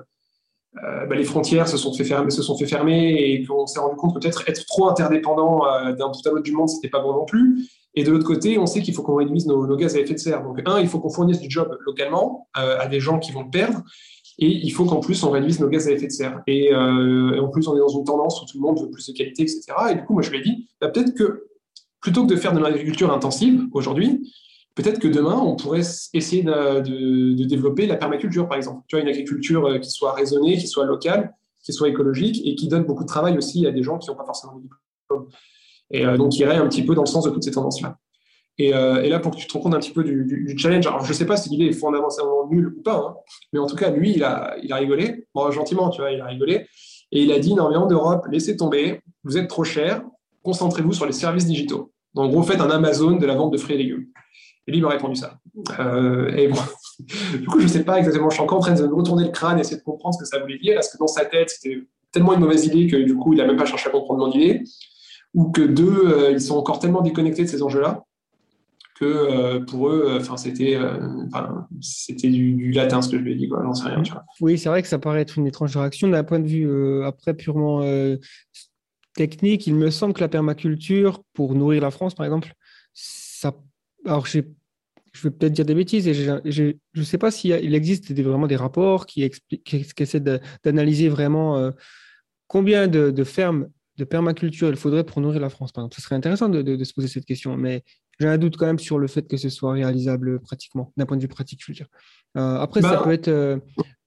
euh, 0.84 1.06
bah, 1.06 1.16
les 1.16 1.24
frontières 1.24 1.68
se 1.68 1.78
sont 1.78 1.94
fait 1.94 2.04
fermer, 2.04 3.14
et 3.14 3.46
qu'on 3.46 3.68
s'est 3.68 3.80
rendu 3.80 3.96
compte 3.96 4.16
que 4.16 4.20
peut-être 4.20 4.44
être 4.48 4.66
trop 4.66 4.90
interdépendant 4.90 5.66
euh, 5.66 5.94
d'un 5.94 6.08
bout 6.08 6.26
à 6.26 6.30
l'autre 6.30 6.44
du 6.44 6.52
monde, 6.52 6.70
c'était 6.70 6.90
pas 6.90 7.02
bon 7.02 7.14
non 7.14 7.26
plus. 7.26 7.70
Et 7.94 8.04
de 8.04 8.12
l'autre 8.12 8.26
côté, 8.26 8.58
on 8.58 8.66
sait 8.66 8.82
qu'il 8.82 8.94
faut 8.94 9.04
qu'on 9.04 9.16
réduise 9.16 9.48
nos, 9.48 9.76
gaz 9.78 9.96
à 9.96 10.00
effet 10.00 10.16
de 10.16 10.20
serre. 10.20 10.44
Donc, 10.44 10.60
un, 10.66 10.80
il 10.80 10.88
faut 10.88 11.00
qu'on 11.00 11.10
fournisse 11.10 11.40
du 11.40 11.50
job 11.50 11.78
localement 11.86 12.50
à 12.54 12.88
des 12.88 13.00
gens 13.00 13.20
qui 13.20 13.32
vont 13.32 13.44
le 13.44 13.50
perdre. 13.50 13.84
Et 14.38 14.48
il 14.48 14.70
faut 14.72 14.84
qu'en 14.84 15.00
plus, 15.00 15.24
on 15.24 15.32
réduise 15.32 15.62
nos 15.62 15.70
gaz 15.70 15.88
à 15.88 15.92
effet 15.92 16.08
de 16.08 16.12
serre. 16.12 16.42
Et, 16.46 16.76
en 16.76 17.48
plus, 17.48 17.66
on 17.70 17.76
est 17.78 17.80
dans 17.80 17.88
une 17.88 18.04
tendance 18.04 18.42
où 18.42 18.46
tout 18.46 18.58
le 18.58 18.64
monde 18.64 18.82
veut 18.82 18.92
plus 18.92 19.08
de 19.08 19.14
qualité, 19.14 19.44
etc. 19.44 19.64
Et 19.92 19.96
du 19.96 20.04
coup, 20.04 20.12
moi, 20.12 20.24
je 20.24 20.30
lui 20.30 20.40
ai 20.40 20.42
dit, 20.42 20.68
peut-être 20.82 21.14
que 21.14 21.46
plutôt 22.02 22.24
que 22.26 22.34
de 22.34 22.36
faire 22.36 22.52
de 22.52 22.60
l'agriculture 22.60 23.14
intensive 23.14 23.64
aujourd'hui, 23.72 24.30
peut-être 24.76 24.99
que 24.99 25.07
demain, 25.07 25.35
on 25.35 25.56
pourrait 25.56 25.81
essayer 26.14 26.43
de, 26.43 27.43
développer 27.45 27.88
la 27.88 27.95
permaculture, 27.95 28.47
par 28.47 28.57
exemple. 28.57 28.84
Tu 28.88 28.95
vois, 28.95 29.03
une 29.03 29.10
agriculture 29.10 29.65
euh, 29.65 29.80
qui 29.80 29.89
soit 29.89 30.14
raisonnée, 30.14 30.57
qui 30.57 30.68
soit 30.68 30.85
locale, 30.85 31.34
qui 31.64 31.73
soit 31.73 31.89
écologique 31.89 32.41
et 32.45 32.56
qui 32.56 32.68
donne 32.68 32.84
beaucoup 32.84 33.03
de 33.03 33.07
travail 33.07 33.38
aussi 33.38 33.65
à 33.65 33.72
des 33.72 33.81
gens 33.81 33.97
qui 33.97 34.10
n'ont 34.10 34.15
pas 34.15 34.26
forcément 34.26 34.56
de 34.56 34.61
diplôme. 34.61 35.27
Et 35.91 36.06
euh, 36.06 36.18
donc, 36.18 36.31
qui 36.31 36.41
irait 36.41 36.57
un 36.57 36.68
petit 36.68 36.84
peu 36.84 36.93
dans 36.93 37.03
le 37.03 37.07
sens 37.07 37.23
de 37.23 37.31
toutes 37.31 37.43
ces 37.43 37.52
tendances-là. 37.52 37.97
Euh, 38.61 39.02
et, 39.02 39.10
là, 39.10 39.19
pour 39.19 39.31
que 39.31 39.38
tu 39.38 39.47
te 39.47 39.53
rends 39.53 39.60
compte 39.60 39.76
un 39.76 39.80
petit 39.80 39.91
peu 39.91 40.03
du, 40.03 40.56
challenge, 40.57 40.88
alors 40.88 41.03
je 41.03 41.10
ne 41.10 41.14
sais 41.14 41.26
pas 41.26 41.35
si 41.35 41.49
l'idée 41.49 41.65
est 41.65 41.73
fondamentalement 41.73 42.47
nulle 42.47 42.73
ou 42.77 42.81
pas, 42.81 42.97
hein, 42.97 43.15
mais 43.52 43.60
en 43.60 43.65
tout 43.65 43.76
cas, 43.76 43.89
lui, 43.89 44.14
il 44.14 44.23
a, 44.23 44.56
il 44.64 44.72
a 44.72 44.77
rigolé, 44.77 45.27
gentiment, 45.52 45.89
tu 45.89 46.02
vois, 46.02 46.11
il 46.11 46.22
a 46.22 46.26
rigolé, 46.26 46.68
et 47.11 47.22
il 47.23 47.31
a 47.31 47.39
dit, 47.39 47.53
non, 47.53 47.69
mais 47.69 47.76
en 47.76 47.88
Europe, 47.88 48.26
laissez 48.31 48.56
tomber, 48.56 49.02
vous 49.23 49.38
êtes 49.38 49.49
trop 49.49 49.65
cher, 49.65 50.03
concentrez-vous 50.43 50.93
sur 50.93 51.06
les 51.06 51.11
services 51.11 51.45
digitaux. 51.45 51.91
Donc, 52.14 52.27
en 52.27 52.30
gros, 52.30 52.43
faites 52.43 52.61
un 52.61 52.69
Amazon 52.69 53.18
de 53.18 53.26
la 53.26 53.35
vente 53.35 53.52
de 53.52 53.57
fruits 53.57 53.76
et 53.76 53.80
légumes. 53.80 54.06
Et 54.68 54.72
lui, 54.72 54.80
il 54.80 54.82
m'a 54.82 54.90
répondu 54.90 55.16
ça. 55.16 55.40
Euh, 55.80 56.32
du 57.00 57.46
coup, 57.46 57.60
je 57.60 57.66
ne 57.66 57.70
sais 57.70 57.84
pas 57.84 58.00
exactement. 58.00 58.30
Je 58.30 58.36
suis 58.36 58.44
encore 58.44 58.60
en 58.60 58.62
train 58.62 58.74
de 58.74 58.88
me 58.88 58.94
retourner 58.94 59.26
le 59.26 59.32
crâne 59.32 59.58
et 59.58 59.62
essayer 59.62 59.78
de 59.78 59.84
comprendre 59.84 60.16
ce 60.16 60.20
que 60.20 60.26
ça 60.26 60.40
voulait 60.40 60.58
dire. 60.58 60.78
Est-ce 60.78 60.92
que 60.92 60.98
dans 60.98 61.08
sa 61.08 61.26
tête, 61.26 61.50
c'était 61.50 61.84
tellement 62.12 62.34
une 62.34 62.40
mauvaise 62.40 62.66
idée 62.66 62.88
que 62.88 62.98
du 62.98 63.16
coup, 63.16 63.34
il 63.34 63.38
n'a 63.38 63.46
même 63.46 63.58
pas 63.58 63.66
cherché 63.66 63.90
à 63.90 63.92
comprendre 63.92 64.26
mon 64.26 64.32
idée 64.32 64.64
Ou 65.34 65.52
que 65.52 65.62
deux, 65.62 66.08
euh, 66.08 66.32
ils 66.32 66.42
sont 66.42 66.58
encore 66.58 66.80
tellement 66.80 67.02
déconnectés 67.02 67.44
de 67.44 67.48
ces 67.48 67.62
enjeux-là 67.62 68.04
que 68.98 69.04
euh, 69.06 69.60
pour 69.60 69.90
eux, 69.90 70.22
c'était, 70.38 70.80
c'était 71.82 72.30
du, 72.30 72.72
latin 72.72 73.02
ce 73.02 73.10
que 73.10 73.18
je 73.18 73.24
lui 73.24 73.34
ai 73.34 73.36
dit, 73.36 73.50
quoi. 73.50 73.62
J'en 73.62 73.74
sais 73.74 73.90
rien. 73.90 74.02
Oui, 74.40 74.58
c'est 74.58 74.70
vrai 74.70 74.82
que 74.82 74.88
ça 74.88 75.00
paraît 75.00 75.20
être 75.20 75.38
une 75.38 75.46
étrange 75.48 75.76
réaction 75.76 76.08
d'un 76.08 76.24
point 76.24 76.40
de 76.40 76.48
vue 76.48 77.04
après 77.04 77.34
purement 77.34 77.84
technique. 79.16 79.68
Il 79.68 79.76
me 79.76 79.90
semble 79.90 80.14
que 80.14 80.22
la 80.22 80.30
permaculture, 80.30 81.22
pour 81.34 81.56
nourrir 81.56 81.82
la 81.82 81.92
France, 81.92 82.16
par 82.16 82.26
exemple, 82.26 82.54
ça. 82.94 83.54
Alors, 84.06 84.26
je 84.27 84.40
vais 85.23 85.32
peut-être 85.32 85.53
dire 85.53 85.65
des 85.65 85.76
bêtises, 85.76 86.07
et 86.07 86.14
je 86.14 86.73
ne 86.95 87.03
sais 87.03 87.18
pas 87.18 87.32
s'il 87.32 87.73
existe 87.73 88.14
vraiment 88.22 88.48
des 88.48 88.56
rapports 88.56 89.06
qui, 89.06 89.30
qui, 89.64 89.86
essaient 89.98 90.23
d'analyser 90.64 91.10
vraiment 91.10 91.57
euh, 91.57 91.72
combien 92.48 92.88
de, 92.88 93.23
fermes 93.23 93.68
de 93.98 94.03
permaculture 94.03 94.69
il 94.69 94.76
faudrait 94.76 95.03
pour 95.03 95.22
nourrir 95.22 95.40
la 95.40 95.49
France. 95.49 95.72
Par 95.72 95.84
exemple. 95.84 95.95
Ce 95.95 96.02
serait 96.02 96.15
intéressant 96.15 96.49
de, 96.49 96.84
se 96.84 96.94
poser 96.94 97.07
cette 97.07 97.26
question, 97.26 97.57
mais 97.57 97.84
j'ai 98.19 98.27
un 98.27 98.38
doute 98.38 98.57
quand 98.57 98.65
même 98.65 98.80
sur 98.80 98.99
le 98.99 99.07
fait 99.07 99.27
que 99.27 99.38
ce 99.38 99.49
soit 99.49 99.73
réalisable 99.73 100.40
pratiquement, 100.40 100.94
d'un 100.98 101.06
point 101.06 101.18
de 101.18 101.22
vue 101.22 101.27
pratique, 101.27 101.61
je 101.64 101.72
veux 101.72 101.76
dire. 101.76 101.88
Euh, 102.38 102.57
après, 102.60 102.82
ça, 102.82 102.91
bah, 102.91 103.02
peut 103.03 103.11
être, 103.11 103.27
euh, 103.30 103.57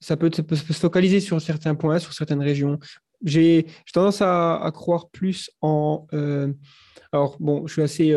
ça 0.00 0.16
peut, 0.16 0.30
se 0.32 0.72
focaliser 0.74 1.20
sur 1.20 1.40
certains 1.40 1.74
points, 1.74 1.98
sur 1.98 2.12
certaines 2.12 2.42
régions. 2.42 2.78
J'ai 3.24 3.66
tendance 3.92 4.22
à, 4.22 4.70
croire 4.72 5.08
plus 5.10 5.50
en... 5.60 6.06
alors, 7.10 7.36
bon, 7.40 7.66
je 7.66 7.72
suis 7.72 7.82
assez 7.82 8.14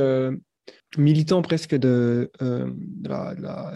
militant 0.98 1.42
presque 1.42 1.76
de, 1.76 2.32
euh, 2.42 2.70
la, 3.04 3.74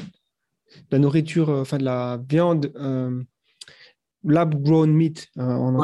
nourriture, 0.99 1.49
euh, 1.49 1.61
enfin 1.61 1.77
de 1.77 1.83
la 1.83 2.21
viande 2.27 2.71
euh, 2.75 3.21
lab-grown 4.23 4.91
meat 4.91 5.29
en 5.37 5.77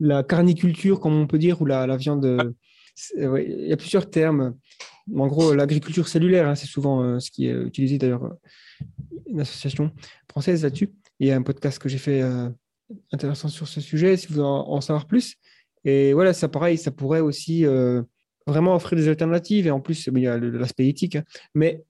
la 0.00 0.24
carniculture, 0.24 0.98
comme 0.98 1.14
on 1.14 1.26
peut 1.28 1.38
dire, 1.38 1.62
ou 1.62 1.66
la, 1.66 1.96
viande. 1.96 2.56
il 3.16 3.68
y 3.68 3.72
a 3.72 3.76
plusieurs 3.76 4.10
termes. 4.10 4.56
En 5.14 5.26
gros, 5.28 5.54
l'agriculture 5.54 6.08
cellulaire, 6.08 6.48
hein, 6.48 6.54
c'est 6.56 6.66
souvent 6.66 7.20
ce 7.20 7.30
qui 7.30 7.46
est 7.46 7.52
utilisé 7.52 7.98
d'ailleurs, 7.98 8.34
une 9.26 9.40
association 9.40 9.92
française 10.28 10.64
là-dessus. 10.64 10.90
Il 11.20 11.28
y 11.28 11.30
a 11.30 11.36
un 11.36 11.42
podcast 11.42 11.78
que 11.78 11.88
j'ai 11.88 11.98
fait 11.98 12.22
intéressant 13.12 13.46
sur 13.46 13.68
ce 13.68 13.80
sujet, 13.80 14.16
si 14.16 14.26
vous 14.26 14.34
voulez 14.34 14.46
en, 14.46 14.80
savoir 14.80 15.06
plus. 15.06 15.36
Et 15.84 16.14
voilà, 16.14 16.32
ça 16.32 16.48
pareil, 16.48 16.78
ça 16.78 16.90
pourrait 16.90 17.20
aussi 17.20 17.64
vraiment 18.46 18.74
offrir 18.74 18.98
des 18.98 19.08
alternatives. 19.08 19.66
Et 19.66 19.70
en 19.70 19.80
plus, 19.80 20.06
il 20.06 20.18
y 20.18 20.26
a 20.26 20.38
l'aspect 20.38 20.88
éthique. 20.88 21.16
Hein. 21.16 21.24
Mais 21.54 21.82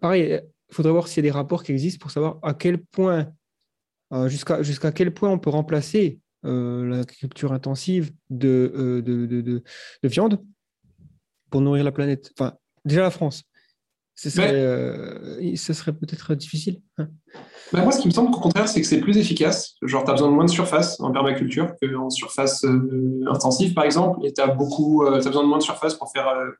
pareil, 0.00 0.40
il 0.70 0.74
faudrait 0.74 0.92
voir 0.92 1.08
s'il 1.08 1.24
y 1.24 1.26
a 1.26 1.30
des 1.30 1.36
rapports 1.36 1.62
qui 1.62 1.72
existent 1.72 2.00
pour 2.00 2.10
savoir 2.10 2.38
à 2.42 2.54
quel 2.54 2.78
point, 2.78 3.32
euh, 4.12 4.28
jusqu'à 4.28 4.92
quel 4.92 5.12
point 5.12 5.30
on 5.30 5.38
peut 5.38 5.50
remplacer 5.50 6.20
euh, 6.46 6.88
l'agriculture 6.88 7.52
intensive 7.52 8.12
de, 8.30 8.72
euh, 8.74 9.02
de, 9.02 9.26
de, 9.26 9.40
de, 9.42 9.62
viande 10.08 10.42
pour 11.50 11.60
nourrir 11.60 11.84
la 11.84 11.92
planète. 11.92 12.32
Enfin, 12.38 12.56
déjà 12.84 13.02
la 13.02 13.10
France. 13.10 13.44
Ce 14.22 14.28
serait, 14.28 15.56
ce 15.56 15.72
serait 15.72 15.94
peut-être 15.94 16.34
difficile. 16.34 16.82
Bah, 17.72 17.80
moi, 17.82 17.90
ce 17.90 18.02
qui 18.02 18.06
me 18.06 18.12
semble 18.12 18.30
qu'au 18.30 18.40
contraire, 18.40 18.68
c'est 18.68 18.82
que 18.82 18.86
c'est 18.86 19.00
plus 19.00 19.16
efficace. 19.16 19.76
Genre, 19.80 20.04
tu 20.04 20.10
as 20.10 20.12
besoin 20.12 20.28
de 20.28 20.34
moins 20.34 20.44
de 20.44 20.50
surface 20.50 21.00
en 21.00 21.10
permaculture 21.10 21.72
qu'en 21.80 22.10
surface 22.10 22.62
euh, 22.66 23.24
intensive, 23.30 23.72
par 23.72 23.84
exemple. 23.84 24.18
Et 24.26 24.34
tu 24.34 24.42
as, 24.42 24.48
beaucoup, 24.48 25.04
euh, 25.04 25.14
as 25.14 25.24
besoin 25.24 25.42
de 25.42 25.48
moins 25.48 25.56
de 25.56 25.62
surface 25.62 25.94
pour 25.94 26.12
faire 26.12 26.28
euh, 26.28 26.50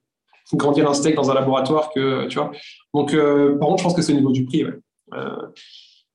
grandir 0.54 0.88
un 0.88 0.94
steak 0.94 1.14
dans 1.16 1.30
un 1.30 1.34
laboratoire 1.34 1.90
que, 1.94 2.28
tu 2.28 2.38
vois. 2.38 2.50
Donc, 2.94 3.14
par 3.14 3.68
contre, 3.68 3.78
je 3.78 3.84
pense 3.84 3.94
que 3.94 4.00
c'est 4.00 4.14
au 4.14 4.16
niveau 4.16 4.32
du 4.32 4.46
prix. 4.46 4.64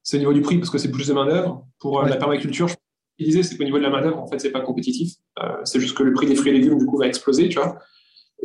c'est 0.02 0.18
au 0.18 0.20
niveau 0.22 0.34
du 0.34 0.42
prix 0.42 0.58
parce 0.58 0.72
que 0.72 0.80
c'est 0.80 0.90
plus 0.90 1.08
de 1.10 1.14
main-d'œuvre. 1.14 1.64
Pour 1.78 2.02
la 2.02 2.16
permaculture, 2.16 2.70
je 2.70 3.42
c'est 3.44 3.56
qu'au 3.56 3.66
niveau 3.66 3.78
de 3.78 3.84
la 3.84 3.92
main-d'œuvre, 3.92 4.18
en 4.18 4.26
fait, 4.26 4.40
c'est 4.40 4.52
pas 4.52 4.62
compétitif. 4.62 5.14
c'est 5.64 5.80
juste 5.80 5.96
que 5.96 6.02
le 6.02 6.14
prix 6.14 6.26
des 6.26 6.36
fruits 6.36 6.56
et 6.56 6.58
légumes, 6.58 6.80
du 6.80 6.88
coup, 6.88 6.98
va 6.98 7.06
exploser, 7.06 7.50
tu 7.50 7.60
vois. 7.60 7.78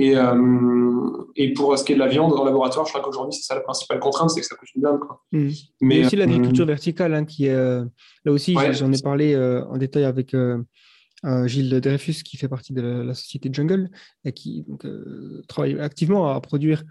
Et, 0.01 0.17
euh, 0.17 1.25
et, 1.37 1.53
pour 1.53 1.77
ce 1.77 1.85
qui 1.85 1.93
est 1.93 1.95
de 1.95 2.01
la 2.01 2.09
viande 2.09 2.33
en 2.33 2.45
laboratoire, 2.45 2.87
je 2.87 2.91
crois 2.93 3.05
qu'aujourd'hui, 3.05 3.35
c'est 3.35 3.43
ça 3.43 3.55
la 3.55 3.61
principale 3.61 4.01
contrainte, 4.01 4.31
c'est 4.31 4.41
que 4.41 4.47
ça 4.47 4.57
coûte 4.57 4.71
une 4.75 4.81
blinde. 4.81 4.99
Quoi. 4.99 5.23
Mmh. 5.33 5.49
Mais 5.83 5.97
il 5.97 6.01
y 6.01 6.03
a 6.03 6.07
aussi 6.07 6.17
l'agriculture 6.17 6.65
euh, 6.65 6.69
verticale, 6.69 7.13
hein, 7.13 7.25
qui 7.27 7.47
est, 7.47 7.55
euh, 7.55 7.85
là 8.25 8.33
aussi, 8.33 8.57
j'en 8.73 8.91
ai 8.91 9.03
parlé 9.03 9.37
en 9.37 9.77
détail 9.77 10.05
avec 10.05 10.35
Gilles 11.45 11.81
Dreyfus, 11.81 12.23
qui 12.25 12.39
fait 12.39 12.49
partie 12.49 12.73
de 12.73 12.81
la, 12.81 13.13
société 13.13 13.51
Jungle, 13.53 13.91
et 14.25 14.33
qui 14.33 14.65
donc, 14.67 14.87
travaille 15.49 15.79
activement 15.79 16.31
à 16.35 16.41
produire 16.41 16.83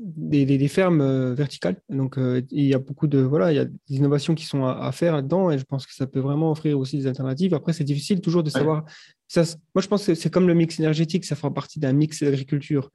des, 0.00 0.68
fermes 0.68 1.34
verticales. 1.34 1.76
Donc, 1.90 2.18
il 2.50 2.64
y 2.64 2.72
a 2.72 2.78
beaucoup 2.78 3.06
de 3.06 3.18
voilà, 3.18 3.52
il 3.52 3.56
y 3.56 3.60
a 3.60 3.66
des 3.66 3.96
innovations 3.96 4.34
qui 4.34 4.46
sont 4.46 4.64
à, 4.64 4.90
faire 4.92 5.14
là-dedans 5.14 5.50
et 5.50 5.58
je 5.58 5.64
pense 5.64 5.86
que 5.86 5.94
ça 5.94 6.06
peut 6.06 6.20
vraiment 6.20 6.52
offrir 6.52 6.78
aussi 6.78 6.96
des 6.96 7.06
alternatives. 7.06 7.52
Après, 7.52 7.74
c'est 7.74 7.84
difficile 7.84 8.22
toujours 8.22 8.42
de 8.42 8.48
savoir. 8.48 8.86
Ça, 9.28 9.44
moi, 9.74 9.82
je 9.82 9.88
pense 9.88 10.06
que 10.06 10.14
c'est 10.14 10.30
comme 10.30 10.48
le 10.48 10.54
mix 10.54 10.80
énergétique, 10.80 11.24
ça 11.24 11.36
fera 11.36 11.52
partie 11.52 11.78
d'un 11.78 11.92
mix 11.92 12.22
d'agriculture. 12.22 12.90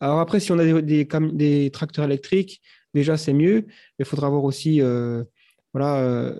Alors 0.00 0.20
après, 0.20 0.38
si 0.38 0.52
on 0.52 0.58
a 0.58 0.82
des, 0.82 1.04
des, 1.32 1.70
tracteurs 1.72 2.04
électriques, 2.04 2.62
déjà 2.94 3.16
c'est 3.16 3.32
mieux. 3.32 3.66
Il 3.98 4.04
faudra 4.04 4.28
voir 4.28 4.44
aussi 4.44 4.80
euh, 4.80 5.24
voilà, 5.72 6.32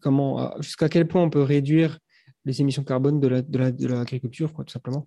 comment, 0.00 0.52
jusqu'à 0.60 0.88
quel 0.88 1.06
point 1.06 1.22
on 1.22 1.30
peut 1.30 1.42
réduire 1.42 1.98
les 2.44 2.60
émissions 2.60 2.82
carbone 2.82 3.20
de 3.20 3.28
l'agriculture, 3.28 4.48
la, 4.48 4.64
de 4.64 4.64
tout 4.64 4.72
simplement. 4.72 5.06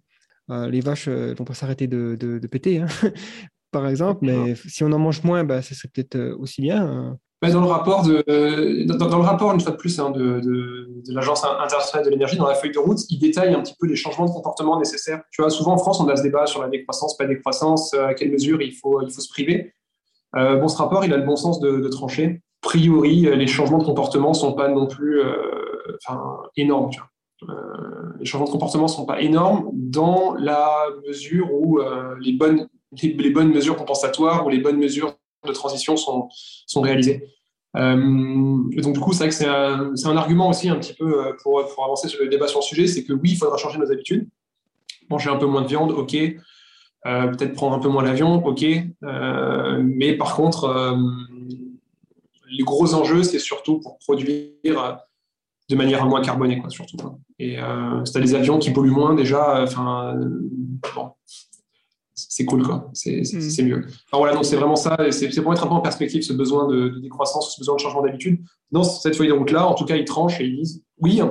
les 0.50 0.80
vaches 0.80 1.08
ne 1.08 1.34
vont 1.34 1.44
pas 1.44 1.56
s'arrêter 1.56 1.88
de, 1.88 2.16
de, 2.16 2.48
péter. 2.48 2.80
Hein 2.80 2.88
par 3.72 3.88
exemple, 3.88 4.26
mais 4.26 4.56
si 4.56 4.84
on 4.84 4.92
en 4.92 5.00
mange 5.00 5.24
moins, 5.24 5.44
bah, 5.44 5.62
ça 5.62 5.74
serait 5.74 5.90
peut-être 5.94 6.16
euh, 6.16 6.38
aussi 6.38 6.62
bien. 6.62 7.18
Hein. 7.42 7.50
Dans 7.50 7.62
le 7.62 7.68
rapport, 7.68 8.04
de, 8.04 8.86
dans, 8.86 9.18
le 9.18 9.24
rapport 9.24 9.52
une 9.54 9.60
fois 9.60 9.72
de 9.72 9.78
plus, 9.78 10.00
hein, 10.00 10.12
de, 10.12 10.42
l'Agence 11.10 11.44
internationale 11.44 12.06
de 12.06 12.12
l'énergie, 12.12 12.38
dans 12.38 12.48
la 12.48 12.54
feuille 12.54 12.72
de 12.72 12.80
route, 12.80 13.00
il 13.10 13.20
détaille 13.20 13.54
un 13.54 13.62
petit 13.62 13.74
peu 13.80 13.88
les 13.88 13.96
changements 13.96 14.26
de 14.26 14.32
comportement 14.32 14.78
nécessaires. 14.78 15.22
Souvent 15.50 15.74
en 15.74 15.78
France, 15.78 16.00
on 16.00 16.08
a 16.08 16.16
ce 16.16 16.24
débat 16.24 16.46
sur 16.46 16.62
la 16.62 16.70
décroissance, 16.70 17.18
pas 17.18 17.26
décroissance, 17.26 17.94
euh, 17.94 18.08
à 18.08 18.14
quelle 18.14 18.32
mesure 18.32 18.62
il 18.62 18.74
faut, 18.74 19.02
il 19.02 19.12
faut 19.12 19.22
se 19.22 19.30
priver. 19.30 19.74
Euh, 20.36 20.58
bon, 20.58 20.68
ce 20.68 20.78
rapport, 20.78 21.04
il 21.04 21.14
a 21.14 21.18
le 21.18 21.26
bon 21.26 21.36
sens 21.36 21.60
de, 21.60 21.88
trancher. 21.88 22.42
A 22.64 22.68
priori, 22.68 23.22
les 23.22 23.48
changements 23.48 23.80
de 23.80 23.84
comportement 23.84 24.30
ne 24.30 24.36
sont 24.36 24.54
pas 24.54 24.68
non 24.68 24.86
plus 24.86 25.20
énormes. 26.56 26.92
Tu 26.92 27.00
vois. 27.00 27.58
les 28.20 28.26
changements 28.26 28.46
de 28.46 28.52
comportement 28.52 28.84
ne 28.84 28.90
sont 28.90 29.06
pas 29.06 29.20
énormes 29.20 29.72
dans 29.74 30.36
la 30.36 30.86
mesure 31.08 31.52
où 31.52 31.80
les 32.20 32.34
bonnes 32.34 32.68
les, 33.02 33.30
bonnes 33.30 33.52
mesures 33.52 33.76
compensatoires 33.76 34.46
ou 34.46 34.50
les 34.50 34.60
bonnes 34.60 34.78
mesures 34.78 35.16
de 35.48 35.54
transition 35.54 35.98
sont, 35.98 36.30
sont 36.68 36.82
réalisées. 36.82 37.24
Euh, 37.78 38.82
donc 38.82 38.94
du 38.94 39.00
coup, 39.00 39.14
c'est 39.14 39.20
vrai 39.20 39.30
que 39.30 39.36
c'est 39.36 39.48
un, 39.48 39.94
un, 39.94 40.18
argument 40.18 40.50
aussi 40.50 40.68
un 40.70 40.76
petit 40.76 40.94
peu 40.94 41.26
euh, 41.26 41.34
pour, 41.42 41.66
pour, 41.74 41.86
avancer 41.86 42.10
sur 42.10 42.22
le 42.22 42.28
débat 42.28 42.48
sur 42.48 42.60
le 42.60 42.64
sujet, 42.66 42.88
c'est 42.88 43.04
que 43.04 43.14
oui, 43.14 43.32
il 43.32 43.38
faudra 43.38 43.58
changer 43.58 43.80
nos 43.80 43.92
habitudes. 43.92 44.28
Manger 45.10 45.30
un 45.30 45.38
peu 45.38 45.46
moins 45.46 45.62
de 45.62 45.68
viande, 45.68 45.92
ok. 45.92 46.16
Euh, 46.16 47.28
peut-être 47.28 47.54
prendre 47.54 47.76
un 47.76 47.80
peu 47.80 47.90
moins 47.90 48.04
l'avion, 48.04 48.46
ok. 48.46 48.66
mais 49.82 50.14
par 50.18 50.36
contre, 50.36 50.96
les 52.50 52.64
gros 52.64 52.94
enjeux, 52.94 53.24
c'est 53.24 53.40
surtout 53.40 53.80
pour 53.80 53.98
produire 54.00 55.00
de 55.70 55.76
manière 55.76 56.06
moins 56.06 56.22
carbonée, 56.22 56.60
quoi, 56.60 56.70
surtout. 56.70 56.98
Et 57.40 57.56
tu 57.56 58.18
as 58.18 58.22
des 58.22 58.36
avions 58.36 58.60
qui 58.60 58.72
polluent 58.72 58.92
moins, 58.92 59.16
déjà, 59.16 59.64
enfin, 59.64 60.16
bon, 60.96 61.12
c'est 62.30 62.46
cool, 62.46 62.64
quoi. 62.64 62.90
C'est 62.94 63.22
mm. 63.22 63.66
mieux. 63.66 63.86
voilà, 64.12 64.34
donc 64.34 64.46
c'est 64.46 64.56
vraiment 64.56 64.76
ça. 64.76 64.98
C'est 65.12 65.30
pour 65.42 65.52
mettre 65.52 65.64
un 65.64 65.68
peu 65.68 65.74
en 65.74 65.82
perspective 65.82 66.22
ce 66.22 66.34
besoin 66.34 66.68
de, 66.68 67.00
décroissance, 67.02 67.56
ce 67.56 67.60
besoin 67.60 67.76
de 67.76 67.80
changement 67.80 68.02
d'habitude. 68.02 68.42
Dans 68.72 68.84
cette 68.84 69.16
feuille 69.16 69.30
de 69.30 69.34
route-là, 69.34 69.66
en 69.66 69.74
tout 69.74 69.86
cas, 69.86 69.96
ils 69.96 70.06
tranchent 70.06 70.40
et 70.40 70.46
ils 70.46 70.58
disent 70.58 70.84
oui, 71.00 71.22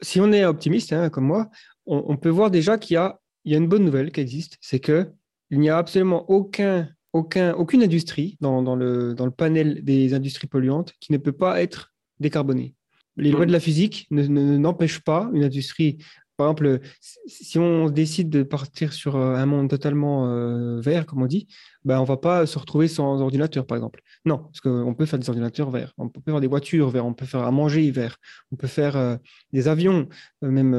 Si 0.00 0.20
on 0.20 0.32
est 0.32 0.44
optimiste, 0.44 0.92
hein, 0.92 1.10
comme 1.10 1.24
moi, 1.24 1.48
on, 1.86 2.16
peut 2.16 2.30
voir 2.30 2.50
déjà 2.50 2.78
qu'il 2.78 2.94
y 2.94 2.96
a, 2.96 3.20
il 3.44 3.52
y 3.52 3.54
a 3.54 3.58
une 3.58 3.68
bonne 3.68 3.84
nouvelle 3.84 4.10
qui 4.10 4.20
existe, 4.20 4.56
c'est 4.60 4.80
qu'il 4.80 5.06
n'y 5.50 5.68
a 5.68 5.76
absolument 5.76 6.28
aucun, 6.30 6.88
aucun, 7.12 7.52
aucune 7.54 7.82
industrie 7.82 8.36
dans, 8.40 8.62
dans, 8.62 8.76
le, 8.76 9.14
dans 9.14 9.26
le 9.26 9.30
panel 9.30 9.84
des 9.84 10.14
industries 10.14 10.46
polluantes 10.46 10.94
qui 11.00 11.12
ne 11.12 11.18
peut 11.18 11.32
pas 11.32 11.62
être 11.62 11.92
décarbonée. 12.20 12.74
Les 13.16 13.30
lois 13.30 13.44
mm. 13.44 13.48
de 13.48 13.52
la 13.52 13.60
physique 13.60 14.06
n'empêchent 14.10 15.02
pas 15.02 15.30
une 15.32 15.44
industrie 15.44 15.98
par 16.36 16.48
exemple, 16.48 16.80
si 17.26 17.58
on 17.58 17.88
décide 17.88 18.28
de 18.28 18.42
partir 18.42 18.92
sur 18.92 19.16
euh, 19.16 19.36
un 19.36 19.46
monde 19.46 19.70
totalement 19.70 20.26
euh, 20.26 20.80
vert, 20.80 21.06
comme 21.06 21.22
on 21.22 21.26
dit, 21.26 21.46
ben, 21.84 21.98
on 21.98 22.02
ne 22.02 22.06
va 22.06 22.16
pas 22.16 22.46
se 22.46 22.58
retrouver 22.58 22.88
sans 22.88 23.20
ordinateur, 23.20 23.66
par 23.66 23.76
exemple. 23.76 24.00
Non, 24.24 24.38
parce 24.38 24.60
qu'on 24.60 24.94
peut 24.94 25.06
faire 25.06 25.18
des 25.18 25.28
ordinateurs 25.28 25.70
verts, 25.70 25.92
on 25.96 26.08
peut 26.08 26.20
faire 26.24 26.40
des 26.40 26.46
voitures 26.48 26.90
verts, 26.90 27.06
on 27.06 27.14
peut 27.14 27.26
faire 27.26 27.42
à 27.42 27.50
manger 27.50 27.88
vert, 27.90 28.16
on 28.50 28.56
peut 28.56 28.66
faire 28.66 28.96
euh, 28.96 29.16
des 29.52 29.68
avions, 29.68 30.08
même, 30.42 30.70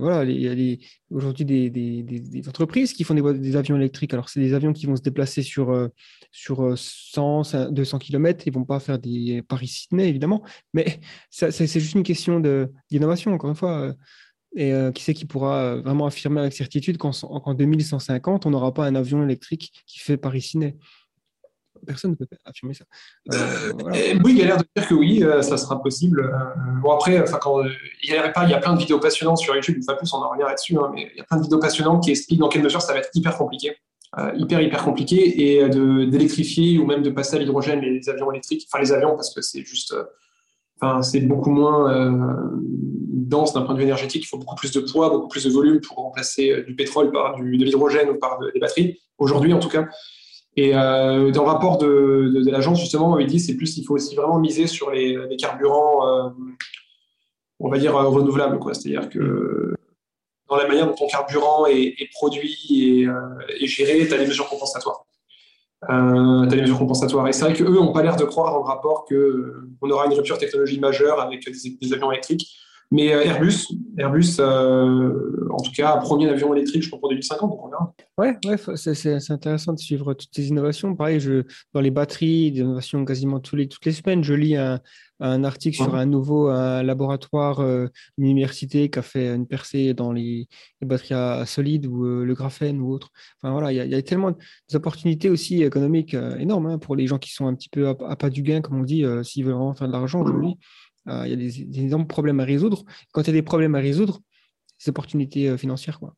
voilà, 0.00 0.24
il 0.24 0.40
y 0.40 0.48
a 0.48 0.76
aujourd'hui 1.10 1.44
des, 1.44 2.48
entreprises 2.48 2.92
qui 2.92 3.04
font 3.04 3.14
des, 3.14 3.56
avions 3.56 3.76
électriques. 3.76 4.14
Alors, 4.14 4.28
c'est 4.28 4.40
des 4.40 4.54
avions 4.54 4.72
qui 4.72 4.86
vont 4.86 4.96
se 4.96 5.02
déplacer 5.02 5.42
sur, 5.42 5.90
sur 6.30 6.78
100, 6.78 7.70
200 7.72 7.98
km, 7.98 8.44
ils 8.46 8.50
ne 8.50 8.54
vont 8.54 8.64
pas 8.64 8.80
faire 8.80 8.98
des 8.98 9.42
Paris-Sydney, 9.46 10.08
évidemment, 10.08 10.42
mais 10.72 11.00
c'est 11.30 11.66
juste 11.66 11.94
une 11.94 12.02
question 12.04 12.40
d'innovation, 12.90 13.34
encore 13.34 13.50
une 13.50 13.56
fois. 13.56 13.94
Et 14.56 14.72
euh, 14.72 14.92
qui 14.92 15.02
sait 15.02 15.14
qui 15.14 15.24
pourra 15.24 15.56
euh, 15.56 15.80
vraiment 15.80 16.06
affirmer 16.06 16.40
avec 16.40 16.52
certitude 16.52 16.96
qu'en 16.98 17.54
2150, 17.54 18.46
on 18.46 18.50
n'aura 18.50 18.72
pas 18.72 18.86
un 18.86 18.94
avion 18.94 19.22
électrique 19.22 19.72
qui 19.86 19.98
fait 19.98 20.16
Paris-Ciné 20.16 20.76
personne 21.84 22.12
ne 22.12 22.16
peut 22.16 22.26
affirmer 22.44 22.74
ça. 22.74 22.84
Euh, 23.32 23.72
voilà. 23.78 23.98
Et 23.98 24.14
Bouygues 24.14 24.42
a 24.42 24.44
l'air 24.46 24.56
de 24.56 24.64
dire 24.74 24.88
que 24.88 24.94
oui, 24.94 25.22
euh, 25.22 25.42
ça 25.42 25.56
sera 25.56 25.82
possible. 25.82 26.32
Bon, 26.82 26.92
après, 26.92 27.20
enfin, 27.20 27.38
quand, 27.40 27.62
il, 28.02 28.10
y 28.10 28.16
a, 28.16 28.32
il 28.44 28.50
y 28.50 28.54
a 28.54 28.58
plein 28.58 28.74
de 28.74 28.78
vidéos 28.78 28.98
passionnantes 28.98 29.38
sur 29.38 29.54
YouTube, 29.54 29.76
une 29.76 29.82
fois 29.82 29.96
plus, 29.96 30.12
on 30.12 30.18
en 30.18 30.30
revient 30.30 30.44
là-dessus, 30.46 30.76
hein, 30.76 30.90
mais 30.94 31.10
il 31.14 31.18
y 31.18 31.20
a 31.20 31.24
plein 31.24 31.36
de 31.38 31.42
vidéos 31.42 31.58
passionnantes 31.58 32.02
qui 32.02 32.10
expliquent 32.10 32.40
dans 32.40 32.48
quelle 32.48 32.62
mesure 32.62 32.80
ça 32.80 32.92
va 32.92 33.00
être 33.00 33.10
hyper 33.14 33.36
compliqué. 33.36 33.76
Euh, 34.18 34.32
hyper, 34.36 34.60
hyper 34.60 34.84
compliqué, 34.84 35.58
et 35.58 35.68
d'électrifier 35.68 36.78
ou 36.78 36.86
même 36.86 37.02
de 37.02 37.10
passer 37.10 37.36
à 37.36 37.38
l'hydrogène 37.38 37.80
les 37.80 38.08
avions 38.08 38.30
électriques, 38.30 38.66
enfin 38.70 38.80
les 38.80 38.92
avions, 38.92 39.16
parce 39.16 39.34
que 39.34 39.42
c'est 39.42 39.64
juste. 39.64 39.92
euh, 39.92 40.04
Enfin, 40.80 41.02
c'est 41.02 41.20
beaucoup 41.20 41.50
moins 41.50 41.90
euh, 41.92 42.50
dense 43.26 43.52
d'un 43.52 43.62
point 43.62 43.74
de 43.74 43.78
vue 43.78 43.84
énergétique. 43.84 44.22
Il 44.24 44.26
faut 44.26 44.38
beaucoup 44.38 44.56
plus 44.56 44.72
de 44.72 44.80
poids, 44.80 45.10
beaucoup 45.10 45.28
plus 45.28 45.44
de 45.44 45.50
volume 45.50 45.80
pour 45.80 45.96
remplacer 45.96 46.50
euh, 46.50 46.62
du 46.62 46.74
pétrole 46.74 47.12
par 47.12 47.34
du, 47.36 47.56
de 47.56 47.64
l'hydrogène 47.64 48.10
ou 48.10 48.18
par 48.18 48.38
de- 48.38 48.50
des 48.50 48.60
batteries, 48.60 49.00
aujourd'hui 49.18 49.52
en 49.52 49.58
tout 49.58 49.68
cas. 49.68 49.86
Et 50.56 50.76
euh, 50.76 51.30
dans 51.32 51.42
le 51.42 51.48
rapport 51.48 51.78
de, 51.78 52.48
l'agence, 52.48 52.80
justement, 52.80 53.18
il 53.18 53.26
dit 53.26 53.40
c'est 53.40 53.56
plus 53.56 53.76
il 53.76 53.84
faut 53.84 53.94
aussi 53.94 54.14
vraiment 54.14 54.38
miser 54.38 54.66
sur 54.66 54.90
les, 54.90 55.16
les 55.28 55.36
carburants, 55.36 56.06
euh, 56.06 56.30
on 57.58 57.68
va 57.68 57.78
dire, 57.78 57.96
euh, 57.96 58.04
renouvelables. 58.04 58.58
C'est-à-dire 58.72 59.08
que 59.08 59.74
dans 60.48 60.56
la 60.56 60.68
manière 60.68 60.86
dont 60.86 60.94
ton 60.94 61.06
carburant 61.08 61.66
est, 61.66 62.08
produit 62.12 62.56
et, 62.70 63.06
euh, 63.06 63.12
géré, 63.62 64.06
tu 64.06 64.14
as 64.14 64.18
des 64.18 64.26
mesures 64.26 64.48
compensatoires. 64.48 65.04
Euh, 65.90 66.46
des 66.46 66.60
mesures 66.60 66.78
compensatoires. 66.78 67.26
Et 67.28 67.32
c'est 67.32 67.44
vrai 67.44 67.54
qu'eux 67.54 67.68
n'ont 67.68 67.92
pas 67.92 68.02
l'air 68.02 68.16
de 68.16 68.24
croire 68.24 68.52
dans 68.52 68.60
le 68.60 68.64
rapport 68.64 69.04
qu'on 69.04 69.90
aura 69.90 70.06
une 70.06 70.14
rupture 70.14 70.38
technologique 70.38 70.80
majeure 70.80 71.20
avec 71.20 71.44
des 71.80 71.92
avions 71.92 72.12
électriques. 72.12 72.56
Mais 72.94 73.12
euh, 73.12 73.24
Airbus, 73.24 73.66
Airbus 73.98 74.36
euh, 74.38 75.48
en 75.50 75.56
tout 75.60 75.72
cas, 75.72 76.00
un 76.00 76.28
avion 76.28 76.54
électrique, 76.54 76.82
je 76.84 76.88
crois, 76.88 77.00
pour 77.00 77.08
2050, 77.08 77.50
donc 77.50 77.64
on 77.64 77.68
verra. 77.68 77.92
Ouais, 78.18 78.36
ouais, 78.46 78.56
c'est 78.76 78.94
c'est- 78.94 79.18
c'est 79.18 79.32
intéressant 79.32 79.72
de 79.72 79.78
suivre 79.80 80.14
toutes 80.14 80.28
ces 80.32 80.46
innovations. 80.48 80.94
Pareil, 80.94 81.18
je, 81.18 81.42
dans 81.72 81.80
les 81.80 81.90
batteries, 81.90 82.52
des 82.52 82.60
innovations 82.60 83.04
quasiment 83.04 83.40
tous 83.40 83.56
les, 83.56 83.66
toutes 83.66 83.84
les 83.84 83.90
semaines, 83.92 84.22
je 84.22 84.34
lis 84.34 84.54
un, 84.54 84.78
un 85.18 85.42
article 85.42 85.76
sur 85.76 85.94
un 85.96 86.06
nouveau 86.06 86.46
un 86.48 86.84
laboratoire, 86.84 87.58
euh, 87.60 87.88
une 88.16 88.26
université 88.26 88.88
qui 88.90 88.98
a 89.00 89.02
fait 89.02 89.34
une 89.34 89.46
percée 89.48 89.92
dans 89.92 90.12
les, 90.12 90.46
les 90.80 90.86
batteries 90.86 91.14
à, 91.14 91.32
à 91.38 91.46
solide 91.46 91.86
ou 91.86 92.04
euh, 92.06 92.24
le 92.24 92.34
graphène 92.34 92.80
ou 92.80 92.92
autre. 92.92 93.10
Enfin 93.42 93.52
voilà, 93.52 93.72
il 93.72 93.76
y 93.76 93.80
a, 93.80 93.84
il 93.86 93.90
y 93.90 93.94
a 93.96 94.02
tellement 94.02 94.32
d'opportunités 94.72 95.30
aussi 95.30 95.64
économiques 95.64 96.14
énormes 96.38 96.66
hein, 96.66 96.78
pour 96.78 96.94
les 96.94 97.08
gens 97.08 97.18
qui 97.18 97.32
sont 97.32 97.46
un 97.48 97.54
petit 97.54 97.68
peu 97.68 97.88
à, 97.88 97.96
à 98.08 98.14
pas 98.14 98.30
du 98.30 98.42
gain, 98.42 98.60
comme 98.60 98.78
on 98.78 98.84
dit, 98.84 99.04
s'ils 99.24 99.44
veulent 99.44 99.54
vraiment 99.54 99.74
faire 99.74 99.88
de 99.88 99.92
l'argent 99.92 100.22
aujourd'hui. 100.22 100.56
Il 101.06 101.30
y 101.30 101.32
a 101.32 101.36
des, 101.36 101.64
des 101.64 101.80
énormes 101.80 102.06
problèmes 102.06 102.40
à 102.40 102.44
résoudre. 102.44 102.84
Quand 103.12 103.22
il 103.22 103.26
y 103.28 103.30
a 103.30 103.32
des 103.34 103.42
problèmes 103.42 103.74
à 103.74 103.80
résoudre, 103.80 104.20
des 104.84 104.88
opportunités 104.90 105.48
euh, 105.48 105.56
financières, 105.56 105.98
quoi. 106.00 106.14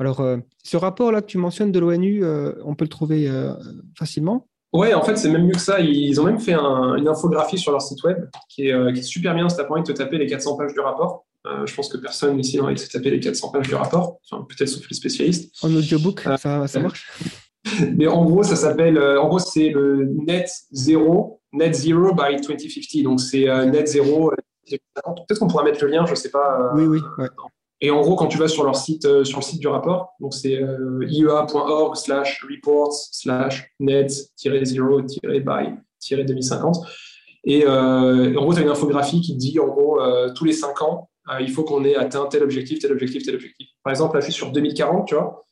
Alors, 0.00 0.20
euh, 0.20 0.36
ce 0.62 0.76
rapport-là 0.76 1.20
que 1.22 1.26
tu 1.26 1.38
mentionnes 1.38 1.72
de 1.72 1.78
l'ONU, 1.80 2.24
euh, 2.24 2.52
on 2.64 2.74
peut 2.76 2.84
le 2.84 2.88
trouver 2.88 3.28
euh, 3.28 3.52
facilement. 3.98 4.48
Ouais, 4.72 4.94
en 4.94 5.02
fait, 5.02 5.16
c'est 5.16 5.28
même 5.30 5.46
mieux 5.46 5.52
que 5.54 5.58
ça. 5.60 5.80
Ils 5.80 6.20
ont 6.20 6.24
même 6.24 6.38
fait 6.38 6.52
un- 6.52 6.94
une 6.96 7.08
infographie 7.08 7.58
sur 7.58 7.72
leur 7.72 7.82
site 7.82 8.02
web 8.04 8.18
qui 8.48 8.68
est, 8.68 8.72
euh, 8.72 8.92
qui 8.92 9.00
est 9.00 9.02
super 9.02 9.34
bien. 9.34 9.48
Si 9.48 9.56
tu 9.56 9.62
pas 9.62 9.70
envie 9.70 9.82
de 9.82 9.86
te 9.92 9.96
taper 9.96 10.18
les 10.18 10.26
400 10.26 10.56
pages 10.56 10.72
du 10.72 10.80
rapport, 10.80 11.24
Euh, 11.46 11.64
je 11.66 11.74
pense 11.74 11.88
que 11.88 11.96
personne 11.96 12.38
ici 12.40 12.56
n'a 12.58 12.64
envie 12.64 12.74
de 12.74 12.80
se 12.80 12.90
taper 12.90 13.10
les 13.10 13.20
400 13.20 13.50
pages 13.52 13.68
du 13.68 13.74
rapport, 13.76 14.18
enfin, 14.28 14.44
peut-être 14.48 14.68
sauf 14.68 14.86
les 14.90 14.96
spécialistes. 14.96 15.54
En 15.62 15.72
audiobook, 15.74 16.26
Euh, 16.26 16.36
ça, 16.36 16.66
ça 16.66 16.80
marche 16.80 17.08
Mais 17.96 18.06
en 18.08 18.24
gros, 18.24 18.42
ça 18.42 18.56
s'appelle, 18.56 18.98
euh, 18.98 19.22
en 19.22 19.28
gros, 19.28 19.38
c'est 19.38 19.68
le 19.70 20.04
net 20.26 20.50
zéro, 20.72 21.37
net 21.52 21.74
zero 21.74 22.14
by 22.14 22.36
2050. 22.40 23.02
Donc, 23.02 23.20
c'est 23.20 23.48
euh, 23.48 23.64
net 23.66 23.88
zéro. 23.88 24.30
euh, 24.32 24.36
Peut-être 24.70 25.38
qu'on 25.38 25.46
pourra 25.48 25.64
mettre 25.64 25.82
le 25.84 25.90
lien, 25.90 26.04
je 26.06 26.14
sais 26.14 26.30
pas. 26.30 26.60
euh, 26.60 26.70
Oui, 26.74 26.86
oui. 26.86 27.00
Ouais. 27.18 27.28
Et 27.80 27.90
en 27.90 28.00
gros, 28.00 28.16
quand 28.16 28.26
tu 28.26 28.38
vas 28.38 28.48
sur 28.48 28.64
leur 28.64 28.74
site, 28.76 29.02
sur 29.24 29.38
le 29.38 29.42
site 29.44 29.60
du 29.60 29.68
rapport, 29.68 30.14
donc 30.20 30.34
c'est 30.34 30.60
iea.org 31.08 31.94
slash 31.96 32.42
reports 32.44 32.92
slash 33.12 33.70
net-zero-by 33.78 35.74
2050. 36.10 36.76
Et 37.44 37.64
euh, 37.64 38.36
en 38.36 38.42
gros, 38.42 38.52
tu 38.52 38.58
as 38.60 38.62
une 38.62 38.68
infographie 38.68 39.20
qui 39.20 39.34
te 39.34 39.38
dit, 39.38 39.58
en 39.60 39.68
gros, 39.68 40.00
euh, 40.00 40.30
tous 40.34 40.44
les 40.44 40.52
cinq 40.52 40.82
ans, 40.82 41.08
euh, 41.30 41.40
il 41.40 41.50
faut 41.50 41.62
qu'on 41.64 41.84
ait 41.84 41.94
atteint 41.94 42.26
tel 42.26 42.42
objectif, 42.42 42.78
tel 42.80 42.92
objectif, 42.92 43.22
tel 43.24 43.34
objectif. 43.36 43.68
Par 43.82 43.92
exemple, 43.92 44.14
là, 44.16 44.20
je 44.20 44.26
suis 44.26 44.34
sur 44.34 44.50
2040, 44.50 45.06
tu 45.08 45.14
vois. 45.14 45.44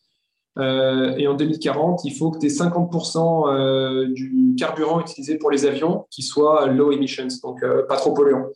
Euh, 0.59 1.15
et 1.17 1.27
en 1.27 1.35
2040, 1.35 2.05
il 2.05 2.15
faut 2.15 2.31
que 2.31 2.39
tu 2.39 2.47
aies 2.47 2.49
50% 2.49 3.49
euh, 3.49 4.09
du 4.09 4.55
carburant 4.59 5.01
utilisé 5.01 5.37
pour 5.37 5.51
les 5.51 5.67
avions 5.67 6.07
qui 6.11 6.23
soit 6.23 6.67
low 6.67 6.93
emissions, 6.93 7.29
donc 7.43 7.63
euh, 7.63 7.83
pas 7.87 7.97
trop 7.97 8.15
polluant. 8.15 8.47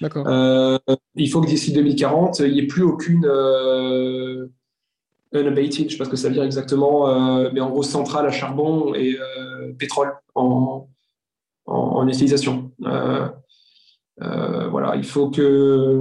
D'accord. 0.00 0.26
Euh, 0.26 0.78
il 1.14 1.30
faut 1.30 1.40
que 1.40 1.46
d'ici 1.46 1.72
2040, 1.72 2.40
il 2.40 2.52
n'y 2.52 2.60
ait 2.60 2.66
plus 2.66 2.82
aucune 2.82 3.26
unabated, 5.32 5.74
je 5.74 5.84
ne 5.84 5.88
sais 5.90 5.96
pas 5.98 6.04
ce 6.04 6.10
que 6.10 6.16
ça 6.16 6.28
veut 6.28 6.34
dire 6.34 6.44
exactement, 6.44 7.50
mais 7.52 7.60
en 7.60 7.70
gros 7.70 7.82
centrale 7.82 8.26
à 8.26 8.30
charbon 8.30 8.94
et 8.94 9.16
pétrole 9.78 10.12
en, 10.34 10.88
en, 11.66 11.74
en 11.74 12.08
utilisation. 12.08 12.72
Voilà, 14.18 14.96
il 14.96 15.04
faut 15.04 15.30
que. 15.30 16.00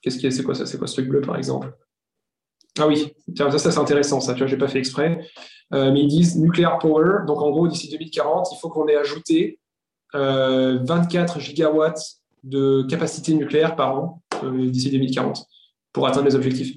Qu'est-ce 0.00 0.16
qu'il 0.16 0.24
y 0.24 0.28
a 0.28 0.30
C'est 0.30 0.44
quoi 0.44 0.54
ça 0.54 0.64
C'est 0.64 0.78
quoi 0.78 0.86
ce 0.86 0.94
truc 0.94 1.08
bleu 1.08 1.20
par 1.20 1.36
exemple? 1.36 1.72
Ah 2.78 2.86
oui, 2.86 3.12
ça, 3.36 3.58
c'est 3.58 3.78
intéressant, 3.78 4.20
ça, 4.20 4.32
tu 4.34 4.38
vois, 4.40 4.46
j'ai 4.46 4.56
pas 4.58 4.68
fait 4.68 4.78
exprès. 4.78 5.20
Euh, 5.74 5.92
mais 5.92 6.00
ils 6.00 6.08
disent 6.08 6.38
nuclear 6.38 6.78
power, 6.78 7.26
donc 7.26 7.42
en 7.42 7.50
gros, 7.50 7.68
d'ici 7.68 7.90
2040, 7.90 8.48
il 8.52 8.58
faut 8.58 8.68
qu'on 8.70 8.86
ait 8.88 8.96
ajouté 8.96 9.60
euh, 10.14 10.78
24 10.84 11.40
gigawatts 11.40 12.00
de 12.42 12.86
capacité 12.88 13.34
nucléaire 13.34 13.76
par 13.76 13.94
an 13.98 14.22
euh, 14.44 14.70
d'ici 14.70 14.90
2040 14.90 15.44
pour 15.92 16.06
atteindre 16.06 16.24
les 16.26 16.34
objectifs. 16.36 16.76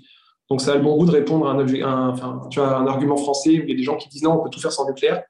Donc 0.49 0.59
ça 0.59 0.73
a 0.73 0.75
le 0.75 0.81
bon 0.81 0.97
goût 0.97 1.05
de 1.05 1.11
répondre 1.11 1.47
à 1.47 1.51
un, 1.51 1.59
un- 1.59 2.47
tu 2.49 2.59
un 2.59 2.87
argument 2.87 3.15
français 3.15 3.51
où 3.51 3.63
il 3.63 3.69
y 3.69 3.73
a 3.73 3.75
des 3.75 3.83
gens 3.83 3.95
qui 3.95 4.09
disent 4.09 4.23
non, 4.23 4.33
on 4.39 4.43
peut 4.43 4.49
tout 4.49 4.59
faire 4.59 4.73
sans 4.73 4.85
nucléaire. 4.85 5.23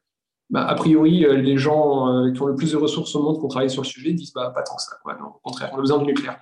Bah, 0.49 0.65
a 0.65 0.73
priori, 0.73 1.23
euh, 1.25 1.35
les 1.35 1.57
gens 1.57 2.09
euh, 2.11 2.31
qui 2.31 2.41
ont 2.41 2.47
le 2.47 2.55
plus 2.55 2.71
de 2.71 2.77
ressources 2.77 3.13
au 3.15 3.21
monde 3.21 3.37
qui 3.37 3.45
ont 3.45 3.47
travaillé 3.47 3.69
sur 3.69 3.83
le 3.83 3.87
sujet 3.87 4.11
disent 4.13 4.33
bah, 4.33 4.51
pas 4.55 4.63
tant 4.63 4.75
que 4.75 4.81
ça. 4.81 4.97
Non, 5.19 5.27
au 5.35 5.39
contraire, 5.43 5.69
on 5.73 5.77
a 5.77 5.81
besoin 5.81 5.99
du 5.99 6.05
nucléaire. 6.05 6.39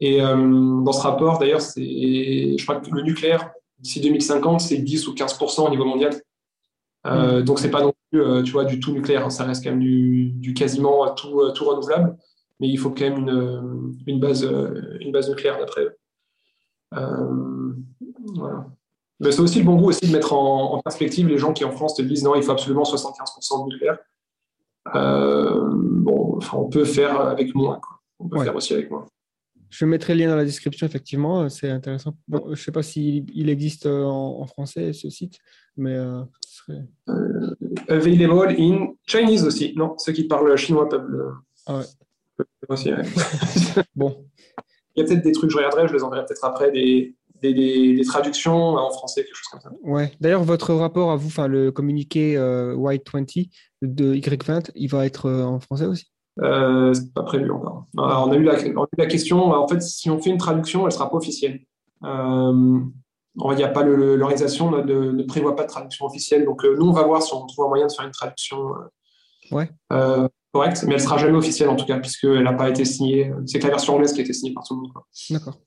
Et 0.00 0.20
euh, 0.22 0.36
dans 0.82 0.92
ce 0.92 1.02
rapport, 1.02 1.38
d'ailleurs, 1.38 1.60
je 1.60 2.62
crois 2.64 2.76
que 2.80 2.90
le 2.90 3.02
nucléaire, 3.02 3.50
d'ici 3.78 4.00
2050, 4.00 4.60
c'est 4.60 4.78
10 4.78 5.08
ou 5.08 5.14
15% 5.14 5.66
au 5.66 5.70
niveau 5.70 5.84
mondial. 5.84 6.14
Euh, 7.06 7.42
Donc, 7.42 7.58
c'est 7.58 7.70
pas 7.70 7.82
non 7.82 7.92
plus 8.10 8.20
euh, 8.22 8.42
tu 8.42 8.52
vois, 8.52 8.64
du 8.64 8.78
tout 8.80 8.92
nucléaire, 8.92 9.24
hein. 9.24 9.30
ça 9.30 9.44
reste 9.44 9.64
quand 9.64 9.70
même 9.70 9.80
du, 9.80 10.30
du 10.32 10.54
quasiment 10.54 11.08
tout, 11.14 11.40
euh, 11.40 11.52
tout 11.52 11.64
renouvelable, 11.64 12.16
mais 12.60 12.68
il 12.68 12.76
faut 12.78 12.90
quand 12.90 13.02
même 13.08 13.18
une, 13.18 13.94
une, 14.06 14.20
base, 14.20 14.44
une 15.00 15.12
base 15.12 15.28
nucléaire 15.28 15.58
d'après 15.58 15.82
eux. 15.82 15.96
Voilà. 18.34 18.66
C'est 19.22 19.40
aussi 19.40 19.60
le 19.60 19.64
bon 19.64 19.76
goût 19.76 19.88
aussi 19.88 20.06
de 20.06 20.12
mettre 20.12 20.32
en, 20.34 20.74
en 20.74 20.82
perspective 20.82 21.26
les 21.26 21.38
gens 21.38 21.52
qui 21.52 21.64
en 21.64 21.70
France 21.72 21.94
te 21.94 22.02
disent 22.02 22.22
non, 22.22 22.34
il 22.34 22.42
faut 22.42 22.52
absolument 22.52 22.82
75% 22.82 23.64
de 23.66 23.72
nucléaire. 23.72 23.98
Bon, 24.94 26.36
enfin, 26.36 26.58
on 26.58 26.68
peut 26.68 26.84
faire 26.84 27.20
avec 27.20 27.54
moins. 27.54 27.80
Quoi. 27.80 28.00
On 28.20 28.28
peut 28.28 28.38
Ouais. 28.38 28.44
faire 28.44 28.54
aussi 28.56 28.74
avec 28.74 28.90
moins. 28.90 29.06
Je 29.78 29.84
mettrai 29.84 30.14
le 30.14 30.20
lien 30.20 30.30
dans 30.30 30.36
la 30.36 30.44
description, 30.46 30.86
effectivement. 30.86 31.42
euh, 31.42 31.48
C'est 31.50 31.68
intéressant. 31.68 32.16
Bon, 32.28 32.42
je 32.46 32.50
ne 32.50 32.54
sais 32.56 32.72
pas 32.72 32.82
s'il 32.82 33.26
il 33.34 33.50
existe 33.50 33.84
euh, 33.86 34.04
en, 34.04 34.40
en 34.40 34.46
français, 34.46 34.92
ce 34.94 35.10
site, 35.10 35.38
mais 35.76 35.92
euh, 35.94 36.22
ce 36.40 36.56
serait... 36.64 36.84
Available 37.88 38.54
in 38.58 38.94
Chinese 39.06 39.44
aussi. 39.44 39.74
Non, 39.76 39.94
ceux 39.98 40.12
qui 40.12 40.24
parlent 40.24 40.56
chinois 40.56 40.88
peuvent 40.88 41.06
le. 41.08 41.28
Ah 41.66 41.78
ouais. 41.78 42.44
aussi, 42.68 42.90
ouais. 42.92 43.02
Bon, 43.94 44.24
Il 44.94 45.00
y 45.00 45.04
a 45.04 45.06
peut-être 45.06 45.22
des 45.24 45.32
trucs, 45.32 45.50
je 45.50 45.56
regarderai, 45.56 45.88
je 45.88 45.92
les 45.94 46.02
enverrai 46.02 46.24
peut-être 46.24 46.44
après, 46.44 46.70
des, 46.70 47.14
des, 47.42 47.52
des- 47.52 47.94
des 47.96 48.04
traductions 48.04 48.76
en 48.76 48.90
français, 48.90 49.24
quelque 49.24 49.34
chose 49.36 49.48
comme 49.50 49.60
ça. 49.60 49.70
ouais. 49.82 50.12
D'ailleurs, 50.20 50.42
votre 50.44 50.72
rapport 50.74 51.10
à 51.10 51.16
vous, 51.16 51.26
enfin, 51.28 51.48
le 51.48 51.70
communiqué 51.70 52.36
euh, 52.36 52.74
White 52.74 53.06
20 53.12 53.26
de 53.82 54.14
Y20, 54.14 54.70
il 54.74 54.88
va 54.88 55.04
être 55.06 55.26
euh, 55.26 55.44
en 55.44 55.60
français 55.60 55.84
aussi? 55.86 56.06
Euh, 56.42 56.92
c'est 56.92 57.12
pas 57.14 57.22
prévu 57.22 57.50
encore. 57.50 57.86
Alors, 57.96 58.28
on, 58.28 58.32
a 58.32 58.36
eu 58.36 58.42
la, 58.42 58.54
on 58.76 58.82
a 58.84 58.88
eu 58.92 58.98
la 58.98 59.06
question, 59.06 59.52
en 59.52 59.66
fait, 59.68 59.80
si 59.82 60.10
on 60.10 60.20
fait 60.20 60.30
une 60.30 60.36
traduction, 60.38 60.86
elle 60.86 60.92
sera 60.92 61.08
pas 61.10 61.16
officielle. 61.16 61.60
Euh, 62.04 62.80
il 63.50 63.56
n'y 63.56 63.62
a 63.64 63.68
pas 63.68 63.82
l'organisation 63.82 64.70
ne, 64.70 64.82
ne- 64.82 65.22
prévoit 65.24 65.56
pas 65.56 65.64
de 65.64 65.68
traduction 65.68 66.06
officielle. 66.06 66.44
Donc, 66.44 66.64
euh, 66.64 66.76
nous, 66.78 66.86
on 66.88 66.92
va 66.92 67.02
voir 67.04 67.22
si 67.22 67.32
on 67.34 67.44
trouve 67.46 67.66
un 67.66 67.68
moyen 67.68 67.86
de 67.86 67.92
faire 67.92 68.04
une 68.06 68.10
traduction 68.12 68.58
Ouais. 69.52 69.70
correcte, 70.52 70.84
mais 70.86 70.94
elle 70.94 71.00
sera 71.00 71.18
jamais 71.18 71.36
officielle 71.36 71.68
en 71.68 71.76
tout 71.76 71.84
cas, 71.86 71.98
puisqu'elle 71.98 72.42
n'a 72.42 72.52
pas 72.52 72.68
été 72.68 72.84
signée. 72.84 73.30
C'est 73.46 73.58
que 73.58 73.64
la 73.64 73.70
version 73.70 73.94
anglaise 73.94 74.12
qui 74.12 74.20
a 74.20 74.24
été 74.24 74.32
signée 74.32 74.52
par 74.54 74.64
tout 74.64 74.74
le 74.74 74.80
monde. 74.82 74.92
D'accord. 75.30 75.58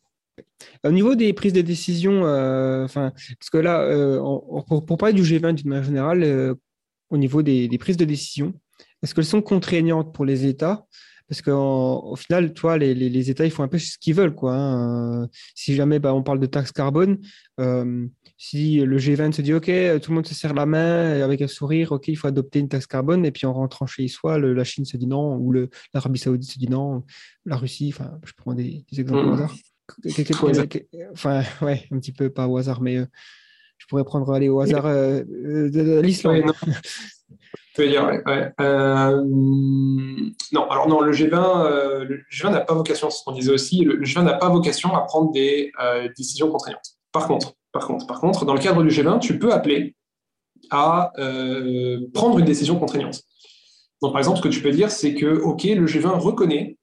Au 0.84 0.92
niveau 0.92 1.16
des 1.16 1.32
prises 1.34 1.54
de 1.54 1.62
décision, 1.62 2.22
enfin, 2.24 3.12
parce 3.40 3.50
que 3.52 3.58
là, 3.58 3.88
on- 4.22 4.62
pour, 4.64 4.86
pour 4.86 4.98
parler 4.98 5.14
du 5.14 5.24
G20 5.24 5.54
d'une 5.54 5.70
manière 5.70 5.84
générale, 5.86 6.56
au 7.10 7.18
niveau 7.18 7.42
des, 7.42 7.68
des 7.68 7.78
prises 7.78 7.98
de 7.98 8.06
décision, 8.06 8.54
est-ce 9.04 9.14
qu'elles 9.16 9.26
sont 9.26 9.42
contraignantes 9.42 10.14
pour 10.14 10.26
les 10.26 10.46
États 10.46 10.86
Parce 11.28 11.42
qu'au 11.42 12.16
final, 12.16 12.54
toi, 12.54 12.78
les, 12.78 12.94
les- 12.96 13.10
les 13.10 13.30
États, 13.30 13.46
ils 13.46 13.52
font 13.52 13.64
un 13.64 13.68
peu 13.68 13.78
ce 13.80 13.98
qu'ils 14.00 14.16
veulent. 14.16 14.34
Quoi, 14.36 14.54
hein. 14.56 15.24
Euh, 15.24 15.28
Si 15.56 15.76
jamais 15.76 16.00
bah, 16.00 16.14
on 16.14 16.24
parle 16.24 16.40
de 16.40 16.48
taxe 16.48 16.72
carbone, 16.72 17.20
euh, 17.60 18.08
si 18.38 18.80
le 18.80 18.98
G20 18.98 19.32
se 19.34 19.42
dit 19.42 19.54
OK, 19.54 19.66
tout 20.02 20.12
le 20.12 20.16
monde 20.16 20.26
se 20.26 20.34
serre 20.34 20.54
la 20.54 20.66
main 20.66 21.16
et 21.18 21.22
avec 21.22 21.42
un 21.42 21.48
sourire, 21.48 21.92
OK, 21.92 22.08
il 22.08 22.16
faut 22.16 22.28
adopter 22.28 22.60
une 22.60 22.70
taxe 22.70 22.88
carbone, 22.88 23.26
et 23.26 23.32
puis 23.32 23.46
en 23.46 23.54
rentrant 23.54 23.86
chez 23.86 24.08
soi, 24.08 24.38
le- 24.40 24.54
la 24.54 24.64
Chine 24.64 24.86
se 24.86 24.98
dit 24.98 25.08
non, 25.08 25.36
ou 25.36 25.52
l'Arabie 25.94 26.20
Saoudite 26.20 26.52
se 26.52 26.58
dit 26.58 26.68
non, 26.70 27.04
la 27.46 27.58
Russie, 27.58 27.92
enfin, 27.94 28.18
je 28.26 28.32
prends 28.36 28.54
des, 28.54 28.86
des 28.92 29.02
exemples 29.02 29.26
au 29.26 29.28
Mhm. 29.28 29.34
hasard. 29.34 29.56
Enfin, 31.14 31.42
ouais, 31.62 31.86
un 31.92 32.00
petit 32.00 32.12
peu 32.14 32.30
pas 32.30 32.48
au 32.48 32.58
hasard, 32.58 32.82
mais 32.82 32.98
euh, 32.98 33.06
Je 33.80 33.88
pourrais 33.88 34.04
prendre 34.04 34.32
aller 34.32 34.50
au 34.50 34.60
hasard 34.60 34.86
euh, 34.86 35.24
de 35.24 36.00
l'Islande. 36.02 36.44
Veux 37.78 37.88
dire, 37.90 38.06
ouais. 38.06 38.52
Euh, 38.60 39.24
non, 39.26 40.70
alors 40.70 40.88
non, 40.88 41.02
le 41.02 41.12
G20, 41.12 42.04
le 42.04 42.22
G20 42.32 42.52
n'a 42.52 42.62
pas 42.62 42.76
vocation, 42.76 43.10
c'est 43.10 43.20
ce 43.20 43.24
qu'on 43.24 43.32
disait 43.32 43.52
aussi, 43.52 43.84
le 43.84 44.00
G20 44.02 44.24
n'a 44.24 44.34
pas 44.34 44.50
vocation 44.50 44.96
à 44.96 45.02
prendre 45.02 45.32
des 45.32 45.72
décisions 46.16 46.52
contraignantes. 46.52 46.98
Par 47.12 47.28
contre, 47.28 47.54
par 47.72 47.88
contre, 47.88 48.06
par 48.06 48.20
contre, 48.20 48.46
dans 48.46 48.54
le 48.54 48.60
cadre 48.60 48.84
du 48.84 48.90
G20, 48.90 49.20
tu 49.20 49.40
peux 49.40 49.52
appeler 49.52 49.96
à 50.70 51.12
prendre 52.14 52.38
une 52.38 52.46
décision 52.46 52.78
contraignante. 52.78 53.24
Donc, 54.02 54.14
par 54.14 54.20
exemple, 54.20 54.38
ce 54.38 54.44
que 54.44 54.50
tu 54.50 54.62
peux 54.62 54.72
dire, 54.72 54.92
c'est 54.92 55.14
que, 55.14 55.40
OK, 55.42 55.64
le 55.64 55.86
G20 55.86 56.20
reconnaît 56.20 56.78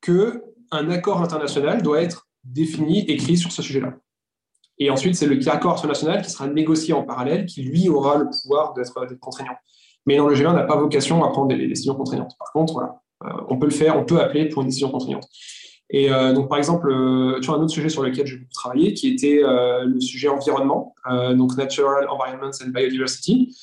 qu'un 0.00 0.90
accord 0.90 1.22
international 1.22 1.82
doit 1.82 2.02
être 2.02 2.28
défini, 2.44 3.04
écrit 3.10 3.36
sur 3.36 3.52
ce 3.52 3.62
sujet-là. 3.62 3.94
Et 4.78 4.90
ensuite, 4.90 5.14
c'est 5.14 5.26
le 5.26 5.38
accord 5.48 5.74
international 5.74 6.22
qui 6.22 6.30
sera 6.30 6.46
négocié 6.46 6.92
en 6.92 7.02
parallèle, 7.02 7.46
qui 7.46 7.62
lui 7.62 7.88
aura 7.88 8.18
le 8.18 8.28
pouvoir 8.28 8.74
d'être 8.74 9.18
contraignant. 9.20 9.56
Mais 10.06 10.16
dans 10.16 10.28
le 10.28 10.34
G20 10.34 10.54
n'a 10.54 10.62
pas 10.62 10.76
vocation 10.76 11.24
à 11.24 11.30
prendre 11.30 11.48
des 11.48 11.66
décisions 11.66 11.94
contraignantes. 11.94 12.36
Par 12.38 12.52
contre, 12.52 12.74
voilà, 12.74 13.00
euh, 13.24 13.44
on 13.48 13.58
peut 13.58 13.66
le 13.66 13.72
faire, 13.72 13.98
on 13.98 14.04
peut 14.04 14.20
appeler 14.20 14.48
pour 14.48 14.62
une 14.62 14.68
décision 14.68 14.90
contraignante. 14.90 15.28
Et 15.90 16.12
euh, 16.12 16.32
donc, 16.32 16.48
par 16.48 16.58
exemple, 16.58 16.90
euh, 16.90 17.40
tu 17.40 17.50
as 17.50 17.54
un 17.54 17.58
autre 17.58 17.70
sujet 17.70 17.88
sur 17.88 18.02
lequel 18.02 18.26
j'ai 18.26 18.36
beaucoup 18.36 18.52
travaillé, 18.52 18.92
qui 18.92 19.08
était 19.08 19.40
le 19.42 20.00
sujet 20.00 20.28
environnement, 20.28 20.94
donc 21.34 21.56
Natural 21.56 22.06
Environment 22.08 22.50
and 22.64 22.68
Biodiversity. 22.68 23.56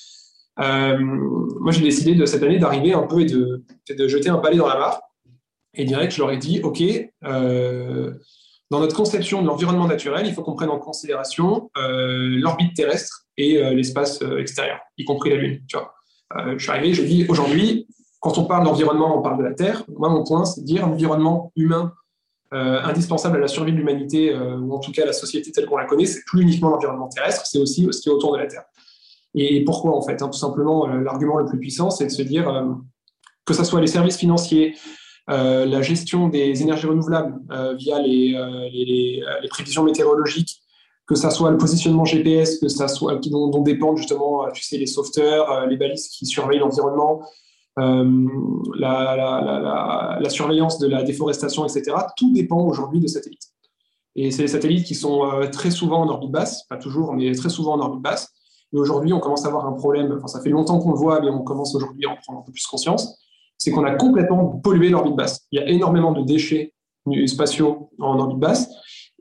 moi, 0.58 1.72
j'ai 1.72 1.82
décidé 1.82 2.16
de 2.16 2.26
cette 2.26 2.44
année 2.44 2.60
d'arriver 2.60 2.94
un 2.94 3.04
peu 3.04 3.22
et 3.22 3.26
de, 3.26 3.64
de, 3.90 4.08
jeter 4.08 4.30
un 4.30 4.38
balai 4.38 4.58
dans 4.58 4.68
la 4.68 4.78
mare. 4.78 5.02
Et 5.76 5.86
direct, 5.86 6.14
je 6.14 6.20
leur 6.20 6.32
ai 6.32 6.38
dit, 6.38 6.62
OK, 6.62 6.82
dans 8.74 8.80
notre 8.80 8.96
conception 8.96 9.42
de 9.44 9.48
l'environnement 9.48 9.88
naturel, 9.88 10.26
il 10.26 10.34
faut 10.34 10.42
qu'on 10.42 10.56
prenne 10.56 10.72
en 10.72 10.80
considération 10.80 11.70
l'orbite 11.76 12.76
terrestre 12.76 13.26
et 13.38 13.62
l'espace 13.76 14.22
extérieur, 14.40 14.80
y 14.98 15.06
compris 15.06 15.30
la 15.30 15.36
Lune. 15.36 15.62
Tu 15.68 15.78
vois. 15.78 15.94
je 16.58 16.58
suis 16.58 16.72
arrivé, 16.72 16.94
je 16.94 17.04
dis, 17.04 17.26
aujourd'hui, 17.30 17.88
quand 18.20 18.38
on 18.38 18.46
parle 18.46 18.64
d'environnement, 18.64 19.20
on 19.20 19.22
parle 19.22 19.38
de 19.38 19.44
la 19.44 19.54
Terre. 19.54 19.84
Moi, 19.90 20.10
mon 20.10 20.24
point, 20.24 20.46
c'est 20.46 20.62
de 20.62 20.66
dire 20.66 20.88
l'environnement 20.88 21.52
humain 21.56 21.94
euh, 22.54 22.80
indispensable 22.84 23.38
à 23.38 23.40
la 23.40 23.48
survie 23.48 23.72
de 23.72 23.78
l'humanité, 23.78 24.32
euh, 24.32 24.58
ou 24.58 24.74
en 24.74 24.80
tout 24.80 24.92
cas 24.92 25.06
la 25.06 25.14
société 25.14 25.52
telle 25.52 25.66
qu'on 25.66 25.76
la 25.76 25.86
connaît, 25.86 26.06
c'est 26.06 26.24
plus 26.26 26.44
uniquement 26.44 26.70
l'environnement 26.70 27.10
terrestre, 27.10 27.48
c'est 27.48 27.58
aussi 27.58 27.88
ce 27.92 28.00
qui 28.00 28.10
est 28.10 28.12
autour 28.12 28.32
de 28.34 28.38
la 28.38 28.46
Terre. 28.46 28.64
Et 29.34 29.64
pourquoi 29.66 29.98
en 29.98 30.04
fait 30.04 30.22
hein, 30.22 30.30
Tout 30.30 30.38
simplement, 30.38 30.88
euh, 30.88 31.02
l'argument 31.02 31.38
le 31.38 31.46
plus 31.46 31.60
puissant, 31.60 31.90
c'est 31.90 32.06
de 32.06 32.12
se 32.12 32.22
dire 32.22 32.48
que 33.44 33.56
ce 33.56 33.64
soit 33.64 33.82
les 33.82 33.88
services 33.88 34.18
financiers, 34.18 34.78
la 35.28 35.82
gestion 35.82 36.28
des 36.28 36.62
énergies 36.62 36.88
renouvelables 36.88 37.40
via 37.78 38.00
les, 38.02 38.38
les, 38.72 39.48
prévisions 39.50 39.84
météorologiques, 39.84 40.62
que 41.08 41.16
ça 41.16 41.30
soit 41.30 41.52
le 41.52 41.58
positionnement 41.58 42.06
GPS, 42.06 42.60
que 42.60 42.68
ça 42.68 42.88
soit 42.88 43.16
dont, 43.30 43.50
dont 43.50 43.62
dépendent 43.62 43.98
justement, 43.98 44.50
tu 44.52 44.78
les 44.78 44.86
sauveteurs, 44.86 45.66
les 45.68 45.78
balises 45.78 46.08
qui 46.10 46.26
surveillent 46.26 46.60
l'environnement, 46.60 47.22
euh, 47.80 48.28
la, 48.76 50.30
surveillance 50.30 50.78
de 50.78 50.88
la 50.88 51.04
déforestation, 51.04 51.66
etc. 51.66 51.96
Tout 52.18 52.32
dépend 52.32 52.64
aujourd'hui 52.66 53.00
de 53.00 53.08
satellites. 53.08 53.50
Et 54.16 54.30
c'est 54.30 54.44
les 54.44 54.48
satellites 54.48 54.86
qui 54.86 54.96
sont 54.96 55.26
euh, 55.26 55.48
très 55.48 55.72
souvent 55.72 56.02
en 56.02 56.08
orbite 56.08 56.32
basse, 56.32 56.64
pas 56.68 56.78
toujours, 56.78 57.14
mais 57.14 57.34
très 57.34 57.50
souvent 57.50 57.74
en 57.74 57.80
orbite 57.80 58.02
basse. 58.02 58.32
Et 58.74 58.78
aujourd'hui, 58.78 59.12
on 59.14 59.20
commence 59.20 59.46
à 59.46 59.48
avoir 59.48 59.66
un 59.66 59.74
problème, 59.74 60.14
enfin 60.18 60.28
ça 60.28 60.42
fait 60.42 60.50
longtemps 60.50 60.80
qu'on 60.80 60.92
le 60.92 60.98
voit, 60.98 61.20
mais 61.22 61.30
on 61.30 61.44
commence 61.44 61.76
aujourd'hui 61.76 62.06
à 62.06 62.12
en 62.12 62.16
prendre 62.16 62.40
un 62.40 62.44
peu 62.44 62.52
plus 62.52 62.66
conscience, 62.66 63.20
c'est 63.58 63.72
qu'on 63.72 63.86
a 63.86 63.96
complètement 63.96 64.60
pollué 64.64 64.90
l'orbite 64.90 65.16
basse. 65.16 65.48
Il 65.52 65.60
y 65.60 65.64
a 65.64 65.70
énormément 65.70 66.12
de 66.12 66.24
déchets 66.24 66.74
spatiaux 67.26 67.90
en 68.00 68.20
orbite 68.20 68.40
basse, 68.40 68.70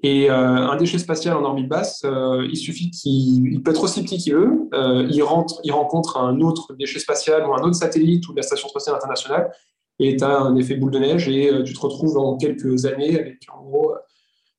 et 0.05 0.29
euh, 0.31 0.35
un 0.35 0.77
déchet 0.77 0.99
spatial 0.99 1.37
en 1.37 1.45
orbite 1.45 1.69
basse, 1.69 2.03
euh, 2.05 2.47
il 2.51 2.57
suffit 2.57 2.91
qu'il 2.91 3.63
peut 3.63 3.71
être 3.71 3.85
aussi 3.85 4.03
petit 4.03 4.19
qu'il 4.19 4.35
veut, 4.35 4.69
euh, 4.75 5.07
il, 5.09 5.23
rentre, 5.23 5.61
il 5.63 5.73
rencontre 5.73 6.17
un 6.17 6.41
autre 6.41 6.75
déchet 6.75 6.99
spatial 6.99 7.47
ou 7.47 7.55
un 7.55 7.63
autre 7.63 7.77
satellite 7.77 8.29
ou 8.29 8.35
la 8.35 8.43
Station 8.43 8.69
spatiale 8.69 8.97
internationale, 8.97 9.53
et 10.01 10.17
tu 10.17 10.25
as 10.25 10.41
un 10.41 10.57
effet 10.57 10.75
boule 10.75 10.91
de 10.91 10.99
neige, 10.99 11.29
et 11.29 11.51
tu 11.65 11.73
te 11.73 11.81
retrouves 11.81 12.19
en 12.19 12.37
quelques 12.37 12.85
années 12.85 13.19
avec 13.19 13.39
en 13.53 13.63
gros 13.63 13.95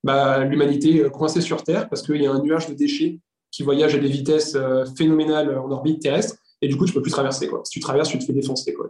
bah, 0.04 0.46
l'humanité 0.46 1.10
coincée 1.12 1.42
sur 1.42 1.64
Terre 1.64 1.90
parce 1.90 2.02
qu'il 2.02 2.22
y 2.22 2.28
a 2.28 2.32
un 2.32 2.42
nuage 2.42 2.68
de 2.68 2.74
déchets 2.74 3.20
qui 3.52 3.64
voyage 3.64 3.96
à 3.96 3.98
des 3.98 4.08
vitesses 4.08 4.58
phénoménales 4.98 5.58
en 5.58 5.70
orbite 5.72 6.02
terrestre, 6.02 6.36
et 6.64 6.70
du 6.70 6.78
coup, 6.78 6.86
tu 6.86 6.94
peux 6.94 7.02
plus 7.02 7.12
traverser. 7.12 7.48
Quoi. 7.48 7.62
Si 7.66 7.72
tu 7.72 7.80
traverses, 7.82 8.08
tu 8.08 8.18
te 8.18 8.24
fais 8.24 8.32
défoncer. 8.32 8.74
Quoi. 8.74 8.90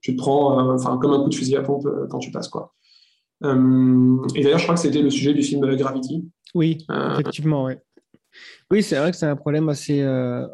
Tu 0.00 0.16
te 0.16 0.20
prends 0.20 0.72
enfin 0.72 0.98
comme 0.98 1.12
un 1.12 1.22
coup 1.22 1.28
de 1.28 1.34
fusil 1.34 1.56
à 1.56 1.62
pompe 1.62 1.88
quand 2.10 2.18
tu 2.18 2.30
passes. 2.30 2.48
Quoi. 2.48 2.72
Euh, 3.44 4.18
et 4.34 4.42
d'ailleurs, 4.42 4.58
je 4.58 4.64
crois 4.64 4.74
que 4.74 4.80
c'était 4.80 5.02
le 5.02 5.10
sujet 5.10 5.34
du 5.34 5.42
film 5.42 5.74
Gravity. 5.76 6.28
Oui, 6.54 6.84
euh, 6.90 7.14
effectivement, 7.14 7.64
oui. 7.64 7.74
Oui, 8.70 8.82
c'est 8.82 8.96
vrai 8.96 9.10
que 9.10 9.16
c'est 9.16 9.26
un 9.26 9.36
problème 9.36 9.68
assez 9.68 10.00
euh, 10.00 10.46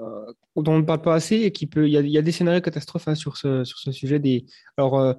dont 0.56 0.72
on 0.72 0.78
ne 0.78 0.84
parle 0.84 1.02
pas 1.02 1.14
assez 1.14 1.36
et 1.36 1.52
qui 1.52 1.66
peut. 1.66 1.86
Il 1.86 1.92
y 1.92 2.18
a, 2.18 2.22
des 2.22 2.32
scénarios 2.32 2.60
catastrophes 2.60 3.06
hein, 3.06 3.14
sur, 3.14 3.36
ce, 3.36 3.64
sur 3.64 3.78
ce 3.78 3.92
sujet. 3.92 4.18
Des, 4.18 4.46
alors, 4.76 5.14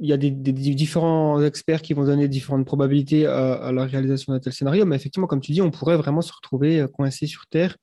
il 0.00 0.08
y 0.08 0.12
a 0.12 0.16
des, 0.16 0.30
différents 0.30 1.42
experts 1.42 1.82
qui 1.82 1.92
vont 1.92 2.04
donner 2.04 2.28
différentes 2.28 2.64
probabilités 2.64 3.26
à, 3.26 3.70
la 3.72 3.84
réalisation 3.84 4.32
d'un 4.32 4.40
tel 4.40 4.52
scénario, 4.52 4.86
mais 4.86 4.96
effectivement, 4.96 5.26
comme 5.26 5.40
tu 5.40 5.52
dis, 5.52 5.60
on 5.60 5.70
pourrait 5.70 5.96
vraiment 5.96 6.22
se 6.22 6.32
retrouver 6.32 6.86
coincé 6.94 7.26
sur 7.26 7.46
Terre. 7.48 7.76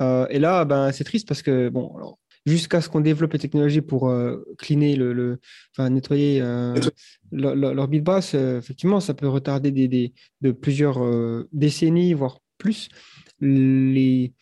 et 0.00 0.38
là, 0.38 0.64
ben, 0.64 0.90
c'est 0.92 1.04
triste 1.04 1.28
parce 1.28 1.42
que, 1.42 1.68
bon, 1.68 1.94
alors, 1.96 2.18
jusqu'à 2.46 2.80
ce 2.80 2.88
qu'on 2.88 3.00
développe 3.00 3.32
les 3.32 3.38
technologies 3.38 3.80
pour 3.80 4.08
euh, 4.08 4.44
cleaner, 4.58 4.96
le, 4.96 5.38
enfin, 5.74 5.90
nettoyer 5.90 6.40
euh, 6.40 6.74
l'orbite 7.32 8.04
basse, 8.04 8.34
euh, 8.34 8.58
effectivement, 8.58 9.00
ça 9.00 9.14
peut 9.14 9.28
retarder 9.28 9.70
des, 9.70 10.12
de 10.40 10.52
plusieurs 10.52 10.98
décennies, 11.52 12.14
voire 12.14 12.38
plus, 12.58 12.88
les, 13.40 14.32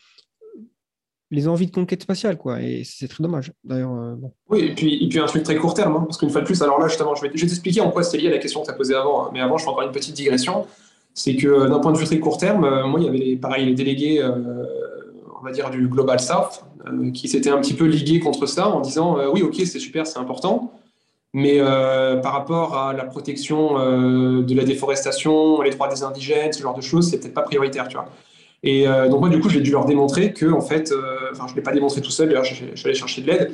les 1.30 1.48
envies 1.48 1.66
de 1.66 1.72
conquête 1.72 2.02
spatiale, 2.02 2.36
quoi. 2.36 2.62
Et 2.62 2.82
c'est 2.84 3.08
très 3.08 3.22
dommage, 3.22 3.52
d'ailleurs. 3.64 4.16
Oui, 4.48 4.60
et 4.60 4.74
puis, 4.74 5.04
et 5.04 5.08
puis 5.08 5.18
un 5.18 5.26
truc 5.26 5.42
très 5.42 5.56
court 5.56 5.74
terme, 5.74 5.96
hein, 5.96 6.04
parce 6.06 6.18
qu'une 6.18 6.30
fois 6.30 6.40
de 6.40 6.46
plus, 6.46 6.60
alors 6.62 6.78
là, 6.78 6.88
justement, 6.88 7.14
je 7.14 7.22
vais, 7.22 7.30
je 7.34 7.40
vais 7.40 7.48
t'expliquer 7.48 7.80
en 7.80 7.90
quoi 7.90 8.02
c'est 8.02 8.18
lié 8.18 8.28
à 8.28 8.32
la 8.32 8.38
question 8.38 8.60
que 8.60 8.66
tu 8.66 8.72
as 8.72 8.74
posée 8.76 8.94
avant, 8.94 9.26
hein. 9.26 9.30
mais 9.32 9.40
avant, 9.40 9.58
je 9.58 9.64
fais 9.64 9.70
encore 9.70 9.84
une 9.84 9.92
petite 9.92 10.14
digression. 10.14 10.66
C'est 11.14 11.34
que 11.34 11.68
d'un 11.68 11.80
point 11.80 11.90
de 11.90 11.98
vue 11.98 12.04
très 12.04 12.20
court 12.20 12.38
terme, 12.38 12.86
moi, 12.86 13.00
il 13.00 13.06
y 13.06 13.08
avait 13.08 13.36
pareil 13.36 13.66
les 13.66 13.74
délégués 13.74 14.22
on 15.40 15.44
va 15.44 15.52
dire, 15.52 15.70
du 15.70 15.89
Global 15.89 16.20
South, 16.20 16.65
euh, 16.86 17.10
qui 17.10 17.28
s'était 17.28 17.51
un 17.51 17.60
petit 17.60 17.74
peu 17.74 17.85
ligué 17.85 18.20
contre 18.20 18.47
ça 18.47 18.69
en 18.69 18.81
disant 18.81 19.19
euh, 19.19 19.28
oui, 19.32 19.43
ok, 19.43 19.55
c'est 19.65 19.78
super, 19.78 20.06
c'est 20.06 20.19
important, 20.19 20.73
mais 21.32 21.56
euh, 21.59 22.16
par 22.16 22.32
rapport 22.32 22.77
à 22.77 22.93
la 22.93 23.05
protection 23.05 23.74
de 23.74 24.55
la 24.55 24.65
déforestation, 24.65 25.60
les 25.62 25.70
droits 25.70 25.89
des 25.89 26.02
indigènes, 26.02 26.52
ce 26.52 26.62
genre 26.62 26.74
de 26.74 26.82
choses, 26.82 27.10
c'est 27.10 27.19
peut-être 27.20 27.35
pas 27.35 27.43
prioritaire, 27.43 27.89
tu 27.89 27.97
vois. 27.97 28.09
Et 28.65 28.86
donc 29.09 29.20
moi, 29.20 29.28
du 29.28 29.39
coup, 29.39 29.48
j'ai 29.48 29.60
dû 29.60 29.70
leur 29.70 29.85
démontrer 29.85 30.32
que, 30.32 30.51
en 30.51 30.60
fait, 30.60 30.93
enfin, 31.31 31.44
je 31.47 31.52
ne 31.52 31.56
l'ai 31.56 31.62
pas 31.62 31.70
démontré 31.70 32.01
tout 32.01 32.10
seul, 32.10 32.28
d'ailleurs, 32.28 32.44
je, 32.44 32.55
suis 32.55 32.86
allé 32.86 32.94
chercher 32.94 33.23
de 33.23 33.27
l'aide, 33.28 33.52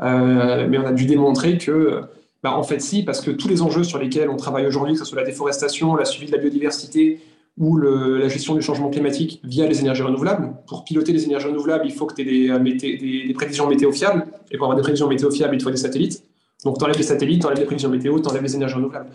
mais 0.00 0.78
on 0.78 0.86
a 0.86 0.92
dû 0.92 1.06
démontrer 1.06 1.56
que, 1.56 2.00
bah, 2.42 2.56
en 2.56 2.64
fait, 2.64 2.80
si, 2.80 3.04
parce 3.04 3.20
que 3.20 3.30
tous 3.30 3.46
les 3.48 3.62
enjeux 3.62 3.84
sur 3.84 3.98
lesquels 3.98 4.28
on 4.28 4.36
travaille 4.36 4.66
aujourd'hui, 4.66 4.94
que 4.94 4.98
ce 4.98 5.04
soit 5.04 5.20
la 5.20 5.26
déforestation, 5.26 5.94
la 5.94 6.04
suivi 6.04 6.26
de 6.26 6.32
la 6.32 6.42
biodiversité, 6.42 7.20
ou 7.60 7.76
la 7.76 8.26
gestion 8.28 8.54
du 8.54 8.62
changement 8.62 8.88
climatique 8.88 9.38
via 9.44 9.66
les 9.66 9.80
énergies 9.80 10.00
renouvelables. 10.00 10.54
Pour 10.66 10.82
piloter 10.82 11.12
les 11.12 11.24
énergies 11.24 11.46
renouvelables, 11.46 11.84
il 11.84 11.92
faut 11.92 12.06
que 12.06 12.14
tu 12.14 12.46
aies 12.46 12.50
euh, 12.50 12.58
des, 12.58 13.34
prévisions 13.34 13.68
météo 13.68 13.92
fiables. 13.92 14.24
Et 14.50 14.56
pour 14.56 14.64
avoir 14.64 14.76
des 14.76 14.82
prévisions 14.82 15.06
météo 15.06 15.30
fiables, 15.30 15.54
il 15.54 15.62
faut 15.62 15.70
des 15.70 15.76
satellites. 15.76 16.24
Donc, 16.64 16.78
tu 16.78 16.84
enlèves 16.84 16.96
les 16.96 17.02
satellites, 17.02 17.42
tu 17.42 17.46
enlèves 17.46 17.58
les 17.58 17.66
prévisions 17.66 17.90
météo, 17.90 18.18
tu 18.18 18.26
enlèves 18.26 18.42
les 18.42 18.56
énergies 18.56 18.76
renouvelables. 18.76 19.10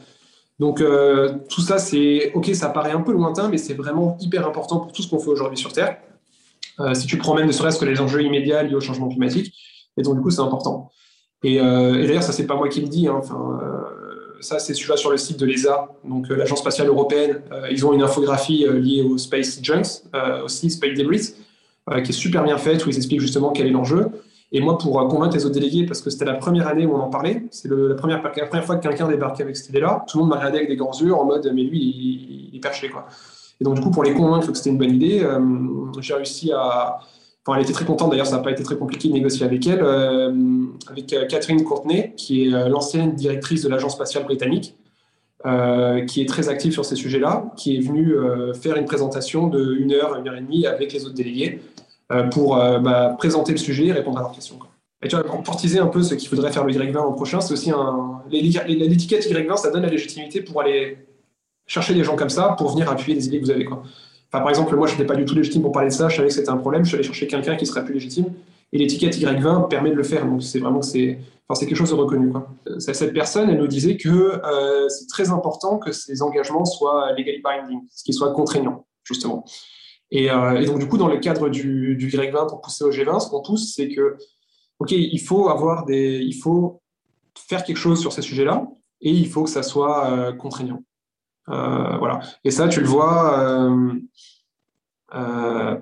Donc, 0.60 0.80
euh, 0.80 1.40
tout 1.50 1.62
ça, 1.62 1.80
c'est 1.80 2.32
OK, 2.36 2.54
ça 2.54 2.70
paraît 2.70 2.92
un 2.92 3.02
peu 3.02 3.14
lointain, 3.14 3.50
mais 3.50 3.58
c'est 3.58 3.74
vraiment 3.74 4.16
hyper 4.22 4.46
important 4.48 4.78
pour 4.78 4.92
tout 4.92 5.02
ce 5.02 5.10
qu'on 5.10 5.20
fait 5.20 5.32
aujourd'hui 5.32 5.58
sur 5.58 5.74
Terre. 5.74 5.98
Euh, 6.80 6.94
si 6.94 7.08
tu 7.08 7.18
prends 7.18 7.34
même 7.34 7.48
ne 7.48 7.52
serait-ce 7.52 7.80
que 7.80 7.86
les 7.86 8.00
enjeux 8.00 8.22
immédiats 8.22 8.62
liés 8.62 8.76
au 8.76 8.80
changement 8.80 9.10
climatique. 9.10 9.56
Et 9.98 10.04
donc, 10.04 10.18
du 10.18 10.22
coup, 10.22 10.30
c'est 10.30 10.42
important. 10.42 10.92
Et, 11.44 11.58
d'ailleurs, 11.58 12.24
ça, 12.24 12.32
c'est 12.32 12.46
pas 12.46 12.56
moi 12.56 12.70
qui 12.70 12.82
le 12.82 12.90
dis. 12.90 13.08
Hein. 13.08 13.22
Ça, 14.46 14.60
c'est 14.60 14.74
celui 14.76 14.98
sur 14.98 15.10
le 15.10 15.18
site 15.18 15.40
de 15.40 15.46
l'ESA, 15.46 15.88
donc 16.04 16.30
euh, 16.30 16.36
l'Agence 16.36 16.60
spatiale 16.60 16.88
européenne. 16.88 17.42
Euh, 17.52 17.68
ils 17.72 17.84
ont 17.86 17.94
une 17.94 18.04
infographie 18.04 18.66
euh, 18.66 18.80
liée 18.80 19.02
au 19.02 19.18
Space 19.18 19.60
Junks, 19.62 20.04
aussi 20.44 20.70
Space 20.70 20.94
Debris, 20.94 21.34
qui 22.04 22.10
est 22.10 22.12
super 22.12 22.44
bien 22.44 22.58
faite, 22.58 22.86
où 22.86 22.90
ils 22.90 22.96
expliquent 22.96 23.22
justement 23.22 23.52
quel 23.52 23.68
est 23.68 23.72
l'enjeu. 23.72 24.08
Et 24.52 24.62
moi, 24.62 24.78
pour 24.78 25.08
convaincre 25.08 25.36
les 25.36 25.46
autres 25.46 25.56
délégués, 25.56 25.86
parce 25.86 26.02
que 26.02 26.10
c'était 26.10 26.26
la 26.26 26.36
première 26.36 26.68
année 26.68 26.86
où 26.86 26.96
on 26.96 27.00
en 27.00 27.10
parlait, 27.10 27.44
c'est 27.52 27.70
la 27.70 27.96
première, 27.96 28.22
première 28.22 28.66
fois 28.66 28.76
que 28.78 28.88
quelqu'un 28.88 29.08
débarquait 29.08 29.44
avec 29.44 29.58
cette 29.58 29.70
idée-là, 29.70 30.06
tout 30.08 30.18
le 30.18 30.24
monde 30.24 30.30
m'a 30.32 30.38
regardé 30.38 30.58
avec 30.60 30.70
des 30.70 30.76
grands 30.76 30.98
yeux 31.00 31.14
en 31.14 31.26
mode, 31.26 31.52
mais 31.54 31.64
lui, 31.64 32.50
il, 32.52 32.56
est 32.56 32.60
perché. 32.60 32.90
Quoi. 32.90 33.08
Et 33.60 33.64
donc, 33.64 33.76
du 33.76 33.82
coup, 33.82 33.92
pour 33.92 34.04
les 34.04 34.14
convaincre 34.14 34.52
que 34.52 34.58
c'était 34.58 34.70
une 34.70 34.78
bonne 34.78 34.96
idée, 34.96 35.28
j'ai 36.00 36.14
réussi 36.14 36.52
à, 36.54 37.00
elle 37.54 37.62
était 37.62 37.74
très 37.74 37.86
contente, 37.86 38.10
d'ailleurs, 38.10 38.26
ça 38.26 38.38
n'a 38.38 38.42
pas 38.42 38.52
été 38.52 38.64
très 38.64 38.76
compliqué 38.76 39.08
de 39.08 39.14
négocier 39.14 39.46
avec 39.46 39.68
elle, 39.68 39.84
euh, 39.84 40.32
avec 40.90 41.14
euh, 41.14 41.28
Catherine 41.28 41.64
Courtenay, 41.64 42.14
qui 42.18 42.48
est 42.48 42.54
euh, 42.54 42.70
l'ancienne 42.70 43.14
directrice 43.14 43.62
de 43.62 43.70
l'Agence 43.70 43.94
spatiale 43.94 44.24
britannique, 44.24 44.76
qui 46.08 46.22
est 46.22 46.26
très 46.28 46.50
active 46.50 46.74
sur 46.74 46.86
ces 46.86 46.96
sujets-là, 46.96 47.52
qui 47.56 47.78
est 47.78 47.80
venue 47.80 48.16
faire 48.60 48.78
une 48.78 48.86
présentation 48.86 49.46
de 49.46 49.76
une 49.76 49.94
heure, 49.94 50.16
une 50.16 50.28
heure 50.28 50.36
et 50.36 50.42
demie 50.42 50.66
avec 50.66 50.92
les 50.92 51.06
autres 51.06 51.14
délégués 51.14 51.62
pour 52.32 52.56
bah, 52.56 53.14
présenter 53.20 53.52
le 53.52 53.60
sujet 53.60 53.86
et 53.86 53.92
répondre 53.92 54.18
à 54.18 54.22
leurs 54.22 54.32
questions. 54.32 54.58
Et 55.04 55.08
tu 55.08 55.16
vois, 55.16 55.24
pour 55.24 55.56
teaser 55.56 55.78
un 55.78 55.86
peu 55.86 56.02
ce 56.02 56.16
qu'il 56.16 56.28
faudrait 56.30 56.52
faire 56.52 56.64
le 56.64 56.74
Y20 56.74 56.94
l'an 56.94 57.14
prochain, 57.14 57.42
c'est 57.42 57.54
aussi 57.54 57.70
un. 57.70 58.24
L'étiquette 58.32 59.30
Y20, 59.30 59.58
ça 59.58 59.70
donne 59.70 59.84
la 59.84 59.90
légitimité 59.90 60.42
pour 60.42 60.62
aller 60.62 60.98
chercher 61.68 61.94
des 61.94 62.04
gens 62.04 62.16
comme 62.16 62.32
ça 62.32 62.56
pour 62.58 62.72
venir 62.72 62.90
appuyer 62.90 63.14
les 63.14 63.28
idées 63.28 63.40
que 63.40 63.46
vous 63.46 63.52
avez. 63.52 63.66
Quoi 63.66 63.84
Par 64.40 64.50
exemple, 64.50 64.76
moi, 64.76 64.88
je 64.88 64.94
n'étais 64.94 65.06
pas 65.06 65.16
du 65.16 65.26
tout 65.26 65.36
légitime 65.36 65.62
pour 65.62 65.72
parler 65.72 65.90
de 65.90 65.94
ça. 65.94 66.10
Je 66.10 66.16
savais 66.16 66.28
que 66.28 66.34
c'était 66.34 66.50
un 66.50 66.58
problème. 66.58 66.84
Je 66.84 66.90
suis 66.90 66.96
allé 66.96 67.04
chercher 67.04 67.28
quelqu'un 67.28 67.56
qui 67.56 67.66
serait 67.66 67.84
plus 67.84 67.94
légitime. 67.94 68.34
Et 68.74 68.78
l'étiquette 68.78 69.16
Y20 69.16 69.68
permet 69.68 69.92
de 69.92 69.96
le 69.96 70.04
faire. 70.04 70.26
Donc, 70.26 70.44
c'est 70.44 70.60
vraiment 70.60 70.82
c'est, 70.82 71.20
enfin, 71.48 71.60
c'est 71.60 71.66
quelque 71.68 71.78
chose 71.78 71.92
de 71.92 71.96
reconnu. 71.96 72.32
Quoi. 72.32 72.48
Cette 72.80 73.14
personne, 73.14 73.50
elle 73.50 73.58
nous 73.58 73.68
disait 73.68 73.98
que 73.98 74.10
euh, 74.10 74.90
c'est 74.90 75.08
très 75.08 75.30
important 75.30 75.78
que 75.78 75.92
ces 75.92 76.22
engagements 76.22 76.66
soient 76.66 77.12
legally 77.12 77.42
binding, 77.42 77.82
qu'ils 78.04 78.14
soient 78.14 78.34
contraignants, 78.34 78.86
justement. 79.04 79.46
Et, 80.12 80.30
euh, 80.32 80.66
donc, 80.66 80.80
du 80.80 80.88
coup, 80.88 80.98
dans 80.98 81.08
le 81.08 81.18
cadre 81.18 81.50
du, 81.50 81.96
du 81.96 82.10
Y20 82.10 82.48
pour 82.48 82.62
pousser 82.62 82.84
au 82.84 82.92
G20, 82.92 83.20
ce 83.20 83.30
qu'on 83.30 83.42
pousse, 83.42 83.74
c'est 83.74 83.90
que, 83.90 84.18
OK, 84.80 84.92
il 84.92 85.20
faut 85.20 85.50
avoir 85.50 85.86
des, 85.86 86.20
il 86.20 86.34
faut 86.34 86.82
faire 87.48 87.64
quelque 87.64 87.78
chose 87.78 88.00
sur 88.00 88.12
ces 88.12 88.22
sujets-là 88.22 88.68
et 89.02 89.12
il 89.12 89.28
faut 89.28 89.44
que 89.44 89.50
ça 89.50 89.64
soit 89.64 90.10
euh, 90.10 90.34
contraignant. 90.34 90.82
Euh, 91.50 91.98
voilà. 91.98 92.20
Et 92.44 92.52
ça, 92.52 92.68
tu 92.68 92.82
le 92.82 92.88
vois, 92.88 93.40
euh, 93.40 93.94
euh, 95.14 95.78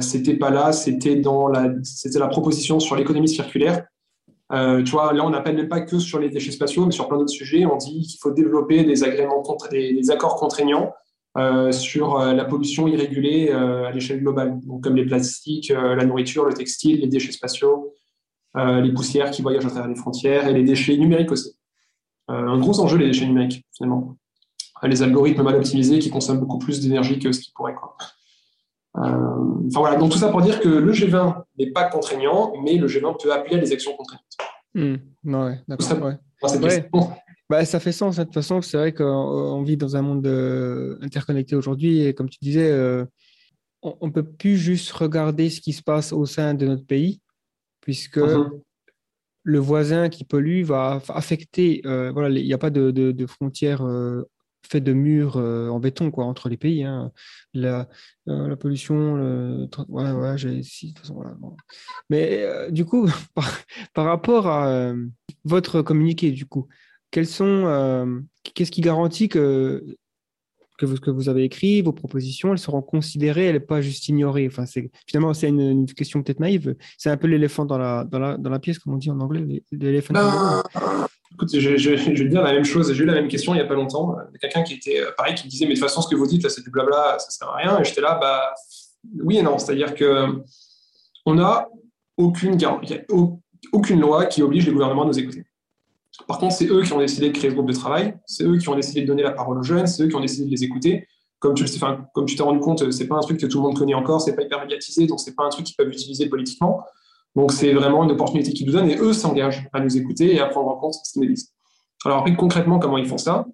c'était 0.00 0.36
pas 0.36 0.50
là, 0.50 0.72
c'était 0.72 1.16
dans 1.16 1.48
la, 1.48 1.68
proposition 2.28 2.80
sur 2.80 2.96
l'économie 2.96 3.28
circulaire. 3.28 3.86
Tu 4.50 4.90
vois, 4.90 5.12
là, 5.12 5.24
on 5.24 5.30
n'appelle 5.30 5.68
pas 5.68 5.80
que 5.80 5.98
sur 5.98 6.18
les 6.18 6.30
déchets 6.30 6.52
spatiaux, 6.52 6.86
mais 6.86 6.92
sur 6.92 7.08
plein 7.08 7.18
d'autres 7.18 7.30
sujets. 7.30 7.66
On 7.66 7.76
dit 7.76 8.02
qu'il 8.02 8.18
faut 8.20 8.30
développer 8.30 8.84
des 8.84 9.04
agréments, 9.04 9.42
accords 10.10 10.36
contraignants 10.36 10.94
sur 11.70 12.18
la 12.18 12.44
pollution 12.44 12.88
irrégulée 12.88 13.50
à 13.50 13.90
l'échelle 13.90 14.20
globale, 14.20 14.58
comme 14.82 14.96
les 14.96 15.04
plastiques, 15.04 15.68
la 15.68 16.04
nourriture, 16.04 16.46
le 16.46 16.54
textile, 16.54 17.00
les 17.00 17.08
déchets 17.08 17.32
spatiaux, 17.32 17.92
les 18.56 18.92
poussières 18.92 19.30
qui 19.30 19.42
voyagent 19.42 19.66
à 19.66 19.70
travers 19.70 19.88
les 19.88 19.96
frontières 19.96 20.48
et 20.48 20.54
les 20.54 20.64
déchets 20.64 20.96
numériques 20.96 21.30
aussi. 21.30 21.57
Un 22.28 22.58
gros 22.58 22.78
enjeu, 22.80 22.98
les 22.98 23.06
déchets 23.06 23.26
numériques, 23.26 23.64
finalement 23.76 24.16
les 24.86 25.02
algorithmes 25.02 25.42
mal 25.42 25.56
optimisés 25.56 25.98
qui 25.98 26.10
consomment 26.10 26.40
beaucoup 26.40 26.58
plus 26.58 26.80
d'énergie 26.80 27.18
que 27.18 27.32
ce 27.32 27.40
qu'ils 27.40 27.52
pourraient. 27.52 27.74
Quoi. 27.74 27.96
Euh, 28.98 29.66
enfin 29.66 29.80
voilà, 29.80 29.96
donc 29.96 30.12
tout 30.12 30.18
ça 30.18 30.28
pour 30.28 30.42
dire 30.42 30.60
que 30.60 30.68
le 30.68 30.92
G20 30.92 31.42
n'est 31.58 31.72
pas 31.72 31.88
contraignant, 31.88 32.52
mais 32.62 32.76
le 32.76 32.86
G20 32.86 33.20
peut 33.22 33.32
appeler 33.32 33.56
à 33.56 33.58
des 33.58 33.72
actions 33.72 33.96
contraignantes. 33.96 34.24
Mmh, 34.74 35.34
ouais, 35.34 35.60
d'accord. 35.66 35.86
Ça, 35.86 35.96
ouais. 35.96 36.88
Bah, 37.50 37.64
ça 37.64 37.80
fait 37.80 37.92
sens, 37.92 38.18
hein. 38.18 38.22
de 38.22 38.26
toute 38.26 38.34
façon, 38.34 38.60
c'est 38.60 38.76
vrai 38.76 38.92
qu'on 38.92 39.62
vit 39.62 39.76
dans 39.76 39.96
un 39.96 40.02
monde 40.02 40.26
euh, 40.26 40.98
interconnecté 41.00 41.56
aujourd'hui, 41.56 42.02
et 42.02 42.14
comme 42.14 42.28
tu 42.28 42.38
disais, 42.42 42.70
euh, 42.70 43.04
on 43.82 44.06
ne 44.06 44.12
peut 44.12 44.24
plus 44.24 44.58
juste 44.58 44.92
regarder 44.92 45.48
ce 45.48 45.60
qui 45.60 45.72
se 45.72 45.82
passe 45.82 46.12
au 46.12 46.26
sein 46.26 46.52
de 46.52 46.66
notre 46.66 46.84
pays, 46.84 47.20
puisque 47.80 48.18
mmh. 48.18 48.50
Le 49.48 49.58
voisin 49.58 50.08
qui 50.08 50.24
pollue 50.24 50.62
va 50.62 51.00
affecter, 51.08 51.80
euh, 51.86 52.10
voilà, 52.12 52.28
il 52.28 52.44
n'y 52.44 52.52
a 52.52 52.58
pas 52.58 52.70
de, 52.70 52.90
de, 52.90 53.12
de 53.12 53.26
frontières 53.26 53.82
fait 54.68 54.80
de 54.80 54.92
murs 54.92 55.36
euh, 55.36 55.68
en 55.68 55.80
béton 55.80 56.10
quoi, 56.10 56.24
entre 56.24 56.48
les 56.48 56.56
pays. 56.56 56.84
Hein. 56.84 57.12
La, 57.54 57.88
euh, 58.28 58.54
pollution, 58.56 59.16
le... 59.16 59.68
ouais, 59.88 60.10
ouais, 60.12 60.38
j'ai. 60.38 60.56
De 60.56 60.98
façon, 60.98 61.14
voilà. 61.14 61.34
Mais 62.10 62.42
euh, 62.42 62.70
du 62.70 62.84
coup, 62.84 63.08
par, 63.34 63.50
par, 63.94 64.04
rapport 64.04 64.46
à 64.46 64.92
votre 65.44 65.82
communiqué, 65.82 66.30
du 66.30 66.46
coup, 66.46 66.68
quels 67.10 67.26
sont. 67.26 68.22
Qu'est-ce 68.54 68.70
qui 68.70 68.80
garantit 68.80 69.28
que 69.28 69.96
que 70.78 70.86
vous, 70.86 70.96
que 70.96 71.10
vous 71.10 71.28
avez 71.28 71.42
écrit, 71.42 71.82
vos 71.82 71.92
propositions, 71.92 72.52
elles 72.52 72.58
seront 72.58 72.80
considérées, 72.80 73.46
elles 73.46 73.54
ne 73.54 73.58
pas 73.58 73.82
juste 73.82 74.08
ignorées. 74.08 74.46
Enfin, 74.46 74.64
c'est, 74.64 74.90
finalement, 75.06 75.34
c'est 75.34 75.48
une, 75.48 75.86
question 75.86 76.22
peut-être 76.22 76.40
naïve. 76.40 76.76
C'est 76.96 77.10
un 77.10 77.16
peu 77.16 77.26
l'éléphant 77.26 77.64
dans 77.64 77.78
la, 77.78 78.04
dans, 78.04 78.20
la, 78.20 78.36
dans 78.36 78.50
la 78.50 78.60
pièce, 78.60 78.78
comme 78.78 78.94
on 78.94 78.96
dit 78.96 79.10
en 79.10 79.20
anglais, 79.20 79.62
l'éléphant. 79.72 80.14
Écoute, 81.32 81.50
je, 81.52 81.76
je, 81.76 81.96
je, 81.96 82.22
vais 82.22 82.28
dire 82.28 82.42
la 82.42 82.52
même 82.52 82.64
chose. 82.64 82.92
J'ai 82.92 83.02
eu 83.02 83.06
la 83.06 83.14
même 83.14 83.28
question 83.28 83.52
il 83.54 83.58
n'y 83.58 83.62
a 83.62 83.66
pas 83.66 83.74
longtemps. 83.74 84.16
Quelqu'un 84.40 84.62
qui 84.62 84.74
était 84.74 85.00
euh, 85.00 85.10
pareil, 85.16 85.34
qui 85.34 85.44
me 85.44 85.50
disait 85.50 85.66
Mais 85.66 85.74
de 85.74 85.78
toute 85.78 85.86
façon, 85.88 86.00
ce 86.00 86.08
que 86.08 86.16
vous 86.16 86.26
dites, 86.26 86.42
là, 86.42 86.48
c'est 86.48 86.62
du 86.62 86.70
blabla, 86.70 87.18
ça 87.18 87.26
ne 87.26 87.32
sert 87.32 87.48
à 87.48 87.56
rien. 87.56 87.80
Et 87.80 87.84
j'étais 87.84 88.00
là, 88.00 88.18
bah, 88.20 88.54
oui 89.22 89.38
et 89.38 89.42
non. 89.42 89.58
C'est-à-dire 89.58 89.94
que 89.94 90.26
on 91.26 91.34
n'a 91.34 91.68
aucune, 92.16 92.56
aucune 93.72 94.00
loi 94.00 94.26
qui 94.26 94.42
oblige 94.42 94.66
les 94.66 94.72
gouvernements 94.72 95.02
à 95.02 95.06
nous 95.06 95.18
écouter. 95.18 95.44
Par 96.26 96.38
contre, 96.38 96.54
c'est 96.54 96.66
eux 96.66 96.82
qui 96.82 96.92
ont 96.92 96.98
décidé 96.98 97.28
de 97.28 97.36
créer 97.36 97.50
ce 97.50 97.54
groupe 97.54 97.68
de 97.68 97.74
travail, 97.74 98.14
c'est 98.26 98.44
eux 98.44 98.56
qui 98.58 98.68
ont 98.68 98.74
décidé 98.74 99.02
de 99.02 99.06
donner 99.06 99.22
la 99.22 99.30
parole 99.30 99.58
aux 99.58 99.62
jeunes, 99.62 99.86
c'est 99.86 100.02
eux 100.02 100.08
qui 100.08 100.16
ont 100.16 100.20
décidé 100.20 100.46
de 100.46 100.50
les 100.50 100.64
écouter. 100.64 101.06
Comme 101.38 101.54
tu 101.54 101.64
t'es 101.64 102.42
rendu 102.42 102.58
compte, 102.58 102.90
c'est 102.90 103.06
pas 103.06 103.16
un 103.16 103.20
truc 103.20 103.38
que 103.38 103.46
tout 103.46 103.58
le 103.58 103.62
monde 103.62 103.78
connaît 103.78 103.94
encore, 103.94 104.20
c'est 104.20 104.34
pas 104.34 104.42
hyper 104.42 104.60
médiatisé, 104.60 105.06
donc 105.06 105.20
c'est 105.20 105.36
pas 105.36 105.44
un 105.44 105.50
truc 105.50 105.64
qu'ils 105.64 105.76
peuvent 105.76 105.88
utiliser 105.88 106.28
politiquement. 106.28 106.82
Donc 107.36 107.52
c'est 107.52 107.72
vraiment 107.72 108.02
une 108.02 108.10
opportunité 108.10 108.52
qu'ils 108.52 108.66
nous 108.66 108.72
donnent 108.72 108.90
et 108.90 108.98
eux 108.98 109.12
s'engagent 109.12 109.68
à 109.72 109.80
nous 109.80 109.96
écouter 109.96 110.34
et 110.34 110.40
à 110.40 110.46
prendre 110.46 110.68
en 110.68 110.76
compte 110.76 110.94
ce 110.94 111.12
qu'ils 111.12 111.22
nous 111.22 111.28
disent. 111.28 111.52
Alors 112.04 112.18
après, 112.18 112.34
concrètement, 112.34 112.78
comment 112.78 112.98
ils 112.98 113.06
font 113.06 113.18
ça? 113.18 113.46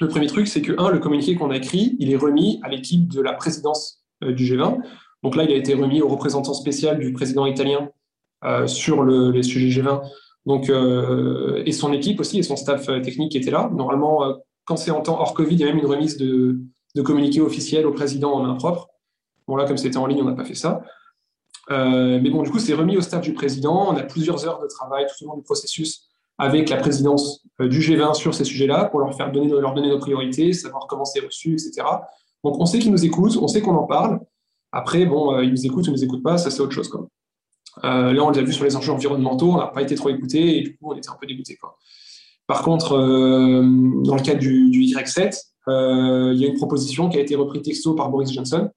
Le 0.00 0.08
premier 0.08 0.26
truc, 0.26 0.48
c'est 0.48 0.62
que, 0.62 0.72
un, 0.78 0.88
le 0.88 0.98
communiqué 0.98 1.34
qu'on 1.34 1.50
a 1.50 1.56
écrit, 1.56 1.96
il 1.98 2.10
est 2.10 2.16
remis 2.16 2.58
à 2.62 2.70
l'équipe 2.70 3.06
de 3.08 3.20
la 3.20 3.34
présidence 3.34 4.02
euh, 4.24 4.32
du 4.32 4.44
G20. 4.44 4.78
Donc 5.22 5.36
là, 5.36 5.44
il 5.44 5.52
a 5.52 5.56
été 5.56 5.74
remis 5.74 6.00
au 6.00 6.08
représentant 6.08 6.54
spécial 6.54 6.98
du 6.98 7.12
président 7.12 7.44
italien 7.44 7.90
euh, 8.44 8.66
sur 8.66 9.02
le, 9.02 9.30
les 9.30 9.42
sujets 9.42 9.82
G20 9.82 10.00
donc, 10.46 10.70
euh, 10.70 11.62
et 11.66 11.72
son 11.72 11.92
équipe 11.92 12.20
aussi 12.20 12.38
et 12.38 12.42
son 12.42 12.56
staff 12.56 12.88
euh, 12.88 13.00
technique 13.00 13.36
était 13.36 13.50
là. 13.50 13.70
Normalement, 13.72 14.24
euh, 14.24 14.34
quand 14.64 14.76
c'est 14.76 14.90
en 14.90 15.02
temps 15.02 15.20
hors 15.20 15.34
Covid, 15.34 15.54
il 15.54 15.60
y 15.60 15.64
a 15.64 15.66
même 15.66 15.78
une 15.78 15.86
remise 15.86 16.16
de, 16.16 16.58
de 16.94 17.02
communiqué 17.02 17.40
officiel 17.40 17.86
au 17.86 17.92
président 17.92 18.32
en 18.32 18.42
main 18.42 18.54
propre. 18.54 18.88
Bon, 19.46 19.56
là, 19.56 19.66
comme 19.66 19.76
c'était 19.76 19.98
en 19.98 20.06
ligne, 20.06 20.22
on 20.22 20.26
n'a 20.26 20.34
pas 20.34 20.44
fait 20.44 20.54
ça. 20.54 20.82
Mais 21.68 22.30
bon, 22.30 22.42
du 22.42 22.50
coup, 22.50 22.58
c'est 22.58 22.74
remis 22.74 22.96
au 22.96 23.00
staff 23.00 23.20
du 23.20 23.32
président. 23.32 23.92
On 23.92 23.96
a 23.96 24.02
plusieurs 24.02 24.44
heures 24.44 24.60
de 24.60 24.66
travail 24.66 25.06
tout 25.06 25.24
au 25.24 25.28
long 25.28 25.36
du 25.36 25.42
processus 25.42 26.08
avec 26.36 26.68
la 26.68 26.78
présidence 26.78 27.46
du 27.60 27.78
G20 27.78 28.14
sur 28.14 28.34
ces 28.34 28.42
sujets-là 28.42 28.86
pour 28.86 28.98
leur 28.98 29.14
faire 29.14 29.30
donner, 29.30 29.48
leur 29.48 29.72
donner 29.72 29.88
nos 29.88 30.00
priorités, 30.00 30.52
savoir 30.52 30.88
comment 30.88 31.04
c'est 31.04 31.20
reçu, 31.20 31.52
etc. 31.52 31.86
Donc, 32.42 32.58
on 32.58 32.66
sait 32.66 32.80
qu'ils 32.80 32.90
nous 32.90 33.04
écoutent, 33.04 33.36
on 33.36 33.46
sait 33.46 33.60
qu'on 33.60 33.76
en 33.76 33.84
parle. 33.84 34.20
Après, 34.72 35.06
bon, 35.06 35.38
ils 35.40 35.50
nous 35.50 35.64
écoutent 35.64 35.86
ou 35.86 35.90
ils 35.90 35.94
nous 35.94 36.04
écoutent 36.04 36.24
pas, 36.24 36.38
ça 36.38 36.50
c'est 36.50 36.60
autre 36.60 36.72
chose. 36.72 36.88
Quoi. 36.88 37.06
Euh, 37.84 38.12
là, 38.12 38.24
on 38.24 38.30
les 38.30 38.38
a 38.38 38.42
vus 38.42 38.52
sur 38.52 38.64
les 38.64 38.76
enjeux 38.76 38.92
environnementaux, 38.92 39.52
on 39.52 39.58
n'a 39.58 39.68
pas 39.68 39.82
été 39.82 39.94
trop 39.94 40.08
écoutés 40.08 40.58
et 40.58 40.62
du 40.62 40.76
coup, 40.76 40.92
on 40.92 40.96
était 40.96 41.08
un 41.08 41.16
peu 41.20 41.26
dégoûtés. 41.26 41.56
Quoi. 41.56 41.76
Par 42.46 42.62
contre, 42.62 42.94
euh, 42.94 43.62
dans 44.04 44.16
le 44.16 44.22
cadre 44.22 44.40
du, 44.40 44.70
du 44.70 44.80
Y7, 44.80 45.40
euh, 45.68 46.32
il 46.34 46.40
y 46.40 46.44
a 46.44 46.48
une 46.48 46.56
proposition 46.56 47.08
qui 47.08 47.18
a 47.18 47.20
été 47.20 47.36
reprise 47.36 47.62
texto 47.62 47.94
par 47.94 48.10
Boris 48.10 48.32
Johnson. 48.32 48.70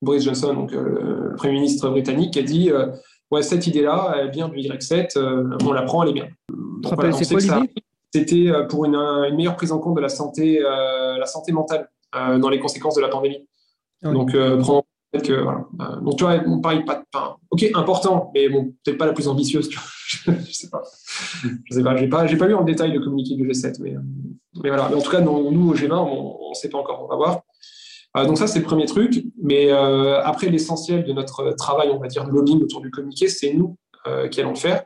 Boris 0.00 0.24
Johnson, 0.24 0.54
donc 0.54 0.72
le 0.72 1.34
Premier 1.36 1.54
ministre 1.54 1.88
britannique, 1.90 2.36
a 2.36 2.42
dit 2.42 2.70
Ouais, 3.30 3.42
cette 3.42 3.66
idée-là, 3.66 4.14
elle 4.18 4.30
vient 4.30 4.48
du 4.48 4.58
Y7, 4.58 5.18
euh, 5.18 5.56
on 5.64 5.72
la 5.72 5.82
prend, 5.82 6.02
elle 6.02 6.10
est 6.10 6.14
bien. 6.14 6.28
Voilà, 6.82 7.12
C'était 7.12 8.52
pour 8.68 8.84
une, 8.84 8.94
une, 8.94 9.34
meilleure 9.34 9.56
prise 9.56 9.72
en 9.72 9.78
compte 9.78 9.96
de 9.96 10.00
la 10.00 10.08
santé, 10.08 10.60
la 10.60 11.26
santé 11.26 11.52
mentale 11.52 11.88
dans 12.12 12.48
les 12.48 12.58
conséquences 12.58 12.94
de 12.94 13.00
la 13.00 13.08
pandémie. 13.08 13.46
Ah 14.02 14.10
oui. 14.10 14.14
Donc, 14.14 14.36
prendre 14.60 14.84
que, 15.22 15.32
voilà. 15.32 15.66
Euh, 15.80 16.00
donc, 16.00 16.16
tu 16.16 16.24
vois, 16.24 16.40
on 16.46 16.60
parle 16.60 16.84
pas, 16.84 17.02
enfin, 17.12 17.36
ok, 17.50 17.70
important, 17.74 18.30
mais 18.34 18.48
bon, 18.48 18.74
peut-être 18.84 18.98
pas 18.98 19.06
la 19.06 19.12
plus 19.12 19.28
ambitieuse, 19.28 19.68
tu 19.68 19.78
vois. 19.78 20.34
je 20.46 20.52
sais 20.52 20.68
pas. 20.68 20.82
Je 21.42 21.74
sais 21.74 21.82
pas, 21.82 21.96
j'ai 21.96 22.08
pas, 22.08 22.26
pas 22.26 22.46
lu 22.46 22.54
en 22.54 22.64
détail 22.64 22.92
le 22.92 23.00
communiqué 23.00 23.34
du 23.34 23.48
G7, 23.48 23.76
mais, 23.80 23.94
mais 24.62 24.68
voilà. 24.68 24.88
Mais 24.88 24.96
en 24.96 25.00
tout 25.00 25.10
cas, 25.10 25.20
nous, 25.20 25.30
au 25.30 25.74
G20, 25.74 25.92
on, 25.92 26.36
on 26.50 26.54
sait 26.54 26.68
pas 26.68 26.78
encore, 26.78 27.02
on 27.04 27.08
va 27.08 27.16
voir. 27.16 27.40
Euh, 28.16 28.26
donc 28.26 28.38
ça, 28.38 28.46
c'est 28.46 28.60
le 28.60 28.64
premier 28.64 28.86
truc. 28.86 29.24
Mais 29.42 29.70
euh, 29.70 30.20
après, 30.22 30.48
l'essentiel 30.48 31.04
de 31.04 31.12
notre 31.12 31.52
travail, 31.52 31.90
on 31.92 31.98
va 31.98 32.06
dire, 32.06 32.24
de 32.24 32.30
lobbying 32.30 32.62
autour 32.62 32.80
du 32.80 32.90
communiqué, 32.90 33.28
c'est 33.28 33.52
nous 33.52 33.76
euh, 34.06 34.28
qui 34.28 34.40
allons 34.40 34.50
le 34.50 34.56
faire. 34.56 34.84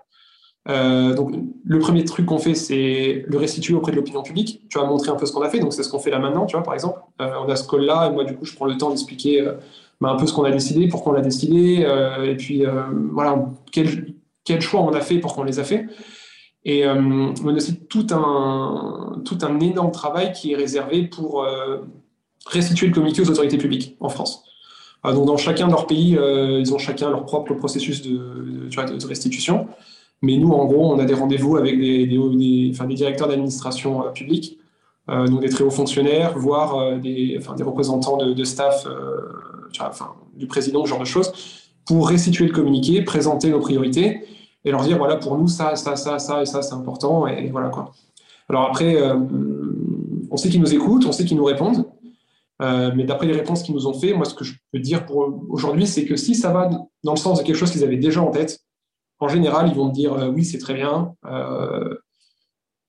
Euh, 0.68 1.14
donc, 1.14 1.34
le 1.64 1.78
premier 1.78 2.04
truc 2.04 2.26
qu'on 2.26 2.38
fait, 2.38 2.54
c'est 2.54 3.24
le 3.26 3.38
restituer 3.38 3.74
auprès 3.74 3.92
de 3.92 3.96
l'opinion 3.96 4.22
publique. 4.22 4.66
Tu 4.68 4.78
vas 4.78 4.84
montrer 4.84 5.10
un 5.10 5.16
peu 5.16 5.24
ce 5.24 5.32
qu'on 5.32 5.42
a 5.42 5.48
fait. 5.48 5.60
Donc, 5.60 5.72
c'est 5.72 5.82
ce 5.82 5.88
qu'on 5.88 5.98
fait 5.98 6.10
là 6.10 6.18
maintenant, 6.18 6.46
tu 6.46 6.56
vois, 6.56 6.62
par 6.62 6.74
exemple. 6.74 7.00
Euh, 7.20 7.32
on 7.44 7.48
a 7.48 7.56
ce 7.56 7.66
call-là, 7.66 8.08
et 8.08 8.12
moi, 8.12 8.24
du 8.24 8.36
coup, 8.36 8.44
je 8.44 8.54
prends 8.54 8.66
le 8.66 8.76
temps 8.76 8.90
d'expliquer 8.90 9.40
euh, 9.40 9.54
bah, 10.00 10.10
un 10.10 10.16
peu 10.16 10.26
ce 10.26 10.32
qu'on 10.32 10.44
a 10.44 10.50
décidé, 10.50 10.88
pourquoi 10.88 11.12
on 11.12 11.14
l'a 11.16 11.22
décidé, 11.22 11.84
euh, 11.84 12.24
et 12.24 12.36
puis 12.36 12.64
euh, 12.64 12.82
voilà, 13.12 13.46
quel, 13.72 14.60
choix 14.60 14.80
on 14.80 14.92
a 14.92 15.00
fait, 15.00 15.18
pour 15.18 15.34
qu'on 15.34 15.44
les 15.44 15.58
a 15.58 15.64
fait. 15.64 15.86
Et 16.64 16.86
euh, 16.86 16.94
on 16.96 17.48
a 17.48 17.52
aussi 17.52 17.80
tout 17.88 18.06
un, 18.10 19.22
tout 19.24 19.38
un 19.42 19.60
énorme 19.60 19.90
travail 19.90 20.32
qui 20.32 20.52
est 20.52 20.56
réservé 20.56 21.06
pour 21.06 21.46
restituer 22.46 22.86
le 22.86 22.92
communiqué 22.92 23.22
aux 23.22 23.30
autorités 23.30 23.58
publiques 23.58 23.96
en 24.00 24.08
France. 24.08 24.44
donc 25.04 25.26
dans 25.26 25.36
chacun 25.36 25.66
de 25.66 25.72
leurs 25.72 25.86
pays, 25.86 26.18
ils 26.18 26.74
ont 26.74 26.78
chacun 26.78 27.10
leur 27.10 27.24
propre 27.24 27.54
processus 27.54 28.02
de, 28.02 29.06
restitution. 29.06 29.68
Mais 30.22 30.36
nous, 30.36 30.50
en 30.50 30.66
gros, 30.66 30.92
on 30.92 30.98
a 30.98 31.04
des 31.04 31.14
rendez-vous 31.14 31.56
avec 31.56 31.78
des, 31.78 32.06
des, 32.06 32.70
enfin, 32.72 32.86
des 32.86 32.94
directeurs 32.94 33.28
d'administration 33.28 34.04
euh, 34.06 34.10
publique, 34.10 34.58
euh, 35.08 35.26
donc 35.28 35.40
des 35.40 35.48
très 35.48 35.62
hauts 35.62 35.70
fonctionnaires, 35.70 36.36
voire 36.36 36.74
euh, 36.76 36.98
des, 36.98 37.36
enfin, 37.38 37.54
des 37.54 37.62
représentants 37.62 38.16
de, 38.16 38.44
staff, 38.44 38.86
du 40.34 40.46
président, 40.46 40.84
ce 40.84 40.90
genre 40.90 41.00
de 41.00 41.04
choses, 41.04 41.32
pour 41.86 42.08
restituer 42.08 42.46
le 42.46 42.52
communiqué, 42.52 43.02
présenter 43.02 43.50
nos 43.50 43.60
priorités 43.60 44.24
et 44.64 44.70
leur 44.70 44.82
dire 44.82 44.98
voilà, 44.98 45.16
pour 45.16 45.38
nous, 45.38 45.48
ça, 45.48 45.76
ça, 45.76 45.96
ça, 45.96 46.18
ça 46.18 46.42
et 46.42 46.46
ça, 46.46 46.62
c'est 46.62 46.74
important. 46.74 47.26
Et, 47.26 47.50
voilà 47.50 47.68
quoi. 47.68 47.92
Alors 48.48 48.64
après, 48.64 48.96
on 50.30 50.36
sait 50.36 50.48
qu'ils 50.48 50.60
nous 50.60 50.74
écoutent, 50.74 51.06
on 51.06 51.12
sait 51.12 51.24
qu'ils 51.24 51.36
nous 51.36 51.44
répondent. 51.44 51.86
Euh, 52.60 52.90
mais 52.96 53.04
d'après 53.04 53.26
les 53.26 53.34
réponses 53.34 53.62
qu'ils 53.62 53.74
nous 53.74 53.86
ont 53.86 53.92
fait, 53.92 54.14
moi, 54.14 54.24
ce 54.24 54.34
que 54.34 54.44
je 54.44 54.54
peux 54.72 54.80
dire 54.80 55.06
pour 55.06 55.42
aujourd'hui, 55.48 55.86
c'est 55.86 56.04
que 56.04 56.16
si 56.16 56.34
ça 56.34 56.52
va 56.52 56.68
dans 57.04 57.12
le 57.12 57.18
sens 57.18 57.38
de 57.38 57.44
quelque 57.44 57.56
chose 57.56 57.70
qu'ils 57.70 57.84
avaient 57.84 57.96
déjà 57.96 58.20
en 58.20 58.30
tête, 58.30 58.60
en 59.20 59.28
général, 59.28 59.68
ils 59.68 59.74
vont 59.74 59.86
me 59.86 59.92
dire 59.92 60.12
euh, 60.14 60.28
oui, 60.28 60.44
c'est 60.44 60.58
très 60.58 60.74
bien, 60.74 61.14
euh, 61.26 61.96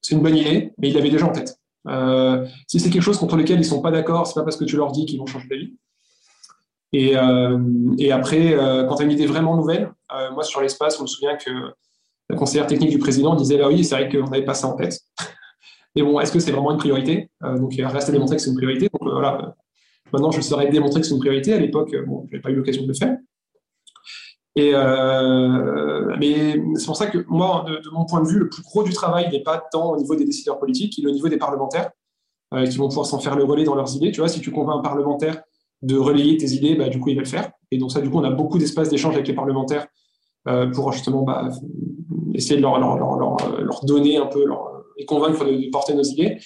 c'est 0.02 0.16
une 0.16 0.22
bonne 0.22 0.36
idée, 0.36 0.74
mais 0.78 0.90
ils 0.90 0.96
l'avaient 0.96 1.10
déjà 1.10 1.26
en 1.26 1.32
tête. 1.32 1.60
Euh, 1.88 2.46
si 2.68 2.80
c'est 2.80 2.90
quelque 2.90 3.04
chose 3.04 3.18
contre 3.18 3.38
lequel 3.38 3.60
ils 3.60 3.66
sont 3.66 3.82
pas 3.82 3.92
d'accord, 3.92 4.28
c'est 4.28 4.34
pas 4.34 4.44
parce 4.44 4.58
que 4.58 4.66
tu 4.66 4.76
leur 4.76 4.92
dis 4.92 5.06
qu'ils 5.06 5.20
vont 5.20 5.26
changer 5.26 5.48
d'avis. 5.48 5.76
Et, 6.92 7.16
euh, 7.16 7.60
et 7.98 8.12
après, 8.12 8.54
euh, 8.54 8.86
quand 8.86 8.96
tu 8.96 9.04
as 9.04 9.06
une 9.06 9.12
idée 9.12 9.28
vraiment 9.28 9.56
nouvelle, 9.56 9.92
euh, 10.12 10.32
moi 10.32 10.44
sur 10.44 10.62
l'espace, 10.62 11.00
on 11.00 11.04
me 11.04 11.08
souvient 11.08 11.36
que 11.36 11.52
la 12.30 12.36
conseillère 12.36 12.68
technique 12.68 12.90
du 12.90 13.00
président 13.00 13.36
disait 13.36 13.58
bah 13.58 13.68
oui, 13.68 13.84
c'est 13.84 13.96
vrai 13.96 14.10
qu'on 14.10 14.30
n'avait 14.30 14.46
pas 14.46 14.56
ça 14.56 14.68
en 14.68 14.76
tête. 14.76 15.00
Mais 15.96 16.04
bon, 16.04 16.20
est-ce 16.20 16.32
que 16.32 16.40
c'est 16.40 16.52
vraiment 16.52 16.72
une 16.72 16.78
priorité? 16.78 17.30
Donc 17.42 17.76
il 17.76 17.84
reste 17.84 18.10
à 18.10 18.12
démontrer 18.12 18.36
que 18.36 18.42
c'est 18.42 18.52
une 18.52 18.56
priorité. 18.56 18.90
Donc 18.94 19.12
voilà, 19.12 19.56
maintenant 20.14 20.30
je 20.30 20.40
saurais 20.40 20.70
démontrer 20.70 21.02
que 21.02 21.08
c'est 21.08 21.14
une 21.14 21.20
priorité. 21.20 21.54
À 21.54 21.58
l'époque, 21.58 21.96
bon, 22.06 22.26
je 22.28 22.34
n'avais 22.34 22.42
pas 22.42 22.52
eu 22.52 22.56
l'occasion 22.56 22.84
de 22.84 22.88
le 22.88 22.94
faire. 22.94 23.18
Et 24.56 24.72
mais 26.20 26.62
c'est 26.76 26.86
pour 26.86 26.96
ça 26.96 27.08
que 27.08 27.26
moi, 27.28 27.66
de, 27.68 27.90
mon 27.90 28.06
point 28.06 28.22
de 28.22 28.28
vue, 28.28 28.38
le 28.38 28.50
plus 28.50 28.62
gros 28.62 28.84
du 28.84 28.94
travail 28.94 29.32
n'est 29.32 29.42
pas 29.42 29.64
tant 29.72 29.94
au 29.94 29.98
niveau 29.98 30.16
des 30.16 30.26
décideurs 30.26 30.60
politiques, 30.60 30.96
il 31.00 31.06
est 31.06 31.08
au 31.08 31.14
niveau 31.14 31.28
des 31.28 31.38
parlementaires 31.38 31.90
qui 32.70 32.78
vont 32.78 32.88
pouvoir 32.88 33.08
s'en 33.08 33.20
faire 33.20 33.36
le 33.36 33.44
relais 33.44 33.64
dans 33.64 33.76
leurs 33.76 33.96
idées. 33.96 34.12
Tu 34.12 34.20
vois, 34.20 34.30
si 34.30 34.42
tu 34.42 34.52
convaincs 34.52 34.78
un 34.78 34.84
parlementaire 34.84 35.42
de 35.82 35.98
relayer 35.98 36.38
tes 36.38 36.52
idées, 36.52 36.76
bah, 36.76 36.90
du 36.90 37.00
coup, 37.00 37.10
il 37.10 37.16
va 37.16 37.22
le 37.22 37.28
faire. 37.28 37.52
Et 37.72 37.78
donc 37.78 37.92
ça, 37.92 38.02
du 38.02 38.10
coup, 38.10 38.18
on 38.18 38.24
a 38.24 38.32
beaucoup 38.32 38.58
d'espace 38.58 38.90
d'échange 38.90 39.16
avec 39.16 39.28
les 39.28 39.34
parlementaires 39.34 39.88
euh, 40.48 40.70
pour 40.72 40.92
justement 40.92 41.24
bah, 41.24 41.50
essayer 42.34 42.58
de 42.58 42.62
leur, 42.62 42.80
leur, 42.80 42.98
leur, 42.98 43.18
leur, 43.60 43.86
donner 43.86 44.18
un 44.18 44.26
peu 44.26 44.46
et 44.98 45.06
convaincre 45.06 45.46
de, 45.46 45.52
de, 45.52 45.70
porter 45.70 45.94
nos 45.94 46.04
idées. 46.04 46.38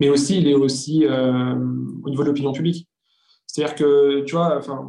Mais 0.00 0.08
aussi, 0.08 0.38
il 0.38 0.48
est 0.48 0.54
aussi 0.54 1.04
euh, 1.04 1.54
au 2.04 2.10
niveau 2.10 2.22
de 2.22 2.28
l'opinion 2.28 2.52
publique. 2.52 2.88
C'est-à-dire 3.46 3.74
que, 3.74 4.20
tu 4.24 4.34
vois, 4.34 4.58
enfin, 4.58 4.86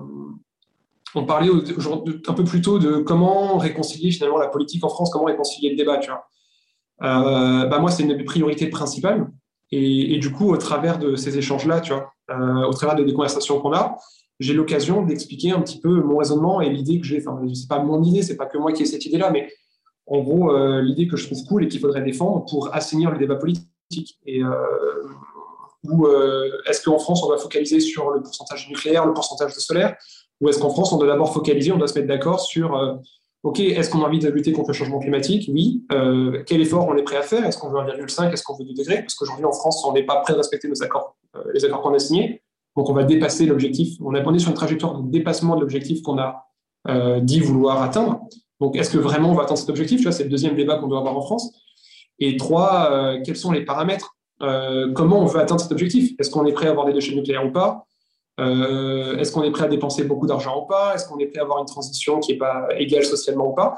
on 1.15 1.25
parlait 1.25 1.49
un 1.49 2.33
peu 2.33 2.43
plus 2.43 2.61
tôt 2.61 2.79
de 2.79 2.97
comment 2.97 3.57
réconcilier 3.57 4.11
finalement 4.11 4.37
la 4.37 4.49
politique 4.49 4.83
en 4.83 4.89
France, 4.89 5.09
comment 5.09 5.25
réconcilier 5.25 5.69
le 5.69 5.77
débat. 5.77 5.97
Tu 5.97 6.09
vois. 6.09 6.25
Euh, 7.03 7.65
bah 7.67 7.79
moi, 7.79 7.91
c'est 7.91 8.03
une 8.03 8.15
des 8.15 8.23
priorités 8.23 8.67
principales. 8.67 9.27
Et, 9.71 10.17
du 10.19 10.31
coup, 10.31 10.49
au 10.49 10.57
travers 10.57 10.97
de 10.97 11.15
ces 11.15 11.37
échanges-là, 11.37 11.81
tu 11.81 11.91
vois, 11.93 12.03
euh, 12.03 12.16
au 12.29 12.73
travers 12.73 12.95
des 12.95 13.13
conversations 13.13 13.59
qu'on 13.59 13.73
a, 13.73 13.97
j'ai 14.39 14.53
l'occasion 14.53 15.01
d'expliquer 15.01 15.51
un 15.51 15.61
petit 15.61 15.79
peu 15.79 16.01
mon 16.01 16.17
raisonnement 16.17 16.61
et 16.61 16.69
l'idée 16.69 16.99
que 16.99 17.05
j'ai. 17.05 17.19
Enfin, 17.25 17.41
c'est 17.53 17.67
pas 17.67 17.79
mon 17.79 18.03
idée, 18.03 18.21
c'est 18.21 18.37
pas 18.37 18.45
que 18.45 18.57
moi 18.57 18.71
qui 18.71 18.83
ai 18.83 18.85
cette 18.85 19.05
idée-là, 19.05 19.31
mais 19.31 19.51
en 20.05 20.19
gros, 20.21 20.51
euh, 20.51 20.81
l'idée 20.81 21.07
que 21.07 21.17
je 21.17 21.25
trouve 21.25 21.43
cool 21.45 21.65
et 21.65 21.67
qu'il 21.67 21.79
faudrait 21.79 22.03
défendre 22.03 22.45
pour 22.49 22.73
assainir 22.73 23.11
le 23.11 23.17
débat 23.17 23.35
politique. 23.35 23.67
Et 24.25 24.43
euh, 24.43 24.53
ou 25.83 26.07
euh, 26.07 26.49
est-ce 26.67 26.83
qu'en 26.83 26.99
France, 26.99 27.23
on 27.23 27.29
va 27.29 27.37
focaliser 27.37 27.79
sur 27.79 28.11
le 28.11 28.21
pourcentage 28.21 28.69
nucléaire, 28.69 29.05
le 29.05 29.13
pourcentage 29.13 29.53
de 29.53 29.59
solaire, 29.59 29.95
ou 30.41 30.49
est-ce 30.49 30.59
qu'en 30.59 30.69
France, 30.69 30.91
on 30.93 30.97
doit 30.97 31.07
d'abord 31.07 31.33
focaliser, 31.33 31.71
on 31.71 31.77
doit 31.77 31.87
se 31.87 31.95
mettre 31.95 32.07
d'accord 32.07 32.39
sur, 32.41 32.75
euh, 32.75 32.95
OK, 33.43 33.59
est-ce 33.59 33.89
qu'on 33.89 34.03
a 34.03 34.07
envie 34.07 34.19
de 34.19 34.29
lutter 34.29 34.51
contre 34.51 34.69
le 34.69 34.73
changement 34.73 34.99
climatique? 34.99 35.49
Oui. 35.53 35.85
Euh, 35.91 36.43
quel 36.45 36.61
effort 36.61 36.87
on 36.87 36.95
est 36.97 37.03
prêt 37.03 37.17
à 37.17 37.21
faire? 37.21 37.45
Est-ce 37.45 37.57
qu'on 37.57 37.69
veut 37.69 37.79
1,5 37.79 38.31
Est-ce 38.31 38.43
qu'on 38.43 38.55
veut 38.55 38.65
2 38.65 38.73
degrés? 38.73 39.01
Parce 39.01 39.15
qu'aujourd'hui, 39.15 39.45
en 39.45 39.51
France, 39.51 39.83
on 39.85 39.93
n'est 39.93 40.05
pas 40.05 40.21
prêt 40.21 40.33
à 40.33 40.37
respecter 40.37 40.67
nos 40.67 40.83
accords, 40.83 41.15
euh, 41.23 41.26
les 41.53 41.65
accords 41.65 41.81
qu'on 41.81 41.93
a 41.93 41.99
signés. 41.99 42.41
Donc, 42.75 42.89
on 42.89 42.93
va 42.93 43.03
dépasser 43.03 43.45
l'objectif. 43.45 43.97
On 44.01 44.13
est 44.13 44.39
sur 44.39 44.49
une 44.49 44.55
trajectoire 44.55 45.01
de 45.01 45.09
dépassement 45.09 45.55
de 45.55 45.61
l'objectif 45.61 46.01
qu'on 46.01 46.19
a 46.19 46.45
euh, 46.87 47.19
dit 47.19 47.39
vouloir 47.39 47.81
atteindre. 47.81 48.21
Donc, 48.59 48.75
est-ce 48.75 48.91
que 48.91 48.97
vraiment 48.97 49.31
on 49.31 49.33
va 49.33 49.43
atteindre 49.43 49.59
cet 49.59 49.69
objectif? 49.69 50.07
C'est 50.09 50.23
le 50.23 50.29
deuxième 50.29 50.55
débat 50.55 50.77
qu'on 50.77 50.87
doit 50.87 50.99
avoir 50.99 51.17
en 51.17 51.21
France. 51.21 51.51
Et 52.19 52.37
trois, 52.37 52.91
euh, 52.91 53.21
quels 53.25 53.35
sont 53.35 53.51
les 53.51 53.65
paramètres 53.65 54.13
Comment 54.39 55.21
on 55.21 55.25
veut 55.25 55.39
atteindre 55.39 55.61
cet 55.61 55.71
objectif? 55.71 56.13
Est-ce 56.19 56.29
qu'on 56.29 56.45
est 56.45 56.51
prêt 56.51 56.67
à 56.67 56.69
avoir 56.69 56.85
des 56.85 56.93
déchets 56.93 57.15
nucléaires 57.15 57.43
ou 57.43 57.51
pas? 57.51 57.87
Euh, 58.39 59.17
Est-ce 59.17 59.31
qu'on 59.31 59.43
est 59.43 59.51
prêt 59.51 59.65
à 59.65 59.67
dépenser 59.67 60.03
beaucoup 60.03 60.27
d'argent 60.27 60.61
ou 60.63 60.67
pas? 60.67 60.93
Est-ce 60.93 61.07
qu'on 61.07 61.17
est 61.19 61.27
prêt 61.27 61.39
à 61.39 61.43
avoir 61.43 61.59
une 61.59 61.65
transition 61.65 62.19
qui 62.19 62.33
n'est 62.33 62.37
pas 62.37 62.67
égale 62.77 63.03
socialement 63.03 63.47
ou 63.47 63.53
pas? 63.53 63.77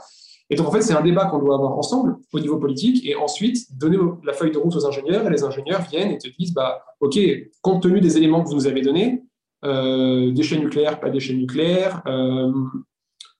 Et 0.50 0.56
donc, 0.56 0.68
en 0.68 0.72
fait, 0.72 0.82
c'est 0.82 0.94
un 0.94 1.02
débat 1.02 1.26
qu'on 1.26 1.40
doit 1.40 1.56
avoir 1.56 1.78
ensemble 1.78 2.18
au 2.34 2.40
niveau 2.40 2.58
politique 2.58 3.06
et 3.06 3.16
ensuite 3.16 3.78
donner 3.78 3.98
la 4.24 4.34
feuille 4.34 4.52
de 4.52 4.58
route 4.58 4.76
aux 4.76 4.86
ingénieurs 4.86 5.26
et 5.28 5.30
les 5.30 5.44
ingénieurs 5.44 5.82
viennent 5.82 6.12
et 6.12 6.18
te 6.18 6.28
disent 6.28 6.54
bah, 6.54 6.82
OK, 7.00 7.20
compte 7.62 7.84
tenu 7.84 8.02
des 8.02 8.18
éléments 8.18 8.44
que 8.44 8.50
vous 8.50 8.56
nous 8.56 8.68
avez 8.68 8.82
donnés, 8.82 9.24
euh, 9.64 10.32
déchets 10.32 10.58
nucléaires, 10.58 11.00
pas 11.00 11.10
déchets 11.10 11.36
nucléaires, 11.36 12.02
euh, 12.08 12.52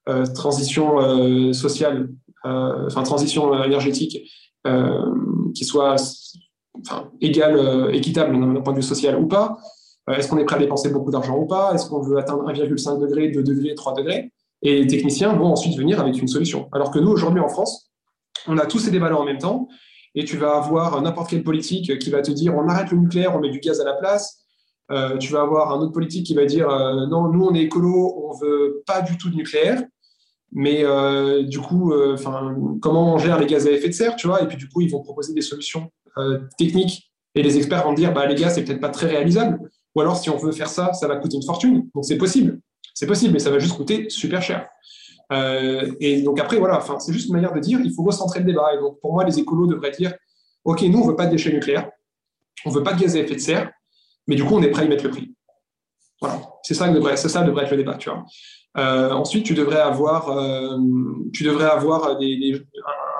euh 0.07 0.26
transition 0.36 1.53
sociale, 1.53 2.10
enfin, 2.44 3.03
transition 3.03 3.64
énergétique 3.64 4.18
qui 5.56 5.65
soit 5.65 5.95
égale, 7.22 7.90
équitable 7.94 8.40
d'un 8.40 8.61
point 8.61 8.73
de 8.73 8.77
vue 8.77 8.84
social 8.84 9.18
ou 9.18 9.27
pas. 9.27 9.57
Est-ce 10.07 10.27
qu'on 10.27 10.38
est 10.38 10.45
prêt 10.45 10.56
à 10.56 10.60
dépenser 10.60 10.90
beaucoup 10.90 11.11
d'argent 11.11 11.38
ou 11.38 11.45
pas 11.45 11.73
Est-ce 11.73 11.88
qu'on 11.88 12.02
veut 12.02 12.18
atteindre 12.18 12.49
1,5 12.49 12.99
degré, 12.99 13.30
2 13.30 13.44
degrés, 13.44 13.76
3 13.76 13.94
degrés? 13.94 14.31
Et 14.61 14.81
les 14.81 14.88
techniciens 14.88 15.34
vont 15.34 15.48
ensuite 15.48 15.77
venir 15.77 15.99
avec 15.99 16.19
une 16.22 16.27
solution. 16.27 16.69
Alors 16.73 16.91
que 16.91 16.99
nous, 16.99 17.10
aujourd'hui 17.10 17.40
en 17.40 17.48
France, 17.48 17.91
on 18.48 18.57
a 18.57 18.65
tous 18.65 18.80
ces 18.80 18.91
débats-là 18.91 19.18
en 19.18 19.26
même 19.26 19.38
temps, 19.38 19.68
et 20.15 20.26
tu 20.26 20.38
vas 20.38 20.57
avoir 20.57 21.02
n'importe 21.02 21.30
quel 21.30 21.44
politique 21.44 21.98
qui 21.99 22.10
va 22.10 22.22
te 22.22 22.31
dire 22.31 22.56
on 22.56 22.68
arrête 22.68 22.91
le 22.91 22.98
nucléaire, 22.98 23.36
on 23.36 23.40
met 23.40 23.49
du 23.49 23.60
gaz 23.60 23.80
à 23.80 23.86
la 23.86 23.94
place. 23.94 24.44
Euh, 24.91 25.18
tu 25.18 25.31
vas 25.31 25.41
avoir 25.41 25.72
un 25.72 25.80
autre 25.80 25.91
politique 25.91 26.26
qui 26.26 26.34
va 26.34 26.45
dire 26.45 26.68
euh, 26.68 27.06
non, 27.07 27.31
nous 27.31 27.45
on 27.45 27.53
est 27.53 27.61
écolo, 27.61 28.26
on 28.27 28.34
veut 28.38 28.84
pas 28.88 29.02
du 29.02 29.18
tout 29.18 29.30
de 29.30 29.36
nucléaire. 29.36 29.84
Mais 30.52 30.84
euh, 30.84 31.44
du 31.44 31.60
coup, 31.60 31.94
comment 32.81 33.14
on 33.14 33.18
gère 33.19 33.40
les 33.40 33.45
gaz 33.45 33.68
à 33.68 33.72
effet 33.72 33.90
de 33.90 33.94
serre, 33.94 34.15
tu 34.15 34.26
vois? 34.26 34.41
Et 34.41 34.48
puis 34.48 34.57
du 34.57 34.68
coup, 34.68 34.81
ils 34.81 34.90
vont 34.90 35.02
proposer 35.02 35.34
des 35.34 35.44
solutions 35.44 35.91
techniques 36.57 37.11
et 37.36 37.44
les 37.44 37.56
experts 37.57 37.84
vont 37.84 37.94
dire 37.94 38.11
bah 38.14 38.26
les 38.26 38.34
gars, 38.34 38.49
c'est 38.49 38.64
peut-être 38.64 38.81
pas 38.81 38.90
très 38.90 39.07
réalisable. 39.07 39.60
Ou 39.95 40.02
alors, 40.02 40.18
si 40.18 40.30
on 40.30 40.38
veut 40.38 40.52
faire 40.52 40.69
ça, 40.69 40.94
ça 40.94 41.07
va 41.07 41.18
coûter 41.18 41.38
une 41.38 41.44
fortune. 41.44 41.90
Donc, 41.94 42.06
c'est 42.06 42.18
possible. 42.18 42.60
C'est 42.93 43.07
possible, 43.07 43.33
mais 43.33 43.39
ça 43.39 43.49
va 43.49 43.59
juste 43.59 43.75
coûter 43.75 44.09
super 44.09 44.41
cher. 44.41 44.68
Euh, 45.31 45.91
et 45.99 46.21
donc, 46.21 46.39
après, 46.39 46.57
voilà, 46.57 46.84
c'est 46.99 47.13
juste 47.13 47.27
une 47.27 47.35
manière 47.35 47.53
de 47.53 47.59
dire 47.59 47.79
il 47.84 47.93
faut 47.93 48.03
recentrer 48.03 48.39
le 48.39 48.45
débat. 48.45 48.73
Et 48.73 48.77
donc, 48.77 48.99
pour 48.99 49.13
moi, 49.13 49.23
les 49.23 49.39
écolos 49.39 49.68
devraient 49.68 49.91
dire 49.91 50.13
OK, 50.63 50.81
nous, 50.84 50.99
on 50.99 51.05
ne 51.05 51.09
veut 51.11 51.15
pas 51.15 51.26
de 51.26 51.31
déchets 51.31 51.53
nucléaires, 51.53 51.89
on 52.65 52.69
ne 52.69 52.76
veut 52.76 52.84
pas 52.84 52.93
de 52.93 52.99
gaz 52.99 53.15
à 53.15 53.19
effet 53.19 53.35
de 53.35 53.39
serre, 53.39 53.71
mais 54.27 54.35
du 54.35 54.43
coup, 54.43 54.55
on 54.55 54.61
est 54.61 54.69
prêt 54.69 54.84
à 54.84 54.85
y 54.85 54.89
mettre 54.89 55.03
le 55.03 55.11
prix. 55.11 55.34
Voilà, 56.21 56.41
c'est 56.63 56.73
ça, 56.73 56.85
ça 57.15 57.43
devrait 57.43 57.63
être 57.63 57.71
le 57.71 57.77
débat. 57.77 57.95
Tu 57.95 58.09
vois. 58.09 58.26
Euh, 58.77 59.11
ensuite, 59.11 59.45
tu 59.45 59.53
devrais 59.53 59.79
avoir, 59.79 60.29
euh, 60.29 60.77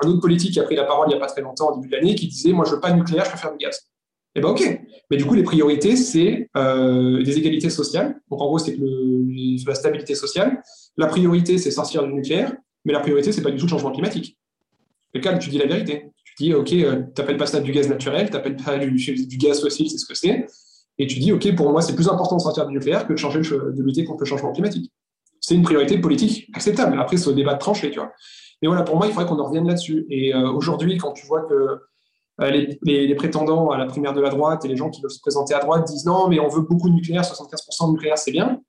un 0.02 0.08
autre 0.08 0.20
politique 0.20 0.52
qui 0.52 0.60
a 0.60 0.64
pris 0.64 0.76
la 0.76 0.84
parole 0.84 1.06
il 1.08 1.10
n'y 1.10 1.16
a 1.16 1.20
pas 1.20 1.26
très 1.26 1.42
longtemps, 1.42 1.70
au 1.70 1.76
début 1.76 1.88
de 1.88 1.96
l'année, 1.96 2.14
qui 2.14 2.28
disait 2.28 2.52
Moi, 2.52 2.64
je 2.64 2.70
ne 2.70 2.74
veux 2.76 2.80
pas 2.80 2.90
de 2.90 2.96
nucléaire, 2.96 3.24
je 3.24 3.30
préfère 3.30 3.52
du 3.52 3.58
gaz. 3.58 3.89
Eh 4.34 4.40
bien, 4.40 4.50
OK. 4.50 4.80
Mais 5.10 5.16
du 5.16 5.24
coup, 5.24 5.34
les 5.34 5.42
priorités, 5.42 5.96
c'est 5.96 6.48
euh, 6.56 7.22
des 7.22 7.38
égalités 7.38 7.70
sociales. 7.70 8.20
Donc, 8.30 8.40
en 8.40 8.46
gros, 8.46 8.58
c'est 8.58 8.76
la 9.66 9.74
stabilité 9.74 10.14
sociale. 10.14 10.62
La 10.96 11.06
priorité, 11.06 11.58
c'est 11.58 11.70
sortir 11.70 12.04
du 12.04 12.12
nucléaire. 12.12 12.54
Mais 12.84 12.92
la 12.92 13.00
priorité, 13.00 13.32
c'est 13.32 13.42
pas 13.42 13.50
du 13.50 13.56
tout 13.56 13.66
le 13.66 13.70
changement 13.70 13.90
climatique. 13.90 14.38
Le 15.12 15.20
cas, 15.20 15.36
tu 15.36 15.50
dis 15.50 15.58
la 15.58 15.66
vérité. 15.66 16.12
Tu 16.24 16.34
dis, 16.38 16.54
OK, 16.54 16.72
euh, 16.72 17.02
tu 17.14 17.20
n'appelles 17.20 17.36
pas 17.36 17.46
ça 17.46 17.60
du 17.60 17.72
gaz 17.72 17.88
naturel, 17.88 18.26
tu 18.26 18.32
n'appelles 18.32 18.56
pas 18.56 18.78
du, 18.78 18.96
gaz 19.36 19.60
fossile, 19.60 19.90
c'est 19.90 19.98
ce 19.98 20.06
que 20.06 20.14
c'est. 20.14 20.46
Et 20.98 21.06
tu 21.06 21.18
dis, 21.18 21.32
OK, 21.32 21.54
pour 21.56 21.70
moi, 21.70 21.82
c'est 21.82 21.94
plus 21.94 22.08
important 22.08 22.36
de 22.36 22.42
sortir 22.42 22.66
du 22.66 22.72
nucléaire 22.72 23.06
que 23.08 23.12
de, 23.14 23.76
de 23.76 23.82
lutter 23.82 24.04
contre 24.04 24.20
le 24.20 24.26
changement 24.26 24.52
climatique. 24.52 24.92
C'est 25.40 25.54
une 25.54 25.62
priorité 25.62 25.98
politique 25.98 26.48
acceptable. 26.54 26.98
Après, 27.00 27.16
c'est 27.16 27.28
au 27.28 27.32
débat 27.32 27.54
de 27.54 27.58
trancher, 27.58 27.90
tu 27.90 27.98
vois. 27.98 28.12
Mais 28.62 28.68
voilà, 28.68 28.82
pour 28.82 28.96
moi, 28.96 29.06
il 29.06 29.12
faudrait 29.12 29.26
qu'on 29.26 29.38
en 29.38 29.46
revienne 29.46 29.66
là-dessus. 29.66 30.06
Et 30.10 30.34
euh, 30.34 30.50
aujourd'hui, 30.52 30.98
quand 30.98 31.12
tu 31.12 31.26
vois 31.26 31.42
que 31.42 31.54
euh, 31.54 31.76
les, 32.48 32.78
les, 32.82 33.14
prétendants 33.14 33.70
à 33.70 33.76
la 33.76 33.84
primaire 33.84 34.14
de 34.14 34.20
la 34.20 34.30
droite 34.30 34.64
et 34.64 34.68
les 34.68 34.76
gens 34.76 34.88
qui 34.88 35.02
veulent 35.02 35.10
se 35.10 35.20
présenter 35.20 35.52
à 35.52 35.58
droite 35.58 35.86
disent 35.86 36.06
non, 36.06 36.28
mais 36.28 36.40
on 36.40 36.48
veut 36.48 36.62
beaucoup 36.62 36.88
de 36.88 36.94
nucléaire, 36.94 37.22
75% 37.22 37.88
de 37.88 37.92
nucléaire, 37.92 38.16
c'est 38.16 38.30
bien. 38.30 38.60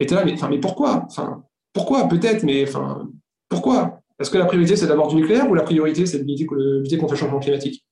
Et 0.00 0.06
tu 0.06 0.14
es 0.14 0.16
là, 0.16 0.24
mais, 0.24 0.34
mais 0.48 0.58
pourquoi? 0.58 1.04
Enfin, 1.06 1.44
Pourquoi 1.74 2.08
Peut-être, 2.08 2.42
mais 2.42 2.66
enfin, 2.66 3.06
pourquoi? 3.48 4.00
Est-ce 4.18 4.30
que 4.30 4.38
la 4.38 4.46
priorité, 4.46 4.76
c'est 4.76 4.86
d'avoir 4.86 5.08
du 5.08 5.16
nucléaire 5.16 5.50
ou 5.50 5.54
la 5.54 5.62
priorité, 5.62 6.06
c'est 6.06 6.20
de 6.20 6.24
lutter, 6.24 6.46
lutter 6.50 6.96
contre 6.96 7.12
le 7.12 7.18
changement 7.18 7.40
climatique? 7.40 7.84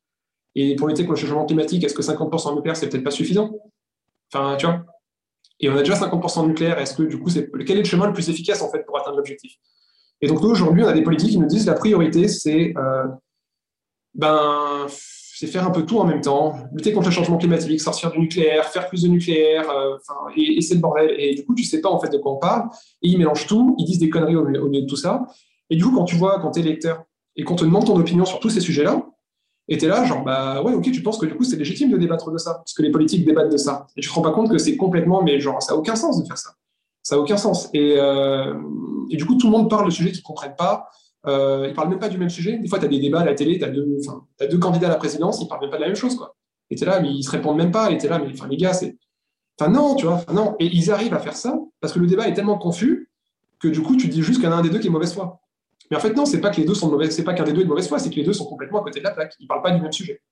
Et 0.55 0.75
pour 0.77 0.89
lutter 0.89 1.05
contre 1.05 1.21
le 1.21 1.27
changement 1.27 1.45
climatique, 1.45 1.85
est-ce 1.85 1.95
que 1.95 2.03
50% 2.03 2.51
de 2.51 2.55
nucléaire, 2.57 2.77
c'est 2.77 2.89
peut-être 2.89 3.05
pas 3.05 3.11
suffisant? 3.11 3.53
Enfin, 4.33 4.57
Et 5.61 5.69
on 5.69 5.77
a 5.77 5.81
déjà 5.81 5.95
50% 5.95 6.43
de 6.45 6.49
nucléaire, 6.49 6.79
est-ce 6.79 6.95
que 6.95 7.03
du 7.03 7.21
coup, 7.21 7.29
c'est 7.31 7.51
quel 7.67 7.77
est 7.77 7.83
le 7.83 7.85
chemin 7.85 8.07
le 8.07 8.13
plus 8.13 8.31
efficace 8.31 8.63
en 8.63 8.71
fait 8.71 8.85
pour 8.87 8.99
atteindre 8.99 9.17
l'objectif? 9.17 9.53
Et 10.21 10.29
donc, 10.29 10.43
nous, 10.43 10.51
aujourd'hui, 10.51 10.83
on 10.85 10.89
a 10.89 10.93
des 10.93 11.03
politiques 11.03 11.31
qui 11.31 11.39
nous 11.39 11.47
disent 11.47 11.67
la 11.67 11.75
priorité, 11.75 12.29
c'est. 12.29 12.75
Euh, 12.77 13.05
ben, 14.15 14.87
c'est 14.89 15.47
faire 15.47 15.67
un 15.67 15.71
peu 15.71 15.87
tout 15.87 15.99
en 15.99 16.05
même 16.05 16.21
temps, 16.21 16.55
lutter 16.73 16.93
contre 16.93 17.09
le 17.09 17.13
changement 17.13 17.39
climatique, 17.39 17.81
sortir 17.81 18.11
du 18.11 18.19
nucléaire, 18.19 18.67
faire 18.67 18.89
plus 18.89 19.03
de 19.03 19.09
nucléaire, 19.09 19.71
euh, 19.71 19.97
et, 20.37 20.61
c'est 20.61 20.75
le 20.75 20.81
bordel. 20.81 21.15
Et 21.19 21.35
du 21.35 21.47
coup, 21.47 21.55
tu 21.55 21.65
sais 21.65 21.81
pas 21.81 21.89
en 21.89 21.99
fait 21.99 22.11
de 22.11 22.19
quoi 22.19 22.33
on 22.33 22.39
parle, 22.39 22.69
et 23.03 23.09
ils 23.09 23.19
mélangent 23.19 23.47
tout, 23.47 23.75
ils 23.79 23.85
disent 23.85 23.99
des 23.99 24.11
conneries 24.11 24.37
au, 24.37 24.43
au 24.43 24.69
milieu 24.69 24.83
de 24.83 24.87
tout 24.87 24.97
ça. 24.97 25.25
Et 25.71 25.77
du 25.77 25.85
coup, 25.85 25.97
quand 25.97 26.05
tu 26.05 26.17
vois, 26.17 26.41
quand 26.41 26.51
tu 26.51 26.61
es 26.61 26.63
lecteur, 26.63 27.05
et 27.37 27.45
qu'on 27.45 27.57
te 27.57 27.65
demande 27.65 27.87
ton 27.87 27.97
opinion 27.97 28.25
sur 28.25 28.41
tous 28.41 28.51
ces 28.51 28.61
sujets-là, 28.61 29.07
et 29.69 29.79
tu 29.79 29.85
es 29.85 29.89
là, 29.89 30.05
genre, 30.05 30.25
bah 30.25 30.63
ouais, 30.63 30.75
ok, 30.75 30.91
tu 30.91 31.01
penses 31.01 31.17
que 31.17 31.27
du 31.27 31.35
coup, 31.37 31.45
c'est 31.45 31.57
légitime 31.57 31.91
de 31.91 31.97
débattre 31.97 32.31
de 32.33 32.39
ça, 32.39 32.55
parce 32.55 32.75
que 32.75 32.83
les 32.83 32.91
politiques 32.91 33.25
débattent 33.25 33.53
de 33.53 33.57
ça. 33.57 33.87
Et 33.97 34.01
tu 34.01 34.09
te 34.09 34.15
rends 34.15 34.21
pas 34.21 34.33
compte 34.33 34.51
que 34.51 34.59
c'est 34.59 34.77
complètement, 34.77 35.23
mais 35.23 35.39
genre, 35.41 35.63
ça 35.63 35.73
n'a 35.73 35.79
aucun 35.79 35.95
sens 35.95 36.21
de 36.21 36.27
faire 36.27 36.37
ça. 36.37 36.51
Ça 37.03 37.15
n'a 37.15 37.23
aucun 37.23 37.37
sens. 37.37 37.71
Et, 37.73 37.95
euh, 37.97 38.53
et, 39.11 39.17
du 39.17 39.25
coup, 39.25 39.37
tout 39.37 39.47
le 39.47 39.53
monde 39.53 39.71
parle 39.71 39.87
de 39.87 39.91
sujets 39.91 40.11
qu'ils 40.11 40.21
ne 40.21 40.25
comprennent 40.25 40.57
pas. 40.59 40.89
Euh, 41.27 41.67
ils 41.69 41.75
parlent 41.75 41.91
même 41.91 41.99
pas 41.99 42.09
du 42.09 42.19
même 42.19 42.31
sujet. 42.31 42.59
Des 42.59 42.69
fois, 42.69 42.79
tu 42.79 42.87
as 42.87 42.89
des 42.89 42.99
débats 42.99 43.21
à 43.21 43.25
la 43.25 43.35
télé, 43.35 43.59
tu 43.59 43.65
as, 43.65 44.47
deux 44.47 44.59
candidats 44.59 44.87
à 44.87 44.91
la 44.91 44.97
présidence, 44.97 45.41
ils 45.41 45.49
parlent 45.49 45.61
même 45.61 45.71
pas 45.71 45.77
de 45.77 45.83
la 45.83 45.89
même 45.89 45.97
chose. 45.97 46.17
Quoi. 46.17 46.35
Et 46.71 46.77
tu 46.77 46.85
là, 46.85 47.01
mais 47.01 47.11
ils 47.11 47.23
se 47.23 47.31
répondent 47.31 47.57
même 47.57 47.73
pas. 47.73 47.91
Et 47.91 47.99
tu 47.99 48.09
là, 48.09 48.19
mais 48.19 48.33
les 48.49 48.57
gars, 48.57 48.73
c'est. 48.73 48.97
Enfin, 49.59 49.71
non, 49.71 49.95
tu 49.95 50.07
vois. 50.07 50.25
non. 50.33 50.57
Et 50.59 50.67
ils 50.67 50.91
arrivent 50.91 51.15
à 51.15 51.19
faire 51.19 51.37
ça 51.37 51.59
parce 51.81 51.93
que 51.93 51.99
le 51.99 52.07
débat 52.07 52.27
est 52.29 52.33
tellement 52.33 52.59
confus 52.59 53.11
que 53.59 53.69
du 53.69 53.83
coup, 53.83 53.97
tu 53.97 54.09
dis 54.09 54.23
juste 54.23 54.41
qu'il 54.41 54.49
y 54.49 54.53
en 54.53 54.57
a 54.57 54.57
un 54.57 54.63
des 54.63 54.71
deux 54.71 54.79
qui 54.79 54.87
est 54.87 54.91
mauvaise 54.91 55.13
foi. 55.13 55.41
Mais 55.91 55.97
en 55.97 56.01
fait, 56.01 56.15
non, 56.15 56.25
c'est 56.25 56.41
pas 56.41 56.51
que 56.51 56.57
les 56.57 56.67
deux 56.67 56.75
sont 56.75 56.87
de 56.87 56.93
mauvaise, 56.93 57.15
c'est 57.15 57.25
pas 57.25 57.35
qu'un 57.35 57.45
des 57.45 57.53
deux 57.53 57.61
est 57.61 57.65
de 57.65 57.69
mauvaise 57.69 57.89
foi, 57.89 57.99
c'est 57.99 58.09
que 58.09 58.15
les 58.15 58.25
deux 58.25 58.33
sont 58.33 58.47
complètement 58.47 58.81
à 58.81 58.85
côté 58.85 59.01
de 59.01 59.05
la 59.05 59.11
plaque. 59.11 59.35
Ils 59.41 59.47
parlent 59.47 59.63
pas 59.63 59.73
du 59.73 59.83
même 59.83 59.93
sujet. 59.93 60.23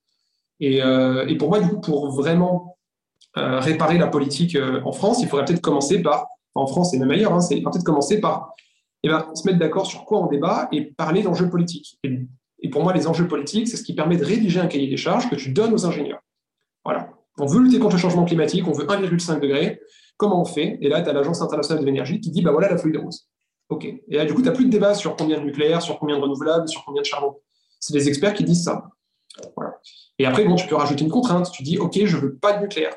Et, 0.61 0.79
et, 0.79 1.37
pour 1.37 1.51
moi, 1.51 1.61
du 1.61 1.69
coup, 1.69 1.81
pour 1.81 2.11
vraiment 2.11 2.79
réparer 3.35 3.99
la 3.99 4.07
politique 4.07 4.57
en 4.85 4.93
France, 4.93 5.21
il 5.21 5.29
faudrait 5.29 5.45
peut-être 5.45 5.61
commencer 5.61 6.01
par, 6.01 6.27
en 6.55 6.67
France 6.67 6.95
et 6.95 6.99
même 6.99 7.11
ailleurs, 7.11 7.33
hein, 7.33 7.41
c'est 7.41 7.61
peut-être 7.61 7.85
commencer 7.85 8.21
par 8.21 8.55
eh 9.03 9.09
ben, 9.09 9.31
se 9.35 9.47
mettre 9.47 9.59
d'accord 9.59 9.87
sur 9.87 10.05
quoi 10.05 10.21
on 10.21 10.27
débat 10.27 10.69
et 10.73 10.83
parler 10.83 11.23
d'enjeux 11.23 11.49
politiques. 11.49 11.99
Et, 12.05 12.71
pour 12.71 12.83
moi, 12.83 12.93
les 12.93 13.07
enjeux 13.07 13.29
politiques, 13.29 13.69
c'est 13.69 13.77
ce 13.77 13.85
qui 13.85 13.95
permet 13.95 14.17
de 14.17 14.25
rédiger 14.25 14.59
un 14.61 14.67
cahier 14.67 14.89
des 14.89 14.97
charges 14.97 15.31
que 15.31 15.37
tu 15.37 15.53
donnes 15.53 15.73
aux 15.73 15.87
ingénieurs. 15.87 16.21
Voilà. 16.85 17.11
On 17.39 17.47
veut 17.47 17.61
lutter 17.61 17.79
contre 17.79 17.95
le 17.95 18.01
changement 18.01 18.25
climatique, 18.25 18.67
on 18.67 18.73
veut 18.73 18.85
1,5 18.85 19.41
degré. 19.41 19.81
Comment 20.17 20.41
on 20.41 20.45
fait? 20.45 20.77
Et 20.81 20.89
là, 20.89 21.01
tu 21.01 21.09
as 21.09 21.13
l'Agence 21.13 21.41
internationale 21.41 21.83
de 21.83 21.87
l'énergie 21.87 22.21
qui 22.21 22.31
dit 22.31 22.43
bah 22.43 22.51
voilà 22.51 22.69
la 22.69 22.77
feuille 22.77 22.93
de 22.93 22.99
route. 22.99 23.15
OK. 23.69 23.85
Et 23.85 24.17
là, 24.17 24.25
du 24.25 24.35
coup, 24.35 24.43
tu 24.43 24.49
n'as 24.49 24.55
plus 24.55 24.65
de 24.65 24.71
débat 24.71 24.95
sur 24.95 25.15
combien 25.15 25.39
de 25.39 25.45
nucléaire, 25.45 25.81
sur 25.81 25.99
combien 26.01 26.17
de 26.17 26.23
renouvelables, 26.23 26.69
sur 26.69 26.85
combien 26.85 27.03
de 27.03 27.07
charbon. 27.07 27.37
C'est 27.79 27.93
des 27.93 28.09
experts 28.09 28.35
qui 28.35 28.43
disent 28.43 28.65
ça. 28.65 28.91
Et 30.19 30.27
après, 30.27 30.45
bon, 30.45 30.57
tu 30.57 30.67
peux 30.67 30.75
rajouter 30.75 31.05
une 31.05 31.11
contrainte. 31.11 31.53
Tu 31.53 31.63
dis 31.63 31.79
OK, 31.79 31.97
je 32.05 32.17
veux 32.17 32.35
pas 32.35 32.55
de 32.55 32.63
nucléaire 32.63 32.97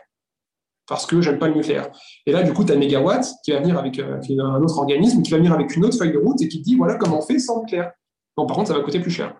parce 0.87 1.05
que 1.05 1.21
j'aime 1.21 1.39
pas 1.39 1.47
le 1.47 1.55
nucléaire. 1.55 1.89
Et 2.25 2.31
là, 2.31 2.43
du 2.43 2.53
coup, 2.53 2.63
tu 2.65 2.71
as 2.71 2.75
Megawatt 2.75 3.25
qui 3.43 3.51
va 3.51 3.59
venir 3.59 3.77
avec 3.77 3.99
euh, 3.99 4.19
un 4.39 4.61
autre 4.61 4.77
organisme 4.77 5.21
qui 5.21 5.31
va 5.31 5.37
venir 5.37 5.53
avec 5.53 5.75
une 5.75 5.85
autre 5.85 5.97
feuille 5.97 6.11
de 6.11 6.17
route 6.17 6.41
et 6.41 6.47
qui 6.47 6.59
te 6.59 6.63
dit 6.63 6.75
voilà 6.75 6.95
comment 6.95 7.19
on 7.19 7.21
fait 7.21 7.39
sans 7.39 7.61
nucléaire. 7.61 7.91
Bon, 8.35 8.45
par 8.45 8.55
contre, 8.57 8.69
ça 8.69 8.73
va 8.73 8.81
coûter 8.81 8.99
plus 8.99 9.11
cher. 9.11 9.35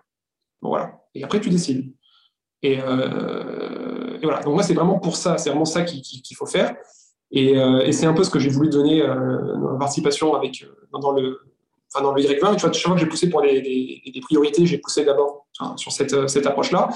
Bon, 0.60 0.70
voilà. 0.70 0.98
Et 1.14 1.24
après, 1.24 1.40
tu 1.40 1.50
décides. 1.50 1.92
Et, 2.62 2.78
euh, 2.80 4.18
voilà. 4.22 4.40
Donc, 4.42 4.54
moi, 4.54 4.62
c'est 4.62 4.74
vraiment 4.74 4.98
pour 4.98 5.16
ça, 5.16 5.38
c'est 5.38 5.50
vraiment 5.50 5.64
ça 5.64 5.82
qu'il 5.82 6.36
faut 6.36 6.46
faire. 6.46 6.74
Et, 7.30 7.58
euh, 7.58 7.80
et 7.80 7.92
c'est 7.92 8.06
un 8.06 8.12
peu 8.12 8.24
ce 8.24 8.30
que 8.30 8.38
j'ai 8.38 8.50
voulu 8.50 8.68
donner 8.68 9.00
dans 9.00 9.72
la 9.72 9.78
participation 9.78 10.34
avec, 10.34 10.64
dans, 10.92 11.12
le, 11.12 11.40
enfin, 11.92 12.04
dans 12.04 12.12
le 12.12 12.22
Y20. 12.22 12.56
Tu 12.56 12.60
vois, 12.62 12.72
chaque 12.72 12.76
fois 12.76 12.94
que 12.94 13.00
j'ai 13.00 13.06
poussé 13.06 13.28
pour 13.30 13.42
des 13.42 14.20
priorités, 14.22 14.66
j'ai 14.66 14.78
poussé 14.78 15.04
d'abord 15.04 15.46
sur 15.76 15.90
cette, 15.92 16.28
cette 16.28 16.46
approche-là. 16.46 16.90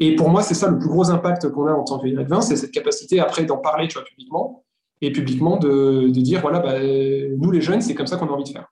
Et 0.00 0.14
pour 0.14 0.28
moi, 0.28 0.42
c'est 0.42 0.54
ça 0.54 0.68
le 0.68 0.78
plus 0.78 0.88
gros 0.88 1.10
impact 1.10 1.48
qu'on 1.48 1.66
a 1.66 1.72
en 1.72 1.84
tant 1.84 1.98
que 1.98 2.06
Y20, 2.06 2.42
c'est 2.42 2.56
cette 2.56 2.70
capacité 2.70 3.20
après 3.20 3.44
d'en 3.44 3.58
parler 3.58 3.88
tu 3.88 3.94
vois, 3.94 4.04
publiquement 4.04 4.64
et 5.00 5.12
publiquement 5.12 5.56
de, 5.56 6.08
dire 6.08 6.40
voilà, 6.40 6.60
bah, 6.60 6.78
nous 6.80 7.50
les 7.50 7.60
jeunes, 7.60 7.80
c'est 7.80 7.94
comme 7.94 8.06
ça 8.06 8.16
qu'on 8.16 8.26
a 8.26 8.30
envie 8.30 8.44
de 8.44 8.50
faire. 8.50 8.68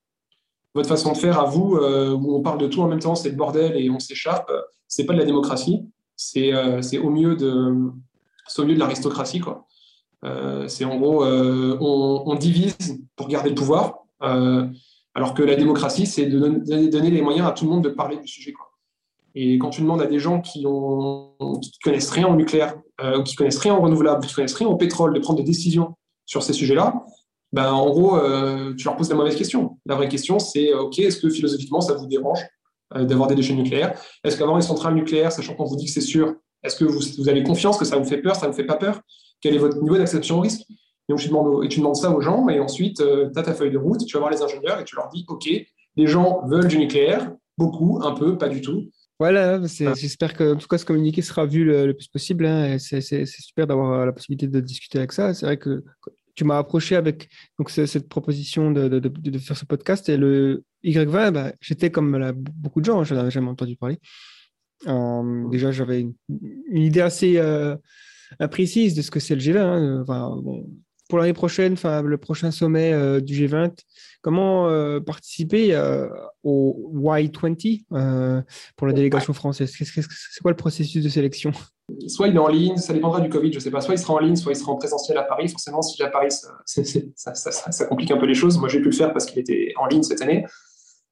Votre 0.74 0.88
façon 0.88 1.12
de 1.12 1.16
faire 1.16 1.38
à 1.38 1.44
vous, 1.44 1.76
euh, 1.76 2.12
où 2.12 2.36
on 2.36 2.42
parle 2.42 2.58
de 2.58 2.66
tout 2.66 2.82
en 2.82 2.88
même 2.88 2.98
temps, 2.98 3.14
c'est 3.14 3.30
le 3.30 3.36
bordel 3.36 3.76
et 3.76 3.88
on 3.90 3.98
s'écharpe, 3.98 4.52
c'est 4.88 5.04
pas 5.04 5.14
de 5.14 5.18
la 5.18 5.24
démocratie, 5.24 5.88
c'est 6.16 6.52
euh, 6.52 6.80
au 7.02 7.10
mieux 7.10 7.34
de, 7.36 7.90
de 8.58 8.78
l'aristocratie 8.78 9.40
quoi. 9.40 9.66
Euh, 10.24 10.66
c'est 10.68 10.84
en 10.84 10.96
gros, 10.96 11.24
on, 11.24 12.34
divise 12.34 12.76
pour 13.16 13.28
garder 13.28 13.50
le 13.50 13.54
pouvoir, 13.54 14.04
alors 14.20 15.34
que 15.34 15.42
la 15.42 15.56
démocratie, 15.56 16.06
c'est 16.06 16.26
de 16.26 16.38
donner, 16.38 16.88
donner 16.88 17.10
les 17.10 17.22
moyens 17.22 17.48
à 17.48 17.52
tout 17.52 17.64
le 17.64 17.70
monde 17.70 17.84
de 17.84 17.88
parler 17.88 18.16
du 18.16 18.28
sujet 18.28 18.52
quoi. 18.52 18.65
Et 19.38 19.58
quand 19.58 19.68
tu 19.68 19.82
demandes 19.82 20.00
à 20.00 20.06
des 20.06 20.18
gens 20.18 20.40
qui 20.40 20.64
ne 20.64 21.84
connaissent 21.84 22.10
rien 22.10 22.26
en 22.26 22.34
nucléaire, 22.34 22.74
euh, 23.02 23.22
qui 23.22 23.36
connaissent 23.36 23.58
rien 23.58 23.74
en 23.74 23.82
renouvelable, 23.82 24.26
qui 24.26 24.34
connaissent 24.34 24.54
rien 24.54 24.68
en 24.68 24.76
pétrole, 24.76 25.12
de 25.12 25.20
prendre 25.20 25.38
des 25.38 25.44
décisions 25.44 25.94
sur 26.24 26.42
ces 26.42 26.54
sujets-là, 26.54 27.04
ben, 27.52 27.70
en 27.70 27.86
gros, 27.90 28.16
euh, 28.16 28.74
tu 28.74 28.84
leur 28.84 28.96
poses 28.96 29.10
la 29.10 29.14
mauvaise 29.14 29.36
question. 29.36 29.78
La 29.84 29.94
vraie 29.94 30.08
question, 30.08 30.38
c'est 30.38 30.72
OK, 30.72 30.98
est-ce 30.98 31.18
que 31.18 31.28
philosophiquement, 31.28 31.82
ça 31.82 31.92
vous 31.92 32.06
dérange 32.06 32.40
euh, 32.94 33.04
d'avoir 33.04 33.28
des 33.28 33.34
déchets 33.34 33.54
nucléaires? 33.54 34.00
Est-ce 34.24 34.38
qu'avoir 34.38 34.56
une 34.56 34.62
centrale 34.62 34.94
nucléaire, 34.94 35.30
sachant 35.30 35.54
qu'on 35.54 35.64
vous 35.64 35.76
dit 35.76 35.84
que 35.84 35.92
c'est 35.92 36.00
sûr, 36.00 36.34
est-ce 36.62 36.76
que 36.76 36.84
vous, 36.84 37.28
avez 37.28 37.42
confiance 37.42 37.76
que 37.76 37.84
ça 37.84 37.98
vous 37.98 38.04
fait 38.04 38.22
peur, 38.22 38.36
ça 38.36 38.46
ne 38.46 38.52
vous 38.52 38.56
fait 38.56 38.64
pas 38.64 38.76
peur? 38.76 39.00
Quel 39.42 39.54
est 39.54 39.58
votre 39.58 39.80
niveau 39.82 39.98
d'acceptation 39.98 40.38
au 40.38 40.40
risque? 40.40 40.62
Et, 40.70 40.74
donc, 41.10 41.18
tu 41.18 41.28
demandes, 41.28 41.62
et 41.62 41.68
tu 41.68 41.80
demandes 41.80 41.96
ça 41.96 42.10
aux 42.10 42.22
gens, 42.22 42.48
et 42.48 42.58
ensuite, 42.58 43.00
euh, 43.00 43.30
tu 43.32 43.38
as 43.38 43.42
ta 43.42 43.52
feuille 43.52 43.70
de 43.70 43.78
route, 43.78 44.04
tu 44.06 44.14
vas 44.14 44.20
voir 44.20 44.32
les 44.32 44.42
ingénieurs 44.42 44.80
et 44.80 44.84
tu 44.84 44.96
leur 44.96 45.08
dis 45.08 45.24
OK, 45.28 45.46
les 45.48 46.06
gens 46.06 46.40
veulent 46.46 46.68
du 46.68 46.78
nucléaire, 46.78 47.30
beaucoup, 47.58 48.00
un 48.02 48.12
peu, 48.12 48.36
pas 48.36 48.48
du 48.48 48.60
tout. 48.60 48.90
Voilà, 49.18 49.60
j'espère 49.66 50.34
que 50.34 50.54
en 50.54 50.56
tout 50.56 50.68
cas 50.68 50.76
ce 50.76 50.84
communiqué 50.84 51.22
sera 51.22 51.46
vu 51.46 51.64
le, 51.64 51.86
le 51.86 51.94
plus 51.94 52.08
possible. 52.08 52.44
Hein, 52.44 52.78
c'est 52.78 53.00
super 53.00 53.66
d'avoir 53.66 54.04
la 54.04 54.12
possibilité 54.12 54.46
de 54.46 54.60
discuter 54.60 54.98
avec 54.98 55.12
ça. 55.12 55.32
C'est 55.32 55.46
vrai 55.46 55.56
que 55.56 55.82
tu 56.34 56.44
m'as 56.44 56.58
approché 56.58 56.96
avec 56.96 57.28
donc, 57.58 57.70
cette 57.70 58.08
proposition 58.08 58.70
de, 58.70 58.88
de, 58.88 58.98
de, 58.98 59.38
faire 59.38 59.56
ce 59.56 59.64
podcast 59.64 60.08
et 60.10 60.18
le 60.18 60.64
Y20, 60.84 61.32
bah, 61.32 61.52
j'étais 61.60 61.90
comme 61.90 62.32
beaucoup 62.54 62.80
de 62.80 62.84
gens, 62.84 63.02
je 63.04 63.14
n'avais 63.14 63.30
jamais 63.30 63.48
entendu 63.48 63.74
parler. 63.74 63.98
Euh, 64.86 65.48
déjà, 65.48 65.72
j'avais 65.72 66.00
une, 66.00 66.14
une, 66.28 66.82
idée 66.82 67.00
assez 67.00 67.38
euh, 67.38 67.74
imprécise 68.38 68.94
de 68.94 69.00
ce 69.00 69.10
que 69.10 69.18
c'est 69.18 69.34
le 69.34 69.40
G20. 69.40 69.58
Hein. 69.58 70.02
Enfin, 70.02 70.36
bon, 70.42 70.68
pour 71.08 71.18
l'année 71.18 71.32
prochaine, 71.32 71.74
enfin, 71.74 72.02
le 72.02 72.18
prochain 72.18 72.50
sommet 72.50 72.92
euh, 72.92 73.20
du 73.20 73.34
G20, 73.34 73.72
comment 74.26 74.68
euh, 74.68 74.98
participer 74.98 75.72
euh, 75.72 76.08
au 76.42 76.90
Y20 76.96 77.84
euh, 77.92 78.42
pour 78.74 78.88
la 78.88 78.92
délégation 78.92 79.32
française? 79.32 79.72
C'est 79.72 80.42
quoi 80.42 80.50
le 80.50 80.56
processus 80.56 81.04
de 81.04 81.08
sélection? 81.08 81.52
Soit 82.08 82.26
il 82.26 82.34
est 82.34 82.40
en 82.40 82.48
ligne, 82.48 82.76
ça 82.76 82.92
dépendra 82.92 83.20
du 83.20 83.28
Covid, 83.28 83.52
je 83.52 83.58
ne 83.58 83.60
sais 83.60 83.70
pas. 83.70 83.80
Soit 83.80 83.94
il 83.94 83.98
sera 83.98 84.14
en 84.14 84.18
ligne, 84.18 84.34
soit 84.34 84.50
il 84.50 84.56
sera 84.56 84.72
en 84.72 84.76
présentiel 84.76 85.16
à 85.18 85.22
Paris. 85.22 85.46
Forcément, 85.46 85.80
si 85.80 86.02
à 86.02 86.08
Paris, 86.08 86.32
ça, 86.32 86.48
ça, 86.64 87.34
ça, 87.34 87.70
ça, 87.70 87.84
complique 87.84 88.10
un 88.10 88.16
peu 88.16 88.26
les 88.26 88.34
choses. 88.34 88.58
Moi, 88.58 88.68
j'ai 88.68 88.80
pu 88.80 88.86
le 88.86 88.96
faire 88.96 89.12
parce 89.12 89.26
qu'il 89.26 89.38
était 89.38 89.72
en 89.76 89.86
ligne 89.86 90.02
cette 90.02 90.22
année. 90.22 90.44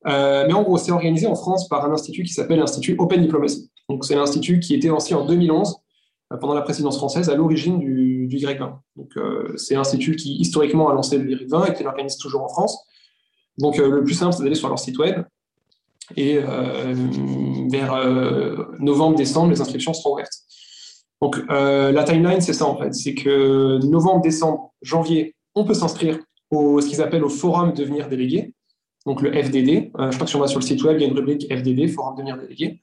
mais 0.04 0.52
en 0.52 0.64
gros, 0.64 0.76
c'est 0.76 0.90
organisé 0.90 1.28
en 1.28 1.36
France 1.36 1.68
par 1.68 1.84
un 1.84 1.92
institut 1.92 2.24
qui 2.24 2.32
s'appelle 2.32 2.58
l'Institut 2.58 2.96
Open 2.98 3.22
Diplomacy. 3.22 3.70
Donc, 3.88 4.04
c'est 4.04 4.16
l'institut 4.16 4.58
qui 4.58 4.74
était 4.74 4.88
lancé 4.88 5.14
en 5.14 5.24
2011 5.24 5.76
pendant 6.40 6.54
la 6.54 6.62
présidence 6.62 6.96
française 6.96 7.30
à 7.30 7.36
l'origine 7.36 7.78
du, 7.78 8.13
du 8.28 8.36
Y20. 8.36 8.78
Donc, 8.96 9.16
euh, 9.16 9.56
c'est 9.56 9.74
l'institut 9.74 10.16
qui 10.16 10.36
historiquement 10.36 10.88
a 10.88 10.94
lancé 10.94 11.18
le 11.18 11.30
Y20 11.30 11.70
et 11.70 11.74
qui 11.74 11.82
l'organise 11.82 12.16
toujours 12.16 12.42
en 12.42 12.48
France. 12.48 12.86
Donc, 13.58 13.78
euh, 13.78 13.88
le 13.88 14.04
plus 14.04 14.14
simple, 14.14 14.34
c'est 14.34 14.42
d'aller 14.42 14.54
sur 14.54 14.68
leur 14.68 14.78
site 14.78 14.98
web. 14.98 15.24
Et 16.16 16.38
euh, 16.38 16.94
vers 17.70 17.96
novembre-décembre, 18.78 19.50
les 19.50 19.60
inscriptions 19.60 19.94
seront 19.94 20.14
ouvertes. 20.14 20.38
Donc, 21.22 21.36
la 21.48 22.04
timeline, 22.04 22.42
c'est 22.42 22.52
ça 22.52 22.66
en 22.66 22.76
fait. 22.76 22.92
C'est 22.92 23.14
que 23.14 23.78
novembre, 23.86 24.20
décembre, 24.20 24.74
janvier, 24.82 25.34
on 25.54 25.64
peut 25.64 25.72
s'inscrire 25.72 26.18
au 26.50 26.82
ce 26.82 26.88
qu'ils 26.88 27.00
appellent 27.00 27.24
au 27.24 27.30
forum 27.30 27.72
devenir 27.72 28.08
délégué, 28.08 28.52
donc 29.06 29.22
le 29.22 29.32
FDD. 29.32 29.92
je 29.96 30.14
crois 30.14 30.24
que 30.24 30.26
si 30.26 30.36
on 30.36 30.40
va 30.40 30.46
sur 30.46 30.60
le 30.60 30.64
site 30.64 30.82
web, 30.82 30.98
il 30.98 31.02
y 31.02 31.04
a 31.06 31.08
une 31.08 31.16
rubrique 31.16 31.46
FDD, 31.50 31.88
forum 31.88 32.16
devenir 32.16 32.36
délégué. 32.36 32.82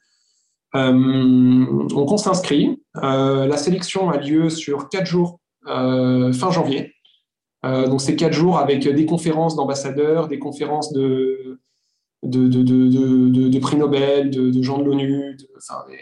Euh, 0.76 1.86
donc 1.88 2.12
on 2.12 2.18
s'inscrit. 2.18 2.82
Euh, 3.04 3.46
la 3.46 3.58
sélection 3.58 4.10
a 4.10 4.18
lieu 4.18 4.50
sur 4.50 4.90
quatre 4.90 5.06
jours 5.06 5.40
euh, 5.68 6.32
fin 6.34 6.52
janvier. 6.52 6.94
donc 7.64 8.02
c'est 8.02 8.16
quatre 8.16 8.34
jours 8.34 8.58
avec 8.58 8.88
des 8.88 9.06
conférences 9.06 9.56
d'ambassadeurs, 9.56 10.28
des 10.28 10.40
conférences 10.40 10.92
de, 10.94 11.60
prix 13.62 13.78
Nobel, 13.78 14.32
de, 14.32 14.62
gens 14.62 14.80
de 14.80 14.84
l'ONU, 14.84 15.38
enfin, 15.58 15.84
des, 15.88 16.00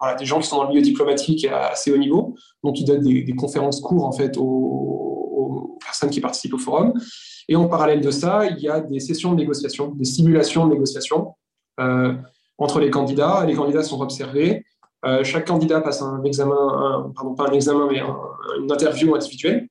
voilà, 0.00 0.16
des 0.16 0.24
gens 0.24 0.40
qui 0.40 0.46
sont 0.46 0.56
dans 0.56 0.64
le 0.64 0.70
milieu 0.70 0.82
diplomatique 0.82 1.44
à 1.44 1.68
assez 1.68 1.92
haut 1.92 1.98
niveau. 1.98 2.34
Donc 2.64 2.80
ils 2.80 2.84
donnent 2.84 3.02
des, 3.02 3.36
conférences 3.36 3.80
courtes 3.80 4.04
en 4.04 4.12
fait 4.12 4.36
aux, 4.36 5.78
personnes 5.84 6.10
qui 6.10 6.20
participent 6.20 6.54
au 6.54 6.58
forum. 6.58 6.92
Et 7.48 7.56
en 7.56 7.66
parallèle 7.68 8.00
de 8.00 8.10
ça, 8.10 8.46
il 8.46 8.58
y 8.58 8.68
a 8.68 8.80
des 8.80 9.00
sessions 9.00 9.32
de 9.32 9.36
négociation, 9.36 9.92
des 9.92 10.04
simulations 10.04 10.66
de 10.66 10.72
négociation. 10.72 11.34
Euh, 11.80 12.14
entre 12.58 12.80
les 12.80 12.90
candidats. 12.90 13.44
Les 13.46 13.54
candidats 13.54 13.82
sont 13.82 14.00
observés. 14.00 14.64
Euh, 15.04 15.22
chaque 15.22 15.46
candidat 15.46 15.80
passe 15.80 16.02
un 16.02 16.22
examen, 16.24 17.12
pardon, 17.14 17.34
pas 17.34 17.48
un 17.48 17.52
examen, 17.52 17.88
mais 17.90 18.00
un, 18.00 18.16
une 18.60 18.70
interview 18.70 19.14
individuelle. 19.14 19.68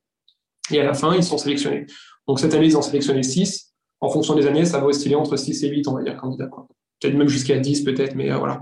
Et 0.70 0.80
à 0.80 0.84
la 0.84 0.94
fin, 0.94 1.14
ils 1.14 1.24
sont 1.24 1.38
sélectionnés. 1.38 1.86
Donc 2.26 2.40
cette 2.40 2.54
année, 2.54 2.66
ils 2.66 2.76
ont 2.76 2.82
sélectionné 2.82 3.22
6. 3.22 3.74
En 4.00 4.10
fonction 4.10 4.34
des 4.34 4.46
années, 4.46 4.64
ça 4.64 4.78
va 4.78 4.86
osciller 4.86 5.16
entre 5.16 5.36
6 5.36 5.64
et 5.64 5.68
8, 5.68 5.88
on 5.88 5.94
va 5.94 6.02
dire, 6.02 6.16
candidats. 6.16 6.48
Peut-être 7.00 7.14
même 7.14 7.28
jusqu'à 7.28 7.58
10, 7.58 7.84
peut-être, 7.84 8.14
mais 8.14 8.30
euh, 8.30 8.38
voilà. 8.38 8.60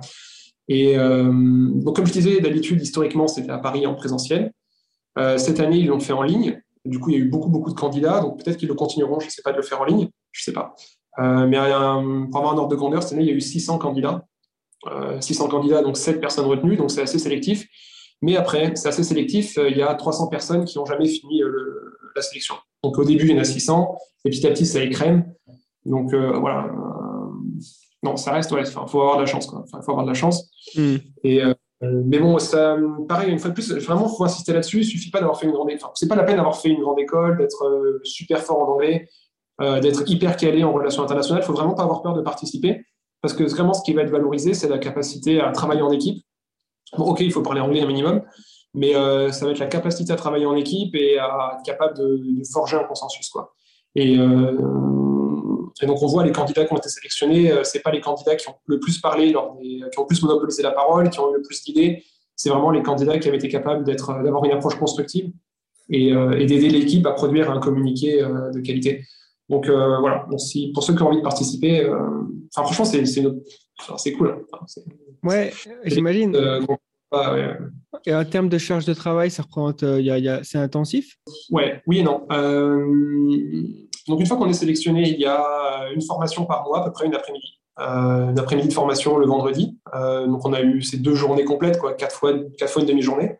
Et 0.68 0.98
euh, 0.98 1.30
donc, 1.32 1.96
comme 1.96 2.06
je 2.06 2.12
disais, 2.12 2.40
d'habitude, 2.40 2.82
historiquement, 2.82 3.28
c'était 3.28 3.50
à 3.50 3.58
Paris 3.58 3.86
en 3.86 3.94
présentiel. 3.94 4.52
Cette 5.38 5.60
année, 5.60 5.78
ils 5.78 5.86
l'ont 5.86 6.00
fait 6.00 6.12
en 6.12 6.22
ligne. 6.22 6.60
Du 6.84 6.98
coup, 6.98 7.08
il 7.08 7.14
y 7.14 7.16
a 7.16 7.24
eu 7.24 7.28
beaucoup, 7.28 7.48
beaucoup 7.48 7.70
de 7.70 7.78
candidats. 7.78 8.20
Donc, 8.20 8.42
peut-être 8.42 8.58
qu'ils 8.58 8.68
le 8.68 8.74
continueront, 8.74 9.18
je 9.18 9.26
ne 9.26 9.30
sais 9.30 9.40
pas, 9.42 9.52
de 9.52 9.56
le 9.56 9.62
faire 9.62 9.80
en 9.80 9.84
ligne. 9.84 10.08
Je 10.30 10.42
ne 10.42 10.44
sais 10.44 10.52
pas. 10.52 10.74
Euh, 11.18 11.46
mais 11.46 11.58
euh, 11.58 12.26
pour 12.30 12.38
avoir 12.38 12.54
un 12.54 12.58
ordre 12.58 12.68
de 12.68 12.76
grandeur, 12.76 13.02
cette 13.02 13.12
année, 13.14 13.22
il 13.22 13.28
y 13.28 13.32
a 13.32 13.36
eu 13.36 13.40
600 13.40 13.78
candidats. 13.78 14.26
600 15.20 15.46
euh, 15.46 15.48
candidats, 15.48 15.82
donc 15.82 15.96
7 15.96 16.20
personnes 16.20 16.46
retenues, 16.46 16.76
donc 16.76 16.90
c'est 16.90 17.02
assez 17.02 17.18
sélectif. 17.18 17.66
Mais 18.22 18.36
après, 18.36 18.72
c'est 18.76 18.88
assez 18.88 19.02
sélectif, 19.02 19.58
il 19.68 19.76
y 19.76 19.82
a 19.82 19.94
300 19.94 20.28
personnes 20.28 20.64
qui 20.64 20.78
n'ont 20.78 20.86
jamais 20.86 21.06
fini 21.06 21.40
le, 21.40 21.98
la 22.14 22.22
sélection. 22.22 22.54
Donc 22.82 22.98
au 22.98 23.04
début, 23.04 23.26
il 23.26 23.32
y 23.32 23.38
en 23.38 23.40
a 23.40 23.44
600, 23.44 23.96
et 24.24 24.30
petit 24.30 24.46
à 24.46 24.50
petit, 24.50 24.66
ça 24.66 24.82
écrème. 24.82 25.32
Donc 25.84 26.12
euh, 26.14 26.38
voilà. 26.38 26.70
non, 28.02 28.16
ça 28.16 28.32
reste, 28.32 28.50
ouais, 28.52 28.62
il 28.62 28.66
faut 28.66 28.80
avoir 28.80 29.16
de 29.16 29.22
la 29.22 29.26
chance. 29.26 29.46
Il 29.46 29.82
faut 29.84 29.90
avoir 29.90 30.04
de 30.04 30.10
la 30.10 30.14
chance. 30.14 30.50
Mm. 30.76 30.96
Et, 31.24 31.42
euh, 31.42 31.54
mais 31.82 32.18
bon, 32.18 32.38
ça, 32.38 32.76
pareil, 33.08 33.30
une 33.30 33.38
fois 33.38 33.50
de 33.50 33.54
plus, 33.54 33.70
vraiment, 33.72 34.08
il 34.10 34.16
faut 34.16 34.24
insister 34.24 34.52
là-dessus. 34.52 34.78
Il 34.78 34.86
ne 34.86 34.90
suffit 34.90 35.10
pas 35.10 35.18
d'avoir 35.18 35.38
fait 35.38 35.46
une 35.46 35.52
grande 35.52 35.70
école. 35.70 35.90
C'est 35.94 36.08
pas 36.08 36.16
la 36.16 36.24
peine 36.24 36.36
d'avoir 36.36 36.56
fait 36.56 36.70
une 36.70 36.80
grande 36.80 36.98
école, 36.98 37.36
d'être 37.36 38.00
super 38.02 38.40
fort 38.40 38.60
en 38.60 38.72
anglais 38.72 39.08
euh, 39.60 39.80
d'être 39.80 40.08
hyper 40.08 40.36
calé 40.36 40.64
en 40.64 40.72
relations 40.72 41.02
internationales. 41.02 41.42
Il 41.42 41.46
faut 41.46 41.52
vraiment 41.52 41.74
pas 41.74 41.82
avoir 41.84 42.02
peur 42.02 42.14
de 42.14 42.22
participer 42.22 42.84
parce 43.22 43.34
que 43.34 43.44
vraiment, 43.44 43.74
ce 43.74 43.82
qui 43.82 43.92
va 43.92 44.02
être 44.02 44.10
valorisé, 44.10 44.54
c'est 44.54 44.68
la 44.68 44.78
capacité 44.78 45.40
à 45.40 45.50
travailler 45.50 45.82
en 45.82 45.90
équipe. 45.90 46.24
Bon, 46.96 47.06
ok, 47.06 47.20
il 47.20 47.32
faut 47.32 47.42
parler 47.42 47.60
anglais 47.60 47.80
un 47.80 47.86
minimum, 47.86 48.22
mais 48.74 48.94
euh, 48.94 49.32
ça 49.32 49.46
va 49.46 49.52
être 49.52 49.58
la 49.58 49.66
capacité 49.66 50.12
à 50.12 50.16
travailler 50.16 50.46
en 50.46 50.54
équipe 50.54 50.94
et 50.94 51.18
à 51.18 51.56
être 51.56 51.64
capable 51.64 51.96
de, 51.96 52.22
forger 52.52 52.76
un 52.76 52.84
consensus. 52.84 53.28
Quoi. 53.28 53.52
Et, 53.94 54.18
euh, 54.18 54.52
et, 55.82 55.86
donc, 55.86 56.02
on 56.02 56.06
voit 56.06 56.24
les 56.24 56.32
candidats 56.32 56.64
qui 56.64 56.72
ont 56.72 56.76
été 56.76 56.88
sélectionnés, 56.88 57.50
euh, 57.50 57.64
c'est 57.64 57.80
pas 57.80 57.90
les 57.90 58.00
candidats 58.00 58.36
qui 58.36 58.48
ont 58.48 58.54
le 58.66 58.78
plus 58.78 59.00
parlé, 59.00 59.30
qui 59.30 59.36
ont 59.36 59.58
le 59.60 60.06
plus 60.06 60.22
monopolisé 60.22 60.62
la 60.62 60.70
parole, 60.70 61.10
qui 61.10 61.18
ont 61.18 61.32
eu 61.32 61.38
le 61.38 61.42
plus 61.42 61.64
d'idées. 61.64 62.04
c'est 62.36 62.50
vraiment 62.50 62.70
les 62.70 62.82
candidats 62.82 63.18
qui 63.18 63.28
avaient 63.28 63.38
été 63.38 63.48
capables 63.48 63.84
d'avoir 63.84 64.44
une 64.44 64.52
approche 64.52 64.78
constructive 64.78 65.32
et 65.88 66.12
d'aider 66.46 66.68
l'équipe 66.68 67.06
à 67.06 67.12
produire 67.12 67.50
un 67.50 67.58
communiqué 67.60 68.20
de 68.20 68.60
qualité. 68.60 69.04
Donc 69.49 69.68
voilà, 69.68 70.26
si, 70.39 70.73
pour 70.73 70.83
ceux 70.83 70.94
qui 70.94 71.02
ont 71.02 71.08
envie 71.08 71.18
de 71.18 71.23
participer, 71.23 71.89
franchement, 72.52 72.84
c'est, 72.84 73.05
c'est, 73.07 74.12
cool. 74.12 74.44
Hein. 74.52 74.58
ouais, 75.23 75.52
j'imagine. 75.84 76.36
Et 78.07 78.15
en 78.15 78.25
termes 78.25 78.49
de 78.49 78.58
charge 78.58 78.84
de 78.84 78.94
travail, 78.94 79.31
ça 79.31 79.42
représente, 79.42 79.83
y 79.83 80.41
c'est 80.42 80.58
intensif? 80.58 81.16
Ouais, 81.50 81.81
oui 81.86 82.00
et 82.00 82.02
non. 82.02 82.26
donc 84.08 84.20
une 84.20 84.26
fois 84.26 84.36
qu'on 84.36 84.49
est 84.49 84.55
sélectionné, 84.55 85.10
il 85.10 85.20
y 85.20 85.26
a 85.26 85.89
une 85.94 86.02
formation 86.02 86.44
par 86.44 86.65
mois, 86.65 86.81
à 86.81 86.84
peu 86.86 86.92
près 86.92 87.07
une 87.07 87.15
après-midi. 87.15 87.60
Euh, 87.78 88.31
une 88.31 88.39
après-midi 88.39 88.68
de 88.68 88.73
formation 88.73 89.18
le 89.18 89.26
vendredi. 89.26 89.78
Euh, 89.94 90.26
donc 90.26 90.47
on 90.47 90.52
a 90.52 90.62
eu 90.62 90.81
ces 90.83 90.97
deux 90.97 91.15
journées 91.15 91.44
complètes, 91.44 91.78
quoi, 91.78 91.92
quatre 91.92 92.16
fois, 92.16 92.33
quatre 92.57 92.73
fois 92.73 92.83
une 92.83 92.89
demi-journée, 92.89 93.39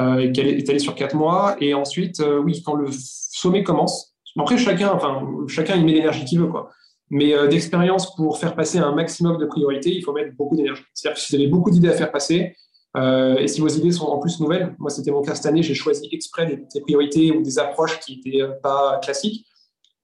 euh, 0.00 0.30
qui 0.32 0.40
est 0.40 0.58
étalée 0.58 0.80
sur 0.80 0.94
quatre 0.94 1.14
mois. 1.14 1.56
Et 1.60 1.72
ensuite, 1.74 2.20
euh, 2.20 2.38
oui, 2.38 2.62
quand 2.64 2.74
le 2.74 2.88
sommet 2.90 3.62
commence, 3.62 4.13
après 4.38 4.58
chacun, 4.58 4.90
enfin 4.92 5.26
chacun 5.48 5.76
il 5.76 5.84
met 5.84 5.92
l'énergie 5.92 6.24
qu'il 6.24 6.40
veut, 6.40 6.48
quoi. 6.48 6.70
Mais 7.10 7.34
euh, 7.34 7.46
d'expérience 7.46 8.14
pour 8.16 8.38
faire 8.38 8.56
passer 8.56 8.78
un 8.78 8.92
maximum 8.92 9.38
de 9.38 9.46
priorités, 9.46 9.94
il 9.94 10.02
faut 10.02 10.12
mettre 10.12 10.34
beaucoup 10.36 10.56
d'énergie. 10.56 10.82
C'est-à-dire 10.94 11.16
que 11.16 11.20
si 11.20 11.36
vous 11.36 11.42
avez 11.42 11.50
beaucoup 11.50 11.70
d'idées 11.70 11.88
à 11.88 11.92
faire 11.92 12.12
passer, 12.12 12.56
et 12.96 13.48
si 13.48 13.60
vos 13.60 13.66
idées 13.66 13.90
sont 13.90 14.06
en 14.06 14.20
plus 14.20 14.38
nouvelles, 14.38 14.76
moi 14.78 14.88
c'était 14.88 15.10
mon 15.10 15.20
cas 15.20 15.34
cette 15.34 15.46
année, 15.46 15.64
j'ai 15.64 15.74
choisi 15.74 16.08
exprès 16.12 16.46
des, 16.46 16.62
des, 16.72 16.80
priorités 16.80 17.32
ou 17.32 17.42
des 17.42 17.58
approches 17.58 17.98
qui 17.98 18.22
n'étaient 18.24 18.46
pas 18.62 19.00
classiques. 19.02 19.46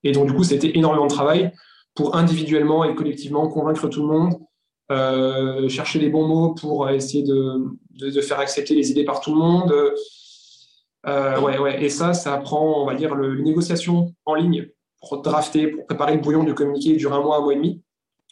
Et 0.02 0.10
donc 0.10 0.26
du 0.26 0.34
coup, 0.34 0.42
c'était 0.42 0.76
énormément 0.76 1.06
de 1.06 1.12
travail 1.12 1.52
pour 1.94 2.16
individuellement 2.16 2.84
et 2.84 2.94
collectivement 2.94 3.48
convaincre 3.48 3.88
tout 3.88 4.02
le 4.02 4.08
monde, 4.08 4.34
euh, 4.90 5.68
chercher 5.68 5.98
les 5.98 6.08
bons 6.08 6.26
mots 6.26 6.54
pour 6.54 6.88
essayer 6.88 7.22
de, 7.22 7.64
de, 7.90 8.20
faire 8.20 8.40
accepter 8.40 8.74
les 8.74 8.90
idées 8.90 9.04
par 9.04 9.20
tout 9.20 9.32
le 9.32 9.38
monde. 9.38 9.72
Euh, 11.06 11.40
ouais, 11.40 11.58
ouais. 11.58 11.82
Et 11.82 11.88
ça, 11.88 12.12
ça 12.12 12.36
prend, 12.38 12.82
on 12.82 12.86
va 12.86 12.94
dire, 12.94 13.14
le, 13.14 13.34
les 13.34 13.42
négociations 13.42 14.14
en 14.24 14.34
ligne 14.34 14.68
pour 15.00 15.22
drafter, 15.22 15.68
pour 15.68 15.86
préparer 15.86 16.14
le 16.14 16.20
bouillon 16.20 16.44
du 16.44 16.54
communiqué 16.54 16.96
dure 16.96 17.14
un 17.14 17.22
mois, 17.22 17.38
un 17.38 17.40
mois 17.40 17.52
et 17.52 17.56
demi. 17.56 17.82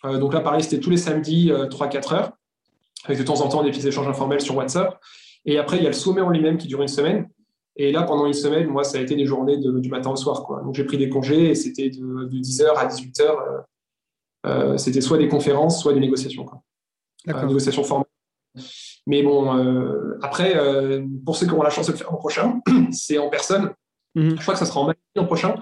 Euh, 0.05 0.19
donc 0.19 0.35
là, 0.35 0.41
pareil, 0.41 0.63
c'était 0.63 0.81
tous 0.81 0.91
les 0.91 0.97
samedis, 0.97 1.51
3-4 1.51 2.15
heures, 2.15 2.33
avec 3.05 3.19
de 3.19 3.25
temps 3.25 3.41
en 3.41 3.49
temps 3.49 3.63
des 3.63 3.71
petits 3.71 3.87
échanges 3.89 4.09
informels 4.09 4.41
sur 4.41 4.57
WhatsApp. 4.57 5.01
Et 5.45 5.59
après, 5.59 5.79
il 5.79 5.83
y 5.83 5.87
a 5.87 5.91
le 5.91 5.95
sommet 5.95 6.21
en 6.21 6.31
lui-même 6.31 6.59
qui 6.59 6.69
dure 6.69 6.83
une 6.83 6.89
semaine. 6.89 7.29
Et 7.79 7.93
là, 7.93 8.03
pendant 8.03 8.27
une 8.27 8.35
semaine, 8.35 8.67
moi, 8.67 8.83
ça 8.83 8.99
a 8.99 9.01
été 9.01 9.15
des 9.15 9.25
journées 9.25 9.57
du 9.57 9.89
matin 9.89 10.11
au 10.11 10.17
soir. 10.17 10.43
Quoi. 10.43 10.63
Donc, 10.63 10.75
j'ai 10.75 10.85
pris 10.85 10.99
des 10.99 11.09
congés 11.09 11.51
et 11.51 11.55
c'était 11.55 11.91
de, 11.91 12.29
10h 12.29 12.75
à 12.77 12.89
18h. 12.89 13.23
Euh, 13.23 13.59
euh, 14.47 14.77
c'était 14.77 15.01
soit 15.01 15.17
des 15.17 15.29
conférences, 15.29 15.81
soit 15.81 15.93
des 15.93 16.01
négociations. 16.01 16.45
Quoi. 16.45 16.61
Euh, 17.29 17.47
négociations 17.47 17.85
formelles. 17.85 18.07
Mais 19.09 19.25
bon, 19.25 19.57
euh, 19.57 20.17
après, 20.23 20.57
euh, 20.57 21.05
pour 21.27 21.37
ceux 21.37 21.47
qui 21.47 21.53
auront 21.53 21.65
la 21.65 21.71
chance 21.71 21.89
de 21.89 21.93
le 21.93 21.99
faire 21.99 22.13
l'an 22.13 22.19
prochain, 22.19 22.61
c'est 22.93 23.19
en 23.19 23.29
personne. 23.29 23.73
Mm-hmm. 24.15 24.37
Je 24.37 24.43
crois 24.43 24.55
que 24.55 24.61
ça 24.61 24.67
sera 24.67 24.81
en 24.81 24.87
mai 24.87 24.95
l'an 25.17 25.27
prochain. 25.27 25.57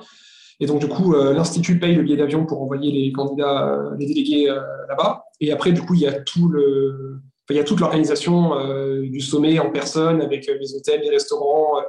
Et 0.61 0.67
donc, 0.67 0.81
du 0.81 0.89
coup, 0.89 1.13
l'Institut 1.13 1.79
paye 1.79 1.95
le 1.95 2.03
billet 2.03 2.17
d'avion 2.17 2.47
pour 2.47 2.63
envoyer 2.63 2.91
les 2.91 3.13
candidats, 3.13 3.79
les 3.99 4.07
délégués 4.07 4.47
là-bas. 4.89 5.25
Et 5.39 5.53
après, 5.53 5.73
du 5.73 5.83
coup, 5.83 5.93
il 5.93 6.01
y 6.01 6.07
a 6.07 6.19
tout 6.23 6.49
le, 6.49 7.21
il 7.51 7.57
y 7.57 7.61
a 7.61 7.65
toute 7.65 7.81
l'organisation 7.81 8.59
euh, 8.59 9.03
du 9.03 9.21
sommet 9.21 9.59
en 9.59 9.71
personne 9.71 10.21
avec 10.21 10.49
euh, 10.49 10.59
les 10.59 10.75
hôtels, 10.75 11.01
les 11.01 11.11
restaurants, 11.11 11.79
euh, 11.79 11.83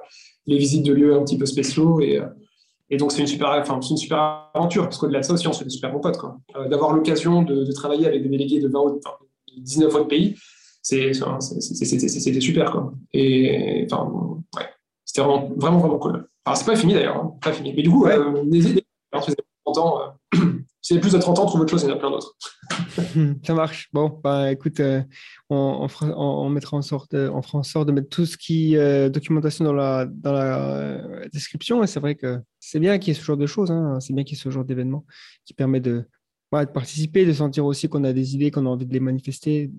les 0.45 0.58
visites 0.58 0.86
de 0.86 0.94
lieux 0.94 1.16
un 1.16 1.24
petit 1.24 1.38
peu 1.38 1.45
spéciaux. 1.45 2.00
Et, 2.02 2.22
et 2.90 2.98
donc, 2.98 3.11
c'est 3.11 3.22
une, 3.22 3.27
super, 3.27 3.50
enfin, 3.50 3.80
une 3.80 3.98
super 3.98 4.50
aventure 4.53 4.84
parce 4.84 4.98
qu'au-delà 4.98 5.19
de 5.19 5.26
ça 5.26 5.34
aussi, 5.34 5.48
on 5.48 5.53
se 5.53 5.60
fait 5.60 5.66
des 5.66 5.72
super 5.72 5.92
bons 5.92 6.00
potes. 6.00 6.19
D'avoir 6.69 6.94
l'occasion 6.94 7.42
de, 7.42 7.64
de, 7.64 7.72
travailler 7.72 8.08
avec 8.08 8.24
des 8.24 8.30
délégués 8.30 8.60
de, 8.60 8.68
20 8.68 8.80
autres, 8.80 9.19
19 9.58 9.94
autres 9.94 10.08
pays, 10.08 10.36
c'était 10.88 12.40
super. 12.40 12.72
Quoi. 12.72 12.94
Et 13.14 13.86
enfin, 13.90 14.10
ouais, 14.56 14.66
c'était 15.04 15.22
vraiment, 15.22 15.50
vraiment, 15.58 15.80
vraiment 15.80 16.00
cool. 16.00 16.28
Alors, 16.46 16.58
c'est 16.58 16.66
pas 16.66 16.76
fini 16.76 16.94
d'ailleurs, 16.94 17.18
hein, 17.18 17.34
pas 17.42 17.52
fini. 17.52 17.74
Mais 17.76 17.84
du 17.84 17.90
coup, 17.90 18.06
ouais. 18.06 18.18
n'hésitez 18.46 18.86
pas, 19.12 19.22
si 19.22 19.32
vous 19.32 19.34
avez 19.34 19.74
30 19.74 19.78
ans, 19.80 20.00
si 20.82 20.94
vous 20.94 20.98
avez 20.98 21.02
plus 21.02 21.14
de 21.14 21.18
30 21.18 21.40
ans, 21.40 21.46
trouve 21.46 21.62
autre 21.62 21.72
chose, 21.72 21.84
il 21.84 21.90
y 21.90 21.92
en 21.92 21.96
a 21.96 22.00
plein 22.00 22.10
d'autres. 22.10 22.36
Ça 23.44 23.54
marche. 23.54 23.90
Bon, 23.92 24.20
bah, 24.24 24.52
écoute, 24.52 24.80
euh, 24.80 25.02
on, 25.50 25.88
on, 26.02 26.50
mettra 26.50 26.78
en 26.78 26.82
sorte, 26.82 27.14
euh, 27.16 27.30
on 27.34 27.42
fera 27.42 27.58
en 27.58 27.64
sorte 27.64 27.88
de 27.88 27.92
mettre 27.92 28.10
tout 28.10 28.26
ce 28.26 28.38
qui 28.38 28.78
euh, 28.78 29.10
documentation 29.10 29.66
dans 29.66 29.74
la, 29.74 30.06
dans 30.06 30.32
la 30.32 31.28
description. 31.34 31.84
Et 31.84 31.88
c'est 31.88 32.00
vrai 32.00 32.16
que 32.16 32.40
c'est 32.62 32.80
bien 32.80 32.98
qu'il 32.98 33.10
y 33.14 33.18
ait 33.18 33.20
ce 33.20 33.26
genre 33.26 33.38
de 33.38 33.46
choses. 33.46 33.72
Hein. 33.72 34.00
C'est 34.00 34.14
bien 34.14 34.24
qu'il 34.24 34.38
y 34.38 34.40
ait 34.40 34.44
ce 34.44 34.50
genre 34.50 34.64
d'événement 34.64 35.06
qui 35.44 35.54
permet 35.54 35.82
de, 35.82 36.06
de 36.54 36.66
participer, 36.66 37.26
de 37.26 37.34
sentir 37.34 37.66
aussi 37.66 37.90
qu'on 37.90 38.04
a 38.04 38.14
des 38.14 38.36
idées, 38.36 38.52
qu'on 38.52 38.66
a 38.66 38.70
envie 38.70 38.86
de 38.86 38.94
les 38.94 39.00
manifester, 39.00 39.72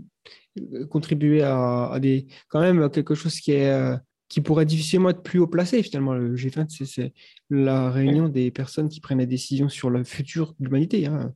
contribuer 0.91 1.43
à, 1.43 1.87
à, 1.87 2.01
des, 2.01 2.27
quand 2.49 2.61
même 2.61 2.91
quelque 2.91 3.15
chose 3.15 3.41
qui 3.41 3.53
est 3.53 3.99
qui 4.29 4.43
pourrait 4.43 4.67
difficilement 4.67 5.09
être 5.09 5.23
plus 5.23 5.39
haut 5.39 5.47
placé 5.47 5.83
finalement. 5.83 6.13
Le 6.13 6.37
G20, 6.37 6.85
c'est 6.85 7.15
la 7.49 7.91
réunion 7.91 8.29
des 8.29 8.51
personnes 8.51 8.91
qui 8.91 9.01
prennent 9.01 9.19
les 9.19 9.27
décisions 9.27 9.71
sur 9.71 9.89
le 9.89 10.05
futur 10.05 10.55
de 10.59 10.67
l'humanité. 10.67 11.07
Hein 11.07 11.33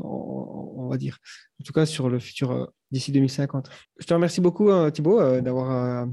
on, 0.00 0.88
va 0.88 0.96
dire. 0.96 1.18
En 1.60 1.64
tout 1.64 1.72
cas, 1.72 1.86
sur 1.86 2.08
le 2.08 2.18
futur 2.18 2.52
euh, 2.52 2.66
d'ici 2.90 3.12
2050. 3.12 3.68
Je 3.98 4.06
te 4.06 4.14
remercie 4.14 4.40
beaucoup, 4.40 4.70
euh, 4.70 4.90
Thibaut, 4.90 5.20
euh, 5.20 5.40
d'avoir 5.40 6.06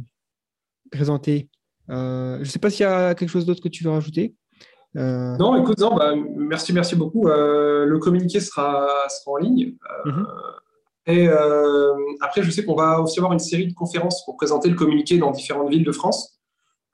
présenté. 0.91 1.49
je 1.89 2.39
ne 2.39 2.43
sais 2.45 2.59
pas 2.59 2.69
s'il 2.69 2.83
y 2.83 2.89
a 2.89 3.15
quelque 3.15 3.29
chose 3.29 3.45
d'autre 3.45 3.61
que 3.61 3.69
tu 3.69 3.83
veux 3.83 3.91
rajouter. 3.91 4.35
Non, 4.95 5.61
écoute, 5.61 5.79
non, 5.79 5.95
bah, 5.95 6.13
merci, 6.15 6.71
merci 6.71 6.95
beaucoup. 6.95 7.25
le 7.27 7.97
communiqué 7.99 8.39
sera, 8.39 8.87
sera 9.09 9.31
en 9.31 9.37
ligne. 9.37 9.75
Mhm. 10.05 10.27
Et 11.05 11.27
après, 12.21 12.43
je 12.43 12.51
sais 12.51 12.63
qu'on 12.63 12.75
va 12.75 13.01
aussi 13.01 13.19
avoir 13.19 13.33
une 13.33 13.39
série 13.39 13.67
de 13.67 13.73
conférences 13.73 14.23
pour 14.25 14.37
présenter 14.37 14.69
le 14.69 14.75
communiqué 14.75 15.17
dans 15.17 15.31
différentes 15.31 15.69
villes 15.69 15.83
de 15.83 15.91
France. 15.91 16.39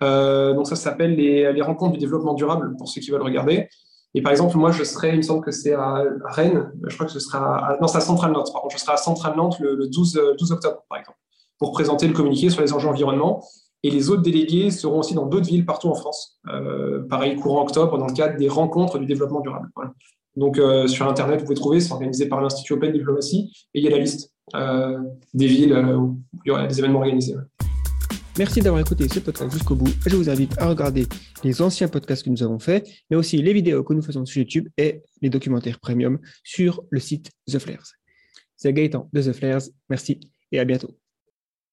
donc 0.02 0.68
ça 0.68 0.76
s'appelle 0.76 1.16
les, 1.16 1.62
rencontres 1.62 1.94
du 1.94 2.00
développement 2.00 2.34
durable 2.34 2.76
pour 2.78 2.88
ceux 2.88 3.02
qui 3.02 3.12
veulent 3.12 3.22
regarder. 3.22 3.70
Et 4.16 4.24
par 4.24 4.32
exemple, 4.32 4.58
moi, 4.58 4.72
je 4.72 4.84
serai, 4.84 5.12
il 5.12 5.18
me 5.18 5.22
semble 5.22 5.44
que 5.46 5.52
c'est 5.52 5.74
à 5.74 6.04
Rennes, 6.26 6.72
je 6.88 6.96
crois 6.96 7.06
que 7.06 7.12
ce 7.12 7.20
sera 7.20 7.58
à, 7.58 7.78
non, 7.80 7.88
à 7.88 8.00
Centrale 8.00 8.32
Nantes, 8.32 8.50
pardon, 8.52 8.68
je 8.70 8.78
serai 8.78 8.94
à 8.94 8.98
Centrale 8.98 9.36
Nantes 9.38 9.60
le, 9.60 9.88
12, 9.88 10.36
12 10.40 10.52
octobre, 10.52 10.84
par 10.90 10.98
exemple, 10.98 11.18
pour 11.60 11.72
présenter 11.74 12.08
le 12.08 12.14
communiqué 12.14 12.50
sur 12.50 12.62
les 12.62 12.74
enjeux 12.74 12.90
environnement. 12.90 13.44
Et 13.84 13.92
les 13.92 14.10
autres 14.10 14.22
délégués 14.22 14.72
seront 14.72 15.00
aussi 15.00 15.14
dans 15.14 15.26
d'autres 15.26 15.48
villes 15.48 15.66
partout 15.66 15.88
en 15.88 15.96
France, 15.96 16.40
euh, 16.50 17.08
pareil, 17.08 17.38
courant 17.38 17.62
octobre, 17.62 17.98
dans 17.98 18.08
le 18.08 18.14
cadre 18.14 18.38
des 18.38 18.50
rencontres 18.50 19.00
du 19.00 19.06
développement 19.06 19.40
durable. 19.40 19.70
Voilà. 19.76 19.94
Donc, 20.36 20.58
euh, 20.58 20.88
sur 20.88 21.08
Internet, 21.08 21.40
vous 21.40 21.46
pouvez 21.46 21.56
trouver, 21.56 21.80
c'est 21.80 21.92
organisé 21.92 22.28
par 22.28 22.42
l'Institut 22.42 22.74
Open 22.74 22.92
Diplomatie, 22.92 23.52
et 23.74 23.80
il 23.80 23.84
y 23.84 23.88
a 23.88 23.92
la 23.92 24.00
liste 24.00 24.34
euh, 24.56 24.98
des 25.34 25.48
villes 25.48 25.74
où 25.74 26.20
il 26.46 26.50
y 26.50 26.52
aura 26.52 26.68
des 26.68 26.80
événements 26.80 27.00
organisés. 27.00 27.36
Merci 28.38 28.62
d'avoir 28.62 28.82
écouté 28.82 29.06
ce 29.10 29.20
podcast 29.20 29.52
jusqu'au 29.52 29.76
bout. 29.76 29.92
Je 30.06 30.16
vous 30.16 30.30
invite 30.30 30.58
à 30.60 30.70
regarder 30.70 31.06
les 31.44 31.62
anciens 31.62 31.90
podcasts 31.90 32.24
que 32.24 32.30
nous 32.30 32.42
avons 32.42 32.58
faits, 32.58 32.88
mais 33.10 33.18
aussi 33.18 33.42
les 33.42 33.52
vidéos 33.52 33.84
que 33.84 33.94
nous 33.94 34.02
faisons 34.02 34.26
sur 34.26 34.40
YouTube 34.40 34.70
et 34.78 35.04
les 35.22 35.30
documentaires 35.30 35.78
premium 35.80 36.20
sur 36.44 36.82
le 36.90 37.02
site 37.02 37.32
The 37.52 37.60
Flares. 37.60 37.96
C'est 38.56 38.72
Gaëtan 38.72 39.10
de 39.12 39.22
The 39.22 39.34
Flares. 39.34 39.64
Merci 39.90 40.22
et 40.54 40.60
à 40.60 40.64
bientôt. 40.64 40.99